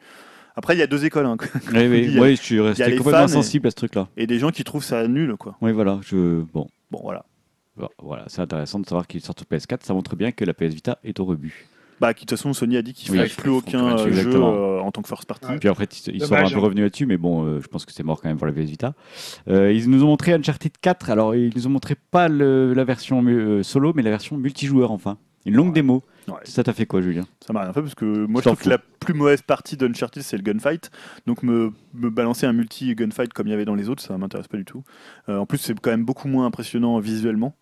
après 0.55 0.75
il 0.75 0.79
y 0.79 0.81
a 0.83 0.87
deux 0.87 1.05
écoles, 1.05 1.25
hein, 1.25 1.37
Oui, 1.73 1.87
oui, 1.87 2.03
Il 2.05 2.13
y 2.13 2.17
a- 2.17 2.21
oui, 2.21 2.35
je 2.35 2.41
suis 2.41 2.59
resté 2.59 2.85
les 2.89 2.97
complètement 2.97 3.21
fans 3.21 3.25
et- 3.27 3.31
sensible 3.31 3.67
à 3.67 3.71
ce 3.71 3.75
truc-là. 3.75 4.07
et 4.17 4.27
des 4.27 4.39
gens 4.39 4.49
qui 4.51 4.63
trouvent 4.63 4.83
ça 4.83 5.07
nul 5.07 5.35
quoi. 5.37 5.55
Oui, 5.61 5.71
voilà. 5.71 5.99
Je... 6.03 6.41
Bon. 6.53 6.67
Bon 6.91 6.99
voilà. 7.03 7.25
Bon, 7.75 7.89
Voilà, 8.01 8.25
c'est 8.27 8.41
intéressant 8.41 8.79
de 8.79 8.85
savoir 8.85 9.07
qu'il 9.07 9.19
sort 9.21 9.33
sur 9.37 9.47
PS4. 9.47 9.83
Ça 9.83 9.93
montre 9.95 10.15
bien 10.15 10.31
que 10.31 10.45
la 10.45 10.53
PS 10.53 10.73
Vita 10.75 10.99
est 11.03 11.19
au 11.19 11.25
rebut. 11.25 11.67
Bah, 11.99 12.11
de 12.13 12.19
toute 12.19 12.29
façon, 12.29 12.53
Sony 12.53 12.75
a 12.77 12.81
dit 12.81 12.93
qu'il 12.93 13.13
ne 13.15 13.21
Oui, 13.21 13.29
ferait 13.29 13.41
plus 13.41 13.49
aucun 13.51 13.93
euh, 13.93 13.97
jeu 13.97 14.07
exactement. 14.09 14.53
euh, 14.53 14.79
en 14.79 14.91
tant 14.91 15.01
que 15.01 15.07
first 15.07 15.25
party. 15.25 15.47
Ouais. 15.47 15.57
Puis 15.59 15.69
après, 15.69 15.85
ils 15.85 16.15
ils 16.15 16.21
sont 16.21 16.27
Dommage, 16.27 16.47
un 16.51 16.53
peu 16.53 16.57
hein. 16.59 16.63
revenus 16.65 16.83
là-dessus, 16.83 17.05
mais 17.05 17.17
bon, 17.17 17.45
euh, 17.45 17.61
je 17.61 17.67
pense 17.67 17.85
que 17.85 17.93
c'est 17.93 18.03
mort 18.03 18.21
quand 18.21 18.27
même 18.29 18.37
pour 18.37 18.45
la 18.47 18.51
PS 18.53 18.69
Vita. 18.69 18.93
Euh, 19.47 19.71
ils 19.71 19.89
nous 19.89 20.03
ont 20.03 20.07
montré 20.07 20.33
Uncharted 20.33 20.73
4. 20.81 21.09
Alors, 21.09 21.33
ils 21.33 21.51
nous 21.55 21.65
ont 21.65 21.69
montré 21.71 21.95
pas 22.11 22.27
le- 22.27 22.73
la 22.73 22.83
version 22.83 23.23
euh, 23.25 23.63
solo, 23.63 23.93
mais 23.95 24.01
la 24.03 24.09
version 24.11 24.37
multijoueur, 24.37 24.91
enfin. 24.91 25.17
Une 25.45 25.55
longue 25.55 25.73
démo. 25.73 26.03
Ouais. 26.27 26.35
Ça 26.43 26.63
t'a 26.63 26.73
fait 26.73 26.85
quoi, 26.85 27.01
Julien? 27.01 27.25
Ça 27.45 27.51
m'a 27.51 27.61
rien 27.63 27.73
fait 27.73 27.81
parce 27.81 27.95
que 27.95 28.05
moi, 28.25 28.41
Je 28.41 28.49
trouve 28.49 28.61
que 28.61 28.69
la 28.69 28.77
plus 28.77 29.13
mauvaise 29.13 29.41
partie 29.41 29.75
d'Uncharted, 29.75 30.23
c'est 30.23 30.37
le 30.37 30.43
gunfight. 30.43 30.89
Donc, 31.25 31.43
me, 31.43 31.73
me 31.93 32.09
balancer 32.09 32.45
un 32.45 32.53
multi-gunfight 32.53 33.33
comme 33.33 33.47
il 33.47 33.51
y 33.51 33.53
avait 33.53 33.65
dans 33.65 33.75
les 33.75 33.89
autres, 33.89 34.01
ça 34.01 34.17
m'intéresse 34.17 34.47
pas 34.47 34.57
du 34.57 34.65
tout. 34.65 34.83
Euh, 35.27 35.37
en 35.37 35.45
plus, 35.45 35.57
c'est 35.57 35.77
quand 35.79 35.91
même 35.91 36.05
beaucoup 36.05 36.27
moins 36.29 36.45
impressionnant 36.45 36.97
visuellement. 36.99 37.55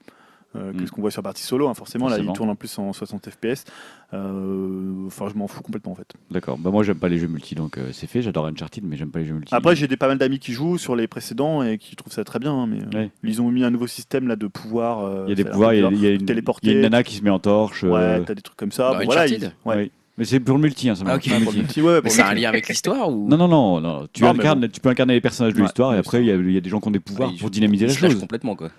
Euh, 0.56 0.72
que 0.73 0.82
Mm. 0.84 0.88
ce 0.88 0.91
qu'on 0.91 1.02
voit 1.02 1.11
sur 1.11 1.23
partie 1.23 1.44
solo, 1.44 1.68
hein. 1.69 1.73
forcément, 1.73 2.06
là 2.06 2.15
Forcément. 2.15 2.34
il 2.34 2.36
tourne 2.36 2.49
en 2.49 2.56
plus 2.56 2.78
en 2.80 2.91
60 2.94 3.30
fps. 3.30 3.65
Euh, 4.14 5.07
Enfin, 5.07 5.28
je 5.32 5.38
m'en 5.38 5.48
fous 5.48 5.61
complètement 5.61 5.91
en 5.94 5.95
fait. 5.95 6.14
D'accord. 6.30 6.57
Bah, 6.57 6.69
moi, 6.72 6.84
j'aime 6.84 6.98
pas 6.98 7.10
les 7.10 7.18
jeux 7.18 7.28
multi, 7.28 7.56
donc 7.56 7.78
euh, 7.78 7.90
c'est 7.91 8.07
fait. 8.07 8.22
J'adore 8.22 8.45
Uncharted, 8.48 8.84
mais 8.86 8.95
j'aime 8.98 9.10
pas 9.11 9.19
les 9.19 9.26
jeux 9.26 9.34
multi. 9.34 9.53
Après, 9.53 9.76
j'ai 9.76 9.88
des 9.88 9.98
pas 9.98 10.07
mal 10.07 10.18
d'amis 10.18 10.40
qui 10.40 10.52
jouent 10.53 10.78
sur 10.78 10.95
les 10.95 11.07
précédents 11.07 11.64
et 11.64 11.78
qui 11.78 11.95
trouvent 11.95 12.14
ça 12.14 12.23
très 12.23 12.40
bien. 12.40 12.53
hein, 12.53 12.68
mais 12.68 12.80
euh, 12.82 12.99
Ouais. 13.03 13.10
ils 13.23 13.41
ont 13.41 13.49
mis 13.52 13.64
un 13.64 13.69
nouveau 13.72 13.88
système 13.88 14.28
là 14.28 14.36
de 14.36 14.48
pouvoir. 14.48 15.06
euh, 15.06 15.23
Il 15.28 15.30
y 15.30 15.34
a 15.34 15.36
des 15.36 15.45
pouvoirs, 15.45 15.73
il 15.73 15.82
y 15.82 15.86
a, 15.86 15.90
y 15.91 16.06
a 16.07 16.11
une, 16.11 16.26
téléporter. 16.26 16.68
y 16.68 16.69
a 16.72 16.73
une 16.73 16.82
nana 16.82 17.03
qui 17.03 17.15
se 17.15 17.23
met 17.23 17.30
en 17.30 17.40
torche. 17.40 17.84
Ouais, 17.84 18.23
t'as 18.23 18.34
des 18.36 18.41
trucs 18.41 18.57
comme 18.57 18.72
ça. 18.72 18.91
Bah, 18.91 18.99
Bon, 18.99 19.06
voilà, 19.06 19.22
Uncharted. 19.23 19.53
ils- 19.65 19.69
ouais. 19.69 19.76
oui. 19.78 19.91
Mais 20.18 20.26
c'est 20.26 20.40
pour 20.41 20.56
le 20.56 20.61
multi, 20.61 20.90
hein, 20.90 20.95
ça 20.95 21.03
Ah, 21.07 21.18
pour 21.18 21.32
le 21.32 21.57
multi. 21.57 21.82
ouais, 21.82 22.02
pour 22.02 22.11
un 22.19 22.34
lien 22.34 22.49
avec 22.49 22.68
l'histoire 22.68 23.10
ou? 23.10 23.28
Non, 23.30 23.38
non, 23.38 23.48
non, 23.48 23.80
non. 23.82 24.07
Tu, 24.11 24.23
Non, 24.23 24.32
incarnes, 24.32 24.68
tu 24.69 24.80
peux 24.82 24.90
incarner 24.90 25.14
les 25.14 25.22
personnages 25.22 25.53
de 25.53 25.60
Ouais, 25.60 25.64
l'histoire 25.64 25.95
et 25.95 25.98
après, 25.98 26.22
il 26.22 26.28
y, 26.28 26.32
a- 26.32 26.36
il 26.36 26.52
y 26.52 26.57
a 26.57 26.61
des 26.61 26.69
gens 26.69 26.80
qui 26.82 26.90
ont 26.90 26.91
des 26.91 26.99
pouvoirs 26.99 27.32
Ouais, 27.32 27.38
pour 27.38 27.49
dynamiser 27.49 27.88
la 27.88 27.94
chose. 27.94 28.19
complètement 28.19 28.56
quoi. 28.56 28.69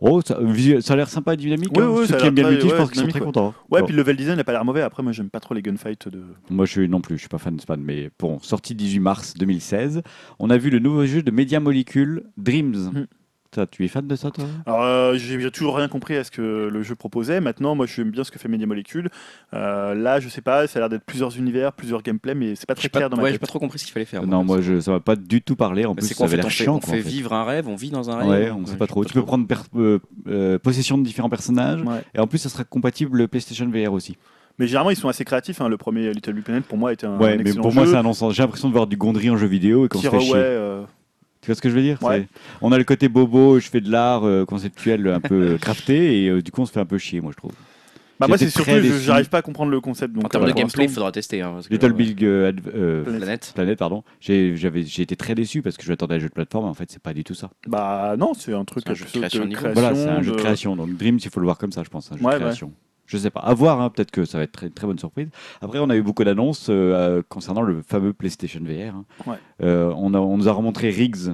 Oh, 0.00 0.20
ça, 0.20 0.36
a 0.36 0.96
l'air 0.96 1.08
sympa 1.08 1.34
et 1.34 1.36
dynamique. 1.36 1.70
Oui, 1.76 1.82
hein. 1.82 1.90
oui, 1.90 2.06
Ceux 2.06 2.16
qui 2.16 2.26
aiment 2.26 2.34
bien 2.34 2.48
multi, 2.48 2.68
je 2.68 2.74
pense 2.74 2.90
qu'ils 2.90 3.00
sont 3.00 3.08
très 3.08 3.20
contents. 3.20 3.54
Ouais, 3.70 3.82
puis 3.82 3.92
le 3.92 3.98
level 3.98 4.16
design 4.16 4.36
n'a 4.36 4.44
pas 4.44 4.52
l'air 4.52 4.64
mauvais. 4.64 4.82
Après, 4.82 5.02
moi, 5.02 5.12
j'aime 5.12 5.30
pas 5.30 5.40
trop 5.40 5.54
les 5.54 5.62
gunfights 5.62 6.08
de. 6.08 6.22
Moi, 6.50 6.66
je 6.66 6.72
suis 6.72 6.88
non 6.88 7.00
plus, 7.00 7.16
je 7.16 7.20
suis 7.20 7.28
pas 7.28 7.38
fan 7.38 7.56
de 7.56 7.60
Span, 7.60 7.78
mais 7.78 8.10
bon, 8.18 8.38
sorti 8.40 8.74
18 8.74 9.00
mars 9.00 9.34
2016. 9.34 10.02
On 10.38 10.50
a 10.50 10.56
vu 10.56 10.70
le 10.70 10.78
nouveau 10.78 11.04
jeu 11.04 11.22
de 11.22 11.30
Media 11.30 11.58
Molecule, 11.58 12.24
Dreams. 12.36 13.06
Tu 13.72 13.84
es 13.84 13.88
fan 13.88 14.06
de 14.06 14.14
ça, 14.14 14.30
toi 14.30 14.44
Alors, 14.66 14.82
euh, 14.82 15.14
j'ai 15.16 15.50
toujours 15.50 15.76
rien 15.76 15.88
compris 15.88 16.14
à 16.16 16.22
ce 16.22 16.30
que 16.30 16.68
le 16.70 16.82
jeu 16.82 16.94
proposait. 16.94 17.40
Maintenant, 17.40 17.74
moi, 17.74 17.86
j'aime 17.86 18.10
bien 18.10 18.22
ce 18.22 18.30
que 18.30 18.38
fait 18.38 18.46
Media 18.46 18.66
Molecule. 18.66 19.08
Euh, 19.54 19.94
là, 19.94 20.20
je 20.20 20.28
sais 20.28 20.42
pas, 20.42 20.66
ça 20.66 20.78
a 20.78 20.80
l'air 20.80 20.88
d'être 20.90 21.04
plusieurs 21.04 21.34
univers, 21.38 21.72
plusieurs 21.72 22.02
gameplays, 22.02 22.34
mais 22.34 22.54
c'est 22.56 22.66
pas 22.66 22.74
très 22.74 22.90
pas, 22.90 22.98
clair 22.98 23.10
dans 23.10 23.16
ma 23.16 23.22
ouais, 23.22 23.32
j'ai 23.32 23.38
pas 23.38 23.46
trop 23.46 23.58
compris 23.58 23.78
ce 23.78 23.84
qu'il 23.84 23.94
fallait 23.94 24.04
faire. 24.04 24.26
Non, 24.26 24.44
moi, 24.44 24.60
je, 24.60 24.80
ça 24.80 24.90
m'a 24.92 25.00
pas 25.00 25.16
du 25.16 25.40
tout 25.40 25.56
parlé. 25.56 25.86
En 25.86 25.94
Bah, 25.94 26.00
plus, 26.00 26.08
c'est 26.08 26.14
ça 26.14 26.24
avait 26.24 26.36
fait, 26.36 26.42
l'air 26.42 26.50
chiant. 26.50 26.76
on 26.76 26.80
fait 26.86 27.00
vivre 27.00 27.32
un 27.32 27.44
rêve, 27.44 27.68
on 27.68 27.74
vit 27.74 27.90
dans 27.90 28.10
un 28.10 28.16
rêve. 28.18 28.28
Ouais, 28.28 28.50
on 28.50 28.66
sait 28.66 28.76
pas 28.76 28.86
trop. 28.86 29.02
Tu 29.04 29.14
peux 29.14 29.24
prendre 29.24 29.46
per- 29.46 29.56
euh, 29.76 29.98
euh, 30.28 30.58
possession 30.58 30.98
de 30.98 31.02
différents 31.04 31.30
personnages. 31.30 31.80
Ouais. 31.82 32.02
Et 32.14 32.18
en 32.20 32.26
plus, 32.26 32.38
ça 32.38 32.50
sera 32.50 32.64
compatible 32.64 33.28
PlayStation 33.28 33.66
VR 33.70 33.94
aussi. 33.94 34.18
Mais 34.58 34.66
généralement, 34.66 34.90
ils 34.90 34.96
sont 34.96 35.08
assez 35.08 35.24
créatifs. 35.24 35.60
hein. 35.62 35.68
Le 35.70 35.78
premier 35.78 36.12
Little 36.12 36.34
Big 36.34 36.44
Planet, 36.44 36.64
pour 36.64 36.76
moi, 36.76 36.92
était 36.92 37.06
un, 37.06 37.16
ouais, 37.18 37.32
un 37.32 37.36
mais 37.36 37.40
excellent 37.42 37.62
pour 37.62 37.72
moi, 37.72 37.86
c'est 37.86 37.94
un 37.96 38.02
non-sens. 38.02 38.34
J'ai 38.34 38.42
l'impression 38.42 38.68
de 38.68 38.74
voir 38.74 38.86
du 38.86 38.96
Gondry 38.98 39.30
en 39.30 39.36
jeu 39.38 39.46
vidéo 39.46 39.86
et 39.86 39.88
qu'on 39.88 40.00
se 40.00 40.08
fait 40.10 40.20
chier. 40.20 40.32
euh, 40.36 40.82
Tu 41.40 41.46
vois 41.46 41.54
ce 41.54 41.60
que 41.62 41.68
je 41.70 41.74
veux 41.74 41.82
dire 41.82 42.02
Ouais. 42.02 42.26
On 42.60 42.72
a 42.72 42.78
le 42.78 42.84
côté 42.84 43.08
bobo, 43.08 43.60
je 43.60 43.68
fais 43.68 43.80
de 43.80 43.90
l'art 43.90 44.24
euh, 44.26 44.44
conceptuel 44.44 45.06
un 45.08 45.20
peu 45.20 45.56
crafté 45.60 46.24
et 46.24 46.28
euh, 46.28 46.42
du 46.42 46.50
coup, 46.50 46.62
on 46.62 46.66
se 46.66 46.72
fait 46.72 46.80
un 46.80 46.86
peu 46.86 46.98
chier, 46.98 47.20
moi, 47.20 47.32
je 47.32 47.36
trouve. 47.36 47.52
Bah, 48.18 48.26
moi, 48.26 48.36
c'est 48.36 48.50
surtout, 48.50 48.72
j'arrive 49.00 49.28
pas 49.28 49.38
à 49.38 49.42
comprendre 49.42 49.70
le 49.70 49.80
concept. 49.80 50.12
Donc, 50.12 50.24
En 50.24 50.28
termes 50.28 50.44
euh, 50.44 50.48
de 50.48 50.52
gameplay, 50.52 50.84
il 50.84 50.90
faudra 50.90 51.12
tester. 51.12 51.40
hein, 51.40 51.52
parce 51.54 51.68
que, 51.68 51.74
Little. 51.74 51.92
Big 51.92 52.24
euh, 52.24 52.52
euh, 52.74 53.04
Planet. 53.54 53.76
Pardon. 53.78 54.02
J'ai 54.20 54.54
été 54.98 55.14
très 55.14 55.36
déçu 55.36 55.62
parce 55.62 55.76
que 55.76 55.84
je 55.84 55.90
m'attendais 55.90 56.14
à 56.14 56.16
un 56.16 56.20
jeu 56.20 56.28
de 56.28 56.32
plateforme. 56.34 56.64
En 56.66 56.74
fait, 56.74 56.90
c'est 56.90 57.02
pas 57.02 57.14
du 57.14 57.22
tout 57.22 57.34
ça. 57.34 57.50
Bah, 57.68 58.16
non, 58.18 58.34
c'est 58.34 58.52
un 58.52 58.64
truc 58.64 58.82
C'est 58.84 58.90
un 58.90 58.94
jeu 58.94 59.04
de 59.04 59.10
création 59.10 59.44
de 59.44 59.48
niveau. 59.50 59.68
Voilà, 59.72 59.94
c'est 59.94 60.08
un 60.08 60.22
jeu 60.22 60.32
de 60.32 60.36
création. 60.36 60.74
Donc 60.74 60.96
Dreams, 60.96 61.18
il 61.22 61.30
faut 61.30 61.38
le 61.40 61.46
voir 61.46 61.58
comme 61.58 61.70
ça, 61.72 61.84
je 61.84 61.90
pense. 61.90 62.10
Un 62.10 62.16
jeu 62.16 62.24
Ouais, 62.24 62.40
de 62.40 62.44
ouais. 62.44 62.52
Je 63.08 63.16
sais 63.18 63.30
pas. 63.30 63.40
À 63.40 63.52
voir, 63.54 63.80
hein, 63.80 63.90
peut-être 63.90 64.10
que 64.12 64.24
ça 64.24 64.38
va 64.38 64.44
être 64.44 64.52
très, 64.52 64.68
très 64.70 64.86
bonne 64.86 64.98
surprise. 64.98 65.28
Après, 65.60 65.80
on 65.80 65.90
a 65.90 65.96
eu 65.96 66.02
beaucoup 66.02 66.22
d'annonces 66.22 66.68
euh, 66.70 66.72
euh, 67.18 67.22
concernant 67.28 67.62
le 67.62 67.82
fameux 67.82 68.12
PlayStation 68.12 68.60
VR. 68.62 68.94
hein. 68.94 69.04
Ouais. 69.26 69.36
Euh, 69.62 69.92
on, 69.96 70.14
a- 70.14 70.18
on 70.20 70.36
nous 70.36 70.48
a 70.48 70.52
remontré 70.52 70.90
Riggs. 70.90 71.32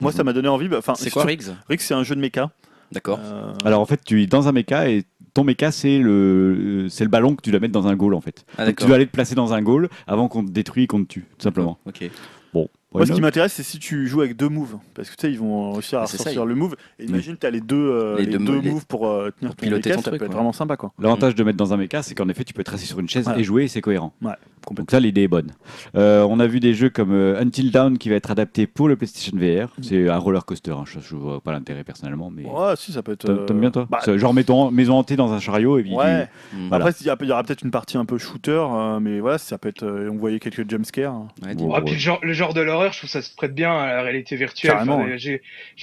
Moi, 0.00 0.12
ça 0.12 0.24
m'a 0.24 0.32
donné 0.32 0.48
envie. 0.48 0.68
bah, 0.68 0.78
Enfin, 0.78 0.94
C'est 0.96 1.10
quoi 1.10 1.24
Riggs? 1.24 1.42
Riggs, 1.68 1.80
c'est 1.80 1.94
un 1.94 2.02
jeu 2.04 2.14
de 2.14 2.20
méca. 2.20 2.50
D'accord. 2.92 3.18
Euh, 3.22 3.52
Alors 3.64 3.80
en 3.80 3.86
fait, 3.86 4.00
tu 4.04 4.22
es 4.22 4.26
dans 4.26 4.48
un 4.48 4.52
méca 4.52 4.88
et 4.88 5.04
ton 5.34 5.44
méca, 5.44 5.72
c'est 5.72 5.98
le, 5.98 6.86
c'est 6.90 7.04
le 7.04 7.10
ballon 7.10 7.34
que 7.34 7.40
tu 7.42 7.50
dois 7.50 7.58
mettre 7.58 7.72
dans 7.72 7.86
un 7.88 7.96
goal 7.96 8.14
en 8.14 8.20
fait. 8.20 8.44
Ah 8.58 8.64
Donc 8.64 8.66
tu 8.66 8.70
d'accord. 8.72 8.86
dois 8.88 8.96
aller 8.96 9.06
te 9.06 9.12
placer 9.12 9.34
dans 9.34 9.54
un 9.54 9.62
goal 9.62 9.88
avant 10.06 10.28
qu'on 10.28 10.44
te 10.44 10.50
détruise 10.50 10.84
et 10.84 10.86
qu'on 10.86 11.02
te 11.02 11.08
tue, 11.08 11.22
tout 11.38 11.42
simplement. 11.42 11.78
Ok. 11.86 12.10
Moi, 12.94 13.06
ce 13.06 13.12
qui 13.12 13.20
m'intéresse, 13.20 13.52
c'est 13.54 13.62
si 13.62 13.78
tu 13.78 14.06
joues 14.06 14.20
avec 14.20 14.36
deux 14.36 14.48
moves. 14.48 14.76
Parce 14.94 15.08
que 15.10 15.14
tu 15.16 15.20
sais, 15.22 15.32
ils 15.32 15.38
vont 15.38 15.72
réussir 15.72 15.98
à 15.98 16.02
Ah, 16.02 16.06
sortir 16.06 16.44
le 16.44 16.54
move. 16.54 16.74
Et 16.98 17.04
imagine, 17.04 17.36
tu 17.38 17.46
as 17.46 17.50
les 17.50 17.60
deux, 17.60 17.76
euh, 17.76 18.16
Les 18.18 18.26
les 18.26 18.32
deux 18.32 18.38
deux 18.38 18.52
mo- 18.56 18.60
les- 18.60 18.70
moves 18.70 18.86
pour 18.86 19.08
euh, 19.08 19.30
tenir 19.30 19.50
pour 19.50 19.56
ton 19.56 19.66
piloter 19.66 19.90
mecha, 19.90 20.02
ça 20.02 20.10
truc, 20.10 20.20
peut 20.20 20.26
être 20.26 20.32
vraiment 20.32 20.52
sympa. 20.52 20.76
quoi. 20.76 20.92
L'avantage 21.00 21.34
de 21.34 21.42
mettre 21.44 21.56
dans 21.58 21.72
un 21.72 21.76
mecha, 21.76 22.02
c'est 22.02 22.14
qu'en 22.14 22.28
effet, 22.28 22.44
tu 22.44 22.52
peux 22.52 22.60
être 22.60 22.74
assis 22.74 22.86
sur 22.86 22.98
une 23.00 23.08
chaise 23.08 23.26
Ouais. 23.28 23.40
et 23.40 23.44
jouer, 23.44 23.64
et 23.64 23.68
c'est 23.68 23.80
cohérent. 23.80 24.12
Ouais, 24.22 24.28
Donc 24.30 24.36
complètement. 24.64 24.90
ça, 24.90 25.00
l'idée 25.00 25.22
est 25.22 25.28
bonne. 25.28 25.52
Euh, 25.96 26.26
on 26.28 26.38
a 26.40 26.46
vu 26.46 26.60
des 26.60 26.74
jeux 26.74 26.90
comme 26.90 27.12
euh, 27.12 27.40
Until 27.40 27.70
Dawn 27.70 27.98
qui 27.98 28.08
va 28.08 28.16
être 28.16 28.30
adapté 28.30 28.66
pour 28.66 28.88
le 28.88 28.96
PlayStation 28.96 29.36
VR. 29.38 29.68
C'est 29.82 30.08
un 30.08 30.18
roller 30.18 30.44
coaster. 30.44 30.72
hein. 30.72 30.84
Je, 30.86 31.00
je 31.00 31.16
vois 31.16 31.40
pas 31.40 31.52
l'intérêt 31.52 31.84
personnellement, 31.84 32.30
mais 32.30 32.44
Ouais, 32.44 32.74
si, 32.76 32.92
ça 32.92 33.02
peut 33.02 33.12
être. 33.12 33.26
T'a- 33.26 33.32
euh, 33.32 33.46
t'aimes 33.46 33.60
bien 33.60 33.70
toi? 33.70 33.86
bah, 33.90 34.00
C'est 34.04 34.18
Genre 34.18 34.34
mettons, 34.34 34.70
maison 34.70 34.94
hantée 34.98 35.16
dans 35.16 35.32
un 35.32 35.38
chariot 35.40 35.78
et 35.78 35.82
puis 35.82 35.94
Ouais. 35.94 36.28
Mm. 36.52 36.68
Voilà. 36.68 36.84
Après, 36.86 36.94
il 37.00 37.06
y 37.06 37.32
aura 37.32 37.42
peut-être 37.42 37.62
une 37.62 37.70
partie 37.70 37.96
un 37.96 38.04
peu 38.04 38.18
shooter, 38.18 38.62
euh, 38.70 39.00
mais 39.00 39.20
voilà, 39.20 39.38
ça 39.38 39.56
peut 39.58 39.68
être. 39.68 39.82
euh, 39.84 40.10
on 40.12 40.16
voyait 40.18 40.38
quelques 40.40 40.68
jumpscares. 40.70 41.14
Ouais, 41.44 41.54
Bon, 41.54 41.72
Ah, 41.72 41.78
ouais. 41.78 41.84
puis 41.84 41.94
le 41.94 42.00
genre, 42.00 42.18
le 42.22 42.32
genre 42.32 42.52
de 42.54 42.60
l'horreur, 42.60 42.81
je 42.90 42.98
trouve 42.98 43.10
ça 43.10 43.22
se 43.22 43.34
prête 43.34 43.54
bien 43.54 43.76
à 43.76 43.94
la 43.94 44.02
réalité 44.02 44.36
virtuelle. 44.36 44.72
Carrément, 44.72 44.96
Enfin, 44.96 45.10
ouais. 45.10 45.18
j'ai, 45.18 45.40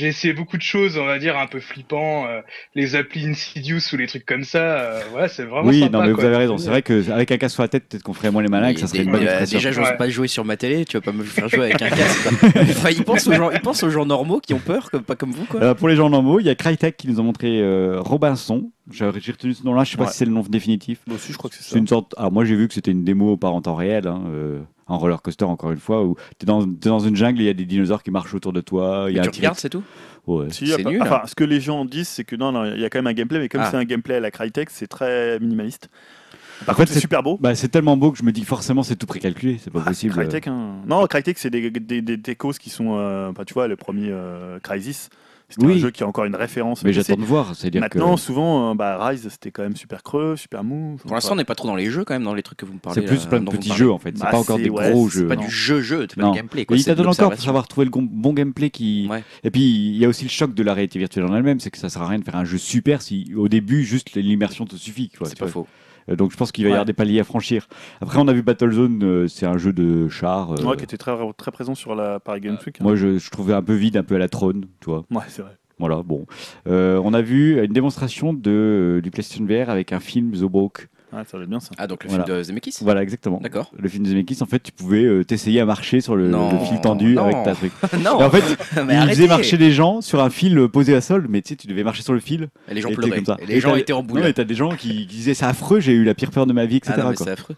essayé 0.07 0.33
beaucoup 0.33 0.57
de 0.57 0.61
choses, 0.61 0.97
on 0.97 1.05
va 1.05 1.19
dire, 1.19 1.37
un 1.37 1.47
peu 1.47 1.59
flippant, 1.59 2.25
euh, 2.27 2.41
les 2.75 2.95
applis 2.95 3.25
Insidious 3.27 3.79
ou 3.93 3.97
les 3.97 4.07
trucs 4.07 4.25
comme 4.25 4.43
ça. 4.43 4.59
euh, 4.59 5.01
ouais, 5.15 5.27
c'est 5.27 5.43
vraiment 5.43 5.67
Oui, 5.69 5.81
sympa. 5.81 5.97
non, 5.97 6.03
mais 6.05 6.13
quoi. 6.13 6.21
vous 6.23 6.27
avez 6.27 6.37
raison. 6.37 6.57
C'est 6.57 6.69
vrai 6.69 6.81
qu'avec 6.81 7.31
un 7.31 7.37
casque 7.37 7.53
sur 7.53 7.63
la 7.63 7.69
tête, 7.69 7.87
peut-être 7.87 8.03
qu'on 8.03 8.13
ferait 8.13 8.31
moins 8.31 8.41
les 8.41 8.49
malins, 8.49 8.69
et 8.69 8.73
que 8.73 8.79
ça 8.79 8.87
serait 8.87 9.03
une 9.03 9.11
bonne 9.11 9.25
euh, 9.27 9.45
déjà, 9.45 9.71
j'ose 9.71 9.85
Ouais. 9.85 9.97
pas 9.97 10.09
jouer 10.09 10.27
sur 10.27 10.43
ma 10.45 10.57
télé, 10.57 10.85
tu 10.85 10.97
vas 10.97 11.01
pas 11.01 11.11
me 11.11 11.23
faire 11.23 11.47
jouer 11.47 11.65
avec 11.71 11.81
un 11.81 11.89
casque. 11.89 12.27
Enfin, 12.55 12.89
ils, 12.89 13.03
pensent 13.03 13.27
aux 13.27 13.33
gens, 13.33 13.49
ils 13.51 13.61
pensent 13.61 13.83
aux 13.83 13.89
gens 13.89 14.05
normaux 14.05 14.39
qui 14.39 14.53
ont 14.53 14.59
peur, 14.59 14.89
comme, 14.91 15.03
pas 15.03 15.15
comme 15.15 15.31
vous. 15.31 15.45
Quoi. 15.45 15.61
Euh, 15.61 15.73
pour 15.73 15.87
les 15.87 15.95
gens 15.95 16.09
normaux, 16.09 16.39
il 16.39 16.45
y 16.45 16.49
a 16.49 16.55
Crytek 16.55 16.97
qui 16.97 17.07
nous 17.07 17.19
a 17.19 17.23
montré 17.23 17.59
euh, 17.61 17.99
Robinson. 18.01 18.71
J'ai 18.91 19.05
retenu 19.05 19.53
ce 19.53 19.63
nom-là, 19.63 19.83
je 19.83 19.91
sais 19.91 19.97
pas 19.97 20.07
si 20.07 20.17
c'est 20.17 20.25
le 20.25 20.31
nom 20.31 20.41
définitif. 20.41 20.97
Moi 21.05 21.15
aussi, 21.17 21.31
je 21.31 21.37
crois 21.37 21.49
que 21.49 21.55
c'est 21.55 21.61
ça. 21.63 21.69
C'est 21.73 21.77
une 21.77 21.87
sorte. 21.87 22.15
Alors 22.17 22.31
moi 22.31 22.43
j'ai 22.43 22.55
vu 22.55 22.67
que 22.67 22.73
c'était 22.73 22.89
une 22.89 23.03
démo 23.03 23.37
par 23.37 23.53
en 23.53 23.61
temps 23.61 23.75
réel, 23.75 24.07
hein, 24.07 24.23
euh, 24.27 24.59
en 24.89 24.97
roller 24.97 25.21
coaster 25.21 25.45
encore 25.45 25.71
une 25.71 25.79
fois, 25.79 26.03
où 26.03 26.15
t'es 26.37 26.45
dans, 26.45 26.65
t'es 26.65 26.89
dans 26.89 26.99
une 26.99 27.15
jungle, 27.15 27.39
et 27.39 27.43
il 27.43 27.47
y 27.47 27.49
a 27.49 27.53
des 27.53 27.65
dinosaures 27.65 28.03
qui 28.03 28.11
marchent 28.11 28.33
autour 28.33 28.51
de 28.53 28.61
toi. 28.61 29.05
Il 29.09 29.15
y 29.15 29.19
a 29.19 29.23
tu 29.23 29.29
regardes, 29.39 29.57
c'est 29.57 29.69
tout 29.69 29.83
Ouais. 30.27 30.47
Si, 30.51 30.67
C'est 30.67 30.83
pas- 30.83 30.89
nul, 30.91 31.01
Enfin, 31.01 31.21
hein. 31.23 31.27
ce 31.27 31.33
que 31.33 31.43
les 31.43 31.59
gens 31.61 31.85
disent, 31.85 32.07
c'est 32.09 32.23
que 32.23 32.35
non, 32.35 32.51
non, 32.51 32.65
il 32.65 32.79
y 32.79 32.85
a 32.85 32.89
quand 32.89 32.99
même 32.99 33.07
un 33.07 33.13
gameplay, 33.13 33.39
mais 33.39 33.49
comme 33.49 33.61
Ah. 33.61 33.69
c'est 33.71 33.77
un 33.77 33.85
gameplay 33.85 34.15
à 34.15 34.19
la 34.19 34.29
Crytek, 34.29 34.69
c'est 34.69 34.85
très 34.87 35.39
minimaliste. 35.39 35.89
En 36.61 36.65
Par 36.65 36.75
fait, 36.75 36.81
contre, 36.83 36.91
c'est 36.93 36.99
super 36.99 37.23
beau. 37.23 37.37
Bah, 37.41 37.55
c'est 37.55 37.69
tellement 37.69 37.95
beau 37.97 38.11
que 38.11 38.17
je 38.19 38.23
me 38.23 38.31
dis 38.31 38.41
que 38.41 38.47
forcément 38.47 38.83
c'est 38.83 38.97
tout 38.97 39.07
précalculé, 39.07 39.57
c'est 39.63 39.71
pas 39.71 39.81
Ah, 39.85 39.89
possible. 39.89 40.13
Crytek, 40.13 40.47
hein. 40.47 40.75
Non, 40.85 41.05
Crytek, 41.07 41.37
c'est 41.39 41.49
des, 41.49 41.71
des, 41.71 42.01
des 42.01 42.21
techos 42.21 42.51
qui 42.59 42.69
sont. 42.69 42.97
euh, 42.99 43.29
enfin, 43.31 43.43
tu 43.45 43.53
vois, 43.53 43.67
le 43.67 43.75
premier 43.77 44.09
euh, 44.11 44.59
Crysis, 44.59 45.09
c'était 45.49 45.65
Oui. 45.65 45.73
un 45.75 45.77
jeu 45.79 45.91
qui 45.91 46.03
a 46.03 46.07
encore 46.07 46.25
une 46.25 46.35
référence. 46.35 46.83
Mais 46.83 46.93
j'attends 46.93 47.15
de 47.15 47.21
voir, 47.23 47.55
c'est-à-dire 47.55 47.81
Maintenant, 47.81 48.15
que 48.15 48.21
souvent, 48.21 48.71
euh, 48.71 48.73
bah, 48.75 49.03
Rise, 49.05 49.27
c'était 49.29 49.51
quand 49.51 49.63
même 49.63 49.75
super 49.75 50.03
creux, 50.03 50.35
super 50.37 50.63
mou. 50.63 50.97
Pour 51.01 51.13
l'instant, 51.15 51.33
on 51.33 51.35
n'est 51.37 51.43
pas 51.43 51.55
trop 51.55 51.67
dans 51.67 51.75
les 51.75 51.89
jeux 51.89 52.03
quand 52.05 52.13
même, 52.13 52.23
dans 52.23 52.33
les 52.33 52.43
trucs 52.43 52.59
que 52.59 52.65
vous 52.65 52.73
me 52.73 52.79
parlez. 52.79 53.01
c'est 53.01 53.07
plus 53.07 53.23
là, 53.23 53.27
plein 53.29 53.41
de 53.41 53.49
petits 53.49 53.73
jeux 53.73 53.91
en 53.91 53.97
fait, 53.99 54.11
c'est 54.15 54.23
Bah, 54.23 54.31
pas 54.31 54.37
encore 54.37 54.57
c'est- 54.57 54.63
des 54.63 54.69
ouais, 54.69 54.91
gros 54.91 55.09
c'est 55.09 55.19
jeux. 55.21 55.27
Pas 55.27 55.35
Non. 55.35 55.41
du 55.41 55.49
jeu-jeu, 55.49 56.07
c'est 56.09 56.15
pas 56.15 56.21
Non. 56.21 56.31
du 56.31 56.37
gameplay. 56.37 56.65
Quoi, 56.65 56.75
Mais 56.75 56.79
il 56.81 56.83
c'est 56.83 56.95
t'attend 56.95 57.09
encore 57.11 57.31
pour 57.31 57.41
savoir 57.41 57.67
trouver 57.67 57.85
le 57.85 57.91
bon 57.91 58.33
gameplay 58.33 58.69
qui. 58.69 59.07
Ouais. 59.09 59.23
Et 59.43 59.51
puis 59.51 59.61
il 59.61 59.97
y 59.97 60.05
a 60.05 60.07
aussi 60.07 60.23
le 60.23 60.29
choc 60.29 60.53
de 60.53 60.63
la 60.63 60.73
réalité 60.73 60.99
virtuelle 60.99 61.25
en 61.25 61.35
elle-même, 61.35 61.59
c'est 61.59 61.71
que 61.71 61.77
ça 61.77 61.89
sert 61.89 62.01
à 62.01 62.07
rien 62.07 62.19
de 62.19 62.23
faire 62.23 62.35
un 62.35 62.45
jeu 62.45 62.57
super 62.57 63.01
si 63.01 63.31
au 63.35 63.47
début 63.47 63.83
juste 63.83 64.15
l'immersion 64.15 64.65
te 64.65 64.75
suffit. 64.75 65.11
C'est 65.23 65.37
pas 65.39 65.47
faux. 65.47 65.67
Euh, 66.09 66.15
Donc 66.15 66.31
je 66.31 66.37
pense 66.37 66.51
qu'il 66.51 66.63
va 66.65 66.69
y 66.69 66.73
avoir 66.73 66.85
des 66.85 66.93
paliers 66.93 67.19
à 67.19 67.23
franchir. 67.23 67.67
Après 68.01 68.19
on 68.19 68.27
a 68.27 68.33
vu 68.33 68.41
Battlezone, 68.41 69.03
euh, 69.03 69.27
c'est 69.27 69.45
un 69.45 69.57
jeu 69.57 69.73
de 69.73 70.07
char. 70.09 70.51
euh, 70.53 70.63
Ouais, 70.63 70.77
qui 70.77 70.83
était 70.83 70.97
très, 70.97 71.13
très 71.37 71.51
présent 71.51 71.75
sur 71.75 71.95
la 71.95 72.19
Paris 72.19 72.41
Games 72.41 72.57
Week. 72.65 72.77
hein. 72.79 72.83
moi 72.83 72.95
je, 72.95 73.17
je 73.17 73.29
trouvais 73.31 73.53
un 73.53 73.61
peu 73.61 73.73
vide, 73.73 73.97
un 73.97 74.03
peu 74.03 74.15
à 74.15 74.19
la 74.19 74.29
trône, 74.29 74.65
tu 74.81 74.89
vois. 74.89 75.05
Ouais, 75.11 75.23
c'est 75.27 75.41
vrai. 75.41 75.51
Voilà, 75.79 76.01
bon. 76.03 76.25
On 76.65 77.13
a 77.13 77.21
vu 77.21 77.63
une 77.63 77.71
démonstration 77.71 78.33
de, 78.33 78.99
du 79.01 79.11
PlayStation 79.11 79.45
VR 79.45 79.69
avec 79.69 79.93
un 79.93 79.99
film 80.01 80.31
The 80.33 80.43
Walk. 80.51 80.89
Ouais, 81.11 81.23
ça 81.25 81.37
va 81.37 81.43
être 81.43 81.49
bien 81.49 81.59
ça. 81.59 81.71
Ah, 81.77 81.87
donc 81.87 82.03
le 82.03 82.09
Voilà. 82.09 82.23
film 82.25 82.37
de 82.37 82.43
Zemeckis 82.43 82.75
Voilà, 82.81 83.01
exactement. 83.01 83.39
D'accord. 83.41 83.71
Le 83.77 83.89
film 83.89 84.03
de 84.03 84.09
Zemeckis, 84.09 84.37
en 84.41 84.45
fait, 84.45 84.59
tu 84.61 84.71
pouvais 84.71 85.03
euh, 85.05 85.23
t'essayer 85.23 85.59
à 85.59 85.65
marcher 85.65 86.01
sur 86.01 86.15
le, 86.15 86.29
Non, 86.29 86.51
le 86.51 86.59
fil 86.65 86.79
tendu 86.81 87.15
non. 87.15 87.23
avec 87.23 87.43
ta 87.43 87.55
truc. 87.55 87.71
non 88.03 88.19
Et 88.19 88.23
en 88.23 88.29
fait, 88.29 88.43
mais 88.85 88.93
il 88.93 88.97
arrêtez. 88.97 89.15
faisait 89.15 89.27
marcher 89.27 89.57
des 89.57 89.71
gens 89.71 90.01
sur 90.01 90.21
un 90.21 90.29
fil 90.29 90.57
euh, 90.57 90.67
posé 90.67 90.93
à 90.95 91.01
sol, 91.01 91.25
mais 91.27 91.41
tu 91.41 91.49
sais, 91.49 91.55
tu 91.55 91.65
devais 91.67 91.83
marcher 91.83 92.03
sur 92.03 92.13
le 92.13 92.19
fil. 92.19 92.49
Et 92.69 92.75
les 92.75 92.81
gens 92.81 92.89
et 92.89 92.93
pleuraient. 92.93 93.15
comme 93.15 93.25
ça. 93.25 93.37
Et 93.39 93.47
les 93.47 93.59
gens 93.59 93.75
étaient 93.75 93.91
en 93.93 93.97
Non, 94.01 94.03
boule. 94.03 94.21
mais 94.21 94.33
t'as 94.33 94.43
des 94.43 94.53
gens 94.55 94.69
qui, 94.75 95.07
qui 95.07 95.15
disaient 95.15 95.33
c'est 95.33 95.45
affreux, 95.45 95.79
j'ai 95.79 95.93
eu 95.93 96.03
la 96.03 96.13
pire 96.13 96.29
peur 96.31 96.45
de 96.45 96.53
ma 96.53 96.65
vie, 96.65 96.77
etc. 96.77 96.93
Ah 96.97 97.01
quoi. 97.13 97.25
c'est 97.25 97.31
affreux. 97.31 97.55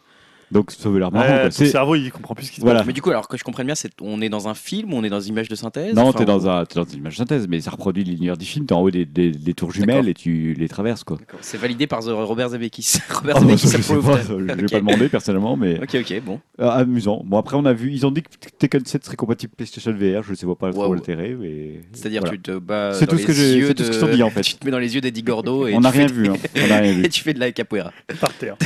Donc 0.52 0.72
ça 0.72 0.90
veut 0.90 0.99
l'air 0.99 1.11
marrant. 1.11 1.26
Ouais, 1.26 1.40
quoi. 1.41 1.44
ton 1.45 1.52
C'est- 1.52 1.65
cerveau, 1.68 1.95
il 1.95 2.11
comprend 2.11 2.36
plus 2.36 2.45
ce 2.48 2.52
qui 2.52 2.57
se 2.57 2.61
Voilà. 2.61 2.80
passe. 2.80 2.88
Mais 2.88 2.94
du 2.94 3.02
coup, 3.02 3.10
alors 3.10 3.28
que 3.28 3.38
je 3.38 3.44
comprenne 3.44 3.65
bien, 3.68 3.76
c'est 3.76 3.91
on 4.02 4.22
est 4.22 4.30
dans 4.30 4.48
un 4.48 4.53
film, 4.53 4.94
on 4.94 5.03
est 5.03 5.10
dans 5.10 5.19
une 5.22 5.34
image 5.34 5.48
de 5.49 5.56
synthèse 5.56 5.94
Non, 5.95 6.03
enfin, 6.07 6.19
t'es 6.19 6.26
dans, 6.26 6.49
un, 6.49 6.65
t'es 6.65 6.76
dans 6.76 6.84
une 6.86 6.98
image 6.99 7.18
synthèse, 7.18 7.48
mais 7.48 7.61
ça 7.61 7.72
reproduit 7.72 8.03
l'univers 8.03 8.36
du 8.38 8.45
film. 8.45 8.65
T'es 8.65 8.73
en 8.73 8.82
haut 8.82 8.91
des, 8.91 9.06
des- 9.06 9.32
des 9.32 9.53
tours 9.53 9.72
jumelles 9.72 9.88
D'accord. 9.98 10.10
et 10.10 10.14
tu 10.14 10.53
les 10.57 10.68
traverses. 10.68 11.03
quoi. 11.03 11.18
D'accord. 11.18 11.40
C'est 11.41 11.57
validé 11.57 11.88
par 11.88 11.99
The- 12.02 12.10
Robert 12.10 12.49
Zemeckis. 12.49 12.98
Robert 13.10 13.36
Ah, 13.38 13.40
bah, 13.40 13.45
Zemeckis 13.48 13.68
ça, 13.68 13.78
je 13.78 13.82
sais 13.84 13.94
approuve. 13.94 14.11
pas, 14.11 14.22
ça, 14.22 14.34
je 14.38 14.44
l'ai 14.44 14.64
Ok. 14.65 14.72
pas 14.72 14.80
demandé 14.80 15.10
personnellement, 15.10 15.56
mais 15.57 15.80
Ok, 15.82 15.95
ok, 16.02 16.22
bon. 16.26 16.40
euh, 16.60 16.69
amusant. 16.69 17.22
Bon, 17.26 17.38
après, 17.38 17.56
on 17.56 17.65
a 17.65 17.73
vu, 17.73 17.91
ils 17.91 18.06
ont 18.06 18.11
dit 18.11 18.22
que 18.23 18.30
Tekken 18.60 18.86
7 18.86 19.06
serait 19.06 19.15
compatible 19.15 19.53
PlayStation 19.56 19.91
VR. 19.91 20.23
Je 20.23 20.32
ne 20.32 20.36
sais 20.36 20.45
pas 20.60 20.72
trop 20.72 20.86
Wow. 20.88 20.94
l'intérêt. 20.95 21.36
mais 21.40 21.82
C'est-à-dire, 21.94 22.22
voilà. 22.22 22.36
tu 22.36 22.41
te 22.41 22.57
bats. 22.57 22.91
C'est 22.94 23.06
dans 23.06 23.11
tout 23.11 23.18
ce 23.18 23.22
les 23.22 23.28
que 23.28 23.34
j'ai- 23.34 23.56
yeux 23.57 23.68
c'est 23.68 23.73
tout 23.76 23.84
ce 23.84 23.90
de- 23.90 23.94
qu'ils 23.95 24.03
ont 24.06 24.14
dit, 24.15 24.23
en 24.23 24.30
fait. 24.30 24.41
Tu 24.52 24.56
te 24.56 24.65
mets 24.65 24.72
dans 24.72 24.80
les 24.80 24.94
yeux 24.95 25.02
d'Eddie 25.02 25.23
Gordo 25.23 25.68
et 25.68 25.73
On 25.73 25.78
tu 25.78 25.84
n'a 25.84 25.91
fais 25.91 25.98
rien 25.99 26.07
de- 26.07 26.14
vu. 26.14 26.28
hein. 26.28 26.34
On 26.64 26.68
n'a 26.68 26.80
rien 26.80 26.91
vu. 26.94 27.06
Et 27.06 27.10
tu 27.10 27.22
fais 27.23 27.34
de 27.34 27.40
la 27.40 27.52
capoeira. 27.52 27.91
Par 28.19 28.34
terre. 28.34 28.57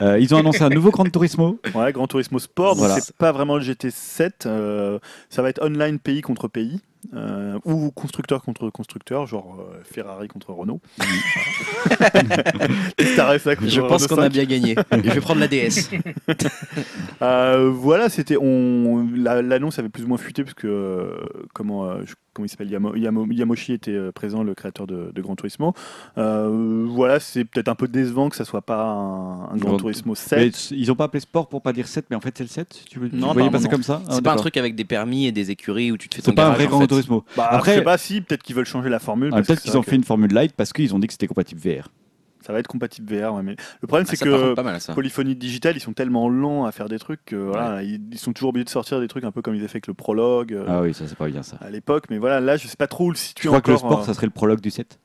Euh, 0.00 0.18
ils 0.18 0.34
ont 0.34 0.38
annoncé 0.38 0.62
un 0.62 0.68
nouveau 0.68 0.90
Gran 0.90 1.04
Turismo. 1.04 1.58
Ouais, 1.74 1.92
Gran 1.92 2.06
Turismo 2.06 2.38
Sport, 2.38 2.74
donc 2.76 2.84
Voilà. 2.84 3.00
c'est 3.00 3.16
pas 3.16 3.32
vraiment 3.32 3.56
le 3.56 3.62
GT7, 3.62 4.30
euh, 4.46 4.98
ça 5.30 5.42
va 5.42 5.48
être 5.50 5.62
online 5.62 5.98
pays 5.98 6.20
contre 6.20 6.46
pays, 6.48 6.80
euh, 7.14 7.58
ou 7.64 7.90
constructeur 7.90 8.42
contre 8.42 8.70
constructeur, 8.70 9.26
genre 9.26 9.56
euh, 9.60 9.78
Ferrari 9.84 10.28
contre 10.28 10.52
Renault. 10.52 10.80
Contre 12.98 13.68
Je 13.68 13.80
pense 13.80 14.06
qu'on 14.06 14.18
a 14.18 14.22
5. 14.24 14.32
bien 14.32 14.44
gagné. 14.44 14.74
Je 14.92 15.10
vais 15.10 15.20
prendre 15.20 15.40
la 15.40 15.48
DS. 15.48 15.90
Euh, 17.20 17.70
voilà, 17.74 18.08
c'était 18.08 18.36
on 18.40 19.08
la- 19.12 19.42
l'annonce 19.42 19.78
avait 19.80 19.88
plus 19.88 20.04
ou 20.04 20.08
moins 20.08 20.18
fuité 20.18 20.44
parce 20.44 20.54
que 20.54 20.68
euh, 20.68 21.16
comment 21.52 21.84
euh, 21.90 22.02
je- 22.04 22.14
comment 22.38 22.46
il 22.46 22.48
s'appelle 22.48 22.70
Yamo- 22.70 22.94
Yamo- 22.96 23.26
Yamoshi 23.32 23.72
était 23.72 23.90
euh, 23.90 24.12
présent, 24.12 24.44
le 24.44 24.54
créateur 24.54 24.86
de, 24.86 25.10
de 25.12 25.22
Gran 25.22 25.34
Turismo. 25.34 25.74
Euh, 26.16 26.84
voilà, 26.88 27.18
c'est 27.20 27.44
peut-être 27.44 27.66
un 27.68 27.74
peu 27.74 27.88
décevant 27.88 28.28
que 28.28 28.36
ça 28.36 28.44
soit 28.44 28.62
pas 28.62 28.84
un, 28.84 29.50
un 29.52 29.56
Gran 29.56 29.76
Turismo 29.76 30.14
Mais 30.32 30.50
7. 30.52 30.70
ils 30.70 30.92
ont 30.92 30.94
pas 30.94 31.04
appelé 31.04 31.20
sport 31.20 31.48
pour 31.48 31.60
pas 31.62 31.72
dire 31.72 31.88
7, 31.88 32.06
mais 32.10 32.16
en 32.16 32.20
fait 32.20 32.32
c'est 32.38 32.44
le 32.44 32.48
7. 32.48 32.84
Tu, 32.88 32.98
veux, 33.00 33.10
tu 33.10 33.16
Non, 33.16 33.32
voyais 33.32 33.50
pas 33.50 33.58
ça 33.58 33.68
comme 33.68 33.82
ça 33.82 34.00
Ah, 34.06 34.12
C'est 34.14 34.22
pas 34.22 34.32
un 34.32 34.36
truc 34.36 34.56
avec 34.56 34.76
des 34.76 34.84
permis 34.84 35.26
et 35.26 35.32
des 35.32 35.50
écuries 35.50 35.90
où 35.90 35.96
tu 35.96 36.08
te 36.08 36.14
fais 36.14 36.22
ton 36.22 36.30
C'est 36.30 36.34
pas 36.36 36.46
un 36.48 36.52
vrai 36.52 36.66
Gran 36.66 36.80
fait. 36.80 36.86
Turismo. 36.86 37.24
Bah, 37.36 37.48
Après- 37.50 37.72
je 37.74 37.78
sais 37.78 37.84
pas 37.84 37.98
si 37.98 38.20
peut-être 38.20 38.42
qu'ils 38.44 38.54
veulent 38.54 38.64
changer 38.66 38.88
la 38.88 39.00
formule. 39.00 39.30
Ah, 39.34 39.42
Peut-être 39.42 39.60
qu'ils 39.62 39.76
ont 39.76 39.82
fait 39.82 39.96
une 39.96 40.04
formule 40.04 40.32
light 40.32 40.52
parce 40.56 40.72
qu'ils 40.72 40.94
ont 40.94 40.98
dit 40.98 41.06
que 41.08 41.12
c'était 41.12 41.26
compatible 41.26 41.60
VR. 41.60 41.88
Ça 42.48 42.54
va 42.54 42.60
être 42.60 42.66
compatible 42.66 43.14
VR. 43.14 43.34
ouais, 43.34 43.42
mais 43.42 43.56
le 43.82 43.86
problème 43.86 44.06
Ah, 44.08 44.10
c'est 44.16 44.24
que 44.24 44.54
pas 44.54 44.62
mal 44.62 44.80
ça. 44.80 44.94
Polyphonie 44.94 45.36
Digital, 45.36 45.76
ils 45.76 45.80
sont 45.80 45.92
tellement 45.92 46.30
lents 46.30 46.64
à 46.64 46.72
faire 46.72 46.88
des 46.88 46.98
trucs 46.98 47.22
que 47.26 47.36
voilà, 47.36 47.82
ils, 47.82 48.00
ils 48.10 48.18
sont 48.18 48.32
toujours 48.32 48.48
obligés 48.48 48.64
de 48.64 48.70
sortir 48.70 49.00
des 49.00 49.06
trucs 49.06 49.24
un 49.24 49.30
peu 49.30 49.42
comme 49.42 49.54
ils 49.54 49.58
avaient 49.58 49.68
fait 49.68 49.76
avec 49.76 49.86
le 49.86 49.92
prologue 49.92 50.54
euh, 50.54 50.64
Ah 50.66 50.80
oui, 50.80 50.94
ça 50.94 51.06
c'est 51.06 51.14
pas 51.14 51.28
bien 51.28 51.42
ça. 51.42 51.58
à 51.60 51.68
l'époque. 51.68 52.06
Mais 52.08 52.16
voilà, 52.16 52.40
là, 52.40 52.56
je 52.56 52.66
sais 52.66 52.76
pas 52.78 52.86
trop 52.86 53.04
où 53.08 53.10
le 53.10 53.16
Tu 53.16 53.22
situer 53.22 53.48
crois 53.48 53.60
que 53.60 53.70
le 53.70 53.76
sport 53.76 54.00
euh, 54.00 54.04
ça 54.04 54.14
serait 54.14 54.26
le 54.26 54.32
prologue 54.32 54.60
du 54.60 54.70
7 54.70 54.98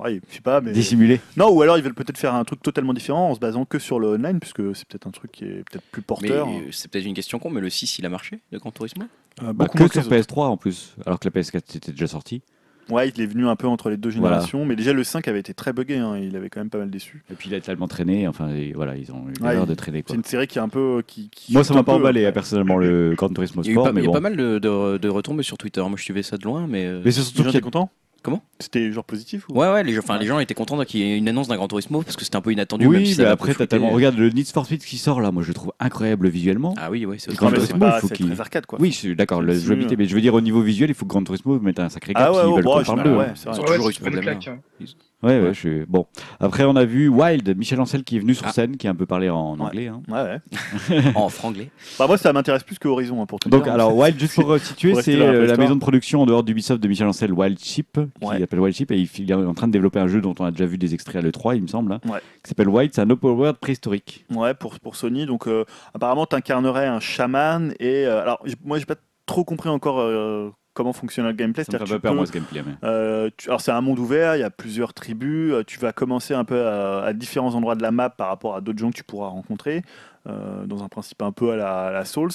ouais, 0.00 0.20
je 0.28 0.34
sais 0.34 0.40
pas, 0.42 0.60
mais 0.60 0.72
Dissimulé 0.72 1.20
non, 1.38 1.48
ou 1.48 1.62
alors 1.62 1.78
ils 1.78 1.82
veulent 1.82 1.94
peut-être 1.94 2.18
faire 2.18 2.34
un 2.34 2.44
truc 2.44 2.60
totalement 2.60 2.92
différent 2.92 3.30
en 3.30 3.34
se 3.34 3.40
basant 3.40 3.64
que 3.64 3.78
sur 3.78 3.98
le 3.98 4.08
online, 4.08 4.40
puisque 4.40 4.76
c'est 4.76 4.86
peut-être 4.86 5.06
un 5.06 5.10
truc 5.10 5.32
qui 5.32 5.44
est 5.46 5.64
peut-être 5.70 5.84
plus 5.90 6.02
porteur. 6.02 6.48
euh, 6.48 6.68
c'est 6.70 6.90
peut-être 6.90 7.06
une 7.06 7.14
question 7.14 7.38
con, 7.38 7.48
mais 7.48 7.62
le 7.62 7.70
6 7.70 7.98
il 7.98 8.04
a 8.04 8.10
marché, 8.10 8.40
le 8.52 8.58
Gran 8.58 8.70
Turismo? 8.72 9.04
Euh, 9.42 9.52
Bah, 9.54 9.68
que 9.68 9.78
sur 9.88 9.88
les 10.02 10.06
autres. 10.06 10.34
PS3 10.34 10.40
en 10.48 10.56
plus, 10.58 10.94
alors 11.06 11.18
que 11.18 11.26
la 11.28 11.40
PS4 11.40 11.56
était 11.76 11.92
déjà 11.92 12.08
sortie. 12.08 12.42
Ouais, 12.90 13.08
il 13.08 13.20
est 13.20 13.26
venu 13.26 13.46
un 13.48 13.56
peu 13.56 13.66
entre 13.66 13.88
les 13.90 13.96
deux 13.96 14.10
Voilà. 14.10 14.34
générations, 14.36 14.64
mais 14.64 14.76
déjà 14.76 14.92
le 14.92 15.04
5 15.04 15.26
avait 15.28 15.40
été 15.40 15.54
très 15.54 15.72
buggé, 15.72 15.96
hein, 15.98 16.16
il 16.18 16.36
avait 16.36 16.50
quand 16.50 16.60
même 16.60 16.70
pas 16.70 16.78
mal 16.78 16.90
déçu. 16.90 17.22
Et 17.30 17.34
puis 17.34 17.48
il 17.48 17.54
a 17.54 17.60
tellement 17.60 17.88
traîné, 17.88 18.28
enfin 18.28 18.48
et 18.50 18.72
voilà, 18.74 18.96
ils 18.96 19.10
ont 19.12 19.24
eu 19.28 19.42
Ouais, 19.42 19.50
l'erreur 19.52 19.66
de 19.66 19.74
traîner 19.74 20.02
quoi. 20.02 20.12
C'est 20.12 20.16
une 20.18 20.24
série 20.24 20.46
qui 20.46 20.58
est 20.58 20.62
un 20.62 20.68
peu. 20.68 21.02
Qui, 21.06 21.30
qui 21.30 21.52
Moi 21.52 21.64
ça 21.64 21.72
m'a 21.74 21.82
pas 21.82 21.94
emballé 21.94 22.20
ouais. 22.22 22.26
hein, 22.26 22.32
personnellement 22.32 22.76
le 22.76 23.14
Gran 23.16 23.28
Turismo 23.30 23.62
Il 23.62 23.66
y 23.66 23.68
a 23.68 23.72
eu 23.72 23.74
Sport, 23.74 23.84
pas, 23.86 23.92
mais 23.92 24.00
il 24.00 24.04
y 24.04 24.06
a 24.06 24.08
bon. 24.08 24.12
pas 24.14 24.20
mal 24.20 24.36
de, 24.36 24.58
de, 24.58 24.98
de 24.98 25.08
retombées 25.08 25.42
sur 25.42 25.56
Twitter. 25.58 25.80
Moi 25.82 25.94
je 25.96 26.02
suivais 26.02 26.22
ça 26.22 26.36
de 26.36 26.44
loin, 26.44 26.66
mais. 26.68 26.84
euh, 26.86 27.00
Mais 27.04 27.10
c'est 27.10 27.22
surtout 27.22 27.44
qu'il 27.44 27.54
y 27.54 27.56
a- 27.56 27.60
contents 27.60 27.90
Comment 28.24 28.42
C'était 28.58 28.90
genre 28.90 29.04
positif 29.04 29.46
ou... 29.50 29.60
Ouais, 29.60 29.70
ouais, 29.70 29.84
les 29.84 29.92
gens, 29.92 30.00
enfin, 30.02 30.18
les 30.18 30.24
gens 30.24 30.38
étaient 30.38 30.54
contents 30.54 30.82
qu'il 30.84 31.00
y 31.00 31.02
ait 31.12 31.18
une 31.18 31.28
annonce 31.28 31.46
d'un 31.46 31.56
Gran 31.56 31.68
Turismo 31.68 32.00
parce 32.00 32.16
que 32.16 32.24
c'était 32.24 32.36
un 32.36 32.40
peu 32.40 32.52
inattendu. 32.52 32.88
même 32.88 33.00
Oui, 33.02 33.06
si 33.06 33.14
ça 33.16 33.22
mais 33.22 33.28
m'a 33.28 33.32
après 33.34 33.50
un 33.50 33.54
peu 33.54 33.58
t'as 33.58 33.66
tellement. 33.66 33.90
Regarde 33.90 34.16
le 34.16 34.30
Need 34.30 34.48
for 34.48 34.64
Speed 34.64 34.82
qui 34.82 34.96
sort 34.96 35.20
là, 35.20 35.30
moi 35.30 35.42
je 35.42 35.48
le 35.48 35.54
trouve 35.54 35.72
incroyable 35.78 36.28
visuellement. 36.28 36.74
Ah 36.78 36.90
oui, 36.90 37.04
oui, 37.04 37.16
c'est 37.20 37.26
Le 37.30 37.34
aussi 37.34 37.44
Non, 37.44 37.48
Gran 37.48 37.50
mais 37.50 37.56
vrai. 37.58 37.66
c'est 37.66 37.72
Turismo, 37.74 37.86
il 37.86 37.90
pas 37.90 38.00
faut 38.00 38.08
qu'il- 38.08 38.26
très 38.30 38.40
arcade 38.40 38.64
quoi. 38.66 38.78
Oui, 38.80 38.92
je 38.92 38.96
suis 38.96 39.14
d'accord, 39.14 39.42
le 39.42 39.52
jouabilité, 39.58 39.96
mais 39.98 40.06
je 40.06 40.14
veux 40.14 40.22
dire 40.22 40.32
au 40.32 40.40
niveau 40.40 40.62
visuel, 40.62 40.88
il 40.88 40.94
faut 40.94 41.04
que 41.04 41.10
Gran 41.10 41.22
Turismo 41.22 41.60
mette 41.60 41.78
un 41.78 41.90
sacré 41.90 42.12
Ah 42.16 42.20
cap 42.24 42.32
ouais, 42.32 42.40
s'ils 42.40 42.48
ouais, 42.48 42.54
veulent 42.56 42.64
qu'on 42.64 42.82
parle 42.82 43.02
d'eux. 43.04 43.18
Ils 43.44 43.48
ont 43.60 43.62
toujours 43.62 43.88
eu 43.90 43.92
ce 43.92 44.94
Ouais, 45.24 45.40
ouais, 45.40 45.54
je 45.54 45.58
suis 45.58 45.84
bon. 45.86 46.06
Après, 46.40 46.64
on 46.64 46.76
a 46.76 46.84
vu 46.84 47.08
Wild, 47.08 47.56
Michel 47.56 47.80
Ancel 47.80 48.04
qui 48.04 48.16
est 48.16 48.20
venu 48.20 48.34
sur 48.34 48.46
Ah. 48.46 48.52
scène, 48.52 48.76
qui 48.76 48.86
a 48.86 48.90
un 48.90 48.94
peu 48.94 49.06
parlé 49.06 49.30
en 49.30 49.54
Ouais. 49.56 49.62
anglais. 49.62 49.88
hein. 49.88 50.02
Ouais, 50.08 50.22
ouais. 50.22 51.00
En 51.16 51.28
franglais. 51.28 51.70
Bah, 51.98 52.06
moi, 52.06 52.18
ça 52.18 52.32
m'intéresse 52.32 52.62
plus 52.62 52.78
que 52.78 52.88
Horizon 52.88 53.20
hein, 53.22 53.26
pour 53.26 53.40
tout 53.40 53.48
Donc, 53.48 53.64
dire. 53.64 53.72
alors, 53.72 53.96
Wild, 53.96 54.18
juste 54.18 54.34
pour 54.34 54.50
euh, 54.52 54.58
situer, 54.58 54.92
rester 54.94 55.12
c'est 55.12 55.18
dans 55.18 55.24
la 55.26 55.30
euh, 55.30 55.32
la 55.32 55.38
préhistoire. 55.38 55.58
maison 55.66 55.74
de 55.76 55.80
production 55.80 56.22
en 56.22 56.26
dehors 56.26 56.42
d'Ubisoft 56.42 56.82
de 56.82 56.88
Michel 56.88 57.06
Ancel, 57.06 57.32
Wild 57.32 57.58
Ship, 57.58 57.92
qui 58.20 58.26
Ouais. 58.26 58.38
s'appelle 58.38 58.60
Wild 58.60 58.76
Ship, 58.76 58.90
et 58.90 58.96
il, 58.98 59.08
il 59.18 59.30
est 59.30 59.34
en 59.34 59.54
train 59.54 59.66
de 59.66 59.72
développer 59.72 59.98
un 60.00 60.08
jeu 60.08 60.20
dont 60.20 60.34
on 60.38 60.44
a 60.44 60.50
déjà 60.50 60.66
vu 60.66 60.78
des 60.78 60.94
extraits 60.94 61.24
à 61.24 61.26
l'E3, 61.26 61.56
il 61.56 61.62
me 61.62 61.68
semble, 61.68 61.92
hein, 61.92 62.00
Ouais. 62.06 62.18
qui 62.42 62.48
s'appelle 62.48 62.68
Wild. 62.68 62.92
C'est 62.94 63.00
un 63.02 63.10
open 63.10 63.30
world 63.30 63.56
préhistorique. 63.58 64.24
Ouais, 64.34 64.54
pour, 64.54 64.78
pour 64.80 64.96
Sony. 64.96 65.26
Donc, 65.26 65.46
euh, 65.48 65.64
apparemment, 65.94 66.26
tu 66.26 66.36
incarnerais 66.36 66.86
un 66.86 67.00
chaman. 67.00 67.72
Et 67.80 68.06
euh, 68.06 68.20
alors, 68.22 68.40
j- 68.44 68.54
moi, 68.64 68.78
j'ai 68.78 68.84
pas 68.86 68.96
trop 69.26 69.44
compris 69.44 69.68
encore 69.70 70.00
euh, 70.00 70.50
comment 70.74 70.92
fonctionne 70.92 71.26
le 71.26 71.32
gameplay. 71.32 71.64
Ça 71.64 71.78
me 71.78 71.86
fait 71.86 71.98
pas 71.98 72.12
moi, 72.12 72.26
ce 72.26 72.32
gameplay. 72.32 72.62
mais- 72.66 72.74
euh, 72.84 73.30
tu- 73.36 73.48
alors 73.48 73.60
c'est 73.60 73.72
un 73.72 73.80
monde 73.80 73.98
ouvert, 73.98 74.36
il 74.36 74.40
y 74.40 74.42
a 74.42 74.50
plusieurs 74.50 74.92
tribus, 74.92 75.52
euh, 75.52 75.62
tu 75.66 75.78
vas 75.78 75.92
commencer 75.92 76.34
un 76.34 76.44
peu 76.44 76.66
à, 76.66 77.02
à 77.04 77.12
différents 77.12 77.54
endroits 77.54 77.74
de 77.76 77.82
la 77.82 77.90
map 77.90 78.10
par 78.10 78.28
rapport 78.28 78.56
à 78.56 78.60
d'autres 78.60 78.78
gens 78.78 78.90
que 78.90 78.96
tu 78.96 79.04
pourras 79.04 79.28
rencontrer, 79.28 79.82
euh, 80.26 80.64
dans 80.66 80.82
un 80.82 80.88
principe 80.88 81.20
un 81.22 81.32
peu 81.32 81.52
à 81.52 81.56
la, 81.56 81.80
à 81.86 81.92
la 81.92 82.04
Souls, 82.04 82.30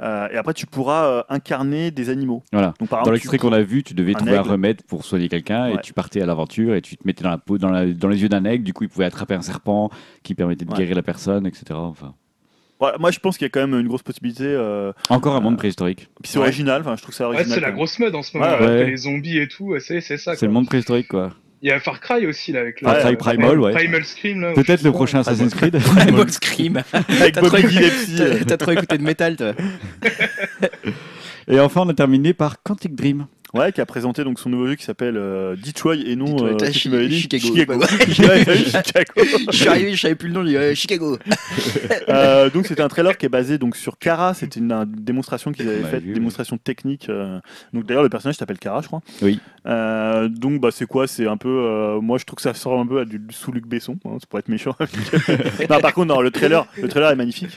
Euh, 0.00 0.28
et 0.32 0.36
après 0.36 0.54
tu 0.54 0.66
pourras 0.66 1.04
euh, 1.06 1.22
incarner 1.28 1.90
des 1.90 2.08
animaux. 2.10 2.42
Voilà. 2.52 2.74
Donc, 2.80 2.88
par 2.88 3.02
Dans 3.04 3.10
l'extrait 3.12 3.38
qu'on 3.38 3.52
a 3.52 3.62
vu, 3.62 3.82
tu 3.84 3.94
devais 3.94 4.12
un 4.14 4.18
trouver 4.18 4.36
un 4.36 4.42
remède 4.42 4.82
pour 4.84 5.04
soigner 5.04 5.28
quelqu'un 5.28 5.66
et 5.66 5.78
tu 5.82 5.92
partais 5.92 6.20
à 6.22 6.26
l'aventure 6.26 6.74
et 6.74 6.82
tu 6.82 6.96
te 6.96 7.06
mettais 7.06 7.22
dans 7.22 7.30
la 7.30 7.38
peau, 7.38 7.58
dans, 7.58 7.70
la- 7.70 7.86
dans 7.92 8.08
les 8.08 8.20
yeux 8.22 8.28
d'un 8.28 8.44
aigle. 8.44 8.64
Du 8.64 8.72
coup, 8.72 8.84
il 8.84 8.88
pouvait 8.88 9.04
attraper 9.04 9.34
un 9.34 9.42
serpent 9.42 9.90
qui 10.22 10.34
permettait 10.34 10.64
de 10.64 10.70
Ouais. 10.72 10.78
guérir 10.78 10.96
la 10.96 11.02
personne, 11.02 11.46
etc. 11.46 11.64
Enfin, 11.74 12.14
Voilà, 12.82 12.98
moi 12.98 13.12
je 13.12 13.20
pense 13.20 13.38
qu'il 13.38 13.44
y 13.44 13.46
a 13.46 13.48
quand 13.50 13.64
même 13.64 13.78
une 13.78 13.86
grosse 13.86 14.02
possibilité, 14.02 14.42
euh, 14.44 14.92
encore 15.08 15.36
un 15.36 15.40
monde 15.40 15.54
Euh, 15.54 15.56
préhistorique. 15.56 16.08
puis 16.20 16.32
c'est 16.32 16.38
Ouais. 16.38 16.46
original, 16.46 16.80
enfin 16.80 16.96
je 16.96 17.02
trouve 17.02 17.14
ça 17.14 17.28
Ouais, 17.28 17.36
original. 17.36 17.54
c'est 17.54 17.60
la 17.60 17.68
quand 17.70 17.76
grosse 17.76 17.96
mode 18.00 18.14
en 18.16 18.22
ce 18.24 18.36
moment. 18.36 18.50
Ouais, 18.50 18.56
avec 18.56 18.68
ouais. 18.68 18.86
Les 18.90 18.96
zombies 18.96 19.38
et 19.38 19.46
tout, 19.46 19.72
c'est 19.78 20.00
c'est 20.00 20.16
ça. 20.16 20.32
C'est 20.32 20.40
quoi. 20.40 20.48
le 20.48 20.54
monde 20.54 20.66
préhistorique, 20.66 21.06
quoi. 21.06 21.30
Il 21.62 21.68
y 21.68 21.70
a 21.70 21.78
Far 21.78 22.00
Cry 22.00 22.26
aussi 22.26 22.50
là 22.50 22.58
avec 22.62 22.80
Far 22.80 22.92
le- 22.96 23.00
Cry 23.02 23.14
Primal, 23.16 23.60
ouais. 23.60 23.72
Primal 23.72 24.04
Scream 24.04 24.40
là. 24.40 24.52
Peut-être 24.52 24.66
je 24.66 24.76
sais 24.78 24.82
le 24.82 24.90
pas. 24.90 24.96
prochain 24.96 25.20
Assassin's 25.20 25.54
Creed. 25.54 25.78
Primal 25.78 26.28
Scream. 26.32 26.82
Avec 26.92 27.34
T'as 27.34 27.40
Bobby 27.40 27.56
trop- 27.62 27.68
Gillespie. 27.68 28.16
euh. 28.20 28.38
T'as 28.40 28.44
t'as 28.46 28.56
trop 28.56 28.72
écouté 28.72 28.98
de 28.98 29.02
métal, 29.04 29.36
toi. 29.36 29.52
Et 31.48 31.60
enfin, 31.60 31.82
on 31.84 31.88
a 31.88 31.94
terminé 31.94 32.34
par 32.34 32.62
Quantic 32.62 32.94
Dream. 32.96 33.26
Ouais, 33.54 33.70
qui 33.70 33.82
a 33.82 33.86
présenté 33.86 34.24
donc 34.24 34.38
son 34.38 34.48
nouveau 34.48 34.66
jeu 34.66 34.76
qui 34.76 34.84
s'appelle 34.84 35.16
euh, 35.18 35.56
Detroit 35.56 35.96
et 35.96 36.16
non 36.16 36.24
Detroit, 36.24 36.50
euh, 36.52 36.56
ah, 36.62 36.66
dit 37.06 37.20
Chicago. 37.20 37.44
Chicago. 37.46 37.74
Ouais, 37.80 38.26
Ouais, 38.28 38.44
t'as 38.46 38.54
vu, 38.54 38.64
Chicago. 38.64 39.12
Je 39.52 39.56
suis 39.56 39.68
arrivé, 39.68 39.94
je 39.94 40.00
savais 40.00 40.14
plus 40.14 40.28
le 40.28 40.34
nom, 40.34 40.42
j'ai 40.42 40.50
dit 40.52 40.56
euh, 40.56 40.74
Chicago. 40.74 41.18
Euh, 42.08 42.50
donc 42.50 42.66
c'était 42.66 42.82
un 42.82 42.88
trailer 42.88 43.16
qui 43.16 43.26
est 43.26 43.28
basé 43.28 43.58
donc 43.58 43.76
sur 43.76 43.98
Kara. 43.98 44.34
C'était 44.34 44.58
une, 44.60 44.72
une 44.72 44.86
démonstration 45.04 45.52
qu'ils 45.52 45.68
avaient 45.68 45.82
faite, 45.82 46.04
démonstration 46.12 46.56
technique. 46.58 47.08
euh, 47.08 47.40
donc 47.72 47.86
d'ailleurs 47.86 48.02
le 48.02 48.08
personnage 48.08 48.36
s'appelle 48.36 48.58
Kara, 48.58 48.80
je 48.80 48.86
crois. 48.86 49.02
Oui. 49.20 49.38
Euh, 49.66 50.28
donc 50.28 50.60
bah 50.60 50.70
c'est 50.72 50.86
quoi? 50.86 51.06
C'est 51.06 51.26
un 51.26 51.36
peu. 51.36 51.48
euh, 51.48 52.00
moi 52.00 52.18
je 52.18 52.24
trouve 52.24 52.36
que 52.36 52.42
ça 52.42 52.54
sort 52.54 52.78
un 52.80 52.86
peu 52.86 53.00
à 53.00 53.04
du 53.04 53.20
sous 53.30 53.52
Luc 53.52 53.66
Besson. 53.66 53.98
hein, 54.04 54.16
ça 54.20 54.26
pourrait 54.28 54.40
être 54.40 54.48
méchant. 54.48 54.74
non 55.70 55.80
par 55.80 55.92
contre 55.94 56.14
non, 56.14 56.20
le 56.20 56.30
trailer, 56.30 56.66
le 56.80 56.88
trailer 56.88 57.10
est 57.10 57.16
magnifique. 57.16 57.50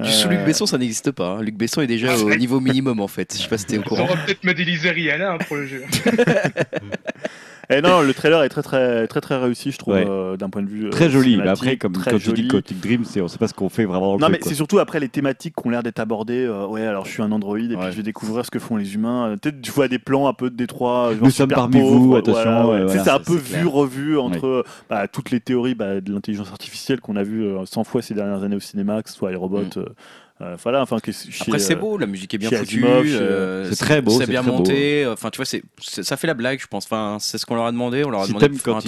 Du 0.00 0.10
sous 0.10 0.28
Luc 0.28 0.38
Euh, 0.40 0.44
Besson, 0.46 0.66
ça 0.66 0.78
n'existe 0.78 1.10
pas. 1.10 1.32
hein. 1.36 1.42
Luc 1.42 1.54
Besson 1.56 1.82
est 1.82 1.86
déjà 1.86 2.16
au 2.16 2.34
niveau 2.34 2.60
minimum 2.60 3.00
en 3.00 3.08
fait. 3.08 3.34
Je 3.36 3.42
sais 3.42 3.48
pas 3.48 3.58
si 3.58 3.66
t'es 3.66 3.78
au 3.78 3.82
courant. 3.82 4.04
auront 4.04 4.16
peut-être 4.24 4.44
modélisé 4.44 4.90
Rihanna 4.90 5.32
hein, 5.32 5.38
pour 5.46 5.56
le 5.56 5.66
jeu. 5.66 5.82
Et 7.70 7.80
non, 7.80 8.02
le 8.02 8.12
trailer 8.12 8.42
est 8.42 8.48
très 8.48 8.62
très 8.62 9.06
très 9.06 9.20
très 9.20 9.36
réussi, 9.36 9.70
je 9.70 9.78
trouve, 9.78 9.94
Ouais. 9.94 10.04
euh, 10.06 10.36
d'un 10.36 10.50
point 10.50 10.62
de 10.62 10.68
vue. 10.68 10.86
euh, 10.86 10.90
Très 10.90 11.08
joli. 11.08 11.30
Mais 11.36 11.42
cinématique, 11.42 11.62
après, 11.64 11.76
comme 11.76 11.92
très 11.92 12.10
quand 12.10 12.18
tu 12.18 12.32
dis. 12.32 12.48
Quantic 12.48 12.80
Dream, 12.80 13.04
c'est, 13.04 13.20
on 13.20 13.28
sait 13.28 13.38
pas 13.38 13.48
ce 13.48 13.54
qu'on 13.54 13.68
fait 13.68 13.84
vraiment 13.84 14.06
dans 14.08 14.14
le 14.16 14.20
Non, 14.20 14.28
mais 14.28 14.38
c'est 14.42 14.54
surtout 14.54 14.78
après 14.78 15.00
les 15.00 15.08
thématiques 15.08 15.54
qui 15.56 15.66
ont 15.66 15.70
l'air 15.70 15.82
d'être 15.82 16.00
abordées. 16.00 16.44
euh, 16.44 16.66
ouais, 16.66 16.84
alors 16.86 17.06
je 17.06 17.10
suis 17.12 17.22
un 17.22 17.30
androïde 17.32 17.72
et 17.72 17.76
Ouais. 17.76 17.82
puis 17.84 17.92
je 17.92 17.96
vais 17.98 18.02
découvrir 18.02 18.44
ce 18.44 18.50
que 18.50 18.58
font 18.58 18.76
les 18.76 18.94
humains. 18.94 19.28
Euh, 19.30 19.36
Peut-être 19.36 19.60
tu 19.60 19.70
vois 19.70 19.88
des 19.88 19.98
plans 19.98 20.26
un 20.28 20.34
peu 20.34 20.50
de 20.50 20.56
Détroit. 20.56 21.12
genre 21.14 21.24
Nous 21.24 21.30
sommes 21.30 21.48
super 21.48 21.56
parmi 21.56 21.80
pauvres, 21.80 21.98
vous, 21.98 22.16
attention, 22.16 22.70
ouais. 22.70 22.80
ouais, 22.80 22.86
Tu 22.86 22.92
sais, 22.92 22.94
voilà, 22.98 23.04
c'est 23.04 23.10
un 23.10 23.12
ça, 23.14 23.18
peu 23.20 23.32
c'est 23.38 23.38
vu, 23.56 23.60
clair. 23.62 23.72
revu 23.72 24.18
entre 24.18 24.46
euh, 24.46 24.62
bah, 24.90 25.08
toutes 25.08 25.30
les 25.30 25.40
théories 25.40 25.74
bah, 25.74 26.00
de 26.00 26.12
l'intelligence 26.12 26.50
artificielle 26.50 27.00
qu'on 27.00 27.16
a 27.16 27.22
euh, 27.24 27.64
100 27.64 27.84
fois 27.84 28.02
ces 28.02 28.14
dernières 28.14 28.42
années 28.42 28.56
au 28.56 28.60
cinéma, 28.60 29.02
que 29.02 29.08
ce 29.10 29.16
soit 29.16 29.30
les 29.30 29.36
robots. 29.36 29.60
Mm. 29.62 29.70
euh, 29.78 29.84
euh, 30.42 30.56
voilà, 30.62 30.82
enfin, 30.82 30.98
que 30.98 31.12
chez, 31.12 31.28
Après 31.42 31.58
c'est 31.58 31.74
euh, 31.74 31.78
beau, 31.78 31.98
la 31.98 32.06
musique 32.06 32.34
est 32.34 32.38
bien 32.38 32.50
foutue, 32.50 32.84
euh, 32.86 33.68
C'est 33.70 33.76
très 33.84 34.02
beau, 34.02 34.10
c'est 34.12 34.24
c'est 34.26 34.30
bien 34.30 34.42
très 34.42 34.50
beau. 34.50 34.56
monté. 34.58 35.06
Enfin 35.06 35.30
tu 35.30 35.36
vois, 35.36 35.44
c'est 35.46 35.62
c'est- 35.80 36.02
ça 36.02 36.16
fait 36.16 36.26
la 36.26 36.34
blague, 36.34 36.60
je 36.60 36.66
pense. 36.66 36.84
Enfin 36.84 37.18
c'est 37.20 37.38
ce 37.38 37.46
qu'on 37.46 37.54
leur 37.54 37.66
a 37.66 37.72
demandé. 37.72 38.04
On 38.04 38.10
leur 38.10 38.22
a 38.22 38.24
Si 38.24 38.30
demandé 38.30 38.48
de 38.48 38.54
faire 38.56 38.76
un 38.76 38.80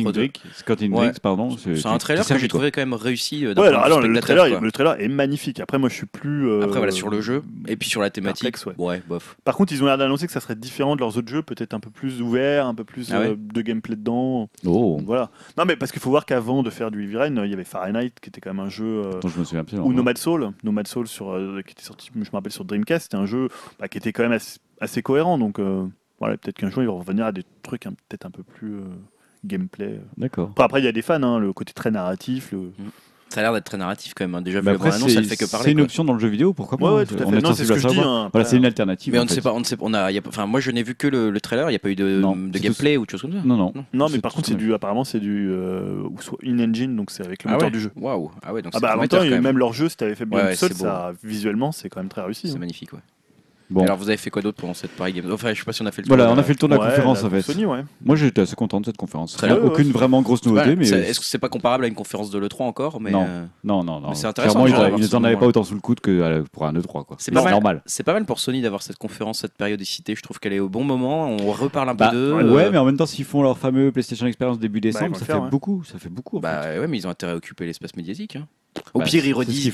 Ouais. 0.90 1.12
Pardon, 1.22 1.56
c'est, 1.56 1.76
C'est 1.76 1.86
un 1.88 1.98
trailer 1.98 2.26
que 2.26 2.38
j'ai 2.38 2.48
trouvé 2.48 2.70
quand 2.70 2.80
même 2.80 2.94
réussi 2.94 3.46
euh, 3.46 3.54
Ouais, 3.54 3.68
alors, 3.68 3.82
alors, 3.82 4.00
le, 4.00 4.20
trailer, 4.20 4.60
le 4.60 4.72
trailer 4.72 5.00
est 5.00 5.08
magnifique. 5.08 5.60
Après, 5.60 5.78
moi, 5.78 5.88
je 5.88 5.94
suis 5.94 6.06
plus. 6.06 6.48
euh, 6.48 6.62
Après 6.64 6.78
voilà 6.78 6.92
sur 6.92 7.08
le 7.10 7.20
jeu 7.20 7.42
et 7.68 7.76
puis 7.76 7.88
sur 7.88 8.00
la 8.00 8.10
thématique. 8.10 8.42
perplexe, 8.52 8.66
ouais. 8.66 8.74
Ouais, 8.78 9.02
bof. 9.08 9.36
Par 9.44 9.56
contre, 9.56 9.72
ils 9.72 9.82
ont 9.82 9.86
l'air 9.86 9.98
d'annoncer 9.98 10.26
que 10.26 10.32
ça 10.32 10.40
serait 10.40 10.54
différent 10.56 10.96
de 10.96 11.00
leurs 11.00 11.16
autres 11.16 11.28
jeux, 11.28 11.42
peut-être 11.42 11.74
un 11.74 11.80
peu 11.80 11.90
plus 11.90 12.20
ouvert, 12.20 12.66
un 12.66 12.74
peu 12.74 12.84
plus 12.84 13.12
Ah 13.12 13.28
de 13.36 13.62
gameplay 13.62 13.96
dedans. 13.96 14.48
Oh, 14.66 15.00
voilà. 15.04 15.30
Non, 15.56 15.64
mais 15.64 15.76
parce 15.76 15.92
qu'il 15.92 16.00
faut 16.00 16.10
voir 16.10 16.26
qu'avant 16.26 16.62
de 16.62 16.70
faire 16.70 16.90
du 16.90 17.04
Heavy 17.04 17.16
Rain, 17.16 17.44
il 17.44 17.50
y 17.50 17.54
avait 17.54 17.64
Fahrenheit 17.64 18.12
qui 18.20 18.28
était 18.28 18.40
quand 18.40 18.52
même 18.52 18.64
un 18.64 18.68
jeu. 18.68 19.02
ou. 19.84 19.92
Nomad 19.92 20.18
Soul, 20.18 20.50
Nomad 20.62 20.86
Soul 20.88 21.06
sur, 21.06 21.32
euh, 21.44 21.62
qui 21.62 21.72
était 21.72 21.82
sorti, 21.82 22.10
je 22.14 22.18
me 22.18 22.24
rappelle 22.32 22.52
sur 22.52 22.64
Dreamcast, 22.64 23.04
c'était 23.04 23.16
un 23.16 23.26
jeu 23.26 23.48
bah, 23.78 23.88
qui 23.88 23.98
était 23.98 24.12
quand 24.12 24.22
même 24.22 24.32
assez, 24.32 24.58
assez 24.80 25.02
cohérent. 25.02 25.38
Donc 25.38 25.58
euh, 25.58 25.86
voilà, 26.18 26.36
peut-être 26.36 26.56
qu'un 26.56 26.70
jour 26.70 26.82
ils 26.82 26.86
vont 26.86 26.98
revenir 26.98 27.26
à 27.26 27.32
des 27.32 27.44
trucs 27.62 27.82
peut-être 27.82 28.26
un 28.26 28.30
peu 28.30 28.42
plus 28.42 28.76
euh, 28.76 28.84
gameplay. 29.44 30.00
D'accord. 30.16 30.50
Après, 30.50 30.64
après, 30.64 30.80
il 30.80 30.84
y 30.84 30.88
a 30.88 30.92
des 30.92 31.02
fans, 31.02 31.22
hein, 31.22 31.38
le 31.38 31.52
côté 31.52 31.72
très 31.72 31.90
narratif. 31.90 32.52
Le... 32.52 32.72
Ça 33.34 33.40
a 33.40 33.42
l'air 33.42 33.52
d'être 33.52 33.64
très 33.64 33.76
narratif 33.76 34.14
quand 34.14 34.24
même. 34.24 34.34
hein. 34.36 34.42
Déjà 34.42 34.60
vu 34.60 34.66
Mais 34.66 34.72
la 34.72 34.76
après, 34.76 34.92
fait 34.92 35.36
que 35.36 35.50
parler. 35.50 35.64
c'est 35.64 35.70
une 35.72 35.78
quoi. 35.78 35.84
option 35.84 36.04
dans 36.04 36.12
le 36.12 36.20
jeu 36.20 36.28
vidéo, 36.28 36.52
pourquoi 36.52 36.78
pas 36.78 36.84
Ouais, 36.86 36.94
ouais, 36.96 37.02
hein, 37.02 37.04
tout 37.08 37.14
à 37.20 37.26
On 37.26 37.30
fait. 37.30 37.38
est 37.38 37.40
Non, 37.40 37.52
c'est 37.52 37.64
ce 37.64 37.72
que 37.72 37.78
je 37.80 37.88
dis, 37.88 37.98
hein, 37.98 38.28
Voilà, 38.32 38.44
c'est 38.46 38.56
une 38.56 38.64
alternative. 38.64 39.12
Mais 39.12 39.18
on 39.18 39.24
ne 39.24 39.28
sait 39.28 39.40
pas, 39.40 39.52
on 39.52 39.58
ne 39.58 39.64
sait, 39.64 39.76
on 39.80 39.92
a, 39.92 40.12
y 40.12 40.18
a 40.18 40.22
pas- 40.22 40.28
enfin, 40.28 40.46
moi 40.46 40.60
je 40.60 40.70
n'ai 40.70 40.82
vu 40.84 40.94
que 40.94 41.08
le, 41.08 41.30
le 41.30 41.40
trailer, 41.40 41.68
il 41.68 41.72
n'y 41.72 41.76
a 41.76 41.80
pas 41.80 41.90
eu 41.90 41.96
de, 41.96 42.20
Non, 42.20 42.36
de 42.36 42.50
c'est 42.54 42.60
gameplay 42.62 42.96
ou 42.96 43.04
de 43.06 43.10
choses 43.10 43.22
comme 43.22 43.32
ça. 43.32 43.38
Non, 43.44 43.56
non. 43.56 43.72
Non, 43.92 44.08
mais 44.08 44.18
par 44.20 44.32
contre, 44.32 44.46
ce 44.46 44.52
c'est 44.52 44.58
du, 44.58 44.72
apparemment, 44.72 45.02
c'est 45.04 45.18
du 45.20 45.48
euh, 45.50 46.02
ou 46.08 46.20
soit 46.22 46.38
in-engine, 46.46 46.94
donc 46.94 47.10
c'est 47.10 47.24
avec 47.24 47.42
le 47.44 47.50
Ah 47.50 47.54
moteur 47.54 47.66
ouais 47.68 47.72
du 47.72 47.80
jeu. 47.80 47.90
Waouh, 47.96 48.30
ah 48.44 48.52
ouais, 48.54 48.62
donc 48.62 48.72
Ah 48.74 48.78
c'est 48.78 48.82
bah, 48.86 48.94
en 48.96 49.00
même 49.00 49.08
temps, 49.08 49.58
leur 49.58 49.72
jeu, 49.72 49.88
si 49.88 49.96
t'avais 49.96 50.14
fait 50.14 50.26
Beyond 50.26 50.54
Soul, 50.54 50.70
visuellement, 51.22 51.72
c'est 51.72 51.88
quand 51.88 52.00
même 52.00 52.08
très 52.08 52.22
réussi. 52.22 52.48
C'est 52.48 52.54
hein. 52.54 52.58
magnifique, 52.60 52.92
ouais. 52.92 53.00
Bon. 53.70 53.82
Alors 53.82 53.96
vous 53.96 54.08
avez 54.08 54.18
fait 54.18 54.28
quoi 54.30 54.42
d'autre 54.42 54.58
pendant 54.60 54.74
cette 54.74 54.90
Paris 54.90 55.14
Games 55.14 55.30
Enfin, 55.32 55.52
je 55.54 55.58
sais 55.58 55.64
pas 55.64 55.72
si 55.72 55.80
on 55.82 55.86
a 55.86 55.90
fait 55.90 56.02
le 56.02 56.06
tour. 56.06 56.16
Voilà, 56.16 56.26
de 56.28 56.32
on 56.32 56.34
la- 56.36 56.40
a 56.42 56.44
fait 56.44 56.52
le 56.52 56.58
tour 56.58 56.68
de 56.68 56.74
la 56.74 56.80
Ouais, 56.80 56.88
conférence 56.90 57.22
la 57.22 57.28
en 57.28 57.30
fait. 57.30 57.42
Sony, 57.42 57.64
ouais. 57.64 57.80
Moi 58.04 58.14
j'étais 58.16 58.42
assez 58.42 58.54
content 58.56 58.78
de 58.80 58.84
cette 58.86 58.96
conférence. 58.98 59.32
Très 59.36 59.46
bien. 59.48 59.56
Aucune 59.56 59.90
vraiment 59.90 60.20
grosse 60.22 60.44
nouveauté, 60.44 60.76
mais 60.76 60.86
Est-ce 60.88 61.18
que 61.18 61.24
c'est 61.26 61.38
pas 61.38 61.48
comparable 61.48 61.84
à 61.84 61.88
une 61.88 61.94
conférence 61.94 62.30
de 62.30 62.38
l'E3 62.38 62.62
encore 62.64 63.00
mais 63.00 63.10
Non. 63.10 63.24
euh, 63.26 63.44
non, 63.64 63.82
non, 63.82 64.00
non. 64.00 64.10
Mais 64.10 64.14
c'est 64.16 64.26
intéressant, 64.26 64.52
Clairement, 64.64 64.66
ils, 64.66 64.70
genre, 64.70 64.80
en- 64.80 64.82
d'avoir 64.84 65.00
ils 65.00 65.08
ce 65.08 65.16
en 65.16 65.24
avaient 65.24 65.36
pas 65.36 65.46
autant 65.46 65.64
sous 65.64 65.74
le 65.74 65.80
coude 65.80 66.00
que 66.00 66.10
euh, 66.10 66.42
pour 66.52 66.66
un 66.66 66.72
E3 66.74 67.04
quoi. 67.06 67.16
C'est 67.18 67.32
normal. 67.32 67.82
c'est 67.86 68.02
pas 68.02 68.12
mal 68.12 68.26
pour 68.26 68.38
Sony 68.38 68.60
d'avoir 68.60 68.82
cette 68.82 68.98
conférence, 68.98 69.38
cette 69.40 69.54
périodicité. 69.54 70.14
Je 70.14 70.22
trouve 70.22 70.38
qu'elle 70.38 70.52
est 70.52 70.60
au 70.60 70.68
bon 70.68 70.84
moment. 70.84 71.28
On 71.30 71.50
reparle 71.52 71.88
un 71.88 71.94
Bah, 71.94 72.10
peu 72.10 72.16
d'eux. 72.16 72.32
ouais, 72.34 72.64
euh, 72.64 72.70
mais 72.70 72.78
en 72.78 72.84
même 72.84 72.96
temps, 72.98 73.06
s'ils 73.06 73.24
font 73.24 73.42
leur 73.42 73.56
fameux 73.56 73.90
PlayStation 73.92 74.26
Experience 74.26 74.58
début 74.58 74.80
décembre, 74.80 75.06
ils 75.06 75.12
vont 75.12 75.18
ça 75.18 75.24
fait 75.24 75.50
beaucoup. 75.50 75.82
Ça 75.84 75.98
fait 75.98 76.10
beaucoup. 76.10 76.38
Bah 76.38 76.64
ouais, 76.78 76.86
mais 76.86 76.98
ils 76.98 77.06
ont 77.06 77.10
intérêt 77.10 77.32
à 77.32 77.36
occuper 77.36 77.64
l'espace 77.66 77.96
médiatique. 77.96 78.36
Au 78.92 78.98
Bah, 79.00 79.04
pire, 79.04 79.22
c'est- 79.22 79.28
ils 79.28 79.32
redisent, 79.32 79.66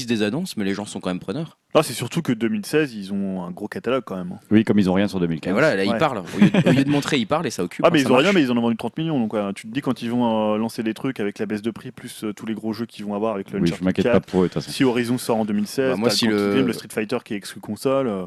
ils 0.00 0.06
des 0.06 0.22
annonces, 0.22 0.56
mais 0.56 0.64
les 0.64 0.74
gens 0.74 0.84
sont 0.84 1.00
quand 1.00 1.10
même 1.10 1.20
preneurs. 1.20 1.58
Non, 1.74 1.82
c'est 1.82 1.92
surtout 1.92 2.22
que 2.22 2.32
2016, 2.32 2.94
ils 2.94 3.12
ont 3.12 3.44
un 3.44 3.50
gros 3.50 3.68
catalogue 3.68 4.02
quand 4.04 4.16
même. 4.16 4.32
hein. 4.32 4.40
Oui, 4.50 4.64
comme 4.64 4.78
ils 4.78 4.88
ont 4.90 4.94
rien 4.94 5.06
sur 5.06 5.18
Et 5.18 5.22
2015. 5.22 5.52
voilà, 5.52 5.76
là, 5.76 5.84
ils 5.84 5.96
parlent. 5.96 6.18
Au 6.34 6.38
lieu, 6.38 6.50
de, 6.50 6.68
au 6.68 6.72
lieu 6.72 6.84
de 6.84 6.90
montrer, 6.90 7.18
ils 7.18 7.26
parlent 7.26 7.46
et 7.46 7.50
ça 7.50 7.62
occupe. 7.62 7.84
Ah, 7.84 7.90
mais 7.92 8.00
hein, 8.00 8.02
ils 8.06 8.12
ont 8.12 8.16
rien, 8.16 8.32
mais 8.32 8.42
ils 8.42 8.50
en 8.50 8.56
ont 8.56 8.60
vendu 8.62 8.76
30 8.76 8.96
millions. 8.98 9.18
Donc, 9.20 9.32
ouais, 9.32 9.52
tu 9.54 9.68
te 9.68 9.72
dis, 9.72 9.80
quand 9.80 10.02
ils 10.02 10.10
vont 10.10 10.54
euh, 10.54 10.58
lancer 10.58 10.82
des 10.82 10.94
trucs 10.94 11.20
avec 11.20 11.38
la 11.38 11.46
baisse 11.46 11.62
de 11.62 11.70
prix, 11.70 11.92
plus 11.92 12.24
euh, 12.24 12.32
tous 12.32 12.46
les 12.46 12.54
gros 12.54 12.72
jeux 12.72 12.86
qu'ils 12.86 13.04
vont 13.04 13.14
avoir 13.14 13.34
avec 13.34 13.50
le 13.52 13.60
Oui, 13.60 13.66
je 13.68 13.72
Uncharted 13.74 13.84
m'inquiète 13.86 14.06
4, 14.06 14.12
pas 14.14 14.20
pour 14.20 14.40
eux 14.40 14.44
de 14.44 14.48
toute 14.48 14.54
façon. 14.62 14.70
Si 14.72 14.82
Horizon 14.84 15.18
sort 15.18 15.36
en 15.36 15.44
2016, 15.44 15.90
Bah, 15.92 15.96
moi, 15.96 16.10
si 16.10 16.26
le 16.26 16.72
Street 16.72 16.88
Fighter 16.92 17.18
qui 17.24 17.34
est 17.34 17.36
exclu 17.36 17.60
console. 17.60 18.08
euh, 18.08 18.26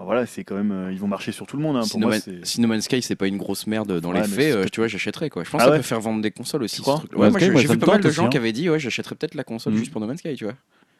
enfin, 0.00 0.04
voilà, 0.06 0.24
c'est 0.24 0.44
quand 0.44 0.54
même, 0.56 0.72
euh, 0.72 0.90
ils 0.92 0.98
vont 0.98 1.06
marcher 1.06 1.30
sur 1.30 1.46
tout 1.46 1.58
le 1.58 1.62
monde. 1.62 1.76
hein. 1.76 1.82
Si, 1.82 1.90
Pour 1.90 2.00
no 2.00 2.06
moi, 2.08 2.16
si 2.42 2.60
No 2.62 2.68
Man's 2.68 2.84
Sky 2.84 3.02
c'est 3.02 3.16
pas 3.16 3.26
une 3.26 3.36
grosse 3.36 3.66
merde 3.66 4.00
dans 4.00 4.12
Ouais, 4.12 4.22
les 4.22 4.26
faits, 4.26 4.54
euh, 4.56 4.64
tu 4.72 4.80
vois, 4.80 4.88
j'achèterais 4.88 5.28
quoi. 5.28 5.44
Je 5.44 5.50
pense 5.50 5.60
Ah 5.60 5.64
que 5.64 5.68
ça 5.68 5.72
ouais 5.72 5.78
peut 5.78 5.82
faire 5.84 6.00
vendre 6.00 6.22
des 6.22 6.30
consoles 6.30 6.62
aussi. 6.62 6.76
Tu 6.76 6.82
ce 6.82 6.82
crois 6.82 7.02
Ouais, 7.14 7.28
moi 7.30 7.38
j'ai 7.38 7.50
vu 7.50 7.78
pas 7.78 7.86
mal 7.86 8.00
de 8.00 8.10
gens 8.10 8.26
hein. 8.26 8.28
qui 8.30 8.38
avaient 8.38 8.52
dit 8.52 8.70
ouais, 8.70 8.78
j'achèterais 8.80 9.14
peut-être 9.14 9.34
la 9.34 9.44
console 9.44 9.74
juste 9.74 9.92
pour 9.92 10.00
No 10.00 10.06
Man's 10.06 10.20
Sky, 10.20 10.34
tu 10.34 10.44
vois. 10.44 10.54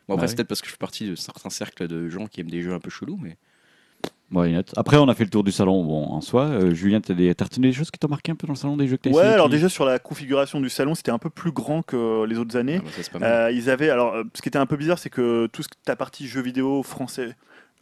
Bon 0.09 0.15
après 0.17 0.29
c'est 0.29 0.37
peut-être 0.37 0.49
parce 0.49 0.61
que 0.61 0.67
je 0.67 0.73
fais 0.73 0.79
partie 0.79 1.09
de 1.09 1.15
certains 1.15 1.51
cercles 1.51 1.89
de 1.89 2.09
gens 2.11 2.27
qui 2.27 2.41
aiment 2.43 2.51
des 2.51 2.61
jeux 2.61 2.75
un 2.75 2.81
peu 2.81 2.91
chelous, 2.91 3.19
mais. 3.21 3.37
Après, 4.77 4.97
on 4.97 5.09
a 5.09 5.15
fait 5.17 5.25
le 5.25 5.31
tour 5.31 5.43
du 5.43 5.51
salon 5.51 5.85
bon, 5.85 6.05
en 6.05 6.21
soi. 6.21 6.45
Euh, 6.45 6.73
Julien, 6.73 7.01
t'as 7.01 7.15
des... 7.15 7.31
retenu 7.31 7.67
des 7.67 7.73
choses 7.73 7.91
qui 7.91 7.99
t'ont 7.99 8.07
marqué 8.07 8.31
un 8.31 8.37
peu 8.37 8.47
dans 8.47 8.53
le 8.53 8.59
salon 8.59 8.77
des 8.77 8.87
jeux 8.87 8.97
que 8.97 9.03
t'as 9.03 9.11
Ouais, 9.11 9.17
essayé, 9.17 9.35
alors 9.35 9.47
qui- 9.47 9.53
déjà 9.57 9.69
sur 9.69 9.85
la 9.85 9.99
configuration 9.99 10.61
du 10.61 10.69
salon, 10.71 10.95
c'était 10.95 11.11
un 11.11 11.19
peu 11.19 11.31
plus 11.31 11.51
grand 11.51 11.83
que 11.83 12.25
les 12.27 12.39
autres 12.39 12.57
années. 12.57 12.77
ah, 12.79 12.85
bah, 12.85 12.91
ça, 12.95 13.03
c'est 13.03 13.13
pas 13.13 13.19
mal. 13.19 13.29
Euh, 13.33 13.51
ils 13.51 13.69
avaient 13.69 13.91
alors 13.91 14.15
ce 14.35 14.41
qui 14.41 14.49
était 14.49 14.59
un 14.59 14.67
peu 14.67 14.77
bizarre, 14.77 15.01
c'est 15.01 15.11
que 15.11 15.49
tout 15.49 15.65
ce 15.65 15.69
que 15.69 15.75
ta 15.85 15.97
partie 15.97 16.29
jeux 16.29 16.43
vidéo 16.43 16.85
français 16.85 17.35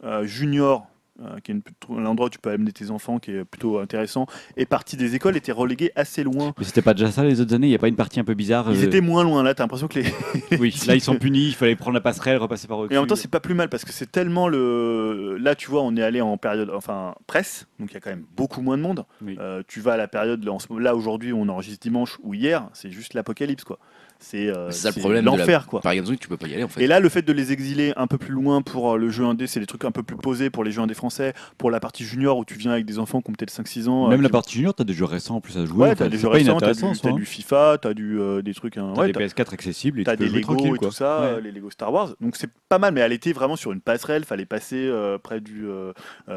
euh, 0.03 0.25
junior, 0.25 0.87
euh, 1.21 1.39
qui 1.43 1.51
est 1.51 1.55
une- 1.55 2.01
l'endroit 2.01 2.27
où 2.27 2.29
tu 2.29 2.39
peux 2.39 2.49
amener 2.51 2.71
tes 2.71 2.91
enfants, 2.91 3.19
qui 3.19 3.31
est 3.31 3.43
plutôt 3.45 3.79
intéressant, 3.79 4.25
et 4.57 4.65
partie 4.65 4.95
des 4.97 5.15
écoles 5.15 5.35
était 5.37 5.51
relégué 5.51 5.91
assez 5.95 6.23
loin. 6.23 6.53
Mais 6.57 6.63
c'était 6.63 6.81
pas 6.81 6.93
déjà 6.93 7.11
ça 7.11 7.23
les 7.23 7.41
autres 7.41 7.53
années 7.53 7.67
Il 7.67 7.71
n'y 7.71 7.75
a 7.75 7.79
pas 7.79 7.87
une 7.89 7.95
partie 7.95 8.19
un 8.19 8.23
peu 8.23 8.33
bizarre 8.35 8.71
Ils 8.71 8.79
euh, 8.83 8.85
étaient 8.87 9.01
moins 9.01 9.23
loin 9.23 9.43
là. 9.43 9.53
T'as 9.53 9.63
l'impression 9.63 9.87
que 9.87 9.99
les 9.99 10.05
Oui, 10.59 10.73
là 10.87 10.95
ils 10.95 11.01
sont 11.01 11.15
punis, 11.15 11.47
il 11.47 11.55
fallait 11.55 11.75
prendre 11.75 11.95
la 11.95 12.01
passerelle, 12.01 12.37
repasser 12.37 12.67
par 12.67 12.79
au 12.79 12.89
Et 12.89 12.97
en 12.97 13.01
même 13.01 13.07
temps, 13.07 13.15
c'est 13.15 13.29
pas 13.31 13.39
plus 13.39 13.53
mal 13.53 13.69
parce 13.69 13.85
que 13.85 13.91
c'est 13.91 14.11
tellement 14.11 14.47
le. 14.47 15.37
Là, 15.39 15.55
tu 15.55 15.69
vois, 15.69 15.81
on 15.83 15.95
est 15.95 16.03
allé 16.03 16.21
en 16.21 16.37
période, 16.37 16.71
enfin 16.75 17.15
presse, 17.27 17.67
donc 17.79 17.91
il 17.91 17.93
y 17.93 17.97
a 17.97 17.99
quand 17.99 18.09
même 18.11 18.25
beaucoup 18.35 18.61
moins 18.61 18.77
de 18.77 18.81
monde. 18.83 19.05
Oui. 19.21 19.35
Euh, 19.39 19.61
tu 19.67 19.79
vas 19.81 19.93
à 19.93 19.97
la 19.97 20.07
période 20.07 20.43
là, 20.43 20.51
en 20.53 20.59
ce- 20.59 20.67
là 20.79 20.95
aujourd'hui, 20.95 21.33
on 21.33 21.47
enregistre 21.49 21.79
dimanche 21.81 22.17
ou 22.23 22.33
hier, 22.33 22.67
c'est 22.73 22.91
juste 22.91 23.13
l'apocalypse 23.13 23.63
quoi. 23.63 23.79
C'est 24.21 24.49
euh, 24.49 24.69
C'est 24.69 24.79
ça 24.81 24.89
le 24.89 24.93
c'est 24.95 24.99
problème 24.99 25.23
de 25.25 25.29
la- 25.31 25.37
l'enfer 25.37 25.65
quoi. 25.65 25.79
Par 25.79 25.93
exemple, 25.93 26.17
tu 26.19 26.27
peux 26.27 26.35
pas 26.35 26.47
y 26.47 26.53
aller 26.53 26.63
en 26.63 26.67
fait. 26.67 26.81
Et 26.83 26.87
là, 26.87 26.99
le 26.99 27.07
fait 27.07 27.21
de 27.21 27.31
les 27.31 27.53
exiler 27.53 27.93
un 27.95 28.05
peu 28.05 28.17
plus 28.17 28.33
loin 28.33 28.61
pour 28.61 28.91
euh, 28.93 28.97
le 28.97 29.09
jeu 29.09 29.23
indé, 29.23 29.47
c'est 29.47 29.61
des 29.61 29.65
trucs 29.65 29.85
un 29.85 29.91
peu 29.91 30.03
plus 30.03 30.17
posés 30.17 30.49
pour 30.49 30.65
les 30.65 30.71
jeux 30.71 30.81
indés 30.81 30.93
français. 30.93 31.33
Pour 31.57 31.71
la 31.71 31.79
partie 31.79 32.03
junior 32.03 32.37
où 32.37 32.43
tu 32.43 32.55
viens 32.55 32.71
avec 32.71 32.85
des 32.85 32.99
enfants 32.99 33.21
qui 33.21 33.29
ont 33.29 33.33
peut-être 33.33 33.51
5-6 33.53 33.87
ans. 33.87 34.07
euh, 34.07 34.09
Même 34.09 34.21
la 34.21 34.27
partie 34.29 34.55
junior, 34.57 34.73
t'as 34.73 34.83
des 34.83 34.93
jeux 34.93 35.05
récents 35.05 35.37
en 35.37 35.41
plus 35.41 35.57
à 35.57 35.65
jouer. 35.65 35.87
Ouais, 35.89 35.95
t'as 35.95 36.09
des 36.09 36.17
jeux 36.17 36.27
récents, 36.27 36.57
t'as 36.59 36.73
du, 36.73 36.81
t'as 36.99 37.09
hein. 37.09 37.13
du 37.13 37.25
FIFA, 37.25 37.77
t'as 37.81 37.93
du, 37.93 38.19
euh, 38.19 38.41
des 38.41 38.53
trucs. 38.53 38.75
hein, 38.77 38.91
T'as 38.93 39.01
ouais, 39.03 39.11
des 39.13 39.19
PS4 39.25 39.53
accessibles 39.53 40.01
et 40.01 40.03
T'as 40.03 40.17
des 40.17 40.27
Lego 40.27 40.75
et 40.75 40.77
quoi. 40.77 40.89
tout 40.89 40.93
ça, 40.93 41.21
Ouais. 41.35 41.41
les 41.41 41.51
Lego 41.53 41.69
Star 41.71 41.93
Wars. 41.93 42.09
Donc 42.19 42.35
c'est 42.35 42.49
pas 42.67 42.77
mal, 42.77 42.93
mais 42.93 42.99
elle 43.01 43.13
était 43.13 43.31
vraiment 43.31 43.55
sur 43.55 43.71
une 43.71 43.79
passerelle. 43.81 44.25
Fallait 44.25 44.45
passer 44.45 44.91
près 45.23 45.39
du, 45.39 45.65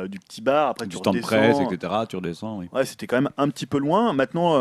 du 0.08 0.18
petit 0.20 0.40
bar. 0.40 0.68
Après, 0.68 0.86
Du 0.86 0.94
tu 0.96 1.02
temps 1.02 1.12
de 1.12 1.18
presse, 1.20 1.56
etc. 1.60 1.92
Tu 2.08 2.14
redescends, 2.16 2.58
oui. 2.58 2.68
Ouais, 2.72 2.84
c'était 2.86 3.08
quand 3.08 3.16
même 3.16 3.30
un 3.38 3.48
petit 3.48 3.66
peu 3.66 3.78
loin. 3.78 4.12
Maintenant, 4.12 4.52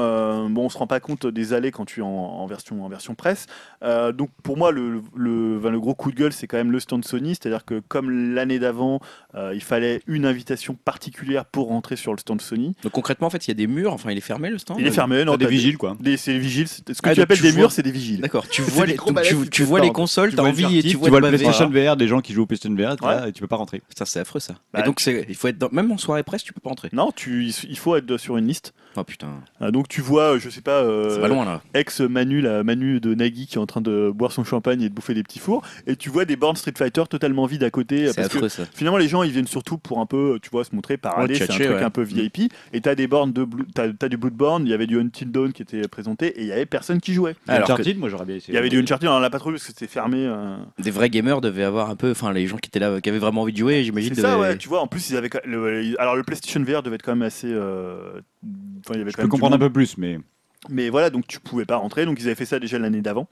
bon, 0.49 0.65
on 0.65 0.69
se 0.69 0.77
rend 0.79 0.87
pas 0.87 0.99
compte 0.99 1.27
des 1.27 1.53
allées 1.53 1.71
quand 1.71 1.85
tu 1.85 1.99
es 1.99 2.03
en, 2.03 2.07
en 2.07 2.47
version, 2.47 2.83
en 2.83 2.89
version 2.89 3.10
presse. 3.15 3.45
Euh, 3.83 4.11
donc 4.11 4.29
pour 4.43 4.57
moi, 4.57 4.71
le, 4.71 5.01
le, 5.15 5.59
le 5.59 5.79
gros 5.79 5.95
coup 5.95 6.11
de 6.11 6.15
gueule, 6.15 6.33
c'est 6.33 6.47
quand 6.47 6.57
même 6.57 6.71
le 6.71 6.79
stand 6.79 7.03
Sony, 7.05 7.29
c'est-à-dire 7.35 7.65
que 7.65 7.81
comme 7.87 8.33
l'année 8.35 8.59
d'avant, 8.59 8.99
euh, 9.35 9.51
il 9.55 9.61
fallait 9.63 10.01
une 10.07 10.25
invitation 10.25 10.75
particulière 10.85 11.45
pour 11.45 11.67
rentrer 11.69 11.95
sur 11.95 12.11
le 12.13 12.19
stand 12.19 12.41
Sony. 12.41 12.75
Donc 12.83 12.91
concrètement, 12.91 13.27
en 13.27 13.29
fait, 13.29 13.47
il 13.47 13.49
y 13.49 13.51
a 13.51 13.55
des 13.55 13.67
murs. 13.67 13.93
Enfin, 13.93 14.11
il 14.11 14.17
est 14.17 14.21
fermé 14.21 14.49
le 14.49 14.57
stand. 14.57 14.77
Il 14.79 14.85
est 14.87 14.91
fermé, 14.91 15.25
non 15.25 15.35
des 15.37 15.47
vigiles, 15.47 15.77
quoi. 15.77 15.97
des- 15.99 16.17
C'est 16.17 16.33
des 16.33 16.39
vigiles. 16.39 16.67
Ce 16.67 16.81
que 16.81 16.91
Ah, 17.09 17.15
tu 17.15 17.21
appelles 17.21 17.37
tu 17.37 17.43
des 17.43 17.51
vois- 17.51 17.59
murs, 17.61 17.71
c'est 17.71 17.81
des 17.83 17.91
vigiles. 17.91 18.21
D'accord. 18.21 18.47
Tu 18.47 18.61
vois 18.61 18.85
les, 18.85 18.95
donc 18.95 19.21
tu, 19.23 19.49
tu 19.49 19.63
vois 19.63 19.79
pas, 19.79 19.85
les 19.85 19.91
consoles, 19.91 20.29
Tu 20.29 20.35
t'as 20.35 20.43
envie, 20.43 20.61
vertige, 20.61 20.83
tu 20.91 20.97
vois, 20.97 21.05
tu 21.07 21.09
vois 21.11 21.19
le. 21.21 21.27
PlayStation 21.29 21.69
VR, 21.69 21.95
des 21.97 22.07
gens 22.07 22.21
qui 22.21 22.33
jouent 22.33 22.43
au 22.43 22.45
PlayStation 22.45 22.75
VR, 22.75 22.95
Ouais. 23.03 23.29
et 23.29 23.31
tu 23.31 23.41
peux 23.41 23.47
pas 23.47 23.55
rentrer. 23.55 23.81
Putain, 23.89 24.05
c'est 24.05 24.19
affreux 24.19 24.39
ça. 24.39 24.53
Bah, 24.73 24.81
et 24.81 24.83
donc 24.83 24.99
c'est, 24.99 25.25
il 25.27 25.35
faut 25.35 25.47
être 25.47 25.57
dans- 25.57 25.69
même 25.71 25.91
en 25.91 25.97
soirée 25.97 26.23
presse, 26.23 26.43
tu 26.43 26.53
peux 26.53 26.61
pas 26.61 26.69
entrer. 26.69 26.89
Non, 26.93 27.11
tu, 27.15 27.47
il 27.67 27.77
faut 27.77 27.95
être 27.95 28.17
sur 28.17 28.37
une 28.37 28.47
liste. 28.47 28.73
Oh 28.95 29.03
putain, 29.03 29.29
Euh, 29.61 29.71
donc 29.71 29.87
tu 29.87 30.01
vois, 30.01 30.37
je 30.37 30.49
sais 30.49 30.61
pas, 30.61 30.81
euh, 30.83 31.15
ça 31.15 31.19
va 31.21 31.27
loin 31.29 31.45
là. 31.45 31.61
ex 31.73 32.01
Manu, 32.01 32.41
la 32.41 32.63
Manu 32.63 32.99
de 33.01 33.13
Nagui 33.15 33.47
qui 33.47 33.55
est 33.55 33.59
en 33.59 33.65
train 33.65 33.81
de 33.81 34.11
boire 34.13 34.31
son 34.31 34.43
champagne 34.43 34.81
et 34.81 34.89
de 34.89 34.93
bouffer 34.93 35.13
des 35.13 35.23
petits 35.23 35.39
fours, 35.39 35.63
et 35.87 35.95
tu 35.97 36.09
vois 36.09 36.23
des 36.25 36.35
bornes 36.37 36.55
Street 36.55 36.73
Fighter 36.77 37.03
totalement 37.09 37.45
vides 37.45 37.63
à 37.63 37.69
côté. 37.71 38.07
C'est 38.07 38.15
parce 38.15 38.27
que 38.29 38.37
affreux 38.37 38.49
ça. 38.49 38.63
finalement, 38.73 38.97
les 38.97 39.07
gens 39.09 39.23
ils 39.23 39.31
viennent 39.31 39.47
surtout 39.47 39.77
pour 39.77 39.99
un 39.99 40.05
peu, 40.05 40.39
tu 40.41 40.49
vois, 40.49 40.63
se 40.63 40.73
montrer, 40.75 40.95
parader, 40.97 41.33
Ouais, 41.33 41.39
c'est 41.39 41.51
un 41.51 41.55
truc 41.55 41.67
ouais. 41.69 41.83
un 41.83 41.89
peu 41.89 42.03
VIP. 42.03 42.51
Et 42.73 42.81
t'as 42.81 42.95
des 42.95 43.07
bornes 43.07 43.33
de, 43.33 43.43
Blue- 43.43 43.65
t'as, 43.73 43.91
t'as 43.91 44.07
du 44.07 44.17
Bloodborne, 44.17 44.65
il 44.65 44.69
y 44.69 44.73
avait 44.73 44.87
du 44.87 44.99
Until 44.99 45.31
Dawn 45.31 45.51
qui 45.51 45.61
était 45.63 45.87
présenté, 45.87 46.27
et 46.27 46.41
il 46.41 46.47
y 46.47 46.51
avait 46.51 46.65
personne 46.65 47.01
qui 47.01 47.13
jouait. 47.13 47.35
Alors 47.47 47.67
que- 47.67 47.73
Uncharted, 47.73 47.97
moi 47.97 48.09
j'aurais 48.09 48.25
bien 48.25 48.35
essayé. 48.35 48.53
Il 48.53 48.55
y 48.55 48.59
avait 48.59 48.69
du 48.69 48.79
Uncharted, 48.79 49.09
on 49.09 49.19
l'a 49.19 49.29
pas 49.29 49.39
trop 49.39 49.49
vu 49.49 49.55
parce 49.55 49.65
que 49.67 49.73
c'était 49.73 49.87
fermé. 49.91 50.17
euh. 50.25 50.55
Des 50.79 50.91
vrais 50.91 51.09
gamers 51.09 51.41
devaient 51.41 51.63
avoir 51.63 51.89
un 51.89 51.95
peu, 51.95 52.11
enfin 52.11 52.31
les 52.31 52.47
gens 52.47 52.57
qui 52.57 52.67
étaient 52.67 52.79
là, 52.79 53.01
qui 53.01 53.09
avaient 53.09 53.17
vraiment 53.19 53.41
envie 53.41 53.53
de 53.53 53.57
jouer, 53.57 53.83
j'imagine. 53.83 54.13
C'est 54.15 54.21
ça, 54.21 54.35
devaient- 54.35 54.41
ouais. 54.49 54.57
Tu 54.57 54.69
vois, 54.69 54.81
en 54.81 54.87
plus, 54.87 55.09
ils 55.09 55.17
avaient. 55.17 55.29
le- 55.45 55.95
alors, 55.99 56.15
le 56.15 56.23
PlayStation 56.23 56.61
VR 56.63 56.83
devait 56.83 56.95
être 56.95 57.01
quand 57.03 57.11
même 57.15 57.21
assez. 57.23 57.47
euh, 57.51 58.19
Enfin, 58.83 58.95
il 58.95 58.97
y 58.97 59.01
avait 59.01 59.11
Je 59.11 59.15
quand 59.15 59.21
peux 59.21 59.27
même 59.27 59.29
comprendre 59.29 59.55
un 59.55 59.59
peu 59.59 59.69
plus, 59.69 59.97
mais 59.99 60.17
Mais 60.69 60.89
voilà, 60.89 61.09
donc 61.09 61.27
tu 61.27 61.39
pouvais 61.39 61.65
pas 61.65 61.77
rentrer. 61.77 62.05
Donc, 62.05 62.19
ils 62.19 62.27
avaient 62.27 62.35
fait 62.35 62.45
ça 62.45 62.59
déjà 62.59 62.77
l'année 62.79 63.01
d'avant. 63.01 63.27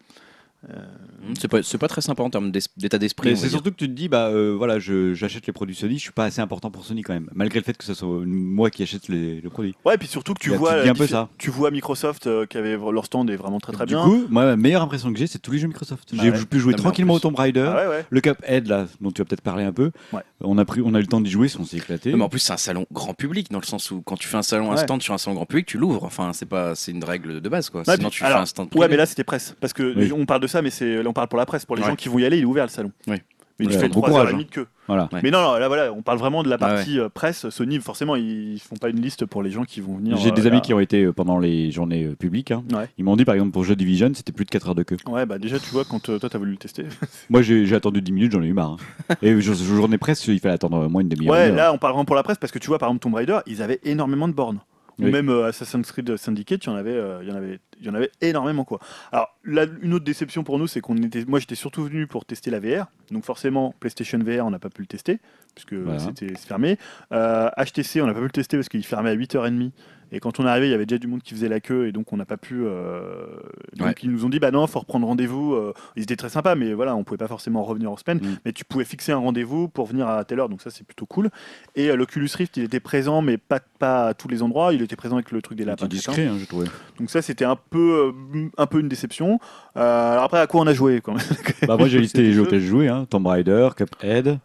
Hum, 0.68 1.36
C'est 1.40 1.48
pas, 1.48 1.64
c'est 1.64 1.78
pas 1.78 1.88
très 1.88 2.02
sympa 2.02 2.22
en 2.24 2.30
termes 2.30 2.52
d'état 2.78 2.98
d'esprit. 2.98 3.38
C'est 3.38 3.50
surtout 3.50 3.72
que 3.72 3.76
tu 3.78 3.88
te 3.88 3.94
dis, 3.94 4.10
bah 4.10 4.28
euh, 4.28 4.56
voilà, 4.58 4.78
je- 4.80 5.14
j'achète 5.14 5.48
les 5.48 5.54
produits 5.54 5.76
Sony, 5.76 5.96
je 5.98 6.02
suis 6.04 6.12
pas 6.12 6.26
assez 6.26 6.42
important 6.42 6.70
pour 6.70 6.84
Sony 6.84 7.02
quand 7.02 7.14
même, 7.14 7.30
malgré 7.34 7.60
le 7.60 7.64
fait 7.66 7.78
que 7.78 7.84
ce 7.86 7.94
soit 7.94 8.08
moi 8.26 8.70
qui 8.70 8.84
achète 8.84 9.08
les, 9.08 9.40
le 9.42 9.50
produit. 9.50 9.74
Ouais, 9.86 9.96
et 9.96 9.98
puis 9.98 10.08
surtout 10.08 10.34
que 10.34 10.40
tu 10.40 10.50
Là, 10.52 10.58
vois. 10.58 10.82
tu 10.84 10.90
un 10.90 10.94
peu 10.94 11.08
ça. 11.08 11.30
Tu 11.38 11.50
vois 11.50 11.72
Microsoft 11.72 12.28
euh, 12.28 12.46
qui 12.46 12.58
avait 12.58 12.78
leur 12.78 13.06
stand 13.06 13.30
est 13.30 13.36
vraiment 13.38 13.60
très 13.60 13.72
très 13.74 13.86
du 13.86 13.94
bien. 13.94 14.04
coup, 14.04 14.26
moi, 14.30 14.44
la 14.46 14.58
meilleure 14.58 14.82
impression 14.82 15.12
que 15.14 15.20
j'ai, 15.20 15.28
c'est 15.28 15.40
tous 15.40 15.52
les 15.52 15.60
jeux 15.60 15.68
Microsoft. 15.68 16.14
Bah 16.16 16.24
j'ai 16.24 16.32
ouais. 16.32 16.46
pu 16.46 16.60
jouer 16.60 16.74
Non, 16.74 16.78
tranquillement 16.80 17.14
au 17.14 17.20
Tomb 17.20 17.36
Raider. 17.36 17.66
Ah 17.74 17.76
ouais, 17.84 17.88
ouais. 17.88 18.06
Le 18.10 18.22
Cuphead, 18.22 18.68
là, 18.68 18.88
dont 19.02 19.12
tu 19.12 19.22
vas 19.22 19.26
peut-être 19.26 19.42
parler 19.42 19.64
un 19.64 19.72
peu, 19.74 19.92
Ouais. 20.14 20.22
on, 20.42 20.58
a 20.58 20.66
pris, 20.66 20.82
on 20.84 20.94
a 20.94 20.98
eu 21.00 21.02
le 21.02 21.08
temps 21.08 21.22
d'y 21.22 21.30
jouer, 21.32 21.48
on 21.60 21.64
s'est 21.66 21.78
éclaté. 21.78 22.12
Non, 22.12 22.18
mais 22.18 22.24
en 22.26 22.30
plus, 22.30 22.40
c'est 22.40 22.54
un 22.54 22.58
salon 22.58 22.86
grand 22.92 23.14
public 23.14 23.50
dans 23.52 23.60
le 23.60 23.66
sens 23.66 23.92
où 23.92 24.02
quand 24.02 24.18
tu 24.18 24.28
fais 24.28 24.38
un 24.38 24.42
salon, 24.44 24.72
un 24.72 24.78
stand 24.78 25.02
sur 25.02 25.14
un 25.14 25.18
salon 25.18 25.36
grand 25.36 25.46
public, 25.46 25.66
tu 25.68 25.78
l'ouvres. 25.78 26.04
Enfin, 26.04 26.32
c'est 26.34 26.48
pas, 26.48 26.76
c'est 26.76 26.92
une 26.92 27.04
règle 27.04 27.40
de 27.42 27.50
base 27.50 27.70
quoi. 27.70 27.84
Ouais, 27.88 27.96
Sinon, 27.96 28.10
tu 28.10 28.20
fais 28.24 28.32
un 28.32 28.46
stand. 28.46 28.68
Ouais, 28.76 28.88
mais 28.90 28.98
là 28.98 29.06
c'était 29.06 29.24
presse. 29.24 29.56
Parce 29.62 29.74
que 29.74 30.12
on 30.14 30.26
parle 30.26 30.42
de 30.42 30.48
ça, 30.50 30.62
mais 30.62 30.70
c'est 30.70 31.02
là 31.02 31.10
on 31.10 31.14
parle 31.14 31.28
pour 31.30 31.40
la 31.40 31.46
presse. 31.46 31.66
Pour 31.66 31.76
les 31.78 31.82
Ouais. 31.84 31.90
gens 31.90 31.96
qui 31.96 32.10
vont 32.10 32.20
y 32.20 32.26
aller, 32.26 32.38
il 32.38 32.42
est 32.42 32.46
ouvert 32.46 32.66
le 32.66 32.70
salon. 32.70 32.92
Oui. 33.08 33.16
Mais 33.62 33.66
tu 33.68 33.74
Ouais, 33.74 33.80
fais 33.80 33.88
bon 33.90 33.96
3 34.00 34.08
courage, 34.10 34.24
heures 34.24 34.30
et 34.30 34.34
demie 34.34 34.46
de 34.46 34.52
queue. 34.52 34.68
Voilà. 34.88 35.10
Mais 35.22 35.32
non, 35.32 35.42
non, 35.42 35.58
là 35.58 35.68
voilà, 35.68 35.92
on 35.92 36.02
parle 36.02 36.18
vraiment 36.18 36.44
de 36.44 36.50
la 36.50 36.56
Ah 36.62 36.66
ouais. 36.70 36.76
partie 36.76 36.98
euh, 36.98 37.10
presse. 37.10 37.50
Sony, 37.50 37.78
forcément, 37.80 38.16
ils 38.16 38.58
font 38.58 38.78
pas 38.78 38.88
une 38.90 39.02
liste 39.02 39.26
pour 39.26 39.44
les 39.44 39.52
gens 39.52 39.66
qui 39.66 39.82
vont 39.82 39.98
venir. 39.98 40.16
J'ai 40.16 40.30
euh, 40.30 40.32
des 40.32 40.44
là. 40.44 40.48
amis 40.52 40.62
qui 40.62 40.74
ont 40.74 40.80
été 40.80 41.04
euh, 41.04 41.12
pendant 41.12 41.40
les 41.40 41.70
journées 41.70 42.06
euh, 42.06 42.16
publiques. 42.16 42.52
hein. 42.52 42.64
Ouais. 42.74 42.88
Ils 42.98 43.04
m'ont 43.04 43.18
dit, 43.18 43.26
par 43.26 43.36
exemple, 43.36 43.52
pour 43.52 43.66
Jeux 43.66 43.76
Division, 43.76 44.10
c'était 44.16 44.32
plus 44.32 44.46
de 44.46 44.50
4 44.50 44.70
heures 44.70 44.76
de 44.76 44.84
queue. 44.84 44.96
Ouais, 45.10 45.26
bah 45.26 45.40
déjà, 45.40 45.60
tu 45.60 45.70
vois, 45.72 45.84
quand 45.84 46.08
euh, 46.08 46.20
toi 46.20 46.30
t'as 46.30 46.38
voulu 46.38 46.52
le 46.52 46.58
tester. 46.58 46.86
Moi, 47.30 47.42
j'ai 47.42 47.76
attendu 47.76 48.02
10 48.02 48.12
minutes, 48.14 48.32
j'en 48.32 48.42
ai 48.42 48.48
eu 48.48 48.54
marre. 48.54 48.78
hein. 49.10 49.16
Et 49.22 49.42
jour- 49.42 49.56
journée 49.56 49.98
presse, 49.98 50.26
il 50.28 50.40
fallait 50.40 50.54
attendre 50.56 50.88
moins 50.88 51.02
une 51.02 51.10
demi-heure. 51.10 51.34
Ouais, 51.34 51.52
là, 51.52 51.74
on 51.74 51.78
parle 51.78 51.92
vraiment 51.96 52.06
pour 52.06 52.16
la 52.16 52.24
presse 52.24 52.38
parce 52.38 52.54
que 52.54 52.60
tu 52.60 52.68
vois, 52.68 52.80
par 52.80 52.88
exemple, 52.88 53.02
Tomb 53.04 53.14
Raider, 53.16 53.40
ils 53.46 53.62
avaient 53.62 53.82
énormément 53.84 54.30
de 54.30 54.34
bornes. 54.34 54.60
Ou 55.00 55.06
Oui. 55.06 55.12
même 55.12 55.30
euh, 55.30 55.48
Assassin's 55.48 55.92
Creed 55.92 56.18
Syndicate, 56.18 56.66
il 56.66 56.68
y 56.68 56.72
en 56.72 56.76
avait, 56.76 56.92
euh, 56.94 57.20
il 57.24 57.30
y 57.30 57.32
en 57.32 57.36
avait, 57.36 57.60
il 57.80 57.86
y 57.86 57.90
en 57.90 57.94
avait 57.96 58.12
énormément 58.22 58.66
quoi. 58.66 58.80
Alors 59.12 59.36
là, 59.46 59.66
une 59.82 59.94
autre 59.94 60.06
déception 60.06 60.44
pour 60.44 60.60
nous, 60.60 60.68
c'est 60.68 60.82
qu'on 60.82 60.98
était, 60.98 61.24
moi 61.26 61.40
j'étais 61.40 61.56
surtout 61.56 61.84
venu 61.86 62.06
pour 62.08 62.26
tester 62.26 62.52
la 62.52 62.60
VR, 62.60 62.88
donc 63.10 63.24
forcément 63.26 63.74
PlayStation 63.80 64.20
VR, 64.20 64.46
on 64.46 64.52
n'a 64.52 64.60
pas 64.60 64.70
pu 64.70 64.82
le 64.82 64.88
tester 64.88 65.20
puisque 65.56 65.74
Voilà. 65.74 66.00
c'était 66.00 66.34
fermé. 66.36 66.78
Euh, 67.12 67.50
HTC, 67.58 68.02
on 68.02 68.08
n'a 68.08 68.14
pas 68.14 68.20
pu 68.20 68.26
le 68.26 68.32
tester 68.32 68.58
parce 68.58 68.70
qu'il 68.70 68.84
fermait 68.86 69.10
à 69.10 69.16
8h30. 69.16 69.72
Et 70.12 70.20
quand 70.20 70.40
on 70.40 70.46
est 70.48 70.50
arrivé, 70.50 70.66
il 70.68 70.72
y 70.72 70.74
avait 70.74 70.88
déjà 70.88 70.98
du 70.98 71.06
monde 71.06 71.22
qui 71.22 71.36
faisait 71.36 71.50
la 71.50 71.60
queue 71.60 71.86
et 71.88 71.92
donc 71.92 72.12
on 72.12 72.18
n'a 72.18 72.26
pas 72.26 72.36
pu. 72.38 72.62
euh, 72.64 73.28
Donc 73.78 73.90
Ouais. 73.90 73.96
ils 74.02 74.10
nous 74.12 74.26
ont 74.26 74.30
dit 74.30 74.40
bah 74.40 74.50
non, 74.50 74.66
faut 74.66 74.80
reprendre 74.80 75.06
rendez-vous. 75.06 75.54
euh, 75.54 75.72
Ils 75.96 76.02
étaient 76.02 76.16
très 76.16 76.30
sympas, 76.30 76.56
mais 76.56 76.74
voilà, 76.74 76.96
on 76.96 77.04
pouvait 77.04 77.20
pas 77.20 77.28
forcément 77.28 77.64
revenir 77.64 77.92
en 77.92 77.96
semaine. 77.98 78.18
Mm. 78.18 78.38
Mais 78.44 78.52
tu 78.52 78.66
pouvais 78.66 78.86
fixer 78.86 79.12
un 79.12 79.18
rendez-vous 79.18 79.68
pour 79.68 79.86
venir 79.86 80.08
à 80.08 80.24
telle 80.26 80.40
heure, 80.40 80.50
donc 80.50 80.64
ça 80.64 80.72
c'est 80.72 80.84
plutôt 80.84 81.06
cool. 81.06 81.30
Et 81.76 81.92
euh, 81.92 81.96
l'Oculus 81.96 82.28
Rift, 82.36 82.58
il 82.58 82.64
était 82.64 82.80
présent, 82.80 83.22
mais 83.22 83.38
pas, 83.38 83.60
pas 83.78 84.08
à 84.08 84.14
tous 84.16 84.28
les 84.28 84.42
endroits. 84.42 84.74
Il 84.74 84.82
était 84.82 84.96
présent 84.96 85.16
avec 85.16 85.30
le 85.32 85.44
truc 85.44 85.60
des 85.60 85.66
lapins. 85.66 85.86
Discret, 85.86 86.26
hein, 86.26 86.38
j'ai 86.40 86.48
trouvé. 86.48 86.66
Donc 86.98 87.12
ça 87.12 87.22
c'était 87.22 87.46
un 87.46 87.56
peu, 87.70 88.12
euh, 88.36 88.50
un 88.58 88.66
peu 88.66 88.80
une 88.80 88.90
déception. 88.90 89.40
Euh, 89.78 90.12
alors 90.14 90.24
après, 90.24 90.40
à 90.40 90.48
quoi 90.48 90.62
on 90.62 90.68
a 90.68 90.74
joué 90.74 91.02
quand 91.02 91.14
même? 91.14 91.22
Bah, 91.68 91.78
moi, 91.78 91.88
j'ai 91.88 92.00
listé 92.02 92.24
les 92.24 92.34
jeux 92.34 92.42
auxquels 92.42 92.62
j'ai 92.62 92.68
joué 92.68 92.88
hein. 92.88 93.06
Tomb 93.08 93.28
Raider, 93.28 93.70
Cuphead, 93.78 94.40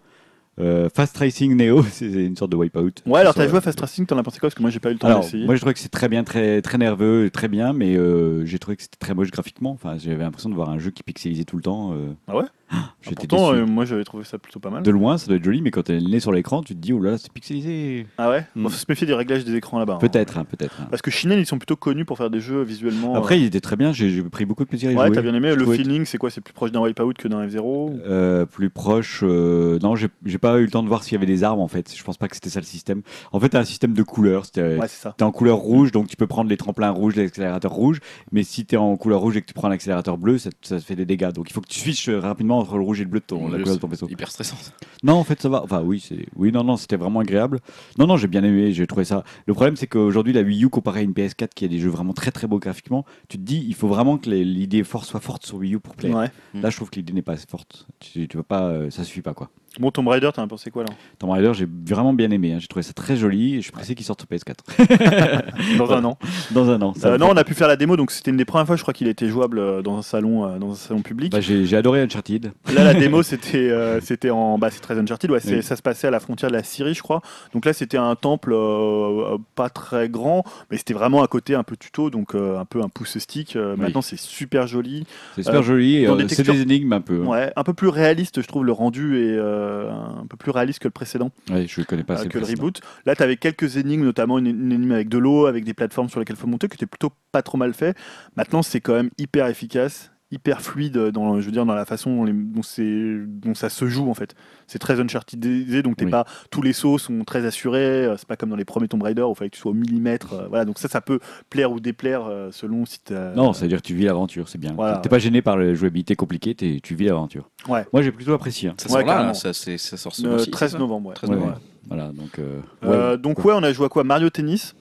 euh, 0.60 0.88
Fast 0.94 1.16
Racing 1.16 1.56
Neo, 1.56 1.82
c'est 1.90 2.06
une 2.06 2.36
sorte 2.36 2.52
de 2.52 2.56
Wipeout. 2.56 2.92
Ouais, 3.06 3.20
alors 3.20 3.34
t'as 3.34 3.48
joué 3.48 3.58
à 3.58 3.60
Fast 3.60 3.80
Racing, 3.80 4.06
t'en 4.06 4.18
as 4.18 4.22
pensé 4.22 4.38
quoi? 4.38 4.48
Parce 4.48 4.54
que 4.54 4.62
moi 4.62 4.70
j'ai 4.70 4.80
pas 4.80 4.90
eu 4.90 4.94
le 4.94 4.98
temps 4.98 5.08
d'essayer. 5.20 5.44
moi 5.46 5.54
je 5.56 5.60
trouvais 5.60 5.74
que 5.74 5.80
c'est 5.80 5.88
très 5.88 6.08
bien, 6.08 6.24
très, 6.24 6.62
très 6.62 6.78
nerveux, 6.78 7.30
très 7.32 7.48
bien, 7.48 7.72
mais 7.72 7.96
euh, 7.96 8.44
j'ai 8.46 8.58
trouvé 8.58 8.76
que 8.76 8.82
c'était 8.82 8.98
très 8.98 9.14
moche 9.14 9.30
graphiquement. 9.30 9.70
Enfin, 9.72 9.96
j'avais 9.98 10.22
l'impression 10.22 10.50
de 10.50 10.54
voir 10.54 10.70
un 10.70 10.78
jeu 10.78 10.90
qui 10.90 11.02
pixelisait 11.02 11.44
tout 11.44 11.56
le 11.56 11.62
temps. 11.62 11.92
euh. 11.94 12.12
Ah 12.28 12.36
ouais? 12.36 12.44
Ah, 12.74 12.94
J'étais 13.02 13.26
Pourtant, 13.26 13.52
euh, 13.54 13.66
moi 13.66 13.84
j'avais 13.84 14.04
trouvé 14.04 14.24
ça 14.24 14.38
plutôt 14.38 14.58
pas 14.60 14.70
mal. 14.70 14.82
De 14.82 14.90
loin, 14.90 15.18
ça 15.18 15.26
doit 15.26 15.36
être 15.36 15.44
joli, 15.44 15.62
mais 15.62 15.70
quand 15.70 15.82
t'es 15.82 15.98
le 16.00 16.08
nez 16.08 16.20
sur 16.20 16.32
l'écran, 16.32 16.62
tu 16.62 16.74
te 16.74 16.80
dis, 16.80 16.92
oh 16.92 17.00
là 17.00 17.12
là, 17.12 17.18
c'est 17.18 17.32
pixelisé. 17.32 18.06
Ah 18.18 18.30
ouais 18.30 18.46
Mm. 18.54 18.62
Bon, 18.64 18.68
faut 18.68 18.76
se 18.76 18.84
méfier 18.88 19.06
des 19.06 19.14
réglages 19.14 19.44
des 19.44 19.54
écrans 19.54 19.78
là-bas. 19.78 19.94
hein. 19.94 19.98
Peut-être, 19.98 20.38
hein, 20.38 20.44
peut-être. 20.44 20.80
hein. 20.80 20.86
Parce 20.90 21.02
que 21.02 21.10
Shinel, 21.10 21.38
ils 21.38 21.46
sont 21.46 21.58
plutôt 21.58 21.76
connus 21.76 22.04
pour 22.04 22.16
faire 22.18 22.30
des 22.30 22.40
jeux 22.40 22.62
visuellement. 22.62 23.14
Après, 23.14 23.38
il 23.40 23.44
était 23.46 23.60
très 23.60 23.76
bien, 23.76 23.92
j'ai 23.92 24.22
pris 24.22 24.44
beaucoup 24.44 24.64
de 24.64 24.68
plaisir 24.68 24.88
à 24.90 24.92
y 24.92 24.96
euh, 24.96 24.98
ouais, 25.00 25.06
jouer. 25.06 25.14
t'as 25.16 25.22
bien 25.22 25.34
aimé. 25.34 25.50
Je 25.52 25.56
Le 25.56 25.66
feeling, 25.72 26.04
c'est 26.04 26.18
quoi? 26.18 26.30
C'est 26.30 26.40
plus 26.40 26.52
proche 26.54 26.72
d'un 26.72 26.80
Wipeout 26.80 27.14
que 27.14 27.28
d'un 27.28 27.46
F0 27.46 28.00
Euh, 28.06 28.46
plus 28.46 28.70
proche, 28.70 29.20
euh, 29.22 29.78
non, 29.82 29.94
j'ai 29.96 30.08
pas 30.38 30.58
eu 30.58 30.64
le 30.64 30.70
temps 30.70 30.82
de 30.82 30.88
voir 30.88 31.02
s'il 31.04 31.12
y 31.14 31.16
avait 31.16 31.26
des 31.26 31.44
armes 31.44 31.60
en 31.60 31.68
fait. 31.68 31.94
Je 31.96 32.02
pense 32.02 32.16
pas 32.16 32.28
que 32.28 32.34
c'était 32.34 32.50
ça 32.50 32.60
le 32.60 32.66
système. 32.66 33.02
En 33.32 33.40
fait, 33.40 33.50
t'as 33.50 33.60
un 33.60 33.64
système 33.64 33.92
de 33.94 34.02
couleurs. 34.02 34.44
Ouais, 34.56 34.78
c'est 34.88 35.02
ça. 35.02 35.14
T'es 35.16 35.24
en 35.24 35.32
couleur 35.32 35.58
rouge, 35.58 35.92
donc 35.92 36.08
tu 36.08 36.16
peux 36.16 36.26
prendre 36.26 36.48
les 36.50 36.56
tremplins 36.56 36.90
rouges, 36.90 37.16
l'accélérateur 37.16 37.72
rouge. 37.72 38.00
Mais 38.32 38.42
si 38.42 38.64
t'es 38.64 38.76
en 38.76 38.96
couleur 38.96 39.20
rouge 39.20 39.36
et 39.36 39.40
que 39.42 39.46
tu 39.46 39.54
prends 39.54 39.68
l'accélérateur 39.68 40.18
bleu, 40.18 40.38
ça, 40.38 40.50
ça 40.62 40.78
fait 40.80 40.96
des 40.96 41.04
dégâts. 41.06 41.32
Donc 41.32 41.50
il 41.50 41.52
faut 41.52 41.60
que 41.60 41.68
tu 41.68 41.78
switches 41.80 42.08
euh, 42.08 42.18
rapidement 42.20 42.63
entre 42.64 42.76
le 42.76 42.82
rouge 42.84 43.00
et 43.00 43.04
le 43.04 43.10
bleu 43.10 43.20
de 43.20 43.24
ton, 43.24 43.48
la 43.48 43.56
Le- 43.58 43.62
couleur 43.62 43.76
de 43.76 43.80
ton 43.80 43.88
vaisseau. 43.88 44.08
hyper 44.08 44.30
stressant. 44.30 44.56
Non, 45.02 45.14
en 45.14 45.24
fait, 45.24 45.40
ça 45.40 45.48
va. 45.48 45.62
Enfin, 45.62 45.82
oui, 45.82 46.00
c'est, 46.06 46.26
oui, 46.36 46.50
non, 46.52 46.64
non, 46.64 46.76
c'était 46.76 46.96
vraiment 46.96 47.20
agréable. 47.20 47.60
Non, 47.98 48.06
non, 48.06 48.16
j'ai 48.16 48.26
bien 48.28 48.42
aimé. 48.44 48.72
J'ai 48.72 48.86
trouvé 48.86 49.04
ça. 49.04 49.22
Le 49.46 49.54
problème, 49.54 49.76
c'est 49.76 49.86
qu'aujourd'hui, 49.86 50.32
la 50.32 50.42
Wii 50.42 50.64
U 50.64 50.68
comparée 50.68 51.00
à 51.00 51.02
une 51.02 51.12
PS4 51.12 51.48
qui 51.54 51.64
a 51.64 51.68
des 51.68 51.78
jeux 51.78 51.90
vraiment 51.90 52.12
très 52.12 52.30
très 52.32 52.46
beaux 52.46 52.58
graphiquement, 52.58 53.04
tu 53.28 53.36
te 53.38 53.42
dis, 53.42 53.64
il 53.66 53.74
faut 53.74 53.88
vraiment 53.88 54.18
que 54.18 54.28
les- 54.30 54.44
l'idée 54.44 54.82
forte 54.84 55.06
soit 55.06 55.20
forte 55.20 55.44
sur 55.46 55.56
Wii 55.58 55.74
U 55.74 55.80
pour 55.80 55.94
plaire. 55.94 56.14
Ouais. 56.16 56.30
Là, 56.54 56.70
je 56.70 56.76
trouve 56.76 56.90
que 56.90 56.96
l'idée 56.96 57.12
n'est 57.12 57.22
pas 57.22 57.32
assez 57.34 57.46
forte. 57.48 57.86
Tu, 58.00 58.26
tu 58.28 58.36
peux 58.36 58.42
pas, 58.42 58.64
euh, 58.68 58.90
ça 58.90 59.04
suffit 59.04 59.22
pas 59.22 59.34
quoi. 59.34 59.50
Bon, 59.80 59.90
Tomb 59.90 60.06
Raider, 60.08 60.30
t'en 60.32 60.42
as 60.42 60.46
pensé 60.46 60.70
quoi 60.70 60.84
là 60.84 60.90
Tomb 61.18 61.30
Raider, 61.30 61.52
j'ai 61.54 61.66
vraiment 61.88 62.12
bien 62.12 62.30
aimé. 62.30 62.52
hein. 62.52 62.58
J'ai 62.60 62.68
trouvé 62.68 62.82
ça 62.84 62.92
très 62.92 63.16
joli 63.16 63.54
et 63.54 63.56
je 63.56 63.62
suis 63.62 63.72
pressé 63.72 63.94
qu'il 63.94 64.04
sorte 64.06 64.20
sur 64.20 64.28
PS4 64.28 65.76
Dans 65.78 65.90
un 65.92 66.04
an. 66.04 66.18
dans 66.52 66.70
un 66.70 66.80
an. 66.82 66.94
Ça 66.94 67.08
Euh, 67.08 67.12
me 67.12 67.18
non, 67.18 67.30
on 67.30 67.36
a 67.36 67.44
pu 67.44 67.54
faire 67.54 67.68
la 67.68 67.76
démo, 67.76 67.96
donc 67.96 68.10
c'était 68.10 68.30
une 68.30 68.36
des 68.36 68.44
premières 68.44 68.66
fois, 68.66 68.76
je 68.76 68.82
crois 68.82 68.94
qu'il 68.94 69.08
était 69.08 69.28
jouable 69.28 69.58
euh, 69.58 69.82
dans 69.82 69.96
un 69.98 70.02
salon, 70.02 70.44
euh, 70.46 70.58
dans 70.58 70.70
un 70.72 70.74
salon 70.76 71.02
public. 71.02 71.32
Bah, 71.32 71.40
j'ai 71.40 71.66
j'ai 71.66 71.76
adoré 71.76 72.00
Uncharted. 72.02 72.52
Là, 72.72 72.84
la 72.84 72.94
démo, 72.94 73.22
c'était 73.24 73.70
euh, 73.70 74.00
c'était 74.00 74.30
en. 74.30 74.58
Bah, 74.58 74.68
c'est 74.70 74.80
très 74.80 74.98
Uncharted, 74.98 75.30
ouais, 75.30 75.40
c'est- 75.40 75.56
Oui. 75.56 75.62
ça 75.62 75.76
se 75.76 75.82
passait 75.82 76.06
à 76.06 76.10
la 76.10 76.20
frontière 76.20 76.50
de 76.50 76.56
la 76.56 76.62
Syrie, 76.62 76.94
je 76.94 77.02
crois. 77.02 77.20
Donc 77.52 77.64
là, 77.64 77.72
c'était 77.72 77.98
un 77.98 78.14
temple 78.16 78.52
euh, 78.52 79.34
euh, 79.34 79.38
pas 79.54 79.70
très 79.70 80.08
grand, 80.08 80.44
mais 80.70 80.76
c'était 80.76 80.94
vraiment 80.94 81.22
à 81.22 81.26
côté 81.26 81.54
un 81.54 81.62
peu 81.64 81.76
tuto, 81.76 82.10
donc 82.10 82.34
euh, 82.34 82.58
un 82.58 82.64
peu 82.64 82.80
un 82.82 82.88
pouce 82.88 83.18
stick. 83.18 83.56
Euh, 83.56 83.74
Oui. 83.74 83.80
Maintenant, 83.82 84.02
c'est 84.02 84.18
super 84.18 84.66
joli. 84.66 85.04
C'est 85.34 85.42
super 85.42 85.60
Euh, 85.60 85.62
joli. 85.62 85.96
et, 85.96 86.06
dans 86.06 86.14
euh, 86.14 86.16
des 86.16 86.22
c'est 86.28 86.36
textures- 86.36 86.54
des 86.54 86.62
énigmes 86.62 86.92
un 86.92 87.00
peu. 87.00 87.22
hein. 87.22 87.26
Ouais, 87.26 87.52
un 87.56 87.64
peu 87.64 87.74
plus 87.74 87.88
réaliste, 87.88 88.40
je 88.40 88.46
trouve, 88.46 88.64
le 88.64 88.72
rendu 88.72 89.18
est 89.18 89.36
euh, 89.36 89.63
un 89.90 90.26
peu 90.26 90.36
plus 90.36 90.50
réaliste 90.50 90.78
que 90.80 90.88
le 90.88 90.92
précédent, 90.92 91.30
Ouais, 91.50 91.66
je 91.66 91.82
connais 91.82 92.04
pas 92.04 92.14
euh, 92.14 92.16
assez 92.18 92.28
que 92.28 92.38
le 92.38 92.42
précédent. 92.44 92.62
reboot. 92.62 92.80
Là, 93.06 93.14
tu 93.16 93.22
avais 93.22 93.36
quelques 93.36 93.76
énigmes, 93.76 94.04
notamment 94.04 94.38
une, 94.38 94.46
une 94.46 94.72
énigme 94.72 94.92
avec 94.92 95.08
de 95.08 95.18
l'eau, 95.18 95.46
avec 95.46 95.64
des 95.64 95.74
plateformes 95.74 96.08
sur 96.08 96.20
lesquelles 96.20 96.36
il 96.36 96.40
faut 96.40 96.46
monter, 96.46 96.68
qui 96.68 96.74
était 96.76 96.86
plutôt 96.86 97.12
pas 97.32 97.42
trop 97.42 97.58
mal 97.58 97.74
fait. 97.74 97.96
Maintenant, 98.36 98.62
c'est 98.62 98.80
quand 98.80 98.94
même 98.94 99.10
hyper 99.18 99.46
efficace 99.46 100.10
hyper 100.34 100.60
fluide 100.60 100.96
dans 100.98 101.40
je 101.40 101.46
veux 101.46 101.52
dire 101.52 101.64
dans 101.64 101.74
la 101.74 101.84
façon 101.84 102.14
dont, 102.16 102.24
les- 102.24 102.32
dont 102.32 102.62
c'est 102.62 103.14
dont 103.26 103.54
ça 103.54 103.68
se 103.68 103.86
joue 103.86 104.10
en 104.10 104.14
fait 104.14 104.34
c'est 104.66 104.78
très 104.78 105.00
unchartedisé 105.00 105.82
donc 105.82 105.96
t'es 105.96 106.04
Oui. 106.04 106.10
pas 106.10 106.24
tous 106.50 106.60
les 106.62 106.72
sauts 106.72 106.98
sont 106.98 107.24
très 107.24 107.46
assurés 107.46 108.04
euh, 108.06 108.16
c'est 108.16 108.26
pas 108.28 108.36
comme 108.36 108.50
dans 108.50 108.56
les 108.56 108.64
premiers 108.64 108.88
Tomb 108.88 109.02
Raider 109.02 109.22
où 109.22 109.32
il 109.32 109.34
fallait 109.36 109.50
que 109.50 109.54
tu 109.56 109.60
sois 109.62 109.70
au 109.70 109.74
millimètre 109.74 110.32
euh, 110.34 110.46
voilà 110.48 110.64
donc 110.64 110.78
ça 110.78 110.88
ça 110.88 111.00
peut 111.00 111.20
plaire 111.50 111.72
ou 111.72 111.80
déplaire 111.80 112.26
euh, 112.28 112.50
selon 112.52 112.84
si 112.84 112.98
t'as 113.00 113.32
Non, 113.34 113.52
ça 113.52 113.62
veut 113.62 113.68
dire 113.68 113.80
que 113.80 113.86
tu 113.86 113.94
vis 113.94 114.04
l'aventure, 114.04 114.48
c'est 114.48 114.58
bien. 114.58 114.72
Voilà, 114.74 114.98
T'es 114.98 115.08
pas 115.08 115.18
gêné 115.18 115.40
par 115.42 115.56
la 115.56 115.74
jouabilité 115.74 116.16
compliquée, 116.16 116.54
t'es- 116.54 116.80
tu 116.82 116.94
vis 116.94 117.06
l'aventure. 117.06 117.48
Ouais. 117.68 117.84
Moi, 117.92 118.02
j'ai 118.02 118.10
plutôt 118.12 118.32
apprécié. 118.32 118.68
hein. 118.70 118.74
Ça 118.78 118.86
Ouais, 118.92 119.00
sort 119.04 119.06
là, 119.14 119.22
là, 119.26 119.34
ça, 119.34 119.52
c'est- 119.52 119.78
ça 119.78 119.96
sort 119.96 120.14
ce 120.14 120.26
Euh, 120.26 120.30
mois-ci, 120.30 120.50
13 120.50 120.70
c'est 120.70 120.76
ça 120.76 120.78
novembre 120.78 121.08
ouais. 121.10 121.14
13 121.14 121.30
Ouais, 121.30 121.36
novembre. 121.36 121.52
ouais. 121.54 121.60
Voilà, 121.88 122.08
donc. 122.12 122.38
euh, 122.38 122.60
Euh, 122.84 123.12
ouais. 123.12 123.18
donc 123.18 123.44
ouais 123.44 123.52
on 123.54 123.62
a 123.62 123.72
joué 123.72 123.86
à 123.86 123.88
quoi? 123.88 124.02
Mario 124.04 124.30
Tennis? 124.30 124.74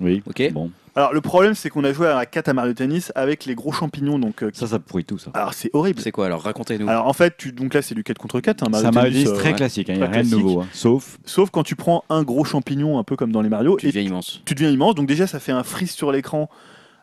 Oui. 0.00 0.22
Ok. 0.26 0.52
Bon, 0.52 0.70
alors 0.96 1.12
le 1.12 1.20
problème 1.20 1.54
c'est 1.54 1.70
qu'on 1.70 1.84
a 1.84 1.92
joué 1.92 2.06
à 2.08 2.24
4 2.26 2.48
à 2.48 2.52
Mario 2.54 2.72
Tennis 2.72 3.10
avec 3.14 3.44
les 3.46 3.54
gros 3.54 3.72
champignons 3.72 4.18
donc 4.18 4.42
euh, 4.42 4.50
qui- 4.50 4.58
ça, 4.60 4.66
ça 4.66 4.78
pourrit 4.78 5.04
tout, 5.04 5.18
ça. 5.18 5.30
alors 5.34 5.54
c'est 5.54 5.70
horrible 5.72 6.00
C'est 6.00 6.12
quoi 6.12 6.26
alors 6.26 6.42
Racontez-nous. 6.42 6.88
alors 6.88 7.06
en 7.06 7.12
fait 7.12 7.36
tu... 7.36 7.52
donc 7.52 7.74
là 7.74 7.82
c'est 7.82 7.94
du 7.94 8.04
4 8.04 8.18
contre 8.18 8.40
4 8.40 8.62
hein, 8.62 8.68
Mario 8.70 8.86
Ça 8.86 8.92
m'a 8.92 9.02
Tennis, 9.04 9.24
dit 9.24 9.28
euh, 9.28 9.34
très 9.34 9.50
ouais. 9.50 9.54
classique, 9.56 9.88
il 9.88 9.96
n'y 9.96 10.02
a 10.02 10.06
Très 10.06 10.14
rien 10.14 10.22
de 10.24 10.28
classique. 10.28 10.44
nouveau. 10.46 10.60
hein. 10.60 10.66
Sauf, 10.72 11.18
sauf 11.24 11.50
quand 11.50 11.62
tu 11.64 11.76
prends 11.76 12.04
un 12.10 12.22
gros 12.22 12.44
champignon 12.44 12.98
un 12.98 13.04
peu 13.04 13.16
comme 13.16 13.32
dans 13.32 13.42
les 13.42 13.48
Mario 13.48 13.76
tu 13.78 13.86
et 13.86 13.88
deviens 13.90 14.02
immense. 14.02 14.40
tu 14.44 14.54
deviens 14.54 14.70
immense. 14.70 14.94
Donc 14.94 15.06
déjà, 15.06 15.26
ça 15.26 15.40
fait 15.40 15.52
un 15.52 15.62
freeze 15.64 15.90
sur 15.92 16.12
l'écran 16.12 16.48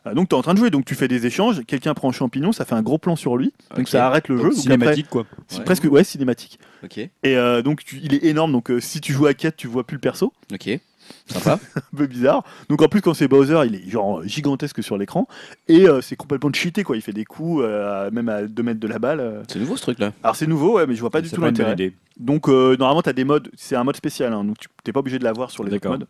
Euh, 0.04 0.14
donc 0.14 0.28
tu 0.28 0.34
es 0.34 0.38
en 0.38 0.42
train 0.42 0.52
de 0.54 0.58
jouer, 0.58 0.70
donc 0.70 0.84
tu 0.84 0.96
fais 0.96 1.06
des 1.06 1.26
échanges, 1.26 1.62
quelqu'un 1.64 1.94
prend 1.94 2.08
un 2.08 2.12
champignon, 2.12 2.50
ça 2.50 2.64
fait 2.64 2.74
un 2.74 2.82
gros 2.82 2.98
plan 2.98 3.14
sur 3.14 3.36
lui, 3.36 3.52
donc 3.70 3.82
Ok. 3.82 3.88
ça 3.88 4.04
arrête 4.04 4.26
le 4.28 4.36
jeu. 4.36 4.42
Donc, 4.42 4.52
donc 4.54 4.60
cinématique, 4.60 5.08
quoi. 5.08 5.20
après- 5.22 5.36
c'est 5.46 5.58
Ouais. 5.58 5.64
presque 5.64 5.84
ouais 5.84 6.02
cinématique. 6.02 6.58
Ok, 6.82 6.98
Et 6.98 7.10
euh, 7.24 7.62
donc 7.62 7.84
tu- 7.84 8.00
il 8.02 8.12
est 8.12 8.24
énorme, 8.24 8.50
donc 8.50 8.72
euh, 8.72 8.80
si 8.80 9.00
tu 9.00 9.12
joues 9.12 9.26
à 9.26 9.34
quête, 9.34 9.56
tu 9.56 9.68
vois 9.68 9.84
plus 9.86 9.94
le 9.94 10.00
perso, 10.00 10.32
ok. 10.52 10.80
Sympa. 11.26 11.58
un 11.76 11.96
peu 11.96 12.06
bizarre. 12.06 12.44
Donc 12.68 12.82
en 12.82 12.88
plus 12.88 13.00
quand 13.00 13.14
c'est 13.14 13.28
Bowser, 13.28 13.60
il 13.66 13.74
est 13.76 13.88
genre 13.90 14.22
gigantesque 14.26 14.82
sur 14.82 14.96
l'écran 14.98 15.26
et 15.68 15.88
euh, 15.88 16.00
c'est 16.00 16.16
complètement 16.16 16.50
cheaté 16.52 16.82
quoi. 16.84 16.96
Il 16.96 17.02
fait 17.02 17.12
des 17.12 17.24
coups 17.24 17.62
euh, 17.64 18.10
même 18.10 18.28
à 18.28 18.42
2 18.42 18.62
mètres 18.62 18.80
de 18.80 18.88
la 18.88 18.98
balle. 18.98 19.20
euh. 19.20 19.42
C'est 19.48 19.58
nouveau 19.58 19.76
ce 19.76 19.82
truc 19.82 19.98
là. 19.98 20.12
Alors 20.22 20.36
c'est 20.36 20.46
nouveau, 20.46 20.76
ouais, 20.76 20.86
mais 20.86 20.94
je 20.94 21.00
vois 21.00 21.10
pas 21.10 21.20
du 21.20 21.30
tout 21.30 21.40
l'intérêt. 21.40 21.92
Donc 22.18 22.48
euh, 22.48 22.76
normalement 22.76 23.02
tu 23.02 23.08
as 23.08 23.12
des 23.14 23.24
modes, 23.24 23.50
c'est 23.56 23.76
un 23.76 23.84
mode 23.84 23.96
spécial, 23.96 24.32
hein, 24.32 24.44
donc 24.44 24.58
tu 24.58 24.68
t'es 24.84 24.92
pas 24.92 25.00
obligé 25.00 25.18
de 25.18 25.24
l'avoir 25.24 25.50
sur 25.50 25.62
les 25.64 25.68
autres 25.68 25.80
D'accord. 25.82 25.98
modes. 25.98 26.06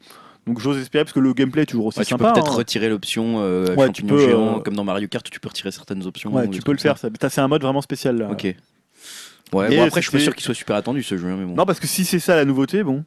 Donc 0.46 0.58
j'ose 0.58 0.76
espérer 0.78 1.04
parce 1.04 1.12
que 1.12 1.20
le 1.20 1.32
gameplay 1.34 1.62
est 1.62 1.66
toujours 1.66 1.86
aussi 1.86 2.00
Ouais, 2.00 2.04
tu 2.04 2.14
peux 2.16 2.24
sympa. 2.24 2.32
peut-être 2.32 2.52
hein. 2.52 2.56
retirer 2.56 2.88
l'option 2.88 3.36
euh, 3.38 3.66
Ouais, 3.76 3.88
tu 3.92 4.02
champignon 4.02 4.08
peux, 4.08 4.18
géant, 4.18 4.56
euh, 4.56 4.60
comme 4.60 4.74
dans 4.74 4.82
Mario 4.82 5.06
Kart 5.06 5.24
où 5.26 5.30
tu 5.30 5.38
peux 5.38 5.48
retirer 5.48 5.70
certaines 5.70 6.04
options. 6.04 6.34
Ouais, 6.34 6.48
ou 6.48 6.50
tu 6.50 6.62
peux 6.62 6.72
le 6.72 6.78
trucs 6.78 6.82
faire. 6.82 7.00
comme 7.00 7.10
Ça. 7.12 7.16
T'as- 7.18 7.30
C'est 7.30 7.40
un 7.40 7.46
mode 7.46 7.62
vraiment 7.62 7.80
spécial 7.80 8.16
là. 8.18 8.26
ça. 8.26 8.32
Ok. 8.32 8.42
Ouais, 9.52 9.72
Et 9.72 9.76
bon, 9.76 9.84
après, 9.84 10.00
je 10.00 10.08
suis 10.08 10.10
pas 10.10 10.18
c'était- 10.18 10.18
sûr 10.18 10.34
qu'il 10.34 10.42
soit 10.44 10.54
super 10.54 10.74
attendu 10.74 11.02
ce 11.04 11.16
jeu, 11.16 11.28
hein, 11.28 11.36
mais 11.38 11.44
bon. 11.44 11.54
Non, 11.54 11.64
parce 11.64 11.78
que 11.78 11.86
si 11.86 12.04
c'est 12.04 12.18
ça 12.18 12.34
la 12.34 12.44
nouveauté, 12.44 12.82
bon. 12.82 13.04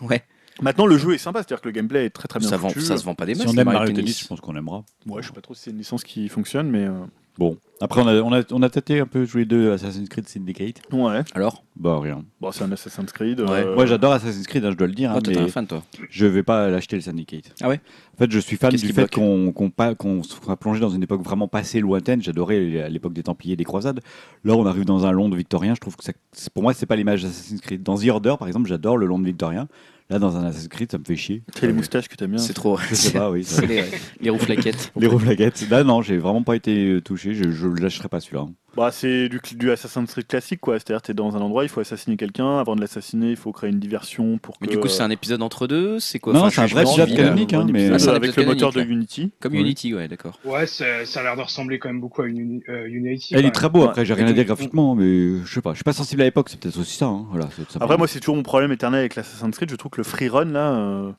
Ouais. 0.00 0.22
Maintenant, 0.62 0.86
le 0.86 0.98
jeu 0.98 1.14
est 1.14 1.18
sympa, 1.18 1.40
c'est-à-dire 1.40 1.60
que 1.60 1.68
le 1.68 1.72
gameplay 1.72 2.06
est 2.06 2.10
très 2.10 2.28
très 2.28 2.38
bien 2.40 2.48
ça, 2.48 2.56
vend, 2.56 2.68
foutu. 2.68 2.80
ça 2.84 2.96
se 2.96 3.04
vend 3.04 3.14
pas 3.14 3.26
des 3.26 3.34
Si 3.34 3.40
masses. 3.40 3.48
on 3.48 3.52
les 3.52 3.58
aime 3.60 3.64
Mario 3.64 3.80
Mario 3.80 3.94
Tennis. 3.94 4.04
Tennis, 4.04 4.22
je 4.22 4.28
pense 4.28 4.40
qu'on 4.40 4.56
aimera. 4.56 4.84
Ouais, 5.06 5.22
je 5.22 5.28
sais 5.28 5.34
pas 5.34 5.40
trop 5.40 5.54
si 5.54 5.62
c'est 5.62 5.70
une 5.70 5.78
licence 5.78 6.04
qui 6.04 6.28
fonctionne, 6.28 6.68
mais 6.70 6.84
euh, 6.86 6.92
Bon. 7.38 7.56
Après, 7.80 8.02
on 8.02 8.06
a, 8.08 8.20
on 8.20 8.32
a, 8.34 8.42
on 8.50 8.60
a 8.62 8.68
tâté 8.68 9.00
un 9.00 9.06
peu 9.06 9.24
joué 9.24 9.46
deux 9.46 9.72
Assassin's 9.72 10.08
Creed 10.10 10.28
Syndicate. 10.28 10.82
ouais. 10.92 11.22
Alors? 11.34 11.64
Bah, 11.76 11.98
rien. 11.98 12.22
Bon, 12.38 12.52
c'est 12.52 12.64
un 12.64 12.72
Assassin's 12.72 13.10
Creed. 13.12 13.40
Ouais. 13.40 13.64
euh, 13.64 13.74
Moi, 13.74 13.86
j'adore 13.86 14.12
Assassin's 14.12 14.46
Creed, 14.46 14.62
hein, 14.66 14.72
je 14.72 14.76
dois 14.76 14.88
le 14.88 14.92
dire. 14.92 15.10
Oh, 15.14 15.16
hein, 15.16 15.20
toi, 15.22 15.32
t'es 15.32 15.38
mais 15.40 15.46
un 15.46 15.48
fan, 15.48 15.66
toi. 15.66 15.82
je 16.10 16.26
vais 16.26 16.42
pas 16.42 16.68
l'acheter 16.68 16.96
le 16.96 17.02
Syndicate. 17.02 17.54
Ah 17.62 17.68
ouais? 17.68 17.80
En 18.14 18.18
fait, 18.18 18.30
je 18.30 18.38
suis 18.40 18.56
fan 18.58 18.70
Qu'est-ce 18.70 18.82
du 18.82 18.88
qui 18.88 18.92
fait 18.94 19.02
bloque? 19.02 19.12
qu'on 19.14 19.52
qu'on 19.52 19.70
pa- 19.70 19.94
qu'on 19.94 20.22
soit 20.22 20.56
plongé 20.58 20.80
dans 20.80 20.90
une 20.90 21.02
époque 21.02 21.22
vraiment 21.22 21.48
passée 21.48 21.80
lointaine. 21.80 22.20
J'adorais 22.20 22.88
l'époque 22.90 23.14
des 23.14 23.22
Templiers 23.22 23.54
et 23.54 23.56
des 23.56 23.64
Croisades. 23.64 24.00
Là, 24.44 24.54
on 24.56 24.66
arrive 24.66 24.84
dans 24.84 25.06
un 25.06 25.12
Londres 25.12 25.36
victorien. 25.36 25.74
Je 25.74 25.80
trouve 25.80 25.96
que 25.96 26.04
ça, 26.04 26.12
c'est- 26.32 26.50
pour 26.52 26.62
moi, 26.62 26.74
c'est 26.74 26.84
pas 26.86 26.96
l'image 26.96 27.22
d'Assassin's 27.22 27.62
Creed. 27.62 27.82
Dans 27.82 27.96
The 27.96 28.08
Order, 28.08 28.34
par 28.38 28.48
exemple, 28.48 28.68
j'adore 28.68 28.98
le 28.98 29.06
Londres 29.06 29.24
victorien. 29.24 29.66
Là, 30.10 30.18
dans 30.18 30.36
un 30.36 30.44
Assassin's 30.44 30.68
Creed, 30.68 30.90
ça 30.90 30.98
me 30.98 31.04
fait 31.04 31.14
chier. 31.16 31.42
C'est 31.54 31.68
les 31.68 31.72
moustaches 31.72 32.08
que 32.08 32.16
t'aimes 32.16 32.32
bien. 32.32 32.38
C'est 32.38 32.52
trop. 32.52 32.76
Je 32.76 32.94
sais 32.96 33.12
pas, 33.12 33.30
oui. 33.30 33.44
ça- 33.44 33.62
les, 33.66 33.84
les 34.20 34.28
roues 34.30 34.38
flaquettes. 34.40 34.92
Les 34.96 35.06
rouflaquettes. 35.06 35.68
Là, 35.70 35.84
non, 35.84 36.02
j'ai 36.02 36.18
vraiment 36.18 36.42
pas 36.42 36.56
été 36.56 36.98
touché. 37.04 37.32
Je, 37.34 37.50
je 37.52 37.68
le 37.68 37.76
lâcherai 37.80 38.08
pas 38.08 38.18
celui-là. 38.20 38.42
hein. 38.42 38.52
Bah, 38.76 38.90
c'est 38.92 39.28
du, 39.28 39.40
du 39.56 39.70
Assassin's 39.70 40.10
Creed 40.12 40.26
classique, 40.26 40.60
quoi. 40.60 40.78
C'est-à-dire, 40.78 41.02
t'es 41.02 41.12
dans 41.14 41.36
un 41.36 41.40
endroit, 41.40 41.64
il 41.64 41.68
faut 41.68 41.80
assassiner 41.80 42.16
quelqu'un. 42.16 42.58
Avant 42.58 42.76
de 42.76 42.80
l'assassiner, 42.80 43.30
il 43.30 43.36
faut 43.36 43.50
créer 43.52 43.70
une 43.70 43.80
diversion 43.80 44.38
pour 44.38 44.58
que. 44.58 44.64
Mais 44.66 44.72
du 44.72 44.78
coup, 44.78 44.88
c'est 44.88 45.02
un 45.02 45.10
épisode 45.10 45.42
entre 45.42 45.66
deux 45.66 45.98
C'est 45.98 46.18
quoi? 46.18 46.32
Non, 46.32 46.40
Enfin, 46.40 46.50
c'est 46.50 46.60
un 46.62 46.66
vrai 46.66 46.82
épisode 46.84 47.14
canonique, 47.14 47.52
hein, 47.52 47.66
mais- 47.70 47.90
Ah, 47.90 48.10
avec 48.14 48.36
le 48.36 48.44
moteur 48.46 48.72
de 48.72 48.82
Unity. 48.82 49.32
Comme 49.40 49.52
Oui. 49.54 49.60
Unity, 49.60 49.94
ouais, 49.94 50.06
d'accord. 50.08 50.38
Ouais, 50.44 50.66
ça 50.66 50.84
a 50.86 51.22
l'air 51.22 51.36
de 51.36 51.42
ressembler 51.42 51.78
quand 51.78 51.88
même 51.88 52.00
beaucoup 52.00 52.22
à 52.22 52.26
Uni- 52.26 52.62
euh, 52.68 52.86
Unity. 52.86 53.34
Elle 53.34 53.46
est 53.46 53.50
très 53.50 53.68
beau. 53.68 53.84
Après, 53.84 54.04
j'ai 54.04 54.14
rien 54.14 54.26
à 54.26 54.32
dire 54.32 54.44
graphiquement, 54.44 54.94
mais 54.94 55.40
je 55.44 55.52
sais 55.52 55.60
pas. 55.60 55.70
Je 55.72 55.76
suis 55.76 55.84
pas 55.84 55.92
sensible 55.92 56.22
à 56.22 56.24
l'époque. 56.24 56.48
C'est 56.48 56.60
peut-être 56.60 56.78
aussi 56.78 56.96
ça. 56.96 57.06
hein. 57.06 57.26
Voilà, 57.30 57.48
Après, 57.80 57.96
moi, 57.96 58.06
c'est 58.08 58.20
toujours 58.20 58.36
mon 58.36 58.42
problème 58.42 58.72
éternel 58.72 59.00
avec 59.00 59.16
l'Assassin's 59.16 59.56
Creed. 59.56 59.70
Je 59.70 59.76
trouve 59.76 59.90
que 59.90 59.98
le 59.98 60.04
free 60.04 60.28
run, 60.28 60.46
là, 60.46 60.72
euh, 60.72 61.10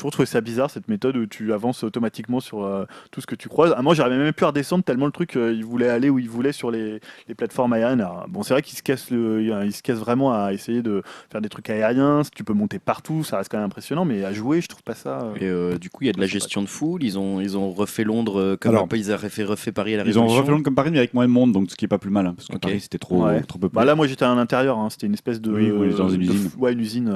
toujours 0.00 0.10
trouvé 0.12 0.26
ça 0.26 0.40
bizarre, 0.40 0.70
cette 0.70 0.88
méthode 0.88 1.16
où 1.16 1.26
tu 1.26 1.52
avances 1.52 1.84
automatiquement 1.84 2.40
sur 2.40 2.64
euh, 2.64 2.84
tout 3.10 3.20
ce 3.20 3.26
que 3.26 3.34
tu 3.34 3.48
croises. 3.48 3.72
À 3.76 3.82
moi, 3.82 3.94
j'arrivais 3.94 4.16
même 4.18 4.32
plus 4.32 4.44
à 4.44 4.48
redescendre 4.48 4.82
tellement 4.82 5.06
le 5.06 5.12
truc, 5.12 5.36
euh, 5.36 5.52
il 5.54 5.64
voulait 5.64 5.88
aller 5.88 6.08
où 6.10 6.18
il 6.18 6.28
voulait 6.28 6.52
sur 6.52 6.70
les, 6.70 7.00
les 7.28 7.34
plateformes 7.34 7.72
aériennes. 7.74 8.00
Alors, 8.00 8.26
bon, 8.28 8.42
c'est 8.42 8.54
vrai 8.54 8.62
qu'il 8.62 8.76
se, 8.76 8.82
casse 8.82 9.10
le- 9.10 9.42
il 9.64 9.72
se 9.72 9.82
casse 9.82 9.98
vraiment 9.98 10.32
à 10.32 10.52
essayer 10.52 10.82
de 10.82 11.02
faire 11.30 11.40
des 11.40 11.48
trucs 11.48 11.68
aériens. 11.70 12.22
Tu 12.34 12.44
peux 12.44 12.52
monter 12.54 12.78
partout, 12.78 13.24
ça 13.24 13.36
reste 13.38 13.50
quand 13.50 13.58
même 13.58 13.66
impressionnant, 13.66 14.04
mais 14.04 14.24
à 14.24 14.32
jouer, 14.32 14.60
je 14.60 14.68
trouve 14.68 14.82
pas 14.82 14.94
ça. 14.94 15.20
euh, 15.20 15.34
Et 15.40 15.44
euh, 15.44 15.78
du 15.78 15.90
coup, 15.90 16.04
il 16.04 16.06
y 16.06 16.10
a 16.10 16.12
de 16.12 16.20
la 16.20 16.26
gestion 16.26 16.62
de 16.62 16.68
foule. 16.68 17.02
Ils 17.02 17.18
ont, 17.18 17.40
ils 17.40 17.56
ont 17.58 17.70
refait 17.70 18.04
Londres 18.04 18.56
comme 18.60 18.72
Alors, 18.72 18.84
un 18.84 18.88
peu 18.88 18.96
ils 18.96 19.12
avaient 19.12 19.28
fait 19.28 19.44
refait 19.44 19.72
Paris 19.72 19.94
à 19.94 19.98
la 19.98 20.04
Ils 20.06 20.18
ont 20.18 20.26
refait 20.26 20.50
Londres 20.50 20.64
comme 20.64 20.74
Paris, 20.74 20.90
mais 20.90 20.98
avec 20.98 21.14
moins 21.14 21.26
de 21.26 21.32
monde, 21.32 21.52
donc 21.52 21.70
ce 21.70 21.76
qui 21.76 21.84
est 21.84 21.88
pas 21.88 21.98
plus 21.98 22.10
mal, 22.10 22.26
hein, 22.26 22.34
parce 22.36 22.48
que. 22.48 22.56
Paris 22.56 22.80
c'était 22.80 22.98
trop, 22.98 23.24
Ouais. 23.26 23.40
trop 23.42 23.58
peu. 23.58 23.68
Bah 23.72 23.84
là, 23.84 23.94
moi, 23.94 24.06
j'étais 24.06 24.24
à 24.24 24.34
l'intérieur. 24.34 24.78
hein, 24.78 24.88
C'était 24.90 25.06
une 25.06 25.14
espèce 25.14 25.40
de. 25.40 25.52
Oui, 25.52 25.70
oui, 25.70 25.94
dans 25.94 26.08
une 26.08 26.20
de- 26.22 26.32
usine. 26.32 26.50
Ouais, 26.58 26.72
une 26.72 26.80
usine. 26.80 27.08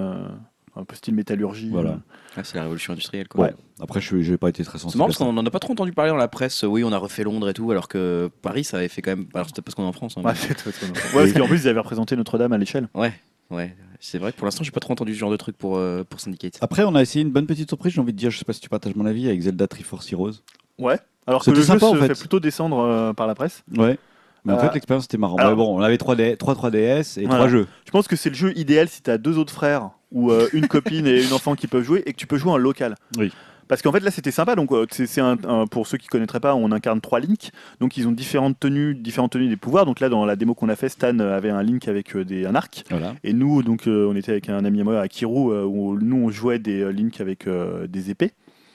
Euh, 0.76 0.80
un 0.80 0.84
peu 0.84 0.94
style 0.96 1.14
métallurgie. 1.14 1.68
Voilà. 1.70 1.98
Ah, 2.36 2.42
c'est 2.44 2.56
la 2.56 2.62
révolution 2.62 2.92
industrielle, 2.92 3.28
quoi. 3.28 3.44
Ouais. 3.46 3.54
Après, 3.80 4.00
je 4.00 4.16
n'ai 4.16 4.36
pas 4.36 4.48
été 4.48 4.64
très 4.64 4.78
C'est 4.78 4.82
sensible. 4.82 4.98
marrant 4.98 5.06
à 5.06 5.12
parce 5.12 5.18
qu'on 5.18 5.36
en 5.36 5.46
a 5.46 5.50
pas 5.50 5.58
trop 5.60 5.72
entendu 5.72 5.92
parler 5.92 6.10
dans 6.10 6.16
la 6.16 6.28
presse. 6.28 6.62
Oui, 6.64 6.84
on 6.84 6.92
a 6.92 6.98
refait 6.98 7.22
Londres 7.24 7.48
et 7.48 7.54
tout, 7.54 7.70
alors 7.70 7.88
que 7.88 8.30
Paris, 8.42 8.64
ça 8.64 8.78
avait 8.78 8.88
fait 8.88 9.02
quand 9.02 9.12
même. 9.12 9.26
Alors, 9.34 9.46
c'était 9.46 9.62
parce 9.62 9.74
qu'on 9.74 9.84
est 9.84 9.88
en 9.88 9.92
France. 9.92 10.14
hein, 10.16 10.22
Ouais, 10.22 10.32
mais- 10.32 10.54
c'est. 10.56 10.82
Ouais, 11.16 11.22
parce 11.24 11.32
qu'en 11.32 11.46
plus, 11.46 11.62
ils 11.64 11.68
avaient 11.68 11.78
représenté 11.80 12.16
Notre-Dame 12.16 12.52
à 12.52 12.58
l'échelle. 12.58 12.88
ouais, 12.94 13.12
ouais. 13.50 13.76
C'est 14.00 14.18
vrai 14.18 14.32
que 14.32 14.36
pour 14.36 14.44
l'instant, 14.44 14.62
j'ai 14.64 14.70
pas 14.70 14.80
trop 14.80 14.92
entendu 14.92 15.14
ce 15.14 15.18
genre 15.18 15.30
de 15.30 15.36
truc 15.38 15.56
pour, 15.56 15.78
euh, 15.78 16.04
pour 16.04 16.20
Syndicate. 16.20 16.58
Après, 16.60 16.84
on 16.84 16.94
a 16.94 17.00
essayé 17.00 17.24
une 17.24 17.30
bonne 17.30 17.46
petite 17.46 17.68
surprise, 17.70 17.94
j'ai 17.94 18.00
envie 18.02 18.12
de 18.12 18.18
dire, 18.18 18.30
je 18.30 18.38
sais 18.38 18.44
pas 18.44 18.52
si 18.52 18.60
tu 18.60 18.68
partages 18.68 18.94
mon 18.96 19.06
avis, 19.06 19.26
avec 19.28 19.40
Zelda 19.40 19.66
Triforce 19.66 20.12
Heroes. 20.12 20.32
Ouais. 20.78 20.98
Alors 21.26 21.42
que 21.42 21.50
le 21.50 21.56
jeu 21.56 21.62
sympa, 21.62 21.80
se 21.80 21.84
en 21.86 21.94
fait. 21.94 22.08
fait 22.08 22.18
plutôt 22.20 22.38
descendre 22.38 22.80
euh, 22.80 23.12
par 23.14 23.26
la 23.26 23.34
presse. 23.34 23.62
Ouais. 23.74 23.98
Mais 24.44 24.52
en 24.52 24.56
Euh, 24.56 24.60
fait, 24.60 24.74
l'expérience 24.74 25.06
était 25.06 25.16
marrant. 25.16 25.36
alors- 25.36 25.52
Ouais, 25.52 25.56
bon, 25.56 25.78
on 25.78 25.80
avait 25.80 25.96
3D, 25.96 26.36
3 26.36 26.54
3DS 26.54 27.16
et 27.16 27.22
Voilà. 27.24 27.38
3 27.44 27.48
jeux. 27.48 27.66
Je 27.86 27.90
pense 27.92 28.06
que 28.06 28.14
c'est 28.16 28.28
le 28.28 28.34
jeu 28.34 28.52
idéal 28.58 28.90
si 28.90 29.00
tu 29.00 29.10
as 29.10 29.16
deux 29.16 29.38
autres 29.38 29.54
frères 29.54 29.88
ou 30.14 30.30
euh, 30.30 30.48
une 30.54 30.66
copine 30.68 31.06
et 31.06 31.22
une 31.22 31.32
enfant 31.34 31.54
qui 31.54 31.66
peuvent 31.66 31.82
jouer 31.84 32.02
et 32.06 32.12
que 32.12 32.18
tu 32.18 32.26
peux 32.26 32.38
jouer 32.38 32.52
en 32.52 32.56
local. 32.56 32.94
Oui. 33.18 33.30
Parce 33.66 33.80
qu'en 33.80 33.92
fait 33.92 34.00
là 34.00 34.10
c'était 34.10 34.30
sympa 34.30 34.56
donc 34.56 34.72
euh, 34.72 34.84
c'est 34.90 35.06
c'est 35.06 35.22
un, 35.22 35.38
un- 35.48 35.66
pour 35.66 35.86
ceux 35.86 35.96
qui 35.96 36.06
connaîtraient 36.06 36.38
pas 36.38 36.54
on 36.54 36.70
incarne 36.70 37.00
trois 37.00 37.18
Link 37.18 37.48
donc 37.80 37.96
ils 37.96 38.06
ont 38.06 38.12
différentes 38.12 38.60
tenues 38.60 38.94
différentes 38.94 39.32
tenues 39.32 39.48
des 39.48 39.56
pouvoirs 39.56 39.86
donc 39.86 40.00
là 40.00 40.10
dans 40.10 40.26
la 40.26 40.36
démo 40.36 40.52
qu'on 40.54 40.68
a 40.68 40.76
fait 40.76 40.90
Stan 40.90 41.18
avait 41.18 41.48
un 41.48 41.62
Link 41.62 41.88
avec 41.88 42.14
euh, 42.14 42.26
des 42.26 42.44
un 42.44 42.54
arc 42.54 42.84
Voilà. 42.90 43.14
et 43.24 43.32
nous 43.32 43.62
donc 43.62 43.86
euh, 43.88 44.06
on 44.06 44.14
était 44.16 44.32
avec 44.32 44.50
un 44.50 44.66
ami 44.66 44.82
à 44.82 44.84
moi 44.84 45.00
à 45.00 45.08
Kiru 45.08 45.62
où 45.64 45.98
nous 45.98 46.16
on 46.26 46.28
jouait 46.30 46.58
des 46.58 46.82
euh, 46.82 46.90
Link 46.92 47.22
avec 47.22 47.48
des 47.88 48.10
épées 48.10 48.32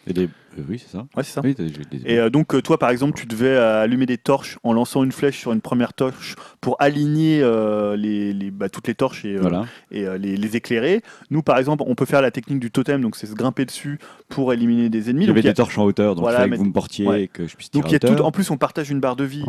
Et 0.09 0.13
des... 0.13 0.23
euh, 0.25 0.63
oui, 0.67 0.79
c'est 0.79 0.91
ça. 0.91 1.05
ouais 1.15 1.23
c'est 1.23 1.31
ça 1.33 1.41
Oui, 1.43 1.53
des 1.55 1.71
Et 2.05 2.17
euh, 2.19 2.29
donc 2.29 2.53
euh, 2.55 2.61
toi 2.61 2.77
par 2.79 2.89
exemple 2.89 3.17
tu 3.19 3.25
devais 3.27 3.55
allumer 3.55 4.05
des 4.07 4.17
torches 4.17 4.57
en 4.63 4.73
lançant 4.73 5.03
une 5.03 5.11
flèche 5.11 5.37
sur 5.37 5.53
une 5.53 5.61
première 5.61 5.93
torche 5.93 6.35
pour 6.61 6.75
aligner 6.81 7.41
euh, 7.43 7.95
les, 7.95 8.33
les- 8.33 8.49
bah, 8.51 8.69
toutes 8.69 8.87
les 8.87 8.95
torches 8.95 9.23
et, 9.25 9.37
Voilà. 9.37 9.65
et 9.91 10.05
les, 10.17 10.35
les 10.35 10.55
éclairer. 10.57 11.01
Nous 11.29 11.43
par 11.43 11.57
exemple 11.59 11.83
on 11.85 11.95
peut 11.95 12.05
faire 12.05 12.21
la 12.21 12.31
technique 12.31 12.59
du 12.59 12.71
totem 12.71 13.01
donc 13.01 13.15
c'est 13.15 13.27
se 13.27 13.35
grimper 13.35 13.65
dessus 13.65 13.99
pour 14.27 14.51
éliminer 14.51 14.89
des 14.89 15.09
ennemis. 15.09 15.21
Il 15.21 15.23
y 15.25 15.27
Donc, 15.27 15.33
avait 15.35 15.41
il 15.41 15.45
y 15.45 15.49
a- 15.49 15.51
des 15.53 15.57
torches 15.57 15.77
en 15.77 15.83
hauteur, 15.85 16.15
donc 16.15 16.23
Voilà, 16.23 16.37
il 16.37 16.41
fallait 16.41 16.49
mais- 16.49 16.55
que 16.57 16.61
vous 16.61 16.67
me 16.67 16.73
portiez 16.73 17.07
ouais. 17.07 17.23
et 17.23 17.27
que 17.27 17.47
je 17.47 17.55
puisse 17.55 17.69
tirer 17.69 17.81
donc 17.83 17.91
il 17.91 17.93
y 17.93 17.95
a 17.95 17.99
à 18.01 18.05
hauteur. 18.11 18.17
tout, 18.17 18.23
en 18.23 18.31
plus 18.31 18.49
on 18.51 18.57
partage 18.57 18.89
une 18.89 18.99
barre 18.99 19.15
de 19.15 19.23
vie. 19.25 19.45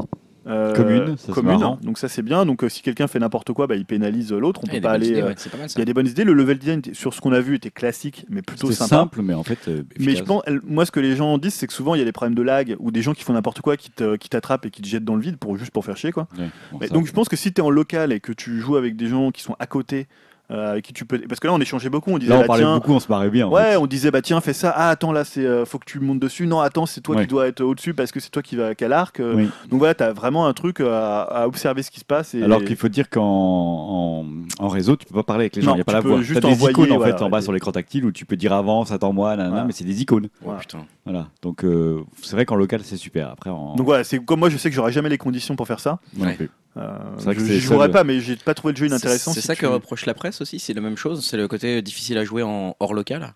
Euh, 0.46 0.74
Commune, 0.74 1.16
ça, 1.18 1.24
c'est 1.26 1.32
commune. 1.32 1.76
donc 1.82 1.98
ça 1.98 2.08
c'est 2.08 2.22
bien. 2.22 2.46
Donc 2.46 2.64
euh, 2.64 2.68
si 2.68 2.80
quelqu'un 2.82 3.06
fait 3.06 3.18
n'importe 3.18 3.52
quoi, 3.52 3.66
bah, 3.66 3.76
il 3.76 3.84
pénalise 3.84 4.32
l'autre. 4.32 4.62
On 4.64 4.66
il 4.66 4.74
y 4.76 4.80
peut 4.80 4.86
a 4.86 4.90
pas 4.90 4.98
des 4.98 5.04
bonnes 5.06 5.08
aller. 5.08 5.18
idées, 5.18 5.22
euh, 5.22 5.28
ouais, 5.28 5.34
C'est 5.36 5.50
pas 5.50 5.58
mal 5.58 5.68
Il 5.74 5.78
y 5.78 5.82
a 5.82 5.84
des 5.84 5.94
bonnes 5.94 6.06
idées. 6.08 6.24
Le 6.24 6.32
level 6.32 6.58
design 6.58 6.82
sur 6.92 7.12
ce 7.14 7.20
qu'on 7.20 7.32
a 7.32 7.40
vu 7.40 7.54
était 7.56 7.70
classique, 7.70 8.24
mais 8.30 8.40
plutôt 8.42 8.70
sympa. 8.72 8.88
simple, 8.96 9.22
mais 9.22 9.34
en 9.34 9.42
fait. 9.44 9.58
euh, 9.68 9.82
Mais 9.98 10.16
je 10.16 10.22
pense, 10.24 10.42
elle- 10.46 10.60
moi, 10.64 10.86
ce 10.86 10.90
que 10.90 11.00
les 11.00 11.14
gens 11.16 11.36
disent, 11.38 11.54
c'est 11.54 11.66
que 11.66 11.72
souvent 11.72 11.94
il 11.94 11.98
y 11.98 12.02
a 12.02 12.04
des 12.06 12.12
problèmes 12.12 12.34
de 12.34 12.42
lag 12.42 12.74
ou 12.78 12.90
des 12.90 13.02
gens 13.02 13.12
qui 13.12 13.22
font 13.24 13.32
n'importe 13.34 13.60
quoi, 13.60 13.76
qui 13.76 13.90
t'attrapent 13.90 14.64
et 14.66 14.70
qui 14.70 14.80
te 14.82 14.86
jettent 14.88 15.04
dans 15.04 15.16
le 15.16 15.22
vide 15.22 15.36
pour 15.36 15.56
juste 15.58 15.70
pour 15.72 15.84
faire 15.84 15.96
chier, 15.96 16.12
quoi. 16.12 16.26
Ouais, 16.38 16.48
bon, 16.72 16.78
Mais 16.80 16.86
ça- 16.88 16.94
donc 16.94 17.06
je 17.06 17.12
pense 17.12 17.28
que 17.28 17.36
si 17.36 17.52
tu 17.52 17.60
es 17.60 17.64
en 17.64 17.70
local 17.70 18.12
et 18.12 18.20
que 18.20 18.32
tu 18.32 18.58
joues 18.60 18.76
avec 18.76 18.96
des 18.96 19.06
gens 19.08 19.30
qui 19.32 19.42
sont 19.42 19.56
à 19.58 19.66
côté, 19.66 20.06
euh, 20.50 20.72
avec 20.72 20.84
qui 20.84 20.92
tu 20.92 21.04
peux, 21.04 21.18
parce 21.20 21.38
que 21.40 21.46
là 21.46 21.52
on 21.52 21.60
échangeait 21.60 21.90
beaucoup, 21.90 22.10
on 22.10 22.18
disait 22.18 22.30
Là, 22.30 22.38
on 22.38 22.40
bah, 22.40 22.46
parlait 22.48 22.62
tiens, 22.64 22.74
beaucoup, 22.74 22.92
on 22.92 23.00
se 23.00 23.08
marrait 23.08 23.30
bien. 23.30 23.46
en 23.46 23.50
ouais, 23.52 23.62
fait. 23.72 23.76
on 23.76 23.86
disait 23.86 24.10
bah 24.10 24.20
tiens 24.22 24.40
fais 24.40 24.52
ça, 24.52 24.72
ah 24.74 24.88
attends 24.90 25.12
là 25.12 25.24
c'est 25.24 25.44
euh, 25.46 25.64
faut 25.64 25.78
que 25.78 25.84
tu 25.84 26.00
montes 26.00 26.18
dessus, 26.18 26.46
non 26.46 26.60
attends 26.60 26.86
c'est 26.86 27.00
toi 27.00 27.14
Ouais. 27.16 27.22
qui 27.22 27.28
dois 27.28 27.46
être 27.48 27.60
au 27.60 27.74
dessus 27.74 27.94
parce 27.94 28.10
que 28.12 28.18
c'est 28.20 28.30
toi 28.30 28.42
qui 28.42 28.56
va 28.56 28.74
qu'à 28.74 28.88
l'arc. 28.88 29.20
euh. 29.20 29.34
Oui. 29.36 29.48
Donc 29.68 29.78
voilà 29.78 29.94
t'as 29.94 30.12
vraiment 30.12 30.46
un 30.46 30.52
truc 30.52 30.80
à, 30.80 31.22
à 31.22 31.46
observer 31.46 31.82
ce 31.82 31.90
qui 31.90 32.00
se 32.00 32.04
passe. 32.04 32.34
Et... 32.34 32.42
Alors 32.42 32.64
qu'il 32.64 32.76
faut 32.76 32.88
dire 32.88 33.08
qu'en 33.10 33.22
en, 33.22 34.26
en 34.58 34.68
réseau, 34.68 34.96
tu 34.96 35.06
peux 35.06 35.14
pas 35.14 35.22
parler 35.22 35.42
avec 35.44 35.56
les 35.56 35.62
gens, 35.62 35.72
il 35.72 35.76
n'y 35.76 35.80
a 35.82 35.84
pas 35.84 35.92
la 35.92 36.00
voix. 36.00 36.20
juste 36.22 36.40
T'as 36.40 36.48
des 36.48 36.54
envoyer, 36.54 36.72
icônes 36.72 36.92
en 36.92 36.96
voilà, 36.98 37.16
fait 37.16 37.22
en 37.24 37.30
bas 37.30 37.38
des- 37.38 37.44
sur 37.44 37.52
l'écran 37.52 37.72
tactile 37.72 38.04
où 38.04 38.12
tu 38.12 38.24
peux 38.26 38.36
dire 38.36 38.52
avance, 38.52 38.90
attends-moi, 38.92 39.30
nanana, 39.30 39.50
Voilà. 39.50 39.64
mais 39.66 39.72
c'est 39.72 39.84
des 39.84 40.00
icônes. 40.02 40.28
Oh, 40.44 40.50
putain. 40.58 40.78
Voilà. 41.04 41.28
Donc 41.42 41.64
euh, 41.64 42.00
c'est 42.22 42.36
vrai 42.36 42.44
qu'en 42.44 42.56
local 42.56 42.80
c'est 42.84 42.96
super. 42.96 43.28
Après 43.30 43.50
en. 43.50 43.74
Donc 43.76 43.86
voilà, 43.86 44.04
c'est 44.04 44.18
comme 44.24 44.40
moi 44.40 44.50
je 44.50 44.56
sais 44.56 44.68
que 44.70 44.76
j'aurais 44.76 44.92
jamais 44.92 45.08
les 45.08 45.18
conditions 45.18 45.56
pour 45.56 45.66
faire 45.66 45.80
ça. 45.80 45.98
Ouais. 46.18 46.36
Euh, 46.76 46.88
je 47.18 47.58
jouerais 47.58 47.90
pas, 47.90 48.04
mais 48.04 48.20
j'ai 48.20 48.36
pas 48.36 48.54
trouvé 48.54 48.72
le 48.72 48.78
jeu 48.78 48.86
inintéressant. 48.86 49.32
c'est 49.32 49.40
si 49.40 49.46
ça 49.46 49.54
tu- 49.56 49.62
que 49.62 49.66
reproche 49.66 50.06
la 50.06 50.14
presse 50.14 50.39
aussi, 50.40 50.58
c'est 50.58 50.74
la 50.74 50.80
même 50.80 50.96
chose, 50.96 51.24
c'est 51.24 51.36
le 51.36 51.48
côté 51.48 51.80
difficile 51.82 52.18
à 52.18 52.24
jouer 52.24 52.42
en 52.42 52.74
hors 52.80 52.94
local. 52.94 53.34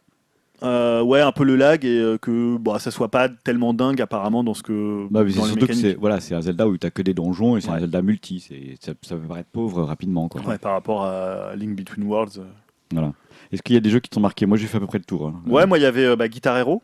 Euh, 0.63 1.03
ouais, 1.03 1.21
un 1.21 1.33
peu 1.33 1.45
le 1.45 1.57
lag 1.57 1.85
et 1.85 1.99
euh, 1.99 2.17
que 2.17 2.57
bah, 2.59 2.79
ça 2.79 2.91
soit 2.91 3.11
pas 3.11 3.29
tellement 3.29 3.75
dingue 3.75 4.01
apparemment 4.01 4.45
dans 4.45 4.55
ce 4.55 4.63
que. 4.63 5.07
Bah, 5.11 5.23
c'est 5.29 5.37
dans 5.37 5.43
les 5.45 5.49
surtout 5.51 5.67
que 5.67 5.73
c'est 5.75 5.79
mécaniques. 5.83 5.99
voilà, 6.01 6.21
c'est 6.21 6.35
un 6.35 6.41
Zelda 6.41 6.67
où 6.69 6.79
tu 6.79 6.91
que 6.91 7.03
des 7.03 7.13
donjons 7.13 7.57
et 7.57 7.61
c'est 7.61 7.69
un 7.71 7.75
Ouais. 7.75 7.81
Zelda 7.81 8.01
multi. 8.03 8.41
C'est- 8.41 8.77
Ça, 8.81 8.93
ça 9.03 9.17
peut 9.17 9.27
paraître 9.27 9.51
pauvre 9.53 9.83
rapidement. 9.83 10.29
Quoi. 10.29 10.41
Ouais, 10.43 10.57
par 10.59 10.73
rapport 10.73 11.05
à 11.05 11.55
Link 11.57 11.77
Between 11.77 12.07
Worlds. 12.07 12.39
euh. 12.39 12.45
Voilà. 12.93 13.13
Est-ce 13.53 13.63
qu'il 13.63 13.75
y 13.75 13.77
a 13.77 13.81
des 13.81 13.91
jeux 13.91 14.01
qui 14.01 14.09
t'ont 14.09 14.21
marqué? 14.21 14.47
Moi 14.47 14.57
j'ai 14.57 14.67
fait 14.67 14.77
à 14.77 14.81
peu 14.81 14.87
près 14.87 14.99
le 14.99 15.05
tour. 15.05 15.27
hein. 15.27 15.43
Ouais, 15.47 15.67
moi 15.67 15.79
il 15.79 15.83
y 15.83 15.87
avait 15.87 16.05
euh, 16.07 16.17
bah, 16.17 16.29
Guitar 16.29 16.57
Hero. 16.57 16.83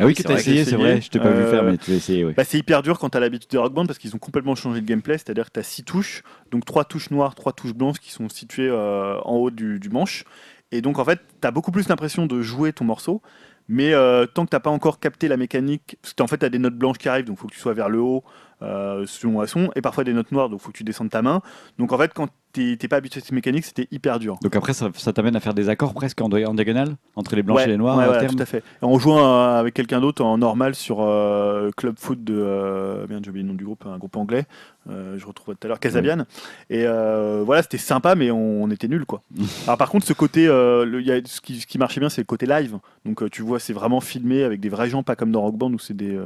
Ah 0.00 0.06
oui, 0.06 0.14
que 0.14 0.22
que 0.22 0.32
essayé, 0.32 0.64
c'est 0.64 0.76
vrai. 0.76 1.00
Je 1.00 1.10
t'ai 1.10 1.18
pas 1.18 1.30
vu 1.30 1.42
Euh, 1.42 1.50
faire, 1.50 1.62
mais 1.64 1.76
tu 1.78 1.92
as 1.92 1.94
essayé. 1.96 2.24
Bah, 2.24 2.44
c'est 2.44 2.58
hyper 2.58 2.82
dur 2.82 2.98
quand 2.98 3.08
t'as 3.10 3.20
l'habitude 3.20 3.50
de 3.50 3.58
Rock 3.58 3.72
Band 3.74 3.86
parce 3.86 3.98
qu'ils 3.98 4.14
ont 4.14 4.18
complètement 4.18 4.54
changé 4.54 4.80
le 4.80 4.86
gameplay, 4.86 5.18
c'est-à-dire 5.18 5.46
que 5.46 5.52
t'as 5.52 5.62
six 5.62 5.84
touches, 5.84 6.22
donc 6.50 6.64
trois 6.64 6.84
touches 6.84 7.10
noires, 7.10 7.34
trois 7.34 7.52
touches 7.52 7.74
blanches 7.74 7.98
qui 7.98 8.10
sont 8.12 8.28
situées 8.28 8.68
euh, 8.68 9.18
en 9.24 9.34
haut 9.36 9.50
du, 9.50 9.78
du 9.78 9.88
manche. 9.90 10.24
Et 10.72 10.80
donc 10.82 10.98
en 10.98 11.04
fait, 11.04 11.20
t'as 11.40 11.50
beaucoup 11.50 11.70
plus 11.72 11.88
l'impression 11.88 12.26
de 12.26 12.42
jouer 12.42 12.72
ton 12.72 12.84
morceau, 12.84 13.22
Mais 13.68 13.92
euh, 13.92 14.26
tant 14.26 14.44
que 14.44 14.50
t'as 14.50 14.60
pas 14.60 14.70
encore 14.70 14.98
capté 14.98 15.28
la 15.28 15.36
mécanique, 15.36 15.96
parce 16.02 16.14
qu'en 16.14 16.26
fait 16.26 16.38
t'as 16.38 16.48
des 16.48 16.58
notes 16.58 16.76
blanches 16.76 16.98
qui 16.98 17.08
arrivent, 17.08 17.26
donc 17.26 17.38
faut 17.38 17.46
que 17.48 17.54
tu 17.54 17.60
sois 17.60 17.74
vers 17.74 17.88
le 17.88 18.00
haut 18.00 18.24
euh, 18.62 19.04
selon 19.06 19.46
son, 19.46 19.70
et 19.76 19.80
parfois 19.82 20.04
des 20.04 20.12
notes 20.12 20.32
noires, 20.32 20.48
donc 20.48 20.60
faut 20.60 20.70
que 20.72 20.76
tu 20.76 20.84
descendes 20.84 21.10
ta 21.10 21.22
main. 21.22 21.40
Donc 21.78 21.92
en 21.92 21.98
fait 21.98 22.12
quand 22.14 22.28
t'es 22.52 22.76
pas 22.88 22.96
habitué 22.96 23.18
à 23.20 23.22
cette 23.22 23.30
mécanique, 23.30 23.64
c'était 23.64 23.86
hyper 23.92 24.18
dur. 24.18 24.36
Donc 24.42 24.56
après, 24.56 24.72
ça, 24.72 24.88
ça 24.94 25.12
t'amène 25.12 25.36
à 25.36 25.40
faire 25.40 25.54
des 25.54 25.68
accords 25.68 25.94
presque 25.94 26.20
en, 26.20 26.24
en 26.32 26.54
diagonale 26.54 26.96
entre 27.14 27.36
les 27.36 27.44
blanches 27.44 27.58
Ouais, 27.58 27.64
et 27.66 27.68
les 27.68 27.76
noirs 27.76 27.96
ouais, 27.98 28.06
voilà, 28.06 28.24
tout 28.26 28.34
à 28.40 28.46
fait. 28.46 28.64
Et 28.82 28.84
en 28.84 28.98
jouant 28.98 29.18
euh, 29.18 29.60
avec 29.60 29.74
quelqu'un 29.74 30.00
d'autre 30.00 30.24
en 30.24 30.38
normal 30.38 30.74
sur 30.74 30.98
euh, 31.02 31.70
Club 31.76 31.94
Foot 32.00 32.24
de. 32.24 32.34
Euh, 32.36 33.06
merde, 33.08 33.22
j'ai 33.24 33.30
oublié 33.30 33.44
le 33.44 33.50
nom 33.50 33.54
du 33.54 33.64
groupe, 33.64 33.84
un 33.86 33.96
groupe 33.98 34.16
anglais. 34.16 34.44
Euh, 34.90 35.16
je 35.18 35.26
retrouve 35.26 35.54
tout 35.54 35.66
à 35.66 35.68
l'heure, 35.68 35.78
Casabian. 35.78 36.24
Et 36.70 36.84
euh, 36.86 37.42
voilà, 37.44 37.62
c'était 37.62 37.78
sympa, 37.78 38.14
mais 38.16 38.30
on, 38.32 38.62
on 38.64 38.70
était 38.70 38.88
nuls, 38.88 39.04
quoi. 39.06 39.22
Alors, 39.66 39.76
par 39.78 39.90
contre, 39.90 40.06
ce 40.06 40.14
côté. 40.14 40.46
le- 40.46 40.98
il 41.00 41.06
y 41.06 41.12
a, 41.12 41.20
ce, 41.26 41.40
qui, 41.40 41.60
ce 41.60 41.66
qui 41.66 41.78
marchait 41.78 42.00
bien, 42.00 42.08
c'est 42.08 42.22
le 42.22 42.26
côté 42.26 42.46
live. 42.46 42.78
Donc, 43.04 43.30
tu 43.30 43.42
vois, 43.42 43.60
c'est 43.60 43.74
vraiment 43.74 44.00
filmé 44.00 44.42
avec 44.42 44.58
des 44.58 44.68
vrais 44.70 44.88
gens, 44.88 45.04
pas 45.04 45.14
comme 45.14 45.30
dans 45.30 45.42
Rock 45.42 45.56
Band 45.56 45.72
où 45.74 45.78
c'est 45.78 45.94
des, 45.96 46.18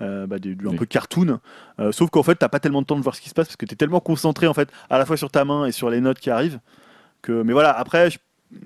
bah, 0.00 0.38
des- 0.40 0.52
un 0.52 0.68
Oui. 0.70 0.76
peu 0.76 0.86
cartoon. 0.86 1.38
Euh, 1.78 1.92
sauf 1.92 2.10
qu'en 2.10 2.22
fait, 2.22 2.34
t'as 2.34 2.48
pas 2.48 2.60
tellement 2.60 2.82
de 2.82 2.86
temps 2.86 2.96
de 2.96 3.02
voir 3.02 3.14
ce 3.14 3.20
qui 3.20 3.28
se 3.28 3.34
passe 3.34 3.46
parce 3.48 3.56
que 3.56 3.66
t'es 3.66 3.76
tellement 3.76 4.00
concentré, 4.00 4.46
en 4.46 4.54
fait, 4.54 4.68
à 4.88 4.98
la 4.98 5.06
fois 5.06 5.16
sur 5.16 5.30
ta 5.30 5.44
main 5.44 5.66
et 5.66 5.72
sur 5.72 5.90
les 5.90 6.00
notes 6.00 6.18
qui 6.18 6.30
arrivent. 6.30 6.60
Que, 7.22 7.42
mais 7.42 7.52
voilà, 7.52 7.70
après. 7.70 8.08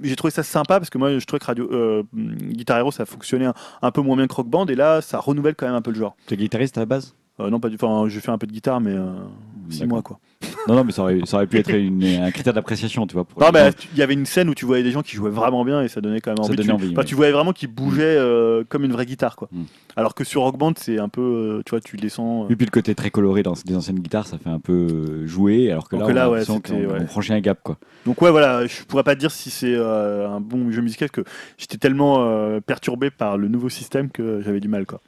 j'ai 0.02 0.16
trouvé 0.16 0.30
ça 0.30 0.42
sympa 0.42 0.78
parce 0.78 0.88
que 0.88 0.96
moi 0.96 1.18
je 1.18 1.24
trouvais 1.26 1.40
que 1.40 1.44
Radio 1.46 1.68
euh, 1.70 2.02
Guitar 2.14 2.78
Hero 2.78 2.90
ça 2.90 3.04
fonctionnait 3.04 3.46
un, 3.46 3.54
un 3.82 3.90
peu 3.90 4.00
moins 4.00 4.16
bien 4.16 4.26
que 4.26 4.34
Rock 4.34 4.48
Band 4.48 4.66
et 4.66 4.74
là 4.74 5.02
ça 5.02 5.18
renouvelle 5.18 5.54
quand 5.54 5.66
même 5.66 5.74
un 5.74 5.82
peu 5.82 5.90
le 5.90 5.98
genre. 5.98 6.16
T'es 6.26 6.36
guitariste 6.36 6.78
à 6.78 6.80
la 6.80 6.86
base? 6.86 7.14
Euh, 7.40 7.50
non 7.50 7.58
pas 7.58 7.68
du 7.68 7.74
enfin 7.74 8.08
j'ai 8.08 8.20
fait 8.20 8.30
un 8.30 8.38
peu 8.38 8.46
de 8.46 8.52
guitare 8.52 8.80
mais 8.80 8.92
euh, 8.92 9.12
six 9.68 9.80
D'accord. 9.80 9.88
mois 9.92 10.02
quoi. 10.02 10.18
Non, 10.68 10.76
non, 10.76 10.84
mais 10.84 10.92
ça 10.92 11.02
aurait, 11.02 11.20
ça 11.26 11.36
aurait 11.36 11.46
pu 11.46 11.58
être 11.58 11.70
une- 11.74 12.02
un 12.04 12.30
critère 12.30 12.54
d'appréciation, 12.54 13.06
tu 13.06 13.12
vois. 13.14 13.24
Pour 13.24 13.38
Non 13.42 13.48
mais 13.52 13.70
tu- 13.74 13.86
il 13.92 13.98
y 13.98 14.02
avait 14.02 14.14
une 14.14 14.24
scène 14.24 14.48
où 14.48 14.54
tu 14.54 14.64
voyais 14.64 14.82
des 14.82 14.92
gens 14.92 15.02
qui 15.02 15.14
jouaient 15.16 15.30
vraiment 15.30 15.62
bien 15.62 15.82
et 15.82 15.88
ça 15.88 16.00
donnait 16.00 16.20
quand 16.22 16.30
même 16.30 16.38
Ça 16.38 16.44
envie. 16.44 16.56
donnait 16.56 16.68
tu, 16.68 16.72
envie, 16.74 16.96
ouais. 16.96 17.04
tu 17.04 17.14
voyais 17.14 17.32
vraiment 17.32 17.52
qu'ils 17.52 17.68
bougeaient 17.68 18.02
euh, 18.16 18.64
comme 18.66 18.82
une 18.84 18.92
vraie 18.92 19.04
guitare 19.04 19.36
quoi. 19.36 19.48
Mm. 19.52 19.62
Alors 19.96 20.14
que 20.14 20.24
sur 20.24 20.40
Rock 20.42 20.56
Band 20.56 20.72
c'est 20.78 20.98
un 20.98 21.08
peu 21.10 21.20
euh, 21.20 21.62
tu 21.66 21.70
vois 21.70 21.80
tu 21.80 21.96
descends. 21.98 22.44
euh, 22.44 22.48
Et 22.48 22.56
puis 22.56 22.64
le 22.64 22.70
côté 22.70 22.94
très 22.94 23.10
coloré 23.10 23.42
dans 23.42 23.52
des 23.64 23.76
anciennes 23.76 23.98
guitares, 24.00 24.26
ça 24.26 24.38
fait 24.38 24.48
un 24.48 24.58
peu 24.60 24.72
euh, 24.90 25.26
jouer, 25.26 25.70
alors 25.70 25.88
que 25.88 25.96
là, 25.96 26.06
que 26.06 26.10
on 26.12 26.14
là, 26.14 26.30
ouais, 26.30 26.42
on 26.48 27.06
franchit 27.06 27.32
un 27.34 27.40
gap, 27.40 27.58
quoi. 27.62 27.76
Donc 28.06 28.22
ouais 28.22 28.30
voilà 28.30 28.66
je 28.66 28.84
pourrais 28.84 29.02
pas 29.04 29.14
te 29.14 29.20
dire 29.20 29.30
si 29.32 29.50
c'est 29.50 29.74
euh, 29.74 30.28
un 30.30 30.40
bon 30.40 30.70
jeu 30.70 30.80
musical 30.82 31.10
que 31.10 31.22
j'étais 31.58 31.76
tellement 31.78 32.24
euh, 32.26 32.60
perturbé 32.60 33.10
par 33.10 33.36
le 33.36 33.48
nouveau 33.48 33.68
système 33.68 34.08
que 34.10 34.40
j'avais 34.42 34.60
du 34.60 34.68
mal 34.68 34.86
quoi. 34.86 35.00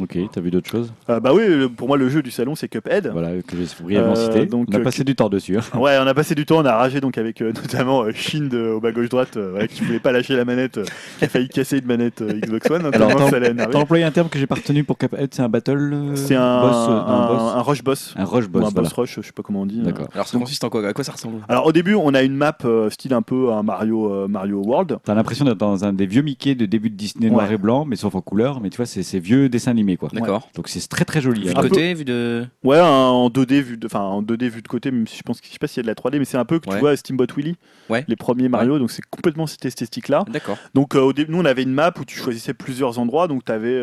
Ok, 0.00 0.18
t'as 0.32 0.40
vu 0.40 0.50
d'autres 0.50 0.68
choses 0.70 0.92
Euh, 1.08 1.20
bah 1.20 1.32
oui 1.34 1.42
le- 1.46 1.68
pour 1.70 1.88
moi 1.88 1.96
le 1.96 2.08
jeu 2.08 2.22
du 2.22 2.30
salon 2.30 2.54
c'est 2.54 2.68
Cuphead. 2.68 3.08
Voilà, 3.12 3.30
que 3.46 3.56
j'ai 3.56 3.64
brièvement 3.82 4.12
Euh, 4.12 4.14
cité. 4.32 4.46
donc, 4.46 4.68
on 4.70 4.74
a 4.76 4.80
euh, 4.80 4.82
passé 4.84 5.04
du 5.04 5.14
temps 5.14 5.28
dessus. 5.30 5.56
hein. 5.56 5.78
Ouais, 5.78 5.96
on 6.00 6.06
a 6.06 6.12
passé 6.14 6.34
du 6.34 6.44
temps, 6.44 6.58
on 6.58 6.64
a 6.66 6.76
ragé 6.76 7.00
donc 7.00 7.16
avec 7.18 7.40
euh, 7.40 7.52
notamment 7.54 8.02
euh, 8.02 8.12
Shin 8.12 8.48
de, 8.50 8.72
au 8.72 8.80
bas 8.80 8.92
gauche 8.92 9.08
droite, 9.08 9.36
euh, 9.36 9.54
ouais, 9.54 9.68
qui 9.68 9.82
voulait 9.84 9.98
pas 10.00 10.12
lâcher 10.12 10.36
la 10.36 10.44
manette, 10.44 10.78
euh, 10.78 10.84
qui 11.18 11.24
a 11.24 11.28
failli 11.28 11.48
casser 11.48 11.78
une 11.78 11.86
manette 11.86 12.20
euh, 12.22 12.38
Xbox 12.40 12.70
One. 12.70 12.84
hein, 12.86 12.90
Alors, 12.92 13.08
tellement 13.08 13.22
attends, 13.24 13.30
ça 13.30 13.38
l'a 13.38 13.48
énervé. 13.50 13.72
T'as 13.72 13.78
employé 13.78 14.04
un 14.04 14.10
terme 14.10 14.28
que 14.28 14.38
j'ai 14.38 14.46
pas 14.46 14.56
retenu 14.56 14.84
pour 14.84 14.98
Cuphead, 14.98 15.32
c'est 15.32 15.42
un 15.42 15.48
battle 15.48 15.90
euh, 15.94 16.16
C'est 16.16 16.34
un, 16.34 16.60
boss, 16.60 16.76
euh, 16.76 16.90
un, 16.90 16.96
un 17.06 17.26
boss 17.28 17.42
un 17.56 17.62
rush 17.62 17.82
boss, 17.82 18.14
Un 18.18 18.24
rush 18.24 18.44
ou 18.44 18.48
boss, 18.48 18.64
un 18.66 18.68
voilà. 18.70 18.80
boss 18.88 18.92
rush, 18.92 19.16
je 19.22 19.26
sais 19.26 19.32
pas 19.32 19.42
comment 19.42 19.62
on 19.62 19.66
dit. 19.66 19.80
euh. 19.80 19.84
D'accord. 19.84 20.08
Alors 20.12 20.26
ça 20.28 20.38
consiste 20.38 20.62
en 20.64 20.68
quoi? 20.68 20.86
À 20.86 20.92
quoi 20.92 21.04
ça 21.04 21.12
ressemble? 21.12 21.38
Alors 21.48 21.64
au 21.66 21.72
début, 21.72 21.94
on 21.94 22.12
a 22.14 22.22
une 22.22 22.34
map 22.36 22.56
euh, 22.64 22.90
style 22.90 23.14
un 23.14 23.22
peu 23.22 23.50
un 23.52 23.62
Mario 23.62 24.12
euh, 24.12 24.28
Mario 24.28 24.62
World. 24.62 24.98
T'as 25.04 25.14
l'impression 25.14 25.44
d'être 25.44 25.56
dans 25.58 25.84
un 25.84 25.92
des 25.92 26.06
vieux 26.06 26.22
Mickey 26.22 26.54
de 26.54 26.66
début 26.66 26.90
de 26.90 26.96
Disney 26.96 27.30
noir 27.30 27.48
Ouais. 27.48 27.54
et 27.54 27.58
blanc, 27.58 27.84
mais 27.86 27.96
sauf 27.96 28.14
en 28.14 28.20
couleur. 28.20 28.60
Mais 28.60 28.68
tu 28.70 28.76
vois, 28.76 28.86
c'est 28.86 29.02
ces 29.02 29.20
vieux 29.20 29.48
dessins 29.48 29.70
animés, 29.70 29.85
quoi. 29.94 30.08
D'accord. 30.12 30.48
Donc 30.56 30.68
c'est 30.68 30.86
très 30.88 31.04
très 31.04 31.20
joli. 31.20 31.42
Vu 31.46 31.54
de 31.54 31.60
peu- 31.60 31.68
côté, 31.68 31.94
vu 31.94 32.04
de. 32.04 32.46
Ouais, 32.64 32.80
en 32.80 33.28
2D 33.30 33.60
vu 33.62 33.76
de, 33.76 33.86
enfin 33.86 34.00
en 34.00 34.22
2D 34.22 34.48
vu 34.48 34.62
de 34.62 34.66
côté, 34.68 34.90
même 34.90 35.06
si 35.06 35.18
je 35.18 35.22
pense, 35.22 35.40
que- 35.40 35.46
je 35.46 35.52
sais 35.52 35.58
pas 35.60 35.68
s'il 35.68 35.76
y 35.76 35.80
a 35.80 35.82
de 35.84 35.86
la 35.88 35.94
3D, 35.94 36.18
mais 36.18 36.24
c'est 36.24 36.36
un 36.38 36.44
peu 36.44 36.58
que 36.58 36.68
Ouais. 36.68 36.74
tu 36.76 36.80
vois 36.80 36.96
Steamboat 36.96 37.26
Willie, 37.36 37.56
Ouais. 37.88 38.04
les 38.08 38.16
premiers 38.16 38.48
Mario, 38.48 38.78
donc 38.80 38.90
c'est 38.90 39.04
complètement 39.08 39.46
cette 39.46 39.64
esthétique 39.64 40.08
là. 40.08 40.24
D'accord. 40.28 40.58
Donc 40.74 40.96
euh, 40.96 41.00
au 41.00 41.12
début, 41.12 41.30
nous 41.30 41.38
on 41.40 41.44
avait 41.44 41.62
une 41.62 41.72
map 41.72 41.92
où 42.00 42.04
tu 42.04 42.18
choisissais 42.18 42.54
plusieurs 42.54 42.98
endroits. 42.98 43.28
Donc 43.28 43.44
tu 43.44 43.52
avais 43.52 43.80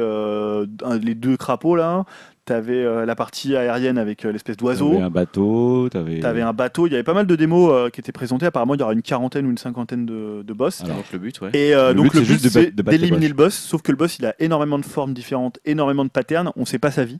les 1.02 1.16
deux 1.16 1.38
crapauds 1.38 1.76
là, 1.76 2.04
tu 2.46 2.54
avais 2.54 3.06
la 3.06 3.16
partie 3.16 3.56
aérienne 3.56 3.98
avec 3.98 4.26
euh, 4.26 4.32
l'espèce 4.32 4.58
d'oiseau, 4.58 4.92
T'avais 4.92 5.04
un 5.04 5.10
bateau, 5.10 5.90
t'avais. 5.90 6.24
avais 6.26 6.42
un 6.42 6.54
bateau. 6.54 6.88
Il 6.88 6.92
y 6.92 6.96
avait 6.96 7.04
pas 7.04 7.14
mal 7.14 7.26
de 7.26 7.36
démos 7.36 7.72
euh, 7.72 7.90
qui 7.90 8.00
étaient 8.02 8.12
présentées. 8.12 8.46
Apparemment, 8.46 8.74
il 8.76 8.80
y 8.80 8.84
aura 8.84 8.94
une 8.94 9.02
quarantaine 9.02 9.46
ou 9.46 9.50
une 9.52 9.58
cinquantaine 9.58 10.06
de, 10.06 10.42
de 10.44 10.54
boss. 10.54 10.82
Alors, 10.84 10.98
Donc 10.98 11.12
le 11.14 11.20
but, 11.20 11.40
ouais. 11.42 11.50
Et 11.54 11.74
euh, 11.74 11.90
Le 11.90 11.96
donc 11.96 12.12
but, 12.12 12.20
le 12.20 12.26
but 12.26 12.40
c'est 12.50 12.76
d'éliminer 12.76 13.28
le 13.28 13.34
boss, 13.34 13.54
sauf 13.54 13.82
que 13.82 13.92
le 13.92 13.98
boss 13.98 14.18
il 14.20 14.26
a 14.26 14.36
énormément 14.40 14.78
de 14.78 14.86
formes 14.86 15.14
différentes, 15.14 15.60
énormément 15.66 16.04
de 16.06 16.10
patterns, 16.10 16.52
on 16.56 16.66
sait 16.66 16.80
pas 16.80 16.92
sa 16.92 17.06
vie. 17.06 17.20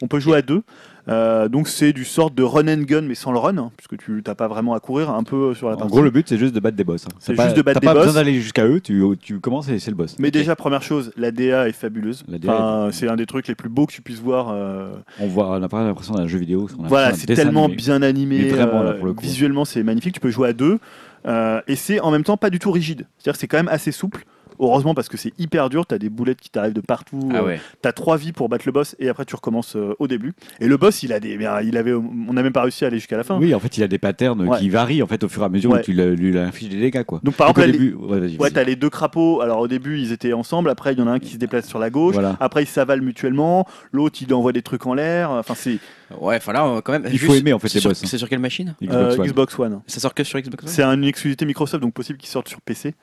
On 0.00 0.08
peut 0.08 0.20
jouer 0.20 0.38
à 0.38 0.42
deux, 0.42 0.62
Euh, 1.08 1.48
donc 1.48 1.66
c'est 1.66 1.92
du 1.92 2.04
sort 2.04 2.30
de 2.30 2.44
run 2.44 2.68
and 2.68 2.82
gun 2.82 3.00
mais 3.02 3.16
sans 3.16 3.32
le 3.32 3.38
run, 3.38 3.58
hein, 3.58 3.72
puisque 3.76 3.96
tu 3.96 4.22
t'as 4.22 4.36
pas 4.36 4.46
vraiment 4.46 4.72
à 4.74 4.78
courir 4.78 5.10
un 5.10 5.24
peu 5.24 5.52
sur 5.52 5.68
la 5.68 5.74
En 5.74 5.78
partie. 5.78 5.90
gros, 5.92 6.00
le 6.02 6.10
but 6.10 6.28
c'est 6.28 6.38
juste 6.38 6.54
de 6.54 6.60
battre 6.60 6.76
des 6.76 6.84
boss. 6.84 7.06
hein. 7.06 7.14
C'est 7.18 7.34
T'as 7.34 7.42
juste 7.44 7.54
pas- 7.54 7.58
de 7.58 7.62
battre 7.64 7.74
t'as 7.74 7.80
des 7.80 7.86
pas 7.86 7.94
boss. 7.94 8.04
besoin 8.06 8.22
d'aller 8.22 8.40
jusqu'à 8.40 8.66
eux, 8.66 8.80
tu, 8.80 9.02
tu 9.20 9.40
commences 9.40 9.68
et 9.68 9.80
c'est 9.80 9.90
le 9.90 9.96
boss. 9.96 10.14
Mais 10.20 10.30
déjà 10.30 10.54
première 10.54 10.82
chose, 10.82 11.12
la 11.16 11.32
DA 11.32 11.68
est 11.68 11.72
fabuleuse. 11.72 12.22
La 12.28 12.38
DA 12.38 12.52
Enfin, 12.52 12.88
est- 12.88 12.92
c'est 12.92 13.08
un 13.08 13.16
des 13.16 13.26
trucs 13.26 13.48
les 13.48 13.56
plus 13.56 13.68
beaux 13.68 13.86
que 13.86 13.92
tu 13.92 14.00
puisses 14.02 14.20
voir. 14.20 14.50
euh, 14.52 14.92
On 15.18 15.26
voit, 15.26 15.50
on 15.50 15.58
n'a 15.58 15.68
pas 15.68 15.82
l'impression 15.82 16.14
d'un 16.14 16.28
jeu 16.28 16.38
vidéo. 16.38 16.68
on 16.78 16.84
a 16.84 16.88
Voilà, 16.88 17.14
c'est 17.14 17.26
tellement 17.34 17.64
animé. 17.64 17.76
bien 17.76 18.02
animé. 18.02 18.38
Mais 18.38 18.48
vraiment, 18.50 18.82
là, 18.84 18.90
euh, 18.90 18.94
pour 18.98 19.06
le 19.06 19.14
coup. 19.14 19.22
Visuellement, 19.24 19.64
c'est 19.64 19.82
magnifique. 19.82 20.14
Tu 20.14 20.20
peux 20.20 20.30
jouer 20.30 20.50
à 20.50 20.52
deux. 20.52 20.78
euh, 21.26 21.60
et 21.68 21.76
c'est 21.76 22.00
en 22.00 22.10
même 22.10 22.24
temps 22.24 22.36
pas 22.36 22.50
du 22.50 22.58
tout 22.58 22.70
rigide. 22.72 23.06
C'est-à-dire 23.18 23.32
que 23.34 23.38
c'est 23.38 23.46
quand 23.48 23.56
même 23.56 23.68
assez 23.68 23.90
souple. 23.92 24.24
Heureusement 24.58 24.94
parce 24.94 25.08
que 25.08 25.16
c'est 25.16 25.32
hyper 25.38 25.68
dur, 25.70 25.86
t'as 25.86 25.98
des 25.98 26.08
boulettes 26.08 26.40
qui 26.40 26.50
t'arrivent 26.50 26.72
de 26.74 26.80
partout. 26.80 27.30
Ah 27.32 27.38
euh, 27.38 27.44
ouais. 27.44 27.60
T'as 27.80 27.92
trois 27.92 28.16
vies 28.16 28.32
pour 28.32 28.48
battre 28.48 28.64
le 28.66 28.72
boss 28.72 28.96
et 28.98 29.08
après 29.08 29.24
tu 29.24 29.34
recommences 29.34 29.76
euh, 29.76 29.94
au 29.98 30.08
début. 30.08 30.32
Et 30.60 30.68
le 30.68 30.76
boss, 30.76 31.02
il 31.02 31.12
a 31.12 31.20
des, 31.20 31.36
bien, 31.36 31.60
il 31.60 31.76
avait, 31.76 31.92
on 31.92 32.32
n'a 32.32 32.42
même 32.42 32.52
pas 32.52 32.62
réussi 32.62 32.84
à 32.84 32.88
aller 32.88 32.98
jusqu'à 32.98 33.16
la 33.16 33.24
fin. 33.24 33.38
Oui, 33.38 33.54
en 33.54 33.60
fait, 33.60 33.76
il 33.78 33.82
a 33.82 33.88
des 33.88 33.98
patterns 33.98 34.42
Ouais. 34.48 34.58
qui 34.58 34.68
varient 34.70 35.02
en 35.02 35.06
fait 35.06 35.22
au 35.24 35.28
fur 35.28 35.42
et 35.42 35.46
à 35.46 35.48
mesure 35.48 35.70
Ouais. 35.70 35.80
où 35.80 35.82
tu 35.82 35.92
lui 35.92 36.38
infliges 36.38 36.68
des 36.70 36.80
dégâts, 36.80 37.04
quoi. 37.04 37.20
Donc 37.22 37.34
par 37.34 37.48
Donc, 37.48 37.58
au 37.58 37.60
exemple, 37.62 37.78
les- 37.78 38.20
début, 38.30 38.36
ouais, 38.38 38.50
t'as 38.50 38.64
les 38.64 38.76
deux 38.76 38.90
crapauds. 38.90 39.40
Alors 39.40 39.60
au 39.60 39.68
début, 39.68 39.98
ils 39.98 40.12
étaient 40.12 40.32
ensemble. 40.32 40.70
Après, 40.70 40.92
il 40.92 40.98
y 40.98 41.02
en 41.02 41.06
a 41.06 41.12
un 41.12 41.18
qui 41.18 41.30
se 41.30 41.36
déplace 41.36 41.66
sur 41.66 41.78
la 41.78 41.90
gauche. 41.90 42.14
Voilà. 42.14 42.36
Après, 42.40 42.62
ils 42.62 42.66
s'avalent 42.66 43.02
mutuellement. 43.04 43.66
L'autre, 43.92 44.18
il 44.20 44.32
envoie 44.34 44.52
des 44.52 44.62
trucs 44.62 44.86
en 44.86 44.94
l'air. 44.94 45.30
Enfin, 45.30 45.54
c'est 45.56 45.78
Ouais, 46.20 46.36
enfin 46.36 46.52
là, 46.52 46.80
quand 46.84 46.92
même. 46.92 47.06
Il 47.10 47.18
faut 47.18 47.34
aimer, 47.34 47.52
en 47.54 47.58
fait, 47.58 47.72
les 47.72 47.80
boss, 47.80 48.02
hein. 48.02 48.06
C'est 48.06 48.18
sur 48.18 48.28
quelle 48.28 48.38
machine? 48.38 48.74
Xbox 48.82 48.94
euh, 48.96 49.18
One. 49.18 49.26
Xbox 49.26 49.58
One. 49.58 49.80
Ça 49.86 50.00
sort 50.00 50.12
que 50.14 50.24
sur 50.24 50.38
Xbox 50.38 50.64
One? 50.64 50.68
C'est 50.70 50.82
une 50.82 51.04
exclusivité 51.04 51.46
Microsoft, 51.46 51.82
donc 51.82 51.94
possible 51.94 52.18
qu'ils 52.18 52.28
sortent 52.28 52.48
sur 52.48 52.60
PC. 52.60 52.94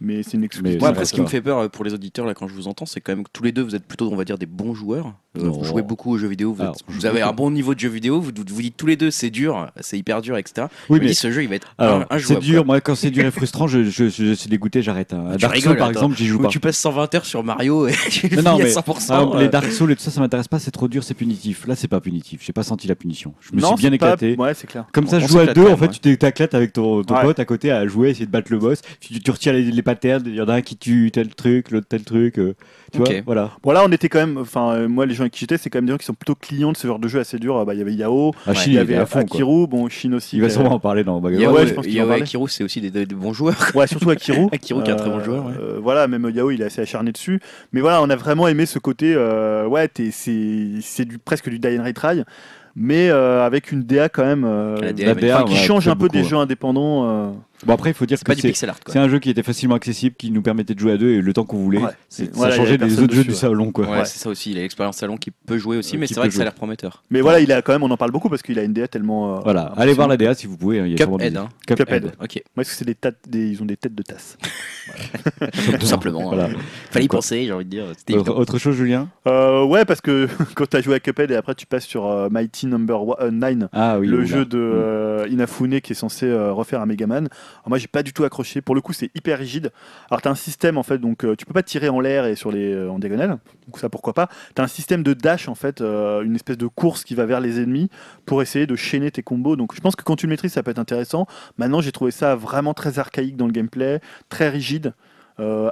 Mais 0.00 0.22
c'est 0.22 0.34
une. 0.38 0.48
Mais 0.62 0.74
Ouais, 0.74 0.80
ça 0.80 0.88
après, 0.88 1.04
ce 1.04 1.12
qui 1.12 1.20
me 1.20 1.26
fait 1.26 1.42
peur 1.42 1.58
euh, 1.58 1.68
pour 1.68 1.84
les 1.84 1.92
auditeurs 1.92 2.24
là 2.26 2.32
quand 2.34 2.48
je 2.48 2.54
vous 2.54 2.68
entends, 2.68 2.86
c'est 2.86 3.00
quand 3.02 3.12
même 3.14 3.24
que 3.24 3.30
tous 3.32 3.42
les 3.42 3.52
deux 3.52 3.62
vous 3.62 3.74
êtes 3.74 3.84
plutôt, 3.86 4.10
on 4.10 4.16
va 4.16 4.24
dire, 4.24 4.38
des 4.38 4.46
bons 4.46 4.74
joueurs. 4.74 5.12
Euh, 5.38 5.44
Non. 5.44 5.52
vous 5.52 5.62
jouez 5.64 5.82
beaucoup 5.82 6.10
aux 6.12 6.18
jeux 6.18 6.26
vidéo. 6.26 6.52
Vous, 6.54 6.62
Alors, 6.62 6.74
êtes- 6.74 6.82
je 6.88 6.94
vous 6.94 7.00
joue 7.02 7.06
avez 7.06 7.22
un 7.22 7.32
bon 7.32 7.50
niveau 7.52 7.74
de 7.74 7.78
jeux 7.80 7.88
vidéo. 7.90 8.20
Vous 8.20 8.30
vous 8.34 8.62
dites 8.62 8.76
tous 8.76 8.86
les 8.86 8.96
deux, 8.96 9.10
c'est 9.10 9.30
dur, 9.30 9.70
c'est 9.80 9.96
hyper 9.98 10.22
dur, 10.22 10.36
etc. 10.38 10.66
Oui, 10.68 10.76
je 10.88 10.94
me 10.94 10.98
mais 11.00 11.06
dis, 11.08 11.14
ce 11.14 11.30
jeu, 11.30 11.42
il 11.42 11.48
va 11.48 11.54
être 11.56 11.72
alors, 11.78 12.04
un, 12.10 12.18
c'est 12.18 12.38
dur. 12.40 12.62
quoi. 12.62 12.66
Moi, 12.66 12.80
quand 12.80 12.94
c'est 12.94 13.10
dur 13.10 13.24
et 13.26 13.30
frustrant, 13.30 13.68
je, 13.68 13.84
je, 13.84 14.08
je 14.08 14.32
suis 14.32 14.48
dégoûté, 14.50 14.82
j'arrête. 14.82 15.12
hein. 15.12 15.28
Tu 15.32 15.38
Dark 15.42 15.54
rigoles, 15.54 15.72
Souls, 15.72 15.78
par 15.78 15.90
exemple, 15.90 16.16
j'y 16.16 16.26
joue 16.26 16.40
pas. 16.40 16.48
tu 16.48 16.58
passes 16.60 16.78
120 16.78 17.14
heures 17.14 17.24
sur 17.26 17.44
Mario 17.44 17.86
et 17.86 17.92
tu 18.10 18.28
Mais 18.34 18.42
non, 18.42 18.56
finis 18.56 18.62
à 18.62 18.64
mais 18.64 18.70
100%. 18.72 18.82
par 18.82 18.96
exemple, 18.96 19.36
euh, 19.36 19.40
les 19.42 19.48
Dark 19.48 19.70
Souls 19.70 19.92
et 19.92 19.96
tout 19.96 20.02
ça, 20.02 20.10
ça 20.10 20.20
m'intéresse 20.20 20.48
pas, 20.48 20.58
c'est 20.58 20.70
trop 20.72 20.88
dur, 20.88 21.04
c'est 21.04 21.14
punitif. 21.14 21.66
Là, 21.68 21.76
c'est 21.76 21.88
pas 21.88 22.00
punitif. 22.00 22.40
J'ai 22.42 22.52
pas 22.54 22.62
senti 22.64 22.88
la 22.88 22.96
punition. 22.96 23.32
Je 23.40 23.54
me 23.54 23.60
non, 23.60 23.76
suis 23.76 23.76
bien 23.76 23.90
c'est 23.92 23.98
pas- 23.98 24.06
éclaté. 24.14 24.36
Ouais, 24.36 24.54
c'est 24.54 24.66
clair. 24.66 24.86
Comme 24.92 25.06
ça, 25.06 25.20
je 25.20 25.28
joue 25.28 25.38
à 25.38 25.46
deux, 25.52 25.68
en 25.68 25.76
fait, 25.76 25.88
tu 25.90 26.00
t'é- 26.00 26.16
t'éclates 26.16 26.54
avec 26.54 26.72
ton, 26.72 27.04
pote 27.04 27.38
à 27.38 27.44
côté 27.44 27.70
à 27.70 27.86
jouer, 27.86 28.10
essayer 28.10 28.26
de 28.26 28.30
battre 28.32 28.50
le 28.50 28.58
boss. 28.58 28.80
Tu, 29.00 29.20
tu 29.20 29.30
retires 29.30 29.52
les, 29.52 29.62
les 29.62 29.82
patterns, 29.94 30.22
il 30.26 30.34
y 30.34 30.40
en 30.40 30.48
a 30.48 30.54
un 30.54 30.60
qui 30.62 30.76
tue 30.76 31.10
tel 31.12 31.28
truc, 31.34 31.70
l'autre 31.70 31.86
tel 31.88 32.02
truc. 32.04 32.38
euh, 32.38 32.54
tu 32.92 32.98
vois, 32.98 33.08
voilà. 33.24 33.50
Bon 33.62 33.70
là 33.72 33.82
on 33.86 33.92
était 33.92 34.08
quand 34.08 34.18
même, 34.18 34.36
enfin 34.38 34.72
euh, 34.72 34.88
moi 34.88 35.06
les 35.06 35.14
gens 35.14 35.22
avec 35.22 35.32
qui 35.32 35.40
j'étais 35.40 35.58
c'est 35.58 35.70
quand 35.70 35.78
même 35.78 35.86
des 35.86 35.92
gens 35.92 35.98
qui 35.98 36.06
sont 36.06 36.14
plutôt 36.14 36.34
clients 36.34 36.72
de 36.72 36.76
ce 36.76 36.86
genre 36.88 36.98
de 36.98 37.06
jeu 37.08 37.20
assez 37.20 37.38
dur. 37.38 37.56
Euh, 37.56 37.64
Bah, 37.64 37.74
Il 37.74 37.78
y 37.78 37.82
avait 37.82 37.94
Yao, 37.94 38.32
Ah, 38.46 38.54
Chine, 38.54 38.72
il 38.72 38.76
y 38.76 38.78
avait 38.78 38.96
à 38.96 39.06
fond, 39.06 39.20
quoi. 39.24 39.36
Akiru, 39.36 39.66
bon 39.66 39.88
Shin 39.88 40.12
aussi. 40.12 40.36
Il 40.36 40.40
va 40.40 40.46
a- 40.48 40.50
sûrement 40.50 40.72
en 40.74 40.78
parler 40.80 41.04
dans 41.04 41.20
Bagawa. 41.20 41.42
Yao, 41.42 41.54
ouais, 41.54 41.66
je 41.66 41.74
pense 41.74 41.86
Yao 41.86 42.08
en. 42.08 42.12
Akiro, 42.12 42.48
c'est 42.48 42.64
aussi 42.64 42.80
des, 42.80 43.06
bons 43.06 43.32
joueurs. 43.32 43.54
Ouais, 43.74 43.86
surtout 43.86 44.10
Akiru. 44.10 44.46
Akiru 44.52 44.82
qui 44.82 44.90
est 44.90 44.94
un 44.94 44.96
très 44.96 45.10
bon 45.10 45.22
joueur, 45.22 45.46
ouais. 45.46 45.52
euh, 45.60 45.78
voilà, 45.80 46.08
même 46.08 46.30
Yao, 46.34 46.50
il 46.50 46.60
est 46.62 46.64
assez 46.64 46.80
acharné 46.80 47.12
dessus. 47.12 47.40
Mais 47.72 47.80
voilà, 47.80 48.02
on 48.02 48.10
a 48.10 48.16
vraiment 48.16 48.48
aimé 48.48 48.66
ce 48.66 48.78
côté. 48.78 49.14
euh, 49.16 49.66
ouais, 49.66 49.86
t'es- 49.88 50.10
c'est 50.10 50.80
c'est 50.82 51.04
du 51.04 51.18
presque 51.18 51.48
du 51.48 51.58
die 51.58 51.78
and 51.78 51.84
retry, 51.84 52.22
mais 52.74 53.08
euh, 53.10 53.44
avec 53.46 53.70
une 53.72 53.82
DA 53.82 54.08
quand 54.08 54.24
même 54.24 54.44
euh, 54.44 54.76
La 54.80 54.92
DA, 54.92 55.06
La 55.06 55.14
DA, 55.14 55.42
qui 55.44 55.52
ouais, 55.54 55.58
change 55.60 55.86
un 55.88 55.92
peu 55.92 56.06
beaucoup, 56.06 56.12
des 56.12 56.22
ouais. 56.22 56.28
jeux 56.28 56.36
indépendants. 56.36 57.04
euh, 57.08 57.30
Bon, 57.66 57.74
après, 57.74 57.90
il 57.90 57.94
faut 57.94 58.06
dire 58.06 58.18
que 58.18 58.34
c'est. 58.34 58.98
un 58.98 59.08
jeu 59.08 59.18
qui 59.18 59.30
était 59.30 59.42
facilement 59.42 59.74
accessible, 59.74 60.16
qui 60.16 60.30
nous 60.30 60.42
permettait 60.42 60.74
de 60.74 60.78
jouer 60.80 60.92
à 60.92 60.96
deux 60.96 61.10
et 61.10 61.20
le 61.20 61.32
temps 61.32 61.44
qu'on 61.44 61.58
voulait. 61.58 61.78
Ouais. 61.78 61.90
C'est- 62.08 62.34
Voilà, 62.34 62.52
ça 62.52 62.58
changeait 62.58 62.78
des 62.78 63.00
autres 63.00 63.14
jeux 63.14 63.24
du 63.24 63.34
salon, 63.34 63.70
quoi. 63.72 63.84
Ouais, 63.86 63.98
Ouais. 63.98 64.04
c'est 64.04 64.18
ça 64.18 64.28
aussi. 64.30 64.52
Il 64.52 64.58
a 64.58 64.62
l'expérience 64.62 64.96
salon 64.96 65.16
qui 65.16 65.30
peut 65.30 65.58
jouer 65.58 65.76
aussi, 65.76 65.96
Euh, 65.96 65.98
mais 65.98 66.06
c'est 66.06 66.14
vrai 66.14 66.24
peut 66.24 66.28
que 66.28 66.34
ça 66.34 66.38
a 66.38 66.40
jouer. 66.40 66.44
l'air 66.44 66.54
prometteur. 66.54 67.02
Mais 67.10 67.20
voilà, 67.20 67.40
il 67.40 67.52
a 67.52 67.60
quand 67.62 67.72
même, 67.72 67.82
on 67.82 67.90
en 67.90 67.96
parle 67.96 68.12
beaucoup 68.12 68.28
parce 68.28 68.42
qu'il 68.42 68.58
a 68.58 68.62
une 68.62 68.72
DA 68.72 68.88
tellement. 68.88 69.36
euh, 69.36 69.40
Voilà, 69.44 69.72
allez 69.76 69.92
voir 69.92 70.08
la 70.08 70.16
DA 70.16 70.34
si 70.34 70.46
vous 70.46 70.56
pouvez. 70.56 70.80
hein, 70.80 70.86
il 70.86 70.92
y 70.92 70.94
a 70.94 70.98
sûrement 70.98 71.18
Cuphead, 71.18 71.32
des- 71.32 71.38
hein. 71.38 71.48
Cuphead. 71.66 71.86
Cuphead. 71.86 72.04
Ok, 72.22 72.42
Moi, 72.56 72.62
est-ce 72.62 72.70
que 72.70 72.76
c'est 72.76 72.84
des, 72.84 72.94
tas- 72.94 73.10
des- 73.28 73.50
ils 73.50 73.62
ont 73.62 73.66
des 73.66 73.76
têtes 73.76 73.94
de 73.94 74.02
tasse 74.02 74.38
tout 75.80 75.86
simplement. 75.86 76.22
Voilà. 76.28 76.44
hein. 76.46 76.50
Fallait 76.90 77.04
y 77.04 77.08
penser, 77.08 77.44
j'ai 77.46 77.52
envie 77.52 77.64
de 77.64 77.70
dire. 77.70 77.84
C'était 77.96 78.16
Autre, 78.16 78.58
chose, 78.58 78.74
Julien? 78.76 79.08
Euh, 79.26 79.64
Ouais, 79.64 79.84
parce 79.84 80.00
que 80.00 80.28
quand 80.54 80.68
tu 80.68 80.76
as 80.76 80.80
joué 80.80 80.94
à 80.94 81.00
Cuphead 81.00 81.30
et 81.30 81.36
après 81.36 81.54
tu 81.54 81.66
passes 81.66 81.84
sur 81.84 82.06
euh, 82.06 82.28
Mighty 82.30 82.66
Number 82.66 82.98
9, 83.30 83.68
Ah 83.72 83.98
le 84.00 84.24
jeu 84.24 84.44
de 84.44 84.56
Mm. 84.58 84.72
euh, 84.74 85.26
Inafune 85.30 85.80
qui 85.80 85.92
est 85.92 85.94
censé 85.96 86.30
refaire 86.32 86.80
un 86.80 86.86
Megaman. 86.86 87.28
Alors 87.58 87.68
moi 87.70 87.78
j'ai 87.78 87.88
pas 87.88 88.02
du 88.02 88.12
tout 88.12 88.24
accroché. 88.24 88.60
Pour 88.60 88.74
le 88.74 88.80
coup 88.80 88.92
c'est 88.92 89.10
hyper 89.14 89.38
rigide. 89.38 89.72
Alors 90.10 90.22
t'as 90.22 90.30
un 90.30 90.34
système 90.34 90.78
en 90.78 90.82
fait 90.82 90.98
donc 90.98 91.24
euh, 91.24 91.36
tu 91.36 91.46
peux 91.46 91.52
pas 91.52 91.62
tirer 91.62 91.88
en 91.88 92.00
l'air 92.00 92.26
et 92.26 92.36
sur 92.36 92.50
les 92.50 92.72
euh, 92.72 92.90
en 92.90 92.98
diagonale. 92.98 93.38
Donc 93.66 93.78
ça 93.78 93.88
pourquoi 93.88 94.14
pas. 94.14 94.28
T'as 94.54 94.62
un 94.62 94.68
système 94.68 95.02
de 95.02 95.14
dash 95.14 95.48
en 95.48 95.54
fait, 95.54 95.80
euh, 95.80 96.22
une 96.22 96.34
espèce 96.34 96.58
de 96.58 96.66
course 96.66 97.04
qui 97.04 97.14
va 97.14 97.26
vers 97.26 97.40
les 97.40 97.60
ennemis 97.60 97.90
pour 98.26 98.42
essayer 98.42 98.66
de 98.66 98.76
chaîner 98.76 99.10
tes 99.10 99.22
combos. 99.22 99.56
Donc 99.56 99.74
je 99.74 99.80
pense 99.80 99.96
que 99.96 100.02
quand 100.02 100.16
tu 100.16 100.26
le 100.26 100.30
maîtrises 100.30 100.52
ça 100.52 100.62
peut 100.62 100.70
être 100.70 100.78
intéressant. 100.78 101.26
Maintenant 101.58 101.80
j'ai 101.80 101.92
trouvé 101.92 102.10
ça 102.10 102.34
vraiment 102.34 102.74
très 102.74 102.98
archaïque 102.98 103.36
dans 103.36 103.46
le 103.46 103.52
gameplay, 103.52 104.00
très 104.28 104.48
rigide, 104.48 104.94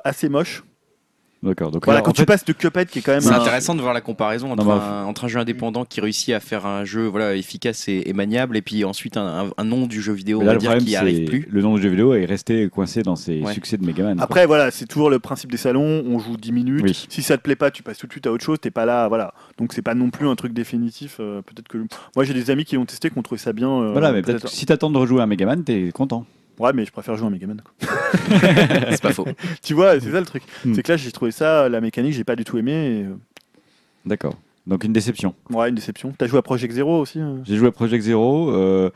assez 0.05 0.29
moche. 0.31 0.63
D'accord. 1.41 1.71
Donc 1.71 1.85
Voilà, 1.85 2.01
là, 2.01 2.03
quand 2.05 2.11
en 2.11 2.13
tu 2.15 2.23
fait, 2.23 2.27
passes 2.27 2.45
de 2.45 2.53
Cuphead 2.53 2.89
qui 2.89 2.99
est 2.99 3.03
quand 3.03 3.13
même 3.13 3.21
C'est 3.21 3.31
un- 3.31 3.41
intéressant 3.41 3.77
de 3.77 3.81
voir 3.81 3.95
la 3.95 4.01
comparaison 4.01 4.51
entre, 4.51 4.65
Non, 4.65 4.73
un, 4.73 5.05
entre 5.05 5.27
un 5.27 5.29
jeu 5.29 5.39
indépendant 5.39 5.85
qui 5.85 6.01
réussit 6.01 6.35
à 6.35 6.41
faire 6.41 6.67
un 6.67 6.85
jeu 6.85 7.07
voilà, 7.07 7.37
efficace 7.37 7.87
et, 7.89 8.03
et 8.07 8.13
maniable, 8.13 8.57
et 8.57 8.63
puis 8.63 8.85
ensuite 8.85 9.17
un, 9.17 9.47
un- 9.47 9.51
un 9.57 9.65
nom 9.65 9.87
du 9.87 10.03
jeu 10.03 10.13
vidéo, 10.13 10.41
on 10.43 10.45
va 10.45 10.57
dire, 10.57 10.77
qui 10.79 10.97
arrive 10.97 11.27
plus. 11.29 11.47
le 11.49 11.63
nom 11.63 11.77
du 11.77 11.83
jeu 11.83 11.91
vidéo 11.91 12.13
est 12.15 12.25
resté 12.25 12.69
coincé 12.69 13.03
dans 13.03 13.15
ses 13.15 13.41
Ouais. 13.41 13.53
succès 13.55 13.77
de 13.77 13.87
Megaman. 13.87 14.17
quoi. 14.17 14.25
Après, 14.25 14.47
voilà, 14.47 14.73
c'est 14.73 14.87
toujours 14.87 15.11
le 15.11 15.21
principe 15.21 15.53
des 15.53 15.59
salons. 15.59 16.03
On 16.09 16.19
joue 16.19 16.37
10 16.37 16.51
minutes. 16.51 16.83
Oui. 16.85 17.07
Si 17.09 17.23
ça 17.23 17.37
te 17.37 17.43
plaît 17.45 17.55
pas, 17.57 17.71
tu 17.71 17.85
passes 17.85 17.99
tout 17.99 18.09
de 18.09 18.13
suite 18.13 18.27
à 18.27 18.33
autre 18.33 18.45
chose. 18.45 18.59
T'es 18.61 18.73
pas 18.73 18.85
là, 18.85 19.07
voilà. 19.07 19.33
Donc 19.59 19.73
c'est 19.75 19.83
pas 19.83 19.95
non 19.95 20.11
plus 20.11 20.27
un 20.27 20.35
truc 20.35 20.53
définitif. 20.53 21.19
euh, 21.21 21.41
peut-être 21.43 21.69
que 21.69 21.79
moi 22.17 22.25
j'ai 22.25 22.35
des 22.35 22.51
amis 22.51 22.65
qui 22.65 22.75
l'ont 22.75 22.85
testé, 22.85 23.11
qui 23.11 23.19
ont 23.19 23.23
trouvé 23.23 23.39
ça 23.39 23.53
bien. 23.53 23.71
euh, 23.71 23.93
Voilà, 23.93 24.11
mais 24.11 24.23
peut-être 24.23 24.49
si 24.49 24.67
t'attends 24.67 24.91
de 24.91 24.99
rejouer 24.99 25.23
à 25.23 25.27
Megaman, 25.27 25.63
t'es 25.63 25.93
content. 25.93 26.27
Ouais, 26.59 26.73
mais 26.73 26.85
je 26.85 26.91
préfère 26.93 27.17
jouer 27.17 27.27
à 27.29 27.31
Megaman. 27.31 27.61
quoi. 27.63 27.89
C'est 28.91 29.03
pas 29.03 29.13
faux. 29.13 29.27
tu 29.63 29.75
vois, 29.75 30.01
c'est 30.01 30.11
ça 30.11 30.21
le 30.21 30.27
truc. 30.27 30.43
Hmm. 30.65 30.75
C'est 30.75 30.83
que 30.83 30.93
là, 30.93 30.97
j'ai 30.97 31.13
trouvé 31.13 31.31
ça, 31.31 31.69
la 31.69 31.81
mécanique, 31.81 32.13
j'ai 32.15 32.25
pas 32.25 32.37
du 32.37 32.45
tout 32.45 32.59
aimé. 32.59 32.73
et, 32.73 33.05
euh, 33.05 33.15
D'accord. 34.05 34.35
Donc 34.67 34.85
une 34.85 34.93
déception. 34.93 35.35
Ouais, 35.51 35.69
une 35.71 35.75
déception. 35.77 36.13
T'as 36.17 36.27
joué 36.27 36.39
à 36.39 36.43
Project 36.43 36.75
Zero 36.75 37.01
aussi 37.01 37.21
euh 37.21 37.39
J'ai 37.45 37.57
joué 37.57 37.69
à 37.69 37.73
Project 37.73 38.05
Zero. 38.05 38.51
euh, 38.51 38.91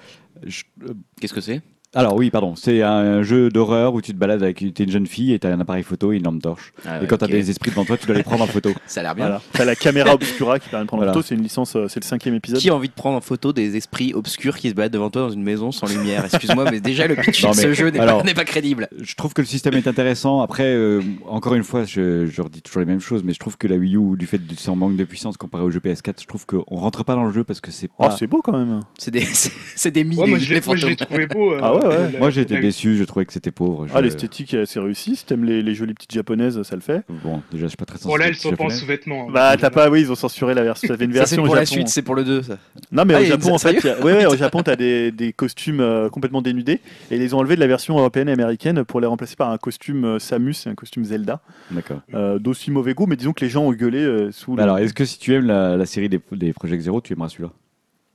je- 0.44 0.64
euh, 0.82 0.92
Qu'est-ce 1.20 1.32
que 1.34 1.40
c'est? 1.40 1.62
Alors 1.94 2.14
oui, 2.16 2.30
pardon. 2.30 2.54
C'est 2.56 2.80
un 2.82 3.22
jeu 3.22 3.50
d'horreur 3.50 3.92
où 3.92 4.00
tu 4.00 4.12
te 4.12 4.16
balades 4.16 4.42
avec 4.42 4.64
t'es 4.74 4.84
une 4.84 4.90
jeune 4.90 5.06
fille 5.06 5.34
et 5.34 5.38
t'as 5.38 5.50
un 5.52 5.60
appareil 5.60 5.82
photo 5.82 6.12
et 6.12 6.16
une 6.16 6.22
lampe 6.22 6.40
torche. 6.40 6.72
Ah 6.86 7.02
et 7.02 7.06
quand 7.06 7.18
t'as 7.18 7.26
ok. 7.26 7.32
des 7.32 7.50
esprits 7.50 7.70
devant 7.70 7.84
toi, 7.84 7.98
tu 7.98 8.06
dois 8.06 8.16
les 8.16 8.22
prendre 8.22 8.42
en 8.42 8.46
photo. 8.46 8.70
Ça 8.86 9.00
a 9.00 9.02
l'air 9.02 9.14
bien. 9.14 9.26
Voilà. 9.26 9.42
T'as 9.52 9.64
la 9.66 9.76
caméra 9.76 10.14
obscura 10.14 10.58
qui 10.58 10.70
permet 10.70 10.84
de 10.84 10.88
prendre 10.88 11.02
Voilà. 11.02 11.10
en 11.12 11.14
photo. 11.14 11.26
C'est 11.26 11.34
une 11.34 11.42
licence, 11.42 11.76
euh, 11.76 11.88
c'est 11.88 12.00
le 12.02 12.06
cinquième 12.06 12.34
épisode. 12.34 12.60
Qui 12.60 12.70
a 12.70 12.74
envie 12.74 12.88
de 12.88 12.94
prendre 12.94 13.18
en 13.18 13.20
photo 13.20 13.52
des 13.52 13.76
esprits 13.76 14.14
obscurs 14.14 14.56
qui 14.56 14.70
se 14.70 14.74
baladent 14.74 14.92
devant 14.92 15.10
toi 15.10 15.22
dans 15.22 15.30
une 15.30 15.42
maison 15.42 15.70
sans 15.70 15.86
lumière? 15.86 16.24
Excuse-moi, 16.24 16.70
mais 16.70 16.80
déjà 16.80 17.06
le 17.06 17.14
pitch 17.14 17.44
Non, 17.44 17.50
de 17.50 17.56
ce 17.56 17.72
jeu 17.74 17.90
n'est 17.90 17.98
pas, 17.98 18.22
n'est 18.22 18.32
pas 18.34 18.44
crédible. 18.46 18.88
Je 18.98 19.14
trouve 19.14 19.34
que 19.34 19.42
le 19.42 19.46
système 19.46 19.74
est 19.74 19.86
intéressant. 19.86 20.40
Après, 20.40 20.64
euh, 20.74 21.02
encore 21.28 21.54
une 21.56 21.64
fois, 21.64 21.84
je, 21.84 22.24
je 22.24 22.40
redis 22.40 22.62
toujours 22.62 22.80
les 22.80 22.86
mêmes 22.86 23.00
choses, 23.00 23.22
mais 23.22 23.34
je 23.34 23.38
trouve 23.38 23.58
que 23.58 23.66
la 23.68 23.76
Wii 23.76 23.96
U, 23.96 24.16
du 24.16 24.24
fait 24.26 24.38
de 24.38 24.54
son 24.54 24.76
manque 24.76 24.96
de 24.96 25.04
puissance 25.04 25.36
comparé 25.36 25.62
au 25.62 25.70
jeu 25.70 25.80
PS4, 25.80 26.22
je 26.22 26.26
trouve 26.26 26.46
qu'on 26.46 26.64
rentre 26.76 27.04
pas 27.04 27.16
dans 27.16 27.24
le 27.24 27.32
jeu 27.32 27.44
parce 27.44 27.60
que 27.60 27.70
c'est 27.70 27.90
Oh, 27.98 28.04
pas. 28.04 28.16
c'est 28.16 28.26
beau 28.26 28.40
quand 28.42 28.56
même. 28.56 28.80
C'est 28.98 29.10
des, 29.10 29.26
c'est 29.76 29.90
des 29.90 30.04
mille 30.04 30.18
Ouais, 30.18 30.26
moi, 30.26 30.38
je 30.38 30.48
les 30.54 30.60
l'ai 30.88 30.96
trouvé 30.96 31.26
beau. 31.26 31.52
euh, 31.52 31.60
Ah 31.62 31.74
ouais, 31.74 31.81
ouais. 31.88 32.18
Moi, 32.18 32.30
j'ai 32.30 32.42
été 32.42 32.58
déçu. 32.60 32.96
Je 32.96 33.04
trouvais 33.04 33.24
que 33.24 33.32
c'était 33.32 33.50
pauvre. 33.50 33.86
Je- 33.88 33.92
Ah, 33.94 34.00
l'esthétique 34.00 34.54
est 34.54 34.60
assez 34.60 34.80
réussie. 34.80 35.16
Si 35.16 35.24
t'aimes 35.26 35.44
les, 35.44 35.62
les 35.62 35.74
jolies 35.74 35.94
petites 35.94 36.12
japonaises, 36.12 36.62
ça 36.62 36.74
le 36.76 36.80
fait. 36.82 37.02
Bon, 37.22 37.42
déjà, 37.50 37.64
je 37.64 37.68
suis 37.68 37.76
pas 37.76 37.84
très 37.84 37.98
sensible. 37.98 38.10
Bon, 38.12 38.16
là, 38.16 38.26
elles 38.28 38.34
sont 38.36 38.52
pas 38.52 38.64
en 38.64 38.70
sous-vêtements. 38.70 39.28
hein. 39.28 39.32
Bah, 39.32 39.56
t'as 39.58 39.70
pas, 39.70 39.88
oui, 39.90 40.02
ils 40.02 40.12
ont 40.12 40.14
censuré 40.14 40.54
la 40.54 40.62
version. 40.62 40.94
Une 40.94 41.12
Ça 41.14 41.26
c'est 41.26 41.36
pour 41.36 41.50
au 41.50 41.54
la 41.54 41.66
suite, 41.66 41.88
c'est 41.88 42.02
pour 42.02 42.14
le 42.14 42.24
2 42.24 42.42
ça. 42.42 42.58
Non, 42.90 43.04
mais 43.04 43.14
Ah, 43.14 43.18
au 43.18 43.22
il- 43.22 43.26
Japon, 43.26 43.54
en 43.54 43.58
fait, 43.58 43.84
a- 43.84 44.00
ouais, 44.02 44.12
ouais, 44.12 44.26
au 44.26 44.36
Japon, 44.36 44.62
t'as 44.62 44.76
des, 44.76 45.10
des 45.10 45.32
costumes 45.32 45.80
euh, 45.80 46.08
complètement 46.08 46.42
dénudés 46.42 46.80
et 47.10 47.16
ils 47.16 47.18
les 47.18 47.34
ont 47.34 47.38
enlevés 47.38 47.54
de 47.56 47.60
la 47.60 47.66
version 47.66 47.98
européenne 47.98 48.28
et 48.28 48.32
américaine 48.32 48.84
pour 48.84 49.00
les 49.00 49.06
remplacer 49.06 49.36
par 49.36 49.50
un 49.50 49.58
costume 49.58 50.04
euh, 50.04 50.18
Samus 50.18 50.54
et 50.66 50.68
un 50.68 50.74
costume 50.74 51.04
Zelda 51.04 51.40
D'accord. 51.70 52.00
euh, 52.14 52.38
d'aussi 52.38 52.70
mauvais 52.70 52.94
goût, 52.94 53.06
mais 53.06 53.16
disons 53.16 53.32
que 53.32 53.44
les 53.44 53.50
gens 53.50 53.64
ont 53.64 53.72
gueulé 53.72 53.98
euh, 54.00 54.30
sous. 54.32 54.56
le- 54.56 54.62
Alors, 54.62 54.78
est-ce 54.78 54.94
que 54.94 55.04
si 55.04 55.18
tu 55.18 55.34
aimes 55.34 55.46
la, 55.46 55.76
la 55.76 55.86
série 55.86 56.08
des, 56.08 56.20
des 56.32 56.52
Project 56.52 56.82
Zero, 56.82 57.00
tu 57.00 57.12
aimeras 57.12 57.28
celui-là? 57.28 57.50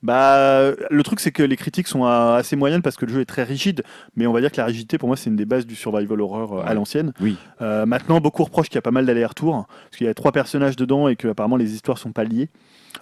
Bah, 0.04 0.72
le 0.92 1.04
truc, 1.04 1.20
c'est 1.20 1.32
que 1.32 1.42
les 1.44 1.56
critiques 1.58 1.88
sont 1.88 2.06
assez 2.06 2.56
moyennes 2.56 2.82
parce 2.84 2.96
que 2.98 3.06
le 3.06 3.14
jeu 3.14 3.22
est 3.22 3.26
très 3.26 3.44
rigide, 3.44 3.84
mais 4.16 4.28
on 4.28 4.34
va 4.34 4.42
dire 4.42 4.52
que 4.52 4.58
la 4.58 4.66
rigidité, 4.66 4.98
pour 4.98 5.08
moi, 5.08 5.18
c'est 5.18 5.30
une 5.30 5.36
des 5.36 5.46
bases 5.46 5.66
du 5.66 5.76
survival 5.76 6.22
horror 6.22 6.60
euh, 6.60 6.62
à 6.62 6.68
Ouais. 6.70 6.76
l'ancienne. 6.76 7.14
Oui. 7.20 7.36
Euh, 7.62 7.86
maintenant, 7.88 8.20
beaucoup 8.22 8.44
reprochent 8.44 8.68
qu'il 8.70 8.76
y 8.76 8.78
a 8.78 8.84
pas 8.84 8.92
mal 8.92 9.06
d'allers-retours, 9.08 9.66
parce 9.68 9.98
qu'il 9.98 10.06
y 10.06 10.10
a 10.10 10.14
trois 10.14 10.32
personnages 10.32 10.76
dedans 10.76 11.08
et 11.08 11.16
que 11.16 11.28
apparemment 11.28 11.56
les 11.58 11.74
histoires 11.74 11.98
sont 11.98 12.12
pas 12.12 12.24
liées. 12.24 12.50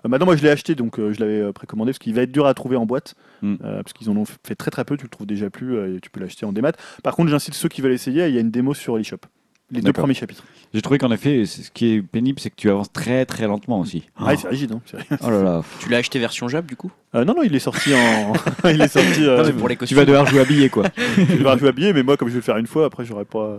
Euh, 0.06 0.10
maintenant, 0.10 0.26
moi, 0.26 0.36
je 0.38 0.44
l'ai 0.44 0.50
acheté, 0.50 0.74
donc 0.76 0.98
euh, 1.00 1.12
je 1.14 1.20
l'avais 1.20 1.42
euh, 1.42 1.52
précommandé, 1.52 1.92
parce 1.92 2.00
qu'il 2.00 2.14
va 2.14 2.22
être 2.22 2.32
dur 2.32 2.46
à 2.46 2.54
trouver 2.54 2.78
en 2.78 2.86
boîte, 2.86 3.16
Mm. 3.42 3.56
euh, 3.66 3.82
parce 3.84 3.92
qu'ils 3.94 4.10
en 4.10 4.16
ont 4.16 4.26
fait 4.26 4.56
très 4.56 4.72
très 4.72 4.86
peu, 4.86 4.96
tu 4.96 5.04
le 5.04 5.10
trouves 5.10 5.28
déjà 5.28 5.50
plus, 5.50 5.76
euh, 5.76 5.98
et 5.98 6.00
tu 6.00 6.10
peux 6.10 6.22
l'acheter 6.22 6.46
en 6.46 6.54
démat. 6.54 6.72
Par 7.04 7.16
contre, 7.16 7.30
j'incite 7.30 7.54
ceux 7.56 7.68
qui 7.68 7.82
veulent 7.82 7.92
essayer, 7.92 8.26
il 8.28 8.34
y 8.34 8.38
a 8.38 8.42
une 8.42 8.52
démo 8.52 8.74
sur 8.74 8.98
l'eShop. 8.98 9.18
Les 9.72 9.82
deux 9.82 9.94
premiers 9.94 10.14
chapitres. 10.14 10.44
J'ai 10.74 10.82
trouvé 10.82 11.00
qu'en 11.00 11.12
effet, 11.12 11.46
ce 11.46 11.72
qui 11.72 11.94
est 11.96 12.02
pénible, 12.02 12.40
c'est 12.40 12.50
que 12.52 12.56
tu 12.56 12.70
avances 12.70 12.92
très 12.92 13.26
très 13.26 13.48
lentement 13.48 13.80
aussi. 13.80 14.04
Ah, 14.16 14.36
c'est 14.38 14.48
rigide. 14.48 14.74
Hein, 14.74 14.82
Oh 15.24 15.30
là 15.32 15.42
là. 15.42 15.64
Tu 15.80 15.90
l'as 15.90 15.98
acheté 15.98 16.20
version 16.20 16.48
Jap 16.48 16.66
du 16.68 16.76
coup? 16.76 16.92
Euh, 17.16 17.26
non, 17.26 17.34
non, 17.36 17.42
il 17.44 17.56
est 17.56 17.60
sorti 17.60 17.94
en. 17.96 18.34
il 18.70 18.80
est 18.82 18.88
sorti. 18.88 19.26
euh, 19.26 19.44
Non, 19.52 19.58
pour 19.58 19.68
les 19.68 19.76
Tu 19.78 19.96
vas 19.96 20.06
devoir 20.06 20.28
jouer 20.28 20.42
habillé, 20.42 20.70
quoi. 20.70 20.84
je 21.18 21.22
vais 21.24 21.58
jouer 21.58 21.70
habillé, 21.70 21.94
mais 21.94 22.04
moi, 22.04 22.16
comme 22.16 22.28
je 22.28 22.34
vais 22.34 22.40
le 22.40 22.44
faire 22.44 22.58
une 22.58 22.68
fois, 22.68 22.86
après, 22.86 23.06
j'aurais 23.06 23.26
pas. 23.26 23.58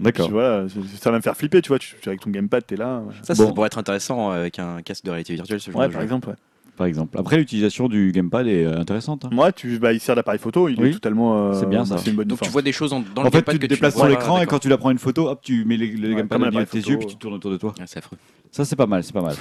D'accord. 0.00 0.26
Tu 0.26 0.32
vois, 0.32 0.64
c'est- 0.68 0.96
ça 1.02 1.10
va 1.10 1.18
me 1.18 1.22
faire 1.22 1.36
flipper, 1.36 1.60
tu 1.60 1.68
vois. 1.68 1.78
Tu, 1.78 1.94
tu- 2.00 2.08
avec 2.08 2.20
ton 2.20 2.30
gamepad, 2.30 2.64
t'es 2.66 2.76
là. 2.76 3.00
ouais. 3.00 3.14
Ça, 3.22 3.34
ça 3.34 3.44
Bon. 3.44 3.52
pourrait 3.52 3.66
être 3.66 3.78
intéressant 3.78 4.32
euh, 4.32 4.36
avec 4.40 4.58
un 4.58 4.80
casque 4.82 5.04
de 5.04 5.10
réalité 5.10 5.34
virtuelle 5.34 5.60
ce 5.60 5.70
genre 5.70 5.80
Ouais, 5.82 5.88
de 5.88 5.92
par 5.92 6.00
jeu. 6.00 6.04
exemple. 6.06 6.28
Ouais. 6.30 6.34
Par 6.76 6.86
exemple. 6.86 7.18
Après, 7.18 7.36
l'utilisation 7.36 7.88
du 7.88 8.12
gamepad 8.12 8.46
est 8.46 8.64
euh, 8.64 8.78
intéressante. 8.80 9.24
hein. 9.26 9.30
Moi, 9.30 9.52
tu, 9.52 9.78
bah, 9.78 9.92
il 9.92 10.00
sert 10.00 10.16
d'appareil 10.16 10.40
photo, 10.40 10.68
il 10.68 10.80
Oui. 10.80 10.88
est 10.88 10.92
totalement. 10.92 11.50
euh, 11.50 11.52
C'est 11.52 11.68
bien, 11.68 11.84
ça. 11.84 11.98
C'est 11.98 12.10
une 12.10 12.16
bonne 12.16 12.28
Donc 12.28 12.40
tu 12.40 12.48
vois 12.50 12.62
des 12.62 12.72
choses 12.72 12.92
en- 12.94 13.00
dans 13.00 13.20
En 13.20 13.24
le 13.24 13.30
fait, 13.30 13.36
gamepad 13.38 13.54
tu 13.54 13.58
que 13.60 13.66
te 13.66 13.70
déplaces 13.74 13.94
sur 13.94 14.02
pas, 14.04 14.08
l'écran 14.08 14.40
et 14.40 14.46
quand 14.46 14.58
tu 14.58 14.68
la 14.70 14.78
prends 14.78 14.90
une 14.90 14.98
photo, 14.98 15.28
hop, 15.28 15.40
tu 15.42 15.64
mets 15.66 15.76
le 15.76 15.84
Ouais, 15.84 16.16
gamepad 16.16 16.42
appareil 16.44 16.66
tes 16.66 16.78
yeux 16.78 16.96
puis 16.98 17.06
tu 17.06 17.16
tournes 17.16 17.34
autour 17.34 17.50
de 17.50 17.58
toi. 17.58 17.74
Ah, 17.78 17.82
c'est 17.86 17.98
affreux. 17.98 18.16
Ça, 18.54 18.66
c'est 18.66 18.76
pas 18.76 18.86
mal, 18.86 19.02
c'est 19.02 19.14
pas 19.14 19.22
mal. 19.22 19.34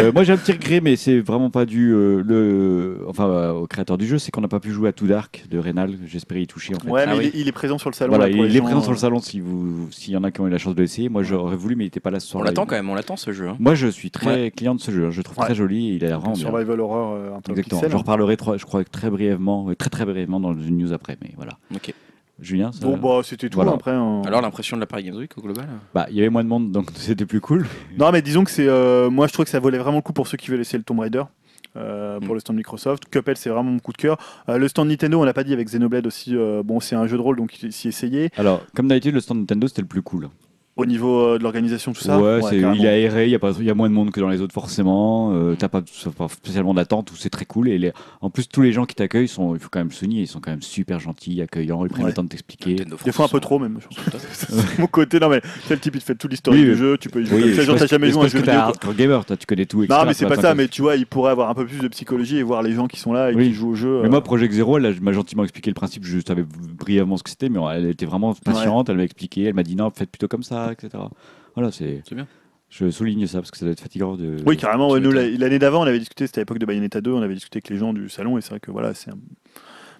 Euh, 0.00 0.10
moi, 0.12 0.24
j'ai 0.24 0.32
un 0.32 0.36
petit 0.36 0.50
regret, 0.50 0.80
mais 0.80 0.96
c'est 0.96 1.20
vraiment 1.20 1.50
pas 1.50 1.64
dû 1.66 1.92
euh, 1.94 2.20
le, 2.26 3.04
enfin, 3.06 3.28
euh, 3.28 3.52
au 3.52 3.68
créateur 3.68 3.96
du 3.96 4.08
jeu, 4.08 4.18
c'est 4.18 4.32
qu'on 4.32 4.40
n'a 4.40 4.48
pas 4.48 4.58
pu 4.58 4.72
jouer 4.72 4.88
à 4.88 4.92
Too 4.92 5.06
Dark 5.06 5.44
de 5.48 5.56
Rénal. 5.60 5.94
J'espérais 6.04 6.42
y 6.42 6.46
toucher 6.48 6.74
en 6.74 6.80
fait. 6.80 6.90
Ouais, 6.90 7.04
Ah 7.06 7.14
oui. 7.16 7.30
il, 7.32 7.38
est, 7.38 7.42
il 7.42 7.48
est 7.48 7.52
présent 7.52 7.78
sur 7.78 7.90
le 7.90 7.94
salon. 7.94 8.10
Voilà, 8.16 8.28
là, 8.28 8.34
pour 8.36 8.44
il 8.44 8.50
est 8.50 8.58
gens, 8.58 8.64
présent 8.64 8.80
sur 8.82 8.90
le 8.90 8.98
salon 8.98 9.20
si 9.20 9.38
vous, 9.38 9.88
s'il 9.92 10.14
y 10.14 10.16
en 10.16 10.24
a 10.24 10.32
qui 10.32 10.40
ont 10.40 10.48
eu 10.48 10.50
la 10.50 10.58
chance 10.58 10.74
de 10.74 10.82
l'essayer. 10.82 11.08
Moi, 11.08 11.22
j'aurais 11.22 11.54
voulu, 11.54 11.76
mais 11.76 11.84
il 11.84 11.86
était 11.86 12.00
pas 12.00 12.10
là 12.10 12.18
ce 12.18 12.26
On 12.26 12.30
soir-là. 12.32 12.50
l'attend 12.50 12.66
quand 12.66 12.74
même, 12.74 12.90
on 12.90 12.96
l'attend 12.96 13.16
ce 13.16 13.30
jeu. 13.32 13.46
hein. 13.48 13.56
Moi, 13.60 13.76
je 13.76 13.86
suis 13.86 14.10
très 14.10 14.50
client 14.50 14.74
de 14.74 14.80
ce 14.80 14.90
jeu. 14.90 15.06
hein. 15.06 15.10
Je 15.12 15.18
le 15.18 15.22
trouve 15.22 15.38
Ouais. 15.38 15.44
très 15.44 15.54
joli. 15.54 15.90
et 15.90 15.94
Il 15.94 16.04
a 16.04 16.08
l'air 16.08 16.18
vraiment 16.18 16.34
bien. 16.34 16.48
Survival 16.48 16.80
horror 16.80 17.12
euh, 17.14 17.36
un 17.36 17.40
peu 17.40 17.52
Exactement. 17.52 17.80
pixel. 17.80 17.92
J'en 17.92 17.98
reparlerai, 17.98 18.36
trois- 18.36 18.56
je 18.56 18.64
crois, 18.64 18.82
très 18.82 19.10
brièvement, 19.10 19.68
très 19.78 19.90
très 19.90 20.04
brièvement 20.04 20.40
dans 20.40 20.54
une 20.54 20.76
news 20.78 20.92
après. 20.92 21.16
Mais 21.22 21.30
voilà. 21.36 21.52
Ok. 21.72 21.94
Julien, 22.38 22.70
ça- 22.72 22.84
Bon, 22.86 22.98
bah, 22.98 23.22
c'était 23.24 23.48
tout 23.48 23.56
Voilà. 23.56 23.72
après. 23.72 23.92
hein. 23.92 24.22
Alors 24.26 24.42
l'impression 24.42 24.76
de 24.76 24.80
la 24.82 24.86
Paris 24.86 25.04
Games 25.04 25.16
Week 25.16 25.30
au 25.38 25.40
global 25.40 25.66
bah, 25.94 26.06
il 26.10 26.16
y 26.16 26.20
avait 26.20 26.28
moins 26.28 26.44
de 26.44 26.48
monde, 26.48 26.70
donc 26.70 26.90
c'était 26.94 27.24
plus 27.26 27.40
cool. 27.40 27.64
Non, 27.98 28.12
mais 28.12 28.20
disons 28.22 28.44
que 28.44 28.50
c'est. 28.50 28.68
euh, 28.68 29.08
moi, 29.08 29.26
je 29.26 29.32
trouve 29.32 29.44
que 29.46 29.50
ça 29.50 29.58
valait 29.60 29.78
vraiment 29.78 29.96
le 29.98 30.02
coup 30.02 30.12
pour 30.12 30.26
ceux 30.28 30.36
qui 30.36 30.50
veulent 30.50 30.60
essayer 30.60 30.78
le 30.78 30.84
Tomb 30.84 31.00
Raider. 31.00 31.22
euh, 31.78 32.18
pour 32.20 32.30
Mm. 32.30 32.34
le 32.34 32.40
stand 32.40 32.56
Microsoft. 32.56 33.04
Cuphead, 33.10 33.36
c'est 33.36 33.50
vraiment 33.50 33.70
mon 33.70 33.78
coup 33.80 33.92
de 33.92 33.98
cœur. 33.98 34.16
Euh, 34.48 34.56
le 34.56 34.66
stand 34.66 34.88
Nintendo, 34.88 35.20
on 35.20 35.24
l'a 35.24 35.34
pas 35.34 35.44
dit 35.44 35.52
avec 35.52 35.66
Xenoblade 35.66 36.06
aussi. 36.06 36.34
euh, 36.34 36.62
bon, 36.62 36.80
c'est 36.80 36.96
un 36.96 37.06
jeu 37.06 37.18
de 37.18 37.22
rôle, 37.22 37.36
donc 37.36 37.62
il 37.62 37.70
s'y 37.70 37.88
essayer. 37.88 38.30
Alors, 38.38 38.62
comme 38.74 38.88
d'habitude, 38.88 39.12
le 39.14 39.20
stand 39.20 39.40
Nintendo, 39.40 39.68
c'était 39.68 39.82
le 39.82 39.86
plus 39.88 40.00
cool. 40.00 40.30
Au 40.76 40.84
niveau 40.84 41.20
euh, 41.20 41.38
de 41.38 41.42
l'organisation, 41.42 41.94
tout 41.94 42.02
ça. 42.02 42.20
ouais, 42.20 42.40
c'est- 42.42 42.58
il 42.58 42.84
est 42.84 42.88
aéré, 42.88 43.24
il 43.24 43.30
y, 43.30 43.34
a 43.34 43.38
pas- 43.38 43.52
il 43.58 43.64
y 43.64 43.70
a 43.70 43.74
moins 43.74 43.88
de 43.88 43.94
monde 43.94 44.10
que 44.10 44.20
dans 44.20 44.28
les 44.28 44.42
autres 44.42 44.52
forcément. 44.52 45.32
Euh, 45.32 45.54
T'as 45.58 45.68
pas, 45.70 45.80
pas 46.18 46.28
spécialement 46.28 46.74
d'attente, 46.74 47.10
c'est 47.16 47.30
très 47.30 47.46
cool. 47.46 47.68
Et 47.70 47.78
les- 47.78 47.92
en 48.20 48.28
plus, 48.28 48.46
tous 48.46 48.60
les 48.60 48.72
gens 48.72 48.84
qui 48.84 48.94
t'accueillent 48.94 49.26
sont, 49.28 49.54
il 49.54 49.58
faut 49.60 49.70
quand 49.70 49.78
même 49.78 49.90
souligner, 49.90 50.20
ils 50.20 50.26
sont 50.26 50.38
quand 50.40 50.50
même 50.50 50.60
super 50.60 51.00
gentils, 51.00 51.40
accueillants, 51.40 51.82
ils 51.84 51.88
prennent 51.88 52.04
Ouais. 52.04 52.10
le 52.10 52.14
temps 52.14 52.24
de 52.24 52.28
t'expliquer. 52.28 52.76
Des 53.04 53.12
fois 53.12 53.24
un 53.24 53.28
peu 53.28 53.40
trop, 53.40 53.58
même. 53.58 53.78
C'est 54.32 54.78
mon 54.78 54.86
côté. 54.86 55.18
Non, 55.18 55.30
mais 55.30 55.40
quel 55.66 55.80
type, 55.80 55.94
il 55.94 56.00
te 56.00 56.04
fait 56.04 56.14
tout 56.14 56.28
l'historique 56.28 56.60
Oui, 56.60 56.66
du 56.70 56.76
jeu. 56.76 56.98
Tu 56.98 57.08
peux 57.08 57.22
y 57.22 57.26
jouer 57.26 57.42
Oui, 57.42 57.52
c'est 57.54 57.62
Genre, 57.64 57.76
t'as 57.76 57.86
jamais 57.86 58.08
c'est 58.08 58.12
joué 58.12 58.20
un 58.20 58.24
parce 58.24 58.32
jeu 58.34 58.40
que 58.40 58.44
t'es 58.44 58.50
vidéo. 58.50 58.64
hardcore 58.66 58.94
gamer, 58.94 59.24
toi, 59.24 59.36
tu 59.38 59.46
connais 59.46 59.64
tout. 59.66 59.84
Non, 59.88 60.04
mais 60.06 60.12
c'est 60.12 60.26
pas 60.26 60.36
ça, 60.36 60.54
mais 60.54 60.68
tu 60.68 60.82
vois, 60.82 60.96
il 60.96 61.06
pourrait 61.06 61.30
avoir 61.30 61.48
un 61.48 61.54
peu 61.54 61.64
plus 61.64 61.78
de 61.78 61.88
psychologie 61.88 62.36
et 62.36 62.42
voir 62.42 62.62
les 62.62 62.72
gens 62.72 62.86
qui 62.86 63.00
sont 63.00 63.14
là 63.14 63.32
et 63.32 63.34
qui 63.34 63.54
jouent 63.54 63.70
au 63.70 63.74
jeu. 63.74 64.00
Mais 64.02 64.08
euh, 64.08 64.10
moi, 64.10 64.22
Project 64.22 64.52
Zero, 64.52 64.76
elle 64.76 65.00
m'a 65.00 65.12
gentiment 65.12 65.42
expliqué 65.42 65.70
le 65.70 65.74
principe. 65.74 66.04
Je 66.04 66.18
savais 66.26 66.44
brièvement 66.78 67.16
ce 67.16 67.22
que 67.22 67.30
c'était, 67.30 67.48
mais 67.48 67.60
elle 67.74 67.86
était 67.86 68.04
vraiment 68.06 68.34
patiente. 68.34 68.90
Elle 68.90 68.96
m'a 68.98 69.04
expliqué. 69.04 69.44
Elle 69.44 69.54
m'a 69.54 69.62
dit 69.62 69.74
non, 69.76 69.90
faites 69.94 70.10
plutôt 70.10 70.28
comme 70.28 70.42
ça, 70.42 70.65
etc. 70.72 71.02
Voilà, 71.54 71.70
c'est. 71.72 72.02
C'est 72.08 72.14
bien. 72.14 72.26
Je 72.68 72.90
souligne 72.90 73.26
ça 73.28 73.38
parce 73.38 73.50
que 73.52 73.56
ça 73.58 73.64
doit 73.64 73.72
être 73.72 73.80
fatigant 73.80 74.16
de. 74.16 74.36
Oui, 74.44 74.56
carrément. 74.56 74.90
Ouais, 74.90 74.98
nous, 75.00 75.12
l'année 75.12 75.58
d'avant, 75.58 75.80
on 75.82 75.86
avait 75.86 75.98
discuté, 76.00 76.26
c'était 76.26 76.40
à 76.40 76.42
l'époque 76.42 76.58
de 76.58 76.66
Bayonetta 76.66 77.00
2, 77.00 77.12
on 77.12 77.22
avait 77.22 77.34
discuté 77.34 77.58
avec 77.58 77.68
les 77.70 77.76
gens 77.78 77.92
du 77.92 78.08
salon 78.08 78.38
et 78.38 78.40
c'est 78.40 78.50
vrai 78.50 78.60
que 78.60 78.70
voilà, 78.72 78.92
c'est 78.92 79.10
un- 79.10 79.18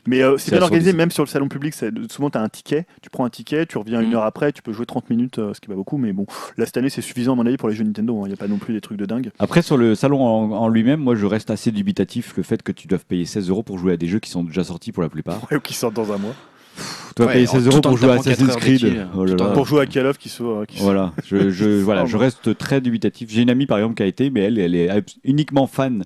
Mais 0.09 0.23
euh, 0.23 0.37
c'est 0.37 0.53
bien 0.53 0.63
organisé, 0.63 0.93
même 0.93 1.11
sur 1.11 1.25
le 1.25 1.29
salon 1.29 1.49
public. 1.49 1.75
c'est- 1.75 1.91
Souvent, 2.13 2.31
tu 2.31 2.39
as 2.39 2.41
un 2.43 2.49
ticket, 2.49 2.87
tu 3.03 3.11
prends 3.11 3.25
un 3.25 3.31
ticket, 3.31 3.67
tu 3.67 3.77
reviens 3.79 4.01
une 4.01 4.09
Mhm. 4.11 4.15
heure 4.17 4.23
après, 4.25 4.53
tu 4.53 4.63
peux 4.63 4.73
jouer 4.73 4.87
30 4.87 5.11
minutes, 5.11 5.39
euh, 5.41 5.53
ce 5.55 5.61
qui 5.61 5.67
est 5.67 5.69
pas 5.73 5.75
beaucoup. 5.77 5.97
Mais 5.97 6.13
bon, 6.13 6.27
là, 6.57 6.65
cette 6.67 6.77
année, 6.77 6.91
c'est 6.91 7.03
suffisant, 7.03 7.33
à 7.33 7.35
mon 7.37 7.45
avis, 7.47 7.57
pour 7.57 7.69
les 7.69 7.75
jeux 7.75 7.83
Nintendo. 7.85 8.19
hein. 8.21 8.23
Il 8.27 8.29
n'y 8.29 8.35
a 8.35 8.37
pas 8.37 8.47
non 8.49 8.59
plus 8.59 8.73
des 8.75 8.81
trucs 8.81 8.99
de 8.99 9.07
dingue. 9.07 9.31
Après, 9.41 9.63
sur 9.63 9.77
le 9.77 9.95
salon 9.97 10.23
en, 10.25 10.51
en 10.53 10.69
lui-même, 10.69 11.01
moi, 11.01 11.15
je 11.17 11.27
reste 11.27 11.51
assez 11.51 11.73
dubitatif 11.73 12.37
le 12.37 12.43
fait 12.45 12.63
que 12.63 12.71
tu 12.73 12.87
doives 12.89 13.05
payer 13.05 13.25
16 13.25 13.49
euros 13.49 13.63
pour 13.65 13.79
jouer 13.79 13.95
à 13.95 13.97
des 13.97 14.07
jeux 14.07 14.21
qui 14.21 14.31
sont 14.31 14.45
déjà 14.45 14.63
sortis 14.65 14.93
pour 14.93 15.03
la 15.03 15.09
plupart. 15.09 15.41
Ouais, 15.51 15.57
ou 15.57 15.61
qui 15.61 15.75
sortent 15.75 15.95
dans 15.95 16.13
un 16.13 16.19
mois. 16.19 16.35
Tu 17.17 17.23
Ouais, 17.23 17.33
payer 17.33 17.49
en 17.49 17.53
16 17.53 17.67
euros 17.69 17.81
pour 17.81 17.97
jouer 17.97 18.11
à 18.11 18.15
Assassin's 18.15 18.57
Creed. 18.57 19.07
Oh 19.17 19.25
là 19.25 19.35
là. 19.35 19.47
Pour 19.53 19.67
jouer 19.67 19.81
à 19.83 19.87
Call 19.87 20.07
of 20.07 20.19
qui 20.19 20.29
se. 20.29 20.43
euh, 20.43 20.65
qui 20.67 20.79
Voilà, 20.81 21.13
je, 21.25 21.51
je, 21.51 21.81
voilà, 21.83 22.05
je 22.05 22.17
reste 22.17 22.57
très 22.59 22.81
dubitatif. 22.81 23.31
J'ai 23.31 23.43
une 23.43 23.51
amie 23.51 23.67
par 23.67 23.79
exemple 23.79 23.95
qui 23.95 24.03
a 24.03 24.07
été, 24.07 24.29
mais 24.31 24.41
elle, 24.41 24.59
elle 24.59 24.75
est 24.75 24.91
uniquement 25.25 25.67
fan, 25.67 26.05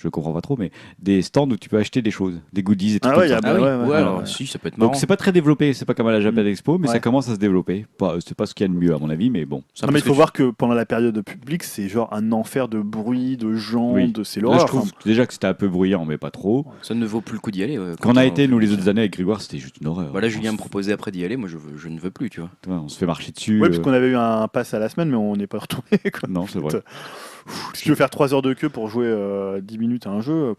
je 0.00 0.08
comprends 0.08 0.32
pas 0.32 0.40
trop, 0.40 0.56
mais 0.56 0.70
des 1.00 1.22
stands 1.22 1.48
où 1.50 1.56
tu 1.56 1.68
peux 1.68 1.76
acheter 1.78 2.02
des 2.02 2.10
choses, 2.10 2.40
des 2.52 2.62
goodies 2.62 2.96
et 2.96 3.00
tout 3.00 3.08
Ah 3.08 3.12
comme 3.14 3.22
ouais, 3.22 3.28
ça. 3.28 3.34
y 3.34 3.36
a- 3.36 3.40
Ah 3.44 3.54
oui, 3.54 3.60
ouais, 3.60 3.66
ouais, 3.66 3.76
ouais, 3.82 3.86
ouais, 3.88 3.96
alors 3.96 4.18
ouais. 4.20 4.26
si, 4.26 4.46
ça 4.46 4.58
peut 4.58 4.68
être 4.68 4.78
marrant. 4.78 4.92
Donc 4.92 5.00
c'est 5.00 5.06
pas 5.06 5.16
très 5.16 5.32
développé, 5.32 5.72
c'est 5.72 5.84
pas 5.84 5.94
comme 5.94 6.06
à 6.06 6.12
la 6.12 6.20
Japan 6.20 6.44
Expo, 6.44 6.78
mais 6.78 6.86
Ouais. 6.88 6.92
ça 6.94 7.00
commence 7.00 7.28
à 7.28 7.34
se 7.34 7.38
développer. 7.38 7.86
Pas- 7.98 8.16
C'est 8.24 8.34
pas 8.36 8.46
ce 8.46 8.54
qu'il 8.54 8.66
y 8.66 8.70
a 8.70 8.72
de 8.72 8.78
mieux 8.78 8.94
à 8.94 8.98
mon 8.98 9.10
avis, 9.10 9.30
mais 9.30 9.44
bon. 9.44 9.62
Non, 9.82 9.88
mais 9.92 9.98
il 9.98 10.04
faut 10.04 10.14
voir 10.14 10.32
que 10.32 10.50
pendant 10.50 10.74
la 10.74 10.86
période 10.86 11.20
publique, 11.22 11.62
c'est 11.64 11.88
genre 11.88 12.08
un 12.12 12.32
enfer 12.32 12.68
de 12.68 12.80
bruit, 12.80 13.36
de 13.36 13.54
gens, 13.54 13.92
Oui. 13.94 14.12
de 14.12 14.22
c'est 14.24 14.40
l'horreur. 14.40 14.60
je 14.60 14.66
trouve 14.66 14.82
enfin. 14.82 14.90
déjà 15.04 15.26
que 15.26 15.32
c'était 15.32 15.46
un 15.46 15.54
peu 15.54 15.68
bruyant, 15.68 16.04
mais 16.04 16.18
pas 16.18 16.30
trop. 16.30 16.66
Ça 16.82 16.94
ne 16.94 17.04
vaut 17.06 17.20
plus 17.20 17.34
le 17.34 17.40
coup 17.40 17.50
d'y 17.50 17.62
aller. 17.62 17.78
Quand 18.00 18.12
on 18.12 18.16
a 18.16 18.24
été 18.24 18.46
nous 18.48 18.58
les 18.58 18.72
autres 18.72 18.88
années 18.88 19.00
avec 19.00 19.12
Grégoire, 19.14 19.40
c'était 19.40 19.58
juste 19.58 19.78
une 19.80 19.86
horreur. 19.88 20.08
Voilà, 20.12 20.26
On 20.26 20.30
Julien 20.30 20.52
me 20.52 20.58
proposait 20.58 20.92
après 20.92 21.10
d'y 21.10 21.24
aller, 21.24 21.36
moi 21.36 21.48
je, 21.48 21.56
veux- 21.56 21.76
je 21.76 21.88
ne 21.88 21.98
veux 21.98 22.10
plus, 22.10 22.30
tu 22.30 22.40
vois. 22.40 22.50
Ouais, 22.66 22.74
on 22.74 22.88
se 22.88 22.98
fait 22.98 23.06
marcher 23.06 23.32
dessus. 23.32 23.58
Euh, 23.62 23.66
parce 23.66 23.78
qu'on 23.80 23.92
avait 23.92 24.08
eu 24.08 24.16
un 24.16 24.46
pass 24.48 24.74
à 24.74 24.78
la 24.78 24.88
semaine, 24.88 25.08
mais 25.10 25.16
on 25.16 25.34
n'est 25.36 25.46
pas 25.46 25.58
retourné. 25.58 25.88
Non, 26.28 26.46
c'est 26.46 26.58
vrai. 26.58 26.82
Si 27.74 27.82
tu 27.84 27.88
veux 27.90 27.94
faire 27.94 28.10
3 28.10 28.34
heures 28.34 28.42
de 28.42 28.52
queue 28.54 28.68
pour 28.68 28.88
jouer 28.88 29.06
euh, 29.06 29.60
10 29.60 29.78
minutes 29.78 30.06
à 30.06 30.10
un 30.10 30.20
jeu, 30.20 30.32
euh, 30.32 30.54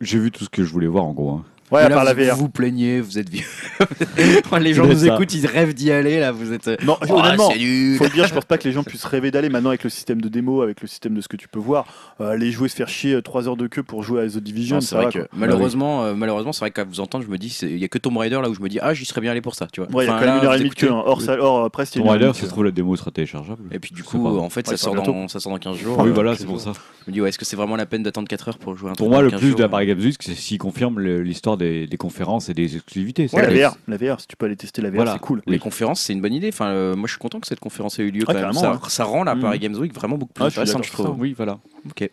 J'ai 0.00 0.18
vu 0.18 0.30
tout 0.30 0.44
ce 0.44 0.50
que 0.50 0.62
je 0.64 0.72
voulais 0.72 0.86
voir 0.86 1.04
en 1.04 1.12
gros. 1.12 1.30
hein. 1.30 1.44
Ouais, 1.70 1.82
là, 1.88 1.90
part 1.90 2.04
la 2.04 2.14
vous, 2.14 2.24
VR. 2.24 2.34
vous 2.36 2.42
vous 2.42 2.48
plaignez, 2.48 3.00
vous 3.00 3.18
êtes 3.18 3.28
vieux. 3.28 3.44
les 4.60 4.74
gens 4.74 4.86
nous 4.86 4.96
ça. 5.06 5.14
écoutent, 5.14 5.32
ils 5.34 5.46
rêvent 5.46 5.74
d'y 5.74 5.90
aller, 5.90 6.18
là, 6.20 6.32
vous 6.32 6.52
êtes. 6.52 6.68
Non, 6.84 6.96
Oh, 7.08 7.12
honnêtement, 7.20 7.50
faut 7.50 7.54
le 7.56 8.10
dire, 8.12 8.26
je 8.26 8.34
pense 8.34 8.44
pas 8.44 8.58
que 8.58 8.64
les 8.64 8.72
gens 8.72 8.82
puissent 8.84 9.04
rêver 9.04 9.30
d'aller 9.30 9.48
maintenant 9.48 9.68
avec 9.70 9.84
le 9.84 9.90
système 9.90 10.20
de 10.20 10.28
démo, 10.28 10.62
avec 10.62 10.80
le 10.80 10.88
système 10.88 11.14
de 11.14 11.20
ce 11.20 11.28
que 11.28 11.36
tu 11.36 11.48
peux 11.48 11.58
voir. 11.58 11.86
Euh, 12.20 12.30
aller 12.30 12.50
jouer, 12.50 12.68
se 12.68 12.74
faire 12.76 12.88
chier 12.88 13.20
3 13.22 13.48
heures 13.48 13.56
de 13.56 13.66
queue 13.66 13.82
pour 13.82 14.02
jouer 14.02 14.22
à 14.22 14.26
The 14.28 14.38
Division, 14.38 14.80
c'est 14.80 14.94
vrai 14.96 15.04
va, 15.06 15.10
que 15.12 15.18
quoi. 15.20 15.28
malheureusement, 15.36 16.04
euh, 16.04 16.14
malheureusement, 16.14 16.52
c'est 16.52 16.60
vrai 16.60 16.70
qu'à 16.70 16.84
vous 16.84 17.00
entendre, 17.00 17.24
je 17.24 17.30
me 17.30 17.38
dis, 17.38 17.56
il 17.62 17.78
y 17.78 17.84
a 17.84 17.88
que 17.88 17.98
Tomb 17.98 18.16
Raider 18.16 18.38
là 18.42 18.48
où 18.50 18.54
je 18.54 18.60
me 18.60 18.68
dis, 18.68 18.78
ah, 18.80 18.94
j'y 18.94 19.04
serais 19.04 19.20
bien 19.20 19.30
allé 19.32 19.40
pour 19.40 19.54
ça, 19.54 19.66
tu 19.72 19.80
vois. 19.80 19.90
Ouais, 19.92 20.04
il 20.04 20.08
y 20.08 20.10
a 20.10 20.14
Enfin, 20.14 20.24
quand 20.24 20.30
même 20.32 20.40
une 20.40 20.46
heure 20.46 20.54
et 20.54 20.58
demie 20.58 20.70
de 20.70 20.74
queue. 20.74 20.86
écoutez- 20.86 20.98
hein. 20.98 21.02
Hors, 21.06 21.22
salle- 21.22 21.40
hors 21.40 21.64
euh, 21.64 21.68
presse, 21.68 21.90
il 21.94 21.98
y 21.98 22.00
a 22.00 22.04
Tomb 22.04 22.12
Raider, 22.12 22.30
ça 22.34 22.42
se 22.44 22.46
trouve, 22.46 22.64
la 22.64 22.70
démo 22.70 22.96
sera 22.96 23.10
téléchargeable. 23.10 23.62
Et 23.72 23.78
puis 23.78 23.92
du 23.94 24.02
coup, 24.02 24.26
en 24.26 24.50
fait, 24.50 24.66
ça, 24.66 24.76
sort 24.76 24.94
dans, 24.94 25.28
ça 25.28 25.40
sort 25.40 25.52
dans 25.52 25.58
15 25.58 25.76
jours. 25.76 25.98
oui, 26.00 26.08
Euh, 26.08 26.12
voilà, 26.12 26.34
c'est 26.34 26.46
pour 26.46 26.60
ça. 26.60 26.72
Je 27.06 27.10
me 27.10 27.14
dis, 27.14 27.20
ouais, 27.20 27.28
est-ce 27.30 27.38
que 27.38 27.44
c'est 27.44 27.56
vraiment 27.56 27.76
la 27.76 27.86
peine 27.86 28.02
d'attendre 28.02 28.28
4 28.28 28.48
heures 28.48 28.58
pour 28.58 28.76
jouer 28.76 28.90
un 28.90 28.92
truc 28.94 28.98
Pour 28.98 29.10
moi, 29.10 29.22
le 29.22 29.30
15 29.30 29.40
plus 29.40 29.54
de 29.54 29.62
la 29.62 29.68
Paris 29.68 29.86
Games 29.86 29.98
c'est 30.20 30.34
s'ils 30.34 30.58
confirment 30.58 30.98
le- 31.00 31.22
l'histoire 31.22 31.56
des, 31.58 31.86
des 31.86 31.96
conférences 31.96 32.48
et 32.48 32.54
des 32.54 32.76
exclusivités. 32.76 33.28
Ouais, 33.32 33.42
la 33.42 33.68
VR, 33.70 33.76
la 33.86 33.96
VR, 33.96 34.20
si 34.20 34.26
tu 34.26 34.36
peux 34.36 34.46
aller 34.46 34.56
tester 34.56 34.80
la 34.80 34.90
VR, 34.90 34.96
Voilà. 34.96 35.12
c'est 35.14 35.18
cool. 35.20 35.42
Les 35.46 35.58
conférences, 35.58 36.00
c'est 36.00 36.12
une 36.14 36.20
bonne 36.22 36.32
idée. 36.34 36.48
Enfin, 36.52 36.68
euh, 36.68 36.96
moi, 36.96 37.06
je 37.06 37.12
suis 37.12 37.18
content 37.18 37.40
que 37.40 37.46
cette 37.46 37.60
conférence 37.60 37.98
ait 37.98 38.02
eu 38.04 38.10
lieu. 38.10 38.24
Quand 38.24 38.32
même. 38.32 38.42
carrément, 38.42 38.60
Ça, 38.60 38.70
ouais. 38.72 38.78
ça 38.88 39.04
rend 39.04 39.24
la 39.24 39.34
Mhm. 39.34 39.40
Paris 39.42 39.58
Games 39.58 39.74
Week 39.76 39.92
vraiment 39.94 40.16
beaucoup 40.16 40.32
plus 40.32 40.44
Ah, 40.44 40.48
intéressante, 40.48 40.84
je 40.86 40.92
trouve. 40.92 41.14
Oui, 41.18 41.34
voilà. 41.36 41.58
Ok. 41.90 42.00
De 42.00 42.08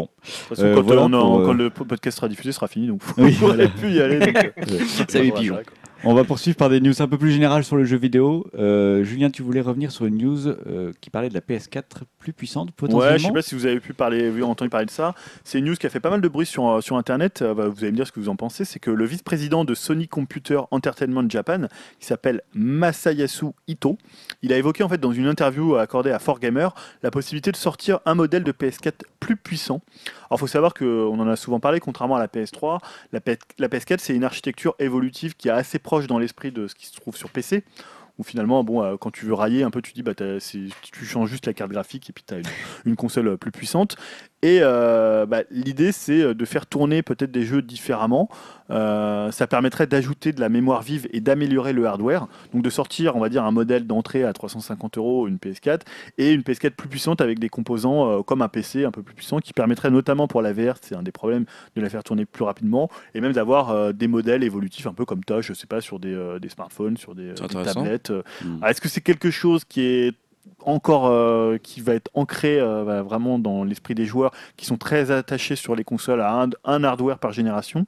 toute 0.00 0.10
façon, 0.50 0.62
Euh, 0.64 0.74
quand, 0.74 0.82
voilà 0.82 1.02
on 1.02 1.06
a- 1.14 1.18
pour, 1.20 1.38
euh, 1.40 1.46
quand 1.46 1.52
le 1.54 1.70
podcast 1.70 2.16
sera 2.18 2.28
diffusé, 2.28 2.52
sera 2.52 2.68
fini, 2.68 2.88
donc 2.88 3.00
Oui, 3.16 3.30
vous 3.40 3.46
voilà. 3.46 3.64
n'aurez 3.64 3.68
plus 3.74 3.90
y 3.92 4.00
aller. 4.02 4.18
donc, 4.18 4.36
euh, 4.58 5.04
voilà, 5.10 5.30
pigeon. 5.32 5.58
On 6.04 6.14
va 6.14 6.22
poursuivre 6.22 6.56
par 6.56 6.70
des 6.70 6.80
news 6.80 7.02
un 7.02 7.08
peu 7.08 7.18
plus 7.18 7.32
générales 7.32 7.64
sur 7.64 7.74
le 7.74 7.84
jeu 7.84 7.96
vidéo. 7.96 8.46
Euh, 8.56 9.02
Julien, 9.02 9.30
tu 9.30 9.42
voulais 9.42 9.60
revenir 9.60 9.90
sur 9.90 10.06
une 10.06 10.16
news 10.16 10.46
euh, 10.46 10.92
qui 11.00 11.10
parlait 11.10 11.28
de 11.28 11.34
la 11.34 11.40
PS4 11.40 11.82
plus 12.20 12.32
puissante 12.32 12.70
potentiellement 12.70 13.10
Ouais, 13.10 13.18
je 13.18 13.24
sais 13.24 13.32
pas 13.32 13.42
si 13.42 13.56
vous 13.56 13.66
avez 13.66 13.80
pu 13.80 13.94
parler, 13.94 14.30
entendu 14.42 14.70
parler 14.70 14.86
de 14.86 14.92
ça. 14.92 15.14
C'est 15.42 15.58
une 15.58 15.64
news 15.64 15.74
qui 15.74 15.86
a 15.86 15.90
fait 15.90 15.98
pas 15.98 16.10
mal 16.10 16.20
de 16.20 16.28
bruit 16.28 16.46
sur, 16.46 16.68
euh, 16.68 16.80
sur 16.80 16.96
Internet. 16.96 17.42
Bah, 17.42 17.66
vous 17.66 17.82
allez 17.82 17.90
me 17.90 17.96
dire 17.96 18.06
ce 18.06 18.12
que 18.12 18.20
vous 18.20 18.28
en 18.28 18.36
pensez. 18.36 18.64
C'est 18.64 18.78
que 18.78 18.92
le 18.92 19.04
vice-président 19.06 19.64
de 19.64 19.74
Sony 19.74 20.06
Computer 20.06 20.60
Entertainment 20.70 21.28
Japan, 21.28 21.66
qui 21.98 22.06
s'appelle 22.06 22.42
Masayasu 22.54 23.46
Ito, 23.66 23.98
il 24.42 24.52
a 24.52 24.56
évoqué 24.56 24.84
en 24.84 24.88
fait 24.88 24.98
dans 24.98 25.12
une 25.12 25.26
interview 25.26 25.74
accordée 25.74 26.12
à 26.12 26.18
4Gamer 26.18 26.74
la 27.02 27.10
possibilité 27.10 27.50
de 27.50 27.56
sortir 27.56 27.98
un 28.06 28.14
modèle 28.14 28.44
de 28.44 28.52
PS4 28.52 28.92
plus 29.18 29.36
puissant. 29.36 29.80
Alors, 30.30 30.38
faut 30.38 30.46
savoir 30.46 30.74
qu'on 30.74 31.18
en 31.18 31.26
a 31.26 31.36
souvent 31.36 31.58
parlé, 31.58 31.80
contrairement 31.80 32.16
à 32.16 32.20
la 32.20 32.28
PS3, 32.28 32.78
la, 33.12 33.20
la 33.58 33.68
PS4 33.68 33.96
c'est 33.98 34.14
une 34.14 34.24
architecture 34.24 34.74
évolutive 34.78 35.34
qui 35.34 35.48
est 35.48 35.52
assez 35.52 35.80
proche 35.88 36.06
dans 36.06 36.18
l'esprit 36.18 36.52
de 36.52 36.66
ce 36.66 36.74
qui 36.74 36.84
se 36.84 36.92
trouve 36.92 37.16
sur 37.16 37.30
PC. 37.30 37.64
Où 38.18 38.22
finalement, 38.22 38.62
bon, 38.62 38.82
euh, 38.82 38.96
quand 38.96 39.10
tu 39.10 39.24
veux 39.24 39.32
railler 39.32 39.62
un 39.62 39.70
peu, 39.70 39.80
tu 39.80 39.92
dis, 39.94 40.02
bah, 40.02 40.12
tu 40.14 41.04
changes 41.04 41.30
juste 41.30 41.46
la 41.46 41.54
carte 41.54 41.70
graphique 41.70 42.10
et 42.10 42.12
puis 42.12 42.24
tu 42.26 42.34
as 42.34 42.38
une, 42.38 42.44
une 42.84 42.96
console 42.96 43.28
euh, 43.28 43.36
plus 43.38 43.52
puissante. 43.52 43.96
Et 44.42 44.60
euh, 44.62 45.26
bah, 45.26 45.42
l'idée, 45.50 45.92
c'est 45.92 46.20
euh, 46.20 46.34
de 46.34 46.44
faire 46.44 46.66
tourner 46.66 47.02
peut-être 47.02 47.32
des 47.32 47.44
jeux 47.44 47.62
différemment. 47.62 48.28
Euh, 48.70 49.30
ça 49.32 49.46
permettrait 49.46 49.86
d'ajouter 49.86 50.32
de 50.32 50.40
la 50.40 50.48
mémoire 50.48 50.82
vive 50.82 51.08
et 51.12 51.20
d'améliorer 51.20 51.72
le 51.72 51.86
hardware. 51.86 52.28
Donc 52.52 52.62
de 52.62 52.70
sortir, 52.70 53.16
on 53.16 53.20
va 53.20 53.30
dire, 53.30 53.44
un 53.44 53.50
modèle 53.50 53.86
d'entrée 53.86 54.24
à 54.24 54.32
350 54.32 54.98
euros, 54.98 55.26
une 55.26 55.36
PS4, 55.38 55.80
et 56.18 56.32
une 56.32 56.42
PS4 56.42 56.70
plus 56.70 56.88
puissante 56.88 57.20
avec 57.20 57.38
des 57.38 57.48
composants 57.48 58.10
euh, 58.10 58.22
comme 58.22 58.42
un 58.42 58.48
PC 58.48 58.84
un 58.84 58.90
peu 58.90 59.02
plus 59.02 59.14
puissant, 59.14 59.38
qui 59.38 59.52
permettrait 59.52 59.90
notamment 59.90 60.28
pour 60.28 60.42
la 60.42 60.52
VR, 60.52 60.74
c'est 60.80 60.94
un 60.94 61.02
des 61.02 61.12
problèmes, 61.12 61.46
de 61.74 61.80
la 61.80 61.88
faire 61.88 62.04
tourner 62.04 62.24
plus 62.24 62.44
rapidement, 62.44 62.90
et 63.14 63.20
même 63.20 63.32
d'avoir 63.32 63.92
des 63.94 64.08
modèles 64.08 64.44
évolutifs 64.44 64.86
un 64.86 64.94
peu 64.94 65.04
comme 65.04 65.24
toi, 65.24 65.40
je 65.40 65.52
sais 65.52 65.66
pas, 65.66 65.80
sur 65.80 65.98
des, 65.98 66.38
des 66.40 66.48
smartphones, 66.48 66.96
sur 66.96 67.14
des, 67.14 67.34
tablettes. 67.34 68.10
euh. 68.10 68.22
Mm. 68.42 68.56
Alors, 68.58 68.70
Est-ce 68.70 68.80
que 68.80 68.88
c'est 68.88 69.00
quelque 69.00 69.30
chose 69.30 69.64
qui 69.64 69.82
est 69.82 70.14
encore 70.64 71.06
euh, 71.06 71.58
qui 71.58 71.80
va 71.80 71.94
être 71.94 72.10
ancré 72.14 72.58
euh, 72.58 72.84
bah, 72.84 73.02
vraiment 73.02 73.38
dans 73.38 73.64
l'esprit 73.64 73.94
des 73.94 74.06
joueurs 74.06 74.32
qui 74.56 74.66
sont 74.66 74.76
très 74.76 75.10
attachés 75.10 75.56
sur 75.56 75.74
les 75.74 75.84
consoles 75.84 76.20
à 76.20 76.42
un, 76.42 76.50
un 76.64 76.84
hardware 76.84 77.18
par 77.18 77.32
génération 77.32 77.86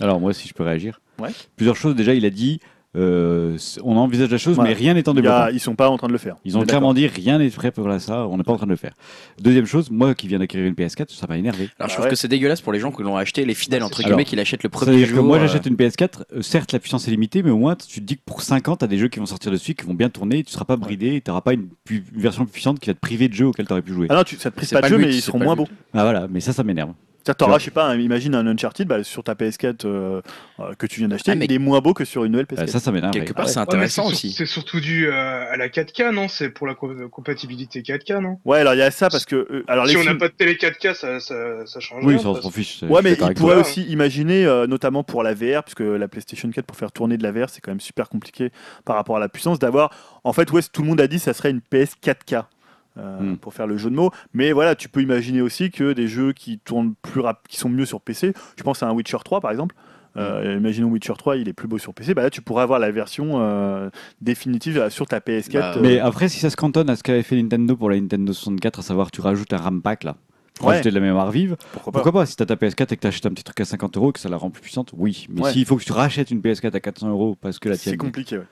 Alors 0.00 0.20
moi, 0.20 0.32
si 0.32 0.48
je 0.48 0.54
peux 0.54 0.62
réagir. 0.62 1.00
Ouais. 1.18 1.30
Plusieurs 1.56 1.76
choses. 1.76 1.94
Déjà, 1.94 2.14
il 2.14 2.24
a 2.24 2.30
dit, 2.30 2.60
euh, 2.96 3.56
on 3.84 3.96
envisage 3.96 4.30
la 4.30 4.38
chose, 4.38 4.58
Ouais. 4.58 4.64
mais 4.68 4.72
rien 4.72 4.94
n'est 4.94 5.08
en 5.08 5.14
développement. 5.14 5.46
Ils 5.52 5.60
sont 5.60 5.74
pas 5.76 5.88
en 5.88 5.96
train 5.96 6.08
de 6.08 6.12
le 6.12 6.18
faire. 6.18 6.36
Ils 6.44 6.56
On 6.56 6.60
ont 6.62 6.64
clairement 6.64 6.92
dit, 6.92 7.06
rien 7.06 7.38
n'est 7.38 7.48
prêt 7.50 7.70
pour 7.70 7.88
ça, 8.00 8.26
on 8.26 8.36
n'est 8.36 8.42
pas 8.42 8.52
en 8.52 8.56
train 8.56 8.66
de 8.66 8.70
le 8.72 8.76
faire. 8.76 8.94
Deuxième 9.40 9.66
chose, 9.66 9.90
moi 9.90 10.14
qui 10.14 10.26
viens 10.26 10.38
d'acquérir 10.40 10.66
une 10.66 10.74
PS4, 10.74 11.08
ça 11.14 11.26
m'a 11.28 11.38
énervé. 11.38 11.64
Alors, 11.64 11.70
je 11.76 11.78
Bah 11.78 11.88
trouve 11.94 12.04
ouais. 12.06 12.10
que 12.10 12.16
c'est 12.16 12.26
dégueulasse 12.28 12.60
pour 12.60 12.72
les 12.72 12.80
gens 12.80 12.90
qui 12.90 13.02
l'ont 13.02 13.16
acheté, 13.16 13.44
les 13.44 13.54
fidèles, 13.54 13.82
entre 13.84 14.00
Alors, 14.00 14.10
guillemets, 14.10 14.24
qui 14.24 14.34
l'achètent 14.36 14.62
le 14.64 14.68
premier 14.70 15.04
jour. 15.04 15.18
que 15.18 15.22
moi 15.22 15.36
euh, 15.38 15.46
j'achète 15.46 15.66
une 15.66 15.76
PS4, 15.76 16.24
euh, 16.34 16.42
certes 16.42 16.72
la 16.72 16.80
puissance 16.80 17.06
est 17.06 17.12
limitée, 17.12 17.42
mais 17.44 17.50
au 17.50 17.58
moins 17.58 17.76
tu 17.76 18.00
te 18.00 18.04
dis 18.06 18.16
que 18.16 18.22
pour 18.26 18.42
5 18.42 18.66
ans, 18.68 18.76
tu 18.76 18.84
as 18.84 18.88
des 18.88 18.98
jeux 18.98 19.08
qui 19.08 19.20
vont 19.20 19.26
sortir 19.26 19.52
dessus, 19.52 19.74
qui 19.74 19.86
vont 19.86 19.94
bien 19.94 20.08
tourner, 20.08 20.42
tu 20.42 20.52
seras 20.52 20.64
pas 20.64 20.76
bridé, 20.76 21.20
tu 21.24 21.30
n'auras 21.30 21.42
pas 21.42 21.52
une, 21.52 21.68
pu- 21.84 22.04
une 22.14 22.20
version 22.20 22.44
plus 22.44 22.52
puissante 22.52 22.80
qui 22.80 22.90
va 22.90 22.94
te 22.94 23.00
priver 23.00 23.28
de 23.28 23.34
jeux 23.34 23.46
auxquels 23.46 23.66
tu 23.66 23.72
aurais 23.72 23.82
pu 23.82 23.92
jouer. 23.92 24.08
Ah 24.10 24.16
non, 24.16 24.24
tu, 24.24 24.36
ça 24.36 24.50
te 24.50 24.56
prise 24.56 24.68
C'est 24.68 24.74
pas 24.74 24.80
pas 24.82 24.88
de 24.88 24.94
le 24.94 24.98
jeu, 24.98 25.04
but, 25.06 25.10
mais 25.12 25.16
ils 25.16 25.22
seront 25.22 25.38
moins 25.38 25.54
beaux. 25.56 25.68
Ah 25.94 26.02
voilà, 26.02 26.26
mais 26.28 26.40
ça, 26.40 26.52
ça 26.52 26.64
m'énerve. 26.64 26.92
Ça 27.26 27.34
t'auras, 27.34 27.58
je 27.58 27.64
sais 27.66 27.70
pas, 27.70 27.94
imagine 27.96 28.34
un 28.34 28.46
Uncharted 28.46 28.88
bah, 28.88 29.04
sur 29.04 29.22
ta 29.22 29.34
PS4 29.34 29.84
euh, 29.84 30.22
euh, 30.58 30.74
que 30.78 30.86
tu 30.86 31.00
viens 31.00 31.08
d'acheter, 31.08 31.32
Ah, 31.32 31.34
mais- 31.34 31.44
il 31.44 31.52
est 31.52 31.58
moins 31.58 31.80
beau 31.80 31.92
que 31.92 32.04
sur 32.06 32.24
une 32.24 32.32
nouvelle 32.32 32.46
PS4. 32.46 32.62
Euh, 32.62 32.66
ça, 32.66 32.80
ça 32.80 32.90
m'énerve. 32.92 33.12
Quelque 33.12 33.32
part, 33.34 33.46
Ouais, 33.46 33.58
intéressant 33.58 34.02
c'est 34.04 34.08
sur- 34.08 34.16
aussi. 34.16 34.32
C'est 34.32 34.46
surtout 34.46 34.80
dû 34.80 35.06
euh, 35.06 35.52
à 35.52 35.56
la 35.56 35.68
4K, 35.68 36.12
non? 36.12 36.28
C'est 36.28 36.48
pour 36.48 36.66
la 36.66 36.74
co- 36.74 37.08
compatibilité 37.10 37.82
4K, 37.82 38.20
non? 38.20 38.38
Ouais, 38.44 38.58
alors 38.60 38.74
il 38.74 38.78
y 38.78 38.82
a 38.82 38.90
ça 38.90 39.10
parce 39.10 39.26
que 39.26 39.36
euh, 39.36 39.64
alors 39.68 39.84
les 39.84 39.90
Si 39.90 39.96
on 39.96 40.00
n'a 40.00 40.06
films- 40.06 40.18
pas 40.18 40.28
de 40.28 40.32
télé 40.34 40.54
4K, 40.56 40.94
ça, 40.94 41.20
ça, 41.20 41.66
ça 41.66 41.80
change 41.80 42.04
Oui, 42.04 42.14
rien, 42.14 42.22
ça 42.22 42.28
on 42.30 42.40
s'en 42.40 42.50
fiche. 42.50 42.82
Ouais, 42.82 43.00
mais 43.02 43.10
d'accord 43.10 43.22
il 43.22 43.24
avec 43.26 43.36
pourrait 43.38 43.54
toi. 43.56 43.62
aussi 43.62 43.82
imaginer, 43.84 44.46
euh, 44.46 44.66
notamment 44.66 45.04
pour 45.04 45.22
la 45.22 45.34
VR, 45.34 45.62
puisque 45.62 45.80
la 45.80 46.08
PlayStation 46.08 46.48
4, 46.50 46.64
pour 46.64 46.76
faire 46.76 46.90
tourner 46.90 47.16
de 47.18 47.22
la 47.22 47.32
VR, 47.32 47.50
c'est 47.50 47.60
quand 47.60 47.70
même 47.70 47.80
super 47.80 48.08
compliqué 48.08 48.50
par 48.84 48.96
rapport 48.96 49.16
à 49.16 49.20
la 49.20 49.28
puissance, 49.28 49.58
d'avoir. 49.58 49.90
En 50.24 50.32
fait, 50.32 50.50
ouais, 50.52 50.62
tout 50.72 50.82
le 50.82 50.88
monde 50.88 51.00
a 51.00 51.06
dit 51.06 51.16
que 51.16 51.22
ça 51.22 51.34
serait 51.34 51.50
une 51.50 51.60
PS 51.60 51.94
4K. 52.02 52.44
Euh, 52.98 53.20
Hmm. 53.20 53.36
pour 53.36 53.54
faire 53.54 53.66
le 53.66 53.76
jeu 53.76 53.88
de 53.90 53.94
mots, 53.94 54.10
mais 54.34 54.52
voilà, 54.52 54.74
tu 54.74 54.88
peux 54.88 55.00
imaginer 55.02 55.40
aussi 55.40 55.70
que 55.70 55.92
des 55.92 56.08
jeux 56.08 56.32
qui 56.32 56.58
tournent 56.58 56.94
plus 57.02 57.20
rap- 57.20 57.46
qui 57.48 57.56
sont 57.58 57.68
mieux 57.68 57.86
sur 57.86 58.00
PC. 58.00 58.32
Je 58.56 58.62
pense 58.62 58.82
à 58.82 58.88
un 58.88 58.92
Witcher 58.92 59.18
3 59.24 59.40
par 59.40 59.50
exemple. 59.50 59.74
Euh, 60.16 60.56
imaginons 60.58 60.88
Witcher 60.88 61.12
3, 61.16 61.36
il 61.36 61.48
est 61.48 61.52
plus 61.52 61.68
beau 61.68 61.78
sur 61.78 61.94
PC. 61.94 62.14
Bah 62.14 62.22
là, 62.22 62.30
tu 62.30 62.42
pourrais 62.42 62.64
avoir 62.64 62.80
la 62.80 62.90
version 62.90 63.40
euh, 63.40 63.90
définitive 64.20 64.88
sur 64.88 65.06
ta 65.06 65.20
PS4. 65.20 65.52
Bah, 65.52 65.72
euh, 65.76 65.80
Mais 65.80 65.98
après, 66.00 66.28
si 66.28 66.40
ça 66.40 66.50
se 66.50 66.56
cantonne 66.56 66.90
à 66.90 66.96
ce 66.96 67.02
qu'avait 67.04 67.22
fait 67.22 67.36
Nintendo 67.40 67.76
pour 67.76 67.90
la 67.90 68.00
Nintendo 68.00 68.32
64, 68.32 68.80
à 68.80 68.82
savoir 68.82 69.10
tu 69.12 69.20
rajoutes 69.20 69.52
un 69.52 69.58
RAM 69.58 69.82
pack 69.82 70.02
là, 70.04 70.16
pour 70.54 70.66
Ouais. 70.66 70.72
rajouter 70.72 70.90
de 70.90 70.94
la 70.96 71.00
mémoire 71.00 71.30
vive, 71.30 71.56
pourquoi 71.72 71.92
pas 71.92 71.98
pourquoi 72.02 72.20
pas 72.22 72.26
Si 72.26 72.34
t'as 72.36 72.44
ta 72.46 72.56
PS4 72.56 72.92
et 72.92 72.96
que 72.96 73.02
t'achètes 73.02 73.26
un 73.26 73.30
petit 73.30 73.44
truc 73.44 73.60
à 73.60 73.64
50 73.64 73.96
euros 73.96 74.10
et 74.10 74.12
que 74.12 74.18
ça 74.20 74.28
la 74.28 74.36
rend 74.36 74.50
plus 74.50 74.62
puissante, 74.62 74.90
oui. 74.96 75.26
Mais 75.30 75.42
Ouais. 75.42 75.52
s'il 75.52 75.64
faut 75.64 75.76
que 75.76 75.84
tu 75.84 75.92
rachètes 75.92 76.32
une 76.32 76.40
PS4 76.40 76.74
à 76.74 76.80
400 76.80 77.08
euros 77.08 77.36
parce 77.40 77.58
que 77.60 77.68
la 77.68 77.76
C'est 77.76 77.90
tienne. 77.90 77.98
compliqué. 77.98 78.38
ouais. 78.38 78.44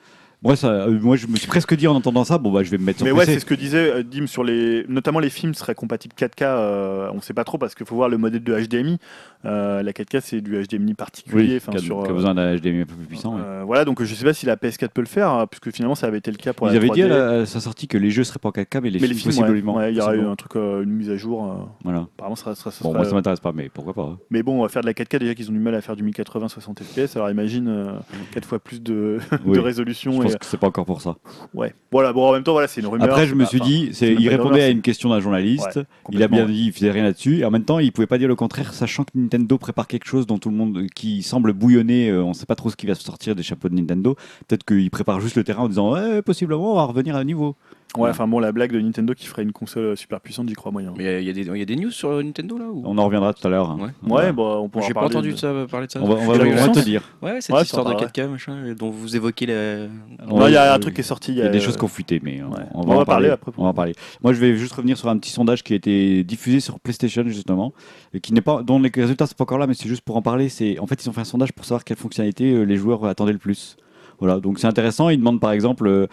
Moi, 0.43 0.55
ça, 0.55 0.69
euh, 0.69 1.01
moi, 1.01 1.17
je 1.17 1.27
me 1.27 1.37
suis 1.37 1.49
presque 1.49 1.75
dit 1.75 1.89
en 1.89 1.97
entendant 1.97 2.23
ça, 2.23 2.39
bon 2.39 2.53
bah 2.53 2.63
je 2.63 2.71
vais 2.71 2.79
me 2.79 2.85
mettre 2.85 2.99
sur 2.99 3.07
Mais 3.07 3.13
ouais, 3.13 3.27
c'est 3.27 3.41
ce 3.41 3.45
que 3.45 3.55
disait 3.55 3.91
euh, 3.91 4.03
Dim 4.05 4.29
sur 4.29 4.45
les, 4.45 4.85
notamment 4.89 5.19
les 5.19 5.31
films 5.31 5.53
seraient 5.53 5.75
compatibles 5.75 6.15
4K. 6.17 6.43
euh, 6.43 7.11
on 7.13 7.21
sait 7.21 7.35
pas 7.35 7.43
trop 7.43 7.59
parce 7.59 7.75
qu'il 7.75 7.87
faut 7.87 7.97
voir 7.97 8.09
le 8.09 8.19
modèle 8.19 8.45
de 8.45 8.55
HDMI. 8.55 8.99
Euh, 9.45 9.83
la 9.85 9.93
4K 9.93 10.21
c'est 10.21 10.41
du 10.41 10.61
HDMI 10.61 10.95
particulier. 10.95 11.49
oui, 11.51 11.57
enfin, 11.59 11.71
qui 11.73 11.79
a, 11.79 11.81
sur, 11.81 12.03
qui 12.03 12.09
a 12.09 12.11
euh, 12.11 12.15
besoin 12.15 12.35
d'un 12.35 12.57
HDMI 12.57 12.81
un 12.81 12.87
peu 12.87 12.95
plus 12.95 13.07
puissant. 13.07 13.37
ouais. 13.37 13.41
euh, 13.45 13.63
voilà, 13.65 13.85
donc 13.85 14.03
je 14.03 14.13
sais 14.13 14.25
pas 14.25 14.33
si 14.35 14.47
la 14.47 14.57
PS4 14.57 14.89
peut 14.89 15.01
le 15.01 15.07
faire, 15.07 15.31
hein, 15.31 15.47
puisque 15.47 15.73
finalement 15.75 15.95
ça 15.95 16.09
avait 16.09 16.19
été 16.19 16.31
le 16.33 16.37
cas 16.39 16.53
pour 16.53 16.67
Ils 16.67 16.71
la 16.73 16.77
avaient 16.79 16.89
dit 16.89 17.03
3D. 17.03 17.05
à, 17.05 17.09
la- 17.39 17.47
sa 17.47 17.61
sortie 17.61 17.87
que 17.87 17.97
les 17.97 18.11
jeux 18.11 18.25
seraient 18.25 18.41
pas 18.41 18.49
en 18.49 18.53
4K, 18.53 18.81
mais 18.83 18.91
les 18.91 18.99
mais 18.99 19.07
films, 19.07 19.11
les 19.11 19.15
films, 19.15 19.37
possiblement. 19.47 19.81
il 19.87 19.95
y 19.97 20.01
aura 20.01 20.17
eu 20.17 20.25
un 20.27 20.35
truc, 20.35 20.57
une 20.57 20.91
mise 20.91 21.09
à 21.11 21.17
jour. 21.17 21.69
Voilà. 21.85 22.09
apparemment, 22.17 22.35
ça, 22.35 22.57
ça, 22.57 22.73
ça 22.73 22.83
Bon, 22.83 22.91
sera- 22.91 22.99
moi 22.99 23.09
ça 23.09 23.15
m'intéresse 23.15 23.39
pas, 23.41 23.53
mais 23.53 23.69
pourquoi 23.73 23.95
pas. 23.95 24.03
hein. 24.03 24.19
Mais 24.31 24.43
bon, 24.43 24.59
on 24.59 24.63
va 24.63 24.69
faire 24.69 24.83
de 24.83 24.87
la 24.87 24.93
4K 24.93 25.19
déjà 25.21 25.35
qu'ils 25.37 25.49
ont 25.51 25.53
du 25.53 25.61
mal 25.61 25.75
à 25.77 25.81
faire 25.83 25.95
du 25.95 26.03
1080 26.03 26.49
60 26.49 26.83
FPS. 26.83 27.15
Alors 27.17 27.31
imagine 27.31 27.93
4 28.33 28.45
fois 28.45 28.59
plus 28.59 28.83
de, 28.83 29.19
Oui. 29.47 29.55
de 29.57 29.61
résolution. 29.61 30.11
Je 30.13 30.19
et- 30.19 30.23
pense 30.23 30.37
que 30.37 30.47
c'est 30.47 30.57
pas 30.59 30.67
encore 30.67 30.85
pour 30.85 31.01
ça. 31.01 31.17
Ouais. 31.55 31.73
Voilà. 31.93 32.13
Bon, 32.13 32.29
en 32.29 32.33
même 32.33 32.43
temps, 32.43 32.53
voilà, 32.53 32.67
c'est 32.67 32.81
une 32.81 32.89
rumeur. 32.89 33.07
Après, 33.09 33.27
je 33.29 33.35
me 33.37 33.45
suis 33.45 33.61
dit, 33.61 33.91
c'est, 33.93 34.13
il 34.15 34.29
répondait 34.29 34.63
à 34.65 34.69
une 34.69 34.83
question 34.83 35.11
d'un 35.11 35.21
journaliste. 35.21 35.77
Ouais, 35.77 35.85
il 36.11 36.23
a 36.25 36.29
bien 36.29 36.45
dit, 36.45 36.65
il 36.67 36.73
faisait 36.73 36.91
rien 36.91 37.05
là-dessus. 37.05 37.39
Et 37.39 37.45
en 37.45 37.51
même 37.53 37.65
temps, 37.65 37.79
il 37.79 37.93
pouvait 37.93 38.07
pas 38.09 38.19
dire 38.19 38.29
le 38.29 38.35
contraire, 38.35 38.75
sachant 38.75 39.05
que 39.05 39.11
Nintendo 39.29 39.59
prépare 39.59 39.87
quelque 39.87 40.07
chose 40.07 40.27
dont 40.27 40.39
tout 40.39 40.49
le 40.49 40.57
monde, 40.57 40.87
qui 40.95 41.23
semble 41.23 41.53
bouillonner. 41.53 42.09
euh, 42.09 42.25
on 42.25 42.33
sait 42.33 42.47
pas 42.47 42.55
trop 42.55 42.71
ce 42.71 42.77
qui 42.77 42.87
va 42.87 42.95
sortir 42.95 43.35
des 43.37 43.43
chapeaux 43.43 43.69
de 43.69 43.75
Nintendo. 43.75 44.17
Peut-être 44.47 44.65
qu'il 44.65 44.91
prépare 44.91 45.21
juste 45.21 45.37
le 45.37 45.45
terrain 45.45 45.65
en 45.65 45.69
disant, 45.69 45.95
possiblement, 46.25 46.73
on 46.73 46.77
va 46.77 46.85
revenir 46.85 47.15
à 47.15 47.25
niveau. 47.25 47.57
Ouais, 47.97 48.11
enfin 48.11 48.29
bon, 48.29 48.39
la 48.39 48.53
blague 48.53 48.71
de 48.71 48.79
Nintendo 48.81 49.15
qui 49.15 49.27
ferait 49.27 49.43
une 49.43 49.51
console 49.53 49.83
euh, 49.85 49.97
super 49.97 50.21
puissante, 50.21 50.47
j'y 50.47 50.55
crois 50.55 50.71
moyen. 50.71 50.93
Mais 50.99 51.05
il 51.05 51.07
y, 51.07 51.09
a- 51.09 51.21
il 51.21 51.27
y 51.27 51.31
a 51.31 51.33
des- 51.33 51.41
il 51.47 51.57
y 51.59 51.63
a 51.63 51.65
des 51.65 51.75
news 51.75 51.91
sur 51.91 52.23
Nintendo 52.23 52.59
là 52.59 52.67
ou... 52.67 52.83
On 52.85 52.99
en 52.99 53.05
reviendra 53.07 53.33
tout 53.33 53.45
à 53.47 53.51
l'heure. 53.51 53.71
hein. 53.71 53.79
Ouais. 53.81 53.89
On 54.07 54.15
Ouais, 54.15 54.23
va- 54.27 54.33
bah, 54.33 54.43
on 54.61 54.69
pourra 54.69 54.87
J'ai 54.87 54.93
pas 54.93 55.01
parler 55.01 55.17
entendu 55.17 55.29
de- 55.31 55.35
de 55.35 55.39
ça, 55.39 55.53
parler 55.71 55.87
de 55.87 55.93
ça. 55.93 56.01
On 56.03 56.07
va, 56.07 56.15
on 56.17 56.27
va- 56.27 56.65
on 56.69 56.73
te 56.73 56.81
dire. 56.81 57.03
Ouais, 57.23 57.41
cette 57.41 57.57
Ouais, 57.57 57.63
histoire 57.63 57.87
de 57.87 57.91
ça 57.93 57.97
4K, 58.07 58.29
machin, 58.29 58.75
dont 58.79 58.91
vous 58.91 59.17
évoquez 59.17 59.47
la. 59.47 59.87
On 60.29 60.39
Non, 60.39 60.47
il 60.49 60.53
y 60.53 60.57
a 60.59 60.75
un 60.75 60.79
truc 60.79 60.95
qui 60.95 61.01
est 61.01 61.05
sorti. 61.05 61.33
Il 61.33 61.39
y 61.39 61.43
a 61.43 61.49
des 61.49 61.59
euh, 61.59 61.61
choses 61.63 61.79
qui 61.79 61.85
ont 61.85 61.89
fuité, 61.89 62.21
mais 62.23 62.43
on, 62.43 62.51
ouais. 62.53 62.61
on 62.75 62.81
On 62.83 62.87
va, 62.87 62.95
va 62.97 63.01
en 63.01 63.05
parler 63.07 63.07
parler. 63.07 63.29
après. 63.31 63.53
On 63.57 63.63
va 63.65 63.69
en 63.71 63.75
parler. 63.75 63.95
Moi, 64.23 64.35
je 64.35 64.39
vais 64.41 64.55
juste 64.57 64.75
revenir 64.75 64.99
sur 64.99 65.09
un 65.09 65.17
petit 65.17 65.31
sondage 65.31 65.65
qui 65.65 65.73
a 65.73 65.77
été 65.77 66.25
diffusé 66.25 66.61
sur 66.61 66.79
PlayStation 66.81 67.25
justement, 67.27 67.73
et 68.13 68.21
qui 68.21 68.35
n'est 68.35 68.43
pas, 68.43 68.63
dont 68.63 68.79
les 68.79 68.93
résultats 68.95 69.27
sont 69.27 69.35
pas 69.35 69.45
encore 69.45 69.59
là, 69.59 69.67
mais 69.67 69.73
c'est 69.75 69.89
juste 69.89 70.03
pour 70.03 70.17
en 70.19 70.23
parler. 70.23 70.51
C'est 70.51 70.79
en 70.79 70.87
fait, 70.87 71.03
ils 71.03 71.09
ont 71.09 71.13
fait 71.15 71.23
un 71.23 71.25
sondage 71.25 71.53
pour 71.55 71.65
savoir 71.65 71.85
quelles 71.85 71.97
fonctionnalités 71.97 72.53
euh, 72.53 72.65
les 72.65 72.77
joueurs 72.77 73.03
attendaient 73.07 73.33
le 73.33 73.39
plus. 73.39 73.79
Voilà, 74.21 74.41
donc 74.41 74.59
c'est 74.59 74.67
intéressant. 74.67 75.09
Ils 75.11 75.17
demandent 75.19 75.41
par 75.41 75.53
exemple, 75.53 75.87
euh, 75.87 76.07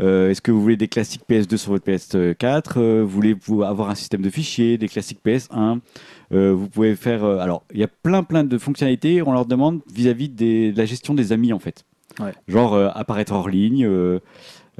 euh, 0.00 0.30
est-ce 0.30 0.40
que 0.42 0.50
vous 0.50 0.60
voulez 0.60 0.76
des 0.76 0.88
classiques 0.88 1.22
PS2 1.28 1.56
sur 1.56 1.70
votre 1.72 1.86
PS4 1.86 2.78
euh, 2.78 3.02
Vous 3.02 3.08
voulez 3.08 3.36
avoir 3.64 3.90
un 3.90 3.94
système 3.94 4.22
de 4.22 4.30
fichiers, 4.30 4.76
des 4.78 4.88
classiques 4.88 5.20
PS1 5.24 5.78
Euh, 6.32 6.52
Vous 6.52 6.68
pouvez 6.68 6.96
faire. 6.96 7.22
euh, 7.24 7.38
alors, 7.38 7.62
il 7.72 7.78
y 7.80 7.84
a 7.84 7.88
plein 7.88 8.22
plein 8.22 8.44
de 8.44 8.58
fonctionnalités. 8.58 9.22
On 9.22 9.32
leur 9.32 9.46
demande 9.46 9.80
vis-à-vis 9.92 10.28
de 10.28 10.72
la 10.76 10.84
gestion 10.84 11.14
des 11.14 11.32
amis 11.32 11.52
en 11.52 11.58
fait. 11.60 11.84
Ouais. 12.20 12.32
Genre 12.48 12.76
apparaître 12.76 13.32
hors 13.32 13.48
ligne. 13.48 13.88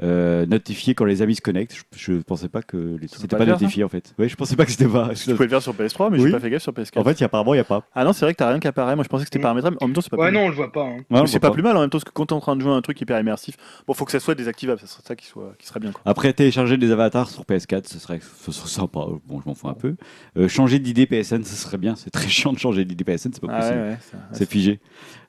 Euh, 0.03 0.45
notifier 0.45 0.93
quand 0.95 1.05
les 1.05 1.21
amis 1.21 1.35
se 1.35 1.41
connectent. 1.41 1.75
Je, 1.95 2.13
je 2.13 2.21
pensais 2.21 2.49
pas 2.49 2.61
que 2.61 2.97
les- 2.99 3.07
c'était 3.07 3.27
pas 3.27 3.37
pas 3.37 3.45
notifié 3.45 3.83
en 3.83 3.89
fait. 3.89 4.13
Ouais, 4.19 4.27
je 4.27 4.35
pensais 4.35 4.55
pas 4.55 4.65
que 4.65 4.71
c'était 4.71 4.87
pas. 4.87 5.09
Tu 5.15 5.31
pouvais 5.31 5.45
le 5.45 5.49
faire 5.49 5.61
sur 5.61 5.73
PS3, 5.73 6.09
mais 6.11 6.17
Oui. 6.19 6.25
j'ai 6.25 6.31
pas 6.31 6.39
fait 6.39 6.49
gaffe 6.49 6.63
sur 6.63 6.73
PS4. 6.73 6.99
En 6.99 7.03
fait, 7.03 7.13
il 7.13 7.21
y 7.21 7.23
a- 7.23 7.27
apparemment, 7.27 7.53
il 7.53 7.57
y 7.57 7.61
a 7.61 7.63
pas. 7.63 7.83
Ah 7.95 8.03
non, 8.03 8.11
c'est 8.13 8.25
vrai 8.25 8.33
que 8.33 8.37
t'as 8.39 8.49
rien 8.49 8.59
qui 8.59 8.67
apparaît. 8.67 8.95
Moi, 8.95 9.03
je 9.03 9.09
pensais 9.09 9.23
que 9.23 9.27
c'était 9.27 9.39
Mm. 9.39 9.43
paramétrable. 9.43 9.77
En 9.81 9.87
même 9.87 9.95
temps, 9.95 10.01
c'est 10.01 10.09
pas 10.09 10.17
Ouais, 10.17 10.27
plus 10.29 10.37
non, 10.37 10.45
on 10.45 10.49
le 10.49 10.55
voit 10.55 10.71
pas. 10.71 10.83
hein. 10.83 10.97
Ouais, 11.09 11.27
c'est 11.27 11.39
pas 11.39 11.51
plus 11.51 11.63
mal 11.63 11.77
en 11.77 11.81
même 11.81 11.89
temps, 11.89 11.97
parce 11.97 12.03
que 12.03 12.11
quand 12.11 12.25
t'es 12.25 12.33
en 12.33 12.39
train 12.41 12.55
de 12.55 12.61
jouer 12.61 12.71
à 12.71 12.75
un 12.75 12.81
truc 12.81 12.99
hyper 12.99 13.19
immersif, 13.19 13.55
bon, 13.87 13.93
faut 13.93 14.05
que 14.05 14.11
ça 14.11 14.19
soit 14.19 14.35
désactivable, 14.35 14.79
ça 14.79 14.87
serait 14.87 15.03
ça 15.05 15.15
qui, 15.15 15.25
soit, 15.27 15.53
qui 15.57 15.65
serait 15.67 15.79
bien. 15.79 15.91
Quoi. 15.91 16.01
Après, 16.05 16.33
télécharger 16.33 16.77
des 16.77 16.91
avatars 16.91 17.29
sur 17.29 17.43
PS4, 17.45 17.87
ce 17.87 17.99
serait, 17.99 18.19
ce 18.41 18.51
serait 18.51 18.69
sympa. 18.69 18.99
Bon, 19.27 19.41
je 19.41 19.47
m'en 19.47 19.55
fous 19.55 19.69
un 19.69 19.73
peu. 19.73 19.95
Euh, 20.37 20.47
changer 20.47 20.79
d'idée 20.79 21.05
PSN, 21.05 21.43
ce 21.43 21.55
serait 21.55 21.77
bien. 21.77 21.95
C'est 21.95 22.09
très 22.11 22.27
chiant 22.27 22.51
de 22.53 22.59
changer 22.59 22.83
d'idée 22.85 23.03
PSN, 23.03 23.31
c'est 23.33 23.39
pas 23.41 23.47
Ah 23.49 23.59
possible. 23.59 23.79
ouais, 23.79 23.89
ouais, 23.89 23.97
ça- 24.11 24.17
C'est 24.33 24.49
figé. 24.49 24.79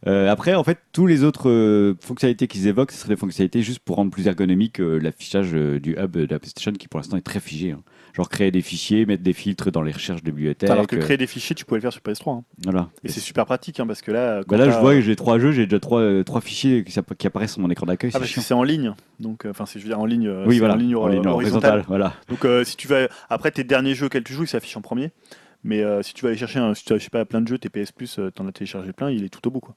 Euh, 0.06 0.30
après, 0.30 0.54
en 0.54 0.62
fait, 0.64 0.78
tous 0.92 1.06
les 1.06 1.24
autres 1.24 1.48
euh, 1.50 1.94
fonctionnalités 2.00 2.46
qu'ils 2.46 2.66
évoquent, 2.66 2.92
ce 2.92 2.98
seraient 2.98 3.14
des 3.14 3.20
fonctionnalités 3.20 3.62
juste 3.62 3.80
pour 3.80 3.96
rendre 3.96 4.10
plus 4.10 4.26
ergonomique 4.26 4.80
euh, 4.80 4.98
l'affichage 4.98 5.52
du 5.52 5.96
hub 5.98 6.12
de 6.12 6.26
la 6.30 6.38
PlayStation 6.38 6.72
qui 6.72 6.86
pour 6.88 6.98
l'instant 7.00 7.16
est 7.16 7.22
très 7.22 7.40
figé. 7.40 7.72
hein. 7.72 7.80
Genre 8.14 8.28
créer 8.30 8.50
des 8.50 8.62
fichiers, 8.62 9.04
mettre 9.04 9.22
des 9.22 9.34
filtres 9.34 9.70
dans 9.70 9.82
les 9.82 9.92
recherches 9.92 10.22
de 10.22 10.30
bibliothèques. 10.30 10.70
Alors 10.70 10.86
que 10.86 10.96
euh, 10.96 11.00
créer 11.00 11.16
des 11.18 11.26
fichiers, 11.26 11.54
tu 11.54 11.66
pouvais 11.66 11.78
le 11.78 11.82
faire 11.82 11.92
sur 11.92 12.00
PS3. 12.00 12.38
hein. 12.38 12.44
voilà. 12.64 12.88
Et 13.04 13.08
c'est 13.10 13.20
super 13.20 13.44
pratique, 13.44 13.78
hein, 13.78 13.86
parce 13.86 14.00
que 14.00 14.10
là. 14.10 14.40
quand 14.46 14.56
Bah 14.56 14.64
là, 14.64 14.70
je 14.70 14.78
vois 14.78 14.94
que 14.94 15.02
j'ai 15.02 15.16
trois 15.16 15.38
jeux, 15.38 15.52
j'ai 15.52 15.66
déjà 15.66 15.80
trois, 15.80 16.00
euh, 16.00 16.24
trois 16.24 16.40
fichiers 16.40 16.82
qui, 16.82 16.92
s'app- 16.92 17.14
qui 17.14 17.26
apparaissent 17.26 17.52
sur 17.52 17.60
mon 17.62 17.68
écran 17.70 17.84
d'accueil. 17.84 18.08
Ah, 18.10 18.12
c'est 18.14 18.18
parce 18.20 18.30
que 18.30 18.34
chiant. 18.34 18.42
c'est 18.42 18.54
en 18.54 18.62
ligne. 18.62 18.94
Donc, 19.20 19.44
euh, 19.44 19.50
enfin, 19.50 19.66
c'est 19.66 19.78
je 19.78 19.84
veux 19.84 19.90
dire 19.90 20.00
en 20.00 20.06
ligne. 20.06 20.28
euh, 20.28 20.44
Oui, 20.46 20.54
c'est 20.54 20.60
voilà. 20.60 20.74
En 20.74 20.78
ligne, 20.78 20.96
En 20.96 21.08
ligne 21.08 21.26
euh, 21.26 21.30
horizontale. 21.30 21.84
Voilà. 21.88 22.14
Donc, 22.30 22.44
euh, 22.46 22.64
si 22.64 22.76
tu 22.76 22.88
vas 22.88 23.06
après 23.28 23.50
tes 23.50 23.64
derniers 23.64 23.94
jeux 23.94 24.06
auxquels 24.06 24.24
tu 24.24 24.32
joues, 24.32 24.44
ils 24.44 24.48
s'affichent 24.48 24.76
en 24.78 24.82
premier. 24.82 25.10
Mais 25.66 25.82
euh, 25.82 26.00
si 26.00 26.14
tu 26.14 26.22
vas 26.22 26.28
aller 26.28 26.38
chercher, 26.38 26.60
un, 26.60 26.74
si 26.74 26.84
tu 26.84 26.92
as, 26.92 26.98
sais 27.00 27.10
pas, 27.10 27.24
plein 27.24 27.40
de 27.40 27.48
jeux, 27.48 27.58
tes 27.58 27.68
PS 27.68 27.90
Plus, 27.90 28.20
euh, 28.20 28.30
t'en 28.30 28.46
as 28.46 28.52
téléchargé 28.52 28.92
plein, 28.92 29.10
il 29.10 29.24
est 29.24 29.28
tout 29.28 29.46
au 29.48 29.50
bout, 29.50 29.60
quoi. 29.60 29.74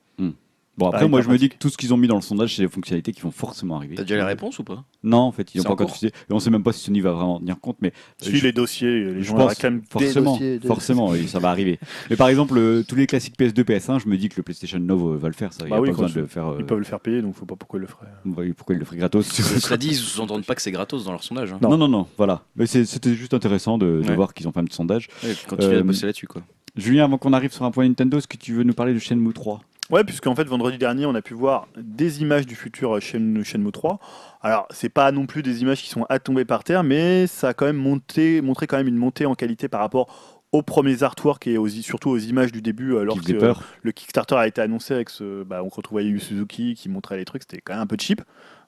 Bon, 0.80 0.88
après, 0.88 1.04
Ah, 1.04 1.08
moi, 1.08 1.20
je 1.20 1.28
me 1.28 1.36
dis 1.36 1.50
que 1.50 1.56
tout 1.58 1.68
ce 1.68 1.76
qu'ils 1.76 1.92
ont 1.92 1.98
mis 1.98 2.08
dans 2.08 2.14
le 2.16 2.22
sondage, 2.22 2.56
c'est 2.56 2.62
des 2.62 2.68
fonctionnalités 2.68 3.12
qui 3.12 3.20
vont 3.20 3.30
forcément 3.30 3.76
arriver. 3.76 3.96
T'as 3.96 4.02
déjà 4.02 4.16
les 4.16 4.22
réponses 4.22 4.58
ou 4.60 4.64
pas? 4.64 4.82
Non, 5.04 5.18
en 5.18 5.30
fait, 5.30 5.54
ils 5.54 5.58
n'ont 5.58 5.64
pas 5.64 5.70
en 5.70 5.72
encore. 5.74 5.94
Et 6.02 6.10
on 6.30 6.40
sait 6.40 6.48
même 6.48 6.62
pas 6.62 6.72
si 6.72 6.82
Sony 6.84 7.00
va 7.02 7.12
vraiment 7.12 7.38
tenir 7.38 7.60
compte, 7.60 7.76
mais 7.82 7.92
Suis 8.20 8.38
je- 8.38 8.44
les 8.44 8.52
dossiers, 8.52 8.88
les 9.04 9.22
je 9.22 9.28
gens 9.28 9.36
pense 9.36 9.50
réclament 9.50 9.80
des 9.80 9.86
forcément, 9.90 10.32
dossiers, 10.32 10.58
des- 10.58 10.66
forcément, 10.66 11.08
oui, 11.10 11.28
ça 11.28 11.38
va 11.38 11.50
arriver. 11.50 11.78
Mais 12.08 12.16
par 12.16 12.28
exemple, 12.28 12.56
euh, 12.56 12.82
tous 12.82 12.94
les 12.96 13.06
classiques 13.06 13.36
PS2, 13.38 13.62
PS1, 13.62 13.98
je 13.98 14.08
me 14.08 14.16
dis 14.16 14.30
que 14.30 14.36
le 14.38 14.42
PlayStation 14.42 14.78
Now 14.80 15.10
euh, 15.12 15.16
va 15.18 15.28
le 15.28 15.34
faire. 15.34 15.52
Ça, 15.52 15.64
il 15.64 15.66
y 15.66 15.70
Bah 15.70 15.76
a 15.76 15.80
oui, 15.82 15.90
pas 15.90 15.96
quand 15.96 16.02
besoin 16.04 16.16
de 16.16 16.20
le 16.22 16.26
faire. 16.26 16.46
euh, 16.48 16.56
Ils 16.58 16.64
peuvent 16.64 16.78
le 16.78 16.84
faire 16.84 17.00
payer, 17.00 17.20
donc 17.20 17.34
faut 17.34 17.44
pas 17.44 17.56
pourquoi 17.56 17.78
ils 17.78 17.82
le 17.82 17.86
feraient. 17.86 18.06
bah 18.24 18.42
Pourquoi 18.56 18.74
il 18.74 18.78
le 18.78 18.84
ferait 18.86 18.96
gratos 18.96 19.26
Cela 19.26 19.76
dit, 19.76 19.88
ils 19.88 19.94
sous-entendent 19.96 20.46
pas 20.46 20.54
que 20.54 20.62
c'est 20.62 20.72
gratos 20.72 21.04
dans 21.04 21.12
leur 21.12 21.22
sondage. 21.22 21.52
Hein. 21.52 21.58
Non. 21.60 21.68
Non, 21.70 21.76
non, 21.76 21.88
non, 21.88 22.06
voilà. 22.16 22.42
Mais 22.56 22.64
c'était 22.64 23.14
juste 23.14 23.34
intéressant 23.34 23.76
de, 23.76 24.00
de 24.02 24.08
Ouais. 24.08 24.16
voir 24.16 24.32
qu'ils 24.32 24.48
ont 24.48 24.52
fait 24.52 24.60
un 24.60 24.64
petit 24.64 24.76
sondage. 24.76 25.08
Ouais, 25.22 25.34
continuer 25.46 25.74
Euh, 25.76 25.80
à 25.80 25.82
bosser 25.82 26.06
là-dessus, 26.06 26.26
quoi. 26.26 26.40
Julien, 26.76 27.04
avant 27.04 27.18
qu'on 27.18 27.32
arrive 27.32 27.52
sur 27.52 27.64
un 27.64 27.70
point 27.70 27.86
Nintendo, 27.86 28.16
est-ce 28.18 28.28
que 28.28 28.36
tu 28.36 28.54
veux 28.54 28.62
nous 28.62 28.72
parler 28.74 28.94
de 28.94 28.98
Shenmue 29.00 29.32
3 29.32 29.60
Ouais, 29.90 30.04
puisqu'en 30.04 30.34
fait, 30.34 30.44
vendredi 30.44 30.78
dernier, 30.78 31.06
on 31.06 31.14
a 31.14 31.22
pu 31.22 31.34
voir 31.34 31.66
des 31.76 32.22
images 32.22 32.46
du 32.46 32.54
futur 32.54 32.96
euh, 32.96 33.00
Shen- 33.00 33.42
Shenmue 33.44 33.72
3. 33.72 33.98
Alors, 34.40 34.66
c'est 34.70 34.88
pas 34.88 35.10
non 35.12 35.26
plus 35.26 35.42
des 35.42 35.62
images 35.62 35.82
qui 35.82 35.88
sont 35.88 36.06
à 36.08 36.18
tomber 36.18 36.44
par 36.44 36.62
terre, 36.64 36.84
mais 36.84 37.26
ça 37.26 37.48
a 37.48 37.54
quand 37.54 37.66
même 37.66 37.76
monté, 37.76 38.40
montré 38.40 38.66
quand 38.66 38.76
même 38.76 38.88
une 38.88 38.96
montée 38.96 39.26
en 39.26 39.34
qualité 39.34 39.68
par 39.68 39.80
rapport 39.80 40.38
aux 40.52 40.62
premiers 40.62 41.02
artworks 41.04 41.46
et 41.46 41.58
aux, 41.58 41.68
surtout 41.68 42.10
aux 42.10 42.18
images 42.18 42.50
du 42.50 42.60
début, 42.60 42.92
euh, 42.94 43.04
lorsque 43.04 43.22
peur 43.38 43.62
le 43.82 43.92
Kickstarter 43.92 44.34
a 44.34 44.46
été 44.48 44.60
annoncé 44.60 44.92
avec 44.94 45.08
ce, 45.08 45.44
bah, 45.44 45.62
on 45.64 45.68
retrouvait 45.68 46.04
Yu 46.04 46.18
Suzuki 46.18 46.74
qui 46.74 46.88
montrait 46.88 47.16
les 47.16 47.24
trucs, 47.24 47.42
c'était 47.42 47.60
quand 47.60 47.74
même 47.74 47.82
un 47.82 47.86
peu 47.86 47.96
cheap. 48.00 48.20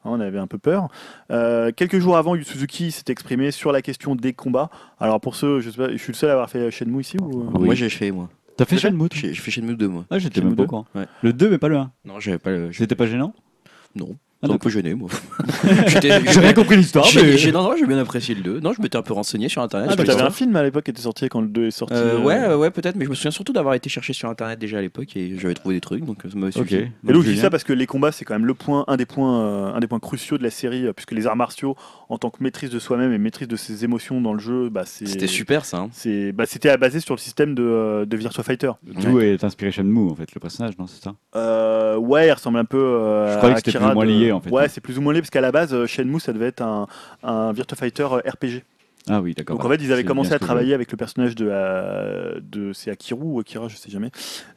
hein, 0.04 0.10
on 0.12 0.20
avait 0.20 0.38
un 0.38 0.46
peu 0.46 0.58
peur. 0.58 0.88
Euh, 1.32 1.72
quelques 1.74 1.98
jours 1.98 2.16
avant, 2.16 2.36
Yu 2.36 2.44
Suzuki 2.44 2.92
s'est 2.92 3.02
exprimé 3.08 3.50
sur 3.50 3.72
la 3.72 3.82
question 3.82 4.14
des 4.14 4.32
combats. 4.32 4.70
Alors 5.00 5.20
pour 5.20 5.34
ceux, 5.34 5.58
je 5.58 5.70
sais 5.70 5.76
pas, 5.76 5.90
je 5.90 5.96
suis 5.96 6.12
le 6.12 6.16
seul 6.16 6.30
à 6.30 6.34
avoir 6.34 6.48
fait 6.50 6.70
Shenmue 6.70 7.00
ici 7.00 7.16
ou 7.20 7.40
euh? 7.42 7.44
Oui. 7.54 7.64
Moi, 7.66 7.74
j'ai 7.74 7.88
fait, 7.88 8.12
moi. 8.12 8.28
T'as 8.56 8.64
fait 8.64 8.76
Shenmue 8.78 9.08
toi 9.08 9.18
J'ai 9.20 9.34
j'ai 9.34 9.40
fait 9.40 9.50
Shenmue 9.50 9.76
2, 9.76 9.88
moi. 9.88 10.04
Ah, 10.10 10.18
j'étais 10.18 10.40
Shenmue 10.40 10.48
même 10.50 10.56
pas 10.56 10.62
au 10.62 10.66
2? 10.66 10.68
courant. 10.70 10.86
Ouais. 10.94 11.06
Le 11.22 11.32
2, 11.32 11.50
mais 11.50 11.58
pas 11.58 11.68
le 11.68 11.76
1. 11.76 11.90
Non, 12.04 12.20
j'avais 12.20 12.38
pas 12.38 12.50
le. 12.50 12.72
C'était 12.72 12.94
pas 12.94 13.06
gênant 13.06 13.34
Non. 13.96 14.16
Ah, 14.44 14.46
un 14.46 14.48
d'accord. 14.48 14.62
peu 14.62 14.70
gêné, 14.70 14.92
moi. 14.94 15.08
J'étais- 15.86 16.20
J'ai 16.32 16.40
rien 16.40 16.52
compris 16.52 16.76
l'histoire, 16.76 17.04
J'ai- 17.04 17.22
mais. 17.22 17.38
j'ai- 17.38 17.52
Non, 17.52 17.62
non, 17.62 17.76
j'ai 17.78 17.86
bien 17.86 17.98
apprécié 17.98 18.34
le 18.34 18.42
2. 18.42 18.58
Non, 18.58 18.72
je 18.72 18.82
m'étais 18.82 18.96
un 18.96 19.02
peu 19.02 19.12
renseigné 19.14 19.48
sur 19.48 19.62
internet. 19.62 19.88
Ah, 19.88 19.94
bah, 19.94 20.02
me 20.02 20.06
t'avais 20.06 20.18
disais- 20.18 20.26
un 20.28 20.32
film 20.32 20.56
à 20.56 20.64
l'époque 20.64 20.82
qui 20.84 20.90
était 20.90 21.02
sorti 21.02 21.28
quand 21.28 21.40
le 21.40 21.46
2 21.46 21.66
est 21.66 21.70
sorti. 21.70 21.94
Euh, 21.94 22.18
euh, 22.18 22.22
ouais, 22.24 22.34
euh, 22.40 22.56
ouais, 22.58 22.72
peut-être, 22.72 22.96
mais 22.96 23.04
je 23.04 23.10
me 23.10 23.14
souviens 23.14 23.30
surtout 23.30 23.52
d'avoir 23.52 23.74
été 23.74 23.88
chercher 23.88 24.12
sur 24.12 24.28
internet 24.28 24.58
déjà 24.58 24.78
à 24.78 24.80
l'époque 24.80 25.16
et 25.16 25.38
j'avais 25.38 25.54
trouvé 25.54 25.76
des 25.76 25.80
trucs, 25.80 26.04
donc 26.04 26.22
ça 26.22 26.36
m'a 26.36 26.48
Ok. 26.48 26.54
suffi. 26.54 26.74
Et 26.74 27.12
donc 27.12 27.22
je 27.22 27.30
dis 27.30 27.38
ça 27.38 27.50
parce 27.50 27.62
que 27.62 27.72
les 27.72 27.86
combats 27.86 28.10
c'est 28.10 28.24
quand 28.24 28.34
même 28.34 28.46
le 28.46 28.54
point, 28.54 28.84
un 28.88 28.96
des 28.96 29.06
points, 29.06 29.42
euh, 29.42 29.74
un 29.74 29.78
des 29.78 29.86
points 29.86 30.00
cruciaux 30.00 30.38
de 30.38 30.42
la 30.42 30.50
série, 30.50 30.86
euh, 30.86 30.92
puisque 30.92 31.12
les 31.12 31.28
arts 31.28 31.36
martiaux 31.36 31.76
en 32.12 32.18
tant 32.18 32.28
que 32.28 32.42
maîtrise 32.42 32.68
de 32.68 32.78
soi-même 32.78 33.10
et 33.12 33.16
maîtrise 33.18 33.48
de 33.48 33.56
ses 33.56 33.84
émotions 33.84 34.20
dans 34.20 34.34
le 34.34 34.38
jeu, 34.38 34.68
bah, 34.68 34.82
c'est 34.84 35.06
C'était 35.06 35.26
super 35.26 35.64
ça. 35.64 35.78
hein. 35.78 35.88
C'est 35.92 36.32
bah, 36.32 36.44
c'était 36.46 36.76
basé 36.76 37.00
sur 37.00 37.14
le 37.14 37.18
système 37.20 37.54
de, 37.54 37.62
euh, 37.62 38.04
de 38.04 38.16
Virtua 38.18 38.42
Fighter. 38.44 38.72
D'où 38.82 39.18
est 39.20 39.42
inspiré 39.44 39.70
Shenmue, 39.72 40.10
en 40.10 40.14
fait, 40.14 40.34
le 40.34 40.40
personnage, 40.40 40.76
non 40.78 40.86
C'est 40.86 41.02
ça? 41.02 41.14
Euh, 41.34 41.96
ouais, 41.96 42.28
il 42.28 42.32
ressemble 42.32 42.58
un 42.58 42.66
peu. 42.66 42.76
euh, 42.78 43.32
Je 43.32 43.36
croyais 43.38 43.54
à 43.56 43.60
que 43.60 43.64
c'était 43.70 43.78
Akira 43.78 43.92
plus 43.92 43.92
ou 43.92 43.94
moins 43.94 44.04
de- 44.06 44.20
lié, 44.24 44.32
en 44.32 44.40
fait. 44.40 44.50
Ouais, 44.50 44.68
c'est 44.68 44.80
plus 44.82 44.98
ou 44.98 45.00
moins 45.00 45.14
lié 45.14 45.20
parce 45.20 45.30
qu'à 45.30 45.40
la 45.40 45.52
base, 45.52 45.72
euh, 45.72 45.86
Shenmue 45.86 46.20
ça 46.20 46.34
devait 46.34 46.48
être 46.48 46.60
un, 46.62 46.86
un 47.22 47.52
Virtua 47.52 47.76
Fighter 47.78 48.06
euh, 48.12 48.18
RPG. 48.30 48.62
Ah 49.08 49.20
oui, 49.20 49.34
d'accord. 49.34 49.56
Donc 49.56 49.64
en 49.64 49.68
fait, 49.68 49.82
ils 49.82 49.92
avaient 49.92 50.04
commencé 50.04 50.32
à 50.32 50.38
travailler 50.38 50.74
avec 50.74 50.90
le 50.92 50.96
personnage 50.96 51.34
de, 51.34 51.48
euh, 51.50 52.40
de 52.40 52.72
c'est 52.72 52.90
Akiru 52.90 53.20
ou 53.22 53.40
Akira, 53.40 53.68
je 53.68 53.76
sais 53.76 53.90
jamais. 53.90 54.10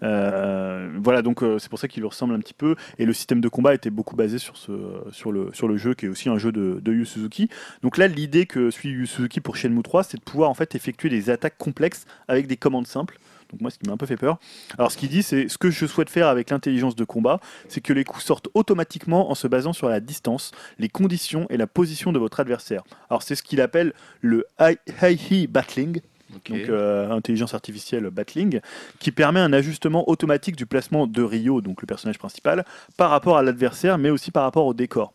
Euh, 0.04 0.90
voilà, 1.02 1.24
donc 1.24 1.42
euh, 1.42 1.58
c'est 1.58 1.70
pour 1.70 1.80
ça 1.80 1.88
qu'il 1.88 2.02
lui 2.02 2.08
ressemble 2.08 2.36
un 2.36 2.40
petit 2.40 2.54
peu. 2.54 2.76
Et 3.00 3.06
le 3.06 3.14
système 3.14 3.42
de 3.42 3.50
combat 3.50 3.74
était 3.74 3.90
beaucoup 3.90 4.16
basé 4.16 4.38
sur, 4.38 4.56
ce, 4.56 4.72
sur, 5.12 5.32
le, 5.32 5.50
sur 5.54 5.68
le 5.68 5.78
jeu, 5.78 5.96
qui 5.96 6.06
est 6.06 6.10
aussi 6.10 6.30
un 6.30 6.38
jeu 6.38 6.52
de, 6.52 6.80
de 6.84 6.94
Yu 6.94 7.06
Suzuki. 7.06 7.50
Donc 7.82 7.98
là, 7.98 8.08
l'idée 8.08 8.46
que 8.46 8.70
suit 8.70 8.90
Yu 8.90 9.08
Suzuki 9.08 9.42
pour 9.42 9.58
Shenmue 9.58 9.82
3, 9.82 10.04
c'est 10.04 10.18
de 10.18 10.24
pouvoir 10.24 10.50
en 10.50 10.54
fait 10.54 10.76
effectuer 10.76 11.10
des 11.10 11.32
attaques 11.32 11.58
complexes 11.58 12.06
avec 12.28 12.46
des 12.46 12.58
commandes 12.58 12.88
simples. 12.88 13.18
Donc 13.52 13.62
moi, 13.62 13.72
ce 13.72 13.78
qui 13.78 13.88
m'a 13.88 13.94
un 13.94 13.98
peu 13.98 14.06
fait 14.06 14.18
peur. 14.18 14.38
Alors 14.78 14.92
ce 14.92 14.98
qu'il 14.98 15.10
dit, 15.10 15.24
c'est 15.24 15.48
ce 15.48 15.58
que 15.58 15.70
je 15.70 15.86
souhaite 15.86 16.10
faire 16.10 16.28
avec 16.28 16.50
l'intelligence 16.50 16.96
de 16.96 17.04
combat, 17.04 17.40
c'est 17.68 17.82
que 17.82 17.94
les 17.94 18.04
coups 18.04 18.24
sortent 18.24 18.50
automatiquement 18.54 19.32
en 19.32 19.36
se 19.36 19.48
basant 19.48 19.74
sur 19.74 19.90
la 19.90 20.00
distance, 20.00 20.52
les 20.80 20.90
conditions 20.90 21.48
et 21.50 21.58
la 21.58 21.68
position 21.68 22.12
de 22.12 22.20
votre 22.20 22.40
adversaire. 22.40 22.84
Alors 23.10 23.24
c'est 23.24 23.36
ce 23.36 23.44
qu'il 23.44 23.62
appelle 23.62 23.94
le 24.22 24.46
high 24.60 24.78
high 25.02 25.50
battling, 25.50 26.02
donc 26.30 26.70
euh, 26.70 27.10
intelligence 27.12 27.54
artificielle 27.54 28.10
battling, 28.10 28.60
qui 29.00 29.12
permet 29.12 29.40
un 29.40 29.54
ajustement 29.54 30.10
automatique 30.10 30.56
du 30.56 30.66
placement 30.66 31.08
de 31.08 31.22
Ryo, 31.22 31.62
donc 31.62 31.82
le 31.82 31.88
personnage 31.88 32.18
principal, 32.18 32.66
par 32.98 33.10
rapport 33.10 33.38
à 33.38 33.44
l'adversaire, 33.44 33.98
mais 33.98 34.10
aussi 34.10 34.32
par 34.32 34.44
rapport 34.44 34.66
au 34.66 34.74
décor. 34.74 35.14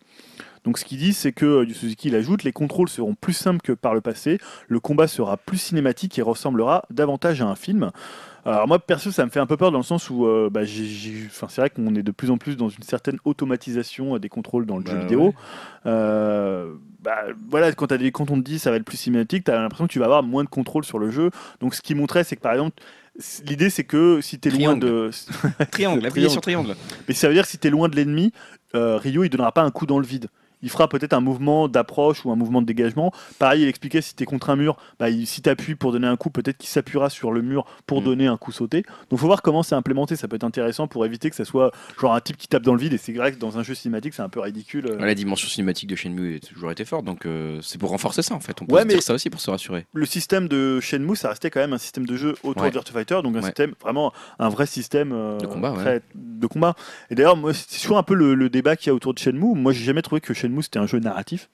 Donc 0.65 0.79
ce 0.79 0.85
qu'il 0.85 0.99
dit, 0.99 1.13
c'est 1.15 1.33
que 1.33 1.47
euh, 1.47 1.65
Yu 1.65 1.75
Suzuki 1.75 2.09
il 2.09 2.15
ajoute, 2.15 2.45
les 2.45 2.53
contrôles 2.53 2.89
seront 2.89 3.15
plus 3.15 3.33
simples 3.33 3.61
que 3.63 3.73
par 3.73 3.95
le 3.95 4.01
passé, 4.01 4.39
le 4.69 4.79
combat 4.81 5.09
sera 5.09 5.37
plus 5.37 5.57
cinématique 5.59 6.19
et 6.19 6.23
ressemblera 6.23 6.85
davantage 6.91 7.41
à 7.41 7.47
un 7.47 7.55
film. 7.55 7.91
Alors 8.47 8.67
moi 8.67 8.79
perso 8.79 9.11
ça 9.11 9.27
me 9.27 9.31
fait 9.31 9.39
un 9.41 9.47
peu 9.47 9.59
peur 9.59 9.71
dans 9.71 9.79
le 9.79 9.85
sens 9.85 10.09
où 10.09 10.27
euh, 10.27 10.49
bah, 10.51 10.63
c'est 10.67 11.57
vrai 11.61 11.69
qu'on 11.69 11.95
est 11.95 12.03
de 12.03 12.11
plus 12.11 12.31
en 12.31 12.39
plus 12.39 12.57
dans 12.57 12.71
une 12.71 12.83
certaine 12.83 13.19
automatisation 13.27 14.15
euh, 14.17 14.19
des 14.19 14.31
contrôles 14.31 14.65
dans 14.65 14.79
le 14.79 14.87
jeu 14.87 14.95
Bah, 14.95 15.01
vidéo. 15.01 15.27
ouais. 15.27 15.35
Euh, 15.87 16.73
bah, 17.03 17.17
voilà, 17.51 17.71
quand, 17.73 17.89
t'as 17.89 17.99
des, 17.99 18.13
quand 18.13 18.31
on 18.31 18.37
te 18.37 18.45
dit 18.45 18.59
ça 18.59 18.71
va 18.71 18.77
être 18.77 18.85
plus 18.85 18.97
cinématique, 18.97 19.45
tu 19.45 19.51
as 19.51 19.61
l'impression 19.61 19.87
que 19.87 19.93
tu 19.93 19.99
vas 19.99 20.07
avoir 20.07 20.23
moins 20.23 20.45
de 20.45 20.49
contrôle 20.49 20.85
sur 20.85 20.99
le 20.99 21.11
jeu. 21.11 21.31
Donc 21.61 21.75
ce 21.75 21.83
qui 21.83 21.95
montrait 21.95 22.25
c'est 22.25 22.37
que 22.37 22.41
par 22.43 22.53
exemple 22.53 22.83
L'idée 23.45 23.69
c'est 23.71 23.85
que 23.85 24.21
si 24.23 24.39
tu 24.39 24.49
es 24.49 24.53
loin 24.53 24.77
de. 24.77 25.11
Triangle, 25.73 26.07
appuyez 26.07 26.29
sur 26.31 26.41
triangle. 26.41 26.75
Mais 27.09 27.13
ça 27.15 27.29
veut 27.29 27.35
dire 27.35 27.43
que 27.43 27.51
si 27.51 27.59
tu 27.59 27.67
es 27.67 27.71
loin 27.71 27.89
de 27.89 27.97
l'ennemi, 27.97 28.33
euh, 28.75 28.97
Ryo 28.97 29.25
il 29.25 29.29
donnera 29.29 29.53
pas 29.53 29.63
un 29.63 29.71
coup 29.71 29.85
dans 29.85 29.99
le 29.99 30.07
vide. 30.07 30.29
Il 30.63 30.71
fera 30.71 30.89
peut-être 30.89 31.13
un 31.13 31.21
mouvement 31.21 31.69
d'approche 31.69 32.25
ou 32.25 32.31
un 32.33 32.37
mouvement 32.37 32.61
de 32.61 32.67
dégagement. 32.67 33.13
Pareil, 33.39 33.63
il 33.63 33.69
expliquait 33.69 34.01
si 34.03 34.15
tu 34.15 34.23
es 34.23 34.27
contre 34.27 34.51
un 34.51 34.57
mur, 34.57 34.77
bah, 34.99 35.11
il- 35.11 35.27
si 35.27 35.43
tu 35.43 35.49
appuies 35.51 35.75
pour 35.75 35.93
donner 35.93 36.07
un 36.07 36.17
coup, 36.17 36.31
peut-être 36.31 36.59
qu'il 36.59 36.69
s'appuiera 36.69 37.11
sur 37.11 37.33
le 37.33 37.43
mur 37.43 37.65
pour 37.87 38.01
Mm. 38.01 38.05
donner 38.05 38.27
un 38.27 38.37
coup 38.37 38.53
sauté. 38.53 38.85
Donc 39.11 39.19
faut 39.21 39.27
voir 39.27 39.43
comment 39.43 39.63
c'est 39.63 39.75
implémenté. 39.75 40.17
Ça 40.17 40.29
peut 40.29 40.37
être 40.37 40.45
intéressant 40.45 40.87
pour 40.87 41.05
éviter 41.07 41.31
que 41.31 41.37
ça 41.37 41.45
soit 41.45 41.71
genre 42.01 42.15
un 42.15 42.21
type 42.21 42.37
qui 42.37 42.49
tape 42.49 42.63
dans 42.63 42.75
le 42.75 42.81
vide. 42.81 42.93
Et 42.93 42.99
c'est 42.99 43.13
vrai 43.13 43.33
que 43.33 43.39
dans 43.39 43.59
un 43.59 43.63
jeu 43.63 43.75
cinématique, 43.75 44.15
c'est 44.15 44.23
un 44.23 44.29
peu 44.29 44.41
ridicule. 44.41 44.87
euh. 44.87 44.97
La 45.05 45.15
dimension 45.15 45.49
cinématique 45.49 45.89
de 45.89 45.97
Shenmue 45.97 46.37
a 46.37 46.39
toujours 46.47 46.71
été 46.71 46.85
forte, 46.85 47.05
donc 47.05 47.27
euh, 47.27 47.59
c'est 47.63 47.79
pour 47.79 47.91
renforcer 47.91 48.23
ça 48.23 48.35
en 48.35 48.41
fait. 48.41 48.61
On 48.63 48.67
peut 48.67 48.75
Ouais, 48.75 48.83
se 48.83 48.87
mais- 48.87 48.95
dire 48.95 49.03
ça 49.03 49.15
aussi 49.15 49.31
pour 49.31 49.41
se 49.41 49.51
rassurer. 49.51 49.87
Le 49.93 50.07
système 50.07 50.49
de 50.49 50.81
Shenmue, 50.81 51.17
ça 51.17 51.29
restait 51.31 51.51
quand 51.51 51.61
même 51.61 51.73
un 51.73 51.79
système 51.79 52.07
de 52.07 52.17
jeu 52.17 52.35
autour 52.43 52.63
Ouais. 52.63 52.69
de 52.69 52.75
Virtua 52.75 52.93
Fighter, 52.95 53.21
donc 53.23 53.35
un 53.37 53.39
Ouais. 53.41 53.45
système 53.47 53.73
vraiment 53.81 54.13
un 54.39 54.49
vrai 54.49 54.67
système 54.67 55.13
euh, 55.13 55.39
De 55.39 55.47
combat, 55.47 55.73
ouais. 55.73 55.79
très- 55.79 56.03
de 56.15 56.47
combat. 56.47 56.75
Et 57.11 57.15
d'ailleurs, 57.15 57.37
moi, 57.37 57.53
c'est 57.55 57.81
toujours 57.81 57.99
un 57.99 58.03
peu 58.03 58.15
le, 58.15 58.35
le 58.35 58.49
débat 58.51 58.77
qu'il 58.77 58.89
y 58.89 58.91
a 58.91 58.95
autour 58.95 59.15
de 59.15 59.19
Shenmue. 59.19 59.55
Moi, 59.55 59.73
j'ai 59.73 59.85
jamais 59.85 60.03
trouvé 60.03 60.21
que 60.21 60.35
Shenmue 60.35 60.50
c'était 60.61 60.79
un 60.79 60.87
jeu 60.87 60.99
narratif. 60.99 61.51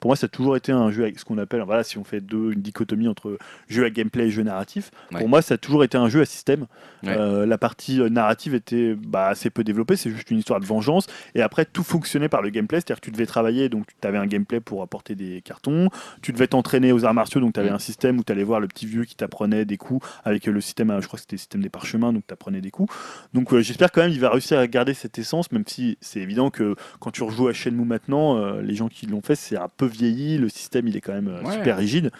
Pour 0.00 0.08
moi, 0.08 0.16
ça 0.16 0.26
a 0.26 0.28
toujours 0.28 0.56
été 0.56 0.72
un 0.72 0.90
jeu 0.90 1.02
avec 1.02 1.18
ce 1.18 1.24
qu'on 1.24 1.38
appelle, 1.38 1.62
voilà, 1.62 1.84
si 1.84 1.98
on 1.98 2.04
fait 2.04 2.20
deux, 2.20 2.52
une 2.52 2.62
dichotomie 2.62 3.08
entre 3.08 3.38
jeu 3.68 3.84
à 3.84 3.90
gameplay 3.90 4.26
et 4.26 4.30
jeu 4.30 4.42
narratif. 4.42 4.90
Ouais. 5.12 5.18
Pour 5.18 5.28
moi, 5.28 5.42
ça 5.42 5.54
a 5.54 5.58
toujours 5.58 5.84
été 5.84 5.96
un 5.96 6.08
jeu 6.08 6.20
à 6.22 6.24
système. 6.24 6.66
Ouais. 7.02 7.16
Euh, 7.16 7.46
la 7.46 7.58
partie 7.58 8.00
euh, 8.00 8.08
narrative 8.08 8.54
était 8.54 8.94
bah, 8.94 9.28
assez 9.28 9.50
peu 9.50 9.64
développée, 9.64 9.96
c'est 9.96 10.10
juste 10.10 10.30
une 10.30 10.38
histoire 10.38 10.60
de 10.60 10.66
vengeance. 10.66 11.06
Et 11.34 11.42
après, 11.42 11.64
tout 11.64 11.82
fonctionnait 11.82 12.28
par 12.28 12.42
le 12.42 12.50
gameplay, 12.50 12.78
c'est-à-dire 12.78 13.00
que 13.00 13.06
tu 13.06 13.10
devais 13.10 13.26
travailler, 13.26 13.68
donc 13.68 13.86
tu 14.00 14.08
avais 14.08 14.18
un 14.18 14.26
gameplay 14.26 14.60
pour 14.60 14.82
apporter 14.82 15.14
des 15.14 15.42
cartons, 15.42 15.88
tu 16.22 16.32
devais 16.32 16.46
t'entraîner 16.46 16.92
aux 16.92 17.04
arts 17.04 17.14
martiaux, 17.14 17.40
donc 17.40 17.54
tu 17.54 17.60
avais 17.60 17.70
un 17.70 17.78
système 17.78 18.18
où 18.18 18.24
tu 18.24 18.32
allais 18.32 18.44
voir 18.44 18.60
le 18.60 18.68
petit 18.68 18.86
vieux 18.86 19.04
qui 19.04 19.14
t'apprenait 19.14 19.64
des 19.64 19.76
coups 19.76 20.06
avec 20.24 20.46
le 20.46 20.60
système, 20.60 20.90
euh, 20.90 21.00
je 21.00 21.06
crois 21.06 21.16
que 21.16 21.22
c'était 21.22 21.36
le 21.36 21.38
système 21.38 21.62
des 21.62 21.68
parchemins, 21.68 22.12
donc 22.12 22.26
tu 22.26 22.32
apprenais 22.32 22.60
des 22.60 22.70
coups. 22.70 22.92
Donc 23.34 23.52
euh, 23.52 23.60
j'espère 23.60 23.92
quand 23.92 24.02
même 24.02 24.10
qu'il 24.10 24.20
va 24.20 24.30
réussir 24.30 24.58
à 24.58 24.66
garder 24.66 24.94
cette 24.94 25.18
essence, 25.18 25.50
même 25.52 25.64
si 25.66 25.98
c'est 26.00 26.20
évident 26.20 26.50
que 26.50 26.74
quand 27.00 27.10
tu 27.10 27.22
rejoues 27.22 27.48
à 27.48 27.52
Shenmue 27.52 27.84
maintenant, 27.84 28.36
euh, 28.36 28.62
les 28.62 28.74
gens 28.74 28.88
qui 28.88 29.06
l'ont 29.06 29.22
fait, 29.22 29.34
c'est 29.34 29.56
un 29.56 29.68
peu 29.68 29.86
vieilli, 29.90 30.38
le 30.38 30.48
système 30.48 30.88
il 30.88 30.96
est 30.96 31.00
quand 31.00 31.12
même 31.12 31.28
euh, 31.28 31.42
Ouais. 31.42 31.54
super 31.54 31.76
rigide. 31.76 32.10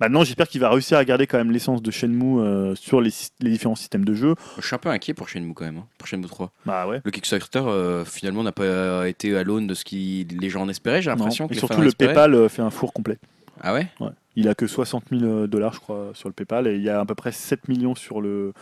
Maintenant, 0.00 0.24
j'espère 0.24 0.48
qu'il 0.48 0.60
va 0.60 0.70
réussir 0.70 0.98
à 0.98 1.04
garder 1.04 1.26
quand 1.26 1.38
même 1.38 1.50
l'essence 1.50 1.82
de 1.82 1.90
Shenmue 1.90 2.40
euh, 2.40 2.74
sur 2.74 3.00
les, 3.00 3.10
différents 3.40 3.74
systèmes 3.76 4.04
de 4.04 4.14
jeu. 4.14 4.34
Je 4.58 4.66
suis 4.66 4.74
un 4.74 4.78
peu 4.78 4.88
inquiet 4.88 5.14
pour 5.14 5.28
Shenmue 5.28 5.54
quand 5.54 5.64
même, 5.64 5.78
hein, 5.78 5.86
pour 5.98 6.06
Shenmue 6.08 6.26
3. 6.26 6.50
Bah 6.66 6.86
ouais. 6.86 7.00
Le 7.04 7.10
Kickstarter, 7.10 7.62
euh, 7.66 8.04
finalement, 8.04 8.42
n'a 8.42 8.52
pas 8.52 9.08
été 9.08 9.36
à 9.36 9.42
l'aune 9.44 9.66
de 9.66 9.74
ce 9.74 9.84
que 9.84 9.94
les 9.94 10.50
gens 10.50 10.62
en 10.62 10.68
espéraient, 10.68 11.02
j'ai 11.02 11.10
l'impression. 11.10 11.46
Et 11.50 11.54
surtout, 11.54 11.80
le. 11.80 11.92
PayPal 11.92 12.48
fait 12.48 12.62
un 12.62 12.70
four 12.70 12.92
complet. 12.92 13.18
Ah 13.60 13.74
ouais? 13.74 13.88
Ouais. 14.00 14.10
Il 14.36 14.48
a 14.48 14.54
que 14.54 14.68
60 14.68 15.04
000 15.10 15.46
dollars, 15.48 15.72
je 15.74 15.80
crois, 15.80 16.10
sur 16.14 16.28
le 16.28 16.32
PayPal, 16.32 16.68
et 16.68 16.76
il 16.76 16.82
y 16.82 16.88
a 16.90 17.00
à 17.00 17.04
peu 17.04 17.16
près 17.16 17.32
7 17.32 17.66
millions 17.66 17.96
sur 17.96 18.20
le, 18.20 18.52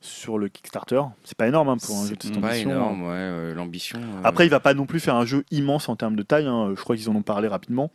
sur 0.00 0.38
le 0.38 0.48
Kickstarter. 0.48 1.02
C'est 1.24 1.36
pas 1.36 1.46
énorme 1.46 1.68
hein, 1.68 1.76
pour 1.76 1.94
un 1.98 2.06
jeu 2.06 2.16
de 2.16 2.22
cette 2.22 2.34
C'est 2.34 2.40
pas 2.40 2.48
ambition, 2.48 2.70
énorme, 2.70 3.02
hein. 3.02 3.08
ouais, 3.08 3.14
euh, 3.16 3.54
l'ambition. 3.54 3.98
euh, 3.98 4.20
Après, 4.24 4.46
il 4.46 4.48
va 4.50 4.60
pas 4.60 4.72
non 4.72 4.86
plus 4.86 4.98
faire 4.98 5.14
un 5.16 5.26
jeu 5.26 5.44
immense 5.50 5.90
en 5.90 5.96
termes 5.96 6.16
de 6.16 6.22
taille. 6.22 6.46
hein. 6.46 6.72
Je 6.74 6.80
crois 6.80 6.96
qu'ils 6.96 7.10
en 7.10 7.14
ont 7.16 7.20
parlé 7.22 7.48
rapidement. 7.48 7.90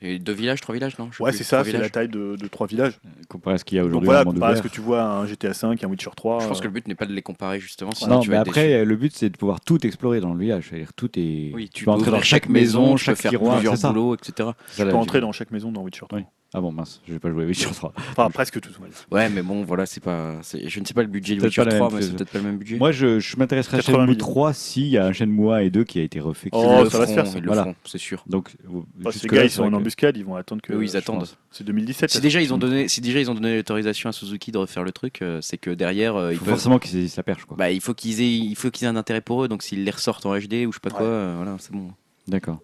Et 0.00 0.18
deux 0.18 0.32
villages, 0.32 0.60
trois 0.60 0.74
villages, 0.74 0.98
non 0.98 1.08
Ouais, 1.20 1.32
c'est 1.32 1.44
ça, 1.44 1.64
c'est 1.64 1.72
la 1.72 1.88
taille 1.88 2.08
de, 2.08 2.36
de 2.36 2.48
trois 2.48 2.66
villages. 2.66 2.98
Comparé 3.28 3.54
à 3.54 3.58
ce 3.58 3.64
qu'il 3.64 3.76
y 3.76 3.78
a 3.78 3.82
Donc 3.82 3.90
aujourd'hui 3.90 4.06
voilà, 4.06 4.24
dans 4.24 4.30
le 4.30 4.34
monde 4.34 4.40
comparé 4.40 4.52
à 4.52 4.56
ce 4.56 4.62
que 4.62 4.68
tu 4.68 4.80
vois 4.80 5.02
à 5.02 5.06
un 5.06 5.26
GTA 5.26 5.54
5, 5.54 5.82
un 5.82 5.88
Witcher 5.88 6.10
3. 6.14 6.40
Je 6.40 6.48
pense 6.48 6.58
euh, 6.58 6.60
que 6.60 6.66
le 6.66 6.72
but 6.72 6.88
n'est 6.88 6.94
pas 6.94 7.06
de 7.06 7.12
les 7.12 7.22
comparer, 7.22 7.60
justement. 7.60 7.92
sinon 7.92 8.16
Non, 8.16 8.20
tu 8.20 8.30
mais 8.30 8.36
après, 8.36 8.66
déçu. 8.66 8.74
euh, 8.80 8.84
le 8.84 8.96
but 8.96 9.14
c'est 9.14 9.30
de 9.30 9.36
pouvoir 9.36 9.60
tout 9.60 9.84
explorer 9.86 10.20
dans 10.20 10.34
le 10.34 10.40
village. 10.40 10.66
C'est-à-dire 10.68 10.92
tout 10.92 11.10
est. 11.18 11.52
oui, 11.54 11.70
tu, 11.72 11.84
peux 11.84 11.90
entrer 11.90 12.10
dans 12.10 12.20
chaque 12.20 12.48
maison, 12.48 12.96
chaque 12.96 13.18
tiroir, 13.18 13.56
plusieurs 13.56 13.78
boulots, 13.78 14.14
etc. 14.14 14.50
Tu 14.76 14.84
peux 14.84 14.94
entrer 14.94 15.20
dans 15.20 15.32
chaque 15.32 15.50
maison 15.50 15.72
dans 15.72 15.82
Witcher 15.82 16.06
3. 16.08 16.18
Oui. 16.18 16.24
Ah 16.56 16.60
bon, 16.60 16.70
mince, 16.70 17.00
je 17.08 17.12
vais 17.12 17.18
pas 17.18 17.30
jouer 17.30 17.42
à 17.42 17.46
Witcher 17.48 17.68
3. 17.74 17.92
Enfin, 18.12 18.30
presque 18.30 18.60
tout. 18.60 18.70
Ouais, 19.10 19.28
mais 19.28 19.42
bon, 19.42 19.64
voilà, 19.64 19.86
c'est 19.86 20.00
pas. 20.02 20.36
c'est- 20.42 20.68
Je 20.68 20.78
ne 20.78 20.84
sais 20.84 20.94
pas 20.94 21.02
le 21.02 21.08
budget 21.08 21.34
de 21.34 21.40
Peut-être 21.40 21.50
Witcher 21.50 21.64
pas 21.64 21.70
la 21.70 21.76
3, 21.78 21.88
même 21.90 21.96
mais 21.98 22.02
c'est 22.06 22.14
peut-être 22.16 22.30
pas 22.30 22.38
le 22.38 22.44
même 22.44 22.58
budget. 22.58 22.76
Moi, 22.76 22.92
je, 22.92 23.18
je 23.18 23.36
m'intéresserai 23.36 23.78
à 23.78 23.80
80 23.80 23.94
Shenmue 23.96 24.06
millions. 24.12 24.18
3 24.18 24.52
s'il 24.54 24.86
y 24.86 24.96
a 24.96 25.04
un 25.04 25.12
Shenmue 25.12 25.50
1 25.52 25.58
et 25.58 25.70
2 25.70 25.82
qui 25.82 25.98
a 25.98 26.02
été 26.04 26.20
refait. 26.20 26.50
Oh, 26.52 26.84
ça 26.88 26.98
va 26.98 27.06
se 27.08 27.12
faire, 27.12 27.24
le 27.24 27.46
Voilà. 27.46 27.74
c'est 27.84 27.98
sûr. 27.98 28.22
Donc, 28.28 28.54
Bah, 28.96 29.10
ces 29.12 29.26
gars, 29.26 29.42
ils 29.44 29.50
c'est 29.50 29.56
sont 29.56 29.64
en 29.64 29.72
embuscade, 29.72 30.16
ils 30.16 30.24
vont 30.24 30.36
attendre 30.36 30.62
que. 30.62 30.72
Oui, 30.72 30.86
ils 30.86 30.96
attendent. 30.96 31.18
pense. 31.18 31.36
C'est 31.50 31.64
2017. 31.64 32.10
Si 32.10 32.20
déjà 32.20 32.40
ils 32.40 32.54
ont 32.54 32.58
donné, 32.58 32.86
si 32.86 33.00
déjà 33.00 33.18
ils 33.18 33.28
ont 33.30 33.34
donné 33.34 33.56
l'autorisation 33.56 34.08
à 34.08 34.12
Suzuki 34.12 34.52
de 34.52 34.58
refaire 34.58 34.84
le 34.84 34.92
truc, 34.92 35.22
euh, 35.22 35.40
c'est 35.42 35.58
que 35.58 35.70
derrière 35.70 36.14
euh, 36.14 36.30
Il 36.32 36.34
ils 36.34 36.38
faut 36.38 36.44
forcément 36.46 36.78
qu'ils 36.78 36.92
saisissent 36.92 37.16
la 37.16 37.22
perche. 37.24 37.44
Quoi. 37.46 37.56
Bah, 37.56 37.72
il 37.72 37.80
faut 37.80 37.94
qu'ils 37.94 38.20
aient, 38.22 38.30
il 38.32 38.54
faut 38.54 38.70
qu'ils 38.70 38.84
aient 38.86 38.90
un 38.90 38.96
intérêt 38.96 39.20
pour 39.22 39.42
eux. 39.42 39.48
Donc 39.48 39.64
s'ils 39.64 39.82
les 39.82 39.90
ressortent 39.90 40.24
en 40.26 40.36
HD 40.38 40.66
ou 40.66 40.72
je 40.72 40.76
sais 40.76 40.80
pas 40.80 40.90
quoi, 40.90 41.02
euh, 41.06 41.34
voilà, 41.36 41.56
c'est 41.58 41.72
bon. 41.72 41.90
D'accord. 42.28 42.60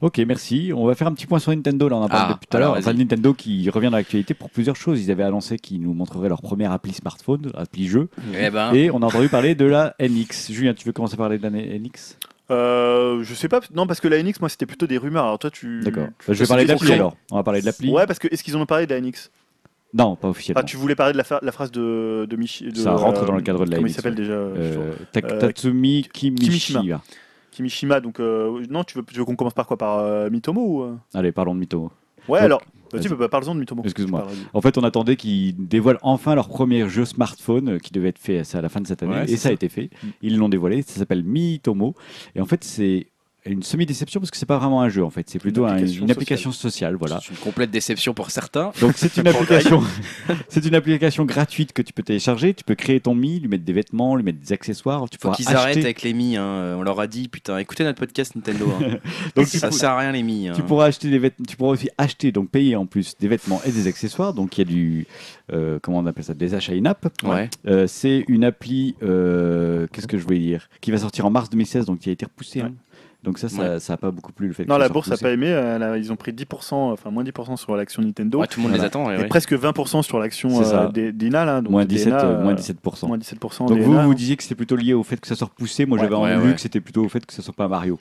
Ok, 0.00 0.18
merci. 0.26 0.72
On 0.74 0.86
va 0.86 0.94
faire 0.94 1.06
un 1.08 1.12
petit 1.14 1.26
point 1.26 1.38
sur 1.38 1.52
Nintendo. 1.52 1.88
Là, 1.88 1.96
on 1.96 2.02
en 2.02 2.08
parle 2.08 2.28
Ah, 2.30 2.32
depuis 2.34 2.46
tout 2.46 2.56
à 2.56 2.60
l'heure. 2.60 2.76
Enfin. 2.78 2.94
Nintendo 2.94 3.34
qui 3.34 3.68
revient 3.68 3.90
dans 3.90 3.98
l'actualité 3.98 4.32
pour 4.32 4.48
plusieurs 4.48 4.76
choses. 4.76 5.02
Ils 5.04 5.10
avaient 5.10 5.24
annoncé 5.24 5.58
qu'ils 5.58 5.82
nous 5.82 5.92
montreraient 5.92 6.28
leur 6.30 6.40
première 6.40 6.72
appli 6.72 6.92
smartphone, 6.94 7.50
appli 7.54 7.86
jeu. 7.86 8.08
Eh 8.34 8.48
ben, 8.50 8.72
Et 8.72 8.90
on 8.90 9.02
a 9.02 9.06
entendu 9.06 9.28
parler 9.28 9.54
de 9.54 9.66
la 9.66 9.94
NX. 10.00 10.52
Julien, 10.52 10.72
tu 10.72 10.86
veux 10.86 10.92
commencer 10.92 11.14
à 11.14 11.18
parler 11.18 11.36
de 11.38 11.42
la 11.42 11.50
NX 11.50 12.16
Euh, 12.50 13.22
je 13.22 13.34
sais 13.34 13.48
pas, 13.48 13.60
non, 13.74 13.86
parce 13.86 14.00
que 14.00 14.08
la 14.08 14.22
NX, 14.22 14.40
moi, 14.40 14.48
c'était 14.48 14.66
plutôt 14.66 14.86
des 14.86 14.96
rumeurs. 14.96 15.24
Alors 15.24 15.38
toi, 15.38 15.50
tu. 15.50 15.80
D'accord. 15.80 16.06
Bah, 16.26 16.32
je 16.32 16.32
vais 16.32 16.46
parler 16.46 16.64
de 16.64 16.68
l'appli 16.70 16.92
alors. 16.92 17.16
On 17.30 17.36
va 17.36 17.42
parler 17.42 17.60
de 17.60 17.66
l'appli. 17.66 17.90
Ouais, 17.90 18.06
parce 18.06 18.18
que 18.18 18.28
est-ce 18.32 18.42
qu'ils 18.42 18.56
en 18.56 18.60
ont 18.62 18.66
parlé 18.66 18.86
de 18.86 18.94
la 18.94 19.00
NX 19.02 19.30
Non, 19.92 20.16
pas 20.16 20.28
officiellement. 20.28 20.60
Ah, 20.62 20.64
tu 20.64 20.78
voulais 20.78 20.94
parler 20.94 21.12
de 21.12 21.18
la, 21.18 21.52
phrase 21.52 21.70
de, 21.72 22.26
de 22.28 22.36
Michi. 22.36 22.72
de, 22.72 22.76
Ça 22.78 22.92
rentre 22.92 23.26
dans 23.26 23.36
le 23.36 23.42
cadre 23.42 23.66
de 23.66 23.70
la 23.70 23.76
Comment 23.76 23.86
il 23.88 23.92
s'appelle 23.92 24.14
ouais. 24.14 24.20
déjà 24.20 24.32
Euh, 24.32 24.94
Euh, 25.16 25.38
Tatsumi 25.40 26.08
Kimishima. 26.10 26.80
Kimishima. 26.80 27.02
Kimishima. 27.60 28.00
Donc, 28.00 28.20
euh, 28.20 28.64
non, 28.70 28.84
tu 28.84 28.98
veux, 28.98 29.04
tu 29.04 29.18
veux 29.18 29.24
qu'on 29.24 29.36
commence 29.36 29.54
par 29.54 29.66
quoi? 29.66 29.76
Par 29.76 29.98
euh, 29.98 30.30
Mitomo 30.30 30.60
ou, 30.62 30.82
euh? 30.82 30.96
Allez, 31.14 31.32
parlons 31.32 31.54
de 31.54 31.60
Mito. 31.60 31.90
Ouais, 32.28 32.38
Donc, 32.40 32.44
alors. 32.44 32.62
Vas-y, 32.92 33.06
vas-y. 33.06 33.18
bah, 33.18 33.28
parle-en 33.28 33.54
de 33.54 33.60
Mitomo. 33.60 33.82
Excuse-moi. 33.84 34.26
En 34.52 34.60
fait, 34.60 34.76
on 34.76 34.82
attendait 34.82 35.14
qu'ils 35.14 35.54
dévoilent 35.68 36.00
enfin 36.02 36.34
leur 36.34 36.48
premier 36.48 36.88
jeu 36.88 37.04
smartphone 37.04 37.78
qui 37.78 37.92
devait 37.92 38.08
être 38.08 38.18
fait 38.18 38.42
à 38.52 38.60
la 38.60 38.68
fin 38.68 38.80
de 38.80 38.86
cette 38.88 39.02
année. 39.04 39.12
Ouais, 39.14 39.24
et 39.24 39.28
c'est 39.28 39.36
ça, 39.36 39.48
a 39.48 39.50
ça. 39.50 39.54
été 39.54 39.68
fait. 39.68 39.90
Mm. 40.02 40.08
Ils 40.22 40.36
l'ont 40.38 40.48
dévoilé. 40.48 40.82
Ça 40.82 40.98
s'appelle 40.98 41.22
Miitomo. 41.22 41.94
Et 42.34 42.40
en 42.40 42.46
fait, 42.46 42.64
c'est 42.64 43.06
une 43.46 43.62
semi-déception 43.62 44.20
parce 44.20 44.30
que 44.30 44.36
c'est 44.36 44.46
pas 44.46 44.58
vraiment 44.58 44.82
un 44.82 44.88
jeu. 44.88 45.04
En 45.04 45.10
fait, 45.10 45.28
c'est 45.30 45.38
plutôt 45.38 45.64
application 45.64 46.04
une 46.04 46.10
application 46.10 46.52
sociale. 46.52 46.96
Voilà. 46.96 47.20
c'est 47.22 47.30
une 47.30 47.38
complète 47.38 47.70
déception 47.70 48.12
pour 48.14 48.30
certains. 48.30 48.72
Donc 48.80 48.94
c'est 48.96 49.16
une 49.16 49.26
application, 49.28 49.82
c'est 50.48 50.64
une 50.64 50.74
application 50.74 51.24
gratuite 51.24 51.72
que 51.72 51.82
tu 51.82 51.92
peux 51.92 52.02
télécharger. 52.02 52.54
Tu 52.54 52.64
peux 52.64 52.74
créer 52.74 53.00
ton 53.00 53.14
Mi, 53.14 53.40
lui 53.40 53.48
mettre 53.48 53.64
des 53.64 53.72
vêtements, 53.72 54.16
lui 54.16 54.24
mettre 54.24 54.40
des 54.40 54.52
accessoires. 54.52 55.08
Tu 55.10 55.16
Faut 55.18 55.28
pourras 55.28 55.36
qu'ils 55.36 55.46
acheter. 55.48 55.58
arrêtent 55.58 55.76
avec 55.78 56.02
les 56.02 56.12
mi. 56.12 56.36
Hein. 56.36 56.76
On 56.78 56.82
leur 56.82 57.00
a 57.00 57.06
dit, 57.06 57.28
putain, 57.28 57.58
écoutez 57.58 57.84
notre 57.84 57.98
podcast 57.98 58.34
Nintendo. 58.36 58.66
Hein. 58.82 58.98
Donc 59.36 59.46
ça 59.46 59.68
peux- 59.68 59.74
sert 59.76 59.90
à 59.90 59.98
rien 59.98 60.12
les 60.12 60.22
mi. 60.22 60.48
hein. 60.48 60.52
tu 60.54 60.62
pourras 60.62 60.86
acheter 60.86 61.08
des 61.10 61.18
vêtements. 61.18 61.46
Tu 61.46 61.56
pourras 61.56 61.72
aussi 61.72 61.88
acheter 61.98 62.32
donc 62.32 62.50
payer 62.50 62.76
en 62.76 62.86
plus 62.86 63.14
des 63.18 63.28
vêtements 63.28 63.60
et 63.64 63.70
des 63.72 63.86
accessoires. 63.86 64.34
Donc 64.34 64.58
il 64.58 64.60
y 64.60 64.62
a 64.62 64.64
du 64.70 65.06
euh, 65.52 65.78
comment 65.82 65.98
on 65.98 66.06
appelle 66.06 66.24
ça 66.24 66.34
des 66.34 66.54
achats 66.54 66.72
in-app. 66.74 67.06
Ouais. 67.24 67.48
Euh, 67.66 67.86
c'est 67.86 68.24
une 68.28 68.44
appli, 68.44 68.94
euh, 69.02 69.86
qu'est-ce 69.92 70.06
que 70.06 70.18
je 70.18 70.22
voulais 70.24 70.38
dire, 70.38 70.68
qui 70.80 70.90
va 70.90 70.98
sortir 70.98 71.26
en 71.26 71.30
mars 71.30 71.50
2016, 71.50 71.86
donc 71.86 72.00
qui 72.00 72.08
a 72.10 72.12
été 72.12 72.24
repoussée. 72.26 72.60
hein. 72.60 72.72
Donc 73.22 73.38
ça, 73.38 73.50
ça, 73.50 73.78
ça 73.80 73.92
a 73.92 73.96
pas 73.98 74.10
beaucoup 74.10 74.32
plu 74.32 74.46
le 74.48 74.54
fait. 74.54 74.64
que 74.64 74.68
Non, 74.70 74.78
la 74.78 74.88
bourse 74.88 75.08
n'a 75.08 75.16
pas 75.18 75.30
aimé. 75.30 75.48
euh, 75.48 75.98
ils 75.98 76.10
ont 76.10 76.16
pris 76.16 76.32
10%, 76.32 76.74
enfin 76.92 77.10
moins 77.10 77.22
10% 77.22 77.56
sur 77.58 77.76
l'action 77.76 78.02
Nintendo. 78.02 78.38
Ouais, 78.40 78.46
tout 78.46 78.60
le 78.60 78.66
monde 78.68 78.76
les 78.76 78.82
attend. 78.84 79.06
ouais, 79.06 79.16
Et 79.16 79.18
ouais. 79.18 79.26
presque 79.28 79.52
20% 79.52 80.02
sur 80.02 80.18
l'action 80.18 80.62
euh, 80.62 80.88
des- 80.88 81.12
d'INA. 81.12 81.44
là, 81.44 81.60
donc 81.60 81.70
Moins 81.70 81.84
17, 81.84 82.08
DNA, 82.08 82.24
euh, 82.24 82.42
moins 82.42 82.52
euh, 82.52 82.56
17%. 82.56 83.06
moins 83.08 83.18
17% 83.18 83.66
Donc 83.66 83.78
vous, 83.80 84.00
vous 84.00 84.14
disiez 84.14 84.36
que 84.36 84.42
c'était 84.42 84.54
plutôt 84.54 84.76
lié 84.76 84.94
au 84.94 85.02
fait 85.02 85.20
que 85.20 85.26
ça 85.26 85.34
soit 85.36 85.48
repoussé. 85.48 85.84
Moi, 85.84 85.98
Ouais, 85.98 86.08
j'avais 86.08 86.36
ouais. 86.46 86.54
que 86.54 86.60
c'était 86.60 86.80
plutôt 86.80 87.04
au 87.04 87.08
fait 87.10 87.24
que 87.26 87.32
ça 87.34 87.42
soit 87.42 87.52
pas 87.54 87.68
Mario. 87.68 87.98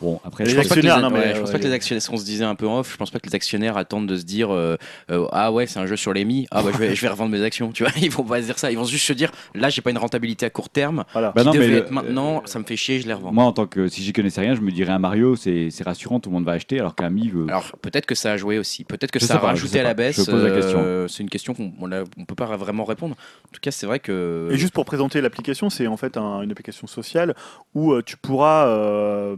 Bon, 0.00 0.20
après, 0.24 0.44
Les 0.44 0.50
Je 0.50 0.56
pense, 0.56 0.68
pas 0.68 0.74
que 0.76 0.80
les, 0.80 0.88
actionnaires, 0.88 1.10
non, 1.10 1.16
mais, 1.16 1.24
ouais, 1.26 1.34
je 1.34 1.40
pense 1.40 1.50
pas 1.50 1.58
que 1.58 1.64
les 1.64 1.72
actionnaires, 1.72 2.02
ce 2.02 2.08
qu'on 2.08 2.16
se 2.16 2.24
disait 2.24 2.44
un 2.44 2.54
peu 2.54 2.68
en 2.68 2.78
off, 2.80 2.92
je 2.92 2.96
pense 2.96 3.10
pas 3.10 3.18
que 3.18 3.26
les 3.28 3.34
actionnaires 3.34 3.76
attendent 3.76 4.06
de 4.06 4.16
se 4.16 4.22
dire 4.24 4.52
euh, 4.54 4.76
euh, 5.10 5.26
ah 5.32 5.50
ouais 5.50 5.66
c'est 5.66 5.80
un 5.80 5.86
jeu 5.86 5.96
sur 5.96 6.12
les 6.12 6.24
mi, 6.24 6.46
ah 6.52 6.62
bah 6.62 6.70
je 6.72 6.78
vais, 6.78 6.94
je 6.94 7.00
vais 7.02 7.08
revendre 7.08 7.32
mes 7.32 7.42
actions, 7.42 7.72
tu 7.72 7.82
vois, 7.82 7.92
ils 8.00 8.10
vont 8.10 8.22
pas 8.22 8.40
se 8.40 8.46
dire 8.46 8.58
ça, 8.58 8.70
ils 8.70 8.78
vont 8.78 8.84
juste 8.84 9.04
se 9.06 9.12
dire 9.12 9.32
là 9.56 9.68
j'ai 9.70 9.82
pas 9.82 9.90
une 9.90 9.98
rentabilité 9.98 10.46
à 10.46 10.50
court 10.50 10.68
terme, 10.68 11.04
Voilà. 11.12 11.32
Bah 11.34 11.40
qui 11.42 11.46
non, 11.48 11.54
mais 11.54 11.68
le- 11.68 11.86
maintenant, 11.90 12.42
ça 12.44 12.60
me 12.60 12.64
fait 12.64 12.76
chier, 12.76 13.00
je 13.00 13.08
les 13.08 13.12
revends. 13.12 13.32
moi, 13.32 13.44
en 13.44 13.52
tant 13.52 13.66
que 13.66 13.88
si 13.88 14.04
j'y 14.04 14.12
connaissais 14.12 14.40
rien, 14.40 14.54
je 14.54 14.60
me 14.60 14.70
dirais 14.70 14.92
un 14.92 14.98
Mario, 15.00 15.34
c'est 15.34 15.70
c'est 15.70 15.82
rassurant, 15.84 16.20
tout 16.20 16.30
le 16.30 16.34
monde 16.34 16.44
va 16.44 16.52
acheter, 16.52 16.78
alors 16.78 16.94
qu'un 16.94 17.10
Mi, 17.10 17.32
Alors 17.48 17.64
peut-être 17.82 18.06
que 18.06 18.14
ça 18.14 18.30
a 18.32 18.36
joué 18.36 18.58
aussi, 18.58 18.84
peut-être 18.84 19.10
que 19.10 19.18
Je 19.18 19.24
ça 19.26 19.34
a 19.34 19.38
pas, 19.38 19.48
rajouté 19.48 19.80
à 19.80 19.82
la 19.82 19.94
baisse. 19.94 20.16
Je 20.24 20.30
pose 20.30 20.44
la 20.44 20.50
question. 20.50 20.78
euh, 20.80 21.08
c'est 21.08 21.24
une 21.24 21.30
question 21.30 21.54
qu'on 21.54 21.72
on 21.80 21.90
on 22.18 22.24
peut 22.24 22.34
pas 22.36 22.56
vraiment 22.56 22.84
répondre. 22.84 23.16
En 23.46 23.50
tout 23.52 23.60
cas 23.60 23.72
c'est 23.72 23.86
vrai 23.86 23.98
que. 23.98 24.48
Et 24.52 24.58
juste 24.58 24.72
pour 24.74 24.84
présenter 24.84 25.20
l'application, 25.20 25.70
c'est 25.70 25.86
en 25.88 25.96
fait 25.96 26.16
un- 26.16 26.42
une 26.42 26.52
application 26.52 26.86
sociale 26.86 27.34
où 27.74 28.00
tu 28.02 28.16
pourras, 28.16 28.66
euh, 28.68 29.36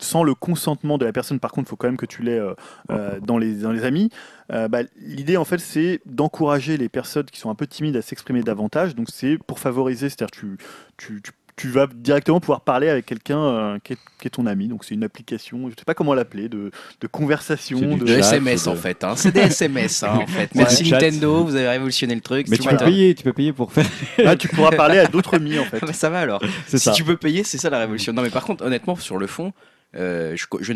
sans 0.00 0.22
le 0.22 0.34
consentement 0.34 0.98
de 0.98 1.04
la 1.04 1.12
personne, 1.12 1.38
par 1.40 1.52
contre, 1.52 1.68
il 1.68 1.70
faut 1.70 1.76
quand 1.76 1.88
même 1.88 1.96
que 1.96 2.06
tu 2.06 2.22
l'aies 2.22 2.38
euh, 2.38 2.54
euh, 2.90 3.18
dans, 3.20 3.38
les, 3.38 3.54
dans 3.54 3.72
les 3.72 3.84
amis. 3.84 4.10
euh, 4.52 4.68
bah, 4.68 4.80
L'idée, 5.00 5.36
en 5.36 5.44
fait, 5.44 5.58
c'est 5.58 6.00
d'encourager 6.06 6.76
les 6.76 6.88
personnes 6.88 7.26
qui 7.26 7.40
sont 7.40 7.50
un 7.50 7.54
peu 7.54 7.66
timides 7.66 7.96
à 7.96 8.02
s'exprimer 8.02 8.42
davantage. 8.42 8.94
Donc, 8.94 9.08
c'est 9.12 9.38
pour 9.46 9.58
favoriser, 9.58 10.08
c'est-à-dire 10.08 10.30
tu, 10.30 10.56
tu, 10.96 11.20
tu, 11.22 11.32
tu 11.54 11.68
vas 11.68 11.86
directement 11.86 12.40
pouvoir 12.40 12.62
parler 12.62 12.88
avec 12.88 13.04
quelqu'un 13.04 13.38
euh, 13.38 13.78
qui, 13.84 13.92
est, 13.92 13.98
qui 14.18 14.26
est 14.26 14.30
ton 14.30 14.46
ami. 14.46 14.68
Donc, 14.68 14.84
c'est 14.86 14.94
une 14.94 15.04
application, 15.04 15.58
je 15.64 15.66
ne 15.66 15.70
sais 15.78 15.84
pas 15.84 15.92
comment 15.94 16.14
l'appeler, 16.14 16.48
de, 16.48 16.70
de 17.00 17.06
conversation. 17.06 17.96
De- 17.98 18.06
chat, 18.06 18.18
SMS 18.20 18.66
en 18.66 18.74
fait, 18.74 19.04
hein. 19.04 19.14
c'est 19.16 19.32
des 19.32 19.40
SMS 19.40 20.02
hein, 20.02 20.18
en 20.22 20.26
fait. 20.26 20.54
Merci. 20.54 20.90
Nintendo, 20.90 21.44
vous 21.44 21.54
avez 21.54 21.68
révolutionné 21.68 22.14
le 22.14 22.22
truc. 22.22 22.48
mais 22.48 22.56
tu 22.56 22.68
peux 22.68 22.76
payer, 22.78 23.14
tu 23.14 23.22
peux 23.22 23.34
payer 23.34 23.52
pour 23.52 23.70
faire. 23.70 23.86
Là, 24.18 24.34
tu 24.38 24.48
pourras 24.48 24.70
parler 24.70 24.98
à 24.98 25.06
d'autres 25.06 25.34
amis, 25.36 25.58
en 25.58 25.64
fait. 25.70 25.78
Ah 25.82 25.86
bah, 25.86 25.92
ça 25.92 26.08
va 26.08 26.20
alors. 26.20 26.42
Si 26.66 26.78
ça. 26.78 26.92
tu 26.92 27.04
peux 27.04 27.18
payer, 27.18 27.44
c'est 27.44 27.58
ça 27.58 27.68
la 27.68 27.78
révolution. 27.80 28.14
Non, 28.14 28.22
mais 28.22 28.30
par 28.30 28.44
contre, 28.44 28.64
honnêtement, 28.64 28.96
sur 28.96 29.18
le 29.18 29.26
fond, 29.26 29.52
euh, 29.96 30.34
je, 30.36 30.46
je 30.60 30.72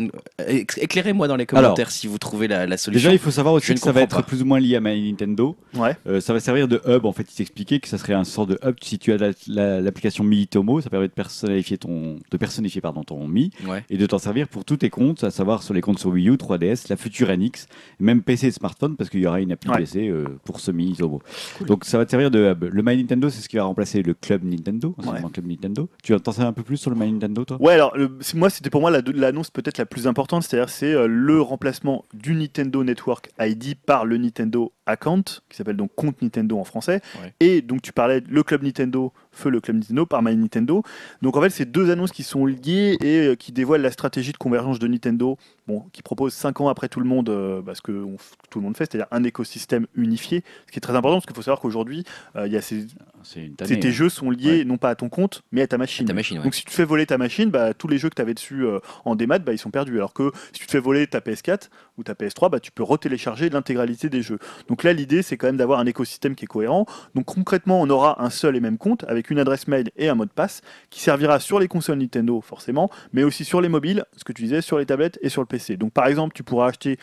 éclairez-moi 0.77 1.27
dans 1.27 1.35
les 1.35 1.45
commentaires 1.45 1.91
si 1.91 2.07
vous 2.07 2.17
trouvez 2.17 2.47
la, 2.47 2.65
la 2.67 2.77
solution. 2.77 3.09
Déjà, 3.09 3.13
il 3.13 3.19
faut 3.19 3.31
savoir 3.31 3.53
aussi 3.53 3.67
Je 3.67 3.73
que 3.73 3.79
ça 3.79 3.91
va 3.91 4.01
être 4.01 4.17
pas. 4.17 4.23
plus 4.23 4.41
ou 4.41 4.45
moins 4.45 4.59
lié 4.59 4.75
à 4.75 4.79
My 4.79 5.09
Nintendo. 5.11 5.55
Ouais. 5.75 5.95
Euh, 6.07 6.19
ça 6.21 6.33
va 6.33 6.39
servir 6.39 6.67
de 6.67 6.81
hub. 6.87 7.05
En 7.05 7.11
fait, 7.11 7.23
il 7.31 7.35
t'expliquait 7.35 7.79
que 7.79 7.87
ça 7.87 7.97
serait 7.97 8.13
un 8.13 8.23
sort 8.23 8.47
de 8.47 8.59
hub. 8.65 8.75
Si 8.81 8.99
tu 8.99 9.11
as 9.11 9.17
la- 9.17 9.31
la- 9.47 9.81
l'application 9.81 10.23
Miitomo, 10.23 10.81
ça 10.81 10.89
permet 10.89 11.07
de 11.07 11.13
personnifier 11.13 11.77
ton, 11.77 12.17
de 12.31 12.37
personnifier 12.37 12.81
pardon 12.81 13.03
ton 13.03 13.27
Mi 13.27 13.51
Ouais. 13.67 13.83
et 13.89 13.97
de 13.97 14.05
t'en 14.05 14.19
servir 14.19 14.47
pour 14.47 14.65
tous 14.65 14.77
tes 14.77 14.89
comptes, 14.89 15.23
à 15.23 15.31
savoir 15.31 15.63
sur 15.63 15.73
les 15.73 15.81
comptes 15.81 15.99
sur 15.99 16.09
Wii 16.09 16.29
U, 16.29 16.35
3DS, 16.37 16.87
la 16.89 16.95
future 16.97 17.29
NX, 17.35 17.67
même 17.99 18.21
PC 18.21 18.47
et 18.47 18.51
smartphone, 18.51 18.95
parce 18.95 19.09
qu'il 19.09 19.21
y 19.21 19.27
aura 19.27 19.41
une 19.41 19.51
appli 19.51 19.69
Ouais. 19.69 19.77
PC 19.79 20.07
euh, 20.07 20.25
pour 20.43 20.59
ce 20.59 20.71
Miitomo. 20.71 21.21
Donc 21.65 21.85
ça 21.85 21.97
va 21.97 22.05
te 22.05 22.11
servir 22.11 22.31
de 22.31 22.51
hub. 22.51 22.65
Le 22.71 22.83
My 22.83 22.95
Nintendo, 22.97 23.29
c'est 23.29 23.41
ce 23.41 23.49
qui 23.49 23.55
va 23.57 23.63
remplacer 23.63 24.01
le 24.03 24.13
Club 24.13 24.43
Nintendo, 24.43 24.95
Club 25.33 25.47
Nintendo. 25.47 25.89
Tu 26.03 26.15
t'en 26.19 26.31
sais 26.31 26.41
un 26.41 26.53
peu 26.53 26.63
plus 26.63 26.77
sur 26.77 26.89
le 26.91 26.95
My 26.97 27.11
Nintendo, 27.11 27.43
toi? 27.45 27.57
Ouais, 27.61 27.73
alors 27.73 27.95
le- 27.97 28.09
moi 28.35 28.49
c'était 28.49 28.69
pour 28.69 28.81
moi 28.81 28.91
la- 28.91 29.01
l'annonce 29.11 29.49
peut-être 29.49 29.77
la 29.77 29.85
plus 29.85 30.07
importante, 30.07 30.43
c'est-à-dire 30.43 30.69
c'est 30.69 30.93
euh, 30.93 31.07
le 31.07 31.41
remplacement 31.41 32.05
du 32.13 32.33
Nintendo 32.35 32.83
Network 32.83 33.29
ID 33.39 33.75
par 33.85 34.05
le 34.05 34.17
Nintendo 34.17 34.73
Account, 34.85 35.23
qui 35.49 35.57
s'appelle 35.57 35.77
donc 35.77 35.91
compte 35.95 36.21
Nintendo 36.21 36.57
en 36.59 36.63
français, 36.63 37.01
Ouais. 37.21 37.33
et 37.39 37.61
donc 37.61 37.81
tu 37.81 37.91
parlais 37.93 38.21
le 38.27 38.43
club 38.43 38.63
Nintendo, 38.63 39.11
feu 39.37 39.49
le 39.49 39.61
club 39.61 39.77
Nintendo 39.77 40.05
par 40.05 40.21
My 40.23 40.35
Nintendo. 40.35 40.83
Donc 41.21 41.37
en 41.37 41.41
fait 41.41 41.49
c'est 41.49 41.65
deux 41.71 41.89
annonces 41.91 42.11
qui 42.11 42.23
sont 42.23 42.45
liées 42.45 42.97
et 43.01 43.27
euh, 43.27 43.35
qui 43.35 43.51
dévoilent 43.51 43.81
la 43.81 43.91
stratégie 43.91 44.31
de 44.31 44.37
convergence 44.37 44.79
de 44.79 44.87
Nintendo, 44.87 45.37
bon, 45.67 45.85
qui 45.93 46.01
propose 46.01 46.33
5 46.33 46.61
ans 46.61 46.67
après 46.69 46.89
tout 46.89 46.99
le 46.99 47.05
monde, 47.07 47.29
euh, 47.29 47.61
bah, 47.61 47.73
ce 47.75 47.81
que 47.81 47.91
on 47.91 48.17
tout 48.49 48.59
le 48.59 48.65
monde 48.65 48.75
fait, 48.77 48.85
c'est-à-dire 48.91 49.07
un 49.11 49.23
écosystème 49.23 49.87
unifié, 49.95 50.43
ce 50.67 50.71
qui 50.71 50.77
est 50.77 50.81
très 50.81 50.95
important 50.95 51.15
parce 51.17 51.25
qu'il 51.25 51.35
faut 51.35 51.41
savoir 51.41 51.59
qu'aujourd'hui 51.59 52.03
euh, 52.35 52.47
il 52.47 52.53
y 52.53 52.57
a 52.57 52.61
ces, 52.61 52.87
ces- 53.23 53.51
tes 53.79 53.91
jeux 53.91 54.09
sont 54.09 54.29
liés 54.31 54.65
non 54.65 54.77
pas 54.77 54.89
à 54.89 54.95
ton 54.95 55.09
compte 55.09 55.43
mais 55.51 55.61
à 55.61 55.67
ta 55.67 55.77
machine. 55.77 56.05
Ta 56.07 56.13
machine, 56.13 56.37
ouais. 56.37 56.43
Donc 56.43 56.55
si 56.55 56.63
tu 56.65 56.71
fais 56.73 56.85
voler 56.85 57.05
ta 57.05 57.17
machine, 57.17 57.49
bah, 57.49 57.73
tous 57.73 57.87
les 57.87 57.97
jeux 57.97 58.09
que 58.09 58.15
tu 58.15 58.21
avais 58.21 58.33
dessus 58.33 58.65
euh, 58.65 58.79
en 59.05 59.15
démat, 59.15 59.39
bah, 59.39 59.53
ils 59.53 59.57
sont 59.57 59.71
perdus. 59.71 59.95
Alors 59.97 60.13
que 60.13 60.31
si 60.53 60.59
tu 60.61 60.65
te 60.65 60.71
fais 60.71 60.79
voler 60.79 61.07
ta 61.07 61.19
PS4 61.19 61.69
ou 61.97 62.03
ta 62.03 62.13
PS3, 62.13 62.49
bah, 62.49 62.59
tu 62.59 62.71
peux 62.71 62.83
retélécharger 62.83 63.49
l'intégralité 63.49 64.09
des 64.09 64.21
jeux. 64.21 64.39
Donc 64.67 64.83
là, 64.83 64.93
l'idée, 64.93 65.21
c'est 65.21 65.37
quand 65.37 65.47
même 65.47 65.57
d'avoir 65.57 65.79
un 65.79 65.85
écosystème 65.85 66.35
qui 66.35 66.45
est 66.45 66.47
cohérent. 66.47 66.85
Donc 67.15 67.25
concrètement, 67.25 67.81
on 67.81 67.89
aura 67.89 68.23
un 68.23 68.29
seul 68.29 68.55
et 68.55 68.59
même 68.59 68.77
compte 68.77 69.03
avec 69.07 69.26
une 69.29 69.39
adresse 69.39 69.67
mail 69.67 69.89
et 69.97 70.09
un 70.09 70.15
mot 70.15 70.25
de 70.25 70.31
passe 70.31 70.61
qui 70.89 70.99
servira 71.01 71.39
sur 71.39 71.59
les 71.59 71.67
consoles 71.67 71.97
Nintendo, 71.99 72.41
forcément, 72.41 72.89
mais 73.13 73.23
aussi 73.23 73.45
sur 73.45 73.61
les 73.61 73.69
mobiles, 73.69 74.05
ce 74.15 74.23
que 74.23 74.33
tu 74.33 74.43
disais, 74.43 74.61
sur 74.61 74.77
les 74.79 74.85
tablettes 74.85 75.19
et 75.21 75.29
sur 75.29 75.41
le 75.41 75.47
PC. 75.47 75.77
Donc 75.77 75.91
par 75.93 76.07
exemple, 76.07 76.33
tu 76.35 76.43
pourras 76.43 76.67
acheter 76.67 76.97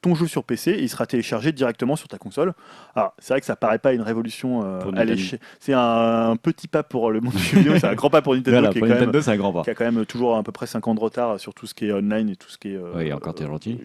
ton 0.00 0.14
jeu 0.14 0.28
sur 0.28 0.44
PC 0.44 0.70
et 0.70 0.82
il 0.82 0.88
sera 0.88 1.06
téléchargé 1.06 1.50
directement 1.50 1.96
sur 1.96 2.06
ta 2.06 2.18
console. 2.18 2.52
Alors, 2.94 3.14
c'est 3.18 3.34
vrai 3.34 3.40
que 3.40 3.46
ça 3.46 3.56
paraît 3.56 3.80
pas 3.80 3.92
une 3.92 4.00
révolution 4.00 4.62
euh, 4.64 4.78
à 4.94 5.04
l'échelle. 5.04 5.40
C'est 5.58 5.72
un, 5.74 6.36
petit 6.40 6.68
pas 6.68 6.84
pour 6.84 7.10
le 7.10 7.20
monde 7.20 7.32
du 7.34 7.42
jeu 7.42 7.58
vidéo, 7.58 7.72
c'est 7.80 7.88
un 7.88 7.96
grand 7.96 8.08
pas 8.08 8.22
pour 8.22 8.34
Nintendo, 8.36 8.58
Voilà, 8.58 8.72
qui, 8.72 8.78
est 8.78 8.82
même- 8.82 8.90
Nintendo, 8.90 9.20
c'est 9.20 9.32
un 9.32 9.36
grand 9.36 9.52
pas. 9.52 9.62
qui 9.64 9.70
a 9.70 9.74
quand 9.74 9.90
même 9.90 10.06
toujours 10.06 10.36
à 10.36 10.42
peu 10.44 10.52
près 10.52 10.68
5 10.68 10.86
ans 10.86 10.94
de 10.94 11.00
retard 11.00 11.40
sur 11.40 11.52
tout 11.52 11.66
ce 11.66 11.74
qui 11.74 11.86
est 11.86 11.92
online 11.92 12.28
et 12.30 12.36
tout 12.36 12.48
ce 12.48 12.58
qui 12.58 12.68
est. 12.74 12.76
euh, 12.76 12.92
Oui, 12.94 13.12
encore 13.12 13.34
t'es 13.34 13.44
gentil. 13.44 13.80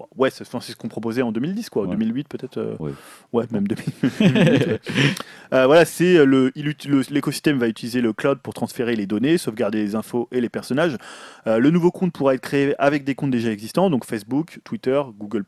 Euh, 0.00 0.04
bon, 0.14 0.22
ouais, 0.22 0.30
c'est 0.30 0.44
ce 0.44 0.76
qu'on 0.76 0.88
proposait 0.88 1.22
en 1.22 1.32
2010, 1.32 1.70
quoi. 1.70 1.82
Ouais. 1.84 1.90
2008 1.96 2.28
peut-être. 2.28 2.58
euh, 2.58 2.76
Ouais. 2.78 2.92
Ouais, 3.32 3.44
même 3.50 3.66
2008. 3.66 4.20
ouais. 4.20 4.80
Euh, 5.54 5.64
voilà, 5.64 5.86
c'est 5.86 6.26
le- 6.26 6.52
l'écosystème 7.10 7.56
va 7.58 7.68
utiliser 7.68 8.02
le 8.02 8.12
cloud 8.12 8.38
pour 8.42 8.52
transférer 8.52 8.94
les 8.96 9.06
données, 9.06 9.38
sauvegarder 9.38 9.78
les 9.78 9.94
infos 9.94 10.28
et 10.30 10.42
les 10.42 10.50
personnages. 10.50 10.98
Euh, 11.46 11.58
le 11.58 11.70
nouveau 11.70 11.90
compte 11.90 12.12
pourra 12.12 12.34
être 12.34 12.42
créé 12.42 12.74
avec 12.78 13.02
des 13.04 13.14
comptes 13.14 13.30
déjà 13.30 13.50
existants, 13.50 13.88
donc 13.88 14.04
Facebook, 14.04 14.58
Twitter, 14.64 15.00
Google+. 15.18 15.44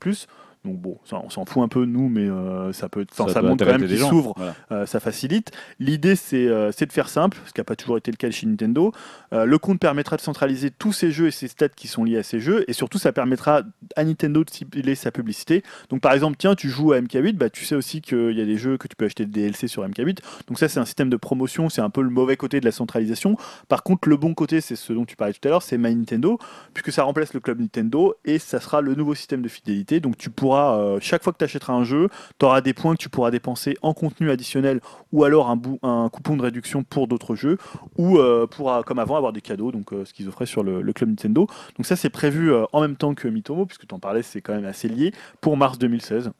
Donc 0.64 0.78
bon, 0.78 0.98
ça, 1.04 1.18
on 1.24 1.30
s'en 1.30 1.46
fout 1.46 1.62
un 1.62 1.68
peu 1.68 1.86
nous, 1.86 2.10
mais 2.10 2.28
euh, 2.28 2.70
ça 2.74 2.90
peut, 2.90 3.06
enfin, 3.10 3.32
ça, 3.32 3.40
doit 3.40 3.48
montre 3.50 3.64
quand 3.64 3.72
même 3.72 3.76
intéresser 3.76 3.94
des 3.94 3.98
qu'il 3.98 4.02
gens. 4.02 4.10
s'ouvre 4.10 4.34
Voilà. 4.36 4.54
euh, 4.72 4.84
ça 4.84 5.00
facilite. 5.00 5.52
L'idée, 5.78 6.16
c'est 6.16 6.48
euh, 6.48 6.70
c'est 6.70 6.84
de 6.84 6.92
faire 6.92 7.08
simple, 7.08 7.38
ce 7.46 7.52
qui 7.52 7.60
n'a 7.60 7.64
pas 7.64 7.76
toujours 7.76 7.96
été 7.96 8.10
le 8.10 8.18
cas 8.18 8.30
chez 8.30 8.46
Nintendo. 8.46 8.92
Le 9.32 9.58
compte 9.58 9.78
permettra 9.80 10.16
de 10.16 10.20
centraliser 10.20 10.70
tous 10.70 10.92
ces 10.92 11.12
jeux 11.12 11.28
et 11.28 11.30
ces 11.30 11.48
stats 11.48 11.68
qui 11.68 11.88
sont 11.88 12.04
liés 12.04 12.18
à 12.18 12.22
ces 12.22 12.40
jeux, 12.40 12.64
et 12.68 12.72
surtout, 12.72 12.98
ça 12.98 13.12
permettra 13.12 13.62
à 13.96 14.04
Nintendo 14.04 14.44
de 14.44 14.50
cibler 14.50 14.94
sa 14.94 15.10
publicité. 15.10 15.62
Donc, 15.88 16.00
par 16.00 16.12
exemple, 16.12 16.36
tiens, 16.38 16.54
tu 16.54 16.68
joues 16.68 16.92
à 16.92 17.00
MK8, 17.00 17.36
bah, 17.36 17.48
tu 17.48 17.64
sais 17.64 17.74
aussi 17.74 18.02
qu'il 18.02 18.32
y 18.32 18.40
a 18.40 18.44
des 18.44 18.58
jeux 18.58 18.76
que 18.76 18.88
tu 18.88 18.96
peux 18.96 19.06
acheter 19.06 19.24
de 19.24 19.30
DLC 19.30 19.68
sur 19.68 19.86
MK8. 19.86 20.18
Donc, 20.48 20.58
ça, 20.58 20.68
c'est 20.68 20.80
un 20.80 20.84
système 20.84 21.08
de 21.08 21.16
promotion, 21.16 21.68
c'est 21.68 21.80
un 21.80 21.90
peu 21.90 22.02
le 22.02 22.10
mauvais 22.10 22.36
côté 22.36 22.60
de 22.60 22.64
la 22.66 22.72
centralisation. 22.72 23.36
Par 23.68 23.82
contre, 23.82 24.08
le 24.08 24.16
bon 24.16 24.34
côté, 24.34 24.60
c'est 24.60 24.76
ce 24.76 24.92
dont 24.92 25.04
tu 25.04 25.16
parlais 25.16 25.32
tout 25.32 25.46
à 25.48 25.50
l'heure, 25.50 25.62
c'est 25.62 25.78
My 25.78 25.94
Nintendo, 25.94 26.38
puisque 26.74 26.92
ça 26.92 27.04
remplace 27.04 27.32
le 27.32 27.40
club 27.40 27.60
Nintendo, 27.60 28.14
et 28.24 28.38
ça 28.38 28.60
sera 28.60 28.80
le 28.80 28.94
nouveau 28.94 29.14
système 29.14 29.42
de 29.42 29.48
fidélité. 29.48 30.00
Donc, 30.00 30.18
tu 30.18 30.28
euh, 30.58 30.98
chaque 31.00 31.22
fois 31.22 31.32
que 31.32 31.38
tu 31.38 31.44
achèteras 31.44 31.72
un 31.72 31.84
jeu, 31.84 32.08
tu 32.38 32.46
auras 32.46 32.60
des 32.60 32.74
points 32.74 32.94
que 32.94 33.02
tu 33.02 33.08
pourras 33.08 33.30
dépenser 33.30 33.76
en 33.82 33.94
contenu 33.94 34.30
additionnel 34.30 34.80
ou 35.12 35.24
alors 35.24 35.50
un, 35.50 36.08
coupon 36.08 36.36
de 36.36 36.42
réduction 36.42 36.82
pour 36.82 37.08
d'autres 37.08 37.34
jeux 37.34 37.58
ou 37.96 38.18
euh, 38.18 38.46
pour, 38.46 38.72
euh, 38.72 38.82
comme 38.82 38.98
avant, 38.98 39.16
avoir 39.16 39.32
des 39.32 39.40
cadeaux, 39.40 39.72
donc 39.72 39.92
euh, 39.92 40.04
ce 40.04 40.12
qu'ils 40.12 40.28
offraient 40.28 40.46
sur 40.46 40.62
le, 40.62 40.82
le 40.82 40.92
club 40.92 41.10
Nintendo. 41.10 41.46
Donc 41.76 41.86
ça, 41.86 41.96
c'est 41.96 42.10
prévu 42.10 42.52
en 42.72 42.80
même 42.80 42.96
temps 42.96 43.14
que 43.14 43.28
Mitomo, 43.28 43.66
puisque 43.66 43.86
tu 43.86 43.94
en 43.94 43.98
parlais, 43.98 44.22
c'est 44.22 44.40
quand 44.40 44.54
même 44.54 44.64
assez 44.64 44.88
lié, 44.88 45.12
pour 45.40 45.56
mars 45.56 45.78
2016. 45.78 46.30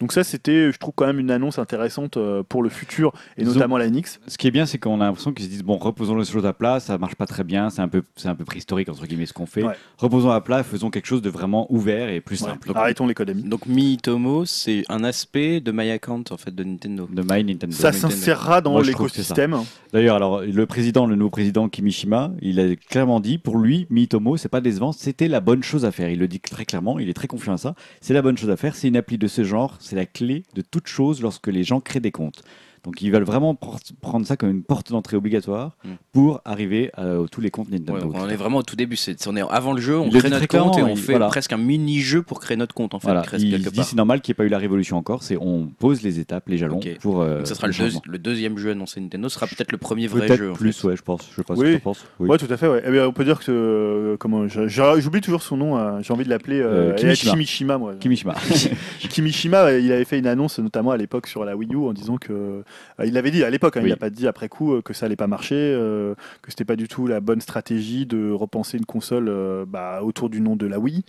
Donc 0.00 0.12
ça, 0.12 0.24
c'était, 0.24 0.72
je 0.72 0.78
trouve, 0.78 0.92
quand 0.96 1.06
même 1.06 1.18
une 1.20 1.30
annonce 1.30 1.58
intéressante 1.58 2.16
euh, 2.16 2.42
pour 2.42 2.62
le 2.62 2.70
futur, 2.70 3.12
et 3.36 3.42
Ils 3.42 3.48
ont- 3.50 3.52
notamment 3.54 3.76
la 3.76 3.88
NX. 3.88 4.18
Ce 4.26 4.38
qui 4.38 4.46
est 4.46 4.50
bien, 4.50 4.64
c'est 4.66 4.78
qu'on 4.78 5.00
a 5.00 5.04
l'impression 5.04 5.32
qu'ils 5.32 5.44
se 5.44 5.50
disent 5.50 5.62
bon, 5.62 5.76
reposons 5.76 6.16
les 6.16 6.24
choses 6.24 6.46
à 6.46 6.52
plat, 6.54 6.80
ça 6.80 6.96
marche 6.98 7.14
pas 7.16 7.26
très 7.26 7.44
bien, 7.44 7.68
c'est 7.70 7.82
un 7.82 7.88
peu, 7.88 8.02
c'est 8.16 8.28
un 8.28 8.34
peu 8.34 8.44
préhistorique 8.44 8.88
entre 8.88 9.06
guillemets 9.06 9.26
ce 9.26 9.32
qu'on 9.34 9.46
fait. 9.46 9.62
Ouais. 9.62 9.74
Reposons 9.98 10.30
à 10.30 10.40
plat, 10.40 10.62
faisons 10.62 10.90
quelque 10.90 11.06
chose 11.06 11.20
de 11.22 11.28
vraiment 11.30 11.70
ouvert 11.72 12.08
et 12.08 12.20
plus 12.20 12.40
Ouais. 12.42 12.48
simple. 12.48 12.72
Arrêtons 12.74 13.06
l'économie. 13.06 13.42
Donc 13.42 13.66
Miitomo, 13.66 14.44
c'est 14.46 14.84
un 14.88 15.04
aspect 15.04 15.60
de 15.60 15.70
My 15.72 15.90
Account 15.90 16.24
en 16.30 16.36
fait 16.36 16.54
de 16.54 16.64
Nintendo. 16.64 17.08
De 17.12 17.22
My 17.22 17.44
Nintendo. 17.44 17.74
Ça 17.76 17.92
s'insérera 17.92 18.60
dans 18.62 18.80
l'écosystème. 18.80 19.56
D'ailleurs, 19.92 20.16
alors 20.16 20.40
le 20.42 20.66
président, 20.66 21.06
le 21.06 21.16
nouveau 21.16 21.30
président 21.30 21.68
Kimishima, 21.68 22.32
il 22.40 22.58
a 22.60 22.74
clairement 22.76 23.20
dit 23.20 23.36
pour 23.38 23.58
lui, 23.58 23.86
Miitomo, 23.90 24.36
c'est 24.36 24.48
pas 24.48 24.60
décevant, 24.60 24.92
c'était 24.92 25.28
la 25.28 25.40
bonne 25.40 25.62
chose 25.62 25.84
à 25.84 25.92
faire. 25.92 26.08
Il 26.08 26.18
le 26.20 26.28
dit 26.28 26.40
très 26.40 26.64
clairement, 26.64 26.98
il 26.98 27.08
est 27.10 27.14
très 27.14 27.28
confiant 27.28 27.52
à 27.54 27.58
ça. 27.58 27.74
C'est 28.00 28.14
la 28.14 28.22
bonne 28.22 28.38
chose 28.38 28.50
à 28.50 28.56
faire. 28.56 28.74
C'est 28.76 28.88
une 28.88 28.96
appli 28.96 29.18
de 29.18 29.26
ce 29.26 29.44
genre, 29.44 29.76
c'est 29.90 29.96
la 29.96 30.06
clé 30.06 30.44
de 30.54 30.62
toute 30.62 30.86
chose 30.86 31.20
lorsque 31.20 31.48
les 31.48 31.64
gens 31.64 31.80
créent 31.80 31.98
des 31.98 32.12
comptes. 32.12 32.44
Donc 32.84 33.02
ils 33.02 33.10
veulent 33.12 33.24
vraiment 33.24 33.52
pr- 33.54 33.78
prendre 34.00 34.26
ça 34.26 34.36
comme 34.36 34.50
une 34.50 34.62
porte 34.62 34.90
d'entrée 34.90 35.16
obligatoire 35.16 35.76
Mm. 35.84 35.88
pour 36.12 36.40
arriver 36.44 36.90
à 36.94 37.04
euh, 37.04 37.26
tous 37.26 37.40
les 37.40 37.50
comptes 37.50 37.70
Nintendo. 37.70 37.94
Ouais, 37.94 38.00
donc 38.00 38.14
on 38.14 38.20
en 38.20 38.28
est 38.28 38.36
vraiment 38.36 38.58
au 38.58 38.62
tout 38.62 38.76
début. 38.76 38.96
C'est, 38.96 39.26
on 39.28 39.36
est 39.36 39.42
avant 39.50 39.72
le 39.72 39.80
jeu, 39.80 39.98
on 39.98 40.06
Il 40.08 40.18
crée 40.18 40.30
notre 40.30 40.46
compte 40.46 40.78
et 40.78 40.82
on 40.82 40.88
il- 40.88 40.96
fait 40.96 41.12
voilà. 41.12 41.26
presque 41.28 41.52
un 41.52 41.56
mini-jeu 41.58 42.22
pour 42.22 42.40
créer 42.40 42.56
notre 42.56 42.74
compte 42.74 42.94
en 42.94 42.98
fait. 43.00 43.08
Voilà, 43.08 43.22
il 43.38 43.58
dit 43.70 43.82
c'est 43.84 43.96
normal 43.96 44.20
qu'il 44.20 44.32
n'y 44.32 44.34
ait 44.36 44.40
pas 44.40 44.44
eu 44.44 44.48
la 44.48 44.58
révolution 44.58 44.96
encore, 44.96 45.22
c'est 45.22 45.36
on 45.40 45.66
pose 45.78 46.02
les 46.02 46.18
étapes, 46.20 46.48
les 46.48 46.56
jalons 46.58 46.80
pour. 47.00 47.20
euh, 47.22 47.38
Donc 47.38 47.46
ça 47.46 47.54
sera 47.54 47.66
le, 47.66 47.72
changement. 47.72 48.00
deuxi- 48.00 48.10
le 48.10 48.18
deuxième 48.18 48.56
jeu 48.58 48.70
annoncé 48.70 49.00
Nintendo, 49.00 49.28
ce 49.28 49.34
sera 49.34 49.46
peut-être 49.46 49.72
le 49.72 49.78
premier 49.78 50.06
vrai 50.06 50.26
jeu. 50.36 50.50
en 50.50 50.54
plus, 50.54 50.80
fait. 50.80 50.88
ouais, 50.88 50.96
je 50.96 51.02
pense. 51.02 51.28
Je 51.36 51.42
pas 51.42 51.54
Oui. 51.54 51.60
ce 51.66 51.70
que 51.72 51.76
tu 51.76 51.82
penses. 51.82 52.04
Oui. 52.18 52.28
Ouais, 52.28 52.38
tout 52.38 52.46
à 52.50 52.56
fait. 52.56 52.68
Ouais. 52.68 52.82
Eh 52.86 52.90
bien, 52.90 53.06
on 53.06 53.12
peut 53.12 53.24
dire 53.24 53.40
que 53.40 53.50
euh, 53.50 54.16
comment 54.18 54.46
j'oublie 54.48 55.20
toujours 55.20 55.42
son 55.42 55.56
nom. 55.56 55.76
euh, 55.78 56.00
J'ai 56.02 56.12
envie 56.12 56.24
de 56.24 56.30
l'appeler 56.30 56.64
Kimishima. 56.96 57.32
Kimishima, 57.32 57.78
moi. 57.78 57.94
Kimishima. 58.00 58.34
Kimishima, 59.08 59.72
il 59.72 59.90
avait 59.92 60.04
fait 60.04 60.18
une 60.18 60.26
annonce 60.26 60.58
notamment 60.58 60.90
à 60.90 60.96
l'époque 60.96 61.26
sur 61.26 61.44
la 61.44 61.56
Wii 61.56 61.72
U 61.74 61.76
en 61.88 61.92
disant 61.92 62.16
que 62.16 62.62
il 63.04 63.12
l'avait 63.12 63.30
dit 63.30 63.44
à 63.44 63.50
l'époque, 63.50 63.76
hein, 63.76 63.80
Oui. 63.82 63.88
il 63.88 63.92
n'a 63.92 63.96
pas 63.96 64.10
dit 64.10 64.26
après 64.26 64.48
coup 64.48 64.74
euh, 64.74 64.82
que 64.82 64.92
ça 64.92 65.06
allait 65.06 65.16
pas 65.16 65.26
marcher, 65.26 65.56
euh, 65.56 66.14
que 66.42 66.50
c'était 66.50 66.64
pas 66.64 66.76
du 66.76 66.88
tout 66.88 67.06
la 67.06 67.20
bonne 67.20 67.40
stratégie 67.40 68.06
de 68.06 68.30
repenser 68.30 68.78
une 68.78 68.86
console 68.86 69.28
euh, 69.28 69.64
bah, 69.66 70.00
autour 70.02 70.30
du 70.30 70.40
nom 70.40 70.56
de 70.56 70.66
la 70.66 70.78
Wii. 70.78 71.04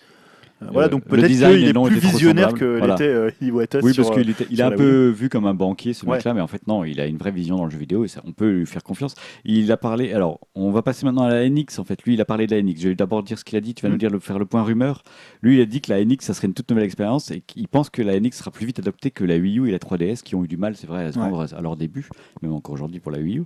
Euh, 0.61 0.67
voilà, 0.71 0.89
donc 0.89 1.03
le 1.05 1.09
peut-être 1.09 1.27
qu'il 1.27 1.43
est 1.67 1.73
plus 1.73 1.99
visionnaire 1.99 2.53
que 2.53 2.77
Voilà. 2.77 2.93
l'était 2.93 3.07
euh, 3.07 3.31
Oui, 3.41 3.93
sur, 3.93 4.05
parce 4.05 4.17
qu'il 4.17 4.29
était, 4.29 4.45
il 4.51 4.59
est 4.59 4.63
un 4.63 4.71
peu 4.71 5.07
vu 5.09 5.27
comme 5.27 5.45
un 5.47 5.53
banquier, 5.55 5.93
ce 5.93 6.05
Ouais. 6.05 6.17
mec-là, 6.17 6.33
mais 6.35 6.41
en 6.41 6.47
fait, 6.47 6.67
non, 6.67 6.83
il 6.83 6.99
a 7.01 7.07
une 7.07 7.17
vraie 7.17 7.31
vision 7.31 7.55
dans 7.55 7.65
le 7.65 7.71
jeu 7.71 7.79
vidéo 7.79 8.05
et 8.05 8.07
ça, 8.07 8.21
on 8.25 8.31
peut 8.31 8.49
lui 8.51 8.65
faire 8.67 8.83
confiance. 8.83 9.15
Il 9.43 9.71
a 9.71 9.77
parlé, 9.77 10.13
alors, 10.13 10.39
on 10.53 10.69
va 10.71 10.81
passer 10.83 11.05
maintenant 11.05 11.23
à 11.23 11.29
la 11.29 11.49
NX, 11.49 11.79
en 11.79 11.83
fait. 11.83 12.03
Lui, 12.03 12.13
il 12.13 12.21
a 12.21 12.25
parlé 12.25 12.45
de 12.45 12.55
la 12.55 12.61
NX. 12.61 12.75
Je 12.79 12.89
vais 12.89 12.95
d'abord 12.95 13.23
dire 13.23 13.39
ce 13.39 13.43
qu'il 13.43 13.57
a 13.57 13.61
dit, 13.61 13.73
tu 13.73 13.81
vas 13.83 13.89
Mm. 13.89 13.93
nous 13.93 13.97
dire, 13.97 14.09
le, 14.11 14.19
faire 14.19 14.37
le 14.37 14.45
point 14.45 14.61
rumeur. 14.63 15.03
Lui, 15.41 15.55
il 15.57 15.61
a 15.61 15.65
dit 15.65 15.81
que 15.81 15.91
la 15.91 16.03
NX, 16.05 16.17
ça 16.25 16.33
serait 16.35 16.47
une 16.47 16.53
toute 16.53 16.69
nouvelle 16.69 16.85
expérience 16.85 17.31
et 17.31 17.41
qu'il 17.41 17.67
pense 17.67 17.89
que 17.89 18.01
la 18.03 18.19
NX 18.19 18.31
sera 18.37 18.51
plus 18.51 18.65
vite 18.67 18.77
adoptée 18.79 19.09
que 19.09 19.23
la 19.23 19.37
Wii 19.37 19.59
U 19.59 19.67
et 19.67 19.71
la 19.71 19.79
3DS 19.79 20.21
qui 20.21 20.35
ont 20.35 20.43
eu 20.43 20.47
du 20.47 20.57
mal, 20.57 20.75
c'est 20.75 20.87
vrai, 20.87 21.05
à 21.05 21.11
se 21.11 21.17
Ouais. 21.17 21.25
rendre 21.25 21.45
à 21.53 21.61
leur 21.61 21.75
début, 21.75 22.07
même 22.43 22.53
encore 22.53 22.73
aujourd'hui 22.75 22.99
pour 22.99 23.11
la 23.11 23.17
Wii 23.19 23.39
U. 23.39 23.43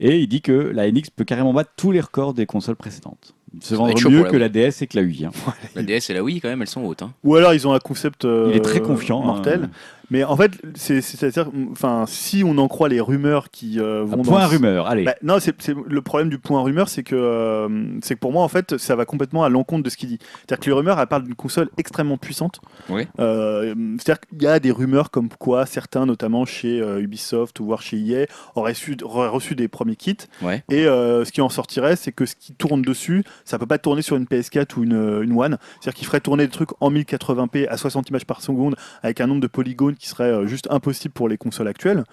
Et 0.00 0.18
il 0.20 0.28
dit 0.28 0.40
que 0.40 0.52
la 0.52 0.90
NX 0.90 1.10
peut 1.14 1.24
carrément 1.24 1.52
battre 1.52 1.72
tous 1.76 1.92
les 1.92 2.00
records 2.00 2.32
des 2.34 2.46
consoles 2.46 2.76
précédentes. 2.76 3.33
Se 3.60 3.74
vendre 3.74 3.94
mieux 4.10 4.24
que 4.24 4.36
la 4.36 4.48
DS 4.48 4.82
et 4.82 4.86
que 4.86 4.98
la 4.98 5.04
Wii. 5.04 5.24
hein. 5.26 5.30
La 5.74 5.82
DS 5.82 6.10
et 6.10 6.14
la 6.14 6.22
Wii 6.22 6.40
quand 6.40 6.48
même, 6.48 6.62
elles 6.62 6.68
sont 6.68 6.82
hautes. 6.82 7.02
hein. 7.02 7.12
Ou 7.24 7.36
alors 7.36 7.54
ils 7.54 7.66
ont 7.68 7.72
un 7.72 7.78
concept 7.78 8.24
euh, 8.24 8.48
Il 8.50 8.56
est 8.56 8.60
très 8.60 8.80
confiant. 8.80 9.22
mortel. 9.22 9.68
Mais 10.10 10.22
en 10.24 10.36
fait, 10.36 10.52
c'est- 10.74 11.00
c'est-à-dire, 11.00 11.50
enfin, 11.72 12.04
si 12.06 12.42
on 12.44 12.58
en 12.58 12.68
croit 12.68 12.88
les 12.88 13.00
rumeurs 13.00 13.50
qui 13.50 13.80
euh, 13.80 14.02
Un 14.02 14.04
vont 14.04 14.22
point 14.22 14.40
dans 14.42 14.48
rumeur, 14.48 14.86
allez. 14.86 15.04
Bah, 15.04 15.14
non, 15.22 15.38
c'est 15.40 15.54
c'est- 15.62 15.74
le 15.86 16.02
problème 16.02 16.28
du 16.28 16.38
point 16.38 16.62
rumeur, 16.62 16.88
c'est 16.88 17.02
que, 17.02 17.14
euh, 17.16 17.68
c'est 18.02 18.14
que 18.14 18.20
pour 18.20 18.32
moi, 18.32 18.42
en 18.42 18.48
fait, 18.48 18.76
ça 18.78 18.96
va 18.96 19.04
complètement 19.04 19.44
à 19.44 19.48
l'encontre 19.48 19.82
de 19.82 19.90
ce 19.90 19.96
qu'il 19.96 20.08
dit. 20.08 20.18
C'est-à-dire 20.38 20.60
que 20.60 20.66
les 20.66 20.72
rumeurs, 20.76 21.00
elles 21.00 21.06
parlent 21.06 21.24
d'une 21.24 21.34
console 21.34 21.68
extrêmement 21.78 22.16
puissante. 22.18 22.60
Oui. 22.88 23.06
Euh, 23.20 23.74
C'est-à-dire 23.98 24.20
qu'il 24.20 24.42
y 24.42 24.46
a 24.46 24.60
des 24.60 24.70
rumeurs 24.70 25.10
comme 25.10 25.28
quoi 25.30 25.66
certains, 25.66 26.06
notamment 26.06 26.44
chez 26.44 26.80
euh, 26.80 27.00
Ubisoft 27.00 27.58
ou 27.60 27.64
voire 27.66 27.82
chez 27.82 27.96
EA, 27.98 28.26
auraient, 28.54 28.74
su- 28.74 28.96
auraient 29.02 29.28
reçu 29.28 29.54
des 29.54 29.68
premiers 29.68 29.96
kits. 29.96 30.16
Ouais. 30.42 30.62
Et 30.70 30.84
ce 30.84 31.30
qui 31.32 31.40
en 31.40 31.48
sortirait, 31.48 31.96
c'est 31.96 32.12
que 32.12 32.26
ce 32.26 32.34
qui 32.36 32.52
tourne 32.54 32.82
dessus, 32.82 33.24
ça 33.44 33.58
peut 33.58 33.66
pas 33.66 33.78
tourner 33.78 34.02
sur 34.02 34.16
une 34.16 34.26
PS4 34.26 34.76
ou 34.78 34.84
une, 34.84 35.22
une 35.22 35.32
One. 35.38 35.56
C'est-à-dire 35.80 35.94
qu'il 35.94 36.06
ferait 36.06 36.20
tourner 36.20 36.44
des 36.44 36.50
trucs 36.52 36.70
en 36.80 36.90
1080p 36.90 37.66
à 37.68 37.76
60 37.76 38.08
images 38.10 38.24
par 38.26 38.40
seconde 38.42 38.76
avec 39.02 39.20
un 39.20 39.26
nombre 39.26 39.40
de 39.40 39.46
polygones 39.46 39.93
qui 39.94 40.08
serait 40.08 40.24
euh, 40.30 40.46
juste 40.46 40.68
impossible 40.70 41.12
pour 41.14 41.28
les 41.28 41.36
consoles 41.36 41.68
actuelles. 41.68 42.04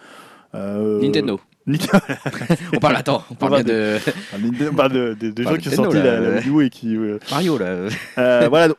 Euh, 0.56 0.99
Nintendo. 1.02 1.40
On 2.74 2.80
parle, 2.80 2.95
attends, 2.95 3.24
on 3.30 3.36
parle 3.36 3.52
parle 3.52 3.64
bien 3.64 3.74
de 3.74 3.98
Nintendo- 4.41 4.70
On 4.72 4.76
parle 4.76 4.91
de, 4.91 5.14
de- 5.20 5.30
des 5.30 5.44
Parle 5.44 5.56
gens 5.58 5.62
qui 5.62 5.68
ont 5.68 5.72
Nintendo, 5.72 5.91
sorti 5.91 6.08
là, 6.08 6.20
la, 6.20 6.30
la 6.32 6.41
U 6.41 6.66
et 6.66 6.70
qui. 6.72 6.95
euh, 6.98 7.20
Mario 7.30 7.58
là. 7.60 7.88
euh, 8.18 8.48
voilà, 8.49 8.74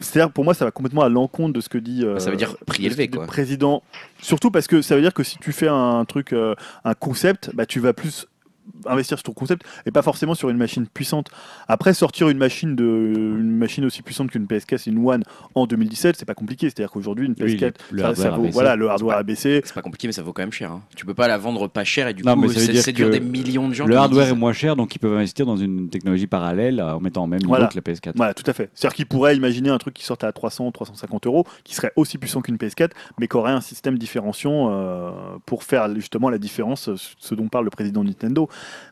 c'est-à-dire 0.00 0.30
pour 0.30 0.44
moi, 0.44 0.54
ça 0.54 0.64
va 0.64 0.70
complètement 0.70 1.02
à 1.02 1.08
l'encontre 1.08 1.52
de 1.54 1.60
ce 1.60 1.68
que 1.68 1.78
dit. 1.78 2.04
euh, 2.04 2.18
Ça 2.20 2.30
veut 2.30 2.36
dire 2.36 2.56
prix 2.64 2.82
de 2.82 2.86
élevé, 2.86 3.08
quoi. 3.08 3.26
Président. 3.26 3.82
Surtout 4.22 4.50
parce 4.52 4.68
que 4.68 4.82
ça 4.82 4.94
veut 4.94 5.02
dire 5.02 5.12
que 5.14 5.24
si 5.24 5.36
tu 5.38 5.50
fais 5.52 5.66
un 5.68 6.04
truc, 6.04 6.32
un 6.32 6.94
concept, 6.94 7.50
bah, 7.54 7.66
tu 7.66 7.80
vas 7.80 7.92
plus 7.92 8.26
investir 8.86 9.18
sur 9.18 9.24
ton 9.24 9.32
concept 9.32 9.62
et 9.86 9.90
pas 9.90 10.02
forcément 10.02 10.34
sur 10.34 10.48
une 10.50 10.56
machine 10.56 10.86
puissante. 10.86 11.28
Après 11.68 11.94
sortir 11.94 12.28
une 12.28 12.38
machine 12.38 12.76
de 12.76 12.84
une 12.84 13.56
machine 13.56 13.84
aussi 13.84 14.02
puissante 14.02 14.30
qu'une 14.30 14.46
PS4 14.46 14.88
et 14.88 14.90
une 14.92 15.06
One 15.06 15.22
en 15.54 15.66
2017, 15.66 16.16
c'est 16.16 16.24
pas 16.24 16.34
compliqué, 16.34 16.68
c'est-à-dire 16.70 16.90
qu'aujourd'hui 16.90 17.26
une 17.26 17.34
Oui, 17.40 17.56
PS4 17.56 17.74
le 17.90 17.98
ça- 18.02 18.02
ça 18.02 18.08
hardware 18.08 18.32
a 18.32 18.36
vaut- 18.36 18.42
baissé. 18.42 18.52
voilà, 18.52 18.76
le 18.76 18.88
hardware 18.90 19.16
a 19.18 19.22
baissé. 19.22 19.60
C'est 19.64 19.74
pas 19.74 19.82
compliqué, 19.82 20.06
mais 20.08 20.12
ça 20.12 20.22
vaut 20.22 20.32
quand 20.32 20.42
même 20.42 20.52
cher. 20.52 20.72
hein. 20.72 20.82
Tu 20.96 21.04
peux 21.06 21.14
pas 21.14 21.28
la 21.28 21.38
vendre 21.38 21.68
pas 21.68 21.84
cher 21.84 22.08
et 22.08 22.14
du 22.14 22.22
Non, 22.22 22.34
coup 22.34 22.42
mais 22.42 22.48
ça 22.48 22.60
veut 22.60 22.66
c'est 22.66 22.72
dire 22.72 22.82
séduire 22.82 23.08
que 23.08 23.12
des 23.12 23.20
millions 23.20 23.68
de 23.68 23.74
gens. 23.74 23.86
Le 23.86 23.96
hardware 23.96 24.28
est 24.28 24.34
moins 24.34 24.52
cher, 24.52 24.76
donc 24.76 24.94
ils 24.94 24.98
peuvent 24.98 25.16
investir 25.16 25.46
dans 25.46 25.56
une 25.56 25.88
technologie 25.90 26.26
parallèle 26.26 26.80
en 26.80 27.00
mettant 27.00 27.22
en 27.24 27.26
même 27.26 27.38
niveau 27.40 27.50
Voilà. 27.50 27.66
que 27.68 27.74
la 27.76 27.82
PS4. 27.82 28.12
Voilà, 28.16 28.34
tout 28.34 28.48
à 28.48 28.52
fait. 28.52 28.70
C'est-à-dire 28.74 28.94
qu'ils 28.96 29.06
pourraient 29.06 29.36
imaginer 29.36 29.70
un 29.70 29.78
truc 29.78 29.94
qui 29.94 30.04
sortait 30.04 30.26
à 30.26 30.32
300, 30.32 30.70
350 30.72 31.26
euros, 31.26 31.44
qui 31.64 31.74
serait 31.74 31.92
aussi 31.96 32.18
puissant 32.18 32.40
qu'une 32.40 32.56
PS4, 32.56 32.90
mais 33.18 33.28
qui 33.28 33.36
aurait 33.36 33.52
un 33.52 33.60
système 33.60 33.98
différenciant 33.98 34.70
euh, 34.70 35.10
pour 35.46 35.64
faire 35.64 35.94
justement 35.94 36.30
la 36.30 36.38
différence, 36.38 36.90
ce 36.96 37.34
dont 37.34 37.48
parle 37.48 37.64
le 37.64 37.70
président 37.70 38.02
de 38.02 38.08
Nintendo. 38.08 38.48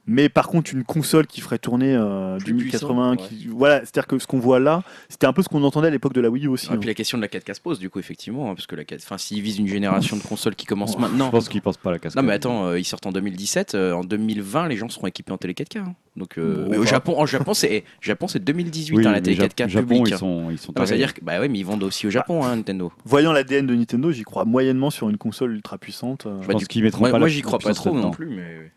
Mais 0.09 0.29
par 0.29 0.47
contre, 0.47 0.73
une 0.73 0.85
console 0.85 1.27
qui 1.27 1.41
ferait 1.41 1.59
tourner 1.59 1.93
euh, 1.97 2.39
du 2.39 2.55
1080, 2.55 3.17
puissant, 3.17 3.29
qui, 3.29 3.49
voilà, 3.49 3.81
c'est-à-dire 3.81 4.07
que 4.07 4.19
ce 4.21 4.27
qu'on 4.29 4.39
voit 4.39 4.61
là, 4.61 4.85
c'était 5.09 5.27
un 5.27 5.33
peu 5.33 5.43
ce 5.43 5.49
qu'on 5.49 5.65
entendait 5.65 5.89
à 5.89 5.91
l'époque 5.91 6.13
de 6.13 6.21
la 6.21 6.31
Wii 6.31 6.45
U 6.45 6.49
aussi. 6.49 6.69
Et 6.69 6.73
hein. 6.73 6.77
puis 6.77 6.87
la 6.87 6.95
question 6.95 7.19
de 7.19 7.23
la 7.23 7.29
4K 7.29 7.55
se 7.55 7.61
pose, 7.61 7.81
du 7.81 7.91
coup, 7.91 7.99
effectivement, 7.99 8.49
hein, 8.49 8.55
parce 8.55 8.69
que 8.69 8.77
la 8.77 8.85
4... 8.85 9.01
enfin, 9.03 9.19
s'ils 9.19 9.43
visent 9.43 9.59
une 9.59 9.67
génération 9.67 10.17
de 10.17 10.23
consoles 10.23 10.55
qui 10.55 10.65
commence 10.65 10.97
maintenant. 10.97 11.27
Je 11.27 11.31
pense 11.33 11.49
qu'ils 11.49 11.61
pensent 11.61 11.77
pas 11.77 11.91
à 11.91 11.95
la 11.95 11.99
cascade. 11.99 12.23
Non, 12.23 12.27
mais 12.29 12.35
attends, 12.35 12.67
euh, 12.69 12.79
ils 12.79 12.85
sortent 12.85 13.07
en 13.07 13.11
2017. 13.11 13.75
euh, 13.75 13.93
en 13.95 14.05
2020, 14.05 14.69
les 14.69 14.77
gens 14.77 14.89
seront 14.89 15.09
équipés 15.09 15.33
en 15.33 15.39
télé 15.39 15.55
4K. 15.55 15.79
hein. 15.79 15.95
Donc, 16.15 16.39
euh, 16.39 16.65
Bon, 16.65 16.71
mais 16.71 16.77
au 16.77 16.85
bah. 16.85 16.87
Japon, 16.87 17.15
en 17.19 17.27
Japon, 17.27 17.53
c'est 17.53 17.83
Japon, 18.01 18.29
c'est 18.29 18.43
2018 18.45 18.97
Oui, 18.97 19.07
hein, 19.09 19.11
la 19.11 19.21
télé 19.21 19.37
Jap- 19.37 19.49
4K 19.57 19.69
Japon, 19.69 19.87
publique. 19.89 20.09
ils 20.11 20.15
hein. 20.15 20.19
sont, 20.19 20.51
ils 20.53 20.59
sont 20.59 20.73
Non, 20.77 20.83
mais 20.83 20.87
ça 20.87 20.95
veut 20.95 20.99
tarés. 20.99 20.99
dire 20.99 21.15
que 21.15 21.21
bah 21.25 21.41
ouais, 21.41 21.49
mais 21.49 21.59
ils 21.59 21.67
vendent 21.67 21.83
aussi 21.83 22.07
au 22.07 22.11
Japon, 22.11 22.45
hein, 22.45 22.55
Nintendo. 22.55 22.93
Voyant 23.05 23.33
l'ADN 23.33 23.67
de 23.67 23.75
Nintendo, 23.75 24.13
j'y 24.13 24.23
crois 24.23 24.45
moyennement 24.45 24.91
sur 24.91 25.11
une 25.11 25.19
console 25.19 25.53
ultra 25.53 25.79
puissante. 25.79 26.27
euh. 26.27 26.39
Je 26.43 26.47
Bah, 26.47 26.53
pense 26.53 26.67
qu'ils 26.67 26.85
mettront 26.85 27.01
Moi, 27.01 27.11
pas 27.11 27.19
moi, 27.19 27.27
la 27.27 27.35
j'y 27.35 27.43
crois 27.43 27.59
pas 27.59 27.75
trop 27.75 27.93
non 27.93 28.13
plus, 28.13 28.29
mais 28.29 28.71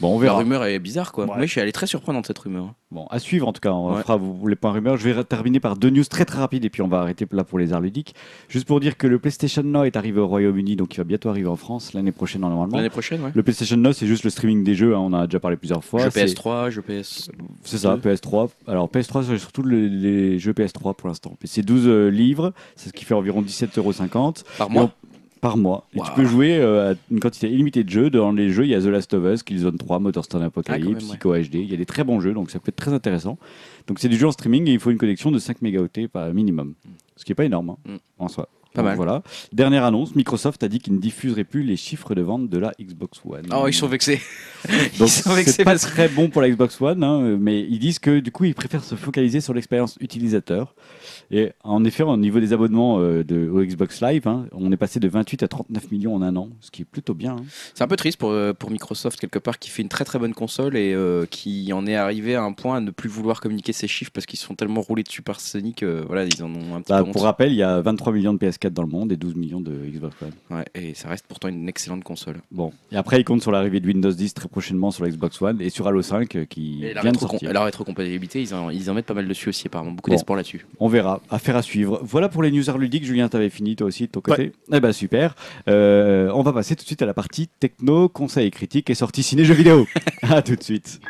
Bon, 0.00 0.16
on 0.16 0.18
la 0.18 0.26
verra. 0.26 0.38
rumeur 0.38 0.64
est 0.64 0.78
bizarre, 0.78 1.12
quoi. 1.12 1.24
Ouais. 1.26 1.36
Moi, 1.36 1.46
je 1.46 1.50
suis 1.50 1.60
allé 1.60 1.72
très 1.72 1.86
surprenante 1.86 2.26
cette 2.26 2.38
rumeur. 2.38 2.72
Bon, 2.90 3.06
à 3.10 3.18
suivre 3.18 3.46
en 3.46 3.52
tout 3.52 3.60
cas. 3.60 3.70
On 3.72 3.94
Ouais. 3.94 4.02
fera 4.02 4.16
vous- 4.16 4.46
les 4.48 4.56
points 4.56 4.72
rumeurs. 4.72 4.96
Je 4.96 5.08
vais 5.08 5.24
terminer 5.24 5.60
par 5.60 5.76
deux 5.76 5.90
news 5.90 6.04
très 6.04 6.24
très 6.24 6.38
rapides 6.38 6.64
et 6.64 6.70
puis 6.70 6.82
on 6.82 6.88
va 6.88 7.00
arrêter 7.00 7.26
là 7.30 7.44
pour 7.44 7.58
les 7.58 7.72
arts 7.72 7.80
ludiques. 7.80 8.14
Juste 8.48 8.66
pour 8.66 8.80
dire 8.80 8.96
que 8.96 9.06
le 9.06 9.18
PlayStation 9.18 9.62
Now 9.62 9.84
est 9.84 9.96
arrivé 9.96 10.18
au 10.20 10.26
Royaume-Uni, 10.26 10.74
donc 10.76 10.94
il 10.94 10.96
va 10.98 11.04
bientôt 11.04 11.28
arriver 11.28 11.46
en 11.48 11.54
France 11.56 11.92
l'année 11.92 12.10
prochaine 12.12 12.40
normalement. 12.40 12.76
L'année 12.76 12.90
prochaine, 12.90 13.22
ouais. 13.22 13.30
Le 13.34 13.42
PlayStation 13.42 13.76
Now, 13.76 13.92
c'est 13.92 14.06
juste 14.06 14.24
le 14.24 14.30
streaming 14.30 14.64
des 14.64 14.74
jeux. 14.74 14.94
hein, 14.96 14.98
on 14.98 15.06
en 15.12 15.20
a 15.20 15.26
déjà 15.26 15.38
parlé 15.38 15.56
plusieurs 15.56 15.84
fois. 15.84 16.00
Jeu 16.04 16.10
C'est- 16.10 16.24
PS3, 16.24 16.70
jeu 16.70 16.82
PS. 16.82 17.30
C'est 17.62 17.78
ça, 17.78 17.96
PS3. 17.96 18.48
Alors 18.66 18.88
PS3, 18.90 19.22
c'est 19.22 19.38
surtout 19.38 19.62
le- 19.62 19.86
les 19.86 20.38
jeux 20.40 20.52
PS3 20.52 20.94
pour 20.94 21.08
l'instant. 21.08 21.36
C'est 21.44 21.62
12 21.62 21.86
euh, 21.86 22.08
livres, 22.08 22.52
c'est 22.74 22.88
ce 22.88 22.92
qui 22.92 23.04
fait 23.04 23.14
environ 23.14 23.42
17,50€ 23.42 24.44
Par 24.58 24.68
mois. 24.70 24.90
Par 25.40 25.56
mois. 25.56 25.86
Et 25.94 26.00
tu 26.00 26.10
peux 26.14 26.24
jouer 26.24 26.58
euh, 26.58 26.92
à 26.92 26.96
une 27.10 27.20
quantité 27.20 27.48
illimitée 27.50 27.84
de 27.84 27.90
jeux. 27.90 28.10
Dans 28.10 28.32
les 28.32 28.50
jeux, 28.50 28.64
il 28.64 28.70
y 28.70 28.74
a 28.74 28.80
The 28.80 28.86
Last 28.86 29.14
of 29.14 29.24
Us, 29.24 29.42
Killzone 29.42 29.78
3, 29.78 29.98
Motorstorm 29.98 30.42
Apocalypse, 30.44 30.88
Ah, 31.08 31.12
ouais. 31.12 31.18
Psycho 31.18 31.34
HD. 31.36 31.54
Il 31.56 31.70
y 31.70 31.74
a 31.74 31.76
des 31.76 31.86
très 31.86 32.04
bons 32.04 32.20
jeux, 32.20 32.32
donc 32.34 32.50
ça 32.50 32.58
peut 32.58 32.68
être 32.68 32.76
très 32.76 32.92
intéressant. 32.92 33.38
Donc 33.86 33.98
c'est 33.98 34.08
du 34.08 34.16
jeu 34.16 34.26
en 34.26 34.32
streaming 34.32 34.68
et 34.68 34.72
il 34.72 34.80
faut 34.80 34.90
une 34.90 34.98
connexion 34.98 35.30
de 35.30 35.38
5 35.38 35.62
mégaoctets 35.62 36.08
par 36.08 36.32
minimum. 36.34 36.74
Ce 37.16 37.24
qui 37.24 37.30
n'est 37.32 37.36
pas 37.36 37.44
énorme 37.44 37.70
hein, 37.70 37.76
Mm. 37.86 37.96
en 38.18 38.28
soi. 38.28 38.48
Pas 38.72 38.84
mal. 38.84 38.94
Voilà. 38.94 39.24
Dernière 39.52 39.82
annonce, 39.82 40.14
Microsoft 40.14 40.62
a 40.62 40.68
dit 40.68 40.78
qu'il 40.78 40.92
ne 40.94 41.00
diffuserait 41.00 41.42
plus 41.42 41.64
les 41.64 41.76
chiffres 41.76 42.14
de 42.14 42.22
vente 42.22 42.48
de 42.48 42.56
la 42.56 42.70
Xbox 42.80 43.20
One. 43.28 43.46
Oh, 43.52 43.66
ils 43.66 43.72
sont 43.74 43.88
vexés. 43.88 44.20
Donc 45.00 45.08
ils 45.08 45.22
sont 45.22 45.34
vexés 45.34 45.50
c'est 45.54 45.64
pas 45.64 45.72
parce 45.72 45.82
très 45.82 46.08
bon 46.08 46.28
pour 46.28 46.40
la 46.40 46.48
Xbox 46.50 46.80
One, 46.80 47.02
hein, 47.02 47.36
mais 47.40 47.62
ils 47.62 47.80
disent 47.80 47.98
que 47.98 48.20
du 48.20 48.30
coup 48.30 48.44
ils 48.44 48.54
préfèrent 48.54 48.84
se 48.84 48.94
focaliser 48.94 49.40
sur 49.40 49.54
l'expérience 49.54 49.96
utilisateur. 50.00 50.76
Et 51.30 51.52
en 51.62 51.84
effet, 51.84 52.02
au 52.02 52.16
niveau 52.16 52.40
des 52.40 52.52
abonnements 52.52 52.98
euh, 52.98 53.22
de, 53.22 53.48
au 53.48 53.62
Xbox 53.62 54.00
Live, 54.00 54.26
hein, 54.26 54.46
on 54.52 54.72
est 54.72 54.76
passé 54.76 54.98
de 54.98 55.08
28 55.08 55.42
à 55.44 55.48
39 55.48 55.90
millions 55.92 56.14
en 56.14 56.22
un 56.22 56.34
an, 56.36 56.48
ce 56.60 56.70
qui 56.70 56.82
est 56.82 56.84
plutôt 56.84 57.14
bien. 57.14 57.36
hein. 57.38 57.44
C'est 57.74 57.84
un 57.84 57.88
peu 57.88 57.96
triste 57.96 58.18
pour, 58.18 58.30
euh, 58.30 58.52
pour 58.52 58.70
Microsoft, 58.70 59.20
quelque 59.20 59.38
part, 59.38 59.58
qui 59.60 59.70
fait 59.70 59.82
une 59.82 59.88
très 59.88 60.04
très 60.04 60.18
bonne 60.18 60.34
console 60.34 60.76
et 60.76 60.92
euh, 60.92 61.26
qui 61.26 61.72
en 61.72 61.86
est 61.86 61.94
arrivé 61.94 62.34
à 62.34 62.42
un 62.42 62.52
point 62.52 62.76
à 62.78 62.80
ne 62.80 62.90
plus 62.90 63.08
vouloir 63.08 63.40
communiquer 63.40 63.72
ses 63.72 63.86
chiffres 63.86 64.10
parce 64.12 64.26
qu'ils 64.26 64.38
se 64.40 64.46
sont 64.46 64.54
tellement 64.56 64.80
roulés 64.80 65.02
dessus 65.04 65.22
par 65.22 65.38
Sony 65.40 65.72
que 65.74 66.04
voilà, 66.06 66.24
ils 66.24 66.42
en 66.42 66.50
ont 66.52 66.74
un 66.74 66.80
petit 66.80 66.90
Bah, 66.92 66.98
peu 67.02 67.08
honte. 67.08 67.12
pour 67.12 67.22
rappel, 67.22 67.52
il 67.52 67.56
y 67.58 67.62
a 67.62 67.80
23 67.80 68.12
millions 68.12 68.34
de 68.34 68.38
PS4 68.38 68.70
dans 68.70 68.82
le 68.82 68.88
monde 68.88 69.12
et 69.12 69.16
12 69.16 69.36
millions 69.36 69.60
de 69.60 69.70
Xbox 69.72 70.16
One. 70.22 70.32
Ouais, 70.58 70.64
et 70.74 70.94
ça 70.94 71.08
reste 71.08 71.26
pourtant 71.28 71.46
une 71.48 71.68
excellente 71.68 72.02
console. 72.02 72.40
Bon. 72.50 72.72
Et 72.90 72.96
après, 72.96 73.20
ils 73.20 73.24
comptent 73.24 73.42
sur 73.42 73.52
l'arrivée 73.52 73.78
de 73.78 73.86
Windows 73.86 74.10
10 74.10 74.34
très 74.34 74.48
prochainement 74.48 74.90
sur 74.90 75.04
la 75.04 75.10
Xbox 75.10 75.40
One 75.40 75.60
et 75.60 75.70
sur 75.70 75.86
Halo 75.86 76.02
5 76.02 76.34
euh, 76.34 76.44
qui 76.44 76.84
Et 76.84 76.92
la, 76.92 77.02
vient 77.02 77.12
de 77.12 77.16
rétrocom- 77.18 77.30
sortir. 77.30 77.52
la 77.52 77.62
rétrocompatibilité, 77.64 78.42
ils 78.42 78.52
en, 78.52 78.70
ils 78.70 78.90
en 78.90 78.94
mettent 78.94 79.06
pas 79.06 79.14
mal 79.14 79.28
dessus 79.28 79.48
aussi, 79.50 79.68
apparemment. 79.68 79.92
Beaucoup 79.92 80.10
Bon. 80.10 80.16
d'espoir 80.16 80.36
là-dessus. 80.36 80.66
On 80.80 80.88
verra. 80.88 81.19
Affaire 81.28 81.56
à 81.56 81.62
suivre. 81.62 82.00
Voilà 82.02 82.28
pour 82.28 82.42
les 82.42 82.50
news 82.50 82.64
ludiques. 82.78 83.04
Julien, 83.04 83.28
t'avais 83.28 83.50
fini 83.50 83.76
toi 83.76 83.86
aussi 83.86 84.06
de 84.06 84.10
ton 84.12 84.20
côté 84.20 84.52
Eh 84.72 84.80
ben 84.80 84.92
super. 84.92 85.34
Euh, 85.68 86.30
on 86.34 86.42
va 86.42 86.52
passer 86.52 86.74
tout 86.76 86.82
de 86.82 86.86
suite 86.86 87.02
à 87.02 87.06
la 87.06 87.14
partie 87.14 87.48
techno, 87.60 88.08
conseils 88.08 88.46
et 88.46 88.50
critiques 88.50 88.90
et 88.90 88.94
sortie 88.94 89.22
ciné 89.22 89.44
jeux 89.44 89.54
vidéo. 89.54 89.86
à 90.22 90.42
tout 90.42 90.56
de 90.56 90.62
suite. 90.62 91.00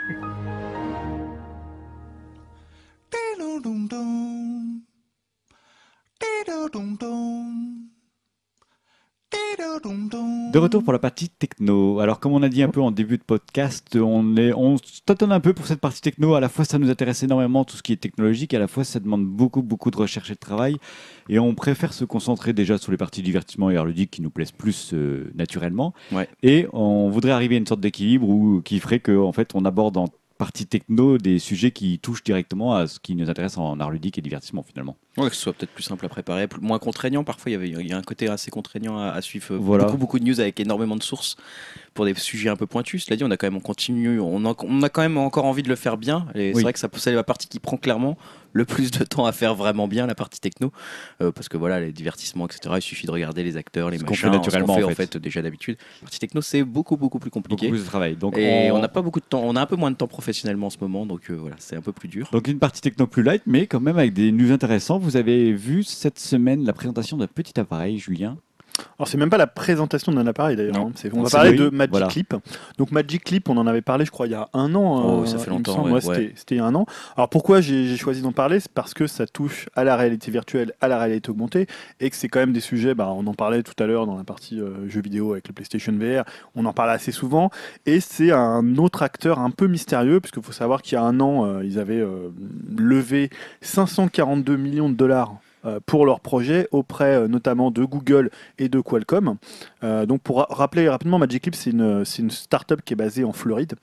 De 10.53 10.59
retour 10.59 10.83
pour 10.83 10.93
la 10.93 10.99
partie 10.99 11.29
techno. 11.29 12.01
Alors, 12.01 12.19
comme 12.19 12.33
on 12.33 12.43
a 12.43 12.49
dit 12.49 12.63
un 12.63 12.69
peu 12.69 12.81
en 12.81 12.91
début 12.91 13.19
de 13.19 13.23
podcast, 13.23 13.97
on, 13.97 14.37
est, 14.37 14.53
on 14.53 14.77
tâtonne 15.07 15.33
un 15.33 15.41
peu 15.41 15.53
pour 15.53 15.67
cette 15.67 15.81
partie 15.81 16.01
techno. 16.01 16.35
À 16.35 16.41
la 16.41 16.49
fois, 16.49 16.65
ça 16.65 16.79
nous 16.79 16.91
intéresse 16.91 17.23
énormément 17.23 17.65
tout 17.65 17.77
ce 17.77 17.83
qui 17.83 17.93
est 17.93 17.97
technologique, 17.97 18.53
à 18.55 18.59
la 18.59 18.67
fois, 18.67 18.83
ça 18.83 18.99
demande 18.99 19.25
beaucoup, 19.25 19.63
beaucoup 19.63 19.91
de 19.91 19.97
recherche 19.97 20.31
et 20.31 20.35
de 20.35 20.41
travail. 20.41 20.77
Et 21.29 21.39
on 21.39 21.55
préfère 21.55 21.93
se 21.93 22.05
concentrer 22.05 22.53
déjà 22.53 22.79
sur 22.79 22.91
les 22.91 22.99
parties 22.99 23.23
divertissement 23.23 23.71
et 23.71 23.77
art 23.77 23.85
ludique 23.85 24.11
qui 24.11 24.23
nous 24.23 24.31
plaisent 24.31 24.53
plus 24.53 24.91
euh, 24.93 25.31
naturellement. 25.35 25.95
Ouais. 26.11 26.29
Et 26.43 26.67
on 26.73 27.09
voudrait 27.11 27.33
arriver 27.33 27.55
à 27.55 27.59
une 27.59 27.67
sorte 27.67 27.81
d'équilibre 27.81 28.29
où, 28.29 28.61
qui 28.63 28.81
ferait 28.81 29.01
qu'en 29.01 29.23
en 29.23 29.33
fait, 29.33 29.55
on 29.55 29.65
aborde 29.65 29.97
en 29.97 30.09
partie 30.41 30.67
techno 30.67 31.19
des 31.19 31.39
sujets 31.39 31.71
qui 31.71 31.99
touchent 31.99 32.25
directement 32.25 32.75
à 32.75 32.87
ce 32.87 32.99
qui 32.99 33.15
nous 33.15 33.29
intéresse 33.29 33.59
en 33.59 33.79
art 33.79 33.91
ludique 33.91 34.17
et 34.17 34.23
divertissement 34.23 34.63
finalement. 34.63 34.97
Ouais, 35.17 35.29
que 35.29 35.35
ce 35.35 35.43
soit 35.43 35.53
peut-être 35.53 35.73
plus 35.73 35.83
simple 35.83 36.07
à 36.07 36.09
préparer, 36.09 36.47
plus- 36.47 36.61
moins 36.61 36.79
contraignant. 36.79 37.25
Parfois, 37.25 37.51
il 37.51 37.55
y, 37.55 37.57
avait, 37.57 37.69
il 37.69 37.89
y 37.89 37.93
a 37.93 37.97
un 37.99 38.03
côté 38.03 38.29
assez 38.29 38.51
contraignant 38.51 38.99
à, 38.99 39.09
à 39.09 39.21
suivre. 39.21 39.57
Voilà. 39.57 39.85
Beaucoup, 39.85 39.97
beaucoup 39.99 40.19
de 40.21 40.25
news 40.25 40.41
avec 40.41 40.61
énormément 40.61 40.95
de 40.97 41.03
sources 41.03 41.37
pour 41.95 42.05
des 42.05 42.15
sujets 42.15 42.49
un 42.49 42.57
peu 42.57 42.67
pointus. 42.67 43.05
Cela 43.07 43.17
dit, 43.17 43.25
on 43.25 43.31
a 43.31 43.37
quand 43.37 43.49
même 43.49 43.57
on 43.57 43.61
continue, 43.61 44.21
on 44.21 44.45
a, 44.47 44.55
on 44.65 44.83
a 44.83 44.89
quand 44.89 45.03
même 45.03 45.19
encore 45.19 45.45
envie 45.47 45.65
de 45.65 45.69
le 45.69 45.75
faire 45.77 45.97
bien. 45.97 46.27
Et 46.37 46.51
Oui. 46.51 46.53
c'est 46.57 46.63
vrai 46.63 46.73
que 46.73 46.79
ça 46.79 46.89
c'est 46.97 47.13
la 47.13 47.25
partie 47.25 47.49
qui 47.49 47.59
prend 47.59 47.77
clairement 47.77 48.17
le 48.53 48.65
plus 48.65 48.91
de 48.91 49.05
temps 49.05 49.27
à 49.27 49.33
faire 49.33 49.55
vraiment 49.55 49.87
bien, 49.87 50.07
la 50.09 50.15
partie 50.17 50.41
techno, 50.41 50.73
Euh, 51.23 51.31
parce 51.31 51.49
que 51.49 51.57
voilà, 51.57 51.79
les 51.81 51.93
divertissements, 51.93 52.47
etc. 52.47 52.75
Il 52.79 52.83
suffit 52.83 53.07
de 53.07 53.13
regarder 53.13 53.45
les 53.45 53.57
acteurs, 53.57 53.91
les 53.91 53.99
Ce 53.99 54.03
machins, 54.03 54.17
fait 54.17 54.31
naturellement, 54.31 54.75
ce 54.77 54.83
en 54.83 54.89
fait, 54.89 54.93
en 54.93 54.95
fait 54.97 55.17
déjà 55.19 55.41
d'habitude. 55.43 55.77
La 56.01 56.07
partie 56.07 56.19
techno, 56.19 56.41
c'est 56.41 56.65
beaucoup, 56.65 56.97
beaucoup 56.97 57.19
plus 57.21 57.31
Beaucoup 57.31 57.49
compliqué. 57.49 57.69
plus 57.69 57.79
de 57.81 57.85
travail. 57.87 58.17
Donc, 58.17 58.37
et 58.37 58.71
on 58.73 58.79
n'a 58.81 58.89
pas 58.89 59.03
beaucoup 59.03 59.21
de 59.21 59.25
temps, 59.25 59.43
on 59.45 59.55
a 59.55 59.61
un 59.61 59.67
peu 59.67 59.77
moins 59.77 59.91
de 59.93 59.97
temps 59.97 60.09
professionnellement 60.09 60.67
en 60.67 60.71
ce 60.71 60.79
moment, 60.81 61.07
donc 61.07 61.31
euh, 61.31 61.35
voilà, 61.35 61.55
c'est 61.61 61.77
un 61.77 61.81
peu 61.81 61.93
plus 61.93 62.09
dur. 62.09 62.29
Donc 62.33 62.49
une 62.49 62.59
partie 62.59 62.81
techno 62.81 63.07
plus 63.07 63.23
light, 63.23 63.43
mais 63.47 63.67
quand 63.69 63.81
même 63.81 63.99
avec 63.99 64.13
des 64.15 64.33
news 64.33 64.51
intéressants. 64.53 65.00
Vous 65.01 65.17
avez 65.17 65.55
vu 65.55 65.83
cette 65.83 66.19
semaine 66.19 66.63
la 66.63 66.75
présentation 66.75 67.17
d'un 67.17 67.27
petit 67.27 67.59
appareil, 67.59 67.99
Julien? 67.99 68.37
Alors 68.99 69.09
c'est 69.09 69.19
même 69.19 69.31
pas 69.31 69.39
la 69.39 69.47
présentation 69.47 70.13
d'un 70.13 70.27
appareil 70.27 70.57
d'ailleurs. 70.57 70.77
Hein. 70.77 70.93
C'est- 70.95 71.13
On 71.15 71.23
va 71.23 71.31
parler 71.31 71.53
de 71.55 71.69
Magic 71.71 71.91
voilà. 71.91 72.07
Clip. 72.09 72.35
Donc 72.79 72.93
Magic 72.93 73.25
Clip, 73.25 73.49
on 73.49 73.57
en 73.57 73.67
avait 73.67 73.83
parlé, 73.83 74.05
je 74.05 74.11
crois, 74.11 74.27
il 74.27 74.33
y 74.33 74.35
a 74.35 74.49
un 74.55 74.75
an. 74.75 75.03
Oh, 75.05 75.23
euh, 75.23 75.27
ça 75.27 75.39
fait 75.39 75.51
longtemps, 75.51 75.89
ouais, 75.89 76.01
c'était- 76.01 76.13
ouais. 76.17 76.33
C'était 76.37 76.55
il 76.57 76.59
y 76.59 76.61
a 76.61 76.65
un 76.67 76.75
an. 76.75 76.87
Alors 77.17 77.29
pourquoi 77.29 77.61
j'ai 77.61 77.97
choisi 77.97 78.23
d'en 78.23 78.33
parler? 78.33 78.61
C'est 78.61 78.73
parce 78.73 78.95
que 78.95 79.07
ça 79.07 79.27
touche 79.27 79.69
à 79.75 79.85
la 79.85 79.97
réalité 79.97 80.31
virtuelle, 80.31 80.73
à 80.81 80.89
la 80.89 80.99
réalité 80.99 81.31
augmentée, 81.31 81.67
et 82.01 82.11
que 82.11 82.17
c'est 82.17 82.29
quand 82.29 82.41
même 82.41 82.53
des 82.53 82.61
sujets. 82.61 82.95
Bah, 82.95 83.13
on 83.15 83.27
en 83.27 83.35
parlait 83.35 83.63
tout 83.63 83.81
à 83.83 83.87
l'heure 83.87 84.07
dans 84.07 84.17
la 84.17 84.25
partie 84.25 84.61
euh, 84.61 84.89
jeux 84.89 85.03
vidéo 85.03 85.33
avec 85.33 85.49
le 85.49 85.55
PlayStation 85.55 85.93
VR. 85.93 86.25
On 86.55 86.65
en 86.67 86.73
parle 86.73 86.91
assez 86.91 87.13
souvent, 87.13 87.51
et 87.87 88.01
c'est 88.01 88.33
un 88.33 88.77
autre 88.77 89.03
acteur 89.03 89.39
un 89.39 89.51
peu 89.51 89.67
mystérieux, 89.67 90.21
puisqu'il 90.21 90.43
faut 90.43 90.53
savoir 90.53 90.83
qu'il 90.83 90.95
y 90.95 90.99
a 90.99 91.03
un 91.03 91.21
an, 91.21 91.45
euh, 91.47 91.65
ils 91.65 91.79
avaient 91.79 92.01
euh, 92.01 92.31
levé 92.77 93.31
542 93.61 94.57
millions 94.57 94.89
de 94.89 94.95
dollars 94.95 95.35
pour 95.87 96.07
leur 96.07 96.21
projet 96.21 96.69
auprès 96.73 97.17
euh, 97.17 97.29
notamment 97.29 97.71
de 97.71 97.85
Google 97.85 98.31
et 98.59 98.69
de 98.69 98.81
Qualcomm. 98.81 99.37
Euh, 99.83 100.07
donc 100.07 100.21
pour 100.23 100.39
ra- 100.39 100.47
rappeler 100.51 100.89
rapidement, 100.89 101.19
Magic 101.19 101.45
Leap, 101.47 101.55
c'est 101.55 101.71
une, 101.71 102.05
une 102.19 102.31
start-up 102.31 102.81
qui 102.85 102.93
est 102.93 102.97
basée 102.97 103.25
en 103.25 103.33
Floride. 103.33 103.75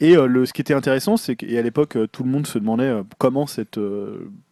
Et 0.00 0.16
euh, 0.16 0.26
le, 0.26 0.46
ce 0.46 0.52
qui 0.52 0.60
était 0.60 0.74
intéressant, 0.74 1.16
c'est 1.16 1.36
qu'à 1.36 1.62
l'époque, 1.62 1.96
euh, 1.96 2.06
tout 2.06 2.22
le 2.24 2.30
monde 2.30 2.46
se 2.46 2.58
demandait 2.58 2.92
comment 3.18 3.46
cette 3.46 3.78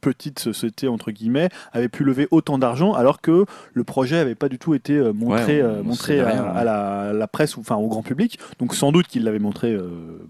petite 0.01 0.39
société, 0.39 0.89
entre 0.89 1.11
guillemets, 1.11 1.49
avait 1.73 1.89
pu 1.89 2.05
lever 2.05 2.29
autant 2.31 2.59
d'argent 2.59 2.93
alors 2.93 3.21
que 3.21 3.45
le 3.75 3.85
projet 3.85 4.17
n'avait 4.17 4.35
pas 4.35 4.49
du 4.49 4.59
tout 4.59 4.75
été 4.75 4.99
montré, 5.13 5.63
Ouais, 5.63 5.69
on- 5.69 5.81
on 5.81 5.85
montré 5.85 6.19
savait 6.19 6.21
à, 6.21 6.29
rien, 6.33 6.45
à 6.45 6.59
ouais. 6.59 6.65
la, 6.65 7.01
à 7.01 7.13
la 7.13 7.27
presse, 7.27 7.57
ou 7.57 7.61
enfin 7.61 7.77
au 7.77 7.89
grand 7.89 8.03
public. 8.03 8.39
Donc 8.59 8.75
sans 8.75 8.93
doute 8.93 9.07
qu'il 9.07 9.25
l'avait 9.25 9.39
montré 9.39 9.77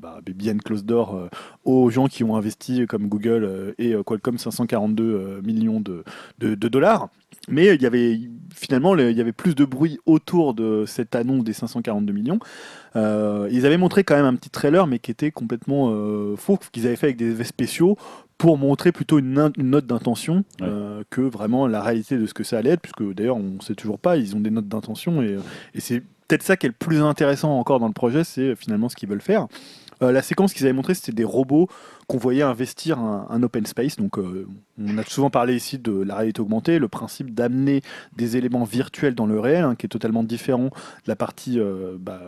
bah, 0.01 0.19
bien 0.25 0.57
close 0.59 0.85
door 0.85 1.15
euh, 1.17 1.29
aux 1.65 1.91
gens 1.91 2.07
qui 2.07 2.25
ont 2.25 2.37
investi 2.37 2.87
comme 2.87 3.09
Google 3.09 3.75
et 3.79 3.95
Qualcomm 4.05 4.39
542 4.39 5.03
euh, 5.05 5.41
millions 5.43 5.81
de, 5.81 6.05
de, 6.39 6.55
de 6.55 6.69
dollars. 6.69 7.09
Mais 7.49 7.75
il 7.75 7.83
y 7.83 7.87
avait 7.87 8.19
finalement 8.55 8.95
le- 8.95 9.11
il 9.11 9.17
y 9.17 9.21
avait 9.21 9.33
plus 9.33 9.55
de 9.55 9.65
bruit 9.65 9.99
autour 10.07 10.55
de 10.55 10.85
cette 10.87 11.15
annonce 11.15 11.45
des 11.45 11.53
542 11.53 12.13
millions. 12.13 12.39
Euh, 12.97 13.49
ils 13.53 13.67
avaient 13.67 13.77
montré 13.77 14.05
quand 14.05 14.17
même 14.17 14.25
un 14.25 14.35
petit 14.35 14.51
trailer, 14.51 14.87
mais 14.87 14.99
qui 14.99 15.11
était 15.11 15.31
complètement 15.31 15.91
euh, 15.91 16.35
faux, 16.37 16.59
qu'ils 16.73 16.87
avaient 16.87 16.97
fait 16.97 17.07
avec 17.07 17.17
des 17.17 17.33
effets 17.33 17.45
spéciaux 17.45 17.97
pour 18.39 18.59
montrer 18.59 18.91
plutôt 18.93 19.19
une, 19.19 19.51
note 19.59 19.87
d'intention 19.87 20.37
Ouais. 20.61 20.69
euh, 20.69 21.03
que 21.11 21.21
vraiment 21.21 21.67
la 21.67 21.83
réalité 21.83 22.19
de 22.19 22.27
ce 22.27 22.35
que 22.35 22.43
ça 22.45 22.59
allait 22.59 22.71
être, 22.71 22.81
puisque 22.83 23.15
d'ailleurs 23.15 23.37
on 23.37 23.55
ne 23.57 23.61
sait 23.61 23.75
toujours 23.75 23.99
pas, 23.99 24.17
ils 24.17 24.35
ont 24.35 24.41
des 24.41 24.51
notes 24.51 24.69
d'intention 24.69 25.23
et, 25.23 25.39
et 25.75 25.81
c'est 25.81 26.01
peut-être 26.29 26.43
ça 26.43 26.57
qui 26.57 26.67
est 26.67 26.71
le 26.71 26.75
plus 26.79 27.01
intéressant 27.01 27.59
encore 27.59 27.79
dans 27.81 27.87
le 27.87 27.93
projet, 27.95 28.25
c'est 28.25 28.57
finalement 28.57 28.89
ce 28.89 28.97
qu'ils 28.97 29.09
veulent 29.09 29.21
faire. 29.21 29.47
La 30.03 30.21
séquence 30.21 30.53
qu'ils 30.53 30.67
avaient 30.67 30.75
montré, 30.75 30.93
c'était 30.93 31.13
des 31.13 31.25
robots 31.25 31.69
qu'on 32.07 32.19
voyait 32.19 32.43
investir 32.43 32.99
un, 33.01 33.27
un 33.31 33.43
open 33.43 33.67
space. 33.67 33.97
Donc, 33.97 34.19
euh, 34.19 34.47
on 34.79 34.97
a 34.99 35.03
souvent 35.05 35.29
parlé 35.31 35.57
ici 35.57 35.77
de 35.79 35.91
la 36.03 36.17
réalité 36.17 36.41
augmentée, 36.41 36.79
le 36.79 36.87
principe 36.89 37.35
d'amener 37.35 37.83
des 38.17 38.37
éléments 38.37 38.63
virtuels 38.65 39.15
dans 39.15 39.27
le 39.27 39.41
réel, 39.41 39.65
hein, 39.65 39.75
qui 39.75 39.87
est 39.87 39.89
totalement 39.89 40.23
différent 40.23 40.67
de 40.67 40.71
la 41.09 41.17
partie 41.17 41.59
euh, 41.59 41.97
bah, 41.99 42.21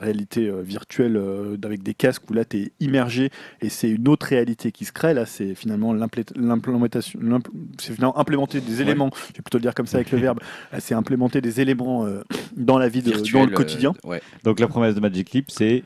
réalité 0.00 0.48
euh, 0.48 0.62
virtuelle 0.62 1.16
euh, 1.16 1.56
avec 1.64 1.82
des 1.82 1.92
casques 1.92 2.22
où 2.30 2.32
là, 2.32 2.44
tu 2.46 2.56
es 2.62 2.72
immergé 2.80 3.30
et 3.60 3.68
c'est 3.68 3.90
une 3.90 4.08
autre 4.08 4.26
réalité 4.26 4.72
qui 4.72 4.84
se 4.86 4.92
crée. 4.92 5.12
Là, 5.12 5.26
c'est 5.26 5.54
finalement 5.54 5.92
l'implé- 5.92 6.24
l'implémentation, 6.34 7.20
l'impl- 7.20 7.50
c'est 7.78 7.92
finalement 7.92 8.18
implémenter 8.18 8.60
des 8.62 8.80
éléments, 8.80 9.10
je 9.32 9.34
vais 9.38 9.42
plutôt 9.42 9.58
le 9.58 9.62
dire 9.62 9.74
comme 9.74 9.86
ça 9.86 9.98
avec 9.98 10.12
le 10.12 10.18
verbe, 10.18 10.40
c'est 10.78 10.94
implémenter 10.94 11.40
des 11.42 11.60
éléments 11.60 12.06
euh, 12.06 12.22
dans 12.56 12.78
la 12.78 12.88
vie, 12.88 13.02
de, 13.02 13.10
dans 13.10 13.44
le 13.44 13.50
quotidien. 13.56 13.92
euh, 14.04 14.08
ouais. 14.08 14.22
Donc 14.44 14.60
la 14.60 14.68
promesse 14.68 14.94
de 14.94 15.00
Magic 15.00 15.34
euh, 15.36 15.40
C'est 15.48 15.84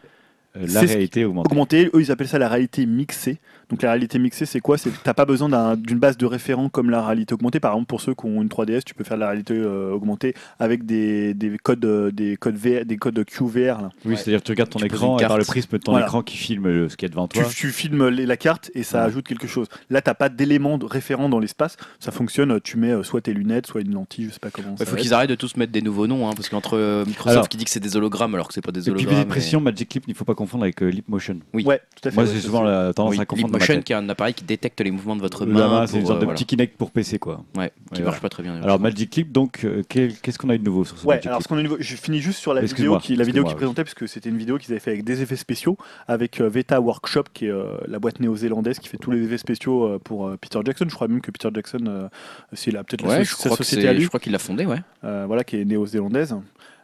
la 0.55 0.81
ce- 0.83 0.87
réalité 0.87 1.25
augmentée. 1.25 1.49
Augmenté, 1.51 1.91
eux 1.95 2.01
ils 2.01 2.11
appellent 2.11 2.29
ça 2.29 2.39
la 2.39 2.49
réalité 2.49 2.87
mixée. 2.87 3.39
Donc 3.71 3.83
la 3.83 3.91
réalité 3.91 4.19
mixée 4.19 4.47
c'est 4.47 4.61
quoi? 4.61 4.77
C'est 4.79 4.91
t'as 5.05 5.15
pas 5.15 5.25
besoin 5.25 5.49
d'un- 5.49 5.77
d'une 5.77 5.99
base 5.99 6.17
de 6.17 6.27
référent 6.27 6.69
comme 6.69 6.91
la 6.91 7.05
réalité 7.07 7.35
augmentée. 7.35 7.61
Par 7.61 7.73
exemple 7.73 7.87
pour 7.87 8.01
ceux 8.01 8.15
qui 8.15 8.27
ont 8.27 8.43
une 8.43 8.49
3DS, 8.49 8.83
tu 8.85 8.95
peux 8.95 9.05
faire 9.05 9.17
de 9.17 9.21
la 9.21 9.29
réalité 9.29 9.55
euh, 9.55 9.93
augmentée 9.93 10.35
avec 10.59 10.85
des, 10.87 11.35
des 11.35 11.57
codes 11.63 11.85
euh, 11.85 12.11
des 12.11 12.37
codes 12.37 12.57
VR, 12.57 12.85
des 12.85 12.97
codes 12.97 13.25
QVR. 13.25 13.81
Là. 13.83 13.91
Oui, 14.05 14.17
c'est-à-dire 14.17 14.41
que 14.41 14.47
tu 14.47 14.53
regardes 14.53 14.71
ton 14.71 14.79
Tu 14.81 14.87
écran 14.87 15.19
et 15.19 15.27
par 15.27 15.39
le 15.39 15.45
prisme 15.45 15.73
de 15.79 15.83
ton 15.83 15.93
Voilà. 15.93 16.07
écran 16.07 16.23
qui 16.23 16.37
filme 16.37 16.67
euh, 16.67 16.89
ce 16.89 16.97
qu'il 16.97 17.09
y 17.09 17.11
a 17.11 17.13
devant 17.13 17.29
toi. 17.29 17.45
tu 17.55 17.69
filmes 17.71 18.09
les- 18.09 18.27
la 18.27 18.37
carte 18.37 18.71
et 18.75 18.83
ça 18.83 18.99
Ouais. 19.01 19.05
ajoute 19.07 19.27
quelque 19.27 19.47
chose. 19.47 19.69
Là 19.89 20.03
t'as 20.03 20.15
pas 20.15 20.29
d'élément 20.29 20.77
de 20.79 20.85
référent 20.87 21.29
dans 21.29 21.39
l'espace. 21.39 21.77
Ça 22.01 22.11
fonctionne. 22.11 22.61
Tu 22.61 22.77
mets 22.77 22.91
euh, 22.91 23.03
soit 23.03 23.21
tes 23.21 23.33
lunettes, 23.33 23.67
soit 23.67 23.81
une 23.83 23.95
lentille, 23.95 24.27
je 24.27 24.31
sais 24.35 24.41
pas 24.41 24.51
comment. 24.51 24.75
Il 24.81 24.87
faut 24.87 24.97
qu'ils 24.97 25.15
arrêtent 25.15 25.31
de 25.31 25.35
tous 25.37 25.57
mettre 25.57 25.73
des 25.73 25.83
nouveaux 25.83 26.07
noms, 26.07 26.29
hein, 26.29 26.33
parce 26.35 26.49
qu'entre 26.49 26.77
euh, 26.77 27.05
Microsoft 27.05 27.31
Alors- 27.37 27.49
qui 27.49 27.57
dit 27.57 27.65
que 27.65 27.71
c'est 27.71 27.81
des 27.81 27.97
hologrammes 27.97 28.35
alors 28.35 28.49
que 28.49 28.55
c'est 28.55 28.61
pas 28.61 28.73
des 28.73 28.89
Et 28.89 28.93
puis, 28.93 29.05
hologrammes. 29.07 29.29
précision, 29.29 29.61
Magic 29.61 29.89
Clip, 29.89 30.05
il 30.07 30.11
ne 30.11 30.17
faut 30.17 30.25
pas 30.25 30.35
confondre 30.35 30.65
avec 30.65 30.83
euh, 30.83 30.89
Leap 30.89 31.09
Motion. 31.09 31.39
Oui. 31.55 31.65
Ouais, 31.65 31.81
tout 32.01 32.09
à 32.09 32.11
fait. 32.11 32.17
Moi, 32.17 32.25
j'ai 32.27 32.41
souvent 32.41 32.63
la 32.63 32.93
tendance 32.93 33.13
Oui, 33.15 33.21
à 33.21 33.25
confondre 33.27 33.53
tête. 33.67 33.85
qui 33.85 33.93
est 33.93 33.97
un 33.97 34.09
appareil 34.09 34.35
qui 34.35 34.45
détecte 34.45 34.81
les 34.81 34.91
mouvements 34.91 35.17
de 35.17 35.21
votre 35.21 35.47
main. 35.47 35.69
main, 35.69 35.87
c'est 35.87 35.99
une 35.99 36.07
sorte 36.07 36.17
euh, 36.19 36.21
de 36.21 36.25
voilà. 36.25 36.37
petit 36.37 36.47
Kinect 36.47 36.77
pour 36.77 36.91
PC, 36.91 37.19
quoi. 37.19 37.43
Ouais, 37.57 37.73
qui 37.93 38.01
Ouais, 38.01 38.05
marche 38.05 38.17
voilà. 38.17 38.21
pas 38.21 38.29
très 38.29 38.43
bien. 38.43 38.55
Alors, 38.63 38.79
Magic 38.81 39.11
Clip, 39.11 39.33
donc, 39.33 39.65
euh, 39.65 39.83
qu'est-ce 39.89 40.39
qu'on 40.39 40.51
a 40.51 40.55
eu 40.55 40.59
de 40.59 40.65
nouveau 40.65 40.85
sur 40.85 40.99
ce 40.99 41.07
Ouais, 41.07 41.17
Magic 41.17 41.27
alors 41.29 41.43
ce 41.43 41.49
qu'on 41.49 41.57
a 41.57 41.61
au 41.61 41.63
niveau, 41.63 41.77
je 41.81 41.97
finis 41.97 42.21
juste 42.21 42.39
sur 42.39 42.55
la 42.55 42.61
vidéo 42.63 42.99
qui, 42.99 43.17
la 43.17 43.25
vidéo 43.25 43.45
qui 43.45 43.55
présentait, 43.55 43.85
parce 43.85 43.95
que 43.95 44.07
c'était 44.07 44.29
une 44.31 44.39
vidéo 44.39 44.59
qu'ils 44.59 44.73
avaient 44.73 44.81
fait 44.81 44.91
avec 44.93 45.05
des 45.05 45.23
effets 45.23 45.37
spéciaux, 45.37 45.77
avec 46.09 46.41
euh, 46.41 46.49
Veta 46.49 46.81
Workshop, 46.81 47.25
qui 47.33 47.47
est 47.47 47.51
euh, 47.51 47.65
la 47.87 47.99
boîte 47.99 48.21
néo-zélandaise 48.21 48.79
qui 48.79 48.89
fait 48.89 48.99
tous 48.99 49.11
les 49.11 49.25
effets 49.25 49.39
spéciaux 49.39 49.85
euh, 49.87 49.99
pour 49.99 50.27
euh, 50.29 50.37
Peter 50.41 50.59
Jackson. 50.65 50.87
Je 50.89 50.95
crois 50.95 51.09
même 51.09 51.21
que 51.21 51.31
Peter 51.31 51.49
Jackson, 51.55 51.85
euh, 51.87 52.09
c'est 52.53 52.71
peut-être 52.73 53.03
la 53.03 53.09
Ouais, 53.09 53.25
so- 53.25 53.25
je 53.25 53.31
sa 53.31 53.37
crois, 53.49 53.57
que 53.59 53.65
société 53.65 53.87
à 53.87 53.91
c'est- 53.91 53.97
lui, 53.97 54.03
je 54.05 54.09
crois 54.09 54.21
qu'il 54.21 54.33
l'a 54.33 54.39
fondé, 54.39 54.67
ouais. 54.67 54.79
voilà, 55.03 55.45
qui 55.45 55.57
est 55.57 55.65
néo-zélandaise. 55.65 56.35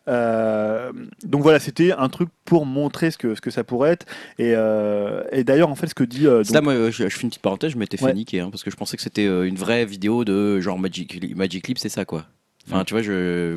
Euh, 0.08 0.92
donc 1.24 1.42
voilà, 1.42 1.58
c'était 1.58 1.92
un 1.92 2.08
truc 2.08 2.28
pour 2.44 2.64
montrer 2.66 3.10
ce 3.10 3.18
que, 3.18 3.34
ce 3.34 3.40
que 3.40 3.50
ça 3.50 3.64
pourrait 3.64 3.90
être. 3.90 4.06
Et, 4.38 4.52
euh, 4.54 5.22
et 5.32 5.44
d'ailleurs, 5.44 5.68
en 5.70 5.74
fait, 5.74 5.88
ce 5.88 5.94
que 5.94 6.04
dit. 6.04 6.26
euh, 6.26 6.42
Là, 6.52 6.60
donc- 6.60 6.64
moi, 6.64 6.90
je, 6.90 7.08
je 7.08 7.08
fais 7.08 7.22
une 7.22 7.28
petite 7.30 7.42
parenthèse, 7.42 7.72
je 7.72 7.78
m'étais 7.78 7.96
fait 7.96 8.04
Ouais. 8.06 8.14
niquer, 8.14 8.40
hein, 8.40 8.50
parce 8.50 8.62
que 8.62 8.70
je 8.70 8.76
pensais 8.76 8.96
que 8.96 9.02
c'était 9.02 9.26
euh, 9.26 9.44
une 9.48 9.56
vraie 9.56 9.84
vidéo 9.84 10.24
de 10.24 10.60
genre 10.60 10.78
Magic, 10.78 11.34
Magic 11.36 11.64
Clip, 11.64 11.78
c'est 11.78 11.88
ça, 11.88 12.04
quoi. 12.04 12.26
Enfin, 12.68 12.84
tu 12.84 12.94
vois, 12.94 13.02
je. 13.02 13.56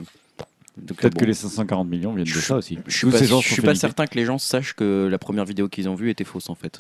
Peut-être 0.88 1.14
bon. 1.16 1.20
que 1.20 1.26
les 1.26 1.34
540 1.34 1.90
millions 1.90 2.14
viennent 2.14 2.24
de 2.26 2.30
Je- 2.30 2.40
ça 2.40 2.56
aussi. 2.56 2.80
Je 2.88 2.94
suis 2.96 3.02
Tous 3.08 3.12
pas, 3.12 3.18
ces 3.18 3.26
gens 3.26 3.42
je 3.42 3.52
suis 3.52 3.62
pas 3.62 3.76
certain 3.76 4.06
que 4.08 4.16
les 4.16 4.24
gens 4.24 4.38
sachent 4.38 4.74
que 4.74 5.10
la 5.12 5.18
première 5.18 5.44
vidéo 5.44 5.68
qu'ils 5.68 5.90
ont 5.90 5.96
vue 5.96 6.10
était 6.10 6.24
fausse, 6.24 6.50
en 6.50 6.56
fait. 6.56 6.80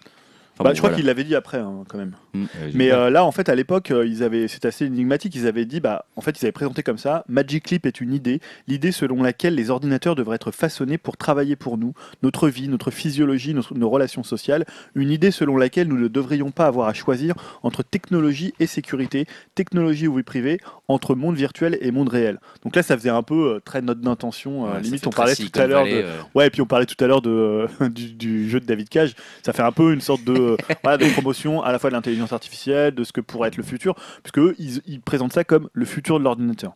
Enfin, 0.60 0.66
bah, 0.66 0.72
bon, 0.72 0.76
je 0.76 0.80
crois 0.82 0.90
voilà. 0.90 0.96
qu'il 0.98 1.06
l'avait 1.06 1.24
dit 1.24 1.36
après, 1.36 1.58
hein, 1.58 1.86
quand 1.88 1.98
même. 1.98 2.12
Euh, 2.36 2.40
Mais 2.74 2.92
euh, 2.92 3.10
là, 3.10 3.24
en 3.24 3.32
fait, 3.32 3.48
à 3.48 3.56
l'époque, 3.56 3.92
euh, 3.92 4.06
ils 4.06 4.24
avaient, 4.24 4.50
c'était 4.50 4.68
assez 4.68 4.86
énigmatique. 4.86 5.34
Ils 5.36 5.48
avaient 5.48 5.64
dit, 5.64 5.80
bah, 5.80 6.04
en 6.18 6.22
fait, 6.22 6.40
ils 6.42 6.46
avaient 6.46 6.52
présenté 6.52 6.84
comme 6.84 6.98
ça 6.98 7.24
Magic 7.30 7.64
Clip 7.64 7.86
est 7.86 8.02
une 8.02 8.14
idée, 8.14 8.42
l'idée 8.68 8.92
selon 8.92 9.24
laquelle 9.24 9.56
les 9.56 9.70
ordinateurs 9.70 10.16
devraient 10.16 10.36
être 10.36 10.52
façonnés 10.52 10.98
pour 10.98 11.16
travailler 11.16 11.56
pour 11.56 11.78
nous, 11.78 11.94
notre 12.24 12.50
vie, 12.50 12.68
notre 12.68 12.92
physiologie, 12.92 13.54
notre- 13.54 13.74
nos 13.74 13.90
relations 13.90 14.24
sociales. 14.24 14.66
Une 14.96 15.12
idée 15.12 15.32
selon 15.32 15.56
laquelle 15.56 15.88
nous 15.88 15.98
ne 15.98 16.10
devrions 16.10 16.52
pas 16.52 16.66
avoir 16.66 16.90
à 16.90 16.94
choisir 16.94 17.36
entre 17.64 17.82
technologie 17.82 18.54
et 18.60 18.68
sécurité, 18.68 19.28
technologie 19.56 20.08
ou 20.08 20.16
vie 20.16 20.24
privée, 20.24 20.60
entre 20.90 21.16
monde 21.16 21.38
virtuel 21.38 21.78
et 21.80 21.92
monde 21.92 22.10
réel. 22.10 22.40
Donc 22.64 22.76
là, 22.76 22.84
ça 22.84 22.98
faisait 22.98 23.10
un 23.10 23.24
peu 23.24 23.56
euh, 23.56 23.60
très 23.64 23.82
note 23.82 24.02
d'intention. 24.02 24.64
Ouais, 24.64 24.82
limite, 24.82 25.08
on 25.08 25.12
parlait 25.12 25.36
tout 25.36 25.48
à 25.58 25.68
l'heure 25.68 25.86
de, 25.86 26.04
Ouais, 26.36 26.48
et 26.48 26.50
puis 26.50 26.62
on 26.62 26.66
parlait 26.66 26.86
tout 26.86 27.02
à 27.02 27.08
l'heure 27.08 27.22
de, 27.22 27.66
du, 27.90 28.12
du 28.12 28.50
jeu 28.50 28.60
de 28.60 28.66
David 28.66 28.90
Cage. 28.90 29.16
Ça 29.44 29.54
fait 29.54 29.64
un 29.64 29.72
peu 29.72 29.94
une 29.94 30.02
sorte 30.02 30.26
de, 30.26 30.49
voilà, 30.84 30.98
de 30.98 31.12
promotion 31.12 31.62
à 31.62 31.72
la 31.72 31.80
fois 31.80 31.90
de 31.90 31.96
l'intelligence 31.96 32.34
artificielle, 32.34 32.94
de 32.96 33.04
ce 33.04 33.12
que 33.12 33.22
pourrait 33.22 33.50
être 33.50 33.58
le 33.58 33.64
futur, 33.64 33.96
puisque 34.24 34.40
eux, 34.40 34.56
ils, 34.60 34.82
ils 34.86 35.02
présentent 35.02 35.34
ça 35.34 35.44
comme 35.44 35.70
le 35.74 35.86
futur 35.86 36.20
de 36.20 36.24
l'ordinateur. 36.24 36.74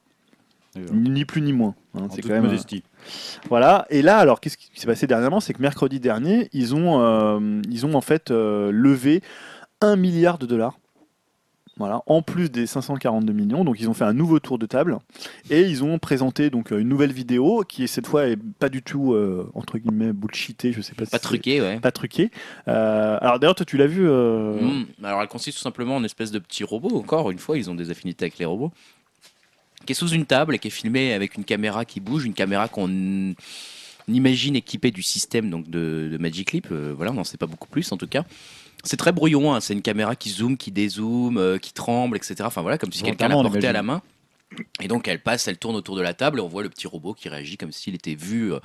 Ni 0.91 1.23
plus 1.25 1.41
ni 1.41 1.53
moins. 1.53 1.75
hein, 1.95 2.07
c'est 2.09 2.21
quand 2.23 2.29
même. 2.29 2.45
modestie. 2.45 2.83
euh, 2.83 3.39
Voilà. 3.49 3.85
Et 3.91 4.01
là, 4.01 4.17
alors, 4.17 4.39
qu'est-ce 4.39 4.57
qui 4.57 4.71
s'est 4.73 4.87
passé 4.87 5.05
dernièrement? 5.05 5.39
C'est 5.39 5.53
que 5.53 5.61
mercredi 5.61 5.99
dernier, 5.99 6.49
ils 6.51 6.73
ont, 6.73 6.99
euh, 7.01 7.61
ils 7.69 7.85
ont 7.85 7.93
en 7.93 8.01
fait 8.01 8.31
euh, 8.31 8.71
levé 8.71 9.21
un 9.81 9.95
milliard 9.95 10.39
de 10.39 10.47
dollars. 10.47 10.79
Voilà, 11.77 12.03
en 12.05 12.21
plus 12.21 12.51
des 12.51 12.67
542 12.67 13.33
millions, 13.33 13.65
donc 13.65 13.79
ils 13.79 13.89
ont 13.89 13.95
fait 13.95 14.03
un 14.03 14.13
nouveau 14.13 14.39
tour 14.39 14.59
de 14.59 14.67
table 14.67 14.99
et 15.49 15.61
ils 15.61 15.83
ont 15.83 15.97
présenté 15.97 16.51
donc 16.51 16.69
une 16.69 16.87
nouvelle 16.87 17.11
vidéo 17.11 17.63
qui 17.67 17.87
cette 17.87 18.05
fois 18.05 18.27
est 18.27 18.37
pas 18.59 18.69
du 18.69 18.83
tout 18.83 19.13
euh, 19.13 19.49
entre 19.55 19.79
guillemets 19.79 20.13
bullshitée, 20.13 20.71
je 20.71 20.81
sais 20.81 20.93
pas 20.93 21.05
Pas 21.07 21.17
ouais. 21.61 21.79
pas 21.79 21.91
truqué. 21.91 22.29
Euh, 22.67 23.17
alors 23.21 23.39
d'ailleurs, 23.39 23.55
toi, 23.55 23.65
tu 23.65 23.77
l'as 23.77 23.87
vu 23.87 24.07
euh, 24.07 24.53
Mm. 24.61 24.85
Alors 25.03 25.21
elle 25.21 25.27
consiste 25.27 25.57
tout 25.57 25.63
simplement 25.63 25.95
en 25.95 25.99
une 25.99 26.05
espèce 26.05 26.31
de 26.31 26.39
petit 26.39 26.63
robot. 26.63 26.95
Encore 26.97 27.31
une 27.31 27.39
fois, 27.39 27.57
ils 27.57 27.69
ont 27.69 27.75
des 27.75 27.89
affinités 27.89 28.25
avec 28.25 28.37
les 28.37 28.45
robots. 28.45 28.71
Qui 29.85 29.91
est 29.91 29.95
sous 29.95 30.09
une 30.09 30.25
table 30.25 30.55
et 30.55 30.59
qui 30.59 30.69
est 30.69 30.71
filmé 30.71 31.13
avec 31.13 31.35
une 31.35 31.43
caméra 31.43 31.83
qui 31.83 31.99
bouge, 31.99 32.23
une 32.25 32.33
caméra 32.33 32.67
qu'on 32.69 33.33
imagine 34.07 34.55
équipée 34.55 34.91
du 34.91 35.01
système 35.03 35.49
donc 35.49 35.69
de, 35.69 36.09
de 36.11 36.17
Magic 36.17 36.51
Leap. 36.53 36.67
Euh, 36.71 36.93
voilà, 36.95 37.11
on 37.11 37.15
n'en 37.15 37.23
sait 37.23 37.37
pas 37.37 37.47
beaucoup 37.47 37.67
plus 37.67 37.91
en 37.91 37.97
tout 37.97 38.07
cas. 38.07 38.23
C'est 38.83 38.97
très 38.97 39.11
brouillon, 39.11 39.53
hein. 39.53 39.61
c'est 39.61 39.73
une 39.73 39.81
caméra 39.81 40.15
qui 40.15 40.29
zoome, 40.29 40.57
qui 40.57 40.71
dézoome, 40.71 41.37
euh, 41.37 41.57
qui 41.57 41.73
tremble, 41.73 42.17
etc. 42.17 42.35
Enfin 42.43 42.61
voilà, 42.61 42.77
comme 42.77 42.91
si 42.91 43.01
quelqu'un 43.01 43.29
la 43.29 43.35
portait 43.35 43.67
à 43.67 43.73
la 43.73 43.83
main. 43.83 44.01
Et 44.81 44.87
donc 44.87 45.07
elle 45.07 45.21
passe, 45.21 45.47
elle 45.47 45.57
tourne 45.57 45.75
autour 45.75 45.95
de 45.95 46.01
la 46.01 46.13
table 46.13 46.39
et 46.39 46.41
on 46.41 46.47
voit 46.47 46.63
le 46.63 46.69
petit 46.69 46.87
robot 46.87 47.13
qui 47.13 47.29
réagit 47.29 47.57
comme 47.57 47.71
s'il 47.71 47.95
était 47.95 48.15
vu 48.15 48.53
euh, 48.53 48.59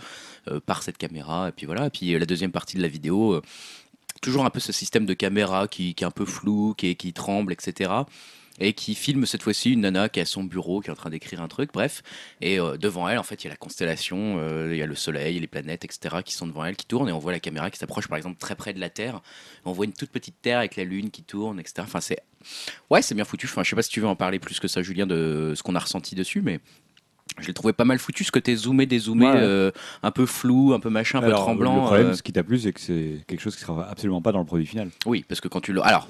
euh, 0.49 0.61
par 0.61 0.83
cette 0.83 0.99
caméra. 0.99 1.49
Et 1.49 1.53
puis 1.53 1.67
voilà, 1.67 1.87
et 1.87 1.91
puis 1.91 2.15
euh, 2.15 2.19
la 2.19 2.27
deuxième 2.27 2.53
partie 2.53 2.77
de 2.77 2.83
la 2.83 2.89
vidéo, 2.89 3.41
toujours 4.21 4.45
un 4.45 4.51
peu 4.51 4.61
ce 4.61 4.73
système 4.73 5.07
de 5.07 5.15
caméra 5.15 5.69
qui, 5.69 5.95
qui 5.95 6.05
est 6.05 6.07
un 6.07 6.11
peu 6.13 6.25
flou, 6.25 6.75
qui 6.75 7.13
tremble, 7.13 7.53
etc. 7.53 7.91
Et 8.61 8.73
qui 8.73 8.95
filme 8.95 9.27
cette 9.27 9.43
fois-ci 9.43 9.73
une 9.73 9.83
nana 9.83 10.09
qui 10.09 10.19
est 10.19 10.23
à 10.23 10.27
son 10.27 10.45
bureau, 10.45 10.81
qui 10.81 10.89
est 10.89 10.93
en 10.93 10.97
train 10.97 11.11
d'écrire 11.11 11.41
un 11.43 11.49
truc, 11.49 11.73
bref. 11.73 12.03
Et 12.41 12.59
euh, 12.59 12.77
devant 12.77 13.09
elle, 13.09 13.19
en 13.19 13.23
fait, 13.23 13.43
il 13.43 13.47
y 13.47 13.49
a 13.49 13.51
la 13.51 13.57
constellation, 13.57 14.39
euh, 14.39 14.69
il 14.73 14.79
y 14.79 14.83
a 14.83 14.87
le 14.87 14.95
soleil, 14.95 15.39
les 15.39 15.47
planètes, 15.47 15.85
etc. 15.85 16.17
qui 16.25 16.35
sont 16.35 16.47
devant 16.47 16.65
elle, 16.65 16.77
qui 16.77 16.87
tournent. 16.87 17.09
Et 17.09 17.13
on 17.13 17.19
voit 17.19 17.33
la 17.33 17.41
caméra 17.41 17.71
qui 17.71 17.79
s'approche, 17.79 18.09
par 18.09 18.19
exemple, 18.19 18.39
très 18.39 18.55
près 18.55 18.73
de 18.73 18.81
la 18.81 18.91
Terre. 18.91 19.21
On 19.65 19.73
voit 19.73 19.85
une 19.85 19.93
toute 19.93 20.11
petite 20.11 20.37
Terre 20.43 20.59
avec 20.59 20.77
la 20.77 20.85
Lune 20.85 21.11
qui 21.11 21.23
tourne, 21.23 21.61
etc. 21.61 21.83
Enfin, 21.83 22.01
c'est. 22.01 22.21
Ouais, 22.91 23.03
c'est 23.03 23.15
bien 23.15 23.25
foutu. 23.25 23.47
Enfin, 23.47 23.63
je 23.63 23.71
sais 23.71 23.77
pas 23.77 23.83
si 23.83 23.91
tu 23.91 24.01
veux 24.01 24.09
en 24.09 24.17
parler 24.17 24.39
plus 24.39 24.61
que 24.61 24.69
ça, 24.69 24.83
Julien, 24.83 25.07
de 25.07 25.55
ce 25.57 25.63
qu'on 25.63 25.75
a 25.75 25.81
ressenti 25.81 26.15
dessus, 26.15 26.43
mais. 26.43 26.61
Je 27.41 27.47
l'ai 27.47 27.53
trouvé 27.55 27.73
pas 27.73 27.85
mal 27.85 27.99
foutu, 27.99 28.25
ce 28.25 28.33
côté 28.33 28.57
zoomé, 28.57 28.87
dézoomé, 28.87 29.27
Ouais. 29.27 29.33
euh, 29.37 29.71
un 30.03 30.11
peu 30.11 30.27
flou, 30.27 30.73
un 30.73 30.81
peu 30.81 30.91
machin, 30.91 31.19
un 31.19 31.21
peu 31.21 31.27
Alors, 31.29 31.43
tremblant. 31.43 31.77
Le 31.77 31.83
problème, 31.83 32.07
euh, 32.09 32.15
ce 32.15 32.23
qui 32.23 32.33
t'a 32.33 32.43
plu, 32.43 32.59
c'est 32.59 32.73
que 32.73 32.81
c'est 32.81 33.19
quelque 33.29 33.41
chose 33.41 33.55
qui 33.55 33.63
sera 33.63 33.89
absolument 33.89 34.21
pas 34.21 34.33
dans 34.33 34.41
le 34.41 34.45
produit 34.45 34.67
final. 34.67 34.89
Oui, 35.07 35.25
parce 35.29 35.41
que 35.41 35.47
quand 35.49 35.61
tu 35.61 35.73
le. 35.73 35.85
Alors, 35.87 36.09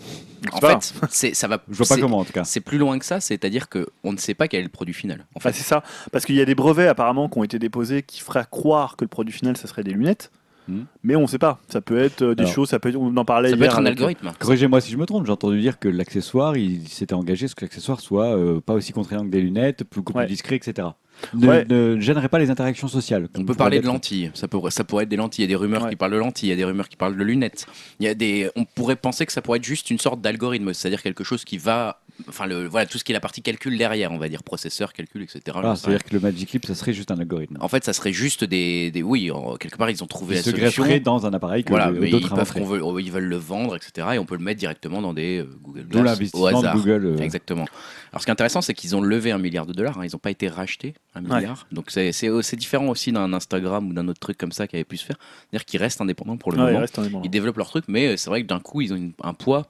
en 0.52 0.58
pas 0.58 0.80
fait, 0.80 0.94
c'est 1.10 1.34
ça 1.34 1.48
va. 1.48 1.60
Je 1.70 1.76
vois 1.76 1.86
pas 1.86 2.00
comment, 2.00 2.18
en 2.18 2.24
tout 2.24 2.32
cas. 2.32 2.44
C'est 2.44 2.60
plus 2.60 2.78
loin 2.78 2.98
que 2.98 3.04
ça, 3.04 3.20
c'est-à-dire 3.20 3.68
que 3.68 3.86
on 4.04 4.12
ne 4.12 4.18
sait 4.18 4.34
pas 4.34 4.48
quel 4.48 4.60
est 4.60 4.64
le 4.64 4.68
produit 4.70 4.94
final. 4.94 5.26
En 5.34 5.38
Enfin, 5.38 5.50
fait, 5.50 5.58
c'est 5.58 5.64
ça, 5.68 5.82
parce 6.12 6.24
qu'il 6.24 6.34
y 6.36 6.40
a 6.40 6.44
des 6.46 6.54
brevets 6.54 6.88
apparemment 6.88 7.28
qui 7.28 7.38
ont 7.38 7.44
été 7.44 7.58
déposés 7.58 8.02
qui 8.02 8.20
feraient 8.20 8.46
croire 8.50 8.96
que 8.96 9.04
le 9.04 9.08
produit 9.08 9.32
final, 9.34 9.56
ça 9.56 9.66
serait 9.68 9.84
des 9.84 9.92
lunettes. 9.92 10.30
Hmm. 10.66 10.82
Mais 11.02 11.16
on 11.16 11.22
ne 11.22 11.26
sait 11.26 11.38
pas. 11.38 11.60
Ça 11.70 11.80
peut 11.80 11.98
être 11.98 12.20
euh, 12.20 12.34
des 12.34 12.42
Alors, 12.42 12.52
choses, 12.54 12.68
ça 12.68 12.78
peut 12.78 12.90
être- 12.90 12.96
on 12.96 13.16
en 13.16 13.24
parlait 13.24 13.48
ça 13.48 13.56
peut 13.56 13.62
hier. 13.62 13.72
être 13.72 13.78
un 13.78 13.86
algorithme. 13.86 14.32
Corrigez-moi 14.38 14.82
si 14.82 14.92
je 14.92 14.98
me 14.98 15.06
trompe, 15.06 15.24
j'ai 15.24 15.32
entendu 15.32 15.58
dire 15.62 15.78
que 15.78 15.88
l'accessoire, 15.88 16.58
il 16.58 16.86
s'était 16.88 17.14
engagé 17.14 17.46
à 17.46 17.48
ce 17.48 17.54
que 17.54 17.64
l'accessoire 17.64 18.00
soit 18.00 18.36
euh, 18.36 18.60
pas 18.60 18.74
aussi 18.74 18.92
contraignant 18.92 19.24
que 19.24 19.30
des 19.30 19.40
lunettes, 19.40 19.84
Ouais. 19.96 20.12
plus 20.24 20.26
discret, 20.26 20.56
etc. 20.56 20.88
Ne, 21.34 21.46
Ouais. 21.48 21.64
ne 21.68 21.98
gênerait 22.00 22.28
pas 22.28 22.38
les 22.38 22.50
interactions 22.50 22.88
sociales. 22.88 23.28
On 23.36 23.44
peut 23.44 23.54
parler 23.54 23.80
de 23.80 23.86
lentilles. 23.86 24.30
Ça 24.34 24.48
pourrait, 24.48 24.70
ça 24.70 24.84
pourrait 24.84 25.04
être 25.04 25.08
des 25.10 25.16
lentilles. 25.16 25.44
Il 25.44 25.48
y 25.48 25.50
a 25.50 25.56
des 25.56 25.56
rumeurs 25.56 25.84
Ouais. 25.84 25.90
qui 25.90 25.96
parlent 25.96 26.12
de 26.12 26.16
lentilles. 26.18 26.48
Il 26.48 26.50
y 26.50 26.54
a 26.54 26.56
des 26.56 26.64
rumeurs 26.64 26.88
qui 26.88 26.96
parlent 26.96 27.16
de 27.16 27.24
lunettes. 27.24 27.66
Il 28.00 28.06
y 28.06 28.08
a 28.08 28.14
des. 28.14 28.50
On 28.56 28.64
pourrait 28.64 28.96
penser 28.96 29.26
que 29.26 29.32
ça 29.32 29.42
pourrait 29.42 29.58
être 29.58 29.64
juste 29.64 29.90
une 29.90 29.98
sorte 29.98 30.20
d'algorithme, 30.20 30.72
c'est-à-dire 30.72 31.02
quelque 31.02 31.24
chose 31.24 31.44
qui 31.44 31.58
va. 31.58 32.00
Enfin, 32.28 32.46
le, 32.46 32.66
voilà, 32.66 32.84
tout 32.86 32.98
ce 32.98 33.04
qui 33.04 33.12
est 33.12 33.14
la 33.14 33.20
partie 33.20 33.42
calcul 33.42 33.78
derrière, 33.78 34.10
on 34.10 34.18
va 34.18 34.28
dire 34.28 34.42
processeur, 34.42 34.92
calcul, 34.92 35.22
etc. 35.22 35.40
Ah, 35.54 35.60
J'en 35.62 35.74
sais 35.76 35.82
C'est-à-dire 35.82 36.02
que 36.04 36.14
le 36.14 36.20
Magic 36.20 36.48
Clip, 36.50 36.66
ça 36.66 36.74
serait 36.74 36.92
juste 36.92 37.12
un 37.12 37.18
algorithme. 37.20 37.56
En 37.60 37.68
fait, 37.68 37.84
ça 37.84 37.92
serait 37.92 38.12
juste 38.12 38.42
des, 38.42 38.90
des. 38.90 39.02
Oui, 39.04 39.30
en- 39.30 39.54
quelque 39.56 39.76
part, 39.76 39.88
ils 39.88 40.02
ont 40.02 40.08
trouvé 40.08 40.34
Il 40.34 40.38
la 40.38 40.42
se 40.42 40.50
solution. 40.50 40.84
dans 41.04 41.26
un 41.26 41.32
appareil 41.32 41.62
que 41.62 41.68
Voilà, 41.70 41.92
mais 41.92 42.08
ils, 42.08 42.10
d'autres 42.10 42.30
peuvent 42.30 42.38
inventeraient. 42.40 42.60
qu'on 42.60 42.66
veut- 42.66 42.82
oh, 42.82 42.98
ils 42.98 43.12
veulent 43.12 43.22
le 43.24 43.36
vendre, 43.36 43.76
etc. 43.76 44.08
Et 44.14 44.18
on 44.18 44.24
peut 44.24 44.36
le 44.36 44.42
mettre 44.42 44.58
directement 44.58 45.00
dans 45.00 45.14
des 45.14 45.38
euh, 45.38 45.48
Google 45.62 45.84
Glass 45.86 46.00
au 46.00 46.04
l'investissement 46.04 46.50
de 46.50 46.56
hasard. 46.66 46.76
Google. 46.76 47.06
euh, 47.06 47.18
Exactement. 47.18 47.66
Alors 48.10 48.20
ce 48.20 48.26
qui 48.26 48.30
est 48.30 48.32
intéressant, 48.32 48.62
c'est 48.62 48.74
qu'ils 48.74 48.96
ont 48.96 49.00
levé 49.00 49.30
un 49.30 49.38
milliard 49.38 49.66
de 49.66 49.72
dollars. 49.72 49.98
hein. 50.00 50.04
Ils 50.04 50.10
n'ont 50.12 50.18
pas 50.18 50.30
été 50.30 50.48
rachetés 50.48 50.94
un 51.18 51.40
Ouais. 51.40 51.46
Donc 51.72 51.90
c'est 51.90 52.12
c'est- 52.12 52.42
c'est 52.42 52.56
différent 52.56 52.88
aussi 52.88 53.12
d'un 53.12 53.32
Instagram 53.32 53.88
ou 53.88 53.92
d'un 53.92 54.06
autre 54.08 54.20
truc 54.20 54.38
comme 54.38 54.52
ça 54.52 54.66
qui 54.66 54.76
avait 54.76 54.84
pu 54.84 54.96
se 54.96 55.04
faire. 55.04 55.16
C'est-à-dire 55.50 55.64
qu'ils 55.64 55.80
restent 55.80 56.00
indépendants 56.00 56.36
pour 56.36 56.52
le 56.52 56.58
Ouais, 56.58 56.72
moment. 56.72 57.20
Ils 57.24 57.30
développent 57.30 57.56
leur 57.58 57.68
truc, 57.68 57.84
mais 57.88 58.16
c'est 58.16 58.30
vrai 58.30 58.42
que 58.42 58.46
d'un 58.46 58.60
coup, 58.60 58.80
ils 58.80 58.92
ont 58.92 58.96
une- 58.96 59.12
un 59.22 59.34
poids. 59.34 59.68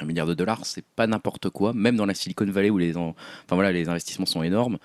Un 0.00 0.04
milliard 0.06 0.26
de 0.26 0.34
dollars, 0.34 0.64
c'est 0.64 0.84
pas 0.96 1.06
n'importe 1.08 1.50
quoi. 1.50 1.72
Même 1.74 1.96
dans 1.96 2.06
la 2.06 2.14
Silicon 2.14 2.46
Valley 2.46 2.70
où 2.70 2.78
les, 2.78 2.96
en- 2.96 3.08
enfin, 3.44 3.56
voilà, 3.56 3.72
les 3.72 3.88
investissements 3.88 4.24
sont 4.24 4.42
énormes, 4.42 4.78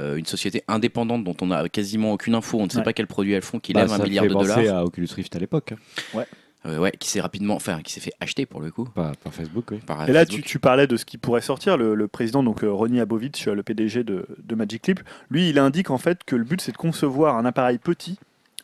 euh, 0.00 0.16
une 0.16 0.24
société 0.24 0.62
indépendante 0.68 1.24
dont 1.24 1.36
on 1.42 1.50
a 1.50 1.68
quasiment 1.68 2.12
aucune 2.12 2.34
info, 2.36 2.58
on 2.60 2.64
ne 2.64 2.70
sait 2.70 2.78
Ouais. 2.78 2.84
pas 2.84 2.92
quels 2.92 3.08
produits 3.08 3.32
elles 3.32 3.42
font, 3.42 3.58
qui 3.58 3.72
bah, 3.72 3.80
lève 3.82 3.92
un 3.92 3.96
ça 3.98 4.02
milliard 4.04 4.22
fait 4.24 4.28
de 4.28 4.34
penser 4.34 4.54
dollars, 4.64 4.76
à 4.78 4.84
Oculus 4.84 5.08
Rift 5.14 5.34
à 5.34 5.40
l'époque, 5.40 5.72
hein. 6.14 6.24
Euh, 6.66 6.78
ouais, 6.78 6.92
qui 6.92 7.08
s'est 7.08 7.20
rapidement, 7.20 7.54
enfin, 7.54 7.80
qui 7.82 7.92
s'est 7.92 8.00
fait 8.00 8.12
acheter 8.20 8.46
pour 8.46 8.60
le 8.60 8.70
coup. 8.70 8.84
par, 8.84 9.16
par 9.16 9.34
Facebook. 9.34 9.70
Oui. 9.72 9.78
Par 9.84 10.08
Et 10.08 10.12
là, 10.12 10.24
tu, 10.24 10.42
tu 10.42 10.58
parlais 10.58 10.86
de 10.86 10.96
ce 10.96 11.04
qui 11.04 11.18
pourrait 11.18 11.40
sortir. 11.40 11.76
Le, 11.76 11.94
le 11.94 12.08
président, 12.08 12.42
donc 12.42 12.62
euh, 12.62 12.70
Ronnie 12.70 13.00
Abovitch, 13.00 13.48
euh, 13.48 13.54
le 13.54 13.62
PDG 13.62 14.04
de, 14.04 14.26
de 14.38 14.54
Magic 14.54 14.82
Clip, 14.82 15.00
lui, 15.30 15.50
il 15.50 15.58
indique 15.58 15.90
en 15.90 15.98
fait 15.98 16.22
que 16.24 16.36
le 16.36 16.44
but, 16.44 16.60
c'est 16.60 16.72
de 16.72 16.76
concevoir 16.76 17.36
un 17.36 17.44
appareil 17.44 17.78
petit, 17.78 18.18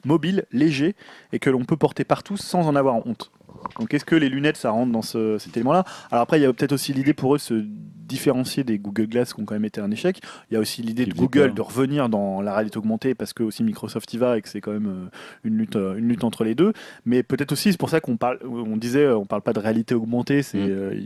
mobile, 0.05 0.44
léger, 0.52 0.94
et 1.33 1.39
que 1.39 1.51
l'on 1.51 1.65
peut 1.65 1.77
porter 1.77 2.05
partout 2.05 2.36
sans 2.36 2.67
en 2.68 2.77
avoir 2.77 3.07
honte. 3.07 3.33
Donc 3.81 3.93
est-ce 3.94 4.05
que 4.05 4.15
les 4.17 4.28
lunettes 4.28 4.57
ça 4.57 4.70
rentre 4.70 4.93
dans 4.93 5.02
ce- 5.02 5.39
cet 5.39 5.57
élément-là? 5.57 5.85
Alors 6.10 6.23
après 6.23 6.39
il 6.39 6.43
y 6.43 6.47
a 6.47 6.52
peut-être 6.52 6.73
aussi 6.73 6.93
l'idée 6.93 7.15
pour 7.15 7.35
eux 7.35 7.39
de 7.39 7.43
se 7.43 7.65
différencier 8.09 8.65
des 8.65 8.78
Google 8.78 9.07
Glass 9.07 9.35
qui 9.35 9.41
ont 9.43 9.44
quand 9.44 9.55
même 9.55 9.67
été 9.67 9.83
un 9.83 9.91
échec. 9.91 10.20
Il 10.51 10.55
y 10.55 10.57
a 10.57 10.60
aussi 10.60 10.81
l'idée 10.81 11.05
de 11.05 11.12
Google 11.12 11.52
de 11.52 11.60
revenir 11.60 12.09
dans 12.09 12.41
la 12.41 12.55
réalité 12.55 12.78
augmentée 12.78 13.15
parce 13.15 13.35
que 13.35 13.43
aussi 13.43 13.62
Microsoft 13.62 14.10
y 14.15 14.17
va 14.17 14.39
et 14.39 14.41
que 14.41 14.49
c'est 14.49 14.62
quand 14.62 14.73
même 14.73 14.86
euh, 14.86 15.09
une 15.44 15.59
lutte, 15.59 15.77
euh, 15.77 15.94
une 15.97 16.09
lutte 16.09 16.25
entre 16.25 16.43
les 16.44 16.55
deux. 16.55 16.73
Mais 17.05 17.23
peut-être 17.23 17.52
aussi 17.52 17.70
c'est 17.70 17.77
pour 17.78 17.91
ça 17.91 18.01
qu'on 18.01 18.17
parle, 18.17 18.39
on 18.49 18.78
disait 18.78 19.05
euh, 19.05 19.18
on 19.18 19.27
parle 19.27 19.43
pas 19.43 19.52
de 19.52 19.60
réalité 19.60 19.94
augmentée. 19.94 20.43
C'est, 20.43 20.57
Mm. 20.59 20.70
euh, 20.70 21.01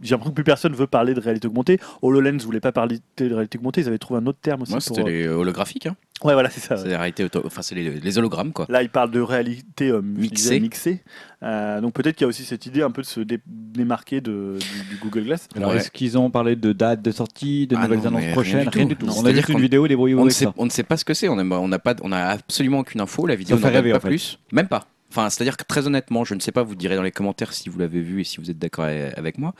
j'ai 0.00 0.10
l'impression 0.14 0.30
que 0.30 0.34
plus 0.34 0.44
personne 0.44 0.72
veut 0.74 0.86
parler 0.86 1.12
de 1.12 1.20
réalité 1.20 1.46
augmentée. 1.46 1.78
HoloLens 2.00 2.38
voulait 2.42 2.60
pas 2.60 2.72
parler 2.72 3.00
de 3.18 3.34
réalité 3.34 3.58
augmentée. 3.58 3.82
Ils 3.82 3.88
avaient 3.88 3.98
trouvé 3.98 4.20
un 4.20 4.26
autre 4.26 4.38
terme 4.40 4.62
aussi. 4.62 4.72
Moi, 4.72 4.80
c'était 4.80 5.02
euh, 5.02 5.04
les 5.04 5.28
holographiques. 5.28 5.86
Hein. 5.86 5.96
Ouais 6.24 6.32
voilà 6.34 6.50
c'est 6.50 6.60
ça. 6.60 6.74
ouais. 6.74 6.80
C'est 6.82 6.88
la 6.88 6.98
réalité 6.98 7.26
Enfin, 7.44 7.62
c'est 7.62 7.74
les, 7.74 7.90
les 8.00 8.18
hologrammes, 8.18 8.52
quoi. 8.52 8.66
Là, 8.68 8.82
il 8.82 8.88
parle 8.90 9.10
de 9.12 9.20
réalité 9.20 9.88
euh, 9.90 10.00
Mixée. 10.02 10.34
disais 10.34 10.60
mixée. 10.60 11.02
Euh, 11.44 11.80
donc 11.80 11.92
peut-être 11.94 12.16
qu'il 12.16 12.24
y 12.24 12.26
a 12.26 12.28
aussi 12.28 12.44
cette 12.44 12.66
idée 12.66 12.82
un 12.82 12.90
peu 12.90 13.02
de 13.02 13.06
se 13.06 13.20
dé- 13.20 13.38
démarquer 13.46 14.20
de, 14.20 14.56
du, 14.58 14.94
du 14.94 15.00
Google 15.00 15.24
Glass. 15.24 15.46
Alors, 15.56 15.70
Ouais. 15.70 15.76
est-ce 15.76 15.90
qu'ils 15.92 16.18
ont 16.18 16.30
parlé 16.30 16.56
de 16.56 16.72
date 16.72 17.02
de 17.02 17.10
sortie, 17.12 17.66
de 17.68 17.76
Ah 17.76 17.82
nouvelles 17.82 18.00
non, 18.00 18.06
annonces 18.06 18.22
rien 18.22 18.32
prochaines? 18.32 18.62
du 18.64 18.68
Rien 18.68 18.82
tout. 18.84 18.88
du 18.88 18.96
tout. 18.96 19.06
Non, 19.06 19.12
On 19.18 19.24
a 19.26 19.32
juste 19.32 19.48
une 19.48 19.60
vidéo, 19.60 19.86
débrouillez-vous 19.86 20.20
On 20.22 20.24
ne, 20.24 20.30
sait, 20.30 20.46
ça. 20.46 20.54
on 20.56 20.64
ne 20.64 20.70
sait 20.70 20.82
pas 20.82 20.96
ce 20.96 21.04
que 21.04 21.14
c'est. 21.14 21.28
On 21.28 21.36
n'a 21.36 21.44
on 21.56 21.68
n'a 21.68 21.78
pas, 21.78 21.94
on 22.02 22.10
a 22.10 22.18
absolument 22.18 22.80
aucune 22.80 23.00
info. 23.00 23.26
La 23.26 23.36
vidéo 23.36 23.56
n'en 23.56 23.62
pas 23.62 23.68
en 23.78 24.00
fait. 24.00 24.08
plus. 24.08 24.38
Même 24.52 24.66
pas. 24.68 24.86
Enfin, 25.10 25.30
c'est-à-dire 25.30 25.56
que 25.56 25.64
très 25.64 25.86
honnêtement, 25.86 26.24
je 26.24 26.34
ne 26.34 26.40
sais 26.40 26.52
pas. 26.52 26.62
Vous 26.62 26.74
direz 26.74 26.96
dans 26.96 27.02
les 27.02 27.12
commentaires 27.12 27.52
si 27.54 27.68
vous 27.70 27.78
l'avez 27.78 28.00
vu 28.02 28.20
et 28.20 28.24
si 28.24 28.38
vous 28.38 28.50
êtes 28.50 28.58
d'accord 28.58 28.84
avec 28.84 29.38
moi. 29.38 29.54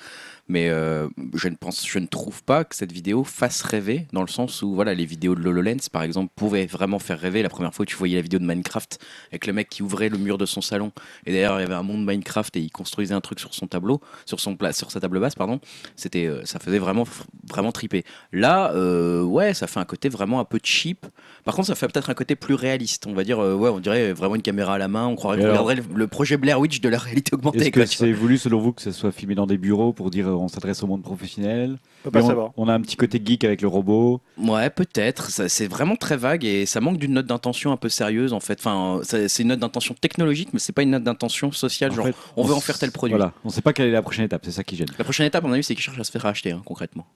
Mais 0.50 0.70
euh, 0.70 1.08
je 1.34 1.48
ne 1.48 1.56
pense, 1.56 1.86
je 1.86 1.98
ne 1.98 2.06
trouve 2.06 2.42
pas 2.42 2.64
que 2.64 2.74
cette 2.74 2.90
vidéo 2.90 3.22
fasse 3.22 3.60
rêver 3.62 4.06
dans 4.14 4.22
le 4.22 4.28
sens 4.28 4.62
où 4.62 4.74
voilà, 4.74 4.94
les 4.94 5.04
vidéos 5.04 5.34
de 5.34 5.46
HoloLens 5.46 5.88
par 5.92 6.02
exemple 6.02 6.32
pouvaient 6.34 6.64
vraiment 6.64 6.98
faire 6.98 7.20
rêver. 7.20 7.42
La 7.42 7.50
première 7.50 7.74
fois 7.74 7.82
où 7.82 7.86
tu 7.86 7.96
voyais 7.96 8.16
la 8.16 8.22
vidéo 8.22 8.38
de 8.38 8.46
Minecraft 8.46 8.98
avec 9.30 9.46
le 9.46 9.52
mec 9.52 9.68
qui 9.68 9.82
ouvrait 9.82 10.08
le 10.08 10.16
mur 10.16 10.38
de 10.38 10.46
son 10.46 10.62
salon 10.62 10.90
et 11.26 11.32
d'ailleurs 11.32 11.58
il 11.58 11.64
y 11.64 11.66
avait 11.66 11.74
un 11.74 11.82
monde 11.82 12.06
Minecraft 12.06 12.56
et 12.56 12.60
il 12.60 12.70
construisait 12.70 13.12
un 13.14 13.20
truc 13.20 13.40
sur 13.40 13.52
son 13.52 13.66
tableau, 13.66 14.00
sur 14.24 14.40
son 14.40 14.56
pla- 14.56 14.72
sur 14.72 14.90
sa 14.90 15.00
table 15.00 15.20
basse 15.20 15.34
pardon. 15.34 15.60
C'était, 15.96 16.24
euh, 16.26 16.42
ça 16.46 16.58
faisait 16.58 16.78
vraiment 16.78 17.04
vraiment 17.50 17.72
triper. 17.72 18.04
Là, 18.32 18.72
euh, 18.72 19.22
ouais, 19.22 19.52
ça 19.52 19.66
fait 19.66 19.80
un 19.80 19.84
côté 19.84 20.08
vraiment 20.08 20.40
un 20.40 20.44
peu 20.44 20.58
cheap. 20.62 21.04
Par 21.44 21.54
contre, 21.56 21.68
ça 21.68 21.74
fait 21.74 21.88
peut-être 21.88 22.08
un 22.08 22.14
côté 22.14 22.36
plus 22.36 22.54
réaliste. 22.54 23.06
On 23.06 23.12
va 23.12 23.24
dire, 23.24 23.38
ouais, 23.38 23.68
on 23.68 23.80
dirait 23.80 24.12
vraiment 24.14 24.34
une 24.36 24.42
caméra 24.42 24.74
à 24.74 24.78
la 24.78 24.88
main. 24.88 25.06
On 25.06 25.14
croirait 25.16 25.38
qu'on 25.38 25.48
regarderait 25.48 25.74
le, 25.76 25.84
le 25.94 26.06
projet 26.06 26.36
Blair 26.36 26.58
Witch 26.58 26.80
de 26.80 26.88
la 26.88 26.98
réalité 26.98 27.34
augmentée. 27.34 27.58
Est-ce 27.58 27.70
que 27.70 27.84
c'est 27.86 28.12
voulu 28.12 28.38
selon 28.38 28.60
vous 28.60 28.72
que 28.72 28.82
ça 28.82 28.92
soit 28.92 29.12
filmé 29.12 29.34
dans 29.34 29.46
des 29.46 29.58
bureaux 29.58 29.92
pour 29.92 30.10
dire 30.10 30.28
on 30.42 30.48
s'adresse 30.48 30.82
au 30.82 30.86
monde 30.86 31.02
professionnel 31.02 31.78
On 32.04 32.10
peut 32.10 32.20
pas 32.20 32.24
on, 32.24 32.52
on 32.56 32.68
a 32.68 32.74
un 32.74 32.80
petit 32.80 32.96
côté 32.96 33.20
geek 33.24 33.44
avec 33.44 33.62
le 33.62 33.68
robot. 33.68 34.20
Ouais, 34.38 34.70
peut-être. 34.70 35.30
C'est 35.30 35.66
vraiment 35.66 35.96
très 35.96 36.16
vague 36.16 36.44
et 36.44 36.66
ça 36.66 36.80
manque 36.80 36.98
d'une 36.98 37.12
note 37.12 37.26
d'intention 37.26 37.72
un 37.72 37.76
peu 37.76 37.88
sérieuse 37.88 38.32
en 38.32 38.40
fait. 38.40 38.58
Enfin, 38.60 39.00
c'est 39.02 39.42
une 39.42 39.48
note 39.48 39.60
d'intention 39.60 39.94
technologique, 39.94 40.50
mais 40.52 40.58
c'est 40.58 40.72
pas 40.72 40.82
une 40.82 40.90
note 40.90 41.04
d'intention 41.04 41.52
sociale. 41.52 41.92
En 41.92 41.94
genre, 41.94 42.06
fait, 42.06 42.16
on 42.36 42.44
veut 42.44 42.54
en 42.54 42.60
faire 42.60 42.78
tel 42.78 42.92
produit. 42.92 43.16
Voilà, 43.16 43.32
on 43.44 43.50
sait 43.50 43.62
pas 43.62 43.72
quelle 43.72 43.88
est 43.88 43.92
la 43.92 44.02
prochaine 44.02 44.24
étape, 44.24 44.42
c'est 44.44 44.52
ça 44.52 44.64
qui 44.64 44.76
gêne. 44.76 44.88
La 44.98 45.04
prochaine 45.04 45.26
étape, 45.26 45.44
à 45.44 45.48
mon 45.48 45.54
avis, 45.54 45.64
c'est 45.64 45.74
qu'ils 45.74 45.84
cherchent 45.84 46.00
à 46.00 46.04
se 46.04 46.10
faire 46.10 46.22
racheter 46.22 46.52
hein, 46.52 46.62
concrètement. 46.64 47.06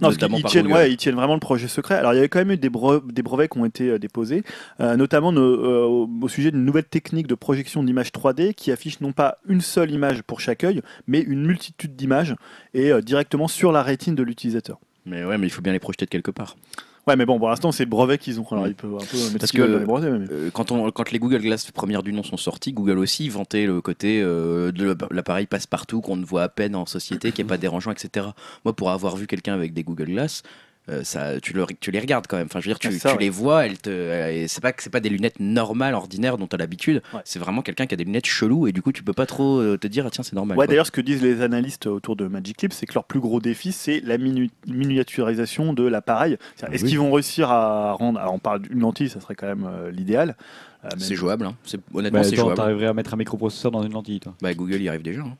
Non, 0.00 0.08
parce 0.08 0.14
Notamment 0.16 0.36
qu'ils 0.36 0.42
par 0.42 0.50
tiennent, 0.50 0.64
Google. 0.64 0.74
ouais, 0.76 0.90
ils 0.92 0.96
tiennent 0.96 1.14
vraiment 1.14 1.34
le 1.34 1.40
projet 1.40 1.68
secret. 1.68 1.94
Alors, 1.94 2.12
il 2.12 2.16
y 2.16 2.18
avait 2.18 2.28
quand 2.28 2.40
même 2.40 2.50
eu 2.50 2.56
des, 2.56 2.68
bre- 2.68 3.06
des 3.12 3.22
brevets 3.22 3.48
qui 3.48 3.58
ont 3.58 3.64
été 3.64 3.90
euh, 3.90 3.98
déposés, 4.00 4.42
euh, 4.80 4.96
notamment 4.96 5.30
no- 5.30 5.40
euh, 5.42 6.06
au, 6.22 6.28
sujet 6.28 6.50
d'une 6.50 6.64
nouvelle 6.64 6.84
technique 6.84 7.28
de 7.28 7.36
projection 7.36 7.82
d'images 7.84 8.08
3D 8.10 8.54
qui 8.54 8.72
affiche 8.72 9.00
non 9.00 9.12
pas 9.12 9.38
une 9.48 9.60
seule 9.60 9.92
image 9.92 10.22
pour 10.22 10.40
chaque 10.40 10.64
œil, 10.64 10.82
mais 11.06 11.20
une 11.20 11.46
multitude 11.46 11.94
d'images 11.94 12.34
et 12.74 12.90
directement 13.02 13.46
sur 13.46 13.70
la 13.70 13.84
rétine 13.84 14.16
de 14.16 14.22
l'utilisateur. 14.24 14.78
Mais 15.06 15.24
ouais, 15.24 15.38
mais 15.38 15.46
il 15.46 15.50
faut 15.50 15.62
bien 15.62 15.72
les 15.72 15.78
projeter 15.78 16.06
de 16.06 16.10
quelque 16.10 16.32
part. 16.32 16.56
Ouais, 17.06 17.16
mais 17.16 17.26
bon, 17.26 17.38
pour 17.38 17.48
l'instant, 17.50 17.70
c'est 17.70 17.84
le 17.84 17.90
brevet 17.90 18.16
qu'ils 18.16 18.40
ont. 18.40 18.46
Alors, 18.50 18.66
ils 18.66 18.74
peuvent 18.74 18.94
un 18.94 18.98
peu 18.98 19.16
mettre 19.18 19.38
Parce 19.38 19.52
que- 19.52 19.60
dans 19.60 19.78
les 19.78 19.84
brevets, 19.84 20.10
mais- 20.12 20.26
Euh, 20.30 20.50
quand, 20.52 20.72
on, 20.72 20.90
quand 20.90 21.10
les 21.10 21.18
Google 21.18 21.40
Glass 21.42 21.70
premières 21.70 22.02
du 22.02 22.12
nom 22.14 22.22
sont 22.22 22.38
sortis, 22.38 22.72
Google 22.72 22.98
aussi 22.98 23.28
vantait 23.28 23.66
le 23.66 23.80
côté 23.82 24.22
euh, 24.22 24.72
de 24.72 24.96
l'appareil 25.10 25.46
passe-partout 25.46 26.00
qu'on 26.00 26.16
ne 26.16 26.24
voit 26.24 26.42
à 26.44 26.48
peine 26.48 26.74
en 26.74 26.86
société, 26.86 27.30
qui 27.32 27.42
est 27.42 27.44
pas 27.44 27.58
dérangeant, 27.58 27.90
etc. 27.90 28.28
Moi, 28.64 28.74
pour 28.74 28.90
avoir 28.90 29.16
vu 29.16 29.26
quelqu'un 29.26 29.52
avec 29.54 29.74
des 29.74 29.82
Google 29.84 30.06
Glass, 30.06 30.42
ça, 31.02 31.40
tu, 31.40 31.52
le- 31.54 31.64
tu 31.80 31.90
les 31.90 31.98
regardes 32.00 32.26
quand 32.26 32.36
même. 32.36 32.46
Enfin, 32.46 32.60
je 32.60 32.66
veux 32.66 32.70
dire, 32.74 32.78
tu, 32.78 32.92
ça, 32.98 33.10
tu 33.10 33.16
ouais. 33.16 33.22
les 33.22 33.30
vois. 33.30 33.64
Elles 33.66 33.78
te, 33.78 33.88
euh, 33.90 34.44
c'est 34.48 34.60
pas 34.62 34.72
que 34.72 34.82
c'est 34.82 34.90
pas 34.90 35.00
des 35.00 35.08
lunettes 35.08 35.40
normales, 35.40 35.94
ordinaires, 35.94 36.36
dont 36.36 36.46
tu 36.46 36.54
as 36.54 36.58
l'habitude. 36.58 37.02
Ouais. 37.14 37.20
C'est 37.24 37.38
vraiment 37.38 37.62
quelqu'un 37.62 37.86
qui 37.86 37.94
a 37.94 37.96
des 37.96 38.04
lunettes 38.04 38.26
cheloues 38.26 38.66
et 38.66 38.72
du 38.72 38.82
coup, 38.82 38.92
tu 38.92 39.02
peux 39.02 39.12
pas 39.14 39.26
trop 39.26 39.58
euh, 39.60 39.78
te 39.78 39.86
dire, 39.86 40.04
ah, 40.06 40.10
tiens, 40.10 40.22
c'est 40.24 40.34
normal. 40.34 40.58
Ouais, 40.58 40.66
d'ailleurs, 40.66 40.86
ce 40.86 40.90
que 40.92 41.00
disent 41.00 41.22
les 41.22 41.40
analystes 41.40 41.86
autour 41.86 42.16
de 42.16 42.26
Magic 42.26 42.56
Clip, 42.58 42.72
c'est 42.72 42.84
que 42.86 42.94
leur 42.94 43.04
plus 43.04 43.20
gros 43.20 43.40
défi, 43.40 43.72
c'est 43.72 44.00
la 44.04 44.18
minu- 44.18 44.50
miniaturisation 44.66 45.72
de 45.72 45.84
l'appareil. 45.84 46.36
Ah 46.62 46.66
Est-ce 46.72 46.84
oui. 46.84 46.90
qu'ils 46.90 46.98
vont 46.98 47.12
réussir 47.12 47.50
à 47.50 47.92
rendre. 47.92 48.20
Alors, 48.20 48.34
on 48.34 48.38
parle 48.38 48.60
d'une 48.62 48.80
lentille, 48.80 49.08
ça 49.08 49.20
serait 49.20 49.34
quand 49.34 49.46
même 49.46 49.66
euh, 49.68 49.90
l'idéal. 49.90 50.36
Euh, 50.84 50.88
même- 50.90 51.00
c'est 51.00 51.14
jouable. 51.14 51.46
hein. 51.46 51.56
C'est- 51.64 51.80
Honnêtement, 51.94 52.18
Bah, 52.20 52.24
c'est 52.24 52.34
attends, 52.34 52.42
jouable. 52.42 52.56
T'arriverais 52.56 52.86
à 52.86 52.92
mettre 52.94 53.14
un 53.14 53.16
microprocesseur 53.16 53.70
dans 53.70 53.82
une 53.82 53.92
lentille, 53.92 54.20
toi 54.20 54.34
Bah, 54.42 54.52
Google 54.54 54.82
y 54.82 54.88
arrive 54.88 55.02
déjà. 55.02 55.22
hein. 55.22 55.34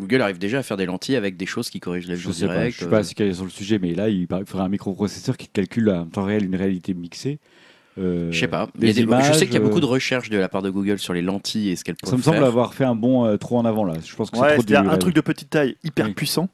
Google 0.00 0.22
arrive 0.22 0.38
déjà 0.38 0.58
à 0.58 0.62
faire 0.62 0.76
des 0.76 0.86
lentilles 0.86 1.16
avec 1.16 1.36
des 1.36 1.46
choses 1.46 1.70
qui 1.70 1.78
corrigent 1.80 2.08
la 2.08 2.14
Je 2.16 2.26
vue 2.26 2.32
sais 2.34 2.46
pas, 2.46 2.68
je 2.70 2.84
euh, 2.84 2.88
pas 2.88 2.98
assez 2.98 3.14
calé 3.14 3.32
sur 3.34 3.44
le 3.44 3.50
sujet, 3.50 3.78
mais 3.78 3.94
là, 3.94 4.08
il 4.08 4.26
faudrait 4.46 4.66
un 4.66 4.68
microprocesseur 4.68 5.36
qui 5.36 5.46
calcule 5.48 5.90
en 5.90 6.06
temps 6.06 6.24
réel 6.24 6.44
une 6.44 6.56
réalité 6.56 6.94
mixée. 6.94 7.38
Euh, 7.98 8.30
Je 8.30 8.38
sais 8.38 8.48
pas. 8.48 8.68
Il 8.80 8.88
y 8.88 8.94
des 8.94 9.02
je 9.02 9.32
sais 9.32 9.46
qu'il 9.46 9.54
y 9.54 9.58
a 9.58 9.60
beaucoup 9.60 9.80
de 9.80 9.84
euh, 9.84 9.88
recherches 9.88 10.30
de 10.30 10.38
la 10.38 10.48
part 10.48 10.62
de 10.62 10.70
Google 10.70 10.98
sur 10.98 11.12
les 11.12 11.22
lentilles 11.22 11.70
et 11.70 11.76
ce 11.76 11.84
qu'elles 11.84 11.96
peuvent 11.96 12.08
Ça 12.10 12.16
me 12.16 12.22
semble 12.22 12.38
faire. 12.38 12.46
avoir 12.46 12.72
fait 12.74 12.84
un 12.84 12.94
bon 12.94 13.26
euh, 13.26 13.36
trop 13.36 13.58
en 13.58 13.64
avant 13.64 13.84
là. 13.84 13.94
Je 14.04 14.14
pense 14.14 14.30
que 14.30 14.38
Ouais, 14.38 14.56
c'est 14.58 14.74
trop 14.74 14.88
un 14.88 14.96
truc 14.98 15.14
de 15.14 15.20
petite 15.20 15.50
taille 15.50 15.76
hyper 15.84 16.06
Oui. 16.06 16.12
puissant. 16.14 16.48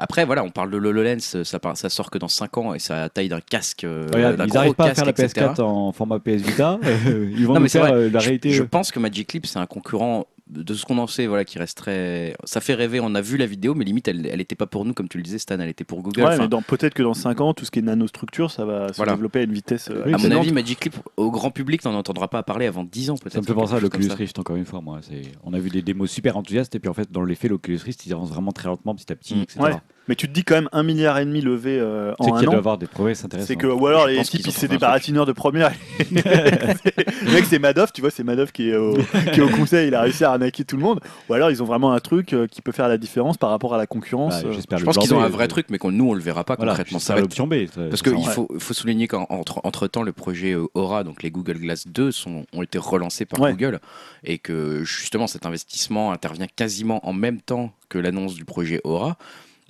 Après, 0.00 0.24
voilà, 0.24 0.44
on 0.44 0.50
parle 0.50 0.70
de 0.70 0.76
l'HoloLens, 0.76 1.18
ça, 1.42 1.58
ça 1.74 1.88
sort 1.88 2.08
que 2.12 2.18
dans 2.18 2.28
5 2.28 2.56
ans 2.58 2.72
et 2.72 2.78
ça 2.78 2.96
a 2.96 3.00
la 3.00 3.08
taille 3.08 3.28
d'un 3.28 3.40
casque. 3.40 3.82
euh, 3.82 4.06
d'un 4.08 4.30
ils 4.30 4.36
gros 4.36 4.54
n'arrivent 4.54 4.74
pas 4.74 4.84
à 4.84 4.88
casque, 4.90 5.04
faire 5.04 5.06
la 5.06 5.24
etc. 5.24 5.46
PS4 5.56 5.60
en 5.62 5.90
format 5.90 6.20
PS 6.20 6.40
Vita. 6.42 6.78
ils 7.06 7.44
vont 7.44 7.54
Non, 7.54 7.58
nous 7.58 7.62
mais 7.64 7.68
c'est 7.68 7.80
faire 7.80 7.88
vrai. 7.92 8.08
la 8.08 8.20
Je- 8.20 8.24
réalité. 8.26 8.50
Je, 8.50 8.62
pense 8.62 8.92
que 8.92 9.00
Magic 9.00 9.26
Clip, 9.26 9.44
c'est 9.46 9.58
un 9.58 9.66
concurrent 9.66 10.28
de 10.50 10.74
ce 10.74 10.84
qu'on 10.86 10.98
en 10.98 11.06
sait, 11.06 11.26
voilà, 11.26 11.44
qui 11.44 11.58
resterait. 11.58 12.34
Ça 12.44 12.60
fait 12.60 12.74
rêver. 12.74 13.00
On 13.00 13.14
a 13.14 13.20
vu 13.20 13.36
la 13.36 13.46
vidéo, 13.46 13.74
mais 13.74 13.84
limite, 13.84 14.08
elle, 14.08 14.26
elle 14.26 14.40
était 14.40 14.54
pas 14.54 14.66
pour 14.66 14.84
nous, 14.84 14.94
comme 14.94 15.08
tu 15.08 15.18
le 15.18 15.22
disais, 15.22 15.38
Stan. 15.38 15.58
Elle 15.60 15.68
était 15.68 15.84
pour 15.84 16.02
Google. 16.02 16.20
Ouais, 16.22 16.26
Enfin, 16.28 16.42
mais 16.42 16.48
dans- 16.48 16.62
peut-être 16.62 16.94
que 16.94 17.02
dans 17.02 17.14
5 17.14 17.40
ans, 17.40 17.52
tout 17.54 17.64
ce 17.64 17.70
qui 17.70 17.80
est 17.80 17.82
nanostructure, 17.82 18.50
ça 18.50 18.64
va 18.64 18.88
se 18.88 18.96
Voilà. 18.96 19.12
développer 19.12 19.40
à 19.40 19.42
une 19.42 19.52
vitesse 19.52 19.88
euh, 19.90 20.04
Oui, 20.06 20.14
à 20.14 20.18
mon 20.18 20.30
avis, 20.30 20.52
Magic 20.52 20.80
Clip, 20.80 20.96
au 21.16 21.30
grand 21.30 21.50
public, 21.50 21.82
t'en 21.82 21.94
entendras 21.94 22.28
pas 22.28 22.42
parler 22.42 22.66
avant 22.66 22.84
10 22.84 23.10
ans, 23.10 23.16
peut-être. 23.16 23.34
Ça 23.34 23.40
me 23.40 23.46
fait 23.46 23.54
penser 23.54 23.74
à 23.74 23.80
l'Oculus. 23.80 24.08
Rift 24.12 24.38
encore 24.38 24.56
une 24.56 24.64
fois. 24.64 24.80
Moi, 24.80 25.00
c'est 25.02 25.22
on 25.44 25.52
a 25.52 25.58
vu 25.58 25.70
des 25.70 25.82
démos 25.82 26.10
super 26.10 26.36
enthousiastes 26.36 26.74
et 26.74 26.78
puis 26.80 26.88
en 26.88 26.94
fait 26.94 27.10
dans 27.12 27.22
les 27.24 27.34
faits 27.34 27.50
l'Oculus 27.50 27.78
Rift 27.84 28.06
ils 28.06 28.12
avancent 28.12 28.30
vraiment 28.30 28.52
très 28.52 28.68
lentement 28.68 28.94
petit 28.94 29.12
à 29.12 29.16
petit, 29.16 29.34
Mm. 29.34 29.42
etc. 29.42 29.60
Ouais. 29.60 29.72
Mais 30.08 30.14
tu 30.14 30.26
te 30.28 30.32
dis 30.32 30.42
quand 30.44 30.54
même 30.54 30.68
un 30.72 30.82
milliard 30.82 31.18
et 31.18 31.24
demi 31.24 31.40
levé 31.40 31.78
euh, 31.78 32.12
C'est 32.20 32.30
en 32.30 32.36
qu'il 32.36 32.38
un 32.38 32.42
doit 32.50 32.54
an. 32.54 32.58
avoir 32.58 32.78
des 32.78 32.86
prouesses 32.86 33.24
intéressantes. 33.24 33.46
C'est 33.48 33.56
que, 33.56 33.66
ou 33.66 33.86
alors 33.86 34.08
Je 34.08 34.14
les 34.14 34.22
types, 34.22 34.50
c'est 34.50 34.68
des 34.68 34.78
baratineurs 34.78 35.26
de 35.26 35.32
première. 35.32 35.72
le 36.10 37.32
mec, 37.32 37.44
c'est 37.44 37.58
Madoff, 37.58 37.92
tu 37.92 38.00
vois, 38.00 38.10
c'est 38.10 38.24
Madoff 38.24 38.52
qui 38.52 38.70
est, 38.70 38.76
au, 38.76 38.94
qui 39.32 39.40
est 39.40 39.42
au 39.42 39.48
conseil, 39.48 39.88
il 39.88 39.94
a 39.94 40.00
réussi 40.02 40.24
à 40.24 40.30
arnaquer 40.32 40.64
tout 40.64 40.76
le 40.76 40.82
monde. 40.82 41.00
Ou 41.28 41.34
alors 41.34 41.50
ils 41.50 41.62
ont 41.62 41.66
vraiment 41.66 41.92
un 41.92 42.00
truc 42.00 42.32
euh, 42.32 42.46
qui 42.46 42.62
peut 42.62 42.72
faire 42.72 42.88
la 42.88 42.98
différence 42.98 43.36
par 43.36 43.50
rapport 43.50 43.74
à 43.74 43.78
la 43.78 43.86
concurrence. 43.86 44.42
Bah, 44.42 44.48
euh. 44.48 44.52
j'espère 44.52 44.78
Je 44.78 44.84
le 44.84 44.86
pense 44.86 44.98
qu'ils 44.98 45.14
ont 45.14 45.20
un 45.20 45.28
B, 45.28 45.32
vrai 45.32 45.44
euh, 45.44 45.48
truc, 45.48 45.66
mais 45.70 45.78
qu'on 45.78 45.92
nous, 45.92 46.08
on 46.08 46.14
le 46.14 46.20
verra 46.20 46.44
pas 46.44 46.56
Voilà, 46.56 46.72
concrètement. 46.72 46.98
c'est 46.98 47.12
Ça 47.12 47.20
l'option 47.20 47.46
B. 47.46 47.54
Parce 47.90 48.02
qu'il 48.02 48.24
faut, 48.26 48.48
faut 48.58 48.74
souligner 48.74 49.08
qu'entre 49.08 49.60
entre 49.64 49.86
temps, 49.88 50.02
le 50.02 50.12
projet 50.12 50.52
euh, 50.54 50.66
Aura, 50.74 51.04
donc 51.04 51.22
les 51.22 51.30
Google 51.30 51.58
Glass 51.58 51.86
2, 51.86 52.12
sont, 52.12 52.44
ont 52.52 52.62
été 52.62 52.78
relancés 52.78 53.24
par 53.24 53.38
Ouais. 53.40 53.52
Google 53.52 53.78
et 54.24 54.38
que 54.38 54.82
justement 54.84 55.26
cet 55.26 55.46
investissement 55.46 56.12
intervient 56.12 56.46
quasiment 56.54 57.06
en 57.06 57.12
même 57.12 57.40
temps 57.40 57.72
que 57.88 57.98
l'annonce 57.98 58.34
du 58.34 58.44
projet 58.44 58.80
Aura. 58.84 59.16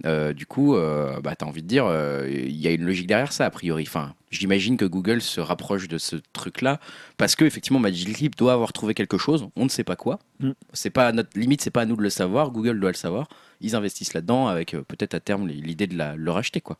Euh, 0.06 0.32
du 0.32 0.46
coup, 0.46 0.76
euh, 0.76 1.20
bah, 1.20 1.34
tu 1.36 1.44
as 1.44 1.48
envie 1.48 1.62
de 1.62 1.66
dire, 1.66 1.86
euh, 1.86 2.28
il 2.30 2.56
y 2.56 2.66
a 2.68 2.70
une 2.70 2.84
logique 2.84 3.06
derrière 3.08 3.32
ça, 3.32 3.46
a 3.46 3.50
priori. 3.50 3.84
Enfin, 3.86 4.14
j'imagine 4.30 4.76
que 4.76 4.84
Google 4.84 5.20
se 5.20 5.40
rapproche 5.40 5.88
de 5.88 5.98
ce 5.98 6.16
truc-là 6.32 6.78
parce 7.16 7.34
que 7.34 7.44
effectivement, 7.44 7.80
Magic 7.80 8.18
Leap 8.20 8.36
doit 8.36 8.52
avoir 8.52 8.72
trouvé 8.72 8.94
quelque 8.94 9.18
chose. 9.18 9.48
On 9.56 9.64
ne 9.64 9.68
sait 9.68 9.84
pas 9.84 9.96
quoi. 9.96 10.20
Mm. 10.40 10.50
C'est 10.72 10.90
pas 10.90 11.08
à 11.08 11.12
notre 11.12 11.30
limite, 11.38 11.62
c'est 11.62 11.70
pas 11.70 11.82
à 11.82 11.86
nous 11.86 11.96
de 11.96 12.02
le 12.02 12.10
savoir. 12.10 12.50
Google 12.52 12.78
doit 12.78 12.90
le 12.90 12.96
savoir. 12.96 13.28
Ils 13.60 13.74
investissent 13.74 14.14
là-dedans 14.14 14.46
avec 14.46 14.74
euh, 14.74 14.82
peut-être 14.82 15.14
à 15.14 15.20
terme 15.20 15.48
l'idée 15.48 15.88
de 15.88 15.96
la- 15.98 16.14
le 16.14 16.30
racheter, 16.30 16.60
quoi. 16.60 16.78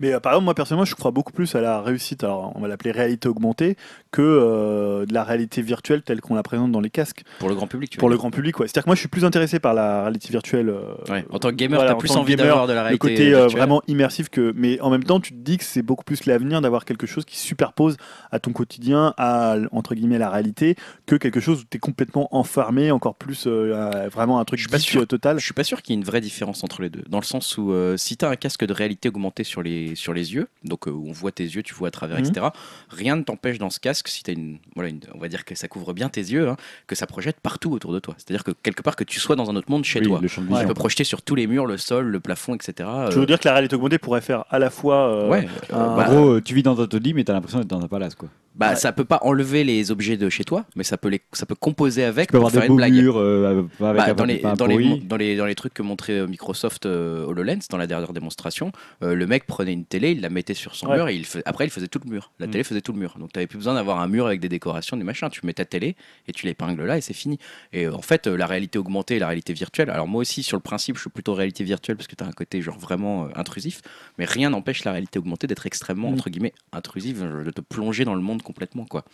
Mais 0.00 0.12
euh, 0.14 0.20
par 0.20 0.32
exemple, 0.32 0.44
moi 0.44 0.54
personnellement, 0.54 0.84
je 0.84 0.94
crois 0.94 1.10
beaucoup 1.10 1.32
plus 1.32 1.54
à 1.54 1.60
la 1.60 1.80
réussite, 1.80 2.24
alors 2.24 2.52
on 2.54 2.60
va 2.60 2.68
l'appeler 2.68 2.90
réalité 2.92 3.28
augmentée, 3.28 3.76
que 4.12 4.22
euh, 4.22 5.06
de 5.06 5.12
la 5.14 5.24
réalité 5.24 5.62
virtuelle 5.62 6.02
telle 6.02 6.20
qu'on 6.20 6.34
la 6.34 6.42
présente 6.42 6.72
dans 6.72 6.80
les 6.80 6.90
casques. 6.90 7.22
Pour 7.38 7.48
le 7.48 7.54
grand 7.54 7.66
public, 7.66 7.90
tu 7.90 7.98
Pour 7.98 8.08
veux 8.08 8.12
le 8.12 8.16
dire. 8.16 8.20
grand 8.22 8.30
public, 8.30 8.58
ouais. 8.60 8.66
C'est-à-dire 8.66 8.84
que 8.84 8.88
moi, 8.90 8.94
je 8.94 9.00
suis 9.00 9.08
plus 9.08 9.24
intéressé 9.24 9.58
par 9.60 9.74
la 9.74 10.02
réalité 10.02 10.28
virtuelle. 10.30 10.68
euh, 10.68 10.94
Ouais, 11.08 11.24
En 11.30 11.38
tant 11.38 11.50
que 11.50 11.54
gamer, 11.54 11.76
voilà, 11.78 11.90
t'as 11.92 11.96
en 11.96 11.98
plus 11.98 12.08
tant 12.08 12.14
que 12.14 12.20
envie 12.20 12.36
gamer, 12.36 12.46
d'avoir 12.46 12.66
de 12.66 12.72
la 12.72 12.80
le 12.80 12.84
réalité 12.84 12.98
côté 12.98 13.34
euh, 13.34 13.38
virtuelle. 13.40 13.58
vraiment 13.58 13.82
immersif 13.88 14.28
que 14.28 14.52
mais 14.56 14.80
en 14.80 14.90
même 14.90 15.04
temps 15.04 15.20
tu 15.20 15.32
te 15.32 15.38
dis 15.38 15.58
que 15.58 15.64
c'est 15.64 15.82
beaucoup 15.82 16.04
plus 16.04 16.26
l'avenir 16.26 16.60
d'avoir 16.60 16.84
quelque 16.84 17.06
chose 17.06 17.24
qui 17.24 17.36
superpose 17.36 17.96
à 18.30 18.38
ton 18.38 18.52
quotidien 18.52 19.14
à 19.18 19.56
entre 19.72 19.94
guillemets 19.94 20.18
la 20.18 20.30
réalité 20.30 20.76
que 21.06 21.16
quelque 21.16 21.40
chose 21.40 21.60
où 21.60 21.64
tu 21.70 21.76
es 21.76 21.80
complètement 21.80 22.28
enfermé 22.34 22.90
encore 22.90 23.14
plus 23.16 23.44
euh, 23.46 23.74
à 24.04 24.08
vraiment 24.08 24.38
un 24.40 24.44
truc 24.44 24.58
Je 24.58 24.64
suis 24.64 24.70
pas 24.70 24.78
geek, 24.78 24.88
sûr. 24.88 25.02
euh, 25.02 25.06
total 25.06 25.38
Je 25.38 25.44
suis 25.44 25.54
pas 25.54 25.64
sûr 25.64 25.82
qu'il 25.82 25.94
y 25.94 25.96
ait 25.96 26.00
une 26.00 26.06
vraie 26.06 26.20
différence 26.20 26.64
entre 26.64 26.82
les 26.82 26.90
deux. 26.90 27.02
Dans 27.08 27.18
le 27.20 27.24
sens 27.24 27.56
où 27.58 27.72
euh, 27.72 27.96
si 27.96 28.16
tu 28.16 28.24
as 28.24 28.28
un 28.30 28.36
casque 28.36 28.64
de 28.64 28.72
réalité 28.72 29.08
augmentée 29.08 29.44
sur 29.44 29.62
les, 29.62 29.85
sur 29.94 30.12
les 30.14 30.34
yeux, 30.34 30.48
donc 30.64 30.88
euh, 30.88 30.90
où 30.90 31.08
on 31.08 31.12
voit 31.12 31.30
tes 31.32 31.44
yeux, 31.44 31.62
tu 31.62 31.74
vois 31.74 31.88
à 31.88 31.90
travers, 31.90 32.18
Mhm. 32.18 32.24
etc., 32.26 32.46
rien 32.90 33.16
ne 33.16 33.22
t'empêche 33.22 33.58
dans 33.58 33.70
ce 33.70 33.78
casque, 33.80 34.08
si 34.08 34.22
tu 34.22 34.30
as 34.30 34.34
une, 34.34 34.58
voilà, 34.74 34.90
une- 34.90 35.00
On 35.14 35.18
va 35.18 35.28
dire 35.28 35.44
que 35.44 35.54
ça 35.54 35.68
couvre 35.68 35.92
bien 35.92 36.08
tes 36.08 36.20
yeux, 36.20 36.48
hein, 36.48 36.56
que 36.86 36.94
ça 36.94 37.06
projette 37.06 37.38
partout 37.40 37.70
autour 37.72 37.92
de 37.92 37.98
toi. 38.00 38.14
C'est-à-dire 38.18 38.42
que 38.44 38.50
quelque 38.62 38.82
part 38.82 38.96
que 38.96 39.04
tu 39.04 39.20
sois 39.20 39.36
dans 39.36 39.50
un 39.50 39.56
autre 39.56 39.70
monde 39.70 39.84
chez 39.84 40.00
Oui, 40.00 40.06
toi. 40.06 40.18
le 40.20 40.28
champ 40.28 40.42
de 40.42 40.48
Tu 40.60 40.66
peux 40.66 40.74
projeter 40.74 41.04
sur 41.04 41.22
tous 41.22 41.34
les 41.34 41.46
murs, 41.46 41.66
le 41.66 41.76
sol, 41.76 42.06
le 42.06 42.20
plafond, 42.20 42.54
etc. 42.54 42.88
je 43.10 43.18
veux 43.20 43.26
dire 43.26 43.38
que 43.38 43.46
la 43.48 43.52
réalité 43.54 43.76
augmentée 43.76 43.98
pourrait 43.98 44.20
faire 44.20 44.44
à 44.50 44.58
la 44.58 44.70
fois 44.70 45.08
euh, 45.08 45.28
ouais, 45.28 45.46
un- 45.70 45.76
euh, 45.76 45.86
En 45.92 45.96
bah, 45.96 46.04
gros, 46.08 46.28
euh, 46.34 46.42
tu 46.42 46.54
vis 46.54 46.62
dans 46.62 46.80
un 46.80 46.86
taudis, 46.86 47.14
mais 47.14 47.24
t'as 47.24 47.32
l'impression 47.34 47.58
d'être 47.58 47.68
dans 47.68 47.80
un 47.82 47.88
palace, 47.88 48.14
quoi. 48.14 48.28
Bah, 48.54 48.70
Ouais. 48.70 48.76
ça 48.76 48.90
peut 48.90 49.04
pas 49.04 49.18
enlever 49.20 49.64
les 49.64 49.90
objets 49.90 50.16
de 50.16 50.30
chez 50.30 50.42
toi, 50.42 50.64
mais 50.76 50.82
ça 50.82 50.96
peut 50.96 51.08
les, 51.10 51.20
ça 51.34 51.44
peut 51.44 51.54
composer 51.54 52.04
avec 52.04 52.28
Tu 52.28 52.32
peux 52.32 52.38
pour 52.38 52.46
avoir 52.48 52.52
faire 52.52 52.60
des 52.62 52.66
une 52.68 52.72
beaux 52.72 52.76
blague. 52.76 52.92
murs 52.94 53.18
euh, 53.18 53.50
avec 53.50 53.66
Bah, 53.78 53.90
un 53.90 54.14
dans, 54.14 54.24
les, 54.24 54.38
dans, 54.38 54.66
les, 54.66 54.98
dans, 55.00 55.16
les, 55.18 55.36
dans 55.36 55.44
les 55.44 55.54
trucs 55.54 55.74
que 55.74 55.82
montrait 55.82 56.14
euh, 56.20 56.26
Microsoft 56.26 56.86
euh, 56.86 57.26
HoloLens 57.26 57.58
dans 57.68 57.76
la 57.76 57.86
dernière 57.86 58.14
démonstration, 58.14 58.72
euh, 59.02 59.14
le 59.14 59.26
mec 59.26 59.46
prenait 59.46 59.74
une 59.76 59.84
télé, 59.86 60.10
il 60.12 60.20
la 60.20 60.28
mettait 60.30 60.54
sur 60.54 60.74
son 60.74 60.88
Ouais. 60.88 60.96
mur 60.96 61.08
et 61.08 61.14
il 61.14 61.24
fais- 61.24 61.42
après 61.46 61.64
il 61.66 61.70
faisait 61.70 61.86
tout 61.88 62.00
le 62.04 62.10
mur. 62.10 62.32
La 62.38 62.46
Mm. 62.46 62.50
télé 62.50 62.64
faisait 62.64 62.80
tout 62.80 62.92
le 62.92 62.98
mur. 62.98 63.16
Donc 63.18 63.32
tu 63.32 63.38
n'avais 63.38 63.46
plus 63.46 63.58
besoin 63.58 63.74
d'avoir 63.74 64.00
un 64.00 64.08
mur 64.08 64.26
avec 64.26 64.40
des 64.40 64.48
décorations, 64.48 64.96
des 64.96 65.04
machins. 65.04 65.28
Tu 65.30 65.44
mets 65.46 65.52
ta 65.52 65.64
télé 65.64 65.96
et 66.26 66.32
tu 66.32 66.46
l'épingles 66.46 66.84
là 66.84 66.98
et 66.98 67.00
c'est 67.00 67.14
fini. 67.14 67.38
Et 67.72 67.84
euh, 67.86 67.94
en 67.94 68.02
fait, 68.02 68.26
euh, 68.26 68.36
la 68.36 68.46
réalité 68.46 68.78
augmentée 68.78 69.16
et 69.16 69.18
la 69.18 69.26
réalité 69.28 69.52
virtuelle, 69.52 69.90
alors 69.90 70.08
moi 70.08 70.20
aussi 70.22 70.42
sur 70.42 70.56
le 70.56 70.62
principe, 70.62 70.96
je 70.96 71.02
suis 71.02 71.10
plutôt 71.10 71.34
réalité 71.34 71.62
virtuelle 71.64 71.96
parce 71.96 72.06
que 72.08 72.16
tu 72.16 72.24
as 72.24 72.26
un 72.26 72.32
côté 72.32 72.60
genre 72.62 72.78
vraiment 72.78 73.26
euh, 73.26 73.28
intrusif, 73.36 73.82
mais 74.18 74.24
rien 74.24 74.50
n'empêche 74.50 74.84
la 74.84 74.92
réalité 74.92 75.18
augmentée 75.18 75.46
d'être 75.46 75.66
extrêmement, 75.66 76.10
Mm. 76.10 76.14
entre 76.14 76.30
guillemets, 76.30 76.54
intrusive, 76.72 77.22
de 77.44 77.50
te 77.50 77.60
plonger 77.60 78.04
dans 78.04 78.14
le 78.14 78.22
monde 78.22 78.42
complètement. 78.42 78.84
quoi. 78.86 79.04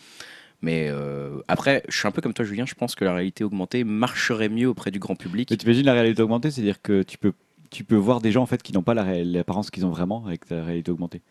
Mais 0.65 0.87
euh, 0.91 1.41
après, 1.49 1.83
je 1.89 1.97
suis 1.99 2.07
un 2.07 2.13
peu 2.13 2.23
comme 2.23 2.35
toi, 2.35 2.45
Julien. 2.45 2.65
Je 2.67 2.75
pense 2.75 2.95
que 2.95 3.05
la 3.05 3.13
réalité 3.13 3.43
augmentée 3.43 3.83
marcherait 3.83 4.49
mieux 4.49 4.69
auprès 4.69 4.93
du 4.93 5.01
grand 5.01 5.17
public. 5.17 5.51
Mais 5.51 5.57
tu 5.57 5.67
imagines 5.67 5.85
la 5.87 5.93
réalité 5.95 6.23
augmentée, 6.23 6.53
c'est-à-dire 6.53 6.81
que 6.81 7.03
tu 7.03 7.19
peux, 7.19 7.33
tu 7.73 7.85
peux 7.85 7.97
voir 7.97 8.21
des 8.21 8.31
gens 8.31 8.43
en 8.43 8.47
fait 8.47 8.63
qui 8.63 8.73
n'ont 8.73 8.83
pas 8.83 8.95
la 8.95 9.25
l'apparence 9.25 9.71
qu'ils 9.71 9.87
ont 9.87 9.91
vraiment 9.91 10.25
avec 10.27 10.49
la 10.51 10.65
réalité 10.65 10.91
augmentée. 10.91 11.23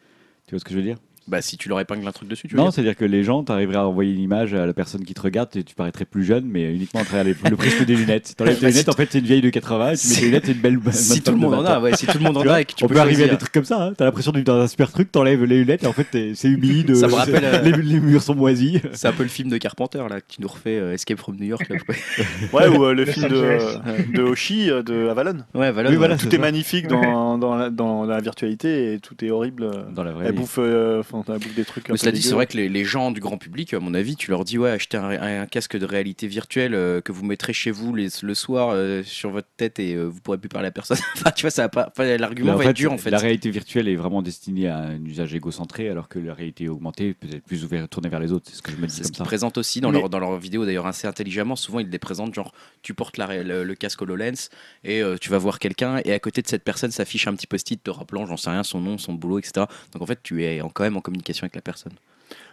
Tu 0.48 0.52
vois 0.52 0.60
ce 0.60 0.66
que 0.66 0.72
je 0.72 0.78
veux 0.78 0.84
dire? 0.84 0.98
Bah, 1.32 1.42
si 1.42 1.58
tu 1.58 1.70
leur 1.70 1.80
épingles 1.80 2.06
un 2.08 2.12
truc 2.12 2.28
dessus, 2.28 2.48
tu 2.50 2.56
Non, 2.58 2.64
dire 2.64 2.74
c'est-à-dire 2.74 2.96
que 2.98 3.06
les 3.06 3.24
gens, 3.24 3.42
tu 3.44 3.52
arriverais 3.54 3.78
à 3.78 3.88
envoyer 3.88 4.14
une 4.14 4.20
image 4.20 4.54
à 4.54 4.66
la 4.66 4.74
personne 4.74 5.04
qui 5.06 5.14
te 5.14 5.22
regarde 5.22 5.50
et 5.56 5.64
tu 5.64 5.76
paraîtrais 5.76 6.04
plus 6.04 6.26
jeune, 6.26 6.44
mais 6.46 6.74
uniquement 6.76 7.00
à 7.00 7.06
travers 7.06 7.24
les- 7.24 7.36
le 7.50 7.56
prisme 7.56 7.86
des 7.86 7.96
lunettes. 7.96 8.34
T'enlèves 8.36 8.56
tes 8.60 8.62
Bah, 8.62 8.68
lunettes, 8.70 8.84
si 8.84 8.90
en 8.90 8.94
fait, 8.94 9.08
c'est 9.12 9.20
une 9.20 9.26
vieille 9.26 9.42
de 9.42 9.50
80 9.50 9.92
et 9.94 9.98
tu 9.98 10.08
mets 10.08 10.14
tes 10.16 10.22
lunettes, 10.26 10.46
c'est 10.46 10.52
une 10.52 10.60
belle. 10.60 10.78
bonne 10.78 10.94
Si 10.94 11.22
tout 11.22 11.32
femme 11.32 11.36
le 11.36 11.40
de 11.42 11.46
monde 11.46 11.54
en 11.56 11.64
20 11.64 11.70
a, 11.70 11.80
ans. 11.80 11.82
ouais, 11.84 11.96
si 11.96 12.06
tout 12.06 12.18
le 12.18 12.24
monde 12.26 12.38
en 12.38 12.42
Tu 12.42 12.48
vois, 12.48 12.56
a 12.58 12.62
et 12.62 12.66
que 12.66 12.74
tu 12.74 12.84
on 12.84 12.88
peux 12.90 12.96
peut 12.96 13.00
arriver 13.00 13.14
à 13.24 13.28
choisir. 13.28 13.34
des 13.34 13.40
trucs 13.40 13.54
comme 13.54 13.64
ça. 13.64 13.82
Hein. 13.82 13.94
T'as 13.98 14.04
l'impression 14.06 14.32
d'être 14.34 14.46
dans 14.46 14.60
un 14.60 14.68
super 14.68 14.92
truc, 14.92 15.10
t'enlèves 15.12 15.44
les 15.46 15.60
lunettes 15.60 15.84
et 15.84 15.88
en 15.88 15.94
fait 15.94 16.04
t'es- 16.04 16.34
c'est 16.36 16.50
humide. 16.50 16.94
Ça 16.96 17.08
me 17.08 17.14
euh, 17.14 17.16
rappelle, 17.16 17.46
euh, 17.46 17.62
les, 17.62 17.72
les 17.82 18.00
murs 18.02 18.22
sont 18.22 18.36
moisis. 18.36 18.80
C'est 18.92 19.08
un 19.08 19.14
peu 19.14 19.24
le 19.24 19.30
film 19.30 19.48
de 19.50 19.58
Carpenter 19.58 20.04
là, 20.10 20.20
qui 20.20 20.42
nous 20.42 20.50
refait 20.50 20.78
euh, 20.78 20.94
Escape 20.94 21.18
from 21.20 21.38
New 21.38 21.46
York. 21.46 21.68
Là. 21.70 21.78
Ouais, 22.52 22.68
ou 22.68 22.84
euh, 22.86 22.94
le 22.94 23.06
film 23.06 23.30
de, 23.30 24.14
de 24.16 24.22
Hoshi 24.22 24.70
euh, 24.70 24.84
de 24.84 25.08
Avalon. 25.08 25.38
ouais, 25.56 25.72
voilà. 25.72 25.90
Oui, 25.90 25.96
voilà. 25.96 26.16
tout 26.16 26.24
c'est 26.24 26.34
est 26.34 26.38
ça. 26.38 26.42
magnifique 26.42 26.88
dans, 26.88 27.38
dans, 27.38 27.56
la, 27.56 27.70
dans 27.70 28.06
la 28.06 28.20
virtualité 28.20 28.94
et 28.94 29.00
tout 29.00 29.16
est 29.24 29.30
horrible. 29.32 29.64
euh. 29.64 29.84
Dans 29.94 30.04
la 30.04 30.12
vraie 30.12 30.26
Elle 30.26 30.34
vie. 30.34 30.40
bouffe, 30.40 30.58
euh, 30.60 31.00
enfin, 31.00 31.21
bouffe 31.24 31.56
des 31.56 31.66
trucs. 31.66 31.86
un 31.90 31.94
Mais 31.94 31.94
peu 31.94 31.98
cela 31.98 32.12
dit, 32.12 32.22
c'est 32.22 32.34
vrai 32.34 32.48
que 32.48 32.58
les, 32.58 32.70
les 32.70 32.84
gens 32.86 33.12
du 33.12 33.20
grand 33.20 33.38
public, 33.38 33.74
à 33.74 33.80
mon 33.80 33.94
avis, 33.94 34.16
tu 34.16 34.32
leur 34.32 34.44
dis 34.46 34.58
ouais, 34.58 34.70
achetez 34.72 34.98
un, 34.98 35.10
un 35.42 35.46
casque 35.46 35.78
de 35.78 35.86
réalité 35.86 36.28
virtuelle 36.28 36.74
euh, 36.74 37.02
que 37.02 37.12
vous 37.12 37.24
mettrez 37.26 37.54
chez 37.54 37.72
vous 37.72 37.94
les- 37.96 38.10
le 38.22 38.34
soir 38.34 38.70
euh, 38.72 39.04
sur 39.04 39.30
votre 39.32 39.48
tête 39.58 39.80
et 39.80 39.94
euh, 39.96 40.06
vous 40.06 40.20
pourrez 40.22 40.38
plus 40.38 40.50
parler 40.50 40.68
à 40.68 40.72
personne. 40.72 40.98
enfin, 41.16 41.32
tu 41.32 41.42
vois, 41.42 41.52
ça 41.52 41.64
va 41.64 41.70
pas. 41.70 41.88
enfin, 41.92 42.18
L'argument 42.18 42.54
en 42.54 42.58
va 42.58 42.64
fait, 42.64 42.70
être 42.72 42.76
dur 42.76 42.92
en 42.94 42.98
fait. 42.98 43.10
La 43.12 43.18
réalité 43.20 43.50
virtuelle 43.50 43.88
est 43.88 43.96
vraiment 43.96 44.22
destinée 44.22 44.68
à 44.68 44.78
un 44.78 45.04
usage 45.06 45.34
égocentré, 45.34 45.90
alors 45.90 46.08
que 46.10 46.20
la 46.20 46.34
réalité 46.34 46.68
augmentée 46.70 47.14
peut 47.14 47.28
être 47.32 47.44
plus 47.44 47.64
ouverte, 47.64 47.90
tournée 47.90 48.10
vers 48.10 48.20
les 48.20 48.32
autres. 48.32 48.46
C'est 48.50 48.58
ce 48.58 48.62
que 48.62 48.72
je 48.72 48.78
me 48.78 48.88
dis 48.88 48.94
C'est 48.94 49.04
ce 49.04 49.08
comme 49.10 49.16
qu'ils 49.18 49.26
présentent 49.26 49.58
aussi 49.58 49.82
dans, 49.82 49.92
Mais- 49.92 50.00
leur, 50.00 50.10
dans 50.10 50.20
leur 50.20 50.38
vidéo 50.38 50.66
d'ailleurs 50.66 50.88
assez 50.88 51.08
intelligemment. 51.08 51.56
Souvent 51.56 51.80
ils 51.80 51.90
les 51.90 52.00
présentent 52.00 52.34
genre 52.34 52.52
tu 52.82 52.94
portes 52.94 53.18
la 53.18 53.44
le, 53.44 53.64
le 53.64 53.76
casque 53.76 54.02
HoloLens 54.02 54.50
et 54.84 55.02
euh, 55.02 55.16
tu 55.20 55.30
vas 55.30 55.38
voir 55.38 55.60
quelqu'un 55.60 56.00
et 56.04 56.12
à 56.14 56.20
côté 56.20 56.42
de 56.42 56.48
cette 56.48 56.64
personne 56.64 56.92
s'affiche 56.92 57.28
un 57.28 57.34
petit 57.36 57.48
post-it 57.48 57.82
te 57.82 57.90
rappelant 57.90 58.26
j'en 58.26 58.38
sais 58.38 58.50
rien 58.50 58.64
son 58.64 58.80
nom, 58.82 58.98
son 58.98 59.14
boulot, 59.14 59.40
etc. 59.40 59.66
Donc 59.94 60.02
en 60.02 60.06
fait 60.06 60.20
tu 60.24 60.44
es 60.44 60.60
quand 60.74 60.84
même 60.84 60.98
communication 61.02 61.46
avec 61.46 61.56
la 61.56 61.62
personne. 61.62 61.94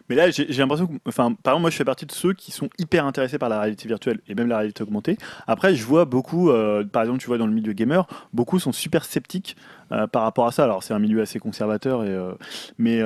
Mais 0.09 0.17
là, 0.17 0.31
j'ai 0.31 0.47
l'impression 0.47 0.86
que, 0.86 0.94
enfin, 1.07 1.35
par 1.35 1.52
exemple, 1.52 1.62
moi, 1.62 1.70
je 1.70 1.77
fais 1.77 1.85
partie 1.85 2.07
de 2.07 2.12
ceux 2.12 2.33
qui 2.33 2.51
sont 2.51 2.70
hyper 2.78 3.05
intéressés 3.05 3.39
par 3.39 3.49
la 3.49 3.60
réalité 3.60 3.89
virtuelle 3.89 4.20
et 4.27 4.35
même 4.35 4.49
la 4.49 4.57
réalité 4.59 4.83
augmentée. 4.83 5.18
Après, 5.47 5.75
je 5.75 5.85
vois 5.85 6.07
beaucoup, 6.07 6.51
euh, 6.51 6.85
par 6.85 7.02
exemple, 7.02 7.20
tu 7.20 7.27
vois 7.27 7.39
dans 7.39 7.47
le 7.47 7.52
milieu 7.52 7.75
gamer, 7.75 8.07
beaucoup 8.33 8.59
sont 8.59 8.73
super 8.73 9.05
sceptiques 9.05 9.57
euh, 9.93 10.07
par 10.07 10.23
rapport 10.23 10.47
à 10.47 10.52
ça. 10.52 10.65
Alors, 10.65 10.83
c'est 10.83 10.94
un 10.94 10.99
milieu 10.99 11.20
assez 11.20 11.39
conservateur, 11.39 12.05
et, 12.05 12.09
euh, 12.09 12.33
mais 12.78 13.02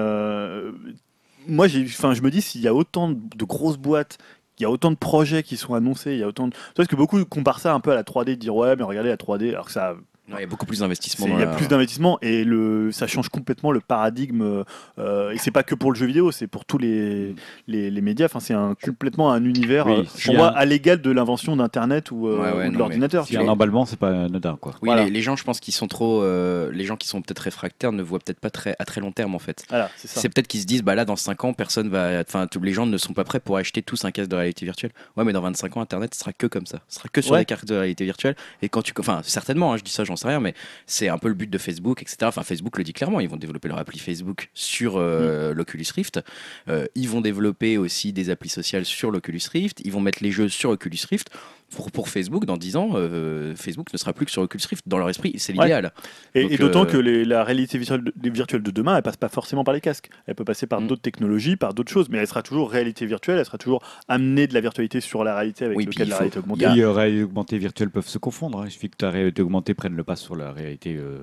moi, 1.49 1.67
enfin, 1.67 2.15
je 2.15 2.23
me 2.23 2.31
dis 2.31 2.41
s'il 2.41 2.61
y 2.61 2.69
a 2.69 2.75
autant 2.75 3.11
de 3.11 3.45
grosses 3.45 3.79
boîtes. 3.79 4.19
Il 4.59 4.63
y 4.63 4.67
a 4.67 4.71
autant 4.71 4.91
de 4.93 4.97
projets 4.97 5.43
qui 5.43 5.57
sont 5.57 5.75
annoncés, 5.75 6.13
il 6.13 6.19
y 6.19 6.23
a 6.23 6.29
autant 6.29 6.47
de... 6.47 6.55
Parce 6.77 6.87
que 6.87 6.95
beaucoup 6.95 7.25
comparent 7.25 7.59
ça 7.59 7.75
un 7.75 7.81
peu 7.81 7.91
à 7.91 7.97
la 7.97 8.05
3D, 8.05 8.27
de 8.27 8.35
dire 8.35 8.55
ouais, 8.55 8.77
mais 8.77 8.85
regardez 8.85 9.09
la 9.09 9.17
3D, 9.17 9.49
alors 9.49 9.67
que 9.67 9.73
ça, 9.73 9.97
Ouais, 10.33 10.39
il 10.39 10.41
y 10.43 10.45
a 10.45 10.49
beaucoup 10.49 10.67
plus 10.67 10.81
d'investissement. 10.81 11.27
Il 11.29 11.39
y 11.39 11.43
a 11.43 11.47
plus 11.47 11.69
d'investissement 11.69 12.19
et 12.23 12.45
le, 12.45 12.91
ça 12.93 13.07
change 13.07 13.29
complètement 13.29 13.71
le 13.73 13.81
paradigme. 13.81 14.65
euh, 14.99 15.31
et 15.33 15.39
c'est 15.39 15.51
pas 15.51 15.63
que 15.63 15.75
pour 15.75 15.93
le 15.93 15.99
jeu 15.99 16.07
vidéo, 16.07 16.33
c'est 16.33 16.47
pour 16.47 16.65
tous 16.65 16.79
les, 16.79 17.35
les, 17.67 17.91
les 17.91 18.01
médias. 18.01 18.27
Enfin, 18.27 18.41
c'est 18.41 18.55
un, 18.55 18.75
complètement 18.83 19.33
un 19.33 19.45
univers 19.45 19.87
Oui, 19.87 20.09
euh, 20.31 20.39
un- 20.39 20.47
à 20.49 20.65
l'égal 20.65 21.01
de 21.01 21.11
l'invention 21.11 21.57
d'Internet 21.57 22.11
ou, 22.11 22.29
euh, 22.29 22.39
Ouais, 22.41 22.53
ouais, 22.59 22.69
ou 22.69 22.73
de 22.73 22.79
l'ordinateur. 22.79 23.27
A 23.35 23.39
un 23.41 23.49
emballement, 23.49 23.85
c'est 23.87 23.99
pas 23.99 24.25
anodin, 24.25 24.57
quoi. 24.61 24.73
Oui, 24.83 24.87
Voilà. 24.87 25.05
les, 25.05 25.11
les 25.11 25.23
gens, 25.23 25.37
je 25.37 25.45
pense 25.45 25.61
qu'ils 25.61 25.75
sont 25.75 25.89
trop. 25.89 26.23
euh, 26.23 26.71
les 26.73 26.85
gens 26.85 26.97
qui 26.97 27.09
sont 27.09 27.21
peut-être 27.23 27.41
réfractaires 27.41 27.93
ne 27.93 28.03
voient 28.03 28.19
peut-être 28.19 28.41
pas 28.41 28.51
très, 28.51 28.75
à 28.79 28.85
très 28.85 29.01
long 29.01 29.13
terme 29.13 29.35
en 29.35 29.39
fait. 29.39 29.65
Voilà, 29.69 29.91
c'est 29.97 30.29
peut-être 30.29 30.49
qu'ils 30.49 30.61
se 30.61 30.67
disent, 30.67 30.83
bah 30.83 30.95
là, 30.95 31.05
dans 31.05 31.17
5 31.17 31.45
ans, 31.45 31.53
personne 31.53 31.89
va. 31.89 32.21
Enfin, 32.27 32.47
tous 32.47 32.61
les 32.61 32.73
gens 32.73 32.87
ne 32.87 32.97
sont 32.99 33.13
pas 33.13 33.25
prêts 33.25 33.41
pour 33.41 33.57
acheter 33.57 33.83
tous 33.83 34.05
un 34.05 34.11
casque 34.11 34.31
de 34.31 34.37
réalité 34.37 34.65
virtuelle. 34.65 34.93
Ouais, 35.17 35.25
mais 35.25 35.33
dans 35.33 35.41
25 35.41 35.77
ans, 35.77 35.81
Internet 35.81 36.15
sera 36.15 36.33
que 36.33 36.47
comme 36.47 36.67
ça. 36.67 36.81
Ce 36.89 36.97
sera 36.99 37.09
que 37.09 37.21
sur 37.21 37.33
Ouais. 37.33 37.41
des 37.41 37.45
casques 37.45 37.65
de 37.67 37.75
réalité 37.75 38.05
virtuelle. 38.05 38.37
Et 38.63 38.69
quand 38.69 38.83
tu. 38.83 38.93
Enfin, 38.99 39.21
certainement, 39.25 39.73
hein, 39.73 39.77
je 39.77 39.83
dis 39.83 39.91
ça, 39.93 40.05
j'en 40.05 40.17
sais 40.23 40.29
rien, 40.29 40.41
mais 40.41 40.55
c'est 40.87 41.09
un 41.09 41.19
peu 41.19 41.29
le 41.29 41.35
but 41.35 41.51
de 41.51 41.59
Facebook, 41.59 42.03
etc. 42.03 42.17
Enfin, 42.23 42.43
Facebook 42.43 42.79
le 42.79 42.85
dit 42.85 42.93
clairement, 42.93 43.21
ils 43.21 43.29
vont 43.29 43.37
développer 43.37 43.69
leur 43.69 43.79
appli 43.79 43.99
Facebook 43.99 44.51
sur 44.55 44.97
euh, 44.97 45.55
l'Oculus 45.55 45.87
Rift. 45.95 46.21
Euh, 46.69 46.87
ils 46.95 47.09
vont 47.09 47.21
développer 47.21 47.79
aussi 47.79 48.13
des 48.13 48.31
applis 48.31 48.49
sociales 48.49 48.85
sur 48.85 49.11
l'Oculus 49.11 49.43
Rift. 49.53 49.81
Ils 49.85 49.93
vont 49.93 50.01
mettre 50.01 50.23
les 50.23 50.31
jeux 50.31 50.49
sur 50.49 50.71
Oculus 50.71 50.99
Rift. 51.09 51.31
Pour, 51.75 51.91
pour 51.91 52.09
Facebook, 52.09 52.45
dans 52.45 52.57
10 52.57 52.77
ans, 52.77 52.91
euh, 52.95 53.55
Facebook 53.57 53.93
ne 53.93 53.99
sera 53.99 54.13
plus 54.13 54.27
que 54.27 54.31
sur 54.33 54.43
Oculus 54.43 54.63
Rift. 54.69 54.87
Dans 54.87 54.99
leur 54.99 55.09
esprit, 55.09 55.33
c'est 55.39 55.53
Ouais. 55.57 55.65
l'idéal. 55.65 55.93
Et, 56.35 56.57
d'autant 56.59 56.83
euh, 56.83 56.87
que 56.87 56.97
les- 56.97 57.25
la 57.25 57.45
réalité 57.45 57.79
virtuelle 57.79 58.05
de, 58.05 58.13
les 58.23 58.31
virtuelles 58.31 58.63
de 58.63 58.71
demain, 58.71 58.97
elle 58.97 59.03
passe 59.03 59.17
pas 59.17 59.29
forcément 59.29 59.65
par 59.65 59.73
les 59.75 59.81
casques. 59.81 60.09
Elle 60.27 60.35
peut 60.35 60.45
passer 60.45 60.67
par 60.67 60.81
Mm. 60.81 60.87
d'autres 60.89 61.03
technologies, 61.03 61.57
par 61.57 61.75
d'autres 61.75 61.91
choses, 61.93 62.09
mais 62.11 62.19
elle 62.19 62.27
sera 62.27 62.43
toujours 62.43 62.71
réalité 62.71 63.07
virtuelle. 63.07 63.39
Elle 63.39 63.45
sera 63.47 63.59
toujours 63.59 63.83
amenée 64.09 64.47
de 64.47 64.55
la 64.55 64.61
virtualité 64.61 65.01
sur 65.01 65.25
la 65.25 65.35
réalité 65.37 65.65
avec 65.65 65.77
Oui, 65.79 65.87
il 65.91 66.09
la 66.09 66.17
réalité 66.17 66.39
augmentée. 66.39 66.65
Il 66.65 66.65
y 66.65 66.67
a- 66.67 66.77
Et 66.77 66.81
euh, 66.83 66.93
réalité 66.93 67.23
augmentée 67.25 67.57
et 67.57 67.59
virtuelle 67.59 67.91
peuvent 67.91 68.07
se 68.09 68.19
confondre. 68.19 68.61
hein. 68.61 68.65
Il 68.67 68.71
suffit 68.71 68.91
que 68.91 68.97
ta 68.97 69.11
réalité 69.11 69.43
augmentée 69.43 69.75
prenne 69.75 69.95
le 69.97 70.05
pas 70.05 70.17
sur 70.17 70.37
la 70.37 70.53
réalité 70.53 70.97
euh, 70.97 71.19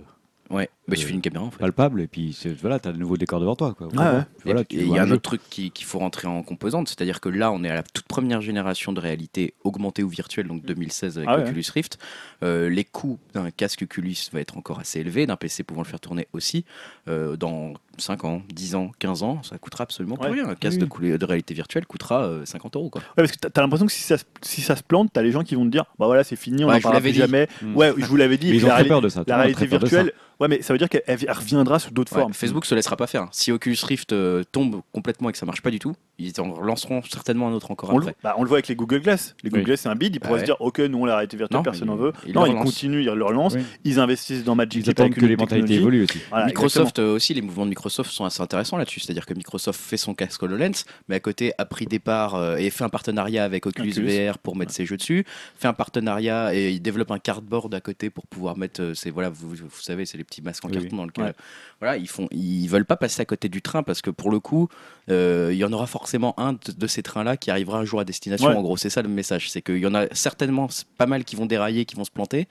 Ouais, 0.49 0.67
bah, 0.87 0.95
il 0.95 0.97
suffit 0.97 1.09
Euh, 1.09 1.13
d'une 1.13 1.21
caméra 1.21 1.43
en 1.45 1.51
fait. 1.51 1.59
palpable 1.59 2.01
et 2.01 2.07
puis 2.07 2.35
voilà, 2.59 2.79
t'as 2.79 2.91
de 2.91 2.97
nouveaux 2.97 3.17
décors 3.17 3.39
devant 3.39 3.55
toi. 3.55 3.75
Quoi. 3.77 3.87
ouais. 3.87 3.93
Puis 4.37 4.45
voilà, 4.45 4.61
Et- 4.61 4.65
tu 4.65 4.77
il 4.77 4.89
y 4.89 4.97
a 4.97 5.03
un 5.03 5.05
jeu. 5.05 5.13
autre 5.13 5.21
truc 5.21 5.41
qui- 5.49 5.69
qu'il 5.69 5.85
faut 5.85 5.99
rentrer 5.99 6.27
en 6.27 6.41
composante, 6.41 6.87
c'est-à-dire 6.89 7.21
que 7.21 7.29
là, 7.29 7.51
on 7.51 7.63
est 7.63 7.69
à 7.69 7.75
la 7.75 7.83
toute 7.83 8.05
première 8.07 8.41
génération 8.41 8.91
de 8.91 8.99
réalité 8.99 9.53
augmentée 9.63 10.01
ou 10.01 10.09
virtuelle, 10.09 10.47
donc 10.47 10.65
2016 10.65 11.17
avec 11.17 11.29
Ah 11.31 11.37
ouais. 11.37 11.43
Oculus 11.43 11.65
Rift. 11.73 11.99
Euh, 12.43 12.69
les 12.69 12.83
coûts 12.85 13.19
d'un 13.33 13.51
casque 13.51 13.81
Oculus 13.83 14.15
va 14.31 14.39
être 14.39 14.57
encore 14.57 14.79
assez 14.79 14.99
élevés, 14.99 15.25
d'un 15.25 15.35
PC 15.35 15.63
pouvant 15.63 15.81
le 15.81 15.87
faire 15.87 15.99
tourner 15.99 16.27
aussi. 16.33 16.63
Euh, 17.07 17.35
dans 17.35 17.73
5 17.97 18.23
ans, 18.23 18.41
10 18.53 18.75
ans, 18.75 18.91
15 18.99 19.23
ans, 19.23 19.43
ça 19.43 19.57
coûtera 19.57 19.83
absolument 19.83 20.15
plus 20.15 20.31
rien. 20.31 20.47
Un 20.47 20.55
casque 20.55 20.79
Oui. 20.99 21.17
de, 21.17 21.25
réalité 21.25 21.53
virtuelle 21.53 21.85
coûtera 21.85 22.23
euh, 22.23 22.45
50 22.45 22.75
euros. 22.77 22.89
Quoi. 22.89 23.01
Ouais, 23.01 23.07
parce 23.23 23.31
que 23.33 23.47
t'as 23.47 23.61
l'impression 23.61 23.85
que 23.85 23.91
si 23.91 24.01
ça, 24.03 24.17
se- 24.17 24.23
si 24.41 24.61
ça 24.61 24.75
se 24.77 24.83
plante, 24.83 25.09
t'as 25.11 25.21
les 25.21 25.31
gens 25.31 25.43
qui 25.43 25.55
vont 25.55 25.65
te 25.65 25.69
dire 25.69 25.83
bah 25.99 26.05
voilà, 26.05 26.23
c'est 26.23 26.35
fini, 26.37 26.63
on 26.63 26.67
Ouais, 26.69 26.75
n'en 26.75 26.81
parlera 26.81 27.01
plus 27.01 27.13
jamais. 27.13 27.47
Mm. 27.61 27.75
Ouais, 27.75 27.93
je 27.97 28.05
vous 28.05 28.15
l'avais 28.15 28.37
dit. 28.37 28.51
Mais 28.51 28.57
ils 28.57 28.61
la 28.65 28.67
ont 28.73 28.77
très 28.77 28.85
peur 28.87 29.01
de 29.01 29.09
ça. 29.09 29.23
La 29.27 29.37
réalité 29.37 29.65
virtuelle, 29.65 30.13
ouais, 30.39 30.47
mais 30.47 30.61
ça 30.61 30.73
veut 30.73 30.77
dire 30.79 30.87
qu'elle 30.89 31.03
elle 31.07 31.31
reviendra 31.31 31.79
sous 31.79 31.91
d'autres 31.91 32.13
Ouais, 32.15 32.21
formes. 32.21 32.33
Facebook 32.33 32.65
se 32.65 32.73
laissera 32.75 32.95
pas 32.95 33.07
faire. 33.07 33.27
Si 33.31 33.51
Oculus 33.51 33.77
Rift 33.83 34.13
euh, 34.13 34.43
tombe 34.51 34.81
complètement 34.93 35.29
et 35.29 35.33
que 35.33 35.37
ça 35.37 35.45
marche 35.45 35.61
pas 35.61 35.71
du 35.71 35.79
tout, 35.79 35.93
ils 36.19 36.39
en 36.41 36.61
lanceront 36.61 37.01
certainement 37.03 37.47
un 37.47 37.51
autre 37.53 37.71
encore 37.71 37.91
On 37.93 37.97
le, 37.97 38.03
après. 38.09 38.15
bah, 38.23 38.35
on 38.37 38.43
le 38.43 38.47
voit 38.49 38.57
avec 38.57 38.67
les 38.67 38.75
Google 38.75 38.99
Glass. 39.01 39.35
Les 39.43 39.49
Google 39.49 39.61
Oui. 39.61 39.65
Glass, 39.65 39.81
c'est 39.81 39.89
un 39.89 39.95
bid. 39.95 40.15
Ils 40.15 40.19
Bah 40.19 40.27
pourraient 40.27 40.39
ouais. 40.41 40.45
se 40.45 40.51
dire, 40.51 40.57
ok, 40.61 40.79
nous 40.79 40.99
on 40.99 41.05
la 41.05 41.15
réalité 41.15 41.37
virtuelle, 41.37 41.57
Non, 41.57 41.63
personne 41.63 41.87
n'en 41.87 41.95
veut. 41.95 42.13
ils 42.27 42.33
non, 42.33 42.43
le 42.43 42.51
ils 42.51 42.55
continuent, 42.55 43.01
ils 43.01 43.05
le 43.09 43.23
relancent. 43.23 43.55
Oui. 43.55 43.63
Ils 43.85 43.99
investissent 43.99 44.43
dans 44.43 44.55
Magic 44.55 44.85
Ils 44.85 44.89
attendent 44.89 45.13
que 45.13 45.25
les 45.25 45.35
mentalités 45.35 45.75
évoluent 45.75 46.03
aussi. 46.03 46.19
Voilà, 46.29 46.45
Microsoft 46.45 46.99
euh, 46.99 47.15
aussi, 47.15 47.33
les 47.33 47.41
mouvements 47.41 47.65
de 47.65 47.69
Microsoft 47.69 48.11
sont 48.11 48.25
assez 48.25 48.41
intéressants 48.41 48.77
là-dessus. 48.77 48.99
C'est-à-dire 48.99 49.25
que 49.25 49.33
Microsoft 49.33 49.79
fait 49.79 49.97
son 49.97 50.13
casque 50.13 50.43
HoloLens, 50.43 50.83
mais 51.07 51.15
à 51.15 51.19
côté 51.19 51.53
a 51.57 51.65
pris 51.65 51.85
des 51.85 51.99
parts 51.99 52.35
euh, 52.35 52.57
et 52.57 52.69
fait 52.69 52.83
un 52.83 52.89
partenariat 52.89 53.43
avec 53.43 53.65
Oculus, 53.65 53.91
Oculus. 53.91 54.27
VR 54.29 54.37
pour 54.37 54.55
mettre 54.55 54.71
ses 54.71 54.85
jeux 54.85 54.97
dessus. 54.97 55.25
Fait 55.57 55.67
un 55.67 55.73
partenariat 55.73 56.53
et 56.53 56.71
il 56.71 56.81
développe 56.81 57.11
un 57.11 57.19
cardboard 57.19 57.73
à 57.73 57.81
côté 57.81 58.09
pour 58.09 58.27
pouvoir 58.27 58.57
mettre. 58.57 58.81
euh, 58.81 58.93
ces 58.93 59.09
voilà, 59.11 59.29
vous, 59.29 59.49
vous 59.49 59.81
savez, 59.81 60.05
c'est 60.05 60.17
les 60.17 60.23
petits 60.23 60.41
masques 60.41 60.65
en 60.65 60.69
Oui, 60.69 60.75
carton 60.75 60.97
dans 60.97 61.05
lequel. 61.05 61.23
Ouais. 61.25 61.33
Voilà, 61.79 61.97
ils 61.97 62.07
font, 62.09 62.27
ils 62.31 62.67
veulent 62.67 62.85
pas 62.85 62.97
passer 62.97 63.21
à 63.21 63.25
côté 63.25 63.47
du 63.49 63.61
train 63.61 63.83
parce 63.83 64.01
que 64.01 64.09
pour 64.09 64.29
le 64.31 64.39
coup, 64.39 64.67
euh, 64.71 64.98
il 65.09 65.57
y 65.57 65.63
en 65.63 65.73
aura 65.73 65.87
forcément 65.87 66.39
un 66.39 66.53
de, 66.53 66.59
de 66.77 66.87
ces 66.87 67.01
trains-là 67.03 67.35
qui 67.37 67.51
arrivera 67.51 67.79
un 67.79 67.85
jour 67.85 67.99
à 67.99 68.05
destination. 68.05 68.47
Ouais. 68.47 68.55
En 68.55 68.61
gros, 68.61 68.77
c'est 68.77 68.89
ça 68.89 69.01
le 69.01 69.09
message, 69.09 69.49
c'est 69.49 69.61
qu'il 69.61 69.77
y 69.77 69.87
en 69.87 69.95
a 69.95 70.05
certainement 70.13 70.67
pas 70.97 71.05
mal 71.07 71.23
qui 71.23 71.35
vont 71.35 71.45
dérailler, 71.45 71.85
qui 71.85 71.95
vont 71.95 72.03
se 72.05 72.11
planter. 72.11 72.47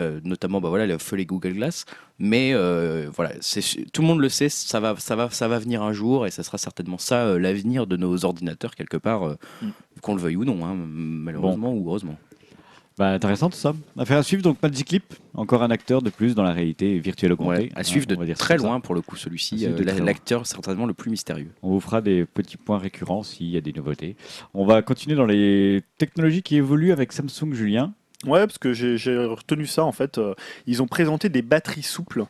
Euh, 0.00 0.20
notamment 0.24 0.62
bah 0.62 0.70
voilà 0.70 0.86
le 0.86 0.96
feu 0.96 1.16
les 1.16 1.26
Google 1.26 1.52
Glass 1.52 1.84
mais 2.18 2.52
euh, 2.54 3.10
voilà 3.14 3.32
c'est 3.42 3.60
tout 3.92 4.00
le 4.00 4.08
monde 4.08 4.20
le 4.20 4.30
sait 4.30 4.48
ça 4.48 4.80
va 4.80 4.94
ça 4.98 5.16
va 5.16 5.28
ça 5.28 5.48
va 5.48 5.58
venir 5.58 5.82
un 5.82 5.92
jour 5.92 6.26
et 6.26 6.30
ça 6.30 6.42
sera 6.42 6.56
certainement 6.56 6.96
ça 6.96 7.26
euh, 7.26 7.38
l'avenir 7.38 7.86
de 7.86 7.98
nos 7.98 8.24
ordinateurs 8.24 8.74
quelque 8.74 8.96
part 8.96 9.24
euh, 9.28 9.34
Mm. 9.60 9.66
qu'on 10.00 10.14
le 10.14 10.22
veuille 10.22 10.36
ou 10.36 10.46
non 10.46 10.64
hein, 10.64 10.74
malheureusement 10.74 11.74
ou 11.74 11.88
heureusement 11.90 12.16
Bah, 12.98 13.12
intéressant 13.12 13.48
tout 13.48 13.56
ça. 13.56 13.74
Affaire 13.96 14.18
à 14.18 14.22
suivre, 14.22 14.42
donc 14.42 14.62
Magic 14.62 14.90
Leap, 14.90 15.14
encore 15.34 15.62
un 15.62 15.70
acteur 15.70 16.02
de 16.02 16.10
plus 16.10 16.34
dans 16.34 16.42
la 16.42 16.52
réalité 16.52 16.98
virtuelle 16.98 17.32
augmentée. 17.32 17.62
Ouais, 17.62 17.70
à 17.74 17.84
suivre 17.84 18.06
de 18.06 18.14
dire 18.16 18.36
très 18.36 18.58
ça. 18.58 18.62
loin 18.64 18.80
pour 18.80 18.94
le 18.94 19.00
coup 19.00 19.16
celui-ci 19.16 19.66
euh, 19.66 19.76
l'acteur 20.04 20.46
certainement 20.46 20.86
le 20.86 20.92
plus 20.94 21.10
mystérieux 21.10 21.50
On 21.62 21.70
vous 21.70 21.80
fera 21.80 22.00
des 22.02 22.24
petits 22.26 22.58
points 22.58 22.78
récurrents 22.78 23.22
s'il 23.22 23.48
y 23.48 23.56
a 23.56 23.60
des 23.60 23.72
nouveautés. 23.72 24.16
On 24.52 24.66
va 24.66 24.82
continuer 24.82 25.16
dans 25.16 25.24
les 25.26 25.82
technologies 25.98 26.42
qui 26.42 26.56
évoluent 26.56 26.92
avec 26.92 27.12
Samsung 27.12 27.52
Julien. 27.54 27.94
Ouais, 28.26 28.46
parce 28.46 28.58
que 28.58 28.72
j'ai 28.72 28.96
j'ai 28.98 29.16
retenu 29.16 29.66
ça 29.66 29.84
en 29.84 29.92
fait. 29.92 30.18
euh, 30.18 30.34
ils 30.66 30.82
ont 30.82 30.86
présenté 30.86 31.28
des 31.28 31.42
batteries 31.42 31.82
souples. 31.82 32.24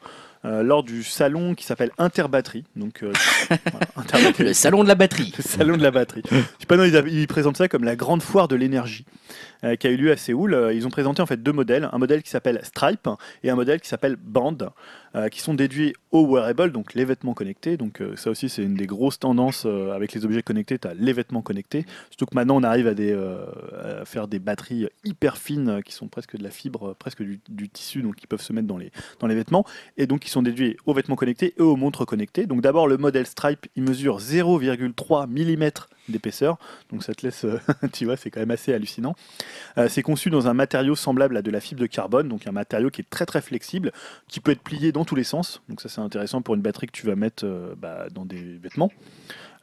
Euh, 0.45 0.65
lors 0.65 0.83
du 0.83 1.05
salon 1.05 1.55
qui 1.55 1.65
s'appelle 1.65 1.91
Interbatterie. 1.99 2.65
Donc, 2.75 3.03
euh, 3.03 3.13
voilà, 3.49 3.87
Interbatterie. 3.97 4.45
Le 4.45 4.53
salon 4.55 4.83
de 4.83 4.89
la 4.89 4.97
batterie. 4.97 5.33
Le 5.37 5.43
salon 5.43 5.77
de 5.77 5.83
la 5.83 5.93
batterie. 5.93 6.23
Je 6.31 6.37
sais 6.37 6.67
pas, 6.67 6.77
non, 6.77 6.85
ils, 6.85 7.27
présentent 7.29 7.57
ça 7.57 7.69
comme 7.69 7.85
la 7.85 7.95
grande 7.95 8.23
foire 8.23 8.49
de 8.49 8.57
l'énergie 8.57 9.05
euh, 9.63 9.77
qui 9.77 9.87
a 9.87 9.91
eu 9.91 9.97
lieu 9.97 10.11
à 10.11 10.17
Séoul. 10.17 10.71
Ils 10.75 10.85
ont 10.85 10.91
présenté 10.91 11.23
en 11.23 11.27
fait 11.27 11.41
deux 11.41 11.53
modèles, 11.53 11.89
un 11.93 11.99
modèle 11.99 12.23
qui 12.23 12.31
s'appelle 12.31 12.61
Stripe 12.65 13.09
et 13.45 13.51
un 13.51 13.55
modèle 13.55 13.81
qui 13.81 13.89
s'appelle 13.89 14.17
Band, 14.17 14.59
euh, 15.15 15.29
qui 15.29 15.41
sont 15.41 15.55
déduits 15.55 15.95
au 16.11 16.27
wearable, 16.27 16.73
donc 16.73 16.95
les 16.95 17.05
vêtements 17.05 17.35
connectés. 17.35 17.77
Donc 17.77 18.01
euh, 18.01 18.17
ça 18.17 18.31
aussi 18.31 18.49
c'est 18.49 18.63
une 18.63 18.75
des 18.75 18.87
grosses 18.87 19.19
tendances 19.19 19.65
euh, 19.67 19.93
avec 19.93 20.13
les 20.13 20.25
objets 20.25 20.43
connectés, 20.43 20.79
tu 20.79 20.89
as 20.89 20.95
les 20.95 21.13
vêtements 21.13 21.43
connectés. 21.43 21.85
Surtout 22.11 22.27
que 22.27 22.35
maintenant 22.35 22.57
on 22.57 22.63
arrive 22.63 22.89
à, 22.89 24.05
faire 24.05 24.29
des 24.29 24.39
batteries 24.39 24.89
hyper 25.05 25.37
fines 25.37 25.83
qui 25.85 25.93
sont 25.93 26.09
presque 26.09 26.37
de 26.37 26.43
la 26.43 26.51
fibre, 26.51 26.95
presque 26.99 27.23
du, 27.23 27.41
du 27.49 27.69
tissu, 27.69 28.03
donc 28.03 28.17
qui 28.17 28.27
peuvent 28.27 28.43
se 28.43 28.53
mettre 28.53 28.67
dans 28.67 28.79
les, 28.79 28.91
dans 29.21 29.27
les 29.27 29.35
vêtements 29.35 29.65
et 29.97 30.07
donc 30.07 30.21
qui 30.21 30.31
sont 30.31 30.43
déduits 30.43 30.77
aux 30.87 30.95
vêtements 30.95 31.17
connectés 31.17 31.55
et 31.59 31.63
aux 31.63 31.77
montres 31.77 32.07
connectées. 32.07 32.47
Donc 32.47 32.63
d'abord 32.63 32.87
le 32.87 32.97
modèle 32.97 33.27
Stripe, 33.27 33.67
il 33.77 33.83
mesure 33.83 34.19
0,3 34.19 35.27
mm 35.29 35.71
d'épaisseur, 36.09 36.59
donc 36.91 37.03
ça 37.03 37.15
te 37.15 37.25
laisse, 37.25 37.45
euh, 37.45 37.59
tu 37.93 38.05
vois, 38.05 38.17
c'est 38.17 38.31
quand 38.31 38.41
même 38.41 38.51
assez 38.51 38.73
hallucinant. 38.73 39.15
Euh, 39.79 39.89
c'est 39.89 40.03
conçu 40.03 40.31
dans 40.31 40.49
un 40.49 40.55
matériau 40.55 40.95
semblable 40.95 41.37
à 41.37 41.43
de 41.43 41.51
la 41.51 41.61
fibre 41.61 41.81
de 41.81 41.87
carbone, 41.87 42.29
donc 42.29 42.47
un 42.47 42.53
matériau 42.53 42.91
qui 42.91 43.01
est 43.01 43.11
très 43.11 43.27
très 43.27 43.41
flexible, 43.41 43.93
qui 44.29 44.41
peut 44.41 44.53
être 44.53 44.63
plié 44.63 44.93
dans 44.93 45.05
tous 45.05 45.15
les 45.15 45.25
sens. 45.25 45.63
Donc 45.69 45.81
ça 45.81 45.89
c'est 45.89 46.01
intéressant 46.01 46.43
pour 46.43 46.55
une 46.55 46.63
batterie 46.63 46.87
que 46.87 46.93
tu 46.93 47.07
vas 47.07 47.17
mettre 47.17 47.45
euh, 47.45 47.75
bah, 47.77 48.07
dans 48.11 48.25
des 48.25 48.59
vêtements. 48.59 48.91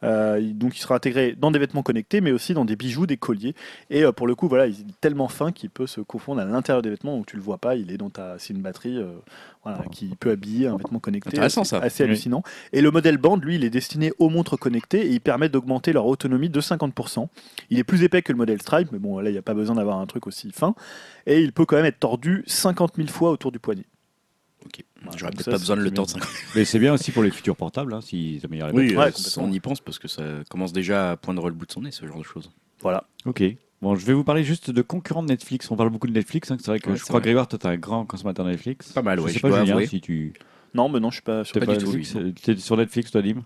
Euh, 0.02 0.40
donc 0.40 0.76
il 0.76 0.80
sera 0.80 0.94
intégré 0.96 1.34
dans 1.38 1.50
des 1.50 1.58
vêtements 1.58 1.82
connectés, 1.82 2.20
mais 2.20 2.32
aussi 2.32 2.54
dans 2.54 2.64
des 2.64 2.76
bijoux, 2.76 3.06
des 3.06 3.16
colliers. 3.16 3.54
Et 3.90 4.04
euh, 4.04 4.12
pour 4.12 4.26
le 4.26 4.34
coup, 4.34 4.48
voilà, 4.48 4.66
il 4.66 4.72
est 4.74 5.00
tellement 5.00 5.28
fin 5.28 5.52
qu'il 5.52 5.70
peut 5.70 5.86
se 5.86 6.00
confondre 6.00 6.40
à 6.40 6.44
l'intérieur 6.44 6.82
des 6.82 6.90
vêtements 6.90 7.18
où 7.18 7.24
tu 7.24 7.36
le 7.36 7.42
vois 7.42 7.58
pas. 7.58 7.76
Il 7.76 7.90
est 7.92 7.98
dans 7.98 8.10
ta, 8.10 8.38
c'est 8.38 8.54
une 8.54 8.62
batterie, 8.62 8.98
euh, 8.98 9.10
voilà, 9.62 9.82
qui 9.92 10.06
peut 10.18 10.30
habiller 10.30 10.68
un 10.68 10.76
vêtement 10.76 10.98
connecté. 11.00 11.28
Intéressant, 11.28 11.62
assez, 11.62 11.70
ça. 11.70 11.78
assez 11.78 12.02
Oui. 12.04 12.10
hallucinant. 12.10 12.42
Et 12.72 12.80
le 12.80 12.90
modèle 12.90 13.18
Band, 13.18 13.36
lui, 13.36 13.56
il 13.56 13.64
est 13.64 13.70
destiné 13.70 14.12
aux 14.18 14.28
montres 14.30 14.58
connectées 14.58 15.06
et 15.06 15.10
il 15.10 15.20
permet 15.20 15.48
d'augmenter 15.48 15.92
leur 15.92 16.06
autonomie 16.06 16.48
de 16.48 16.60
50%. 16.60 17.28
Il 17.68 17.78
est 17.78 17.84
plus 17.84 18.02
épais 18.02 18.22
que 18.22 18.32
le 18.32 18.38
modèle 18.38 18.60
Stripe, 18.62 18.88
mais 18.92 18.98
bon, 18.98 19.18
là, 19.18 19.28
il 19.30 19.32
n'y 19.32 19.38
a 19.38 19.42
pas 19.42 19.54
besoin 19.54 19.76
d'avoir 19.76 19.98
un 19.98 20.06
truc 20.06 20.26
aussi 20.26 20.50
fin. 20.50 20.74
Et 21.26 21.40
il 21.42 21.52
peut 21.52 21.66
quand 21.66 21.76
même 21.76 21.84
être 21.84 22.00
tordu 22.00 22.42
50 22.46 22.96
000 22.96 23.08
fois 23.08 23.30
autour 23.30 23.52
du 23.52 23.58
poignet. 23.58 23.84
Ok. 24.64 24.84
Voilà, 25.02 25.16
J'aurais 25.18 25.30
donc 25.32 25.38
peut-être 25.38 25.50
pas 25.52 25.58
besoin 25.58 25.76
de 25.76 25.82
le 25.82 25.90
temps 25.90 26.02
de 26.04 26.08
50 26.10 26.28
Mais 26.54 26.64
c'est 26.64 26.78
bien 26.78 26.92
aussi 26.92 27.10
pour 27.12 27.22
les 27.22 27.30
futurs 27.30 27.56
portables, 27.56 27.94
hein, 27.94 28.00
s'ils 28.00 28.44
améliorent 28.44 28.68
les 28.68 28.74
Oui. 28.74 28.96
Ouais, 28.96 29.06
euh, 29.08 29.10
on 29.38 29.50
y 29.50 29.60
pense 29.60 29.80
parce 29.80 29.98
que 29.98 30.08
ça 30.08 30.22
commence 30.50 30.72
déjà 30.72 31.12
à 31.12 31.16
poindre 31.16 31.48
le 31.48 31.54
bout 31.54 31.66
de 31.66 31.72
son 31.72 31.80
nez, 31.82 31.90
ce 31.90 32.06
genre 32.06 32.18
de 32.18 32.22
choses. 32.24 32.50
Voilà. 32.80 33.04
Ok. 33.24 33.42
Bon, 33.82 33.94
je 33.94 34.04
vais 34.04 34.12
vous 34.12 34.24
parler 34.24 34.44
juste 34.44 34.70
de 34.70 34.82
concurrents 34.82 35.22
de 35.22 35.28
Netflix. 35.28 35.70
On 35.70 35.76
parle 35.76 35.88
beaucoup 35.88 36.06
de 36.06 36.12
Netflix. 36.12 36.50
hein, 36.50 36.56
c'est 36.60 36.66
vrai 36.66 36.80
que 36.80 36.90
Ouais, 36.90 36.96
je 36.96 37.02
crois, 37.02 37.14
vrai. 37.20 37.22
Grégoire, 37.24 37.48
toi, 37.48 37.58
t'es 37.58 37.66
un 37.68 37.78
grand 37.78 38.04
consommateur 38.04 38.44
de 38.44 38.50
Netflix. 38.50 38.92
Pas 38.92 39.00
mal, 39.00 39.18
Je 39.18 39.24
ouais, 39.24 39.32
sais 39.32 39.38
je 39.38 39.42
pas, 39.42 39.58
Julien, 39.60 39.72
avouer. 39.72 39.86
si 39.86 40.00
tu. 40.02 40.34
Non, 40.74 40.88
mais 40.90 41.00
non, 41.00 41.08
je 41.10 41.14
suis 41.14 41.22
pas 41.22 41.44
sur 41.44 41.58
Pas 41.58 41.64
pas 41.64 41.72
Netflix, 41.72 42.14
t'es 42.42 42.56
sur 42.56 42.76
Netflix, 42.76 43.10
toi, 43.10 43.22
Dim? 43.22 43.42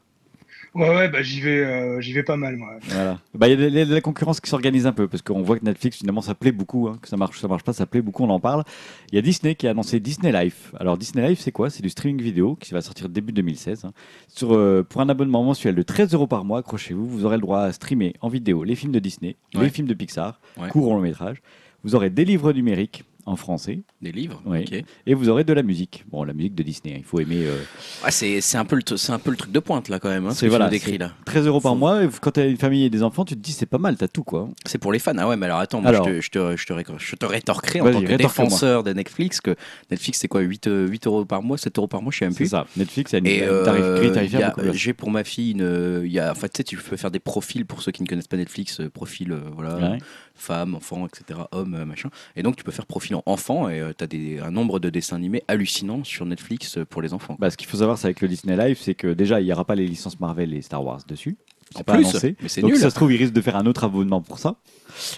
Ouais, 0.74 0.88
ouais, 0.88 1.08
bah 1.08 1.22
j'y 1.22 1.40
vais, 1.40 1.64
euh, 1.64 2.00
j'y 2.00 2.12
vais 2.12 2.24
pas 2.24 2.36
mal, 2.36 2.56
moi. 2.56 2.72
Voilà. 2.88 3.20
Bah, 3.32 3.46
il 3.48 3.60
y 3.60 3.80
a 3.80 3.84
de, 3.84 3.94
la 3.94 4.00
concurrence 4.00 4.40
qui 4.40 4.50
s'organise 4.50 4.86
un 4.88 4.92
peu 4.92 5.06
parce 5.06 5.22
qu'on 5.22 5.40
voit 5.42 5.56
que 5.56 5.64
Netflix 5.64 5.98
finalement 5.98 6.20
ça 6.20 6.34
plaît 6.34 6.50
beaucoup, 6.50 6.88
hein, 6.88 6.98
que 7.00 7.06
ça 7.08 7.16
marche, 7.16 7.38
ça 7.40 7.46
marche 7.46 7.62
pas, 7.62 7.72
ça 7.72 7.86
plaît 7.86 8.02
beaucoup, 8.02 8.24
on 8.24 8.30
en 8.30 8.40
parle. 8.40 8.64
Il 9.12 9.14
y 9.14 9.18
a 9.18 9.22
Disney 9.22 9.54
qui 9.54 9.68
a 9.68 9.70
annoncé 9.70 10.00
Disney 10.00 10.32
Life. 10.32 10.72
Alors 10.80 10.98
Disney 10.98 11.28
Life 11.28 11.38
c'est 11.40 11.52
quoi? 11.52 11.70
C'est 11.70 11.82
du 11.82 11.90
streaming 11.90 12.20
vidéo 12.20 12.56
qui 12.56 12.72
va 12.74 12.80
sortir 12.80 13.08
début 13.08 13.32
2016. 13.32 13.84
hein. 13.84 13.92
Sur, 14.26 14.54
euh, 14.56 14.84
pour 14.88 15.00
un 15.00 15.08
abonnement 15.08 15.44
mensuel 15.44 15.76
de 15.76 15.82
13 15.82 16.12
euros 16.12 16.26
par 16.26 16.44
mois, 16.44 16.58
accrochez-vous, 16.58 17.06
vous 17.06 17.24
aurez 17.24 17.36
le 17.36 17.42
droit 17.42 17.60
à 17.60 17.72
streamer 17.72 18.14
en 18.20 18.28
vidéo 18.28 18.64
les 18.64 18.74
films 18.74 18.92
de 18.92 18.98
Disney, 18.98 19.36
les 19.52 19.60
Ouais. 19.60 19.68
films 19.70 19.86
de 19.86 19.94
Pixar, 19.94 20.40
Ouais. 20.60 20.68
court 20.70 20.88
ou 20.88 20.94
long 20.94 21.00
métrage. 21.00 21.40
Vous 21.84 21.94
aurez 21.94 22.10
des 22.10 22.24
livres 22.24 22.52
numériques 22.52 23.04
en 23.26 23.36
français 23.36 23.82
Des 24.02 24.12
livres 24.12 24.42
Oui. 24.46 24.64
et 25.06 25.14
vous 25.14 25.28
aurez 25.28 25.44
de 25.44 25.52
la 25.52 25.62
musique. 25.62 26.04
Bon, 26.10 26.24
la 26.24 26.32
musique 26.32 26.54
de 26.54 26.62
Disney, 26.62 26.94
hein, 26.94 26.98
il 26.98 27.04
faut 27.04 27.20
aimer. 27.20 27.44
euh, 27.46 27.56
Ah, 28.02 28.10
c'est 28.10 28.40
c'est 28.40 28.58
un, 28.58 28.64
peu 28.64 28.76
le 28.76 28.96
c'est 28.96 29.12
un 29.12 29.18
peu 29.18 29.30
le 29.30 29.36
truc 29.36 29.50
de 29.52 29.58
pointe 29.60 29.88
là 29.88 29.98
quand 29.98 30.08
même, 30.10 30.26
hein, 30.26 30.30
ce 30.30 30.40
C'est 30.40 30.46
que 30.46 30.50
voilà, 30.50 30.70
c'est- 30.70 30.98
là. 30.98 31.12
13 31.24 31.46
euros 31.46 31.60
par 31.60 31.74
mois. 31.76 32.04
Et 32.04 32.08
quand 32.20 32.32
tu 32.32 32.40
as 32.40 32.46
une 32.46 32.56
famille 32.56 32.84
et 32.84 32.90
des 32.90 33.02
enfants, 33.02 33.24
tu 33.24 33.34
te 33.34 33.40
dis 33.40 33.52
c'est 33.52 33.66
pas 33.66 33.78
mal, 33.78 33.96
t'as 33.96 34.08
tout 34.08 34.24
quoi. 34.24 34.48
C'est 34.66 34.78
pour 34.78 34.92
les 34.92 34.98
fans. 34.98 35.12
Ah 35.18 35.28
ouais, 35.28 35.36
mais 35.36 35.46
alors 35.46 35.58
attends, 35.58 35.80
moi, 35.80 35.88
Alors. 35.90 36.06
je, 36.08 36.12
te, 36.14 36.20
je, 36.20 36.30
te, 36.30 36.56
je, 36.56 36.66
te, 36.66 36.72
ré- 36.72 36.84
je 36.98 37.16
te 37.16 37.26
rétorquerai 37.26 37.80
en 37.80 37.90
tant 37.92 38.02
que 38.02 38.14
défenseur 38.14 38.82
de 38.82 38.92
Netflix 38.92 39.40
que 39.40 39.54
Netflix 39.90 40.18
c'est 40.18 40.28
quoi 40.28 40.40
8, 40.42 40.66
euh, 40.66 40.86
8 40.88 41.06
euros 41.06 41.24
par 41.24 41.42
mois, 41.42 41.56
7 41.58 41.78
euros 41.78 41.88
par 41.88 42.02
mois, 42.02 42.12
je 42.12 42.18
sais 42.18 42.24
même 42.26 42.32
C'est 42.32 42.44
plus. 42.44 42.48
ça. 42.50 42.66
Netflix, 42.76 43.14
a 43.14 43.18
une, 43.18 43.24
tarif, 43.24 43.82
euh, 43.82 44.50
plus. 44.50 44.74
j'ai 44.74 44.92
pour 44.92 45.10
ma 45.10 45.24
fille 45.24 45.52
une, 45.52 45.62
euh, 45.62 46.06
y 46.06 46.18
a, 46.18 46.30
en 46.30 46.34
fait, 46.34 46.48
tu 46.48 46.58
sais, 46.58 46.64
tu 46.64 46.76
peux 46.76 46.96
faire 46.96 47.10
des 47.10 47.20
profils 47.20 47.64
pour 47.66 47.82
ceux 47.82 47.92
qui 47.92 48.02
ne 48.02 48.08
connaissent 48.08 48.28
pas 48.28 48.36
Netflix, 48.36 48.80
euh, 48.80 48.90
profil, 48.90 49.32
euh, 49.32 49.40
voilà, 49.54 49.76
Ouais. 49.92 49.98
Femme, 50.34 50.74
enfant, 50.74 51.06
etc., 51.06 51.40
homme, 51.52 51.74
euh, 51.74 51.84
machin. 51.84 52.10
Et 52.36 52.42
donc 52.42 52.56
tu 52.56 52.64
peux 52.64 52.72
faire 52.72 52.86
profil 52.86 53.16
en 53.16 53.22
enfant 53.26 53.68
et 53.68 53.82
tu 53.96 54.04
as 54.04 54.06
des, 54.06 54.38
un 54.40 54.50
nombre 54.50 54.78
de 54.78 54.90
dessins 54.90 55.16
animés 55.16 55.42
hallucinants 55.48 56.04
sur 56.04 56.26
Netflix 56.26 56.78
euh, 56.78 56.84
pour 56.84 57.02
les 57.02 57.14
enfants. 57.14 57.36
Bah, 57.38 57.50
ce 57.50 57.56
qu'il 57.56 57.66
faut 57.66 57.78
savoir, 57.78 57.98
c'est 57.98 58.06
avec 58.06 58.20
le 58.20 58.28
Disney 58.28 58.56
Live, 58.56 58.78
c'est 58.80 58.94
que 58.94 59.12
déjà, 59.12 59.40
il 59.40 59.46
n'y 59.46 59.52
aura 59.52 59.64
pas 59.64 59.74
les 59.74 59.86
licences 59.86 60.20
Marvel 60.20 60.52
et 60.54 60.62
Star 60.62 60.84
Wars 60.84 61.00
dessus. 61.06 61.36
C'est 61.74 61.82
pas 61.84 61.94
plus, 61.94 62.06
annoncé. 62.06 62.36
mais 62.40 62.48
c'est 62.48 62.60
Donc, 62.60 62.70
nul. 62.70 62.76
si 62.76 62.82
ça 62.82 62.90
se 62.90 62.94
trouve, 62.94 63.12
ils 63.12 63.16
risquent 63.16 63.32
de 63.32 63.40
faire 63.40 63.56
un 63.56 63.66
autre 63.66 63.84
abonnement 63.84 64.20
pour 64.20 64.38
ça. 64.38 64.56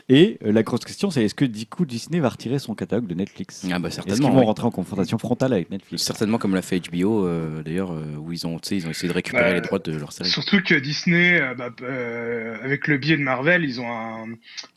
Et 0.08 0.38
euh, 0.44 0.52
la 0.52 0.62
grosse 0.62 0.84
question, 0.84 1.10
c'est 1.10 1.24
est-ce 1.24 1.34
que 1.34 1.44
du 1.44 1.66
coup, 1.66 1.84
Disney 1.86 2.20
va 2.20 2.28
retirer 2.28 2.58
son 2.58 2.74
catalogue 2.74 3.06
de 3.06 3.14
Netflix? 3.14 3.62
Ah 3.70 3.78
bah 3.78 3.88
Est-ce 3.88 4.00
qu'ils 4.00 4.10
certainement. 4.10 4.32
vont 4.34 4.40
oui. 4.40 4.46
rentrer 4.46 4.66
en 4.66 4.70
confrontation 4.70 5.18
frontale 5.18 5.52
avec 5.52 5.70
Netflix? 5.70 6.02
Certainement 6.02 6.38
comme 6.38 6.55
l'a 6.55 6.62
fait 6.62 6.80
HBO 6.80 7.26
euh, 7.26 7.62
d'ailleurs 7.62 7.92
euh, 7.92 8.05
où 8.18 8.32
ils 8.32 8.46
ont, 8.46 8.58
tu 8.58 8.68
sais, 8.68 8.76
ils 8.76 8.86
ont 8.86 8.90
essayé 8.90 9.08
de 9.08 9.14
récupérer 9.14 9.50
Bah, 9.50 9.55
les 9.55 9.60
droits 9.60 9.78
de 9.78 9.92
leur 9.96 10.12
série. 10.12 10.28
Surtout 10.30 10.60
que 10.62 10.74
Disney, 10.74 11.40
euh, 11.40 11.55
bah, 11.55 11.70
euh, 11.82 12.56
avec 12.62 12.88
le 12.88 12.98
biais 12.98 13.16
de 13.16 13.22
Marvel, 13.22 13.64
ils 13.64 13.80
ont 13.80 13.90
un, 13.90 14.26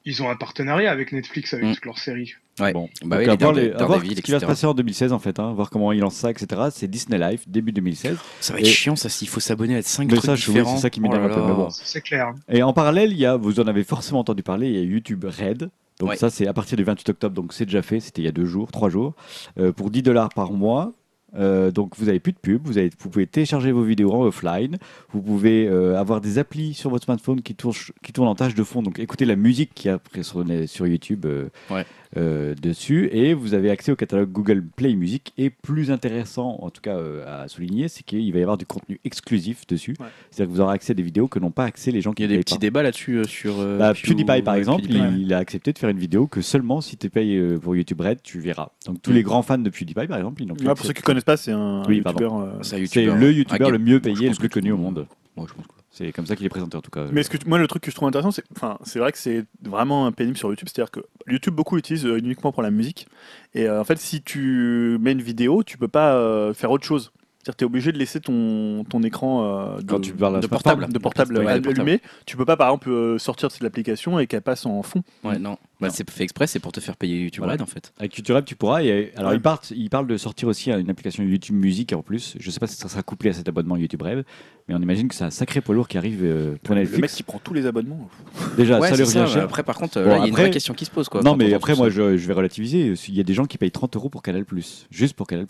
ils 0.06 0.22
ont 0.24 0.30
un 0.30 0.36
partenariat 0.36 0.92
avec 0.92 1.12
Netflix 1.12 1.54
avec 1.54 1.66
Mm. 1.68 1.74
toutes 1.76 1.86
leurs 1.86 2.00
séries. 2.00 2.34
Ouais. 2.60 2.74
Bon, 2.74 2.90
Bah 3.06 3.16
donc 3.16 3.20
oui, 3.26 3.30
à 3.30 3.32
les 3.32 3.38
voir, 3.38 3.54
Darede- 3.54 3.56
les- 3.68 3.72
à 3.72 3.78
voir 3.78 3.90
Daredevil, 4.00 4.18
ce 4.18 4.22
qui 4.22 4.32
va 4.32 4.40
se 4.40 4.44
etc. 4.44 4.52
passer 4.52 4.68
en 4.68 4.74
2016 4.74 5.14
en 5.14 5.20
fait, 5.20 5.40
hein, 5.40 5.54
voir 5.54 5.70
comment 5.70 5.94
ils 5.94 6.00
lancent 6.02 6.16
ça, 6.18 6.30
etc. 6.30 6.64
C'est 6.72 6.90
Disney 6.90 7.18
Live, 7.18 7.44
début 7.48 7.72
2016. 7.72 8.18
Ça 8.42 8.52
va 8.52 8.60
être 8.60 8.66
Et- 8.68 8.70
chiant 8.70 8.98
ça 8.98 9.08
s'il 9.08 9.30
faut 9.30 9.40
s'abonner 9.40 9.78
à 9.78 9.82
5 9.82 10.08
Mais 10.12 10.18
trucs 10.18 10.26
ça, 10.26 10.36
je- 10.36 10.46
oui, 10.50 10.56
différents. 10.58 10.76
c'est 10.76 10.82
ça 10.82 10.90
qui 10.90 11.00
Oh 11.00 11.04
m'énerve 11.04 11.26
là 11.28 11.32
un 11.32 11.38
peu, 11.38 11.42
mais 11.48 11.54
bon. 11.54 11.70
C'est 11.70 12.02
clair. 12.02 12.34
Et 12.50 12.62
en 12.62 12.74
parallèle, 12.74 13.14
il 13.14 13.18
y 13.18 13.26
a, 13.26 13.38
vous 13.38 13.62
en 13.62 13.68
avez 13.68 13.86
forcément 13.86 14.20
entendu 14.20 14.44
parler, 14.44 14.68
il 14.68 14.76
y 14.76 14.78
a 14.80 14.82
YouTube 14.90 15.26
Red. 15.26 15.70
Donc 16.00 16.10
Ouais. 16.10 16.16
ça, 16.16 16.30
c'est 16.30 16.48
à 16.48 16.54
partir 16.54 16.78
du 16.78 16.84
28 16.84 17.10
octobre, 17.10 17.36
donc 17.36 17.52
c'est 17.54 17.66
déjà 17.66 17.82
fait, 17.82 18.00
c'était 18.00 18.22
il 18.22 18.26
y 18.26 18.30
a 18.30 18.32
deux 18.32 18.46
jours, 18.46 18.72
trois 18.72 18.90
jours, 18.90 19.14
euh, 19.60 19.72
pour 19.74 19.90
10 19.90 20.02
dollars 20.02 20.30
par 20.30 20.52
mois. 20.54 20.94
Euh, 21.36 21.70
donc 21.70 21.96
vous 21.98 22.10
avez 22.10 22.20
plus 22.20 22.32
de 22.32 22.40
pub, 22.40 22.62
vous, 22.66 22.80
avez, 22.80 22.90
vous 22.98 23.10
pouvez 23.10 23.28
télécharger 23.28 23.72
vos 23.72 23.84
vidéos 23.84 24.12
en 24.14 24.24
offline, 24.24 24.80
vous 25.12 25.22
pouvez 25.22 25.68
euh, 25.68 25.96
avoir 26.00 26.22
des 26.22 26.40
applis 26.40 26.74
sur 26.74 26.90
votre 26.90 27.04
smartphone 27.06 27.44
qui 27.44 27.54
tournent, 27.54 27.76
qui 28.02 28.12
tournent 28.14 28.30
en 28.30 28.34
tâche 28.34 28.56
de 28.56 28.64
fond, 28.64 28.82
donc 28.82 28.98
écoutez 28.98 29.26
la 29.26 29.36
musique 29.36 29.72
qui 29.76 29.90
après 29.90 30.24
sur, 30.24 30.44
sur 30.66 30.88
YouTube 30.88 31.28
Ouais. 31.70 31.86
Euh, 32.18 32.56
dessus, 32.56 33.08
et 33.12 33.34
vous 33.34 33.54
avez 33.54 33.70
accès 33.70 33.92
au 33.92 33.96
catalogue 33.96 34.32
Google 34.32 34.64
Play 34.64 34.96
Music, 34.96 35.32
et 35.38 35.50
plus 35.52 35.92
intéressant, 35.92 36.58
en 36.62 36.70
tout 36.72 36.82
cas 36.82 36.96
euh, 36.98 37.44
à 37.44 37.48
souligner, 37.48 37.88
c'est 37.88 38.04
qu'il 38.04 38.32
va 38.34 38.40
y 38.40 38.42
avoir 38.42 38.58
du 38.58 38.66
contenu 38.66 39.00
exclusif 39.06 39.68
dessus, 39.68 39.96
Ouais. 40.00 40.08
c'est-à-dire 40.32 40.52
que 40.52 40.56
vous 40.58 40.62
aurez 40.62 40.74
accès 40.74 40.92
à 40.92 40.96
des 40.96 41.04
vidéos 41.04 41.28
que 41.28 41.38
n'ont 41.40 41.52
pas 41.52 41.66
accès 41.66 41.92
les 41.92 42.02
gens 42.02 42.14
qui 42.14 42.24
Il 42.24 42.32
y 42.32 42.34
a 42.34 42.38
des 42.38 42.44
petits 42.44 42.56
pas. 42.56 42.60
débats 42.60 42.84
là-dessus 42.84 43.18
euh, 43.18 43.24
sur. 43.26 43.60
euh, 43.60 43.78
Bah, 43.78 43.94
Pew- 43.94 44.08
PewDiePie 44.08 44.42
par 44.42 44.56
exemple, 44.56 44.82
PewDiePie. 44.84 45.08
il, 45.18 45.22
il 45.24 45.34
a 45.34 45.38
accepté 45.38 45.72
de 45.74 45.78
faire 45.78 45.90
une 45.90 46.00
vidéo 46.00 46.26
que 46.28 46.42
seulement 46.42 46.82
si 46.82 46.98
tu 46.98 47.10
payes 47.10 47.38
euh, 47.38 47.60
pour 47.60 47.76
YouTube 47.76 48.02
Red, 48.02 48.22
tu 48.24 48.40
verras. 48.40 48.70
Donc 48.86 49.02
tous 49.02 49.12
Mm. 49.12 49.16
les 49.16 49.24
grands 49.24 49.42
fans 49.44 49.58
de 49.60 49.70
PewDiePie 49.70 50.08
par 50.08 50.18
exemple, 50.18 50.42
ils 50.42 50.48
n'ont 50.48 50.56
accès. 50.56 50.66
pour 50.66 50.86
ceux 50.86 50.94
qui 50.94 51.02
connaissent 51.04 51.24
pas, 51.24 51.38
c'est 51.38 51.52
un 51.52 51.84
Oui, 51.88 52.02
euh, 52.06 52.60
C'est 52.64 52.78
le 53.06 53.12
ouais. 53.14 53.34
youtubeur 53.34 53.68
Ah, 53.68 53.72
le 53.72 53.78
mieux 53.78 54.00
payé 54.00 54.26
et 54.28 54.30
le 54.30 54.36
plus 54.36 54.50
connu 54.50 54.72
au 54.72 54.78
monde-. 54.78 55.06
Ouais, 55.38 55.46
je 55.48 55.54
pense 55.54 55.66
que- 55.68 55.79
C'est 56.00 56.14
comme 56.14 56.26
ça 56.26 56.38
qu'il 56.38 56.46
est 56.46 56.50
présenté 56.50 56.78
en 56.78 56.82
tout 56.82 56.92
cas. 56.92 57.08
Mais 57.12 57.24
moi, 57.46 57.58
le 57.58 57.68
truc 57.68 57.84
que 57.84 57.92
je 57.92 57.96
trouve 57.96 58.08
intéressant, 58.08 58.32
c'est, 58.32 58.46
enfin, 58.56 58.78
c'est 58.84 59.00
vrai 59.00 59.12
que 59.12 59.18
c'est 59.18 59.44
vraiment 59.62 60.10
pénible 60.14 60.38
sur 60.38 60.48
YouTube. 60.48 60.70
C'est-à-dire 60.72 60.92
que 60.92 61.02
YouTube, 61.28 61.54
beaucoup 61.54 61.76
l'utilisent 61.76 62.06
euh, 62.06 62.18
uniquement 62.18 62.54
pour 62.54 62.64
la 62.64 62.72
musique. 62.72 63.10
Et 63.54 63.68
euh, 63.68 63.82
en 63.82 63.84
fait, 63.84 64.00
si 64.00 64.22
tu 64.22 64.98
mets 65.02 65.12
une 65.12 65.22
vidéo, 65.22 65.62
tu 65.62 65.78
peux 65.78 65.90
pas 65.90 66.16
euh, 66.16 66.54
faire 66.54 66.72
autre 66.72 66.86
chose. 66.86 67.12
C'est-à-dire 67.42 67.54
que 67.56 67.58
tu 67.60 67.64
es 67.64 67.68
obligé 67.68 67.92
de 67.94 67.98
laisser 67.98 68.20
ton, 68.20 68.84
ton 68.84 69.02
écran 69.02 69.44
euh, 69.78 69.78
de, 69.82 69.84
Quand 69.88 70.02
tu 70.02 70.12
parles 70.14 70.36
de 70.36 70.42
de 70.42 70.48
portable. 70.48 70.92
de 70.92 71.00
portable 71.00 71.38
Ouais, 71.38 71.44
de 71.46 71.70
allumé. 71.70 71.98
portable. 72.00 72.00
Tu 72.26 72.36
peux 72.36 72.44
pas, 72.44 72.58
par 72.58 72.68
exemple, 72.68 72.90
euh, 72.90 73.18
sortir 73.18 73.48
de 73.48 73.54
l'application 73.62 74.20
et 74.20 74.28
qu'elle 74.28 74.42
passe 74.42 74.66
en 74.66 74.84
fond. 74.84 75.04
Ouais, 75.24 75.40
non. 75.40 75.58
Bah, 75.80 75.88
Non. 75.88 75.94
c'est 75.96 76.10
fait 76.10 76.26
exprès, 76.26 76.48
c'est 76.48 76.60
pour 76.60 76.74
te 76.74 76.82
faire 76.82 76.98
payer 76.98 77.22
YouTube 77.22 77.40
Voilà. 77.40 77.54
Red 77.54 77.62
en 77.62 77.66
fait. 77.66 77.94
Avec 77.98 78.18
YouTube 78.18 78.36
Red, 78.36 78.44
tu 78.44 78.58
pourras. 78.58 78.84
Et, 78.84 79.14
alors 79.16 79.32
Ouais. 79.32 79.38
ils 79.38 79.42
partent, 79.42 79.72
ils 79.72 79.90
parlent 79.90 80.08
de 80.08 80.18
sortir 80.18 80.50
aussi 80.50 80.70
une 80.70 80.90
application 80.90 81.24
YouTube 81.24 81.56
Musique 81.56 81.94
en 81.94 82.02
plus. 82.02 82.36
Je 82.38 82.52
sais 82.52 82.60
pas 82.60 82.68
si 82.68 82.76
ça 82.76 82.90
sera 82.90 83.02
couplé 83.04 83.30
à 83.30 83.34
cet 83.34 83.48
abonnement 83.48 83.78
YouTube 83.78 84.02
Red, 84.02 84.26
mais 84.68 84.76
on 84.76 84.82
imagine 84.82 85.08
que 85.08 85.16
c'est 85.16 85.24
un 85.24 85.30
sacré 85.30 85.62
poids 85.62 85.74
lourd 85.74 85.88
qui 85.88 85.98
arrive 85.98 86.20
euh, 86.24 86.56
pour 86.64 86.76
Le 86.76 86.82
mec 86.82 86.90
Netflix. 86.92 87.16
qui 87.16 87.24
prend 87.24 87.40
tous 87.42 87.54
les 87.54 87.66
abonnements. 87.66 88.10
Déjà, 88.58 88.82
ouais, 88.82 88.90
ça 88.90 88.98
lui 88.98 89.06
ça. 89.06 89.22
revient 89.22 89.34
cher. 89.34 89.44
Après, 89.44 89.64
par 89.64 89.78
contre, 89.78 90.04
Bon, 90.04 90.16
il 90.18 90.20
y 90.20 90.24
a 90.24 90.28
une 90.28 90.34
vraie 90.34 90.52
question 90.52 90.74
qui 90.74 90.84
se 90.84 90.92
pose 90.92 91.08
quoi. 91.08 91.22
Non, 91.24 91.38
mais 91.38 91.54
après, 91.54 91.74
moi, 91.78 91.90
je, 91.90 92.18
je 92.18 92.28
vais 92.28 92.34
relativiser. 92.34 92.94
Il 93.08 93.16
y 93.16 93.22
a 93.22 93.24
des 93.24 93.34
gens 93.34 93.46
qui 93.46 93.58
payent 93.58 93.72
30 93.72 93.96
euros 93.96 94.10
pour 94.10 94.22
Canal 94.22 94.44
juste 94.92 95.14
pour 95.16 95.28
Canal 95.28 95.46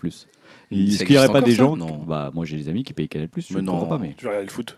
Est-ce 0.72 1.00
qu'il 1.04 1.12
n'y 1.12 1.18
aurait 1.18 1.32
pas 1.32 1.42
des 1.42 1.54
gens 1.54 1.76
Non. 1.76 1.98
Bah, 1.98 2.32
moi, 2.34 2.46
j'ai 2.46 2.58
des 2.58 2.70
amis 2.70 2.84
qui 2.84 2.94
payent 2.94 3.08
Canal 3.10 3.28
je 3.36 3.54
Mais 3.54 3.62
ne 3.62 3.66
non. 3.66 3.80
comprends 3.80 3.88
pas. 3.88 3.98
Mais 3.98 4.16
regarder 4.22 4.44
le 4.46 4.50
foot. 4.52 4.78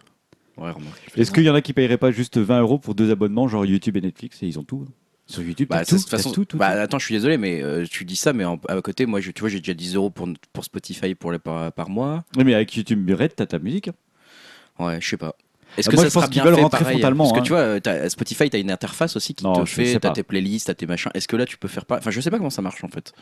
Ouais, 0.57 0.71
est-ce 1.17 1.31
qu'il 1.31 1.43
y 1.43 1.49
en 1.49 1.55
a 1.55 1.61
qui 1.61 1.73
payeraient 1.73 1.97
pas 1.97 2.11
juste 2.11 2.37
20 2.37 2.59
euros 2.61 2.77
pour 2.77 2.93
deux 2.93 3.09
abonnements, 3.09 3.47
genre 3.47 3.65
YouTube 3.65 3.97
et 3.97 4.01
Netflix, 4.01 4.43
et 4.43 4.47
ils 4.47 4.59
ont 4.59 4.63
tout 4.63 4.85
hein? 4.87 4.91
Sur 5.27 5.43
YouTube, 5.43 5.69
Bah, 5.69 5.77
t'as 5.79 5.85
tout, 5.85 5.95
de 5.95 6.01
toute 6.01 6.09
t'as 6.11 6.17
façon, 6.17 6.31
tout, 6.31 6.43
tout, 6.45 6.57
bah, 6.57 6.73
tout. 6.73 6.79
attends, 6.79 6.99
je 6.99 7.05
suis 7.05 7.15
désolé, 7.15 7.37
mais 7.37 7.61
euh, 7.63 7.85
tu 7.89 8.03
dis 8.03 8.17
ça, 8.17 8.33
mais 8.33 8.43
en- 8.43 8.59
à 8.67 8.81
côté, 8.81 9.05
moi, 9.05 9.21
je, 9.21 9.31
tu 9.31 9.39
vois, 9.39 9.49
j'ai 9.49 9.59
déjà 9.59 9.73
10 9.73 9.95
euros 9.95 10.09
pour, 10.09 10.27
pour 10.51 10.65
Spotify 10.65 11.15
pour 11.15 11.31
les, 11.31 11.39
par, 11.39 11.71
par 11.71 11.89
mois. 11.89 12.25
Oui, 12.35 12.43
mais 12.43 12.53
avec 12.53 12.75
YouTube 12.75 13.09
Red, 13.09 13.35
t'as 13.35 13.45
ta 13.45 13.57
musique. 13.59 13.87
hein. 13.87 13.93
Ouais, 14.85 14.99
je 14.99 15.07
sais 15.09 15.17
pas. 15.17 15.35
Est-ce 15.77 15.87
Ah, 15.87 15.91
que 15.91 15.95
moi, 15.95 16.03
ça 16.03 16.09
je 16.09 16.13
pense 16.13 16.29
qu'ils 16.29 16.41
veulent 16.43 16.53
rentrer 16.55 16.79
pareil 16.79 16.95
frontalement, 16.97 17.23
Parce 17.23 17.33
que 17.33 17.39
hein. 17.39 17.43
tu 17.43 17.49
vois, 17.51 17.59
euh, 17.59 17.79
t'as- 17.79 18.09
Spotify, 18.09 18.49
tu 18.49 18.57
as 18.57 18.59
une 18.59 18.71
interface 18.71 19.15
aussi 19.15 19.33
qui 19.33 19.45
Non, 19.45 19.53
te 19.53 19.65
je 19.69 19.73
sais 19.75 19.85
fait, 19.93 19.99
t'as 20.01 20.11
tes 20.11 20.23
playlists, 20.23 20.67
t'as 20.67 20.73
tes 20.73 20.85
machins. 20.85 21.11
Est-ce 21.13 21.29
que 21.29 21.37
là, 21.37 21.45
tu 21.45 21.57
peux 21.57 21.69
faire 21.69 21.85
pas 21.85 21.97
Enfin, 21.99 22.11
je 22.11 22.19
sais 22.19 22.29
pas 22.29 22.37
comment 22.37 22.49
ça 22.49 22.61
marche 22.61 22.83
en 22.83 22.89
fait. 22.89 23.13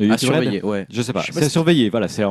À 0.00 0.04
regardes 0.04 0.20
surveiller, 0.20 0.62
ouais. 0.62 0.86
Je 0.90 1.02
sais 1.02 1.12
pas. 1.12 1.22
Sais 1.22 1.32
pas 1.32 1.40
c'est 1.40 1.46
si- 1.46 1.50
surveillé. 1.52 1.90
Voilà, 1.90 2.08
c'est 2.08 2.22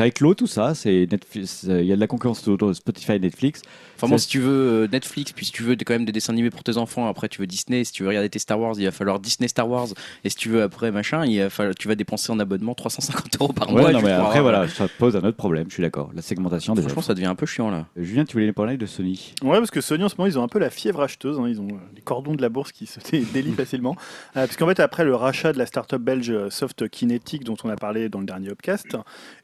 avec 0.00 0.20
l'eau 0.20 0.34
tout 0.34 0.46
ça. 0.46 0.74
C'est 0.74 1.06
Netflix. 1.10 1.64
Il 1.68 1.84
y 1.84 1.92
a 1.92 1.96
de 1.96 2.00
la 2.00 2.06
concurrence 2.06 2.46
autour 2.48 2.68
de 2.68 2.72
Spotify, 2.74 3.12
et 3.12 3.18
Netflix. 3.18 3.62
Enfin 3.96 4.08
bon, 4.08 4.18
si 4.18 4.26
tu 4.28 4.40
veux 4.40 4.82
euh, 4.84 4.88
Netflix, 4.92 5.32
puis 5.32 5.46
si 5.46 5.52
tu 5.52 5.62
veux 5.62 5.76
quand 5.76 5.94
même 5.94 6.04
des 6.04 6.10
dessins 6.12 6.32
animés 6.32 6.50
pour 6.50 6.64
tes 6.64 6.76
enfants, 6.76 7.08
après 7.08 7.28
tu 7.28 7.40
veux 7.40 7.46
Disney, 7.46 7.84
si 7.84 7.92
tu 7.92 8.02
veux 8.02 8.08
regarder 8.08 8.28
tes 8.28 8.38
Star 8.40 8.58
Wars, 8.60 8.74
il 8.76 8.84
va 8.84 8.90
falloir 8.90 9.20
Disney 9.20 9.46
Star 9.48 9.68
Wars, 9.68 9.86
et 10.24 10.30
si 10.30 10.36
tu 10.36 10.48
veux 10.48 10.62
après 10.62 10.90
machin, 10.90 11.24
il 11.24 11.38
va 11.40 11.48
falloir, 11.48 11.74
tu 11.76 11.86
vas 11.88 11.94
dépenser 11.94 12.32
en 12.32 12.38
abonnement 12.40 12.74
350 12.74 13.40
euros 13.40 13.52
par 13.52 13.68
Ouais, 13.72 13.82
mois. 13.82 13.92
non, 13.92 14.02
mais 14.02 14.10
après 14.10 14.38
avoir- 14.40 14.42
voilà, 14.42 14.68
ça 14.68 14.88
pose 14.98 15.14
un 15.16 15.20
autre 15.20 15.36
problème. 15.36 15.66
Je 15.68 15.74
suis 15.74 15.82
d'accord. 15.82 16.10
La 16.14 16.22
segmentation 16.22 16.74
des 16.74 16.82
Franchement, 16.82 17.02
ça 17.02 17.14
devient 17.14 17.26
un 17.26 17.34
peu 17.36 17.46
chiant 17.46 17.70
là. 17.70 17.86
Julien, 17.96 18.24
tu 18.24 18.32
voulais 18.34 18.52
parler 18.52 18.76
de 18.76 18.84
Sony? 18.86 19.32
Ouais, 19.42 19.58
parce 19.58 19.70
que 19.70 19.80
Sony 19.80 20.02
en 20.04 20.08
ce 20.08 20.16
moment, 20.18 20.26
ils 20.26 20.38
ont 20.38 20.42
un 20.42 20.48
peu 20.48 20.58
la 20.58 20.70
fièvre 20.70 21.00
acheteuse. 21.00 21.38
hein. 21.38 21.46
Ils 21.48 21.60
ont 21.60 21.68
euh, 21.68 21.76
les 21.94 22.02
cordons 22.02 22.34
de 22.34 22.42
la 22.42 22.48
bourse 22.48 22.72
qui 22.72 22.86
se 22.86 22.98
dé- 23.10 23.24
délient 23.32 23.52
facilement. 23.56 23.96
Euh, 24.36 24.46
parce 24.46 24.56
qu'en 24.56 24.66
fait, 24.66 24.80
après 24.80 25.04
le 25.04 25.14
rachat 25.14 25.52
de 25.52 25.58
la 25.58 25.66
startup 25.66 26.02
belge 26.02 26.48
Soft 26.50 26.88
Dont 27.44 27.56
on 27.64 27.68
a 27.68 27.76
parlé 27.76 28.08
dans 28.08 28.20
le 28.20 28.26
dernier 28.26 28.50
upcast, 28.50 28.96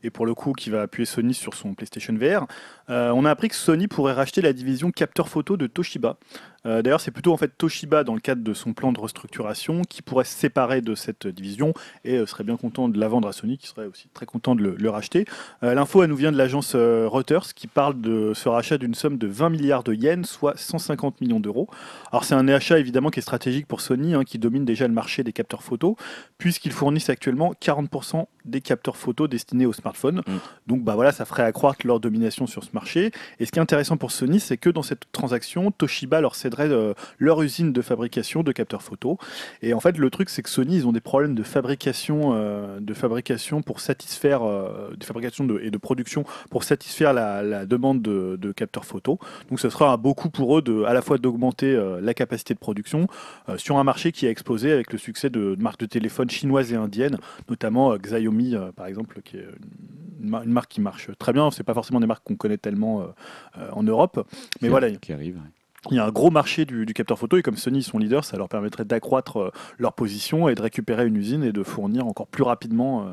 et 0.02 0.10
pour 0.10 0.26
le 0.26 0.34
coup 0.34 0.52
qui 0.52 0.70
va 0.70 0.82
appuyer 0.82 1.06
Sony 1.06 1.34
sur 1.34 1.54
son 1.54 1.74
PlayStation 1.74 2.14
VR, 2.14 2.46
euh, 2.88 3.10
on 3.10 3.24
a 3.24 3.30
appris 3.30 3.48
que 3.48 3.54
Sony 3.54 3.88
pourrait 3.88 4.12
racheter 4.12 4.42
la 4.42 4.52
division 4.52 4.90
capteur 4.90 5.28
photo 5.28 5.56
de 5.56 5.66
Toshiba. 5.66 6.16
Euh, 6.66 6.82
D'ailleurs, 6.82 7.00
c'est 7.00 7.10
plutôt 7.10 7.32
en 7.32 7.36
fait 7.36 7.56
Toshiba, 7.56 8.04
dans 8.04 8.14
le 8.14 8.20
cadre 8.20 8.42
de 8.42 8.54
son 8.54 8.72
plan 8.72 8.92
de 8.92 9.00
restructuration, 9.00 9.82
qui 9.82 10.02
pourrait 10.02 10.24
se 10.24 10.34
séparer 10.34 10.80
de 10.80 10.94
cette 10.94 11.26
division 11.26 11.72
et 12.04 12.16
euh, 12.16 12.26
serait 12.26 12.44
bien 12.44 12.56
content 12.56 12.88
de 12.88 12.98
la 12.98 13.08
vendre 13.08 13.28
à 13.28 13.32
Sony, 13.32 13.58
qui 13.58 13.66
serait 13.66 13.86
aussi 13.86 14.08
très 14.12 14.26
content 14.26 14.54
de 14.54 14.62
le, 14.62 14.76
le 14.76 14.90
racheter. 14.90 15.24
Euh, 15.62 15.74
L'info, 15.74 16.02
elle 16.02 16.10
nous 16.10 16.16
vient 16.16 16.32
de 16.32 16.36
l'agence 16.38 16.74
Reuters, 16.74 17.54
qui 17.54 17.66
parle 17.66 18.00
de 18.00 18.32
ce 18.34 18.48
rachat 18.48 18.78
d'une 18.78 18.94
somme 18.94 19.18
de 19.18 19.26
20 19.26 19.50
milliards 19.50 19.82
de 19.82 19.94
yens, 19.94 20.28
soit 20.28 20.56
150 20.56 21.20
millions 21.20 21.40
d'euros. 21.40 21.68
Alors, 22.12 22.24
c'est 22.24 22.34
un 22.34 22.48
achat 22.48 22.78
évidemment 22.78 23.10
qui 23.10 23.20
est 23.20 23.22
stratégique 23.22 23.66
pour 23.66 23.80
Sony, 23.80 24.14
hein, 24.14 24.24
qui 24.24 24.38
domine 24.38 24.64
déjà 24.64 24.86
le 24.86 24.94
marché 24.94 25.24
des 25.24 25.32
capteurs 25.32 25.62
photo, 25.62 25.96
puisqu'ils 26.38 26.72
fournissent 26.72 27.10
actuellement 27.10 27.52
40% 27.60 28.26
des 28.44 28.60
capteurs 28.60 28.96
photo 28.96 29.28
destinés 29.28 29.66
aux 29.66 29.72
smartphones. 29.72 30.22
Mm. 30.26 30.36
Donc, 30.66 30.82
bah 30.82 30.94
voilà, 30.94 31.12
ça 31.12 31.24
ferait 31.24 31.42
accroître 31.42 31.86
leur 31.86 32.00
domination 32.00 32.46
sur 32.46 32.64
ce 32.64 32.70
marché. 32.72 33.12
Et 33.38 33.46
ce 33.46 33.52
qui 33.52 33.58
est 33.58 33.62
intéressant 33.62 33.96
pour 33.96 34.10
Sony, 34.10 34.40
c'est 34.40 34.56
que 34.56 34.70
dans 34.70 34.82
cette 34.82 35.10
transaction, 35.12 35.70
Toshiba 35.70 36.20
leur 36.20 36.34
euh, 36.58 36.94
leur 37.18 37.42
usine 37.42 37.72
de 37.72 37.82
fabrication 37.82 38.42
de 38.42 38.52
capteurs 38.52 38.82
photo. 38.82 39.18
Et 39.62 39.74
en 39.74 39.80
fait, 39.80 39.96
le 39.98 40.10
truc, 40.10 40.28
c'est 40.30 40.42
que 40.42 40.50
Sony, 40.50 40.76
ils 40.76 40.86
ont 40.86 40.92
des 40.92 41.00
problèmes 41.00 41.34
de 41.34 41.42
fabrication, 41.42 42.32
euh, 42.34 42.80
de 42.80 42.94
fabrication 42.94 43.62
pour 43.62 43.80
satisfaire, 43.80 44.42
euh, 44.42 44.90
de 44.96 45.04
fabrication 45.04 45.44
de- 45.44 45.60
et 45.62 45.70
de 45.70 45.78
production 45.78 46.24
pour 46.50 46.64
satisfaire 46.64 47.12
la, 47.12 47.42
la 47.42 47.66
demande 47.66 48.02
de, 48.02 48.36
de 48.40 48.52
capteurs 48.52 48.84
photo. 48.84 49.18
Donc, 49.48 49.60
ce 49.60 49.70
sera 49.70 49.92
un 49.92 49.96
beau 49.96 50.14
coup 50.14 50.30
pour 50.30 50.58
eux 50.58 50.62
de, 50.62 50.84
à 50.84 50.92
la 50.94 51.02
fois 51.02 51.18
d'augmenter 51.18 51.74
euh, 51.74 52.00
la 52.00 52.14
capacité 52.14 52.54
de 52.54 52.58
production 52.58 53.06
sur 53.56 53.78
un 53.78 53.84
marché 53.84 54.12
qui 54.12 54.26
a 54.26 54.30
explosé 54.30 54.72
avec 54.72 54.92
le 54.92 54.98
succès 54.98 55.30
de, 55.30 55.54
de 55.54 55.62
marques 55.62 55.80
de 55.80 55.86
téléphone 55.86 56.30
chinoises 56.30 56.72
et 56.72 56.76
indiennes, 56.76 57.16
notamment 57.48 57.96
Xiaomi, 57.96 58.54
par 58.76 58.86
exemple, 58.86 59.20
qui 59.22 59.36
est 59.36 59.46
une, 60.22 60.30
mar- 60.30 60.42
une 60.42 60.52
marque 60.52 60.70
qui 60.70 60.80
marche 60.80 61.10
très 61.18 61.32
bien. 61.32 61.50
C'est 61.50 61.64
pas 61.64 61.74
forcément 61.74 62.00
des 62.00 62.06
marques 62.06 62.24
qu'on 62.24 62.36
connaît 62.36 62.58
tellement 62.58 63.06
en 63.72 63.82
Europe, 63.82 64.26
mais 64.60 64.66
qui- 64.66 64.68
voilà, 64.68 64.90
qui 64.90 65.12
arrive. 65.12 65.38
Il 65.90 65.96
y 65.96 65.98
a 65.98 66.04
un 66.04 66.10
gros 66.10 66.30
marché 66.30 66.64
du, 66.64 66.84
du 66.84 66.92
capteur 66.94 67.18
photo 67.18 67.36
et 67.38 67.42
comme 67.42 67.56
Sony 67.56 67.82
sont 67.82 67.98
leaders, 67.98 68.24
ça 68.24 68.36
leur 68.36 68.48
permettrait 68.48 68.84
d'accroître 68.84 69.36
euh, 69.38 69.50
leur 69.78 69.94
position 69.94 70.48
et 70.48 70.54
de 70.54 70.60
récupérer 70.62 71.06
une 71.06 71.16
usine 71.16 71.42
et 71.42 71.52
de 71.52 71.62
fournir 71.62 72.06
encore 72.06 72.26
plus 72.26 72.42
rapidement 72.42 73.06
euh, 73.06 73.10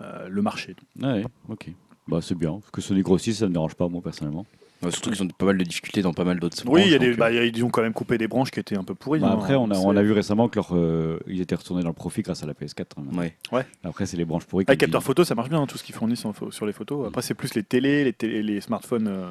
euh, 0.00 0.28
le 0.28 0.42
marché. 0.42 0.74
Ouais, 1.00 1.24
ok. 1.48 1.70
Bah, 2.08 2.18
c'est 2.20 2.34
bien. 2.34 2.52
Parce 2.58 2.70
que 2.70 2.80
Sony 2.80 3.02
grossit, 3.02 3.34
ça 3.34 3.44
ne 3.44 3.50
me 3.50 3.54
dérange 3.54 3.74
pas, 3.76 3.88
moi, 3.88 4.02
personnellement. 4.02 4.44
Ouais, 4.82 4.90
surtout 4.90 5.10
qu'ils 5.10 5.22
ont 5.22 5.28
pas 5.28 5.46
mal 5.46 5.56
de 5.56 5.64
difficultés 5.64 6.02
dans 6.02 6.12
pas 6.12 6.24
mal 6.24 6.38
d'autres. 6.38 6.58
Oui, 6.66 6.82
il 6.84 6.90
y 6.90 6.94
a 6.94 6.98
branches, 6.98 7.00
des, 7.08 7.10
donc, 7.12 7.18
bah, 7.20 7.30
ils 7.32 7.64
ont 7.64 7.70
quand 7.70 7.80
même 7.80 7.94
coupé 7.94 8.18
des 8.18 8.28
branches 8.28 8.50
qui 8.50 8.60
étaient 8.60 8.76
un 8.76 8.84
peu 8.84 8.94
pourries. 8.94 9.20
Bah, 9.20 9.28
hein. 9.30 9.34
après, 9.34 9.54
on 9.54 9.70
a, 9.70 9.74
C'est- 9.74 9.80
on 9.86 9.96
a 9.96 10.02
vu 10.02 10.12
récemment 10.12 10.48
que 10.48 10.56
leur, 10.56 10.76
euh, 10.76 11.18
ils 11.26 11.40
étaient 11.40 11.54
retournés 11.54 11.82
dans 11.82 11.88
le 11.88 11.94
profit 11.94 12.20
grâce 12.20 12.42
à 12.42 12.46
la 12.46 12.52
PS4. 12.52 12.98
hein. 12.98 13.16
Ouais. 13.52 13.64
Après, 13.84 14.04
c'est 14.04 14.18
les 14.18 14.26
branches 14.26 14.44
pourries. 14.44 14.64
Ah, 14.68 14.72
qui- 14.74 14.78
capteur 14.80 15.02
photo, 15.02 15.24
ça 15.24 15.34
marche 15.34 15.48
bien, 15.48 15.62
hein, 15.62 15.66
tout 15.66 15.78
ce 15.78 15.84
qu'ils 15.84 15.94
fournissent 15.94 16.24
en 16.26 16.34
sur 16.50 16.66
les 16.66 16.72
photos. 16.74 17.06
Après, 17.08 17.22
c'est 17.22 17.32
plus 17.34 17.54
les 17.54 17.62
télés, 17.62 18.04
les, 18.04 18.12
télé- 18.12 18.42
les 18.42 18.60
smartphones 18.60 19.06
euh, 19.08 19.30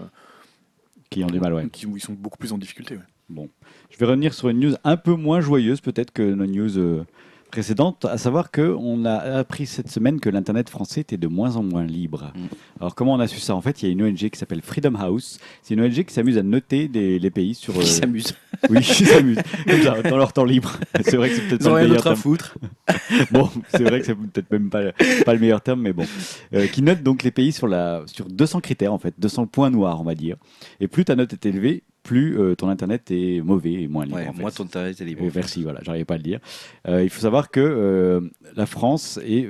qui 1.14 1.24
ont 1.24 1.28
du 1.28 1.40
mal, 1.40 1.54
ouais. 1.54 1.68
qui, 1.70 1.86
où 1.86 1.96
ils 1.98 2.02
sont 2.02 2.14
beaucoup 2.14 2.38
plus 2.38 2.52
en 2.52 2.58
difficulté. 2.58 2.96
ouais. 2.96 3.50
Je 3.90 3.98
vais 3.98 4.06
revenir 4.06 4.34
sur 4.34 4.50
une 4.50 4.60
news 4.60 4.76
un 4.84 4.98
peu 4.98 5.16
moins 5.16 5.40
joyeuse 5.42 5.82
peut-être 5.82 6.12
que 6.12 6.22
nos 6.22 6.46
news 6.46 6.78
euh, 6.78 7.06
précédentes, 7.54 8.06
à 8.06 8.18
savoir 8.18 8.50
qu'on 8.50 9.06
a 9.06 9.14
appris 9.14 9.68
cette 9.68 9.88
semaine 9.88 10.20
que 10.20 10.28
l'Internet 10.28 10.70
français 10.72 11.02
était 11.02 11.18
de 11.18 11.28
moins 11.28 11.56
en 11.56 11.62
moins 11.62 11.84
libre. 11.86 12.34
Mm. 12.36 12.40
Alors 12.80 12.96
comment 12.96 13.14
on 13.14 13.20
a 13.20 13.28
su 13.28 13.40
ça? 13.40 13.54
En 13.56 13.62
fait, 13.62 13.84
il 13.84 13.86
y 13.86 13.90
a 13.90 13.92
une 13.92 14.02
ONG 14.02 14.16
qui 14.18 14.40
s'appelle 14.40 14.64
Freedom 14.64 14.96
House. 14.96 15.38
C'est 15.62 15.76
une 15.76 15.82
ONG 15.82 16.04
qui 16.04 16.12
s'amuse 16.12 16.40
à 16.40 16.42
noter 16.44 16.88
des- 16.88 17.20
les 17.20 17.30
pays 17.30 17.54
sur... 17.54 17.78
Euh, 17.78 17.84
s'amusent. 17.84 18.34
Oui, 18.72 18.80
ils 18.80 19.06
s'amusent. 19.06 19.38
Comme 19.68 19.82
ça, 19.84 20.02
dans 20.02 20.18
leur 20.18 20.34
temps 20.34 20.46
libre. 20.46 20.80
C'est 21.06 21.16
vrai 21.16 21.30
que 21.30 21.36
c'est 21.36 21.48
peut-être 21.48 21.64
pas 21.64 21.70
le 21.70 21.76
meilleur 21.76 21.90
d'autre 21.90 22.08
à 22.08 22.10
terme. 22.12 22.22
foutre. 22.22 22.58
Bon, 23.32 23.50
c'est 23.70 23.84
vrai 23.84 24.00
que 24.00 24.06
c'est 24.06 24.16
peut-être 24.16 24.52
même 24.52 24.70
pas, 24.70 24.92
pas 25.26 25.34
le 25.34 25.40
meilleur 25.40 25.62
terme, 25.62 25.82
mais 25.82 25.94
bon. 25.94 26.06
Euh, 26.54 26.68
qui 26.68 26.82
note 26.82 27.04
donc 27.04 27.24
les 27.24 27.32
pays 27.32 27.52
sur, 27.52 27.68
la, 27.68 28.02
sur 28.08 28.28
200 28.28 28.60
critères, 28.62 28.92
en 28.94 28.98
fait, 28.98 29.14
200 29.20 29.46
points 29.48 29.70
noirs, 29.70 30.02
on 30.02 30.04
va 30.04 30.16
dire. 30.16 30.36
Et 30.80 30.88
plus 30.88 31.06
ta 31.06 31.16
note 31.16 31.32
est 31.34 31.46
élevée, 31.46 31.84
plus 32.04 32.38
euh, 32.38 32.56
ton 32.56 32.70
Internet 32.70 33.10
est 33.10 33.42
mauvais 33.42 33.74
et 33.74 33.88
moins 33.88 34.06
libre. 34.06 34.18
Ouais, 34.18 34.28
en 34.28 34.34
fait. 34.34 34.42
moi, 34.42 34.52
ton 34.52 34.66
tarif 34.66 35.00
est 35.00 35.06
libre. 35.06 35.24
Euh, 35.24 35.32
merci, 35.34 35.64
voilà, 35.64 35.80
j'arrivais 35.82 36.06
pas 36.06 36.16
à 36.16 36.18
le 36.18 36.24
dire. 36.24 36.40
Euh, 36.88 37.04
il 37.04 37.10
faut 37.10 37.22
savoir 37.22 37.50
que 37.50 37.60
euh, 37.60 38.22
la 38.56 38.66
France 38.66 39.20
est. 39.24 39.48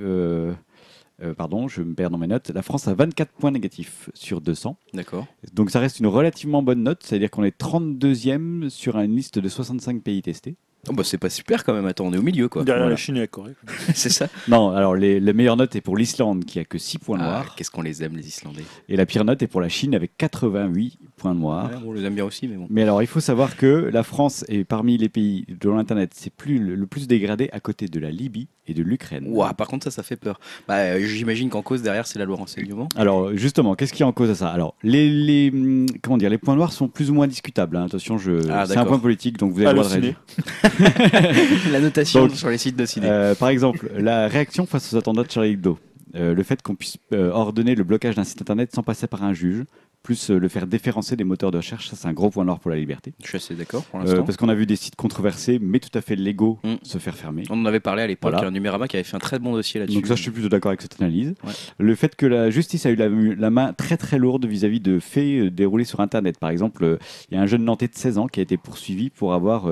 pardon, 1.38 1.68
je 1.68 1.82
me 1.82 1.94
perds 1.94 2.12
dans 2.12 2.18
mes 2.18 2.28
notes. 2.28 2.52
La 2.52 2.62
France 2.62 2.88
a 2.88 2.94
24 2.94 3.32
points 3.32 3.52
négatifs 3.52 4.10
sur 4.14 4.40
200. 4.40 4.78
D'accord. 4.94 5.26
Donc 5.54 5.72
ça 5.72 5.80
reste 5.80 6.00
une 6.00 6.08
relativement 6.08 6.62
bonne 6.62 6.84
note, 6.84 7.02
c'est-à-dire 7.04 7.32
qu'on 7.32 7.44
est 7.44 7.60
32e 7.60 8.70
sur 8.70 8.98
une 8.98 9.16
liste 9.16 9.40
de 9.40 9.50
65 9.50 10.02
pays 10.02 10.22
testés. 10.22 10.56
Oh, 10.90 10.94
bah, 10.94 11.04
c'est 11.06 11.18
pas 11.18 11.30
super 11.30 11.64
quand 11.64 11.74
même. 11.74 11.86
Attends, 11.86 12.06
on 12.08 12.14
est 12.14 12.18
au 12.18 12.22
milieu 12.22 12.50
quoi. 12.50 12.64
Derrière 12.64 12.84
voilà. 12.84 12.92
la 12.96 12.98
Chine 12.98 13.16
et 13.16 13.22
la 13.22 13.28
Corée. 13.28 13.54
c'est 13.96 14.10
ça. 14.10 14.28
Non, 14.50 14.72
alors 14.72 14.96
les, 14.96 15.20
les 15.22 15.34
meilleures 15.34 15.56
notes 15.56 15.76
est 15.78 15.82
pour 15.82 15.96
l'Islande 15.96 16.44
qui 16.44 16.60
a 16.60 16.66
que 16.66 16.78
6 16.78 17.00
points 17.00 17.18
Ah, 17.22 17.24
noirs. 17.24 17.56
Qu'est-ce 17.56 17.72
qu'on 17.72 17.82
les 17.82 18.04
aime, 18.04 18.18
les 18.18 18.28
Islandais. 18.28 18.64
Et 18.90 18.98
la 18.98 19.06
pire 19.06 19.24
note 19.24 19.42
est 19.42 19.48
pour 19.48 19.62
la 19.62 19.70
Chine 19.70 19.96
avec 19.96 20.18
88 20.18 21.00
points 21.16 21.34
noirs. 21.34 21.70
Ouais, 21.70 21.78
on 21.86 21.94
les 21.94 22.04
aime 22.04 22.16
bien 22.16 22.26
aussi, 22.26 22.48
mais 22.48 22.56
bon. 22.58 22.68
Mais 22.70 22.82
alors, 22.84 23.02
il 23.02 23.08
faut 23.08 23.22
savoir 23.22 23.56
que 23.56 23.66
la 23.94 24.04
France 24.04 24.44
est 24.50 24.66
parmi 24.66 24.98
les 24.98 25.10
pays 25.10 25.46
de 25.48 25.70
l'Internet, 25.70 26.12
c'est 26.16 26.34
plus 26.34 26.60
le, 26.60 26.76
le 26.76 26.86
plus 26.86 27.08
dégradé 27.08 27.50
à 27.54 27.60
côté 27.62 27.88
de 27.88 28.00
la 28.00 28.12
Libye 28.12 28.48
et 28.68 28.74
de 28.74 28.82
l'Ukraine. 28.84 29.26
Ouah, 29.28 29.54
par 29.54 29.68
contre, 29.68 29.84
ça, 29.86 29.92
ça 29.92 30.04
fait 30.04 30.16
peur. 30.16 30.40
Bah, 30.68 30.76
euh, 30.78 31.00
j'imagine 31.06 31.50
qu'en 31.50 31.62
cause 31.62 31.82
derrière, 31.82 32.08
c'est 32.08 32.18
la 32.20 32.26
loi 32.26 32.38
renseignement. 32.38 32.88
Alors 32.96 33.36
justement, 33.36 33.76
qu'est-ce 33.76 33.92
qui 33.94 34.04
est 34.04 34.06
en 34.06 34.12
cause 34.14 34.30
à 34.30 34.36
ça? 34.36 34.50
Alors 34.50 34.76
les, 34.84 35.10
les 35.10 35.50
hum, 35.54 35.86
comment 36.02 36.18
dire, 36.18 36.30
les 36.30 36.38
points 36.38 36.56
noirs 36.56 36.72
sont 36.74 36.88
plus 36.88 37.10
ou 37.10 37.14
moins 37.14 37.28
discutables. 37.28 37.76
hein. 37.78 37.86
Attention, 37.86 38.18
je, 38.18 38.32
Ah, 38.50 38.66
c'est 38.66 38.74
un 38.74 38.76
d'accord. 38.76 38.88
point 38.88 39.00
politique, 39.00 39.38
donc 39.38 39.52
vous 39.54 39.60
avez 39.62 39.74
le 39.74 39.74
droit 39.82 39.90
de 39.90 39.94
Halluciné. 39.94 40.16
réagir. 40.64 41.64
la 41.72 41.80
notation 41.80 42.22
Donc, 42.28 42.36
sur 42.36 42.50
les 42.50 42.58
sites 42.58 42.76
de 42.76 42.86
ciné. 42.86 43.08
Euh, 43.10 43.36
par 43.36 43.50
exemple, 43.50 43.90
la 43.98 44.28
réaction 44.28 44.66
face 44.66 44.94
aux 44.94 44.98
attentats 44.98 45.24
de 45.24 45.32
Charlie 45.32 45.52
Hebdo, 45.52 45.78
Euh, 46.16 46.34
le 46.34 46.44
fait 46.44 46.62
qu'on 46.62 46.76
puisse 46.76 46.98
euh, 47.12 47.32
ordonner 47.32 47.76
le 47.76 47.84
blocage 47.84 48.16
d'un 48.16 48.24
site 48.24 48.42
internet 48.42 48.74
sans 48.74 48.84
passer 48.84 49.08
par 49.08 49.24
un 49.24 49.34
juge, 49.34 49.64
plus 50.04 50.30
euh, 50.30 50.38
le 50.38 50.48
faire 50.50 50.68
déférencer 50.68 51.16
des 51.16 51.24
moteurs 51.24 51.50
de 51.50 51.58
recherche, 51.58 51.90
ça 51.90 51.96
c'est 51.96 52.08
un 52.08 52.14
gros 52.14 52.30
point 52.30 52.46
noir 52.46 52.60
pour 52.60 52.70
la 52.70 52.78
liberté. 52.78 53.14
Je 53.24 53.28
suis 53.30 53.38
assez 53.38 53.56
d'accord 53.56 53.84
pour 53.86 54.00
l'instant. 54.00 54.24
parce 54.24 54.38
qu'on 54.38 54.50
a 54.50 54.54
vu 54.54 54.66
des 54.66 54.76
sites 54.76 54.96
controversés, 54.96 55.60
mais 55.62 55.80
tout 55.80 55.90
à 55.98 56.02
fait 56.02 56.16
légaux, 56.16 56.60
Mm. 56.64 56.74
se 56.84 56.98
faire 57.00 57.16
fermer. 57.16 57.44
On 57.50 57.60
en 57.62 57.66
avait 57.66 57.80
parlé 57.80 58.04
à 58.04 58.08
l'époque, 58.08 58.32
Voilà. 58.34 58.48
un 58.48 58.52
Numérama 58.52 58.88
qui 58.88 58.96
avait 58.98 59.04
fait 59.04 59.16
un 59.16 59.20
très 59.20 59.40
bon 59.40 59.54
dossier 59.54 59.80
là-dessus. 59.80 59.98
Donc 59.98 60.06
ça, 60.08 60.16
je 60.16 60.22
suis 60.22 60.30
plutôt 60.32 60.50
d'accord 60.50 60.70
avec 60.70 60.82
cette 60.82 61.02
analyse. 61.02 61.34
Ouais. 61.44 61.54
Le 61.80 61.96
fait 61.96 62.16
que 62.16 62.26
la 62.28 62.50
justice 62.52 62.86
a 62.86 62.92
eu 62.92 62.96
la, 62.96 63.08
la 63.10 63.50
main 63.50 63.74
très 63.74 63.98
très 63.98 64.20
lourde 64.20 64.46
vis-à-vis 64.46 64.82
de 64.82 65.00
faits 65.00 65.46
déroulés 65.56 65.86
sur 65.86 66.00
Internet. 66.00 66.38
Par 66.38 66.50
exemple, 66.52 67.00
il 67.32 67.36
y 67.36 67.38
a 67.38 67.42
un 67.42 67.48
jeune 67.48 67.64
Nantais 67.64 67.88
de 67.88 67.96
16 67.96 68.18
ans 68.20 68.28
qui 68.28 68.40
a 68.40 68.44
été 68.44 68.58
poursuivi 68.58 69.10
pour 69.10 69.34
avoir 69.34 69.68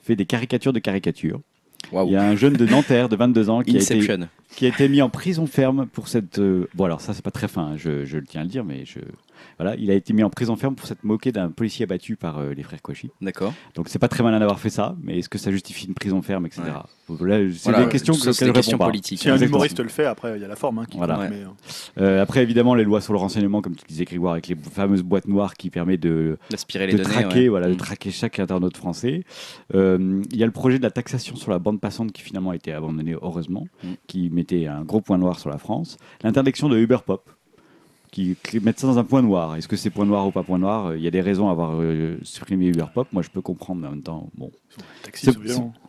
fait 0.00 0.16
des 0.16 0.26
caricatures 0.26 0.72
de 0.72 0.78
caricatures. 0.78 1.40
Il 1.92 2.12
y 2.12 2.16
a 2.16 2.22
un 2.22 2.36
jeune 2.36 2.54
de 2.54 2.66
Nanterre 2.66 3.08
de 3.08 3.16
22 3.16 3.50
ans 3.50 3.62
qui 3.62 3.76
a, 3.76 3.80
été, 3.80 3.94
Inception. 3.98 4.28
qui 4.56 4.66
a 4.66 4.68
été 4.68 4.88
mis 4.88 5.02
en 5.02 5.10
prison 5.10 5.46
ferme 5.46 5.86
pour 5.86 6.08
cette... 6.08 6.38
euh, 6.38 6.68
Bon 6.74 6.84
alors 6.84 7.00
ça 7.00 7.12
c'est 7.14 7.24
pas 7.24 7.30
très 7.30 7.48
fin, 7.48 7.72
hein, 7.72 7.76
je, 7.76 8.04
je 8.04 8.18
le 8.18 8.24
tiens 8.24 8.42
à 8.42 8.44
le 8.44 8.50
dire, 8.50 8.64
mais 8.64 8.84
je... 8.86 9.00
Voilà, 9.58 9.76
il 9.76 9.90
a 9.90 9.94
été 9.94 10.12
mis 10.12 10.22
en 10.22 10.30
prison 10.30 10.56
ferme 10.56 10.74
pour 10.74 10.86
s'être 10.86 11.04
moqué 11.04 11.32
d'un 11.32 11.50
policier 11.50 11.84
abattu 11.84 12.16
par 12.16 12.38
euh, 12.38 12.52
les 12.54 12.62
frères 12.62 12.82
Kouachi. 12.82 13.10
D'accord. 13.20 13.52
Donc 13.74 13.88
c'est 13.88 13.98
pas 13.98 14.08
très 14.08 14.22
malin 14.22 14.38
d'avoir 14.40 14.58
fait 14.60 14.70
ça, 14.70 14.96
mais 15.02 15.18
est-ce 15.18 15.28
que 15.28 15.38
ça 15.38 15.50
justifie 15.50 15.86
une 15.86 15.94
prison 15.94 16.22
ferme, 16.22 16.46
etc. 16.46 16.62
Voilà, 17.08 17.38
c'est 17.52 17.64
Voilà, 17.70 17.84
des 17.84 17.90
questions 17.90 18.14
que 18.14 18.20
je 18.20 18.44
réponds 18.44 18.52
questions 18.52 18.78
pas. 18.78 18.86
politiques. 18.86 19.20
Si 19.20 19.28
un 19.28 19.34
Exactement. 19.34 19.56
humoriste 19.58 19.80
le 19.80 19.88
fait, 19.88 20.04
après, 20.06 20.36
il 20.36 20.42
y 20.42 20.44
a 20.44 20.48
la 20.48 20.56
forme 20.56 20.78
hein, 20.78 20.84
qui 20.88 20.96
Voilà. 20.96 21.14
compte, 21.14 21.22
Ouais. 21.24 21.30
mais, 21.30 21.44
euh, 21.44 21.48
Euh, 22.18 22.22
après, 22.22 22.42
évidemment, 22.42 22.74
les 22.74 22.84
lois 22.84 23.00
sur 23.00 23.12
le 23.12 23.18
renseignement, 23.18 23.60
comme 23.60 23.74
tu 23.76 23.84
disais, 23.86 24.04
Grégoire, 24.04 24.32
avec 24.32 24.48
les 24.48 24.56
fameuses 24.56 25.02
boîtes 25.02 25.28
noires 25.28 25.54
qui 25.54 25.68
permettent 25.70 26.00
de, 26.00 26.38
D'aspirer 26.50 26.86
les 26.86 26.92
de 26.94 26.98
données. 27.02 27.10
traquer, 27.10 27.40
ouais. 27.42 27.48
voilà, 27.48 27.68
de 27.68 27.74
Mm. 27.74 27.76
traquer 27.78 28.10
chaque 28.10 28.38
internaute 28.38 28.76
français. 28.76 29.24
Euh, 29.74 30.22
Il 30.30 30.36
y 30.38 30.42
a 30.42 30.46
le 30.46 30.52
projet 30.52 30.78
de 30.78 30.82
la 30.82 30.90
taxation 30.90 31.36
sur 31.36 31.50
la 31.50 31.58
bande 31.58 31.80
passante 31.80 32.12
qui 32.12 32.22
finalement 32.22 32.50
a 32.50 32.56
été 32.56 32.72
abandonné, 32.72 33.14
heureusement, 33.20 33.66
Mm. 33.84 33.88
qui 34.06 34.30
mettait 34.30 34.66
un 34.66 34.82
gros 34.82 35.00
point 35.00 35.18
noir 35.18 35.38
sur 35.38 35.50
la 35.50 35.58
France. 35.58 35.96
L'interdiction 36.22 36.68
de 36.68 36.78
Uber 36.78 36.98
Pop, 37.04 37.28
qui 38.12 38.36
mettent 38.62 38.78
ça 38.78 38.86
dans 38.86 38.98
un 38.98 39.04
point 39.04 39.22
noir. 39.22 39.56
Est-ce 39.56 39.66
que 39.66 39.76
c'est 39.76 39.90
point 39.90 40.04
noir 40.04 40.26
ou 40.26 40.30
pas 40.30 40.42
point 40.42 40.58
noir? 40.58 40.94
Il 40.94 41.02
y 41.02 41.08
a 41.08 41.10
des 41.10 41.22
raisons 41.22 41.48
à 41.48 41.52
avoir 41.52 41.80
euh, 41.80 42.18
supprimé 42.22 42.66
Uber 42.66 42.84
Pop. 42.94 43.08
Moi, 43.10 43.22
je 43.22 43.30
peux 43.30 43.40
comprendre, 43.40 43.80
mais 43.80 43.88
en 43.88 43.92
même 43.92 44.02
temps, 44.02 44.30
bon. 44.36 44.52
violents. 45.40 45.72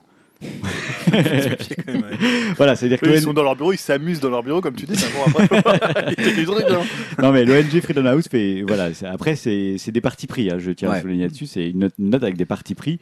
Voilà, 2.57 2.75
c'est-à-dire 2.75 2.99
que 2.99 3.09
ils 3.09 3.21
sont 3.21 3.33
dans 3.33 3.43
leur 3.43 3.55
bureau, 3.55 3.73
ils 3.73 3.77
s'amusent 3.77 4.19
dans 4.19 4.29
leur 4.29 4.43
bureau, 4.43 4.61
comme 4.61 4.75
tu 4.75 4.85
dis. 4.85 4.93
après, 5.25 5.43
hein. 5.51 6.83
Non 7.21 7.31
mais 7.31 7.45
l'ONG 7.45 7.81
Freedom 7.81 8.05
House 8.05 8.27
fait 8.27 8.63
voilà 8.67 8.89
après 9.05 9.35
c'est 9.35 9.91
des 9.91 10.01
partis 10.01 10.27
pris 10.27 10.49
hein, 10.49 10.57
je 10.59 10.71
tiens 10.71 10.91
à 10.91 11.01
souligner 11.01 11.23
là-dessus 11.23 11.45
c'est 11.45 11.69
une 11.69 11.89
note, 11.97 12.23
avec 12.23 12.37
des 12.37 12.45
partis 12.45 12.75
pris 12.75 12.99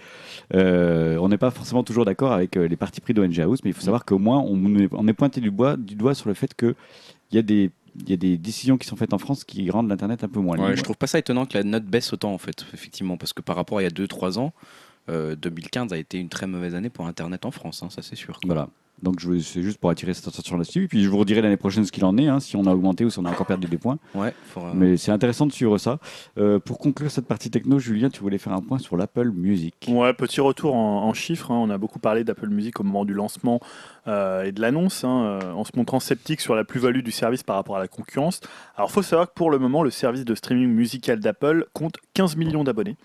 Euh, 0.53 1.17
on 1.17 1.29
n'est 1.29 1.37
pas 1.37 1.51
forcément 1.51 1.83
toujours 1.83 2.05
d'accord 2.05 2.33
avec 2.33 2.57
euh, 2.57 2.67
les 2.67 2.75
partis 2.75 3.01
pris 3.01 3.13
d'ONG 3.13 3.39
House 3.39 3.59
mais 3.63 3.71
il 3.71 3.73
faut 3.73 3.81
savoir 3.81 4.05
qu'au 4.05 4.19
moins 4.19 4.39
on 4.39 4.75
est, 4.75 4.89
on 4.91 5.07
est 5.07 5.13
pointé 5.13 5.41
du, 5.41 5.51
bois, 5.51 5.77
du 5.77 5.95
doigt 5.95 6.13
sur 6.13 6.29
le 6.29 6.35
fait 6.35 6.53
que 6.53 6.75
il 7.31 7.35
y 7.35 7.39
a 7.39 7.41
des 7.41 7.71
il 7.99 8.09
y 8.09 8.13
a 8.13 8.17
des 8.17 8.37
décisions 8.37 8.77
qui 8.77 8.87
sont 8.87 8.95
faites 8.95 9.13
en 9.13 9.17
France 9.17 9.43
qui 9.43 9.69
rendent 9.69 9.89
l'internet 9.89 10.23
un 10.23 10.29
peu 10.29 10.39
moins 10.39 10.57
Ouais, 10.57 10.65
libre. 10.67 10.77
je 10.77 10.83
trouve 10.83 10.97
pas 10.97 11.07
ça 11.07 11.19
étonnant 11.19 11.45
que 11.45 11.57
la 11.57 11.63
note 11.63 11.85
baisse 11.85 12.13
autant 12.13 12.33
en 12.33 12.37
fait, 12.37 12.65
effectivement, 12.73 13.17
parce 13.17 13.33
que 13.33 13.41
par 13.41 13.55
rapport 13.55 13.79
à 13.79 13.81
il 13.81 13.85
y 13.85 13.87
a 13.87 13.91
2-3 13.91 14.37
ans, 14.39 14.53
euh, 15.09 15.35
2015 15.35 15.91
a 15.93 15.97
été 15.97 16.19
une 16.19 16.29
très 16.29 16.47
mauvaise 16.47 16.75
année 16.75 16.89
pour 16.89 17.05
Internet 17.07 17.45
en 17.45 17.51
France, 17.51 17.83
hein, 17.83 17.89
ça 17.89 18.01
c'est 18.01 18.15
sûr. 18.15 18.35
quoi. 18.39 18.41
Voilà. 18.45 18.69
Donc 19.03 19.19
je 19.19 19.39
c'est 19.39 19.61
juste 19.61 19.77
pour 19.79 19.89
attirer 19.89 20.13
cette 20.13 20.27
attention 20.27 20.57
là-dessus. 20.57 20.83
Et 20.83 20.87
puis 20.87 21.03
je 21.03 21.09
vous 21.09 21.17
redirai 21.17 21.41
l'année 21.41 21.57
prochaine 21.57 21.85
ce 21.85 21.91
qu'il 21.91 22.05
en 22.05 22.17
est, 22.17 22.27
hein, 22.27 22.39
si 22.39 22.55
on 22.55 22.65
a 22.65 22.71
augmenté 22.73 23.05
ou 23.05 23.09
si 23.09 23.19
on 23.19 23.25
a 23.25 23.29
encore 23.31 23.45
perdu 23.47 23.67
des 23.67 23.77
points. 23.77 23.97
Ouais, 24.15 24.33
Mais 24.73 24.97
c'est 24.97 25.11
intéressant 25.11 25.45
de 25.45 25.51
suivre 25.51 25.77
ça. 25.77 25.99
Euh, 26.37 26.59
pour 26.59 26.77
conclure 26.77 27.09
cette 27.09 27.27
partie 27.27 27.49
techno, 27.49 27.79
Julien, 27.79 28.09
tu 28.09 28.21
voulais 28.21 28.37
faire 28.37 28.53
un 28.53 28.61
point 28.61 28.77
sur 28.77 28.97
l'Apple 28.97 29.31
Music. 29.31 29.75
Ouais, 29.87 30.13
petit 30.13 30.41
retour 30.41 30.75
en, 30.75 31.03
en 31.03 31.13
chiffres. 31.13 31.51
hein. 31.51 31.55
On 31.57 31.69
a 31.69 31.77
beaucoup 31.77 31.99
parlé 31.99 32.23
d'Apple 32.23 32.49
Music 32.49 32.79
au 32.79 32.83
moment 32.83 33.05
du 33.05 33.13
lancement 33.13 33.59
euh, 34.07 34.43
et 34.43 34.51
de 34.51 34.61
l'annonce, 34.61 35.03
hein, 35.03 35.39
euh, 35.43 35.51
en 35.51 35.63
se 35.63 35.71
montrant 35.75 35.99
sceptique 35.99 36.41
sur 36.41 36.55
la 36.55 36.63
plus-value 36.63 37.01
du 37.01 37.11
service 37.11 37.43
par 37.43 37.55
rapport 37.55 37.77
à 37.77 37.79
la 37.79 37.87
concurrence. 37.87 38.39
Alors, 38.75 38.89
il 38.89 38.93
faut 38.93 39.01
savoir 39.01 39.27
que 39.27 39.33
pour 39.33 39.51
le 39.51 39.59
moment, 39.59 39.83
le 39.83 39.89
service 39.91 40.25
de 40.25 40.35
streaming 40.35 40.69
musical 40.69 41.19
d'Apple 41.19 41.65
compte 41.73 41.97
15 42.13 42.35
millions 42.35 42.63
d'abonnés. 42.63 42.97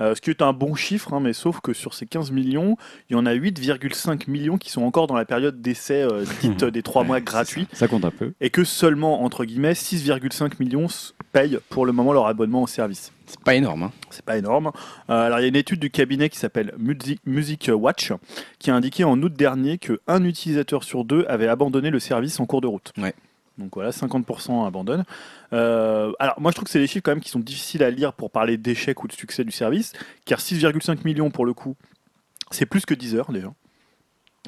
Euh, 0.00 0.14
ce 0.14 0.20
qui 0.20 0.30
est 0.30 0.42
un 0.42 0.52
bon 0.52 0.74
chiffre, 0.74 1.12
hein, 1.14 1.20
mais 1.20 1.32
sauf 1.32 1.60
que 1.60 1.72
sur 1.72 1.94
ces 1.94 2.06
15 2.06 2.30
millions, 2.30 2.76
il 3.08 3.14
y 3.14 3.16
en 3.16 3.26
a 3.26 3.34
8,5 3.34 4.28
millions 4.30 4.58
qui 4.58 4.70
sont 4.70 4.82
encore 4.82 5.06
dans 5.06 5.14
la 5.16 5.24
période 5.24 5.60
d'essai 5.62 6.02
euh, 6.02 6.24
dite 6.40 6.64
des 6.64 6.82
3 6.82 7.04
mois 7.04 7.20
gratuits, 7.20 7.66
Ça 7.72 7.88
compte 7.88 8.04
un 8.04 8.10
peu. 8.10 8.32
et 8.40 8.50
que 8.50 8.64
seulement, 8.64 9.22
entre 9.22 9.44
guillemets, 9.44 9.72
6,5 9.72 10.52
millions 10.60 10.86
payent 11.32 11.58
pour 11.70 11.86
le 11.86 11.92
moment 11.92 12.12
leur 12.12 12.26
abonnement 12.26 12.62
au 12.62 12.66
service. 12.66 13.12
C'est 13.26 13.40
pas 13.40 13.54
énorme. 13.54 13.84
Hein. 13.84 13.92
C'est 14.10 14.24
pas 14.24 14.36
énorme. 14.36 14.70
Euh, 15.10 15.26
alors, 15.26 15.40
il 15.40 15.42
y 15.42 15.44
a 15.46 15.48
une 15.48 15.56
étude 15.56 15.80
du 15.80 15.90
cabinet 15.90 16.28
qui 16.28 16.38
s'appelle 16.38 16.72
Music, 16.78 17.20
Music 17.26 17.70
Watch 17.72 18.12
qui 18.58 18.70
a 18.70 18.74
indiqué 18.74 19.04
en 19.04 19.20
août 19.20 19.32
dernier 19.32 19.78
qu'un 19.78 20.24
utilisateur 20.24 20.84
sur 20.84 21.04
deux 21.04 21.24
avait 21.28 21.48
abandonné 21.48 21.90
le 21.90 21.98
service 21.98 22.38
en 22.38 22.46
cours 22.46 22.60
de 22.60 22.66
route. 22.68 22.92
Ouais. 22.98 23.14
Donc 23.58 23.70
voilà, 23.74 23.90
50% 23.90 24.66
abandonnent. 24.66 25.04
Euh, 25.52 26.12
alors, 26.18 26.40
moi, 26.40 26.50
je 26.50 26.56
trouve 26.56 26.64
que 26.64 26.70
c'est 26.70 26.78
des 26.80 26.86
chiffres 26.86 27.02
quand 27.04 27.12
même 27.12 27.20
qui 27.20 27.30
sont 27.30 27.38
difficiles 27.40 27.82
à 27.82 27.90
lire 27.90 28.12
pour 28.12 28.30
parler 28.30 28.56
d'échec 28.56 29.02
ou 29.02 29.08
de 29.08 29.12
succès 29.12 29.44
du 29.44 29.52
service, 29.52 29.92
car 30.24 30.40
6,5 30.40 31.04
millions 31.04 31.30
pour 31.30 31.46
le 31.46 31.54
coup, 31.54 31.76
c'est 32.50 32.66
plus 32.66 32.84
que 32.86 32.94
10 32.94 33.14
heures 33.16 33.32
déjà, 33.32 33.52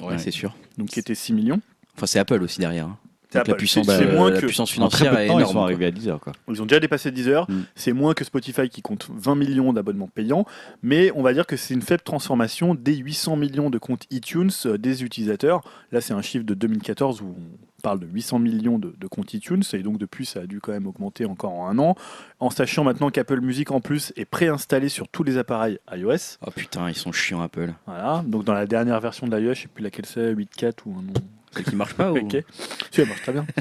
Ouais, 0.01 0.07
Ouais. 0.07 0.17
c'est 0.17 0.31
sûr. 0.31 0.55
donc 0.77 0.87
qui 0.89 0.99
était 0.99 1.15
6 1.15 1.33
millions. 1.33 1.61
Enfin, 1.95 2.05
c'est 2.05 2.19
Apple 2.19 2.41
aussi 2.41 2.59
derrière. 2.59 2.85
hein. 2.85 2.97
C'est 3.31 3.37
Donc, 3.37 3.47
la 3.47 3.51
Apple. 3.53 3.59
puissance, 3.59 3.87
euh, 3.89 4.15
moins 4.15 4.31
la 4.31 4.39
que- 4.41 4.45
puissance 4.47 4.71
financière 4.71 5.15
est 5.19 5.25
énorme. 5.25 5.41
ils 5.41 5.45
sont 5.45 5.51
quoi. 5.53 5.61
arrivés 5.63 5.85
à 5.85 5.91
10 5.91 6.07
heures. 6.07 6.19
Quoi. 6.19 6.33
Ils 6.51 6.61
ont 6.63 6.65
déjà 6.65 6.79
dépassé 6.79 7.11
10 7.11 7.27
heures. 7.27 7.45
Mm. 7.51 7.61
C'est 7.75 7.93
moins 7.93 8.15
que 8.15 8.23
Spotify 8.23 8.69
qui 8.69 8.81
compte 8.81 9.07
20 9.13 9.35
millions 9.35 9.71
d'abonnements 9.71 10.07
payants. 10.07 10.45
Mais 10.81 11.11
on 11.13 11.21
va 11.21 11.31
dire 11.33 11.45
que 11.45 11.55
c'est 11.55 11.75
une 11.75 11.83
faible 11.83 12.01
transformation 12.01 12.73
des 12.73 12.95
800 12.95 13.35
millions 13.35 13.69
de 13.69 13.77
comptes 13.77 14.05
iTunes 14.09 14.49
euh, 14.65 14.79
des 14.79 15.03
utilisateurs. 15.03 15.61
Là, 15.91 16.01
c'est 16.01 16.13
un 16.13 16.23
chiffre 16.23 16.43
de 16.43 16.55
2014 16.55 17.21
où 17.21 17.35
on 17.37 17.68
parle 17.79 17.99
de 17.99 18.07
800 18.07 18.39
millions 18.39 18.79
de, 18.79 18.95
de 18.97 19.07
comptes 19.07 19.33
iTunes. 19.33 19.63
Et 19.73 19.79
donc, 19.79 19.97
depuis, 19.97 20.25
ça 20.25 20.41
a 20.41 20.45
dû 20.45 20.59
quand 20.59 20.71
même 20.71 20.87
augmenter 20.87 21.25
encore 21.25 21.53
en 21.53 21.67
un 21.69 21.79
an. 21.79 21.95
En 22.39 22.49
sachant 22.49 22.83
maintenant 22.83 23.09
qu'Apple 23.09 23.41
Music, 23.41 23.71
en 23.71 23.81
plus, 23.81 24.13
est 24.15 24.25
préinstallé 24.25 24.89
sur 24.89 25.07
tous 25.07 25.23
les 25.23 25.37
appareils 25.37 25.79
iOS. 25.91 26.37
Oh 26.45 26.51
putain, 26.51 26.89
ils 26.89 26.95
sont 26.95 27.11
chiants 27.11 27.41
Apple. 27.41 27.73
Voilà. 27.85 28.23
Donc, 28.27 28.43
dans 28.43 28.53
la 28.53 28.65
dernière 28.65 28.99
version 28.99 29.27
de 29.27 29.35
l'iOS, 29.35 29.53
je 29.53 29.61
sais 29.63 29.67
plus 29.67 29.83
laquelle 29.83 30.05
c'est, 30.05 30.33
8.4 30.33 30.73
ou 30.85 30.97
un 30.97 31.01
nom. 31.01 31.13
Celle 31.55 31.63
qui 31.65 31.75
marche 31.75 31.93
pas 31.93 32.11
ou... 32.13 32.17
Ok. 32.17 32.43
Si, 32.91 33.01
elle 33.01 33.07
marche 33.07 33.21
très 33.21 33.31
bien. 33.33 33.45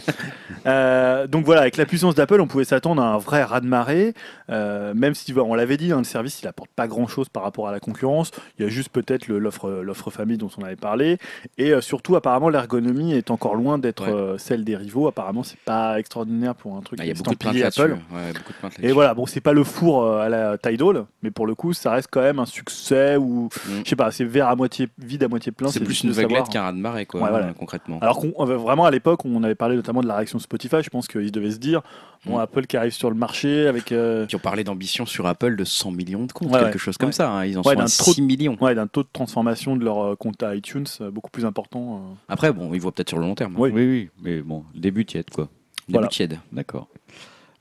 Euh, 0.67 1.27
donc 1.27 1.45
voilà, 1.45 1.63
avec 1.63 1.77
la 1.77 1.87
puissance 1.87 2.15
d'Apple, 2.15 2.41
on 2.41 2.47
pouvait 2.47 2.65
s'attendre 2.65 3.01
à 3.01 3.07
un 3.15 3.19
vrai 3.19 3.43
raz-de-marée. 3.43 4.13
euh, 4.51 4.93
même 4.95 5.15
si, 5.15 5.33
on 5.37 5.55
l'avait 5.55 5.77
dit, 5.77 5.93
hein, 5.93 5.99
le 5.99 6.05
service, 6.05 6.43
il 6.43 6.49
apporte 6.49 6.69
pas 6.75 6.87
grand-chose 6.89 7.29
par 7.29 7.43
rapport 7.43 7.69
à 7.69 7.73
la 7.73 7.81
concurrence. 7.81 8.33
Il 8.59 8.65
y 8.65 8.67
a 8.67 8.69
juste 8.69 8.91
peut-être 8.91 9.29
le- 9.29 9.39
l'offre 9.39 10.11
famille 10.11 10.37
dont 10.37 10.51
on 10.59 10.65
avait 10.65 10.77
parlé. 10.77 11.19
Et 11.57 11.73
euh, 11.73 11.81
surtout, 11.81 12.17
apparemment, 12.17 12.49
l'ergonomie 12.49 13.15
est 13.15 13.31
encore 13.31 13.55
loin 13.55 13.79
d'être 13.79 14.05
Ouais. 14.07 14.13
euh, 14.13 14.37
celle 14.39 14.65
des 14.65 14.77
rivaux. 14.77 15.07
Apparemment, 15.09 15.43
c'est 15.43 15.59
pas 15.61 15.99
extraordinaire 15.99 16.55
pour 16.55 16.77
un 16.77 16.81
truc 16.83 16.99
Ah, 17.03 17.05
beaucoup 17.17 17.31
de 17.31 17.37
plaintes 17.37 17.55
estampillé. 17.57 17.65
Apple. 17.95 17.99
Ouais, 18.15 18.33
beaucoup 18.33 18.79
de 18.81 18.85
Et 18.87 18.93
voilà, 18.93 19.15
bon, 19.15 19.27
c'est 19.27 19.41
pas 19.41 19.53
le 19.53 19.65
four 19.65 20.03
euh, 20.05 20.21
à 20.21 20.29
la 20.29 20.59
Tidal, 20.59 21.05
mais 21.23 21.31
pour 21.31 21.47
le 21.47 21.55
coup, 21.55 21.73
ça 21.73 21.93
reste 21.93 22.09
quand 22.11 22.21
même 22.23 22.39
un 22.41 22.47
succès 22.47 23.17
ou, 23.17 23.49
Mm. 23.69 23.81
je 23.85 23.89
sais 23.91 23.97
pas, 23.97 24.11
c'est 24.11 24.25
verre 24.25 24.49
à 24.49 24.57
moitié 24.57 24.89
vide, 24.99 25.23
à 25.23 25.29
moitié 25.29 25.53
plein. 25.53 25.69
C'est 25.69 25.81
plus 25.81 26.03
une 26.05 26.11
vaguelette 26.11 26.49
qu'un 26.49 26.63
raz-de-marée, 26.63 27.07
quoi, 27.07 27.23
Ouais, 27.23 27.31
voilà. 27.31 27.47
hein, 27.49 27.55
concrètement. 27.79 27.99
Alors 28.01 28.19
qu'on 28.21 28.43
avait 28.45 28.55
vraiment 28.57 28.85
à 28.85 28.91
l'époque, 28.91 29.25
on 29.25 29.43
avait 29.43 29.55
parlé 29.55 29.77
notamment 29.77 30.01
de 30.03 30.07
la 30.07 30.17
réaction 30.17 30.39
Spotify. 30.39 30.77
Je 30.83 30.91
pense 30.91 31.07
qu'ils 31.09 31.33
devaient 31.33 31.51
se 31.51 31.59
dire, 31.59 31.83
bon, 32.27 32.37
Mm. 32.37 32.41
Apple 32.41 32.67
qui 32.67 32.77
arrive 32.77 32.93
sur 32.93 33.09
le 33.11 33.17
marché 33.17 33.67
avec 33.67 33.93
euh, 33.93 34.27
Qui 34.27 34.37
ont 34.37 34.41
parlé 34.41 34.65
d'ambition 34.65 35.07
sur 35.07 35.27
Apple 35.27 35.57
de 35.57 35.65
100 35.65 35.91
millions 35.93 36.25
de 36.27 36.33
comptes, 36.33 36.49
Ouais, 36.53 36.59
quelque 36.61 36.73
ouais. 36.75 36.79
chose 36.79 36.97
comme 36.97 37.09
Ouais. 37.09 37.13
ça. 37.13 37.31
hein. 37.31 37.45
Ils 37.45 37.57
en 37.59 37.63
Ouais, 37.63 37.75
sont 37.75 37.79
d'un 37.81 37.85
à 37.87 37.89
trop- 37.89 38.13
6 38.13 38.23
millions. 38.23 38.57
ouais, 38.61 38.75
d'un 38.75 38.87
taux 38.87 39.03
de 39.03 39.09
transformation 39.13 39.77
de 39.77 39.85
leur 39.85 39.99
euh, 40.01 40.17
compte 40.17 40.43
à 40.43 40.55
iTunes 40.55 40.87
euh, 41.01 41.11
beaucoup 41.11 41.31
plus 41.31 41.45
important. 41.45 41.97
euh. 41.97 42.15
Après, 42.29 42.53
bon, 42.53 42.73
ils 42.75 42.81
voient 42.81 42.93
peut-être 42.93 43.09
sur 43.11 43.19
le 43.19 43.25
long 43.27 43.35
terme. 43.35 43.55
Oui. 43.59 43.71
Oui, 43.73 43.87
oui, 43.87 44.11
mais 44.23 44.41
bon, 44.41 44.65
début 44.75 45.05
tiède 45.05 45.31
quoi. 45.31 45.45
Début 45.87 45.93
Voilà. 45.95 46.09
tiède. 46.09 46.39
D'accord. 46.53 46.89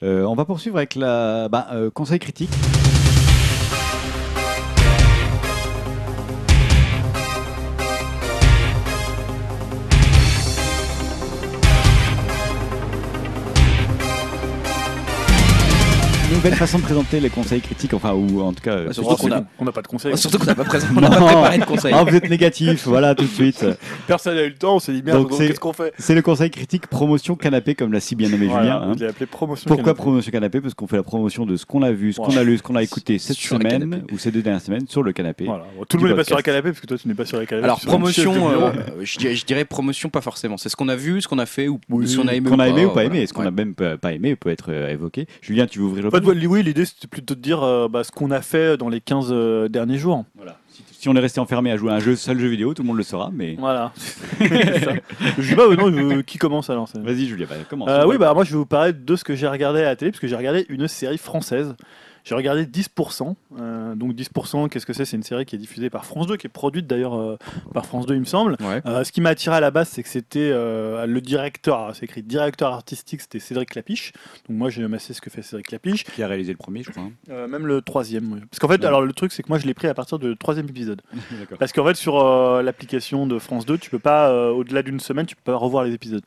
Euh, 0.03 0.23
on 0.25 0.35
va 0.35 0.45
poursuivre 0.45 0.77
avec 0.77 0.93
la 0.95 1.49
bah, 1.49 1.67
euh, 1.71 1.89
conseil 1.89 2.19
critique. 2.19 2.49
Nouvelle 16.37 16.53
façon 16.53 16.77
de 16.77 16.83
présenter 16.83 17.19
les 17.19 17.31
conseils 17.31 17.61
critiques, 17.61 17.95
enfin, 17.95 18.13
ou 18.13 18.41
en 18.41 18.53
tout 18.53 18.61
cas. 18.61 18.83
Bah, 18.83 18.93
surtout 18.93 19.15
qu'on 19.15 19.31
a- 19.31 19.43
n'a 19.65 19.71
pas 19.71 19.81
de 19.81 19.87
conseil. 19.87 20.15
Surtout 20.15 20.37
qu'on 20.37 20.45
n'a 20.45 20.53
pas, 20.53 20.65
présent- 20.65 20.85
on 20.95 21.01
n'a 21.01 21.09
pas 21.09 21.19
Non. 21.19 21.25
préparé 21.25 21.57
de 21.57 21.65
conseils. 21.65 21.91
Ah, 21.95 22.03
vous 22.03 22.15
êtes 22.15 22.29
négatif, 22.29 22.87
voilà, 22.87 23.15
tout 23.15 23.23
de 23.23 23.29
suite. 23.29 23.65
Personne 24.05 24.35
n'a 24.35 24.43
eu 24.43 24.49
le 24.49 24.55
temps. 24.55 24.75
On 24.75 24.79
s'est 24.79 24.93
dit 24.93 25.01
merde. 25.01 25.27
Qu'est-ce 25.35 25.59
qu'on 25.59 25.73
fait? 25.73 25.93
C'est 25.97 26.13
le 26.13 26.21
conseil 26.21 26.51
critique 26.51 26.85
promotion 26.85 27.35
canapé, 27.35 27.73
comme 27.73 27.91
l'a 27.91 27.99
si 27.99 28.15
bien 28.15 28.29
nommé 28.29 28.45
Voilà, 28.45 28.61
Julien. 28.63 28.81
hein. 28.83 28.93
Je 28.95 29.03
l'ai 29.03 29.09
appelé 29.09 29.25
promotion. 29.25 29.65
Pourquoi 29.67 29.85
canapé. 29.85 29.97
promotion 29.97 30.31
canapé? 30.31 30.61
Parce 30.61 30.75
qu'on 30.75 30.85
fait 30.85 30.97
la 30.97 31.01
promotion 31.03 31.47
de 31.47 31.55
ce 31.55 31.65
qu'on 31.65 31.81
a 31.81 31.91
vu, 31.91 32.13
ce 32.13 32.17
qu'on 32.17 32.37
a 32.37 32.43
lu, 32.43 32.59
ce 32.59 32.61
qu'on 32.63 32.75
a 32.75 32.83
écouté 32.83 33.17
cette 33.17 33.41
le 33.41 33.57
semaine 33.57 34.03
ou 34.11 34.19
ces 34.19 34.29
deux 34.29 34.43
dernières 34.43 34.61
semaines 34.61 34.87
sur 34.87 35.01
le 35.01 35.13
canapé. 35.13 35.45
Voilà. 35.45 35.63
Tout 35.89 35.97
le 35.97 36.03
monde 36.03 36.11
n'est 36.11 36.17
pas 36.17 36.23
sur 36.23 36.35
podcast. 36.35 36.45
canapé 36.55 36.69
parce 36.69 36.81
que 36.81 36.85
toi 36.87 36.97
tu 36.99 37.07
n'es 37.07 37.15
pas 37.15 37.25
sur 37.25 37.39
la 37.39 37.47
canapé. 37.47 37.63
Alors, 37.65 37.79
promotion, 37.79 38.51
euh, 38.51 38.71
je, 39.01 39.43
dirais, 39.43 39.65
promotion, 39.65 40.09
pas 40.09 40.21
forcément. 40.21 40.57
C'est 40.57 40.69
ce 40.69 40.75
qu'on 40.75 40.87
a 40.89 40.95
vu, 40.95 41.19
ce 41.19 41.27
qu'on 41.27 41.39
a 41.39 41.47
fait 41.47 41.67
ou 41.67 41.79
ce 42.05 42.15
qu'on 42.15 42.27
a 42.27 42.35
aimé 42.35 42.47
Qu'on 42.47 42.59
a 42.59 42.67
aimé 42.69 42.85
ou 42.85 42.91
pas 42.91 43.05
aimé, 43.05 43.23
est-ce 43.23 43.33
qu'on 43.33 43.45
a 43.45 43.49
même 43.49 43.73
pas 43.73 44.13
aimé 44.13 44.35
peut 44.35 44.51
être 44.51 44.71
euh, 44.71 44.91
évoqué. 44.91 45.25
Julien, 45.41 45.65
tu 45.65 45.79
veux 45.79 45.85
ouvrir 45.85 46.03
le 46.03 46.26
oui, 46.33 46.63
l'idée 46.63 46.85
c'était 46.85 47.07
plutôt 47.07 47.35
de 47.35 47.39
dire 47.41 47.63
euh, 47.63 47.87
bah, 47.87 48.03
ce 48.03 48.11
qu'on 48.11 48.31
a 48.31 48.41
fait 48.41 48.77
dans 48.77 48.89
les 48.89 49.01
15 49.01 49.27
euh, 49.31 49.67
derniers 49.67 49.97
jours. 49.97 50.25
Voilà. 50.35 50.57
Si, 50.69 50.83
si 50.91 51.09
on 51.09 51.15
est 51.15 51.19
resté 51.19 51.39
enfermé 51.39 51.71
à 51.71 51.77
jouer 51.77 51.91
à 51.91 51.95
un 51.95 51.99
jeu, 51.99 52.15
seul 52.15 52.39
jeu 52.39 52.47
vidéo, 52.47 52.73
tout 52.73 52.81
le 52.83 52.87
monde 52.87 52.97
le 52.97 53.03
saura. 53.03 53.29
Mais 53.33 53.55
Voilà. 53.59 53.91
C'est 54.39 54.83
ça. 54.85 54.91
je 55.37 55.49
dis 55.49 55.55
pas, 55.55 55.63
euh, 55.67 55.75
non, 55.75 55.91
je- 55.91 56.21
qui 56.21 56.37
commence 56.37 56.69
alors 56.69 56.87
c'est- 56.87 56.99
vas-y, 56.99 57.25
Julien, 57.27 57.45
bah, 57.49 57.55
commence. 57.69 57.89
Euh, 57.89 58.05
oui, 58.05 58.17
bah 58.17 58.33
moi 58.33 58.43
je 58.43 58.51
vais 58.51 58.57
vous 58.57 58.65
parler 58.65 58.93
de 58.93 59.15
ce 59.15 59.23
que 59.23 59.35
j'ai 59.35 59.47
regardé 59.47 59.81
à 59.81 59.85
la 59.85 59.95
télé, 59.95 60.11
parce 60.11 60.19
que 60.21 60.27
j'ai 60.27 60.35
regardé 60.35 60.65
une 60.69 60.87
série 60.87 61.17
française. 61.17 61.75
J'ai 62.27 62.35
regardé 62.35 62.65
10%. 62.65 63.35
euh, 63.59 63.95
donc 63.95 64.13
10%, 64.13 64.67
qu'est-ce 64.67 64.85
que 64.85 64.91
c'est? 64.91 65.05
C'est 65.05 65.15
une 65.15 65.23
série 65.23 65.45
qui 65.45 65.55
est 65.55 65.59
diffusée 65.59 65.89
par 65.89 66.03
France 66.05 66.27
2, 66.27 66.35
qui 66.35 66.47
est 66.47 66.49
produite 66.49 66.85
d'ailleurs 66.85 67.15
euh, 67.17 67.37
par 67.73 67.85
France 67.85 68.05
2, 68.05 68.15
il 68.15 68.19
me 68.19 68.25
semble. 68.25 68.57
Ouais. 68.59 68.81
Euh, 68.85 69.05
ce 69.05 69.11
qui 69.13 69.21
m'a 69.21 69.29
attiré 69.29 69.55
à 69.55 69.59
la 69.61 69.71
base, 69.71 69.87
c'est 69.87 70.03
que 70.03 70.09
c'était 70.09 70.49
le 70.51 71.19
directeur, 71.21 71.95
c'est 71.95 72.03
écrit 72.03 72.23
directeur 72.23 72.73
artistique, 72.73 73.21
c'était 73.21 73.39
Cédric 73.39 73.69
Clapiche. 73.69 74.11
Donc 74.49 74.57
moi 74.57 74.69
j'ai 74.69 74.83
amassé 74.83 75.13
ce 75.13 75.21
que 75.21 75.29
fait 75.29 75.41
Cédric 75.41 75.67
Clapiche. 75.67 76.03
Qui 76.03 76.21
a 76.21 76.27
réalisé 76.27 76.51
le 76.51 76.57
premier, 76.57 76.83
je 76.83 76.91
crois. 76.91 77.03
hein. 77.03 77.47
Même 77.47 77.65
le 77.65 77.81
troisième. 77.81 78.31
oui. 78.33 78.39
Parce 78.51 78.59
qu'en 78.59 78.67
fait, 78.67 78.79
Ouais. 78.81 78.85
alors 78.85 79.01
le 79.01 79.13
truc, 79.13 79.31
c'est 79.31 79.41
que 79.43 79.47
moi 79.49 79.57
je 79.57 79.65
l'ai 79.65 79.73
pris 79.73 79.87
à 79.87 79.93
partir 79.93 80.19
du 80.19 80.35
troisième 80.35 80.67
épisode. 80.67 81.01
Parce 81.59 81.71
qu'en 81.71 81.85
fait, 81.85 81.95
sur 81.95 82.21
l'application 82.61 83.25
de 83.25 83.39
France 83.39 83.65
2, 83.65 83.77
tu 83.77 83.89
peux 83.89 83.99
pas, 83.99 84.51
au-delà 84.51 84.83
d'une 84.83 84.99
semaine, 84.99 85.25
tu 85.25 85.35
peux 85.35 85.51
pas 85.51 85.55
revoir 85.55 85.85
les 85.85 85.93
épisodes. 85.93 86.23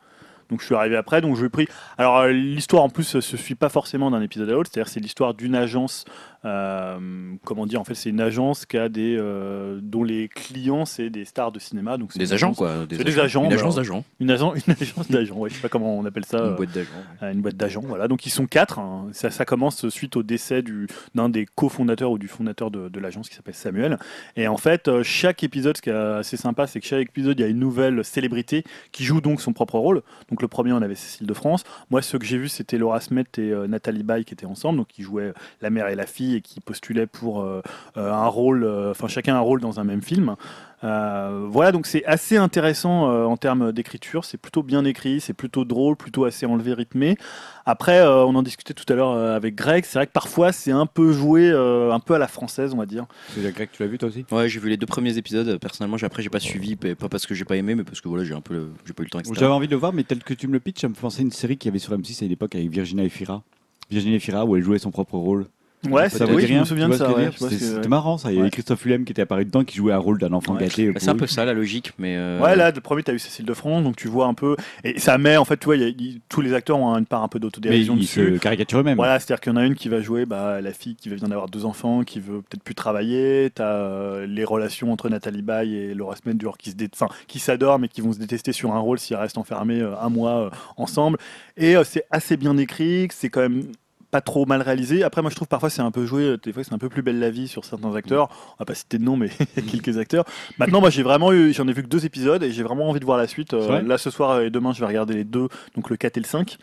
Donc 0.50 0.60
je 0.60 0.66
suis 0.66 0.74
arrivé 0.74 0.96
après, 0.96 1.20
donc 1.20 1.36
je 1.36 1.46
pris. 1.46 1.68
Alors 1.98 2.18
euh, 2.18 2.32
l'histoire 2.32 2.82
en 2.82 2.88
plus 2.88 3.20
se 3.20 3.36
suit 3.36 3.54
pas 3.54 3.68
forcément 3.68 4.10
d'un 4.10 4.22
épisode 4.22 4.48
à 4.48 4.52
l'autre, 4.52 4.70
c'est-à-dire 4.72 4.90
c'est 4.90 5.00
l'histoire 5.00 5.34
d'une 5.34 5.54
agence. 5.54 6.04
Euh, 6.44 6.98
comment 7.44 7.66
dire 7.66 7.80
En 7.80 7.84
fait, 7.84 7.94
c'est 7.94 8.10
une 8.10 8.20
agence 8.20 8.66
qui 8.66 8.76
a 8.78 8.88
des, 8.88 9.16
euh, 9.18 9.78
dont 9.82 10.02
les 10.04 10.28
clients 10.28 10.84
c'est 10.84 11.10
des 11.10 11.24
stars 11.24 11.52
de 11.52 11.58
cinéma. 11.58 11.96
Donc 11.98 12.12
c'est 12.12 12.18
Des 12.18 12.32
agents, 12.32 12.48
agence- 12.48 12.56
quoi. 12.58 12.74
C'est 12.90 13.04
des 13.04 13.18
agents, 13.18 13.44
Une 13.44 13.52
agence 13.52 13.76
d'agents. 13.76 14.04
Une, 14.20 14.30
agence 14.30 15.08
d'agents. 15.10 15.36
Ouais, 15.36 15.50
je 15.50 15.54
sais 15.56 15.60
pas 15.60 15.68
comment 15.68 15.98
on 15.98 16.04
appelle 16.04 16.24
ça. 16.24 16.38
Une 16.38 16.44
euh, 16.44 16.56
boîte 16.56 16.70
d'agents. 16.72 17.30
une 17.32 17.40
boîte 17.42 17.56
d'agents. 17.56 17.82
Voilà. 17.86 18.08
Donc 18.08 18.26
ils 18.26 18.30
sont 18.30 18.46
quatre. 18.46 18.78
hein. 18.78 19.08
Ça, 19.12 19.30
ça 19.30 19.44
commence 19.44 19.88
suite 19.88 20.16
au 20.16 20.22
décès 20.22 20.62
du- 20.62 20.86
d'un 21.14 21.28
des 21.28 21.46
cofondateurs 21.46 22.10
ou 22.10 22.18
du 22.18 22.28
fondateur 22.28 22.70
de, 22.70 22.88
de 22.88 23.00
l'agence 23.00 23.28
qui 23.28 23.34
s'appelle 23.34 23.54
Samuel. 23.54 23.98
Et 24.36 24.48
en 24.48 24.56
fait, 24.56 25.02
chaque 25.02 25.42
épisode, 25.44 25.76
ce 25.76 25.82
qui 25.82 25.90
est 25.90 25.92
assez 25.92 26.36
sympa, 26.36 26.66
c'est 26.66 26.80
que 26.80 26.86
chaque 26.86 27.02
épisode, 27.08 27.38
il 27.38 27.42
y 27.42 27.46
a 27.46 27.48
une 27.48 27.58
nouvelle 27.58 28.04
célébrité 28.04 28.64
qui 28.92 29.04
joue 29.04 29.20
donc 29.20 29.40
son 29.40 29.52
propre 29.52 29.78
rôle. 29.78 30.02
Donc 30.30 30.42
le 30.42 30.48
premier, 30.48 30.72
on 30.72 30.82
avait 30.82 30.94
Cécile 30.94 31.26
de 31.26 31.34
France. 31.34 31.64
Moi, 31.90 32.02
ceux 32.02 32.18
que 32.18 32.24
j'ai 32.26 32.38
vus, 32.38 32.48
c'était 32.48 32.78
Laura 32.78 33.00
Smet 33.00 33.24
et 33.38 33.50
euh, 33.52 33.66
Nathalie 33.66 34.02
Baye 34.02 34.24
qui 34.24 34.34
étaient 34.34 34.46
ensemble. 34.46 34.78
Donc 34.78 34.98
ils 34.98 35.04
jouaient 35.04 35.32
la 35.60 35.70
mère 35.70 35.88
et 35.88 35.94
la 35.94 36.06
fille. 36.06 36.29
Et 36.36 36.40
qui 36.40 36.60
postulaient 36.60 37.06
pour 37.06 37.40
euh, 37.42 37.62
euh, 37.96 38.12
un 38.12 38.26
rôle, 38.26 38.64
euh, 38.64 38.90
enfin 38.90 39.08
chacun 39.08 39.36
un 39.36 39.40
rôle 39.40 39.60
dans 39.60 39.80
un 39.80 39.84
même 39.84 40.02
film. 40.02 40.36
Euh, 40.82 41.46
voilà, 41.50 41.72
donc 41.72 41.86
c'est 41.86 42.02
assez 42.06 42.38
intéressant 42.38 43.10
euh, 43.10 43.24
en 43.24 43.36
termes 43.36 43.70
d'écriture. 43.70 44.24
C'est 44.24 44.38
plutôt 44.38 44.62
bien 44.62 44.84
écrit, 44.86 45.20
c'est 45.20 45.34
plutôt 45.34 45.66
drôle, 45.66 45.94
plutôt 45.94 46.24
assez 46.24 46.46
enlevé, 46.46 46.72
rythmé. 46.72 47.18
Après, 47.66 47.98
euh, 47.98 48.24
on 48.24 48.34
en 48.34 48.42
discutait 48.42 48.72
tout 48.72 48.90
à 48.90 48.96
l'heure 48.96 49.10
euh, 49.10 49.36
avec 49.36 49.54
Greg. 49.54 49.84
C'est 49.84 49.98
vrai 49.98 50.06
que 50.06 50.12
parfois 50.12 50.52
c'est 50.52 50.70
un 50.70 50.86
peu 50.86 51.12
joué, 51.12 51.50
euh, 51.50 51.92
un 51.92 52.00
peu 52.00 52.14
à 52.14 52.18
la 52.18 52.28
française, 52.28 52.72
on 52.72 52.78
va 52.78 52.86
dire. 52.86 53.04
C'est 53.34 53.52
Greg, 53.52 53.68
tu 53.70 53.82
l'as 53.82 53.88
vu 53.88 53.98
toi 53.98 54.08
aussi? 54.08 54.24
Ouais, 54.30 54.48
j'ai 54.48 54.58
vu 54.58 54.70
les 54.70 54.78
deux 54.78 54.86
premiers 54.86 55.18
épisodes. 55.18 55.58
Personnellement, 55.58 55.98
j'ai- 55.98 56.06
après, 56.06 56.22
j'ai 56.22 56.30
pas 56.30 56.40
suivi, 56.40 56.76
pas 56.76 57.08
parce 57.10 57.26
que 57.26 57.34
j'ai 57.34 57.44
pas 57.44 57.56
aimé, 57.56 57.74
mais 57.74 57.84
parce 57.84 58.00
que 58.00 58.08
voilà, 58.08 58.24
j'ai 58.24 58.34
un 58.34 58.40
peu, 58.40 58.54
le- 58.54 58.70
j'ai 58.86 58.94
pas 58.94 59.02
eu 59.02 59.06
le 59.06 59.10
temps. 59.10 59.34
J'avais 59.34 59.52
envie 59.52 59.66
de 59.66 59.72
le 59.72 59.78
voir, 59.78 59.92
mais 59.92 60.04
tel 60.04 60.20
que 60.24 60.32
tu 60.32 60.48
me 60.48 60.54
le 60.54 60.60
pitches, 60.60 60.80
ça 60.80 60.88
me 60.88 60.94
fait 60.94 61.00
penser 61.02 61.20
à 61.20 61.24
une 61.24 61.30
série 61.32 61.58
qu'il 61.58 61.68
y 61.68 61.72
avait 61.72 61.78
sur 61.78 61.92
M6 61.92 62.24
à 62.24 62.26
l'époque 62.28 62.54
avec 62.54 62.70
Virginia 62.70 63.04
Efira. 63.04 63.42
Virginia 63.90 64.16
Efira, 64.16 64.46
où 64.46 64.56
elle 64.56 64.62
jouait 64.62 64.78
son 64.78 64.90
propre 64.90 65.16
rôle. 65.18 65.44
Ouais, 65.88 66.10
Ça 66.10 66.26
oui, 66.26 66.46
je 66.46 66.52
me 66.54 66.64
souviens 66.64 66.90
de 66.90 66.94
ça. 66.94 67.10
ouais, 67.14 67.30
C'était 67.48 67.88
marrant, 67.88 68.18
ça. 68.18 68.30
Il 68.30 68.34
y 68.34 68.36
avait 68.38 68.44
Ouais. 68.44 68.50
Christophe 68.50 68.84
Willem 68.84 69.06
qui 69.06 69.12
était 69.12 69.22
apparu 69.22 69.46
dedans, 69.46 69.64
qui 69.64 69.78
jouait 69.78 69.94
un 69.94 69.98
rôle 69.98 70.18
d'un 70.18 70.32
enfant 70.34 70.52
Ouais. 70.54 70.60
gâté. 70.60 70.90
Bah, 70.92 71.00
c'est 71.00 71.08
un 71.08 71.16
peu 71.16 71.26
ça 71.26 71.46
la 71.46 71.54
logique, 71.54 71.92
mais. 71.98 72.16
euh, 72.18 72.38
Ouais, 72.38 72.54
là, 72.54 72.70
le 72.70 72.80
premier, 72.82 73.02
tu 73.02 73.10
as 73.10 73.14
eu 73.14 73.18
Cécile 73.18 73.46
de 73.46 73.54
France, 73.54 73.82
donc 73.82 73.96
tu 73.96 74.06
vois 74.06 74.26
un 74.26 74.34
peu. 74.34 74.56
Et 74.84 74.98
ça 74.98 75.16
met, 75.16 75.38
en 75.38 75.46
fait, 75.46 75.56
tu 75.56 75.64
vois, 75.64 75.76
y 75.76 75.84
a- 75.88 76.18
tous 76.28 76.42
les 76.42 76.52
acteurs 76.52 76.78
ont 76.78 76.94
une 76.98 77.06
part 77.06 77.22
un 77.22 77.28
peu 77.28 77.38
d'autodérision 77.38 77.94
ils 77.96 78.00
dessus. 78.00 78.34
se 78.34 78.38
caricaturent 78.38 78.80
eux-mêmes. 78.80 78.96
Voilà, 78.96 79.18
c'est-à-dire 79.18 79.40
qu'il 79.40 79.52
y 79.52 79.54
en 79.54 79.58
a 79.58 79.64
une 79.64 79.74
qui 79.74 79.88
va 79.88 80.02
jouer 80.02 80.26
bah, 80.26 80.60
la 80.60 80.72
fille 80.74 80.96
qui 80.96 81.08
vient 81.08 81.28
d'avoir 81.28 81.48
deux 81.48 81.64
enfants, 81.64 82.02
qui 82.04 82.20
veut 82.20 82.42
peut-être 82.42 82.62
plus 82.62 82.74
travailler. 82.74 83.50
Tu 83.54 83.62
as 83.62 84.26
les 84.26 84.44
relations 84.44 84.92
entre 84.92 85.08
Nathalie 85.08 85.40
Baye 85.42 85.74
et 85.74 85.94
Laura 85.94 86.14
Smendur 86.16 86.58
qui 86.58 86.70
se 86.72 86.76
dé- 86.76 86.90
enfin, 86.92 87.08
qui 87.26 87.38
s'adorent 87.38 87.78
mais 87.78 87.88
qui 87.88 88.02
vont 88.02 88.12
se 88.12 88.18
détester 88.18 88.52
sur 88.52 88.72
un 88.74 88.78
rôle 88.80 88.98
s'ils 88.98 89.16
restent 89.16 89.38
enfermés 89.38 89.80
euh, 89.80 89.94
un 89.98 90.10
mois 90.10 90.46
euh, 90.46 90.50
ensemble. 90.76 91.16
Et 91.56 91.74
euh, 91.76 91.84
c'est 91.84 92.04
assez 92.10 92.36
bien 92.36 92.58
écrit, 92.58 93.08
c'est 93.12 93.30
quand 93.30 93.40
même 93.40 93.62
pas 94.10 94.20
trop 94.20 94.46
mal 94.46 94.62
réalisé. 94.62 95.02
Après, 95.02 95.22
moi, 95.22 95.30
je 95.30 95.36
trouve 95.36 95.48
parfois 95.48 95.70
c'est 95.70 95.82
un 95.82 95.90
peu 95.90 96.04
joué, 96.06 96.22
euh, 96.24 96.36
des 96.36 96.52
fois 96.52 96.64
c'est 96.64 96.72
un 96.72 96.78
peu 96.78 96.88
plus 96.88 97.02
belle 97.02 97.18
la 97.18 97.30
vie 97.30 97.48
sur 97.48 97.64
certains 97.64 97.94
acteurs. 97.94 98.28
On 98.52 98.56
va 98.60 98.64
pas 98.66 98.74
citer 98.74 98.98
de 98.98 99.04
nom, 99.04 99.16
mais 99.16 99.28
quelques 99.70 99.98
acteurs. 99.98 100.24
Maintenant, 100.58 100.80
moi, 100.80 100.90
j'ai 100.90 101.02
vraiment 101.02 101.32
eu, 101.32 101.52
j'en 101.52 101.66
ai 101.68 101.72
vu 101.72 101.82
que 101.82 101.88
deux 101.88 102.04
épisodes 102.06 102.42
et 102.42 102.50
j'ai 102.52 102.62
vraiment 102.62 102.88
envie 102.88 103.00
de 103.00 103.04
voir 103.04 103.18
la 103.18 103.26
suite. 103.26 103.54
Euh, 103.54 103.82
là, 103.82 103.98
ce 103.98 104.10
soir 104.10 104.40
et 104.40 104.50
demain, 104.50 104.72
je 104.72 104.80
vais 104.80 104.86
regarder 104.86 105.14
les 105.14 105.24
deux, 105.24 105.48
donc 105.76 105.90
le 105.90 105.96
4 105.96 106.16
et 106.16 106.20
le 106.20 106.26
5. 106.26 106.56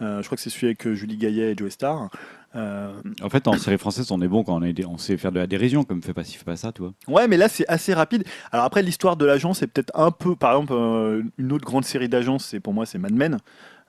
Euh, 0.00 0.22
je 0.22 0.26
crois 0.26 0.36
que 0.36 0.42
c'est 0.42 0.50
celui 0.50 0.68
avec 0.68 0.88
Julie 0.92 1.16
Gaillet 1.16 1.52
et 1.52 1.56
Joe 1.56 1.70
Star. 1.72 2.08
Euh, 2.56 2.92
En 3.20 3.28
fait, 3.28 3.46
en 3.48 3.52
série 3.54 3.78
française, 3.78 4.10
on 4.12 4.20
est 4.22 4.28
bon 4.28 4.42
quand 4.44 4.54
on, 4.56 4.62
est 4.62 4.72
des- 4.72 4.86
on 4.86 4.96
sait 4.96 5.16
faire 5.16 5.32
de 5.32 5.38
la 5.40 5.46
dérision, 5.46 5.82
comme 5.84 6.02
fait 6.02 6.14
pas 6.14 6.24
ci, 6.24 6.36
fait 6.38 6.44
pas 6.44 6.56
ça, 6.56 6.72
tu 6.72 6.82
vois. 6.82 6.92
Ouais, 7.08 7.26
mais 7.28 7.36
là 7.36 7.48
c'est 7.48 7.66
assez 7.68 7.92
rapide. 7.94 8.24
Alors 8.52 8.64
après, 8.64 8.82
l'histoire 8.82 9.16
de 9.16 9.26
l'agence 9.26 9.60
est 9.62 9.66
peut-être 9.66 9.90
un 9.94 10.10
peu, 10.10 10.34
par 10.36 10.52
exemple, 10.52 10.72
une 11.36 11.52
autre 11.52 11.64
grande 11.64 11.84
série 11.84 12.08
d'agences, 12.08 12.44
c'est 12.46 12.60
pour 12.60 12.72
moi 12.72 12.86
c'est 12.86 12.98
Mad 12.98 13.12
Men. 13.12 13.38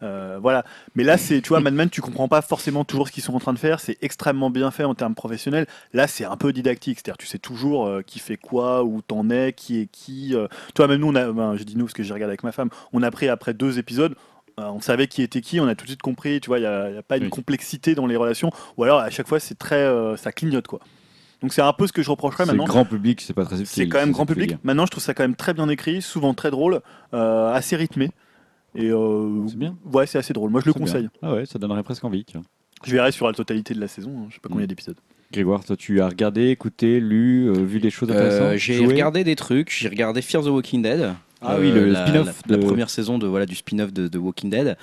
Euh, 0.01 0.37
voilà. 0.41 0.63
Mais 0.95 1.03
là, 1.03 1.17
c'est, 1.17 1.41
tu 1.41 1.49
vois, 1.49 1.59
Mad 1.59 1.73
Men, 1.73 1.89
tu 1.89 2.01
comprends 2.01 2.27
pas 2.27 2.41
forcément 2.41 2.85
toujours 2.85 3.07
ce 3.07 3.11
qu'ils 3.11 3.23
sont 3.23 3.35
en 3.35 3.39
train 3.39 3.53
de 3.53 3.59
faire. 3.59 3.79
C'est 3.79 3.97
extrêmement 4.01 4.49
bien 4.49 4.71
fait 4.71 4.83
en 4.85 4.95
termes 4.95 5.15
professionnels. 5.15 5.67
Là, 5.93 6.07
c'est 6.07 6.25
un 6.25 6.37
peu 6.37 6.53
didactique. 6.53 6.99
C'est-à-dire, 6.99 7.17
tu 7.17 7.27
sais 7.27 7.39
toujours 7.39 7.85
euh, 7.87 8.01
qui 8.01 8.19
fait 8.19 8.37
quoi, 8.37 8.83
où 8.83 9.01
t'en 9.01 9.29
es, 9.29 9.53
qui 9.53 9.79
est 9.81 9.87
qui. 9.91 10.33
euh. 10.35 10.47
Toi, 10.73 10.87
même 10.87 11.01
nous, 11.01 11.07
on 11.09 11.15
a, 11.15 11.31
ben, 11.31 11.55
je 11.57 11.63
dis 11.63 11.75
nous 11.77 11.85
parce 11.85 11.93
que 11.93 12.03
j'ai 12.03 12.13
regardé 12.13 12.31
avec 12.31 12.43
ma 12.43 12.51
femme, 12.51 12.69
on 12.93 13.03
a 13.03 13.11
pris 13.11 13.27
après 13.27 13.53
deux 13.53 13.77
épisodes. 13.79 14.15
on 14.57 14.81
savait 14.81 15.07
qui 15.07 15.21
était 15.21 15.41
qui, 15.41 15.59
on 15.59 15.67
a 15.67 15.75
tout 15.75 15.85
de 15.85 15.89
suite 15.89 16.01
compris, 16.01 16.39
tu 16.41 16.47
vois, 16.47 16.59
il 16.59 16.61
n'y 16.61 16.67
a, 16.67 16.89
y 16.91 16.97
a 16.97 17.03
pas 17.03 17.17
une 17.17 17.23
Oui. 17.25 17.29
complexité 17.29 17.95
dans 17.95 18.07
les 18.07 18.15
relations, 18.17 18.51
ou 18.77 18.83
alors 18.83 18.99
à 18.99 19.09
chaque 19.09 19.27
fois 19.27 19.39
c'est 19.39 19.57
très, 19.57 19.87
ça 20.17 20.31
clignote 20.33 20.67
quoi. 20.67 20.79
Donc 21.41 21.53
c'est 21.53 21.61
un 21.61 21.71
peu 21.71 21.87
ce 21.87 21.93
que 21.93 22.01
je 22.01 22.11
reprocherais 22.11 22.43
C'est 22.43 22.51
maintenant. 22.51 22.65
grand 22.65 22.83
public, 22.83 23.21
c'est 23.21 23.33
pas 23.33 23.45
très. 23.45 23.63
C'est 23.63 23.87
quand 23.87 23.99
même 23.99 24.07
c'est 24.09 24.11
grand 24.13 24.25
public. 24.25 24.57
Maintenant, 24.63 24.85
je 24.85 24.91
trouve 24.91 25.03
ça 25.03 25.13
quand 25.13 25.23
même 25.23 25.37
très 25.37 25.53
bien 25.53 25.69
écrit, 25.69 26.01
souvent 26.01 26.33
très 26.33 26.51
drôle, 26.51 26.81
euh, 27.13 27.53
assez 27.53 27.77
rythmé. 27.77 28.11
Et 28.75 28.89
euh, 28.91 29.47
C'est 29.47 29.57
bien. 29.57 29.75
Ouais, 29.91 30.05
c'est 30.05 30.17
assez 30.17 30.33
drôle. 30.33 30.51
Moi, 30.51 30.61
je 30.61 30.67
le 30.67 30.73
bien. 30.73 30.81
conseille. 30.81 31.09
Ah 31.21 31.33
ouais, 31.33 31.45
ça 31.45 31.57
donnerait 31.59 31.83
presque 31.83 32.03
envie. 32.03 32.23
tiens. 32.25 32.41
Je 32.85 32.91
verrai 32.91 33.11
sur 33.11 33.27
la 33.27 33.33
totalité 33.33 33.73
de 33.73 33.79
la 33.79 33.87
saison. 33.87 34.11
hein. 34.17 34.25
Je 34.29 34.35
sais 34.35 34.39
pas 34.41 34.49
combien 34.49 34.63
Mm. 34.65 34.67
d'épisodes. 34.67 34.97
Grégoire, 35.31 35.63
toi, 35.63 35.75
tu 35.75 36.01
as 36.01 36.07
regardé, 36.07 36.49
écouté, 36.49 36.99
lu, 36.99 37.47
euh, 37.49 37.53
vu 37.63 37.79
des 37.79 37.89
choses 37.91 38.09
intéressantes 38.09 38.41
Euh, 38.53 38.57
j'ai 38.57 38.83
regardé 38.85 39.23
des 39.23 39.35
trucs, 39.35 39.69
j'ai 39.71 39.87
regardé 39.89 40.21
Fear 40.23 40.43
the 40.43 40.47
Walking 40.47 40.81
Dead. 40.81 41.13
Ah 41.41 41.57
oui, 41.59 41.71
le 41.71 41.85
la- 41.89 42.05
spin-off 42.05 42.25
La, 42.47 42.55
de- 42.57 42.61
la 42.61 42.67
première 42.67 42.89
saison 42.89 43.17
de, 43.17 43.25
voilà, 43.25 43.45
du 43.45 43.55
spin-off 43.55 43.93
de, 43.93 44.07
de 44.07 44.17
Walking 44.17 44.49
Dead. 44.49 44.77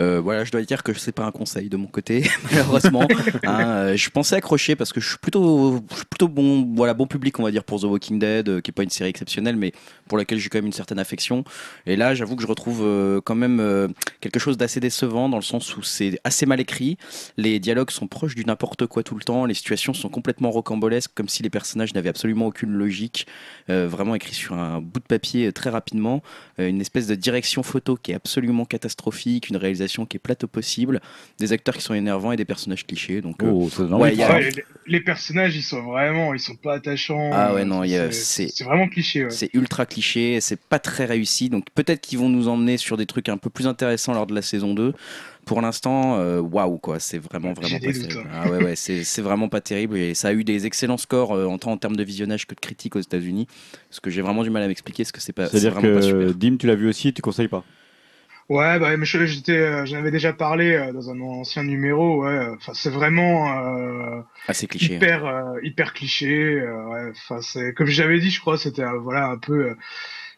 Euh, 0.00 0.20
voilà, 0.20 0.44
je 0.44 0.50
dois 0.50 0.62
dire 0.62 0.82
que 0.82 0.92
c'est 0.94 1.12
pas 1.12 1.24
un 1.24 1.30
conseil 1.30 1.68
de 1.68 1.76
mon 1.76 1.86
côté, 1.86 2.24
malheureusement. 2.50 3.06
Hein, 3.44 3.66
euh, 3.66 3.96
je 3.96 4.10
pensais 4.10 4.36
accrocher 4.36 4.76
parce 4.76 4.92
que 4.92 5.00
je 5.00 5.08
suis 5.08 5.18
plutôt, 5.18 5.82
je 5.90 5.96
suis 5.96 6.04
plutôt 6.06 6.28
bon, 6.28 6.72
voilà, 6.74 6.94
bon 6.94 7.06
public, 7.06 7.38
on 7.38 7.42
va 7.42 7.50
dire, 7.50 7.64
pour 7.64 7.80
The 7.80 7.84
Walking 7.84 8.18
Dead, 8.18 8.48
euh, 8.48 8.60
qui 8.60 8.70
est 8.70 8.72
pas 8.72 8.82
une 8.82 8.90
série 8.90 9.10
exceptionnelle, 9.10 9.56
mais 9.56 9.72
pour 10.08 10.16
laquelle 10.18 10.38
j'ai 10.38 10.48
quand 10.48 10.58
même 10.58 10.66
une 10.66 10.72
certaine 10.72 10.98
affection. 10.98 11.44
Et 11.86 11.96
là, 11.96 12.14
j'avoue 12.14 12.36
que 12.36 12.42
je 12.42 12.46
retrouve 12.46 12.80
euh, 12.82 13.20
quand 13.22 13.34
même 13.34 13.58
euh, 13.60 13.88
quelque 14.20 14.38
chose 14.40 14.56
d'assez 14.56 14.80
décevant 14.80 15.28
dans 15.28 15.36
le 15.38 15.42
sens 15.42 15.76
où 15.76 15.82
c'est 15.82 16.18
assez 16.24 16.46
mal 16.46 16.60
écrit. 16.60 16.96
Les 17.36 17.58
dialogues 17.58 17.90
sont 17.90 18.06
proches 18.06 18.34
du 18.34 18.44
n'importe 18.44 18.86
quoi 18.86 19.02
tout 19.02 19.14
le 19.14 19.22
temps. 19.22 19.44
Les 19.46 19.54
situations 19.54 19.94
sont 19.94 20.08
complètement 20.08 20.50
rocambolesques, 20.50 21.12
comme 21.14 21.28
si 21.28 21.42
les 21.42 21.50
personnages 21.50 21.94
n'avaient 21.94 22.08
absolument 22.10 22.46
aucune 22.46 22.72
logique. 22.72 23.26
Euh, 23.70 23.86
vraiment 23.88 24.14
écrit 24.14 24.34
sur 24.34 24.54
un 24.54 24.80
bout 24.80 25.00
de 25.00 25.04
papier 25.06 25.46
euh, 25.48 25.52
très 25.52 25.70
rapidement. 25.92 26.22
Euh, 26.58 26.68
une 26.68 26.80
espèce 26.80 27.06
de 27.06 27.14
direction 27.14 27.62
photo 27.62 27.96
qui 27.96 28.12
est 28.12 28.14
absolument 28.14 28.64
catastrophique, 28.64 29.48
une 29.50 29.56
réalisation 29.56 30.06
qui 30.06 30.16
est 30.16 30.20
plate 30.20 30.44
au 30.44 30.46
possible, 30.48 31.00
des 31.38 31.52
acteurs 31.52 31.76
qui 31.76 31.82
sont 31.82 31.94
énervants 31.94 32.32
et 32.32 32.36
des 32.36 32.44
personnages 32.44 32.86
clichés. 32.86 33.20
Donc, 33.20 33.42
euh, 33.42 33.50
Oh, 33.52 33.68
Ouais, 33.96 34.14
y 34.14 34.22
a- 34.22 34.32
Ouais, 34.32 34.50
les, 34.50 34.64
les 34.86 35.00
personnages, 35.00 35.54
ils 35.56 35.62
sont 35.62 35.82
vraiment, 35.82 36.32
ils 36.34 36.40
sont 36.40 36.54
pas 36.56 36.74
attachants. 36.74 37.30
Ah 37.32 37.52
ouais, 37.54 37.64
non, 37.64 37.82
c'est 38.10 38.64
vraiment 38.64 38.88
cliché. 38.88 39.24
Ouais. 39.24 39.30
C'est 39.30 39.50
ultra 39.54 39.84
cliché, 39.86 40.40
c'est 40.40 40.58
pas 40.60 40.78
très 40.78 41.04
réussi. 41.04 41.48
Donc 41.50 41.66
peut-être 41.74 42.00
qu'ils 42.00 42.18
vont 42.18 42.28
nous 42.28 42.48
emmener 42.48 42.76
sur 42.78 42.96
des 42.96 43.06
trucs 43.06 43.28
un 43.28 43.36
peu 43.36 43.50
plus 43.50 43.66
intéressants 43.66 44.14
lors 44.14 44.26
de 44.26 44.34
la 44.34 44.42
saison 44.42 44.74
2. 44.74 44.94
Pour 45.44 45.60
l'instant, 45.60 46.18
euh, 46.18 46.40
waouh 46.40 46.78
quoi, 46.78 47.00
c'est 47.00 47.18
vraiment 47.18 47.52
vraiment 47.52 47.78
pas 47.78 47.92
terrible. 47.92 48.24
Ah 48.32 48.48
ouais 48.48 48.58
ouais, 48.60 48.76
c'est 48.76 49.22
vraiment 49.22 49.48
pas 49.48 49.60
terrible 49.60 49.96
et 49.98 50.14
ça 50.14 50.28
a 50.28 50.32
eu 50.32 50.44
des 50.44 50.66
excellents 50.66 50.96
scores 50.96 51.32
euh, 51.32 51.46
en 51.46 51.58
tant 51.58 51.72
en 51.72 51.76
termes 51.76 51.96
de 51.96 52.04
visionnage 52.04 52.46
que 52.46 52.54
de 52.54 52.60
critiques 52.60 52.94
aux 52.94 53.00
États-Unis. 53.00 53.48
Ce 53.90 54.00
que 54.00 54.08
j'ai 54.08 54.22
vraiment 54.22 54.44
du 54.44 54.50
mal 54.50 54.62
à 54.62 54.68
m'expliquer, 54.68 55.02
parce 55.02 55.12
que 55.12 55.20
c'est 55.20 55.32
pas 55.32 55.48
c'est 55.48 55.58
C'est-à-dire 55.58 55.72
vraiment 55.72 55.94
pas 55.94 56.02
super. 56.02 56.26
que 56.28 56.32
Dim, 56.32 56.56
tu 56.58 56.66
l'as 56.68 56.76
vu 56.76 56.88
aussi 56.88 57.08
et 57.08 57.12
tu 57.12 57.22
conseilles 57.22 57.48
pas? 57.48 57.64
Ouais, 58.48 58.78
bah, 58.78 58.90
j'étais, 59.02 59.52
euh, 59.52 59.86
j'en 59.86 59.98
avais 59.98 60.10
déjà 60.10 60.32
parlé 60.32 60.72
euh, 60.72 60.92
dans 60.92 61.10
un 61.10 61.20
ancien 61.20 61.62
numéro. 61.62 62.24
Ouais, 62.24 62.48
enfin, 62.56 62.72
c'est 62.74 62.90
vraiment 62.90 63.48
euh, 63.58 64.20
Ah 64.48 64.52
cliché. 64.52 64.94
hyper, 64.96 65.24
euh, 65.26 65.58
hyper 65.62 65.94
cliché. 65.94 66.60
euh, 66.60 66.84
ouais, 66.88 67.10
enfin, 67.10 67.40
c'est 67.40 67.72
comme 67.72 67.86
j'avais 67.86 68.18
dit, 68.18 68.30
je 68.30 68.40
crois, 68.40 68.58
c'était 68.58 68.82
euh, 68.82 68.98
voilà 68.98 69.28
un 69.28 69.38
peu 69.38 69.70
euh, 69.70 69.74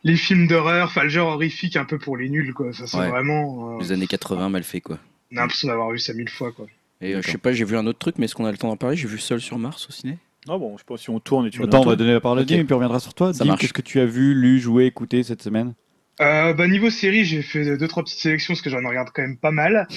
les 0.05 0.17
films 0.17 0.47
d'horreur, 0.47 0.87
enfin 0.87 1.03
le 1.03 1.09
genre 1.09 1.29
horrifique 1.35 1.77
un 1.77 1.85
peu 1.85 1.99
pour 1.99 2.17
les 2.17 2.29
nuls, 2.29 2.53
quoi. 2.55 2.73
Ça, 2.73 2.87
c'est 2.87 2.97
Ouais. 2.99 3.09
vraiment. 3.09 3.77
euh, 3.77 3.81
Les 3.81 3.91
années 3.93 4.07
80 4.07 4.49
mal 4.51 4.63
fait 4.63 4.81
quoi. 4.81 4.99
on 5.33 5.37
a 5.39 5.41
l'impression 5.41 5.69
d'avoir 5.69 5.91
vu 5.91 5.99
ça 5.99 6.13
mille 6.15 6.29
fois, 6.29 6.53
quoi. 6.53 6.67
Et 7.01 7.15
euh, 7.15 7.23
je 7.23 7.31
sais 7.31 7.39
pas, 7.39 7.53
j'ai 7.53 7.65
vu 7.65 7.77
un 7.77 7.87
autre 7.87 7.99
truc, 7.99 8.17
mais 8.19 8.27
est-ce 8.27 8.35
qu'on 8.37 8.45
a 8.47 8.53
le 8.53 8.57
temps 8.59 8.69
d'en 8.69 8.77
parler? 8.77 8.97
J'ai 8.97 9.09
vu 9.09 9.19
Seul 9.19 9.41
sur 9.41 9.59
Mars 9.59 9.87
au 9.89 9.93
ciné. 9.93 10.19
Ah 10.49 10.59
bon, 10.59 10.75
je 10.75 10.79
sais 10.83 10.85
pas 10.87 10.97
si 10.99 11.11
on 11.11 11.19
tourne 11.21 11.47
et 11.47 11.51
tu 11.51 11.63
Attends, 11.63 11.81
on 11.83 11.87
va 11.87 11.97
donner 11.97 12.13
la 12.13 12.21
parole 12.21 12.39
à 12.39 12.43
Ok. 12.43 12.49
Dim 12.49 12.59
et 12.59 12.65
puis 12.65 12.73
on 12.75 12.77
reviendra 12.77 13.01
sur 13.01 13.15
toi. 13.15 13.33
Ça 13.35 13.45
Dim, 13.45 13.57
qu'est-ce 13.57 13.73
que 13.73 13.83
tu 13.83 13.99
as 13.99 14.05
vu, 14.07 14.35
lu, 14.35 14.61
joué, 14.61 14.85
écouté 14.87 15.23
cette 15.23 15.43
semaine? 15.43 15.75
Euh, 16.21 16.53
bah, 16.53 16.69
niveau 16.69 16.91
série, 16.91 17.25
j'ai 17.25 17.43
fait 17.43 17.77
deux 17.77 17.89
trois 17.89 18.05
petites 18.05 18.21
sélections 18.21 18.55
parce 18.55 18.63
que 18.63 18.71
j'en 18.71 18.87
regarde 18.87 19.09
quand 19.13 19.23
même 19.23 19.37
pas 19.39 19.51
mal. 19.51 19.89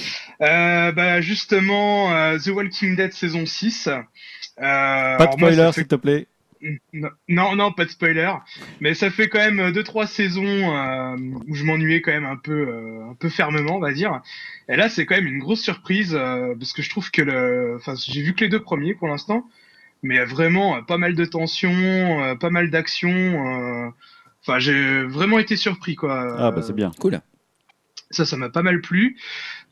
Euh, 0.41 0.91
bah 0.91 1.21
justement, 1.21 2.11
euh, 2.13 2.39
The 2.39 2.47
Walking 2.47 2.95
Dead 2.95 3.13
saison 3.13 3.45
6. 3.45 3.87
Euh, 3.87 5.17
Pas 5.17 5.27
de 5.27 5.31
spoiler, 5.33 5.55
fait- 5.57 5.71
s'il 5.73 5.87
te 5.87 5.95
plaît. 5.95 6.27
Non, 7.27 7.55
non, 7.55 7.71
pas 7.71 7.85
de 7.85 7.89
spoiler. 7.89 8.31
Mais 8.79 8.93
ça 8.93 9.09
fait 9.09 9.27
quand 9.29 9.39
même 9.39 9.71
deux 9.71 9.83
trois 9.83 10.07
saisons 10.07 10.43
euh, 10.75 11.15
où 11.47 11.53
je 11.55 11.63
m'ennuyais 11.63 12.01
quand 12.01 12.11
même 12.11 12.25
un 12.25 12.35
peu, 12.37 12.67
euh, 12.67 13.09
un 13.11 13.15
peu 13.15 13.29
fermement, 13.29 13.75
on 13.75 13.79
va 13.79 13.93
dire. 13.93 14.21
Et 14.69 14.75
là, 14.75 14.89
c'est 14.89 15.05
quand 15.05 15.15
même 15.15 15.27
une 15.27 15.39
grosse 15.39 15.61
surprise 15.61 16.15
euh, 16.15 16.55
parce 16.57 16.73
que 16.73 16.81
je 16.81 16.89
trouve 16.89 17.11
que 17.11 17.21
le, 17.21 17.75
enfin, 17.77 17.93
j'ai 17.95 18.21
vu 18.21 18.33
que 18.33 18.41
les 18.43 18.49
deux 18.49 18.61
premiers 18.61 18.93
pour 18.95 19.07
l'instant, 19.07 19.45
mais 20.03 20.23
vraiment 20.25 20.77
euh, 20.77 20.81
pas 20.81 20.97
mal 20.97 21.15
de 21.15 21.25
tension, 21.25 21.71
euh, 21.71 22.35
pas 22.35 22.49
mal 22.49 22.69
d'action. 22.69 23.09
euh, 23.09 23.89
Enfin, 24.43 24.59
j'ai 24.59 25.03
vraiment 25.03 25.39
été 25.39 25.57
surpris, 25.57 25.95
quoi. 25.95 26.35
Ah, 26.39 26.51
bah 26.51 26.61
c'est 26.61 26.71
bien. 26.71 26.91
Cool. 27.01 27.19
Ça, 28.09 28.25
ça 28.25 28.37
m'a 28.37 28.49
pas 28.49 28.61
mal 28.63 28.79
plu. 28.79 29.17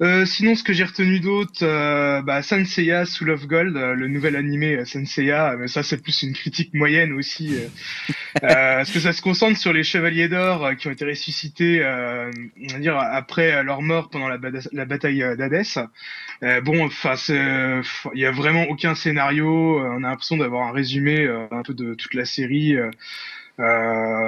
Euh, 0.01 0.25
sinon, 0.25 0.55
ce 0.55 0.63
que 0.63 0.73
j'ai 0.73 0.83
retenu 0.83 1.21
d'autre, 1.21 1.63
euh, 1.63 2.21
bah, 2.21 2.41
Senseiya 2.41 3.05
Soul 3.05 3.29
of 3.29 3.47
Gold, 3.47 3.77
euh, 3.77 3.93
le 3.95 4.09
nouvel 4.09 4.35
animé 4.35 4.75
euh, 4.75 4.83
Senseiya, 4.85 5.55
mais 5.57 5.69
ça 5.69 5.83
c'est 5.83 6.01
plus 6.03 6.21
une 6.23 6.33
critique 6.33 6.73
moyenne 6.73 7.13
aussi, 7.13 7.55
euh, 7.55 7.67
euh, 8.43 8.75
parce 8.77 8.91
que 8.91 8.99
ça 8.99 9.13
se 9.13 9.21
concentre 9.21 9.57
sur 9.57 9.71
les 9.71 9.83
chevaliers 9.83 10.27
d'or 10.27 10.65
euh, 10.65 10.73
qui 10.73 10.89
ont 10.89 10.91
été 10.91 11.05
ressuscités, 11.05 11.81
euh, 11.81 12.29
on 12.69 12.73
va 12.73 12.79
dire 12.79 12.97
après 12.97 13.53
euh, 13.53 13.63
leur 13.63 13.81
mort 13.81 14.09
pendant 14.09 14.27
la, 14.27 14.37
la 14.73 14.85
bataille 14.85 15.23
euh, 15.23 15.37
d'Hadès. 15.37 15.79
Euh, 16.43 16.59
bon, 16.59 16.85
enfin, 16.85 17.15
il 18.13 18.19
y 18.19 18.25
a 18.25 18.31
vraiment 18.31 18.63
aucun 18.63 18.95
scénario. 18.95 19.79
euh, 19.79 19.95
on 19.97 20.03
a 20.03 20.09
l'impression 20.09 20.35
d'avoir 20.35 20.67
un 20.67 20.71
résumé 20.73 21.21
euh, 21.25 21.47
un 21.51 21.63
peu 21.63 21.73
de 21.73 21.93
toute 21.93 22.13
la 22.13 22.25
série. 22.25 22.75
Euh. 23.59 23.63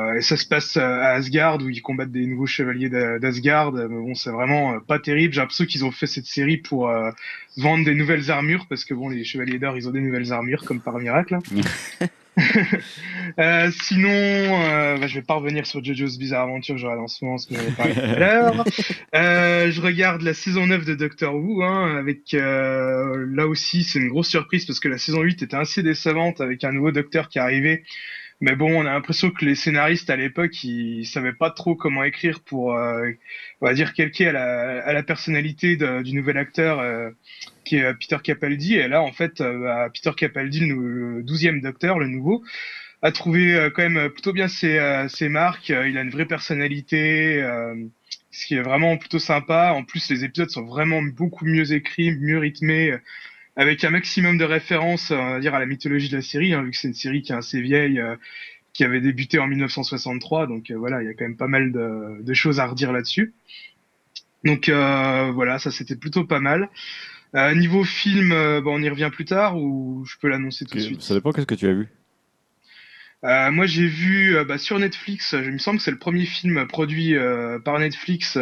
Euh, 0.08 0.14
et 0.16 0.22
ça 0.22 0.38
se 0.38 0.46
passe 0.46 0.78
à 0.78 1.12
Asgard 1.14 1.58
où 1.62 1.70
ils 1.70 1.82
combattent 1.82 2.12
des 2.12 2.26
nouveaux 2.26 2.46
chevaliers 2.48 2.90
d'A- 2.90 3.20
d'Asgard. 3.20 3.72
Mais 3.74 3.88
bon, 3.88 4.16
c'est 4.16 4.30
vraiment 4.32 4.74
euh, 4.74 4.80
pas 4.80 5.00
terrible. 5.00 5.34
J'ai 5.34 5.42
l'impression 5.42 5.66
qu'ils 5.66 5.86
ont 5.86 5.92
fait 5.92 6.08
cette 6.08 6.26
série 6.26 6.58
pour 6.58 6.90
euh, 6.90 7.12
vendre 7.58 7.86
des 7.86 7.94
nouvelles 7.94 8.32
armures 8.32 8.66
parce 8.70 8.86
que 8.86 8.94
bon, 8.94 9.10
les 9.10 9.24
chevaliers 9.24 9.60
d'or, 9.60 9.78
ils 9.78 9.88
ont 9.88 9.92
des 9.92 10.02
nouvelles 10.02 10.32
armures 10.34 10.64
comme 10.64 10.80
par 10.80 10.98
miracle. 11.00 11.36
hein. 11.36 12.06
Euh, 13.40 13.72
sinon, 13.82 14.10
euh, 14.12 14.98
bah, 15.00 15.08
je 15.08 15.16
vais 15.16 15.24
pas 15.24 15.34
revenir 15.34 15.66
sur 15.66 15.84
JoJo's 15.84 16.20
Bizarre 16.20 16.44
Adventure 16.44 16.76
que 16.76 16.86
en 16.86 17.08
ce 17.08 17.26
moment, 17.26 17.38
ce 17.40 17.48
que 17.48 17.56
j'avais 17.56 17.72
parlé 17.72 17.94
tout 17.96 18.00
à 18.00 18.20
l'heure. 18.20 18.64
Euh, 19.16 19.72
je 19.72 19.82
regarde 19.82 20.22
la 20.22 20.36
saison 20.36 20.68
9 20.68 20.86
de 20.86 20.94
Doctor 20.94 21.34
Who, 21.34 21.64
hein, 21.64 21.98
avec 21.98 22.34
euh, 22.36 23.26
là 23.34 23.48
aussi 23.48 23.84
c'est 23.84 23.98
une 23.98 24.10
grosse 24.10 24.28
surprise 24.28 24.66
parce 24.66 24.80
que 24.80 24.88
la 24.88 25.00
saison 25.00 25.22
8 25.22 25.42
était 25.42 25.56
assez 25.56 25.82
décevante 25.82 26.40
avec 26.42 26.64
un 26.64 26.72
nouveau 26.72 26.92
docteur 26.92 27.28
qui 27.30 27.40
est 27.40 27.42
arrivé. 27.42 27.84
Mais 28.40 28.56
bon, 28.56 28.72
on 28.84 28.86
a 28.86 28.94
l'impression 28.94 29.32
que 29.32 29.44
les 29.46 29.56
scénaristes 29.56 30.10
à 30.12 30.16
l'époque, 30.16 30.64
ils 30.64 31.06
savaient 31.06 31.34
pas 31.34 31.50
trop 31.50 31.76
comment 31.76 32.04
écrire 32.04 32.42
pour, 32.42 32.76
euh, 32.76 33.10
on 33.62 33.66
va 33.66 33.74
dire, 33.74 33.94
calquer 33.94 34.28
à 34.28 34.32
la, 34.32 34.84
à 34.86 34.94
la 34.94 35.02
personnalité 35.04 35.76
du 35.76 36.14
nouvel 36.14 36.38
acteur 36.38 36.80
euh, 36.80 37.10
qui 37.68 37.78
est 37.78 37.84
euh, 37.84 37.94
Peter 37.94 38.18
Capaldi. 38.24 38.76
Et 38.76 38.88
là, 38.88 39.02
en 39.02 39.12
fait, 39.12 39.42
euh, 39.42 39.60
bah, 39.60 39.90
Peter 39.94 40.12
Capaldi, 40.16 40.62
le, 40.62 41.22
12e 41.24 41.62
docteur, 41.62 42.00
le 42.00 42.08
nouveau, 42.08 42.44
a 43.02 43.12
trouvé 43.12 43.54
euh, 43.54 43.70
quand 43.70 43.88
même 43.88 44.10
plutôt 44.10 44.34
bien 44.34 44.48
ses, 44.48 44.80
ses 45.10 45.30
marques. 45.30 45.70
Il 45.70 45.98
a 45.98 46.02
une 46.02 46.10
vraie 46.10 46.26
personnalité, 46.26 47.42
ce 48.32 48.46
qui 48.48 48.56
est 48.56 48.62
vraiment 48.62 48.98
plutôt 48.98 49.20
sympa. 49.20 49.74
En 49.76 49.84
plus, 49.84 50.10
les 50.10 50.24
épisodes 50.24 50.50
sont 50.50 50.66
vraiment 50.66 51.02
beaucoup 51.02 51.46
mieux 51.46 51.74
écrits, 51.74 52.12
mieux 52.12 52.40
rythmés, 52.40 52.94
avec 53.58 53.84
un 53.84 53.90
maximum 53.90 54.38
de 54.38 54.46
références, 54.46 55.12
euh, 55.12 55.40
dire, 55.40 55.56
à 55.56 55.60
la 55.60 55.66
mythologie 55.66 56.10
de 56.10 56.16
la 56.16 56.22
série, 56.22 56.54
hein, 56.54 56.62
vu 56.62 56.72
que 56.72 56.78
c'est 56.78 56.88
une 56.88 56.94
série 56.94 57.24
qui 57.24 57.32
est 57.32 57.36
assez 57.36 57.60
vieille, 57.60 58.00
euh, 58.00 58.16
qui 58.72 58.84
avait 58.84 59.02
débuté 59.02 59.40
en 59.40 59.48
1963. 59.48 60.46
Donc 60.46 60.70
euh, 60.70 60.76
voilà, 60.76 61.02
il 61.02 61.08
y 61.08 61.10
a 61.10 61.14
quand 61.16 61.26
même 61.26 61.36
pas 61.36 61.48
mal 61.48 61.72
de, 61.72 62.22
de 62.22 62.34
choses 62.36 62.60
à 62.60 62.68
redire 62.68 62.94
là-dessus. 62.94 63.34
Donc 64.46 64.70
euh, 64.70 65.32
voilà, 65.32 65.58
ça 65.58 65.72
c'était 65.72 65.96
plutôt 65.96 66.24
pas 66.24 66.40
mal. 66.40 66.70
Niveau 67.34 67.84
film, 67.84 68.30
bon, 68.62 68.80
on 68.80 68.82
y 68.82 68.90
revient 68.90 69.12
plus 69.14 69.26
tard 69.26 69.58
ou 69.58 70.04
je 70.06 70.16
peux 70.20 70.28
l'annoncer 70.28 70.66
tout 70.66 70.76
de 70.76 70.82
suite? 70.82 71.02
Ça 71.04 71.14
dépend 71.14 71.32
qu'est-ce 71.32 71.46
que 71.46 71.54
tu 71.54 71.68
as 71.68 71.74
vu? 71.74 71.88
Euh, 73.24 73.52
moi, 73.52 73.66
j'ai 73.66 73.88
vu 73.88 74.36
euh, 74.36 74.44
bah, 74.44 74.58
sur 74.58 74.78
Netflix, 74.78 75.34
il 75.38 75.52
me 75.52 75.58
semble 75.58 75.80
que 75.80 75.84
c'est 75.84 75.92
le 75.92 75.98
premier 75.98 76.26
film 76.26 76.68
produit 76.68 77.16
euh, 77.16 77.60
par 77.60 77.80
Netflix 77.80 78.38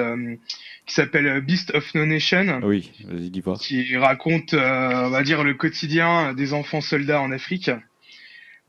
qui 0.85 0.93
s'appelle 0.93 1.27
euh, 1.27 1.41
Beast 1.41 1.73
of 1.73 1.93
No 1.95 2.05
Nation, 2.05 2.59
oui, 2.64 2.91
vas-y, 3.07 3.30
dis 3.30 3.41
pas. 3.41 3.55
qui 3.55 3.95
raconte, 3.97 4.53
euh, 4.53 5.05
on 5.05 5.09
va 5.09 5.23
dire, 5.23 5.43
le 5.43 5.53
quotidien 5.55 6.33
des 6.33 6.53
enfants 6.53 6.81
soldats 6.81 7.22
en 7.22 7.31
Afrique. 7.31 7.72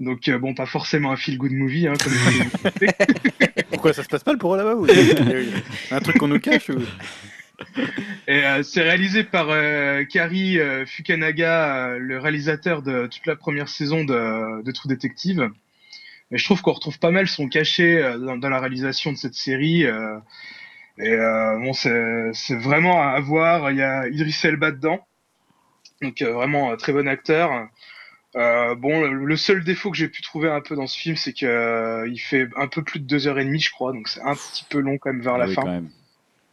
Donc, 0.01 0.29
euh, 0.29 0.39
bon, 0.39 0.53
pas 0.55 0.67
forcément 0.67 1.11
un 1.13 1.17
feel-good 1.17 1.53
movie, 1.53 1.87
hein, 1.89 1.95
comme 2.03 2.13
vous 2.15 2.31
l'avez 2.65 2.87
dit. 2.89 3.63
Pourquoi 3.71 3.93
ça 3.95 4.03
se 4.03 4.09
passe 4.09 4.25
mal 4.27 4.37
pour 4.39 4.55
eux 4.55 4.59
là-bas 4.59 4.75
ou- 4.75 4.87
Un 5.91 6.01
truc 6.01 6.19
qu'on 6.19 6.29
nous 6.29 6.39
cache 6.41 6.69
ou- 6.71 6.83
Et 8.29 8.45
euh, 8.45 8.63
c'est 8.63 8.83
réalisé 8.83 9.25
par 9.25 9.47
euh, 9.51 10.05
Kari 10.05 10.59
euh, 10.59 10.85
Fukanaga, 10.85 11.87
euh, 11.93 11.99
le 11.99 12.19
réalisateur 12.19 12.83
de 12.83 13.07
toute 13.07 13.25
la 13.27 13.37
première 13.37 13.69
saison 13.69 14.05
de, 14.05 14.63
de 14.63 14.71
True 14.73 14.89
Detective. 14.89 15.49
Et 16.31 16.37
je 16.39 16.45
trouve 16.45 16.61
qu'on 16.61 16.73
retrouve 16.73 16.99
pas 16.99 17.11
mal 17.11 17.29
son 17.29 17.49
cachet 17.49 18.03
euh, 18.03 18.19
dans, 18.19 18.37
dans 18.37 18.51
la 18.51 18.61
réalisation 18.61 19.13
de 19.13 19.17
cette 19.17 19.35
série. 19.35 19.87
Euh, 21.01 21.05
et 21.05 21.13
euh, 21.13 21.59
bon, 21.59 21.73
c'est 21.73 22.31
c'est 22.35 22.57
vraiment 22.57 23.03
à 23.03 23.21
voir. 23.21 23.71
Il 23.71 23.79
y 23.79 23.83
a 23.83 24.09
Idris 24.09 24.39
Elba 24.45 24.71
dedans, 24.73 25.07
donc 26.03 26.23
euh, 26.23 26.33
vraiment 26.33 26.73
un 26.73 26.77
très 26.77 26.93
bon 26.93 27.09
acteur. 27.09 27.69
Euh, 28.37 28.75
bon, 28.75 29.01
le, 29.03 29.25
le 29.27 29.37
seul 29.37 29.65
défaut 29.65 29.91
que 29.91 29.97
j'ai 29.97 30.09
pu 30.09 30.23
trouver 30.23 30.51
un 30.51 30.61
peu 30.61 30.77
dans 30.77 30.87
ce 30.87 30.99
film, 30.99 31.17
c'est 31.17 31.33
que 31.33 31.47
euh, 31.47 32.09
il 32.09 32.19
fait 32.19 32.49
un 32.57 32.69
peu 32.69 32.83
plus 32.85 33.01
de 33.01 33.07
deux 33.07 33.29
heures 33.29 33.39
et 33.39 33.45
demie, 33.45 33.61
je 33.61 33.71
crois, 33.71 33.93
donc 33.93 34.09
c'est 34.09 34.23
un 34.23 34.35
petit 34.37 34.65
peu 34.69 34.81
long 34.81 34.99
quand 34.99 35.13
même 35.13 35.23
vers 35.23 35.37
Ah 35.37 35.39
la 35.39 35.47
oui, 35.47 35.55
fin. 35.55 35.63
quand 35.63 35.69
même. 35.71 35.91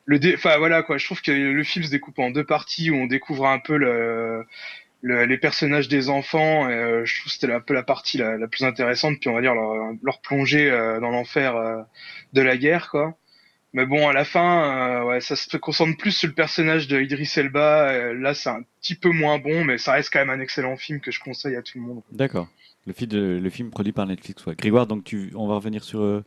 le 0.06 0.20
dé... 0.20 0.36
enfin 0.36 0.58
voilà 0.58 0.84
quoi. 0.84 0.98
Je 0.98 1.06
trouve 1.06 1.22
que 1.22 1.32
le 1.32 1.64
film 1.64 1.86
se 1.86 1.92
découpe 1.92 2.20
en 2.20 2.32
deux 2.32 2.46
parties 2.46 2.92
où 2.92 2.96
on 2.96 3.08
découvre 3.08 3.48
un 3.48 3.60
peu 3.60 3.78
le, 3.78 4.46
le- 5.02 5.26
les 5.26 5.38
personnages 5.38 5.88
des 5.90 6.10
enfants. 6.10 6.70
Et, 6.70 6.74
euh, 6.74 7.06
je 7.06 7.20
trouve 7.22 7.32
que 7.34 7.40
c'était 7.40 7.54
un 7.54 7.60
peu 7.62 7.74
la 7.74 7.84
partie 7.84 8.18
la, 8.18 8.38
la 8.38 8.48
plus 8.48 8.64
intéressante. 8.66 9.20
Puis 9.20 9.30
on 9.30 9.34
va 9.36 9.42
dire 9.42 9.56
leur, 9.56 9.94
leur 10.04 10.22
plongée 10.22 10.70
euh, 10.72 11.00
dans 11.00 11.10
l'enfer 11.12 11.56
euh, 11.56 11.82
de 12.34 12.42
la 12.42 12.58
guerre 12.58 12.90
quoi 12.92 13.18
mais 13.74 13.86
bon 13.86 14.08
à 14.08 14.14
la 14.14 14.24
fin 14.26 15.02
euh, 15.02 15.04
ouais 15.06 15.22
ça 15.22 15.36
se 15.36 15.58
concentre 15.58 15.98
plus 15.98 16.12
sur 16.12 16.28
le 16.28 16.34
personnage 16.34 16.88
de 16.88 17.00
Idris 17.02 17.32
Elba 17.38 17.90
euh, 17.90 18.14
là 18.14 18.34
c'est 18.34 18.50
un 18.50 18.62
petit 18.82 18.96
peu 18.96 19.10
moins 19.12 19.40
bon 19.40 19.64
mais 19.66 19.78
ça 19.78 19.94
reste 19.94 20.10
quand 20.14 20.20
même 20.20 20.30
un 20.30 20.40
excellent 20.40 20.78
film 20.78 21.00
que 21.00 21.12
je 21.12 21.20
conseille 21.20 21.56
à 21.56 21.62
tout 21.62 21.78
le 21.80 21.84
monde 21.84 22.02
D'accord. 22.12 22.48
Le, 22.86 22.92
film 22.94 23.10
de- 23.10 23.40
le 23.42 23.50
film 23.50 23.70
produit 23.70 23.94
par 23.94 24.06
Netflix, 24.06 24.46
ouais. 24.46 24.56
Grégoire, 24.56 24.88
donc 24.88 25.06
tu, 25.06 25.32
on 25.36 25.48
va 25.48 25.56
revenir 25.56 25.86
sur. 25.86 26.02
Euh, 26.02 26.22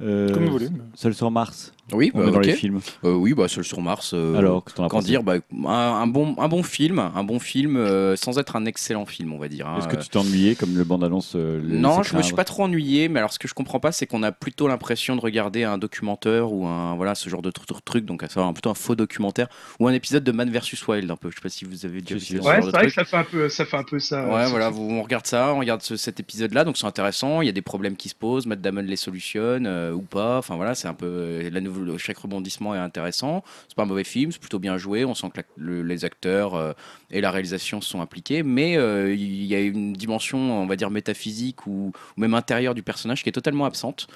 euh, 0.00 0.28
Comme 0.34 0.46
vous 0.46 0.50
voulez. 0.50 0.66
Seul 0.94 1.14
sur 1.14 1.30
Mars. 1.30 1.72
Oui, 1.92 2.10
On 2.14 2.20
bah, 2.20 2.28
est 2.28 2.30
dans 2.30 2.38
ok. 2.38 2.46
les 2.46 2.54
films. 2.54 2.80
Euh, 3.04 3.12
oui, 3.12 3.34
bah, 3.34 3.46
Seul 3.46 3.62
sur 3.62 3.80
Mars. 3.82 4.12
euh, 4.14 4.36
Alors, 4.36 4.64
Qu'en 4.64 5.00
dire 5.00 5.22
bah, 5.22 5.34
un, 5.66 5.68
un 5.68 6.06
bon, 6.06 6.34
un 6.38 6.48
bon 6.48 6.62
film, 6.62 6.98
un 6.98 7.24
bon 7.24 7.38
film 7.38 7.76
euh, 7.76 8.16
sans 8.16 8.38
être 8.38 8.56
un 8.56 8.64
excellent 8.64 9.04
film, 9.04 9.32
on 9.34 9.38
va 9.38 9.48
dire. 9.48 9.66
hein. 9.68 9.78
Est-ce 9.78 9.88
que 9.88 10.02
tu 10.02 10.08
t'es 10.08 10.16
ennuyé 10.16 10.54
comme 10.54 10.74
le 10.76 10.84
bande-annonce 10.84 11.34
euh, 11.36 11.60
Non, 11.62 12.02
je 12.02 12.16
me 12.16 12.22
suis 12.22 12.34
pas 12.34 12.44
trop 12.44 12.62
ennuyé, 12.64 13.08
mais 13.08 13.18
alors 13.18 13.32
ce 13.32 13.38
que 13.38 13.46
je 13.48 13.54
comprends 13.54 13.80
pas, 13.80 13.92
c'est 13.92 14.06
qu'on 14.06 14.22
a 14.22 14.32
plutôt 14.32 14.66
l'impression 14.66 15.14
de 15.14 15.20
regarder 15.20 15.64
un 15.64 15.76
documentaire 15.76 16.50
ou 16.52 16.66
un 16.66 16.94
voilà 16.96 17.14
ce 17.14 17.28
genre 17.28 17.42
de 17.42 17.50
tr- 17.50 17.66
tr- 17.66 17.80
truc, 17.84 18.06
donc 18.06 18.22
à 18.22 18.28
savoir 18.28 18.48
un- 18.48 18.52
plutôt 18.54 18.70
un 18.70 18.74
faux 18.74 18.94
documentaire 18.94 19.48
ou 19.78 19.86
un 19.86 19.92
épisode 19.92 20.24
de 20.24 20.32
Man 20.32 20.50
vs 20.50 20.86
Wild 20.88 21.10
un 21.10 21.16
peu. 21.16 21.30
Je 21.30 21.36
sais 21.36 21.42
pas 21.42 21.48
si 21.50 21.66
vous 21.66 21.84
avez 21.84 22.00
déjà 22.00 22.14
vu 22.14 22.20
si, 22.20 22.32
ce 22.32 22.38
ouais 22.38 22.42
genre 22.42 22.54
c'est 22.54 22.60
de 22.60 22.70
vrai 22.70 22.78
truc. 22.80 22.88
que 22.88 22.94
ça 22.94 23.04
fait 23.04 23.16
un 23.18 23.24
peu 23.24 23.48
ça 23.50 23.64
fait 23.66 23.76
un 23.76 23.84
peu 23.84 23.98
ça 23.98 24.26
Ouais, 24.26 24.48
voilà, 24.48 24.70
vous, 24.70 24.82
on 24.90 25.02
regarde 25.02 25.26
ça, 25.26 25.52
on 25.54 25.58
regarde 25.58 25.82
ce- 25.82 25.96
cet 25.96 26.18
épisode-là, 26.18 26.64
donc 26.64 26.78
c'est 26.78 26.86
intéressant. 26.86 27.42
Il 27.42 27.46
y 27.46 27.50
a 27.50 27.52
des 27.52 27.60
problèmes 27.62 27.96
qui 27.96 28.08
se 28.08 28.14
posent, 28.14 28.46
Matt 28.46 28.62
Damon 28.62 28.80
les 28.82 28.96
solutionne 28.96 29.66
euh, 29.66 29.92
ou 29.92 30.00
pas. 30.00 30.38
Enfin 30.38 30.56
voilà, 30.56 30.74
c'est 30.74 30.88
un 30.88 30.94
peu 30.94 31.04
euh, 31.06 31.50
la 31.50 31.60
nouvelle, 31.60 31.73
chaque 31.98 32.18
rebondissement 32.18 32.74
est 32.74 32.78
intéressant. 32.78 33.42
C'est 33.68 33.74
pas 33.76 33.82
un 33.84 33.86
mauvais 33.86 34.04
film, 34.04 34.32
c'est 34.32 34.40
plutôt 34.40 34.58
bien 34.58 34.76
joué. 34.76 35.04
On 35.04 35.14
sent 35.14 35.28
que 35.32 35.38
la- 35.38 35.44
le- 35.56 35.82
les 35.82 36.04
acteurs 36.04 36.54
euh, 36.54 36.72
et 37.10 37.20
la 37.20 37.30
réalisation 37.30 37.80
sont 37.80 38.00
impliqués, 38.00 38.42
mais 38.42 38.76
euh, 38.76 39.14
il 39.14 39.44
y 39.44 39.54
a 39.54 39.60
une 39.60 39.92
dimension, 39.92 40.38
on 40.62 40.66
va 40.66 40.76
dire 40.76 40.90
métaphysique 40.90 41.66
ou, 41.66 41.92
ou 42.16 42.20
même 42.20 42.34
intérieure 42.34 42.74
du 42.74 42.82
personnage 42.82 43.22
qui 43.22 43.28
est 43.28 43.32
totalement 43.32 43.64
absente. 43.64 44.06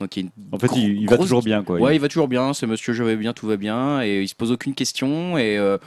Donc 0.00 0.16
il 0.16 0.30
En 0.50 0.58
fait, 0.58 0.68
il, 0.74 1.02
il 1.02 1.08
va 1.08 1.14
grosse- 1.16 1.26
toujours 1.26 1.42
bien, 1.42 1.62
quoi. 1.62 1.78
Ouais, 1.78 1.94
il 1.94 2.00
va 2.00 2.08
toujours 2.08 2.26
bien, 2.28 2.52
c'est 2.54 2.66
monsieur, 2.66 2.92
je 2.92 3.02
vais 3.04 3.14
bien, 3.16 3.32
tout 3.32 3.46
va 3.46 3.56
bien, 3.56 4.02
et 4.02 4.22
il 4.22 4.28
se 4.28 4.34
pose 4.34 4.50
aucune 4.50 4.74
question, 4.74 5.38
et 5.38 5.56
euh, 5.58 5.78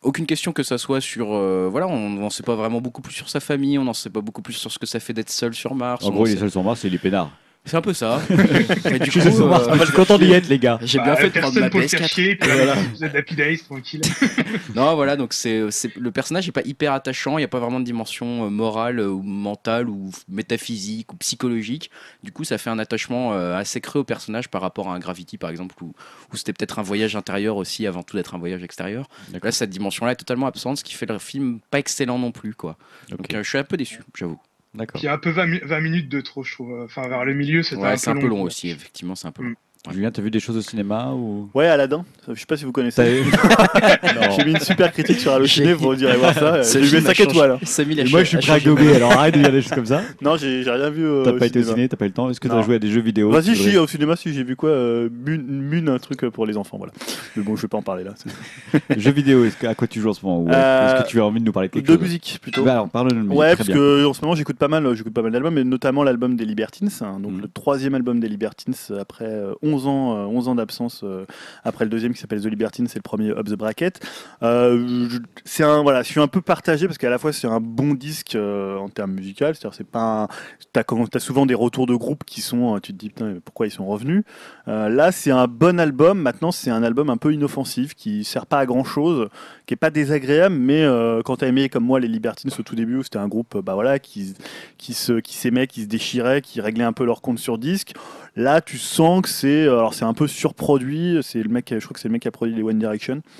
aucune 0.00 0.24
question 0.26 0.52
que 0.52 0.62
ça 0.62 0.78
soit 0.78 1.00
sur. 1.02 1.34
euh, 1.34 1.68
voilà, 1.70 1.86
on 1.86 2.08
n'en 2.10 2.30
sait 2.30 2.42
pas 2.42 2.54
vraiment 2.56 2.80
beaucoup 2.80 3.02
plus 3.02 3.12
sur 3.12 3.28
sa 3.28 3.40
famille, 3.40 3.78
on 3.78 3.84
n'en 3.84 3.92
sait 3.92 4.10
pas 4.10 4.20
beaucoup 4.22 4.40
plus 4.42 4.54
sur 4.54 4.72
ce 4.72 4.78
que 4.78 4.86
ça 4.86 5.00
fait 5.00 5.12
d'être 5.12 5.28
seul 5.30 5.52
sur 5.54 5.74
Mars. 5.74 6.04
En 6.04 6.10
gros, 6.10 6.26
il 6.26 6.32
est 6.32 6.36
seul 6.38 6.50
sur 6.50 6.62
Mars 6.62 6.84
et 6.84 6.88
il 6.88 6.94
est 6.94 6.98
peinard. 6.98 7.30
C'est 7.64 7.76
un 7.76 7.80
peu 7.80 7.92
ça. 7.94 8.20
Mais 8.84 8.98
du 8.98 9.06
Je 9.06 9.20
suis 9.20 9.22
seul 9.22 9.32
coup, 9.34 9.52
euh, 9.52 9.76
je 9.78 9.84
suis 9.84 9.92
content 9.94 10.18
d'y 10.18 10.32
être, 10.32 10.48
les 10.48 10.58
gars. 10.58 10.80
j'ai 10.82 10.98
Bah, 10.98 11.04
bien 11.04 11.16
fait 11.16 11.30
de 11.30 11.38
prendre 11.40 11.60
ma 11.60 11.70
pour 11.70 11.80
le 11.80 11.86
faire 11.86 12.00
PS4. 12.00 12.08
chier 12.08 12.34
puis 12.34 12.50
Voilà. 12.50 12.74
vous 12.74 13.04
êtes 13.04 13.14
Happy 13.14 13.36
Days 13.36 13.58
tranquille 13.58 14.00
Non, 14.74 14.96
voilà, 14.96 15.16
donc 15.16 15.32
c'est, 15.32 15.62
le 15.96 16.10
personnage 16.10 16.46
n'est 16.46 16.52
pas 16.52 16.62
hyper 16.64 16.92
attachant, 16.92 17.38
il 17.38 17.42
n'y 17.42 17.44
a 17.44 17.48
pas 17.48 17.60
vraiment 17.60 17.78
de 17.78 17.84
dimension 17.84 18.46
euh, 18.46 18.50
morale 18.50 18.98
euh, 18.98 19.08
ou 19.08 19.22
mentale 19.22 19.88
ou 19.88 20.10
métaphysique 20.28 21.12
ou 21.12 21.16
psychologique. 21.16 21.90
Du 22.24 22.32
coup, 22.32 22.42
ça 22.42 22.58
fait 22.58 22.70
un 22.70 22.80
attachement 22.80 23.32
euh, 23.32 23.56
assez 23.56 23.80
creux 23.80 24.00
au 24.00 24.04
personnage 24.04 24.48
par 24.48 24.60
rapport 24.60 24.90
à 24.90 24.94
un 24.94 24.98
Gravity, 24.98 25.38
par 25.38 25.50
exemple, 25.50 25.76
où, 25.82 25.94
où 26.32 26.36
c'était 26.36 26.52
peut-être 26.52 26.80
un 26.80 26.82
voyage 26.82 27.14
intérieur 27.14 27.56
aussi 27.56 27.86
avant 27.86 28.02
tout 28.02 28.16
d'être 28.16 28.34
un 28.34 28.38
voyage 28.38 28.62
extérieur. 28.64 29.08
Là, 29.40 29.52
cette 29.52 29.70
dimension-là 29.70 30.12
est 30.12 30.16
totalement 30.16 30.46
absente, 30.46 30.78
ce 30.78 30.84
qui 30.84 30.94
fait 30.94 31.06
le 31.06 31.18
film 31.20 31.60
pas 31.70 31.78
excellent 31.78 32.18
non 32.18 32.32
plus. 32.32 32.54
Quoi. 32.54 32.76
Donc, 33.08 33.32
euh, 33.32 33.42
je 33.42 33.48
suis 33.48 33.58
un 33.58 33.64
peu 33.64 33.76
déçu, 33.76 34.00
j'avoue. 34.16 34.40
D'accord. 34.74 34.98
Puis 34.98 35.02
il 35.02 35.06
y 35.06 35.08
a 35.08 35.12
un 35.14 35.18
peu 35.18 35.30
20, 35.30 35.46
mi- 35.46 35.60
20 35.60 35.80
minutes 35.80 36.08
de 36.08 36.20
trop, 36.20 36.42
je 36.42 36.52
trouve. 36.54 36.80
Enfin, 36.82 37.06
vers 37.08 37.24
le 37.24 37.34
milieu, 37.34 37.62
c'était 37.62 37.82
Ouais, 37.82 37.88
un, 37.90 37.96
c'est 37.96 38.10
un 38.10 38.16
peu 38.16 38.26
long 38.26 38.42
aussi, 38.42 38.70
effectivement, 38.70 39.14
c'est 39.14 39.26
un 39.28 39.32
peu 39.32 39.42
long. 39.42 39.54
Julien, 39.90 40.12
t'as 40.12 40.22
vu 40.22 40.30
des 40.30 40.38
choses 40.38 40.56
au 40.56 40.60
cinéma 40.60 41.10
ou? 41.12 41.50
Ouais, 41.54 41.66
Aladdin. 41.66 42.04
Je 42.28 42.38
sais 42.38 42.46
pas 42.46 42.56
si 42.56 42.64
vous 42.64 42.70
connaissez. 42.70 43.24
J'ai 44.36 44.44
mis 44.44 44.52
une 44.52 44.60
super 44.60 44.92
critique 44.92 45.18
sur 45.18 45.32
Allociné, 45.32 45.72
vous 45.72 45.96
direz 45.96 46.16
voir 46.18 46.32
ça. 46.34 46.62
J'ai 46.62 46.78
mis 46.82 46.86
a 46.98 47.00
5 47.00 47.16
changé- 47.16 47.22
étoiles. 47.24 47.50
hein. 47.50 47.58
Et 47.98 48.04
moi, 48.08 48.20
je 48.22 48.28
suis 48.28 48.36
prêt 48.38 48.52
à 48.52 48.60
gober, 48.60 48.94
alors 48.94 49.10
arrête 49.10 49.34
de 49.34 49.40
dire 49.40 49.50
des 49.50 49.60
choses 49.60 49.72
comme 49.72 49.86
ça. 49.86 50.00
Non, 50.22 50.36
j'ai 50.36 50.62
rien 50.70 50.88
vu. 50.88 51.04
euh, 51.04 51.24
T'as 51.24 51.32
pas 51.32 51.46
été 51.46 51.58
au 51.58 51.62
cinéma. 51.62 51.74
ciné, 51.74 51.88
t'as 51.88 51.96
pas 51.96 52.04
eu 52.04 52.08
le 52.08 52.14
temps? 52.14 52.30
Est-ce 52.30 52.38
que 52.38 52.46
t'as 52.46 52.62
joué 52.62 52.76
à 52.76 52.78
des 52.78 52.90
jeux 52.92 53.00
vidéo? 53.00 53.30
Vas-y, 53.30 53.56
si, 53.56 53.76
au 53.76 53.88
cinéma, 53.88 54.14
si 54.14 54.32
j'ai 54.32 54.44
vu 54.44 54.54
quoi 54.54 54.70
euh, 54.70 55.08
Mune, 55.10 55.88
un 55.88 55.98
truc 55.98 56.20
pour 56.28 56.46
les 56.46 56.56
enfants, 56.56 56.76
voilà. 56.78 56.92
Mais 57.34 57.42
bon, 57.42 57.56
je 57.56 57.62
vais 57.62 57.68
pas 57.68 57.78
en 57.78 57.82
parler 57.82 58.04
là. 58.04 58.14
Jeux 58.96 59.10
vidéo, 59.10 59.44
est-ce 59.44 59.56
que- 59.56 59.66
à 59.66 59.74
quoi 59.74 59.88
tu 59.88 60.00
joues 60.00 60.10
en 60.10 60.14
ce 60.14 60.24
moment? 60.24 60.46
Euh, 60.52 60.94
Est-ce 60.94 61.02
que 61.02 61.08
tu 61.08 61.20
as 61.20 61.24
envie 61.26 61.40
de 61.40 61.44
nous 61.44 61.52
parler 61.52 61.68
de 61.68 61.72
quelque 61.74 61.88
De 61.88 61.94
chose? 61.94 62.02
musique 62.02 62.38
plutôt. 62.40 62.62
Bah 62.62 62.72
alors, 62.74 62.88
parle 62.88 63.10
de 63.10 63.16
musique. 63.16 63.32
Ouais, 63.36 63.56
parce 63.56 63.66
bien. 63.68 63.74
que 63.76 64.04
en 64.06 64.12
ce 64.12 64.20
moment 64.22 64.36
j'écoute 64.36 64.56
pas 64.58 64.68
mal, 64.68 64.94
j'écoute 64.94 65.12
pas 65.12 65.22
mal 65.22 65.32
d'albums, 65.32 65.58
et 65.58 65.64
notamment 65.64 66.04
l'album 66.04 66.36
des 66.36 66.44
Libertines, 66.44 66.88
hein, 67.00 67.18
donc 67.20 67.32
Mhm. 67.32 67.40
le 67.40 67.48
troisième 67.48 67.94
album 67.96 68.20
des 68.20 68.28
Libertines 68.28 68.74
après 69.00 69.24
euh, 69.26 69.54
11 69.72 69.86
ans, 69.86 70.16
euh, 70.16 70.26
11 70.26 70.48
ans 70.48 70.54
d'absence 70.54 71.00
euh, 71.04 71.24
après 71.64 71.84
le 71.84 71.90
deuxième 71.90 72.12
qui 72.12 72.20
s'appelle 72.20 72.40
The 72.40 72.46
Libertine, 72.46 72.86
c'est 72.88 72.98
le 72.98 73.02
premier 73.02 73.30
Up 73.30 73.46
the 73.46 73.54
Bracket. 73.54 74.00
Euh, 74.42 75.08
c'est 75.44 75.62
voilà, 75.62 76.02
je 76.02 76.08
suis 76.08 76.20
un 76.20 76.28
peu 76.28 76.40
partagé 76.40 76.86
parce 76.86 76.98
qu'à 76.98 77.10
la 77.10 77.18
fois 77.18 77.32
c'est 77.32 77.46
un 77.46 77.60
bon 77.60 77.94
disque 77.94 78.36
en 78.36 78.88
termes 78.88 79.12
musicaux, 79.12 79.46
c'est-à-dire 79.46 79.74
c'est 79.74 79.86
pas 79.86 80.28
t'as 80.72 80.82
t'as 80.82 81.18
souvent 81.20 81.46
des 81.46 81.54
retours 81.54 81.86
de 81.86 81.94
groupe 81.94 82.24
qui 82.24 82.40
sont 82.40 82.78
tu 82.80 82.92
te 82.92 82.98
dis 82.98 83.12
pourquoi 83.44 83.66
ils 83.66 83.70
sont 83.70 83.86
revenus? 83.86 84.24
Là 84.66 85.12
c'est 85.12 85.30
un 85.30 85.46
bon 85.46 85.78
album. 85.80 86.20
Maintenant 86.20 86.50
c'est 86.50 86.70
un 86.70 86.82
album 86.82 87.10
un 87.10 87.16
peu 87.16 87.32
inoffensif 87.32 87.94
qui 87.94 88.24
sert 88.24 88.46
pas 88.46 88.58
à 88.58 88.66
grand 88.66 88.84
chose, 88.84 89.28
qui 89.66 89.74
est 89.74 89.76
pas 89.76 89.90
désagréable, 89.90 90.56
mais 90.56 90.86
quand 91.24 91.36
t'as 91.36 91.48
aimé 91.48 91.68
comme 91.68 91.84
moi 91.84 92.00
les 92.00 92.08
Libertines 92.08 92.50
au 92.58 92.62
tout 92.62 92.74
début 92.74 92.96
où 92.96 93.02
c'était 93.02 93.18
un 93.18 93.28
groupe 93.28 93.58
bah 93.58 93.74
voilà 93.74 93.98
qui 93.98 94.34
qui 94.78 94.94
se 94.94 95.20
qui 95.20 95.36
s'aimaient, 95.36 95.66
qui 95.66 95.82
se 95.82 95.86
déchiraient, 95.86 96.42
qui 96.42 96.60
réglaient 96.60 96.84
un 96.84 96.92
peu 96.92 97.04
leur 97.04 97.22
compte 97.22 97.38
sur 97.38 97.58
disque. 97.58 97.94
Là, 98.34 98.62
tu 98.62 98.78
sens 98.78 99.20
que 99.22 99.28
c'est 99.28 99.64
alors 99.64 99.92
c'est 99.92 100.04
un 100.06 100.14
peu 100.14 100.26
surproduit. 100.26 101.18
C'est 101.22 101.42
le 101.42 101.50
mec, 101.50 101.68
je 101.70 101.84
crois 101.84 101.92
que 101.94 102.00
c'est 102.00 102.08
le 102.08 102.12
mec 102.12 102.22
qui 102.22 102.28
a 102.28 102.30
produit 102.30 102.54
les 102.54 102.62
One 102.62 102.78
Direction. 102.78 103.20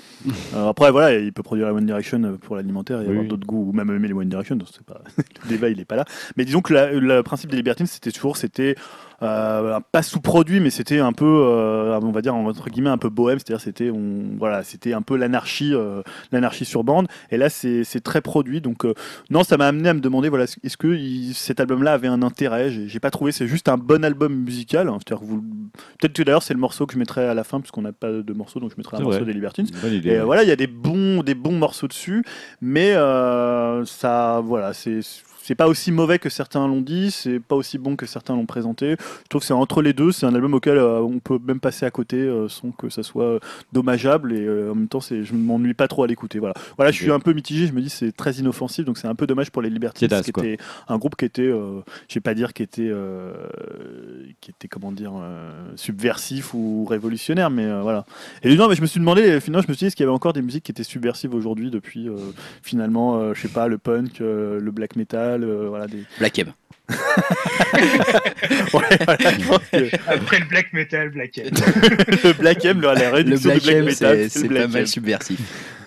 Euh, 0.55 0.69
après, 0.69 0.91
voilà, 0.91 1.17
il 1.19 1.33
peut 1.33 1.41
produire 1.43 1.65
la 1.67 1.73
One 1.73 1.85
Direction 1.85 2.23
euh, 2.23 2.37
pour 2.37 2.55
l'alimentaire 2.55 3.01
et 3.01 3.05
Oui, 3.05 3.09
avoir 3.11 3.25
d'autres 3.25 3.45
goûts, 3.47 3.69
ou 3.69 3.73
même 3.73 3.89
aimer 3.89 4.07
les 4.07 4.13
One 4.13 4.29
Direction. 4.29 4.55
donc 4.55 4.67
c'est 4.71 4.85
pas 4.85 5.01
le 5.43 5.49
débat, 5.49 5.69
il 5.69 5.79
est 5.79 5.85
pas 5.85 5.95
là. 5.95 6.05
Mais 6.37 6.45
disons 6.45 6.61
que 6.61 6.73
la- 6.73 6.91
le 6.93 7.23
principe 7.23 7.49
des 7.49 7.57
Libertines, 7.57 7.87
c'était 7.87 8.11
toujours, 8.11 8.37
c'était 8.37 8.75
euh, 9.21 9.79
pas 9.91 10.01
sous-produit, 10.01 10.59
mais 10.59 10.69
c'était 10.69 10.99
un 10.99 11.13
peu, 11.13 11.25
euh, 11.25 11.99
on 12.01 12.11
va 12.11 12.21
dire 12.21 12.35
entre 12.35 12.69
guillemets, 12.69 12.89
un 12.89 12.97
peu 12.97 13.09
bohème. 13.09 13.39
C'est-à-dire, 13.39 13.61
c'était, 13.61 13.89
on, 13.89 14.35
voilà, 14.37 14.63
c'était 14.63 14.93
un 14.93 15.01
peu 15.01 15.15
l'anarchie, 15.17 15.73
euh, 15.73 16.01
l'anarchie 16.31 16.65
sur 16.65 16.83
bande. 16.83 17.07
Et 17.31 17.37
là, 17.37 17.49
c'est 17.49 17.83
c'est 17.83 18.01
très 18.01 18.21
produit. 18.21 18.61
Donc, 18.61 18.85
euh, 18.85 18.93
non, 19.29 19.43
ça 19.43 19.57
m'a 19.57 19.67
amené 19.67 19.89
à 19.89 19.93
me 19.93 19.99
demander, 20.01 20.29
voilà, 20.29 20.45
est-ce 20.63 20.77
que 20.77 20.87
il- 20.87 21.33
cet 21.33 21.59
album-là 21.59 21.93
avait 21.93 22.07
un 22.07 22.21
intérêt? 22.21 22.69
J'ai 22.71 22.87
j'ai 22.87 22.99
pas 22.99 23.11
trouvé. 23.11 23.31
C'est 23.31 23.47
juste 23.47 23.69
un 23.69 23.77
bon 23.77 24.03
album 24.03 24.33
musical. 24.33 24.87
hein. 24.89 24.97
C'est-à-dire 25.05 25.25
que 25.25 25.29
vous- 25.31 25.43
Peut-être 25.99 26.13
que 26.13 26.23
d'ailleurs, 26.23 26.43
c'est 26.43 26.53
le 26.53 26.59
morceau 26.59 26.85
que 26.85 26.93
je 26.93 26.99
mettrai 26.99 27.25
à 27.25 27.33
la 27.33 27.43
fin, 27.43 27.59
puisqu'on 27.59 27.81
n'a 27.81 27.93
pas 27.93 28.11
de 28.11 28.33
morceau, 28.33 28.59
donc 28.59 28.71
je 28.71 28.75
mettrai 28.77 28.95
un 28.97 28.99
C'est 28.99 29.03
morceau 29.03 29.19
vrai. 29.19 29.25
des 29.27 29.33
Libertines. 29.33 29.67
Bonne 29.81 29.93
idée. 29.93 30.09
Et 30.09 30.17
ouais. 30.19 30.23
voilà, 30.23 30.43
il 30.43 30.49
y 30.49 30.51
a 30.51 30.55
des 30.55 30.67
bons, 30.67 31.23
des 31.23 31.33
bons 31.33 31.57
morceaux 31.57 31.87
dessus, 31.87 32.23
mais 32.61 32.93
euh, 32.93 33.83
ça, 33.85 34.41
voilà, 34.43 34.73
c'est 34.73 34.99
c'est 35.43 35.55
pas 35.55 35.67
aussi 35.67 35.91
mauvais 35.91 36.19
que 36.19 36.29
certains 36.29 36.65
l'ont 36.67 36.79
dit, 36.79 37.11
c'est 37.11 37.41
pas 37.41 37.55
aussi 37.55 37.77
bon 37.77 37.97
que 37.97 38.05
certains 38.05 38.33
l'ont 38.33 38.45
présenté. 38.45 38.95
Je 39.23 39.27
trouve 39.29 39.41
que 39.41 39.45
c'est 39.45 39.53
entre 39.53 39.81
les 39.81 39.91
deux, 39.91 40.13
c'est 40.13 40.25
un 40.25 40.33
album 40.33 40.53
auquel 40.53 40.77
euh, 40.77 41.01
on 41.01 41.19
peut 41.19 41.37
même 41.45 41.59
passer 41.59 41.85
à 41.85 41.91
côté 41.91 42.15
euh, 42.15 42.47
sans 42.47 42.71
que 42.71 42.87
ça 42.87 43.03
soit 43.03 43.25
euh, 43.25 43.39
dommageable 43.73 44.31
et 44.31 44.47
en 44.47 44.73
même 44.73 44.87
temps, 44.87 45.01
c'est, 45.01 45.25
je 45.25 45.33
m'ennuie 45.33 45.73
pas 45.73 45.89
trop 45.89 46.03
à 46.03 46.07
l'écouter. 46.07 46.39
Voilà, 46.39 46.53
voilà, 46.77 46.91
je 46.91 47.01
suis 47.01 47.11
un 47.11 47.19
peu 47.19 47.33
mitigé. 47.33 47.67
Je 47.67 47.73
me 47.73 47.81
dis 47.81 47.89
c'est 47.89 48.13
très 48.13 48.35
inoffensif, 48.35 48.85
donc 48.85 48.97
c'est 48.97 49.07
un 49.07 49.15
peu 49.15 49.27
dommage 49.27 49.51
pour 49.51 49.61
les 49.61 49.69
Libertines, 49.69 50.07
qui 50.21 50.31
quoi. 50.31 50.45
était 50.45 50.63
un 50.87 50.97
groupe 50.97 51.17
qui 51.17 51.25
était, 51.25 51.49
je 51.49 52.13
vais 52.13 52.21
pas 52.21 52.35
dire 52.35 52.53
qui 52.53 52.63
était, 52.63 52.91
qui 54.39 54.51
était 54.51 54.69
comment 54.69 54.93
dire, 54.93 55.11
subversif 55.75 56.53
ou 56.53 56.85
révolutionnaire, 56.85 57.49
mais 57.49 57.81
voilà. 57.81 58.05
Et 58.43 58.55
non, 58.55 58.69
mais 58.69 58.75
je 58.75 58.81
me 58.81 58.87
suis 58.87 59.01
demandé, 59.01 59.41
finalement, 59.41 59.63
je 59.63 59.67
me 59.67 59.73
suis 59.73 59.79
dit, 59.79 59.85
est-ce 59.87 59.95
qu'il 59.97 60.05
y 60.05 60.07
avait 60.07 60.15
encore 60.15 60.31
des 60.31 60.41
musiques 60.41 60.63
qui 60.63 60.71
étaient 60.71 60.83
subversives 60.83 61.35
aujourd'hui 61.35 61.69
depuis, 61.69 62.07
finalement, 62.61 63.33
je 63.33 63.41
sais 63.41 63.49
pas, 63.49 63.67
le 63.67 63.77
punk, 63.77 64.19
le 64.19 64.71
black 64.71 64.95
metal, 64.95 65.32
euh, 65.41 65.69
voilà, 65.69 65.87
des. 65.87 66.03
Black 66.19 66.39
Ebb. 66.39 66.49
Ouais, 68.73 68.97
voilà, 69.05 69.31
je 69.39 69.47
pense 69.47 69.59
que 69.71 70.11
Après 70.11 70.39
le 70.39 70.45
black 70.45 70.73
metal, 70.73 71.09
black 71.09 71.37
M. 71.37 71.49
le 71.51 72.33
black 72.33 72.65
M, 72.65 72.81
la 72.81 72.93
Le 73.21 73.37
Black 73.37 73.59
du 73.59 73.69
black 73.69 73.85
metal, 73.85 74.29
c'est 74.29 74.47
pas 74.49 74.67
mal 74.67 74.87
subversif. 74.87 75.39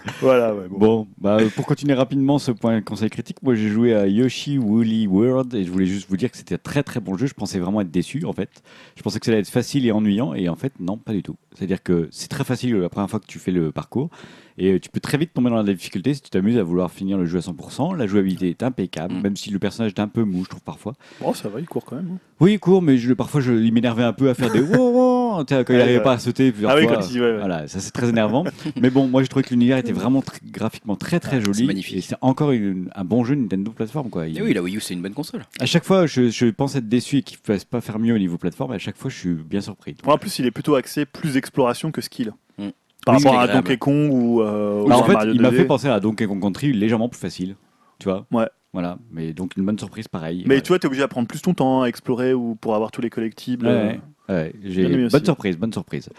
Voilà, 0.20 0.54
ouais, 0.54 0.68
bon. 0.68 0.78
Bon, 0.78 1.08
bah, 1.18 1.38
euh, 1.40 1.48
pour 1.48 1.66
continuer 1.66 1.94
rapidement 1.94 2.38
ce 2.38 2.52
point 2.52 2.80
conseil 2.80 3.10
critique, 3.10 3.42
moi 3.42 3.54
j'ai 3.54 3.68
joué 3.68 3.94
à 3.94 4.06
Yoshi 4.06 4.58
Woolly 4.58 5.06
World 5.06 5.54
et 5.54 5.64
je 5.64 5.70
voulais 5.70 5.86
juste 5.86 6.08
vous 6.08 6.16
dire 6.16 6.30
que 6.30 6.36
c'était 6.36 6.54
un 6.54 6.58
très 6.58 6.82
très 6.82 7.00
bon 7.00 7.16
jeu. 7.16 7.26
Je 7.26 7.34
pensais 7.34 7.58
vraiment 7.58 7.80
être 7.80 7.90
déçu 7.90 8.24
en 8.24 8.32
fait. 8.32 8.62
Je 8.96 9.02
pensais 9.02 9.18
que 9.18 9.26
ça 9.26 9.32
allait 9.32 9.40
être 9.40 9.48
facile 9.50 9.86
et 9.86 9.92
ennuyant 9.92 10.34
et 10.34 10.48
en 10.48 10.56
fait 10.56 10.72
non, 10.80 10.96
pas 10.96 11.12
du 11.12 11.22
tout. 11.22 11.36
C'est-à-dire 11.54 11.82
que 11.82 12.08
c'est 12.10 12.28
très 12.28 12.44
facile 12.44 12.76
la 12.76 12.88
première 12.88 13.10
fois 13.10 13.20
que 13.20 13.26
tu 13.26 13.38
fais 13.38 13.50
le 13.50 13.72
parcours 13.72 14.10
et 14.58 14.72
euh, 14.72 14.80
tu 14.80 14.88
peux 14.90 15.00
très 15.00 15.18
vite 15.18 15.32
tomber 15.34 15.50
dans 15.50 15.56
la 15.56 15.62
difficulté 15.64 16.14
si 16.14 16.22
tu 16.22 16.30
t'amuses 16.30 16.56
à 16.58 16.62
vouloir 16.62 16.90
finir 16.90 17.18
le 17.18 17.26
jeu 17.26 17.38
à 17.38 17.42
100%. 17.42 17.96
La 17.96 18.06
jouabilité 18.06 18.48
est 18.50 18.62
impeccable, 18.62 19.14
Mm. 19.14 19.20
même 19.22 19.36
si 19.36 19.50
le 19.50 19.58
personnage 19.58 19.92
est 19.92 20.00
un 20.00 20.08
peu 20.08 20.22
mou, 20.24 20.44
je 20.44 20.48
trouve 20.50 20.62
parfois. 20.62 20.94
Bon, 21.20 21.34
ça 21.34 21.48
va, 21.48 21.60
il 21.60 21.66
court 21.66 21.84
quand 21.84 21.96
même. 21.96 22.10
hein. 22.14 22.18
Oui, 22.40 22.54
il 22.54 22.58
court, 22.58 22.82
mais 22.82 22.98
je, 22.98 23.12
parfois 23.14 23.40
je, 23.40 23.52
il 23.52 23.72
m'énervait 23.72 24.02
un 24.04 24.12
peu 24.12 24.28
à 24.28 24.34
faire 24.34 24.50
des 24.52 24.60
wow, 24.76 25.36
wow, 25.36 25.44
quand 25.44 25.64
il 25.68 25.76
n'arrivait 25.76 25.96
ouais. 25.98 26.02
pas 26.02 26.12
à 26.12 26.18
sauter 26.18 26.50
plusieurs 26.52 26.70
Ah 26.70 26.76
oui, 26.76 26.86
quand 26.86 27.00
il- 27.10 27.20
ouais, 27.20 27.30
ouais. 27.32 27.38
Voilà, 27.38 27.68
ça 27.68 27.80
c'est 27.80 27.90
très 27.90 28.08
énervant. 28.08 28.44
mais 28.80 28.90
bon, 28.90 29.06
moi 29.08 29.22
j'ai 29.22 29.28
trouvé 29.28 29.42
que 29.44 29.50
l'univers 29.50 29.78
était 29.78 29.92
vraiment 29.92 30.22
très- 30.22 30.40
graphiquement 30.44 30.96
très 30.96 31.20
très 31.20 31.36
Ah, 31.36 31.40
c'est 31.40 31.46
joli. 31.46 31.66
magnifique. 31.66 31.96
Et 31.96 32.00
c'est 32.00 32.16
encore 32.20 32.50
une- 32.52 32.90
un 32.94 33.04
bon 33.04 33.24
jeu 33.24 33.34
Nintendo 33.34 33.70
plateforme 33.72 34.10
quoi. 34.10 34.26
Il- 34.28 34.38
Et 34.38 34.42
oui, 34.42 34.52
la 34.54 34.62
Wii 34.62 34.76
U, 34.76 34.80
c'est 34.80 34.94
une 34.94 35.02
bonne 35.02 35.14
console. 35.14 35.44
À 35.60 35.66
chaque 35.66 35.84
fois, 35.84 36.06
je, 36.06 36.28
je 36.30 36.46
pense 36.46 36.76
être 36.76 36.88
déçu 36.88 37.18
et 37.18 37.22
qu'ils 37.22 37.38
ne 37.46 37.54
fassent 37.54 37.64
pas 37.64 37.80
faire 37.80 37.98
mieux 37.98 38.14
au 38.14 38.18
niveau 38.18 38.38
plateforme. 38.38 38.72
Et 38.72 38.76
à 38.76 38.78
chaque 38.78 38.96
fois, 38.96 39.10
je 39.10 39.16
suis 39.16 39.34
bien 39.34 39.60
surpris. 39.60 39.94
Donc, 39.94 40.12
en 40.12 40.18
plus, 40.18 40.38
il 40.38 40.46
est 40.46 40.50
plutôt 40.50 40.74
axé 40.74 41.04
plus 41.06 41.36
exploration 41.36 41.90
que 41.90 42.00
skill. 42.00 42.32
Mm. 42.58 42.68
Par 43.06 43.16
Oui, 43.16 43.24
rapport 43.24 43.40
à. 43.40 43.46
Donkey 43.48 43.78
Kong 43.78 44.10
ou, 44.12 44.42
euh, 44.42 44.82
ou 44.82 44.88
bah, 44.88 44.98
en 44.98 45.04
fait, 45.04 45.12
Mario 45.14 45.32
il 45.32 45.40
m'a 45.40 45.48
2D. 45.50 45.56
fait 45.56 45.64
penser 45.64 45.88
à 45.88 45.98
Donkey 46.00 46.26
Kong 46.26 46.42
Country 46.42 46.72
légèrement 46.74 47.08
plus 47.08 47.18
facile. 47.20 47.56
Tu 47.98 48.08
vois 48.08 48.26
Ouais. 48.32 48.48
Voilà. 48.74 48.98
Mais 49.10 49.32
donc 49.32 49.56
une 49.56 49.64
bonne 49.64 49.78
surprise 49.78 50.06
pareil. 50.08 50.44
Mais 50.46 50.56
Ouais. 50.56 50.60
tu 50.60 50.68
vois, 50.68 50.78
t'es 50.78 50.86
obligé 50.86 51.02
à 51.02 51.08
prendre 51.08 51.26
plus 51.28 51.40
ton 51.40 51.54
temps 51.54 51.80
à 51.82 51.86
explorer 51.86 52.34
ou 52.34 52.56
pour 52.56 52.74
avoir 52.74 52.90
tous 52.90 53.00
les 53.00 53.08
collectibles. 53.08 53.66
Ouais, 53.66 54.00
euh, 54.28 54.34
ouais. 54.44 54.52
J'ai 54.62 54.86
bonne 54.88 55.04
aussi. 55.04 55.24
surprise, 55.24 55.56
bonne 55.56 55.72
surprise. 55.72 56.10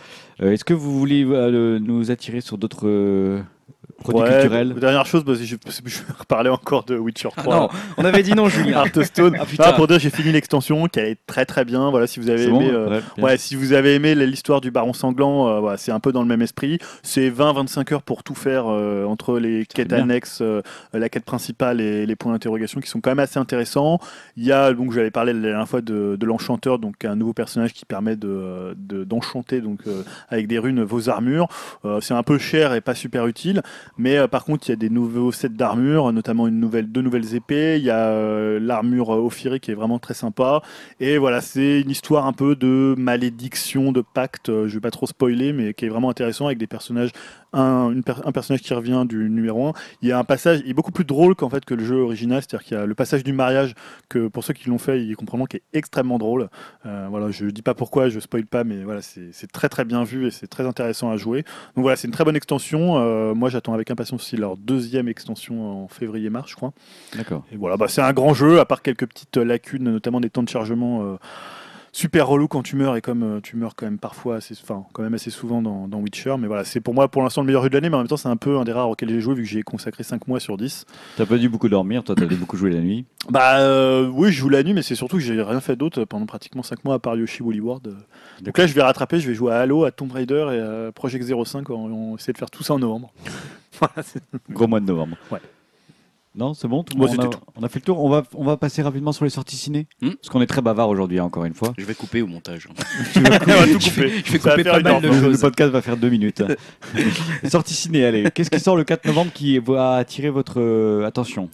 Euh, 0.42 0.54
Est-ce 0.54 0.64
que 0.64 0.74
vous 0.74 0.98
voulez 0.98 1.24
nous 1.26 2.10
attirer 2.10 2.42
sur 2.42 2.58
d'autres 2.58 2.88
produits 4.00 4.22
ouais, 4.22 4.30
culturels 4.42 4.74
Dernière 4.76 5.06
chose, 5.06 5.24
bah, 5.26 5.34
je, 5.36 5.44
je 5.46 5.54
vais 6.00 6.14
reparler 6.20 6.50
encore 6.50 6.84
de 6.86 6.98
Witcher 6.98 7.30
3. 7.36 7.56
Ah 7.56 7.60
non, 7.60 7.70
on 7.98 8.06
avait 8.06 8.24
dit 8.24 8.34
non, 8.34 8.48
Julien. 8.50 8.84
Hearthstone. 8.84 9.36
Ah, 9.40 9.46
putain. 9.46 9.64
Ah, 9.68 9.74
pour 9.74 9.88
dire, 9.88 10.00
j'ai 10.00 10.10
fini 10.10 10.32
l'extension 10.32 10.88
qui 10.88 11.00
est 11.00 11.18
très 11.28 11.46
très 11.46 11.66
bien. 11.66 11.90
Voilà, 11.90 12.08
si 12.08 12.20
vous 12.20 12.30
avez 12.30 12.44
aimé, 12.44 12.52
bon 12.52 12.74
euh, 12.74 12.90
Ouais, 12.90 13.02
bien. 13.16 13.24
Ouais, 13.26 13.38
si 13.38 13.56
vous 13.56 13.74
avez 13.74 13.96
aimé 13.96 14.16
l'histoire 14.16 14.62
du 14.62 14.72
Baron 14.72 14.94
Sanglant, 14.94 15.48
euh, 15.48 15.60
voilà, 15.60 15.78
c'est 15.78 15.92
un 15.92 16.00
peu 16.00 16.12
dans 16.12 16.22
le 16.22 16.28
même 16.28 16.42
esprit. 16.42 16.80
C'est 17.04 17.30
20-25 17.30 17.94
heures 17.94 18.04
pour 18.04 18.24
tout 18.24 18.36
faire 18.36 18.66
euh, 18.68 19.06
entre 19.06 19.40
les 19.40 19.66
quêtes 19.66 19.90
bien. 19.90 20.04
annexes, 20.04 20.40
euh, 20.42 20.62
la 20.94 21.10
quête 21.10 21.26
principale 21.26 21.82
et 21.82 22.06
les 22.06 22.16
points 22.16 22.32
d'interrogation 22.34 22.80
qui 22.82 22.90
sont 22.90 23.02
quand 23.02 23.12
même 23.12 23.20
assez 23.20 23.40
intéressants. 23.40 24.00
Il 24.36 24.46
y 24.46 24.52
a, 24.52 24.74
donc 24.74 24.92
j'avais 24.94 25.12
parlé 25.12 25.34
la 25.34 25.40
dernière 25.50 25.68
fois 25.68 25.82
de, 25.82 26.16
de 26.20 26.26
l'enchanteur, 26.26 26.80
donc 26.80 27.04
un 27.06 27.16
nouveau 27.16 27.34
personnage 27.34 27.74
qui 27.74 27.86
permet 27.86 28.16
de, 28.16 28.76
de- 28.78 29.04
d'enchanter 29.04 29.62
donc 29.62 29.80
euh, 29.88 30.04
avec 30.30 30.48
des 30.48 30.60
runes 30.60 30.84
vos 30.84 31.10
armures. 31.10 31.48
Euh, 31.86 32.00
c'est 32.02 32.14
un 32.14 32.24
peu 32.24 32.38
cher 32.38 32.74
et 32.74 32.82
pas 32.82 32.96
super 32.96 33.28
utile, 33.28 33.62
mais 33.98 34.18
euh, 34.18 34.28
par 34.28 34.46
contre 34.46 34.68
il 34.68 34.72
y 34.72 34.74
a 34.74 34.78
des 34.78 34.90
nouveaux 34.90 35.32
sets 35.32 35.50
d'armures, 35.50 36.12
notamment 36.14 36.48
une 36.48 36.60
nouvelle, 36.60 36.92
deux 36.92 37.02
nouvelles 37.02 37.36
épées. 37.36 37.78
Il 37.78 37.84
y 37.84 37.90
a 37.90 38.08
euh, 38.10 38.60
l'armure 38.60 39.14
euh, 39.14 39.20
Ophiri 39.20 39.60
qui 39.60 39.72
est 39.72 39.76
vraiment 39.76 40.00
très 40.00 40.14
sympa. 40.14 40.62
Et 41.00 41.18
voilà, 41.18 41.42
c'est 41.42 41.82
une 41.82 41.90
histoire 41.90 42.26
un 42.26 42.34
peu 42.34 42.56
de 42.56 42.96
malédiction, 42.98 43.92
de 43.92 44.02
pacte, 44.02 44.48
je 44.48 44.74
vais 44.74 44.80
pas 44.80 44.92
trop 44.92 45.08
spoiler, 45.08 45.54
mais 45.54 45.74
qui 45.74 45.86
est 45.86 45.90
vraiment 45.90 46.10
intéressant 46.10 46.46
avec 46.48 46.58
des 46.58 46.68
personnages, 46.68 47.12
un, 47.54 47.92
une 47.92 48.04
per- 48.04 48.22
un 48.26 48.32
personnage 48.32 48.62
qui 48.62 48.74
revient 48.74 49.04
du 49.08 49.30
numéro 49.30 49.68
1. 49.68 49.74
Il 50.02 50.10
y 50.10 50.12
a 50.12 50.20
un 50.20 50.24
passage, 50.24 50.62
il 50.66 50.72
est 50.72 50.74
beaucoup 50.74 50.92
plus 50.92 51.06
drôle 51.06 51.36
qu'en 51.36 51.50
fait 51.50 51.64
que 51.66 51.74
le 51.74 51.84
jeu 51.84 51.98
original, 52.02 52.42
c'est-à-dire 52.42 52.66
qu'il 52.66 52.78
y 52.78 52.80
a 52.80 52.86
le 52.86 52.96
passage 52.96 53.24
du 53.24 53.34
mariage, 53.34 53.74
que 54.10 54.28
pour 54.28 54.44
ceux 54.44 54.54
qui 54.54 54.70
l'ont 54.70 54.78
fait, 54.78 55.04
ils 55.04 55.16
comprendront 55.16 55.46
qui 55.46 55.58
est 55.58 55.64
extrêmement 55.74 56.18
drôle. 56.18 56.50
Euh, 56.86 57.08
voilà, 57.10 57.32
je 57.32 57.46
dis 57.48 57.62
pas 57.62 57.74
pourquoi, 57.74 58.10
je 58.10 58.20
spoil 58.20 58.46
pas, 58.46 58.64
mais 58.64 58.84
voilà, 58.84 59.02
c'est 59.02 59.30
c'est 59.32 59.52
très 59.52 59.70
très 59.70 59.86
bien 59.86 60.04
vu 60.04 60.28
et 60.28 60.32
c'est 60.32 60.48
très 60.48 60.66
intéressant 60.66 61.10
à 61.10 61.18
jouer. 61.18 61.44
Donc 61.76 61.84
voilà, 61.84 61.96
c'est 61.96 62.08
une 62.08 62.14
très 62.14 62.24
bonne 62.26 62.36
extension. 62.36 62.98
Euh, 62.98 63.34
moi, 63.34 63.50
j'attends 63.50 63.74
avec 63.74 63.90
impatience 63.92 64.22
aussi 64.22 64.38
leur 64.38 64.58
deuxième 64.58 65.08
extension 65.08 65.84
en 65.84 65.88
février-mars, 65.88 66.50
je 66.52 66.56
crois. 66.56 66.74
D'accord. 67.16 67.44
Et 67.52 67.58
voilà, 67.58 67.78
bah, 67.78 67.88
c'est 67.88 68.02
un 68.02 68.14
grand 68.14 68.34
jeu, 68.34 68.60
à 68.60 68.66
part 68.66 68.82
quelques 68.82 69.08
petites 69.08 69.38
lacunes, 69.38 69.84
notamment 69.84 70.20
des 70.22 70.30
temps 70.30 70.44
de 70.44 70.50
chargement 70.50 71.04
euh, 71.04 71.16
super 71.98 72.28
relou 72.28 72.48
quand 72.48 72.62
tu 72.62 72.76
meurs, 72.76 72.96
et 72.96 73.02
comme 73.02 73.24
euh, 73.24 73.40
tu 73.42 73.58
meurs 73.58 73.76
quand 73.76 73.88
même 73.88 73.98
parfois, 73.98 74.36
assez, 74.36 74.54
enfin, 74.62 74.86
quand 74.94 75.02
même 75.02 75.16
assez 75.16 75.32
souvent 75.32 75.64
dans, 75.64 75.88
dans 75.88 75.98
Witcher. 75.98 76.36
Mais 76.38 76.46
voilà, 76.46 76.64
c'est 76.64 76.80
pour 76.80 76.94
moi 76.94 77.08
pour 77.08 77.24
l'instant 77.24 77.42
le 77.42 77.48
meilleur 77.48 77.64
jeu 77.64 77.70
de 77.70 77.74
l'année, 77.74 77.90
mais 77.90 77.96
en 77.96 78.00
même 78.00 78.08
temps, 78.08 78.18
c'est 78.18 78.30
un 78.30 78.38
peu 78.38 78.60
un 78.60 78.66
des 78.66 78.72
rares 78.72 78.88
auxquels 78.88 79.10
j'ai 79.10 79.20
joué, 79.20 79.34
vu 79.34 79.42
que 79.42 79.50
j'ai 79.50 79.64
consacré 79.64 80.04
5 80.04 80.28
mois 80.28 80.40
sur 80.40 80.58
10. 80.58 80.86
T'as 81.16 81.26
pas 81.26 81.38
dû 81.38 81.50
beaucoup 81.50 81.70
dormir, 81.70 82.04
toi, 82.04 82.14
t'as 82.14 82.28
dû 82.28 82.36
beaucoup 82.36 82.56
jouer 82.56 82.70
la 82.70 82.82
nuit. 82.82 83.06
Bah 83.32 83.58
euh, 83.62 84.08
oui, 84.14 84.32
je 84.32 84.38
joue 84.38 84.50
la 84.50 84.62
nuit, 84.62 84.74
mais 84.74 84.84
c'est 84.84 84.94
surtout 84.94 85.18
que 85.18 85.24
j'ai 85.24 85.42
rien 85.42 85.60
fait 85.60 85.76
d'autre 85.76 86.06
pendant 86.06 86.28
pratiquement 86.28 86.62
5 86.62 86.86
mois 86.86 86.96
à 86.96 87.00
part 87.00 87.16
Yoshi 87.16 87.42
Woolly 87.42 87.62
World. 87.62 87.96
Donc 88.44 88.58
là, 88.60 88.68
je 88.68 88.74
vais 88.74 88.84
rattraper, 88.84 89.20
je 89.20 89.28
vais 89.28 89.34
jouer 89.34 89.54
à 89.54 89.58
Halo, 89.62 89.84
à 89.84 89.92
Tomb 89.92 90.12
Raider 90.12 90.50
et 90.54 90.60
à 90.60 90.92
Project 90.92 91.26
05. 91.26 91.68
On, 91.72 91.74
on 91.74 92.16
essaie 92.16 92.32
de 92.32 92.38
faire 92.38 92.52
tout 92.52 92.62
ça 92.62 92.76
en 92.76 92.80
novembre. 92.80 93.12
Gros 94.52 94.68
mois 94.68 94.80
de 94.80 94.86
novembre. 94.86 95.18
Ouais. 95.32 95.40
Non, 96.38 96.54
c'est 96.54 96.68
bon, 96.68 96.84
tout 96.84 96.94
le 96.94 97.00
Moi, 97.00 97.08
monde- 97.08 97.18
on, 97.18 97.22
a, 97.22 97.26
c'était 97.32 97.44
on 97.56 97.64
a 97.64 97.70
fait 97.70 97.80
le 97.80 97.86
tour. 97.86 98.04
On 98.04 98.10
va, 98.10 98.24
on 98.36 98.44
va 98.44 98.58
passer 98.58 98.84
rapidement 98.84 99.12
sur 99.12 99.24
les 99.26 99.32
sorties 99.32 99.56
ciné. 99.56 99.88
Hmm. 100.02 100.12
Parce 100.12 100.30
qu'on 100.30 100.42
est 100.42 100.46
très 100.48 100.62
bavard 100.62 100.88
aujourd'hui, 100.90 101.20
hein, 101.20 101.24
encore 101.24 101.46
une 101.46 101.56
fois. 101.56 101.74
Je 101.78 101.84
vais 101.84 101.96
couper 101.96 102.22
au 102.22 102.28
montage. 102.28 102.68
tout 103.14 103.20
couper. 103.20 104.12
Je 104.24 104.32
vais 104.34 104.40
couper 104.40 104.64
pas 104.64 104.80
mal 104.80 105.02
de 105.02 105.08
Le 105.08 105.38
podcast 105.40 105.72
va 105.72 105.82
faire 105.82 105.98
deux 105.98 106.10
minutes. 106.10 106.44
Sortie 107.50 107.74
ciné, 107.74 108.06
allez. 108.06 108.30
Qu'est-ce 108.34 108.52
qui 108.52 108.60
sort 108.60 108.76
le 108.78 108.84
4 108.84 109.06
novembre 109.06 109.32
qui 109.34 109.58
va 109.60 109.96
attirer 109.96 110.30
votre 110.30 110.60
euh, 110.62 111.06
attention? 111.06 111.50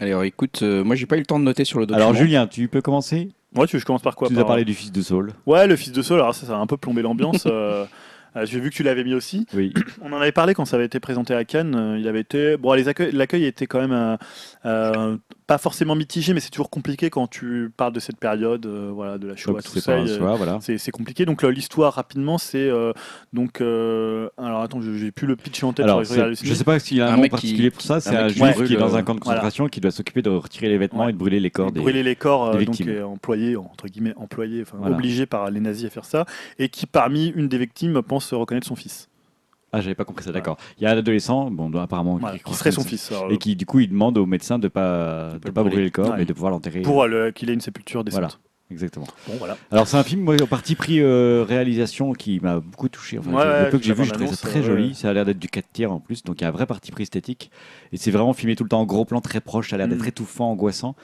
Alors 0.00 0.22
écoute, 0.24 0.60
euh, 0.62 0.82
moi 0.82 0.96
j'ai 0.96 1.04
pas 1.06 1.16
eu 1.16 1.20
le 1.20 1.26
temps 1.26 1.38
de 1.38 1.44
noter 1.44 1.64
sur 1.64 1.78
le 1.78 1.86
document. 1.86 2.06
Alors, 2.08 2.16
Julien, 2.18 2.46
tu 2.46 2.68
peux 2.68 2.80
commencer? 2.80 3.28
Moi, 3.52 3.66
tu 3.66 3.74
veux 3.74 3.78
que 3.78 3.82
je 3.82 3.86
commence 3.86 4.00
par 4.02 4.14
quoi 4.14 4.28
Tu 4.28 4.34
nous 4.34 4.38
as 4.38 4.42
par- 4.42 4.48
parlé 4.50 4.64
du 4.64 4.74
fils 4.74 4.92
de 4.92 5.02
Saul. 5.02 5.32
Ouais, 5.44 5.66
le 5.66 5.74
fils 5.76 5.92
de 5.92 6.00
Saul, 6.02 6.20
alors 6.20 6.34
ça, 6.34 6.46
ça 6.46 6.54
a 6.54 6.58
un 6.58 6.66
peu 6.68 6.76
plombé 6.76 7.02
l'ambiance. 7.02 7.46
euh, 7.46 7.50
euh, 7.50 7.84
J'ai 8.44 8.60
vu 8.60 8.70
que 8.70 8.74
tu 8.74 8.82
l'avais 8.82 9.04
mis 9.04 9.14
aussi. 9.14 9.46
Oui. 9.54 9.72
On 10.02 10.12
en 10.12 10.20
avait 10.20 10.32
parlé 10.32 10.54
quand 10.54 10.64
ça 10.64 10.76
avait 10.76 10.86
été 10.86 11.00
présenté 11.00 11.34
à 11.34 11.44
Cannes. 11.44 11.74
euh, 11.74 11.98
il 11.98 12.06
avait 12.08 12.20
été 12.20 12.56
bon, 12.56 12.72
l'accueil 12.72 13.44
était 13.44 13.66
quand 13.66 13.80
même 13.80 13.92
euh, 13.92 14.16
euh, 14.64 15.16
pas 15.50 15.58
forcément 15.58 15.96
mitigé, 15.96 16.32
mais 16.32 16.38
c'est 16.38 16.50
toujours 16.50 16.70
compliqué 16.70 17.10
quand 17.10 17.26
tu 17.26 17.72
parles 17.76 17.92
de 17.92 17.98
cette 17.98 18.18
période, 18.18 18.64
euh, 18.66 18.92
voilà, 18.94 19.18
de 19.18 19.26
la 19.26 19.34
Shoah, 19.34 19.54
Donc, 19.54 19.64
tout 19.64 19.72
c'est 19.72 19.80
ça. 19.80 19.98
voilà. 20.20 20.58
c'est 20.60 20.78
c'est 20.78 20.92
compliqué. 20.92 21.24
Donc 21.24 21.42
là, 21.42 21.50
l'histoire 21.50 21.92
rapidement, 21.94 22.38
c'est 22.38 22.68
euh, 22.68 22.92
donc 23.32 23.60
euh, 23.60 24.28
alors 24.38 24.62
attends, 24.62 24.80
je- 24.80 24.94
j'ai 24.96 25.10
plus 25.10 25.26
le 25.26 25.34
pitch 25.34 25.64
en 25.64 25.72
tête. 25.72 25.86
Alors, 25.86 26.04
je 26.04 26.54
sais 26.54 26.62
pas 26.62 26.78
s'il 26.78 26.98
y 26.98 27.00
a 27.00 27.08
un, 27.08 27.14
Un 27.14 27.16
nom 27.16 27.22
mec 27.22 27.32
qui- 27.32 27.36
particulier 27.48 27.70
pour 27.72 27.82
ça. 27.82 27.98
C'est 28.00 28.10
un 28.14 28.20
un 28.20 28.22
mec 28.26 28.32
qui 28.34 28.38
juif 28.38 28.64
qui 28.68 28.74
est 28.74 28.76
dans 28.76 28.94
euh, 28.94 28.98
un 28.98 29.02
camp 29.02 29.16
de 29.16 29.20
voilà. 29.24 29.40
concentration 29.40 29.66
qui 29.66 29.80
doit 29.80 29.90
s'occuper 29.90 30.22
de 30.22 30.30
retirer 30.30 30.68
les 30.68 30.78
vêtements 30.78 31.02
Ouais. 31.06 31.10
et 31.10 31.12
de 31.12 31.18
brûler 31.18 31.40
les 31.40 31.50
corps 31.50 31.72
des. 31.72 31.80
brûler 31.80 32.04
les 32.04 32.14
corps, 32.14 32.54
euh, 32.54 32.56
des 32.58 32.64
donc 32.66 32.80
euh, 32.82 33.02
employés 33.02 33.56
entre 33.56 33.88
guillemets 33.88 34.14
employés, 34.16 34.62
enfin 34.62 34.76
Voilà. 34.78 34.94
obligés 34.94 35.26
par 35.26 35.50
les 35.50 35.58
nazis 35.58 35.86
à 35.86 35.90
faire 35.90 36.04
ça, 36.04 36.26
et 36.60 36.68
qui 36.68 36.86
parmi 36.86 37.26
une 37.26 37.48
des 37.48 37.58
victimes 37.58 38.00
pense 38.02 38.32
reconnaître 38.32 38.68
son 38.68 38.76
fils, 38.76 39.08
Ah, 39.72 39.80
j'avais 39.80 39.94
pas 39.94 40.04
compris 40.04 40.24
ça. 40.24 40.32
D'accord. 40.32 40.56
Il 40.78 40.84
y 40.84 40.86
a 40.86 40.90
un 40.90 40.96
adolescent, 40.98 41.50
bon, 41.50 41.72
apparemment, 41.78 42.16
Voilà, 42.18 42.38
qui, 42.38 42.54
serait 42.54 42.72
son 42.72 42.82
fils. 42.82 43.12
alors, 43.12 43.30
et 43.30 43.38
qui 43.38 43.54
du 43.56 43.66
coup 43.66 43.80
il 43.80 43.88
demande 43.88 44.18
au 44.18 44.26
médecin 44.26 44.58
de 44.58 44.68
pas 44.68 45.30
de 45.34 45.38
pas 45.38 45.52
pas 45.52 45.62
le 45.62 45.68
brûler 45.70 45.84
le 45.84 45.90
corps 45.90 46.10
Ouais. 46.10 46.16
mais 46.18 46.24
de 46.24 46.32
pouvoir 46.32 46.50
l'enterrer. 46.50 46.82
pour 46.82 47.02
euh, 47.04 47.06
le- 47.06 47.30
qu'il 47.30 47.50
ait 47.50 47.54
une 47.54 47.60
sépulture 47.60 48.02
décente. 48.04 48.20
Voilà. 48.20 48.34
Exactement. 48.72 49.06
Bon 49.26 49.34
voilà. 49.38 49.56
Alors 49.72 49.88
c'est 49.88 49.96
un 49.96 50.04
film 50.04 50.20
moi, 50.22 50.36
au 50.40 50.46
parti 50.46 50.76
pris 50.76 51.00
euh, 51.00 51.44
réalisation 51.48 52.12
qui 52.12 52.38
m'a 52.38 52.60
beaucoup 52.60 52.88
touché. 52.88 53.18
Enfin, 53.18 53.32
Ouais, 53.32 53.44
le 53.44 53.50
ouais, 53.50 53.70
peu 53.70 53.78
que 53.78 53.82
j'ai 53.84 53.90
la 53.90 53.94
vu, 53.96 54.04
je 54.04 54.10
trouvais 54.10 54.26
ça 54.26 54.30
bande-annonce, 54.32 54.40
très 54.42 54.60
euh, 54.60 54.62
joli. 54.62 54.88
ouais. 54.88 54.94
Ça 54.94 55.10
a 55.10 55.12
l'air 55.12 55.24
d'être 55.24 55.40
du 55.40 55.48
4 55.48 55.64
tiers 55.72 55.90
en 55.90 55.98
plus, 55.98 56.22
donc 56.22 56.40
il 56.40 56.44
y 56.44 56.44
a 56.44 56.48
un 56.48 56.52
vrai 56.52 56.66
parti 56.66 56.92
pris 56.92 57.02
esthétique. 57.02 57.50
Et 57.92 57.96
c'est 57.96 58.12
vraiment 58.12 58.32
filmé 58.32 58.54
tout 58.54 58.62
le 58.62 58.68
temps 58.68 58.80
en 58.80 58.86
gros 58.86 59.04
plan, 59.04 59.20
très 59.20 59.40
proche. 59.40 59.70
Ça 59.70 59.74
a 59.74 59.78
l'air 59.78 59.88
d'être 59.88 60.04
Mm. 60.04 60.08
étouffant, 60.08 60.50
angoissant. 60.52 60.94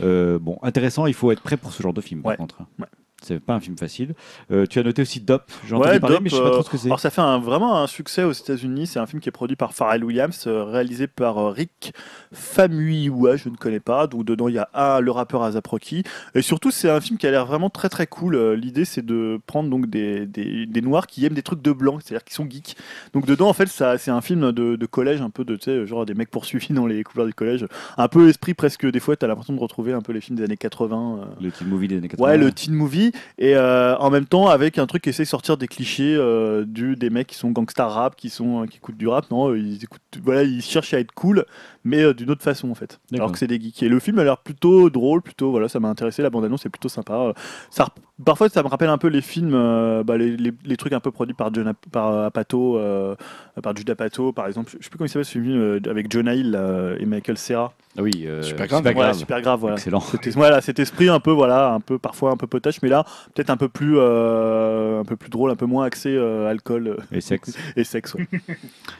Euh, 0.00 0.40
bon, 0.40 0.58
intéressant. 0.62 1.06
Il 1.06 1.14
faut 1.14 1.30
être 1.30 1.42
prêt 1.42 1.56
pour 1.56 1.72
ce 1.72 1.80
genre 1.82 1.92
de 1.94 2.00
film. 2.00 2.20
Ouais. 2.20 2.36
Par 2.36 2.36
contre, 2.38 2.58
Ouais. 2.80 2.86
C'est 3.22 3.40
pas 3.40 3.54
un 3.54 3.60
film 3.60 3.76
facile. 3.78 4.14
Euh, 4.50 4.66
tu 4.66 4.78
as 4.78 4.82
noté 4.82 5.02
aussi 5.02 5.20
Dop. 5.20 5.50
J'ai 5.66 5.74
Ouais, 5.76 5.98
parler, 6.00 6.16
Dop, 6.16 6.22
mais 6.24 6.30
je 6.30 6.36
sais 6.36 6.42
pas 6.42 6.48
euh, 6.48 6.52
trop 6.52 6.62
ce 6.62 6.70
que 6.70 6.76
c'est. 6.76 6.86
Alors 6.88 7.00
ça 7.00 7.10
fait 7.10 7.20
un- 7.20 7.38
vraiment 7.38 7.80
un 7.80 7.86
succès 7.86 8.22
aux 8.24 8.32
États-Unis. 8.32 8.86
C'est 8.86 8.98
un 8.98 9.06
film 9.06 9.20
qui 9.20 9.28
est 9.28 9.32
produit 9.32 9.56
par 9.56 9.72
Pharrell 9.74 10.04
Williams, 10.04 10.44
euh, 10.46 10.64
réalisé 10.64 11.06
par 11.06 11.38
euh, 11.38 11.50
Rick 11.50 11.94
Famuyiwa, 12.32 13.36
je 13.36 13.48
ne 13.48 13.56
connais 13.56 13.80
pas. 13.80 14.06
Donc 14.06 14.24
dedans 14.24 14.48
il 14.48 14.54
y 14.54 14.58
a 14.58 14.68
un, 14.74 15.00
le 15.00 15.10
rappeur 15.10 15.42
Asap 15.42 15.66
Rocky. 15.66 16.02
Et 16.34 16.42
surtout 16.42 16.70
c'est 16.70 16.90
un 16.90 17.00
film 17.00 17.18
qui 17.18 17.26
a 17.26 17.30
l'air 17.30 17.46
vraiment 17.46 17.70
très 17.70 17.88
très 17.88 18.06
cool. 18.06 18.34
Euh, 18.34 18.54
L'idée 18.56 18.84
c'est 18.84 19.04
de 19.04 19.40
prendre 19.46 19.70
donc 19.70 19.88
des, 19.88 20.26
des, 20.26 20.66
des 20.66 20.80
noirs 20.82 21.06
qui 21.06 21.24
aiment 21.24 21.34
des 21.34 21.42
trucs 21.42 21.62
de 21.62 21.72
blancs, 21.72 22.00
c'est-à-dire 22.04 22.24
qui 22.24 22.34
sont 22.34 22.46
geeks. 22.48 22.76
Donc 23.14 23.26
dedans 23.26 23.48
en 23.48 23.52
fait 23.52 23.66
ça 23.68 23.98
c'est 23.98 24.10
un 24.10 24.20
film 24.20 24.52
de, 24.52 24.76
de 24.76 24.86
collège, 24.86 25.20
un 25.20 25.30
peu 25.30 25.44
de 25.44 25.56
tu 25.56 25.64
sais 25.64 25.86
genre 25.86 26.04
des 26.06 26.14
mecs 26.14 26.30
poursuivis 26.30 26.72
dans 26.74 26.86
les 26.86 27.02
couloirs 27.04 27.26
du 27.26 27.34
collège. 27.34 27.66
Un 27.96 28.08
peu 28.08 28.28
esprit 28.28 28.54
presque 28.54 28.86
des 28.90 29.00
fois 29.00 29.16
t'as 29.16 29.26
l'impression 29.26 29.54
de 29.54 29.60
retrouver 29.60 29.92
un 29.92 30.00
peu 30.02 30.12
les 30.12 30.20
films 30.20 30.36
des 30.38 30.44
années 30.44 30.56
80. 30.56 31.18
euh, 31.20 31.24
Le 31.44 31.50
teen 31.50 31.68
movie 31.68 31.88
des 31.88 31.96
années 31.98 32.08
80. 32.08 32.28
Ouais, 32.28 32.38
le 32.38 32.50
teen 32.52 32.74
movie, 32.74 33.11
et 33.38 33.54
euh, 33.56 33.96
en 33.98 34.10
même 34.10 34.26
temps 34.26 34.48
avec 34.48 34.78
un 34.78 34.86
truc 34.86 35.02
qui 35.02 35.10
essaie 35.10 35.24
de 35.24 35.28
sortir 35.28 35.56
des 35.56 35.68
clichés 35.68 36.14
euh, 36.14 36.64
du, 36.64 36.96
des 36.96 37.10
mecs 37.10 37.28
qui 37.28 37.36
sont 37.36 37.50
gangsta 37.50 37.86
rap, 37.86 38.16
qui, 38.16 38.30
sont, 38.30 38.66
qui 38.66 38.78
écoutent 38.78 38.96
du 38.96 39.08
rap. 39.08 39.30
Non, 39.30 39.50
euh, 39.50 39.58
ils, 39.58 39.82
écoutent, 39.84 40.00
voilà, 40.22 40.42
ils 40.42 40.62
cherchent 40.62 40.94
à 40.94 41.00
être 41.00 41.12
cool, 41.12 41.44
mais 41.84 42.02
euh, 42.02 42.14
d'une 42.14 42.30
autre 42.30 42.42
façon 42.42 42.70
en 42.70 42.74
fait. 42.74 43.00
Alors 43.14 43.32
que 43.32 43.38
c'est 43.38 43.46
des 43.46 43.60
geeks. 43.60 43.82
Et 43.82 43.88
le 43.88 43.98
film 43.98 44.18
a 44.18 44.24
l'air 44.24 44.38
plutôt 44.38 44.90
drôle, 44.90 45.22
plutôt, 45.22 45.50
voilà, 45.50 45.68
ça 45.68 45.80
m'a 45.80 45.88
intéressé, 45.88 46.22
la 46.22 46.30
bande-annonce 46.30 46.64
est 46.66 46.70
plutôt 46.70 46.88
sympa. 46.88 47.14
Euh, 47.14 47.32
Ça, 47.70 47.88
parfois, 48.24 48.48
ça 48.48 48.62
me 48.62 48.68
rappelle 48.68 48.88
un 48.88 48.98
peu 48.98 49.08
les 49.08 49.20
films, 49.20 49.52
euh, 49.54 50.02
bah, 50.04 50.16
les, 50.16 50.36
les- 50.36 50.52
les 50.64 50.76
trucs 50.76 50.92
un 50.92 51.00
peu 51.00 51.10
produits 51.10 51.34
par, 51.34 51.52
John, 51.52 51.66
Ap- 51.68 51.76
par 51.90 52.12
euh, 52.12 52.28
euh, 52.54 53.14
par 53.62 53.74
Apatow, 53.88 54.32
par 54.32 54.46
exemple. 54.46 54.70
Je 54.78 54.84
sais 54.84 54.90
plus 54.90 54.98
comment 54.98 55.06
il 55.06 55.08
s'appelle 55.10 55.24
ce 55.24 55.32
film 55.32 55.50
euh, 55.50 55.80
avec 55.88 56.10
Jonah 56.10 56.34
Hill 56.34 56.58
et 56.98 57.06
Michael 57.06 57.36
Cera. 57.38 57.72
Ah 57.98 58.02
oui, 58.02 58.24
euh, 58.26 58.40
Super 58.42 58.66
grave. 58.68 58.78
Super 58.80 58.94
grave. 58.94 59.14
super 59.18 59.40
grave, 59.42 59.60
voilà. 59.60 59.76
Excellent. 59.76 60.02
Voilà, 60.34 60.60
cet 60.62 60.78
esprit 60.78 61.08
un 61.10 61.20
peu 61.20 61.30
voilà, 61.30 61.74
un 61.74 61.80
peu 61.80 61.98
parfois 61.98 62.30
un 62.30 62.36
peu 62.38 62.46
potache, 62.46 62.80
mais 62.82 62.88
là 62.88 63.04
peut-être 63.34 63.50
un 63.50 63.58
peu 63.58 63.68
plus 63.68 63.96
euh, 63.98 65.00
un 65.00 65.04
peu 65.04 65.16
plus 65.16 65.28
drôle, 65.28 65.50
un 65.50 65.56
peu 65.56 65.66
moins 65.66 65.84
axé 65.84 66.08
euh, 66.14 66.48
alcool 66.48 66.96
Et 67.12 67.20
sexe. 67.20 67.54
et 67.76 67.84
sexe. 67.84 68.14
Ouais. 68.14 68.26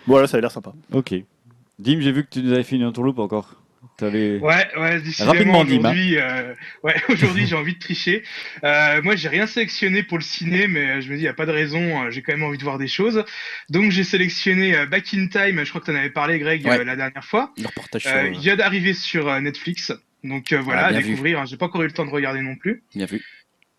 voilà, 0.07 0.27
ça 0.27 0.37
a 0.37 0.41
l'air 0.41 0.51
sympa. 0.51 0.73
Ok. 0.93 1.15
Dim, 1.79 2.01
j'ai 2.01 2.13
vu 2.13 2.25
que 2.25 2.31
tu 2.31 2.43
nous 2.43 2.53
avais 2.53 2.63
fait 2.65 2.77
une 2.77 2.85
entourloupe 2.85 3.19
encore. 3.19 3.57
T'avais- 3.99 4.39
Ouais, 4.39 4.69
ouais, 4.79 5.01
décidément, 5.01 5.33
Rapidement, 5.33 5.61
hein. 5.61 5.65
aujourd'hui, 5.67 6.17
euh, 6.17 6.55
ouais, 6.83 6.95
aujourd'hui, 7.09 7.47
j'ai 7.47 7.57
envie 7.57 7.75
de 7.75 7.79
tricher. 7.79 8.23
Euh, 8.65 9.03
moi, 9.03 9.17
j'ai 9.17 9.29
rien 9.29 9.47
sélectionné 9.47 10.03
pour 10.03 10.19
le 10.19 10.23
ciné, 10.25 10.67
mais 10.69 11.03
je 11.03 11.09
me 11.11 11.15
dis, 11.17 11.21
il 11.21 11.25
n'y 11.25 11.29
a 11.29 11.35
pas 11.35 11.47
de 11.47 11.53
raison, 11.53 12.05
euh, 12.05 12.11
j'ai 12.11 12.23
quand 12.23 12.33
même 12.33 12.43
envie 12.45 12.59
de 12.59 12.63
voir 12.63 12.79
des 12.79 12.87
choses. 12.89 13.25
Donc, 13.69 13.91
j'ai 13.91 14.05
sélectionné 14.05 14.77
euh, 14.77 14.87
Back 14.87 15.13
in 15.15 15.27
Time, 15.27 15.63
je 15.65 15.69
crois 15.71 15.81
que 15.81 15.87
tu 15.87 15.93
en 15.93 15.97
avais 15.97 16.11
parlé, 16.11 16.39
Greg, 16.39 16.65
Ouais. 16.65 16.79
euh, 16.81 16.85
la 16.85 16.97
dernière 16.97 17.25
fois. 17.25 17.53
Le 17.59 17.67
reportage 17.67 18.03
sur. 18.03 18.11
Euh, 18.13 18.29
il 18.33 18.39
vient 18.41 18.57
d'arriver 18.57 18.95
sur 18.95 19.29
euh, 19.29 19.41
Netflix. 19.41 19.93
Donc, 20.25 20.53
euh, 20.53 20.61
voilà, 20.61 20.85
Ah, 20.85 20.87
à 20.89 20.93
découvrir. 20.93 21.41
hein. 21.41 21.45
J'ai 21.47 21.57
pas 21.57 21.67
encore 21.67 21.83
eu 21.83 21.87
le 21.87 21.93
temps 21.93 22.07
de 22.07 22.11
regarder 22.11 22.41
non 22.41 22.55
plus. 22.57 22.85
Bien 22.95 23.07
vu. 23.07 23.23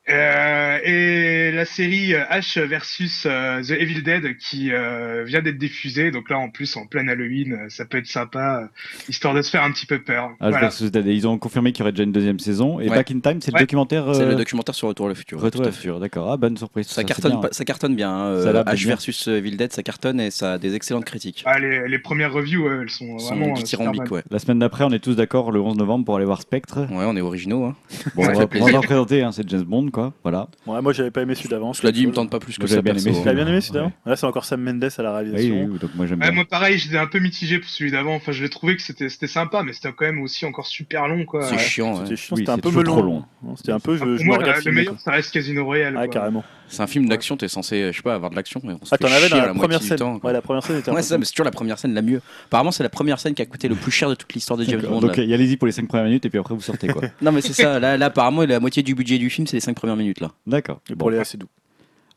Euh, 0.09 0.79
et 0.83 1.51
la 1.53 1.63
série 1.63 2.13
euh, 2.13 2.23
Ash 2.29 2.57
versus 2.57 3.23
euh, 3.25 3.61
The 3.63 3.71
Evil 3.71 4.01
Dead 4.03 4.35
qui 4.37 4.71
euh, 4.73 5.23
vient 5.23 5.41
d'être 5.41 5.57
diffusée. 5.57 6.11
Donc 6.11 6.29
là, 6.29 6.37
en 6.39 6.49
plus, 6.49 6.75
en 6.75 6.85
plein 6.85 7.07
Halloween, 7.07 7.53
euh, 7.53 7.69
ça 7.69 7.85
peut 7.85 7.99
être 7.99 8.07
sympa, 8.07 8.63
euh, 8.63 8.67
histoire 9.07 9.33
de 9.33 9.41
se 9.41 9.49
faire 9.49 9.63
un 9.63 9.71
petit 9.71 9.85
peu 9.85 9.99
peur. 10.01 10.31
Ah, 10.41 10.49
Voilà. 10.49 10.59
versus 10.59 10.91
Dead. 10.91 11.07
Et 11.07 11.13
Ils 11.13 11.25
ont 11.27 11.37
confirmé 11.37 11.71
qu'il 11.71 11.79
y 11.79 11.83
aurait 11.83 11.93
déjà 11.93 12.03
une 12.03 12.11
deuxième 12.11 12.39
saison. 12.39 12.81
Et 12.81 12.89
Ouais. 12.89 12.95
Back 12.97 13.11
in 13.11 13.19
Time, 13.21 13.39
c'est 13.41 13.53
le 13.53 13.59
documentaire. 13.59 14.13
C'est 14.13 14.23
euh, 14.23 14.29
le 14.29 14.35
documentaire 14.35 14.75
sur 14.75 14.89
Retour 14.89 15.05
à 15.05 15.09
le 15.09 15.15
futur. 15.15 15.39
Retour 15.39 15.61
à 15.61 15.65
le 15.67 15.71
futur, 15.71 15.99
d'accord. 16.01 16.29
Ah, 16.31 16.35
bonne 16.37 16.57
surprise. 16.57 16.87
Ça, 16.87 17.03
cartonne, 17.05 17.39
bien. 17.39 17.49
ça 17.51 17.63
cartonne 17.63 17.95
bien. 17.95 18.11
hein, 18.11 18.41
Ça 18.41 18.49
euh, 18.49 18.63
H 18.65 18.75
bien. 18.75 18.87
versus 18.87 19.27
euh, 19.29 19.37
Evil 19.37 19.55
Dead, 19.55 19.71
ça 19.71 19.83
cartonne 19.83 20.19
et 20.19 20.31
ça 20.31 20.53
a 20.53 20.57
des 20.57 20.75
excellentes 20.75 21.05
critiques. 21.05 21.43
Ah, 21.45 21.59
les, 21.59 21.87
les 21.87 21.99
premières 21.99 22.33
reviews, 22.33 22.67
elles 22.69 22.89
sont 22.89 23.17
sont 23.19 23.35
vraiment 23.35 23.51
euh, 23.51 23.53
dithyrambiques, 23.53 24.11
ouais. 24.11 24.23
La 24.29 24.39
semaine 24.39 24.59
d'après, 24.59 24.83
on 24.83 24.91
est 24.91 24.99
tous 24.99 25.15
d'accord 25.15 25.51
le 25.53 25.61
11 25.61 25.77
novembre 25.77 26.03
pour 26.03 26.17
aller 26.17 26.25
voir 26.25 26.41
Spectre. 26.41 26.79
Ouais, 26.91 27.05
on 27.07 27.15
est 27.15 27.21
originaux. 27.21 27.63
Hein. 27.63 27.75
Bon, 28.15 28.23
Ça 28.25 28.31
on 28.31 28.39
va, 28.39 28.81
présenter, 28.81 29.21
hein, 29.23 29.31
c'est 29.31 29.47
James 29.49 29.63
Bond, 29.63 29.89
quoi. 29.93 30.13
Voilà. 30.23 30.49
Ouais, 30.67 30.81
moi 30.81 30.91
j'avais 30.91 31.11
pas 31.11 31.21
aimé 31.21 31.35
celui 31.35 31.47
d'avant. 31.47 31.71
Cela 31.71 31.93
dit, 31.93 32.01
il 32.01 32.07
me 32.09 32.13
tente 32.13 32.29
pas 32.29 32.39
plus 32.39 32.57
que 32.57 32.67
ça. 32.67 32.75
j'avais 32.75 32.91
bien 32.91 32.93
aimé 33.01 33.11
bien 33.23 33.47
aimé 33.47 33.61
celui 33.61 33.71
Ouais. 33.79 33.83
d'avant 33.85 33.91
Là, 34.05 34.15
c'est 34.17 34.25
encore 34.25 34.43
Sam 34.43 34.61
Mendes 34.61 34.83
à 34.97 35.01
la 35.01 35.09
Oui, 35.11 35.15
réalisation. 35.15 35.67
oui, 35.71 35.79
donc 35.79 35.91
moi 35.95 36.05
j'aime 36.05 36.19
Ouais, 36.19 36.25
bien. 36.27 36.35
moi 36.35 36.45
pareil, 36.49 36.77
j'étais 36.77 36.97
un 36.97 37.07
peu 37.07 37.19
mitigé 37.19 37.59
pour 37.59 37.69
celui 37.69 37.91
d'avant. 37.91 38.15
Enfin, 38.15 38.33
je 38.33 38.43
l'ai 38.43 38.49
trouvé 38.49 38.75
que 38.75 38.81
c'était 38.81 39.07
c'était 39.07 39.27
sympa, 39.27 39.63
mais 39.63 39.71
c'était 39.71 39.93
quand 39.93 40.05
même 40.05 40.21
aussi 40.21 40.45
encore 40.45 40.67
super 40.67 41.07
long, 41.07 41.23
quoi. 41.23 41.43
C'est 41.43 41.53
Ouais. 41.53 41.59
chiant. 41.59 41.95
C'était 41.95 42.09
ouais. 42.09 42.15
chiant, 42.17 42.35
Oui, 42.35 42.41
c'était 42.41 42.51
un 42.51 42.57
peu 42.57 42.83
trop 42.83 43.01
long. 43.01 43.23
C'était 43.55 43.71
un 43.71 43.79
peu, 43.79 43.95
je, 43.95 44.17
je 44.17 44.23
moi, 44.25 44.37
le 44.39 44.71
meilleur, 44.71 44.99
ça 44.99 45.11
reste 45.11 45.31
Casino 45.33 45.63
Royale. 45.63 45.95
Ah, 45.97 46.07
carrément. 46.07 46.43
C'est 46.73 46.81
un 46.81 46.87
film 46.87 47.07
d'action, 47.07 47.37
t'es 47.37 47.47
censé, 47.47 47.91
je 47.91 47.97
sais 47.97 48.01
pas, 48.01 48.15
avoir 48.15 48.31
de 48.31 48.35
l'action, 48.35 48.59
mais 48.63 48.73
on 48.73 48.83
se 48.85 48.93
Ah, 48.93 48.97
fait 48.97 49.03
t'en 49.05 49.11
avais 49.11 49.27
chier 49.27 49.29
dans 49.29 49.35
à 49.37 49.41
la, 49.41 49.47
la 49.47 49.53
première 49.53 49.81
scène. 49.83 49.97
temps. 49.97 50.19
Ouais, 50.23 50.33
la 50.33 50.41
première 50.41 50.63
scène 50.63 50.77
était 50.79 50.89
Ouais, 50.91 51.01
c'est 51.03 51.09
ça, 51.09 51.17
mais 51.17 51.25
c'est 51.25 51.31
toujours 51.33 51.45
la 51.45 51.51
première 51.51 51.77
scène 51.77 51.93
la 51.93 52.01
mieux. 52.01 52.21
Apparemment, 52.47 52.71
c'est 52.71 52.83
la 52.83 52.89
première 52.89 53.19
scène 53.19 53.33
qui 53.35 53.41
a 53.41 53.45
coûté 53.45 53.67
le 53.67 53.75
plus 53.75 53.91
cher 53.91 54.09
de 54.09 54.15
toute 54.15 54.33
l'histoire 54.33 54.57
de 54.57 54.63
James. 54.63 54.81
Bond. 54.81 54.99
Donc 55.01 55.17
y 55.17 55.33
allez-y 55.33 55.55
pour 55.57 55.67
les 55.67 55.71
5 55.71 55.87
premières 55.87 56.05
minutes 56.05 56.25
et 56.25 56.29
puis 56.29 56.39
après 56.39 56.55
vous 56.55 56.61
sortez 56.61 56.87
quoi. 56.87 57.03
Non, 57.21 57.31
mais 57.31 57.41
c'est 57.41 57.53
ça. 57.53 57.79
Là, 57.79 57.95
là, 57.97 58.05
apparemment, 58.07 58.43
la 58.43 58.59
moitié 58.59 58.81
du 58.83 58.95
budget 58.95 59.17
du 59.19 59.29
film, 59.29 59.45
c'est 59.47 59.55
les 59.57 59.61
5 59.61 59.75
premières 59.75 59.95
minutes 59.97 60.19
là. 60.19 60.31
D'accord. 60.47 60.81
Et 60.89 60.93
Bon, 60.93 60.97
pour 60.99 61.11
les 61.11 61.19
assez 61.19 61.37
doux. 61.37 61.47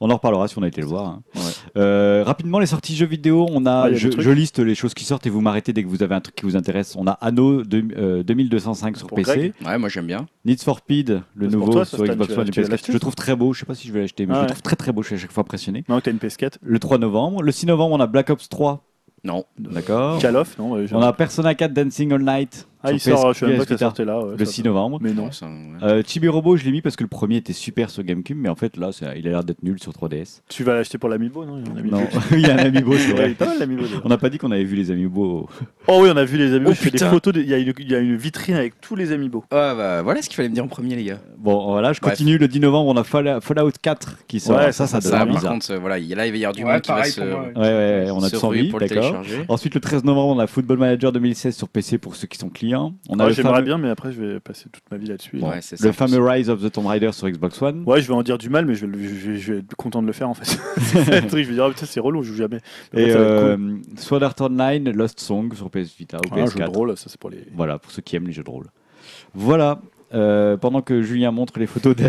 On 0.00 0.10
en 0.10 0.14
reparlera 0.14 0.46
si 0.48 0.58
on 0.58 0.62
a 0.62 0.68
été 0.68 0.80
le 0.80 0.86
voir. 0.86 1.06
hein. 1.06 1.22
Ouais. 1.34 1.40
Euh, 1.76 2.22
rapidement, 2.26 2.58
les 2.58 2.66
sorties 2.66 2.94
jeux 2.96 3.06
vidéo, 3.06 3.46
on 3.50 3.64
a, 3.66 3.70
Ah, 3.70 3.84
il 3.84 3.84
y 3.84 3.86
a 3.88 3.90
des 3.92 3.96
je, 3.98 4.08
trucs. 4.08 4.20
je 4.22 4.30
liste 4.30 4.58
les 4.58 4.74
choses 4.74 4.94
qui 4.94 5.04
sortent 5.04 5.26
et 5.26 5.30
vous 5.30 5.40
m'arrêtez 5.40 5.72
dès 5.72 5.82
que 5.82 5.88
vous 5.88 6.02
avez 6.02 6.14
un 6.14 6.20
truc 6.20 6.34
qui 6.36 6.44
vous 6.44 6.56
intéresse. 6.56 6.94
On 6.98 7.06
a 7.06 7.12
Anno 7.12 7.62
de- 7.64 7.84
euh, 7.96 8.22
2205 8.22 8.96
sur 8.96 9.06
Pour 9.06 9.16
PC, 9.16 9.36
Greg 9.36 9.52
Ouais, 9.64 9.78
moi 9.78 9.88
j'aime 9.88 10.06
bien. 10.06 10.26
Need 10.44 10.60
for 10.62 10.78
Speed, 10.78 11.22
le 11.34 11.46
C'est 11.50 11.56
pour 11.56 11.60
nouveau 11.66 11.72
toi, 11.72 11.84
ça, 11.84 11.96
sur 11.96 12.04
Stan, 12.04 12.12
Xbox 12.14 12.32
vas- 12.34 12.40
One 12.42 12.48
et 12.48 12.50
tu 12.50 12.60
vas 12.60 12.66
PS4. 12.66 12.70
l'acheter, 12.70 12.86
Je 12.88 12.92
le 12.92 13.00
trouve 13.00 13.14
très 13.14 13.34
beau, 13.36 13.52
je 13.52 13.60
sais 13.60 13.66
pas 13.66 13.74
si 13.74 13.88
je 13.88 13.92
vais 13.92 14.00
l'acheter, 14.00 14.26
mais 14.26 14.32
Ah 14.32 14.36
je 14.36 14.40
ouais. 14.40 14.46
le 14.46 14.50
trouve 14.52 14.62
très 14.62 14.76
très 14.76 14.92
beau, 14.92 15.02
je 15.02 15.06
suis 15.08 15.14
à 15.16 15.18
chaque 15.18 15.32
fois 15.32 15.42
impressionné. 15.42 15.84
Non, 15.88 16.00
t'as 16.00 16.10
une 16.10 16.18
PS4. 16.18 16.58
Le 16.62 16.78
3 16.78 16.98
novembre, 16.98 17.42
le 17.42 17.52
6 17.52 17.66
novembre, 17.66 17.94
on 17.94 18.00
a 18.00 18.06
Black 18.06 18.30
Ops 18.30 18.48
3, 18.48 18.84
Non. 19.24 19.44
d'accord. 19.58 20.18
Call 20.20 20.36
of, 20.36 20.56
non 20.58 20.86
j'ai- 20.86 20.94
On 20.94 21.00
a 21.02 21.12
Persona 21.12 21.54
4 21.54 21.72
Dancing 21.72 22.12
All 22.12 22.22
Night 22.22 22.68
Ah, 22.88 22.92
il 22.92 23.00
sort, 23.00 23.30
PS, 23.30 23.34
je 23.34 23.38
sais 23.40 23.46
même 23.46 23.56
pas 23.58 23.62
que 23.64 23.68
ça 23.70 23.74
Vita, 23.74 23.84
sortait 23.86 24.04
là. 24.04 24.18
ouais, 24.20 24.34
le 24.38 24.44
ça- 24.44 24.52
6 24.52 24.62
novembre. 24.64 24.98
Mais 25.00 25.12
non. 25.12 25.30
Ça, 25.32 25.46
ouais. 25.46 25.52
Euh, 25.82 26.02
Chibi 26.06 26.28
Robo, 26.28 26.56
je 26.56 26.64
l'ai 26.64 26.70
mis 26.72 26.82
parce 26.82 26.96
que 26.96 27.02
le 27.04 27.08
premier 27.08 27.36
était 27.36 27.52
super 27.52 27.90
sur 27.90 28.02
GameCube, 28.02 28.36
mais 28.40 28.48
en 28.48 28.54
fait 28.56 28.76
là, 28.76 28.90
il 29.16 29.26
a 29.26 29.30
l'air 29.30 29.44
d'être 29.44 29.62
nul 29.62 29.78
sur 29.80 29.92
3DS. 29.92 30.40
Tu 30.48 30.64
vas 30.64 30.74
l'acheter 30.74 30.98
pour 30.98 31.08
l'Amiibo, 31.08 31.44
non? 31.44 31.58
Il 31.82 31.90
y 31.90 31.94
a 31.94 32.06
il 32.32 32.40
y 32.40 32.50
un 32.50 32.58
amiibo, 32.58 32.96
c'est 32.96 33.04
il 33.10 33.14
vrai. 33.16 33.30
est 33.30 33.34
pas 33.34 33.46
mal 33.46 33.58
l'Amiibo. 33.58 33.82
d'ailleurs. 33.82 34.02
On 34.04 34.08
n'a 34.08 34.18
pas 34.18 34.28
dit 34.30 34.38
qu'on 34.38 34.50
avait 34.50 34.64
vu 34.64 34.76
les 34.76 34.90
amiibo. 34.90 35.48
Oh 35.88 35.98
oui, 36.02 36.08
on 36.12 36.16
a 36.16 36.24
vu 36.24 36.38
les 36.38 36.52
Amiibo. 36.54 36.70
Oh, 36.70 36.74
je 36.74 36.78
fais 36.78 36.84
des 36.90 36.98
putain. 36.98 37.10
photos. 37.10 37.34
de- 37.34 37.40
Il 37.42 37.48
y, 37.48 37.54
a 37.54 37.58
une- 37.58 37.72
il 37.78 37.90
y 37.90 37.94
a 37.94 37.98
une 37.98 38.16
vitrine 38.16 38.56
avec 38.56 38.80
tous 38.80 38.96
les 38.96 39.12
Amiibo. 39.12 39.44
Ah, 39.50 39.74
bah, 39.76 40.02
voilà 40.02 40.22
ce 40.22 40.28
qu'il 40.28 40.36
fallait 40.36 40.48
me 40.48 40.54
dire 40.54 40.64
en 40.64 40.68
premier, 40.68 40.96
les 40.96 41.04
gars. 41.04 41.18
Bon, 41.38 41.66
voilà, 41.70 41.92
je 41.92 42.00
Bref. 42.00 42.12
continue. 42.14 42.38
Le 42.38 42.48
10 42.48 42.60
novembre, 42.60 42.88
on 42.90 42.96
a 42.96 43.04
Fall- 43.04 43.40
Fallout 43.40 43.70
4 43.82 44.18
qui 44.26 44.40
sort. 44.40 44.56
Ouais, 44.58 44.72
ça, 44.72 44.86
ça, 44.86 45.00
ça, 45.00 45.18
donne 45.24 45.32
par 45.32 45.42
ça. 45.42 45.48
contre, 45.48 45.70
euh, 45.72 45.78
voilà, 45.78 45.98
il- 45.98 46.08
là, 46.14 46.26
il 46.26 46.30
va 46.32 46.36
y 46.38 46.44
avoir 46.44 46.54
du 46.54 46.64
monde 46.64 46.80
qui 46.80 46.88
va 46.88 46.96
pareil 46.96 47.12
se, 47.12 47.20
pour 47.20 47.28
moi. 47.30 47.46
Ouais, 47.48 47.52
ouais, 47.56 48.04
ouais, 48.04 48.10
on 48.10 48.22
a 48.22 48.28
se 48.28 48.36
tous 48.36 48.44
ruer 48.46 48.60
envie, 48.60 48.68
pour 48.70 48.78
le 48.80 48.86
d'accord. 48.86 49.04
télécharger. 49.04 49.44
Ensuite, 49.48 49.74
le 49.74 49.80
13 49.80 50.04
novembre, 50.04 50.34
on 50.36 50.38
a 50.38 50.46
Football 50.46 50.78
Manager 50.78 51.12
2016 51.12 51.56
sur 51.56 51.68
PC 51.68 51.98
pour 51.98 52.16
ceux 52.16 52.26
qui 52.26 52.38
sont 52.38 52.48
clients. 52.48 52.75
On 53.08 53.18
a 53.18 53.22
Ouais, 53.24 53.28
le 53.30 53.34
J'aimerais 53.34 53.54
fameux, 53.54 53.64
bien, 53.64 53.78
mais 53.78 53.88
après, 53.90 54.12
je 54.12 54.20
vais 54.22 54.40
passer 54.40 54.68
toute 54.70 54.82
ma 54.90 54.96
vie 54.96 55.06
là-dessus. 55.06 55.38
Ouais, 55.40 55.60
c'est 55.62 55.80
le 55.80 55.86
ça, 55.88 55.92
fameux 55.92 56.20
Rise 56.22 56.50
of 56.50 56.62
the 56.62 56.70
Tomb 56.70 56.86
Raider 56.86 57.10
sur 57.12 57.28
Xbox 57.28 57.60
One. 57.62 57.82
Ouais, 57.86 58.00
je 58.00 58.08
vais 58.08 58.14
en 58.14 58.22
dire 58.22 58.38
du 58.38 58.48
mal, 58.50 58.66
mais 58.66 58.74
je 58.74 58.86
vais, 58.86 58.92
le- 58.96 59.02
je 59.08 59.30
vais- 59.30 59.36
je 59.38 59.52
vais 59.54 59.58
être 59.60 59.74
content 59.76 60.02
de 60.02 60.06
le 60.06 60.12
faire 60.12 60.28
en 60.28 60.34
fait. 60.34 60.44
C'est 60.78 61.22
le 61.22 61.26
truc, 61.28 61.44
je 61.44 61.48
vais 61.48 61.54
dire, 61.54 61.64
oh, 61.66 61.70
putain, 61.70 61.86
c'est 61.86 62.00
relou, 62.00 62.22
je 62.22 62.30
joue 62.32 62.36
jamais. 62.38 62.60
Mais 62.92 63.02
Et 63.02 63.12
cool. 63.12 63.16
euh, 63.18 63.76
Sword 63.96 64.22
Art 64.22 64.34
Online, 64.40 64.90
Lost 64.92 65.20
Song 65.20 65.52
sur 65.54 65.70
PS 65.70 65.94
Vita 65.98 66.18
ou 66.18 66.28
Ah, 66.32 66.34
un 66.40 66.46
jeu 66.46 66.58
de 66.58 66.64
PS4. 66.64 66.74
rôle, 66.76 66.96
ça 66.96 67.08
c'est 67.08 67.18
pour 67.20 67.30
les. 67.30 67.44
Voilà, 67.54 67.78
pour 67.78 67.90
ceux 67.92 68.02
qui 68.02 68.16
aiment 68.16 68.26
les 68.26 68.32
jeux 68.32 68.44
de 68.44 68.50
rôle. 68.50 68.66
Voilà. 69.34 69.80
Euh, 70.16 70.56
pendant 70.56 70.80
que 70.82 71.02
Julien 71.02 71.30
montre 71.30 71.58
les 71.58 71.66
photos 71.66 71.94
de, 71.94 72.02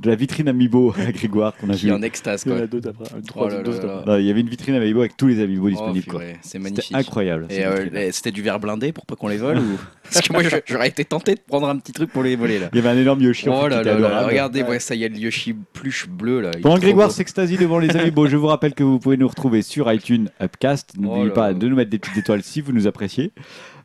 de 0.00 0.08
la 0.08 0.14
vitrine 0.14 0.46
Amiibo 0.48 0.94
à 0.96 1.10
Grégoire 1.10 1.56
qu'on 1.56 1.70
a 1.70 1.74
Qui 1.74 1.86
vu. 1.86 1.90
est 1.90 1.94
en 1.94 2.02
extase, 2.02 2.42
Il 2.46 2.52
y 2.52 2.54
en 2.54 2.58
quoi. 2.58 2.64
a 2.64 2.88
après. 2.90 3.04
Oh 3.16 3.20
trois- 3.26 3.48
là 3.50 3.62
deux 3.62 3.70
là 3.70 3.76
autres 3.76 3.86
là. 3.86 3.96
après. 4.00 4.12
Non, 4.12 4.18
Il 4.18 4.26
y 4.26 4.30
avait 4.30 4.40
une 4.40 4.48
vitrine 4.48 4.74
Amiibo 4.74 5.00
avec 5.00 5.16
tous 5.16 5.26
les 5.26 5.40
Amiibo 5.42 5.66
Oh, 5.66 5.70
disponibles. 5.70 6.06
quoi. 6.06 6.20
purée, 6.20 6.36
c'est 6.42 6.62
C'était 6.62 6.94
incroyable. 6.94 7.46
Et 7.50 7.64
euh, 7.64 8.10
c'était 8.12 8.30
du 8.30 8.42
verre 8.42 8.60
blindé 8.60 8.92
pour 8.92 9.06
pas 9.06 9.16
qu'on 9.16 9.28
les 9.28 9.38
vole 9.38 9.58
ou 9.58 9.78
Parce 10.12 10.26
que 10.26 10.32
moi 10.32 10.42
j'aurais 10.66 10.88
été 10.88 11.04
tenté 11.04 11.34
de 11.36 11.40
prendre 11.46 11.68
un 11.68 11.76
petit 11.78 11.92
truc 11.92 12.10
pour 12.12 12.22
les 12.24 12.34
voler 12.36 12.58
là. 12.58 12.68
Il 12.72 12.76
y 12.76 12.78
avait 12.80 12.88
un 12.88 13.00
énorme 13.00 13.20
Yoshi 13.22 13.48
en 13.48 13.62
Oh 13.64 13.68
là 13.68 13.82
là 13.82 14.26
regardez, 14.26 14.62
Ouais. 14.62 14.70
ouais, 14.70 14.78
ça 14.80 14.94
y 14.94 15.04
est, 15.04 15.08
le 15.08 15.16
Yoshi 15.18 15.54
pluche 15.72 16.08
bleu 16.08 16.40
là. 16.40 16.50
Pendant 16.62 16.78
Grégoire 16.78 17.10
s'extasie 17.10 17.56
devant 17.56 17.78
les 17.78 17.96
Amiibo, 17.96 18.26
je 18.26 18.36
vous 18.36 18.48
rappelle 18.48 18.74
que 18.74 18.82
vous 18.82 18.98
pouvez 18.98 19.16
nous 19.16 19.28
retrouver 19.28 19.62
sur 19.62 19.90
iTunes, 19.92 20.28
Upcast. 20.42 20.96
N'oubliez 20.98 21.22
Oh 21.22 21.26
là 21.28 21.32
pas 21.32 21.54
de 21.54 21.68
nous 21.68 21.76
mettre 21.76 21.90
des 21.90 21.98
petites 21.98 22.16
étoiles 22.18 22.42
si 22.42 22.60
vous 22.60 22.72
nous 22.72 22.86
appréciez. 22.86 23.32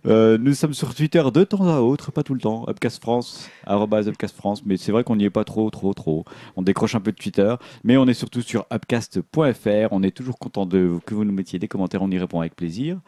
Euh, 0.08 0.38
nous 0.40 0.53
sommes 0.53 0.74
sur 0.74 0.93
Twitter 0.93 1.24
de 1.34 1.43
temps 1.43 1.67
à 1.67 1.80
autre, 1.80 2.11
pas 2.11 2.24
tout 2.24 2.34
le 2.34 2.40
temps. 2.40 2.66
Upcast 2.69 3.01
France, 3.01 3.50
arrobase 3.66 4.08
Upcast 4.08 4.35
France, 4.35 4.61
mais 4.66 4.77
c'est 4.77 4.92
vrai 4.92 5.03
qu'on 5.03 5.16
n'y 5.16 5.25
est 5.25 5.30
pas 5.30 5.43
trop, 5.43 5.69
trop, 5.69 5.93
trop. 5.93 6.25
On 6.56 6.61
décroche 6.61 6.95
un 6.95 7.00
peu 7.01 7.11
de 7.11 7.17
Twitter, 7.17 7.56
mais 7.84 7.98
on 7.98 8.06
est 8.08 8.14
surtout 8.14 8.42
sur 8.42 8.66
upcast.fr. 8.72 9.88
On 9.92 10.03
est 10.03 10.11
toujours 10.16 10.38
content 10.38 10.66
de 10.66 10.92
que 11.06 11.16
vous 11.16 11.25
nous 11.25 11.34
mettiez 11.34 11.59
des 11.59 11.67
commentaires, 11.67 12.01
on 12.01 12.11
y 12.11 12.17
répond 12.19 12.40
avec 12.40 12.56
plaisir. 12.56 13.00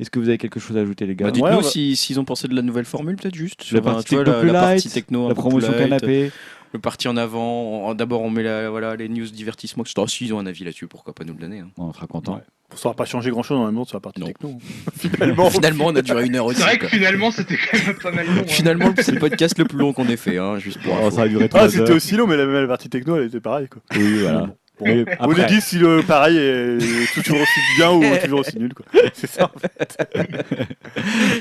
Est-ce 0.00 0.10
que 0.10 0.18
vous 0.18 0.28
avez 0.28 0.38
quelque 0.38 0.58
chose 0.58 0.76
à 0.76 0.80
ajouter, 0.80 1.06
les 1.06 1.14
gars 1.14 1.26
Bah, 1.26 1.30
Dites-nous 1.30 1.48
Ouais, 1.56 1.62
si- 1.62 1.94
s'ils 1.94 2.18
ont 2.18 2.24
pensé 2.24 2.48
de 2.48 2.54
la 2.54 2.62
nouvelle 2.62 2.84
formule, 2.84 3.14
peut-être 3.16 3.34
juste. 3.36 3.60
La 3.60 3.66
sur, 3.66 3.82
partie 3.82 4.14
vois, 4.16 4.24
la, 4.24 4.42
la 4.44 4.52
partie 4.52 4.86
light, 4.88 4.92
techno, 4.94 5.28
La 5.28 5.34
promotion 5.34 5.70
light, 5.70 5.78
canapé 5.82 6.32
Le 6.74 6.80
parti 6.80 7.06
en 7.08 7.16
avant. 7.16 7.94
D'abord, 7.94 8.20
on 8.22 8.30
met 8.30 8.42
la, 8.42 8.68
voilà, 8.68 8.96
les 8.96 9.08
news 9.08 9.26
divertissement. 9.26 9.84
etc. 9.84 10.02
S'ils 10.08 10.34
ont 10.34 10.40
un 10.40 10.46
avis 10.46 10.64
là-dessus, 10.64 10.86
pourquoi 10.88 11.14
pas 11.14 11.24
nous 11.24 11.32
le 11.32 11.38
donner. 11.38 11.60
hein. 11.60 11.68
On 11.78 11.92
sera 11.92 12.06
content. 12.06 12.34
Ouais. 12.34 12.40
Ça 12.74 12.88
va 12.88 12.94
pas 12.94 13.04
changer 13.04 13.30
grand 13.30 13.44
chose 13.44 13.58
dans 13.58 13.66
le 13.66 13.70
monde 13.72 13.86
sur 13.86 13.96
la 13.96 14.00
partie 14.00 14.20
Non. 14.20 14.26
techno. 14.26 14.58
Finalement, 14.98 15.50
Finalement, 15.50 15.84
on 15.86 15.94
a 15.96 16.02
duré 16.02 16.26
une 16.26 16.34
heure 16.34 16.46
aussi. 16.46 16.56
C'est 16.58 16.64
vrai 16.64 16.74
que 16.76 16.80
quoi. 16.80 16.88
finalement, 16.88 17.30
c'était 17.30 17.56
quand 17.56 17.86
même 17.86 17.96
pas 17.96 18.10
mal 18.10 18.26
long. 18.26 18.32
hein. 18.42 18.44
Finalement, 18.48 18.92
c'est 18.98 19.12
le 19.12 19.20
podcast 19.20 19.56
le 19.58 19.64
plus 19.66 19.78
long 19.78 19.92
qu'on 19.92 20.08
ait 20.08 20.16
fait, 20.16 20.38
hein, 20.38 20.58
juste 20.58 20.82
pour. 20.82 20.92
Oh, 20.94 21.06
info. 21.06 21.10
ça 21.16 21.22
a 21.22 21.28
duré 21.28 21.44
ah, 21.44 21.48
3 21.48 21.68
c'était 21.70 21.92
aussi 21.92 22.16
long, 22.16 22.26
mais 22.26 22.36
la, 22.36 22.44
la 22.46 22.66
partie 22.66 22.88
techno, 22.88 23.16
elle 23.16 23.26
était 23.28 23.38
pareille. 23.40 23.68
Quoi. 23.68 23.80
Oui, 23.94 24.18
voilà. 24.22 24.48
Bon. 24.80 24.86
Mais 24.86 25.04
On 25.20 25.28
nous 25.28 25.34
dit 25.46 25.60
si 25.60 25.78
le 25.78 26.02
pareil 26.02 26.36
est 26.36 26.78
toujours 27.14 27.36
aussi 27.36 27.60
bien 27.78 27.92
ou 27.92 28.02
toujours 28.24 28.40
aussi 28.40 28.58
nul. 28.58 28.74
quoi. 28.74 28.84
C'est 29.14 29.28
ça. 29.30 29.50
en 29.54 29.58
fait. 29.58 29.98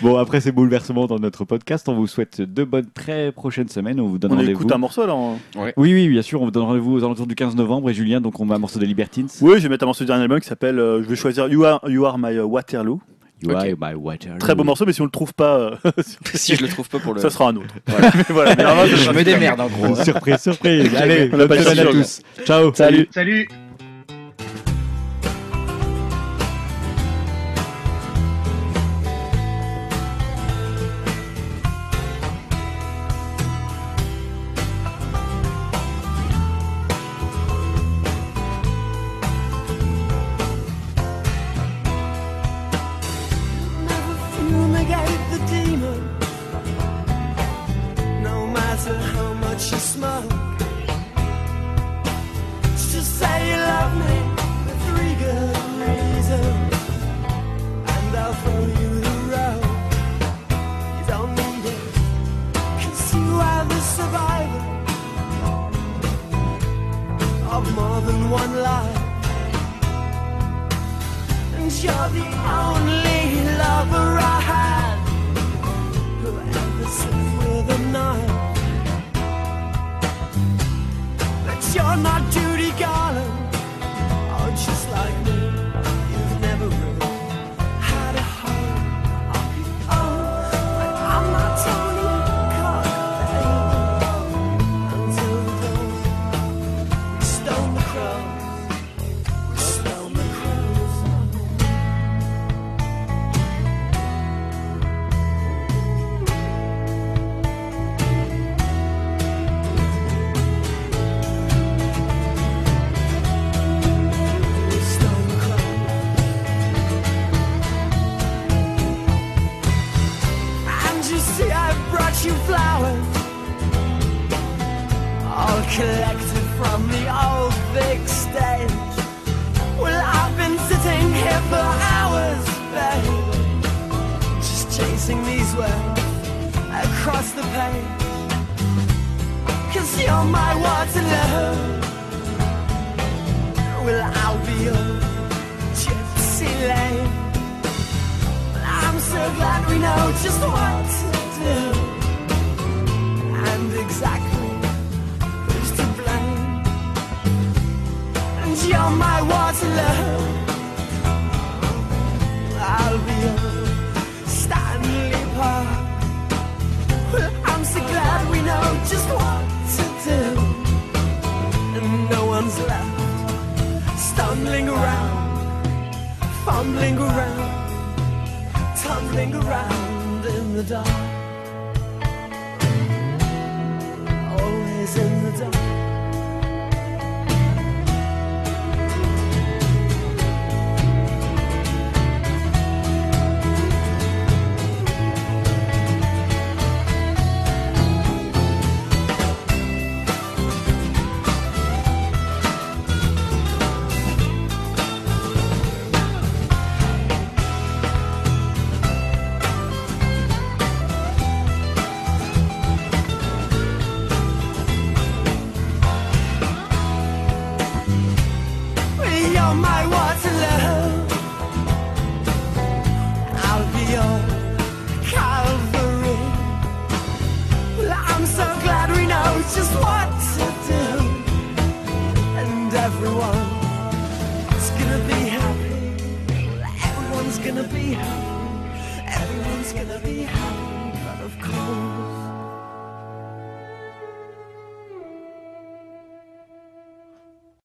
Bon, 0.01 0.17
après 0.17 0.41
ces 0.41 0.51
bouleversements 0.51 1.07
dans 1.07 1.19
notre 1.19 1.45
podcast, 1.45 1.87
on 1.89 1.93
vous 1.95 2.07
souhaite 2.07 2.41
de 2.41 2.63
bonnes, 2.63 2.89
très 2.93 3.31
prochaines 3.31 3.69
semaines. 3.69 3.99
On 3.99 4.07
vous 4.07 4.17
donne 4.19 4.33
On 4.33 4.35
rendez-vous. 4.35 4.61
écoute 4.61 4.71
un 4.71 4.77
morceau 4.77 5.05
là. 5.07 5.15
en- 5.15 5.37
Oui, 5.55 5.71
oui, 5.77 6.07
bien 6.09 6.21
sûr, 6.21 6.41
on 6.41 6.45
vous 6.45 6.51
donne 6.51 6.63
rendez-vous 6.63 6.93
aux 6.93 7.03
alentours 7.03 7.27
du 7.27 7.35
15 7.35 7.55
novembre. 7.55 7.89
Et 7.89 7.93
Julien, 7.93 8.19
donc 8.21 8.39
on 8.39 8.45
met 8.45 8.55
un 8.55 8.59
morceau 8.59 8.79
de 8.79 8.85
Libertines. 8.85 9.27
Oui, 9.41 9.55
je 9.57 9.63
vais 9.63 9.69
mettre 9.69 9.83
un 9.83 9.87
morceau 9.87 10.03
du 10.03 10.07
dernier 10.07 10.23
album 10.23 10.39
qui 10.39 10.47
s'appelle 10.47 10.77
euh, 10.79 11.01
Je 11.03 11.07
vais 11.09 11.15
choisir 11.15 11.47
You 11.47 11.63
Are, 11.63 11.81
you 11.89 12.05
Are 12.05 12.17
My 12.17 12.35
euh, 12.37 12.43
Waterloo. 12.45 13.01
You 13.43 13.51
Ok. 13.51 13.57
are 13.57 13.65
my 13.77 13.93
Waterloo. 13.95 14.37
Très 14.39 14.55
beau 14.55 14.63
morceau, 14.63 14.85
mais 14.85 14.93
si 14.93 15.01
on 15.01 15.05
le 15.05 15.11
trouve 15.11 15.33
pas, 15.33 15.57
euh, 15.59 15.75
si 16.33 16.55
je 16.55 16.61
le 16.61 16.69
trouve 16.69 16.87
pas 16.87 16.99
pour 16.99 17.13
le. 17.13 17.19
ça 17.21 17.29
sera 17.29 17.49
un 17.49 17.55
autre. 17.57 17.73
Voilà. 17.87 18.11
Mais 18.15 18.23
voilà, 18.29 18.55
mais 18.55 18.95
je 18.95 19.11
me 19.11 19.23
démerde 19.23 19.59
en 19.59 19.67
gros. 19.67 19.95
surprise, 20.01 20.37
surprise. 20.37 20.95
Allez, 20.97 21.29
On 21.33 21.39
a 21.39 21.45
bonne 21.47 21.63
pas 21.63 21.71
à 21.71 21.85
tous. 21.85 22.21
Ciao. 22.45 22.73
Salut. 22.73 23.07
Salut 23.13 23.47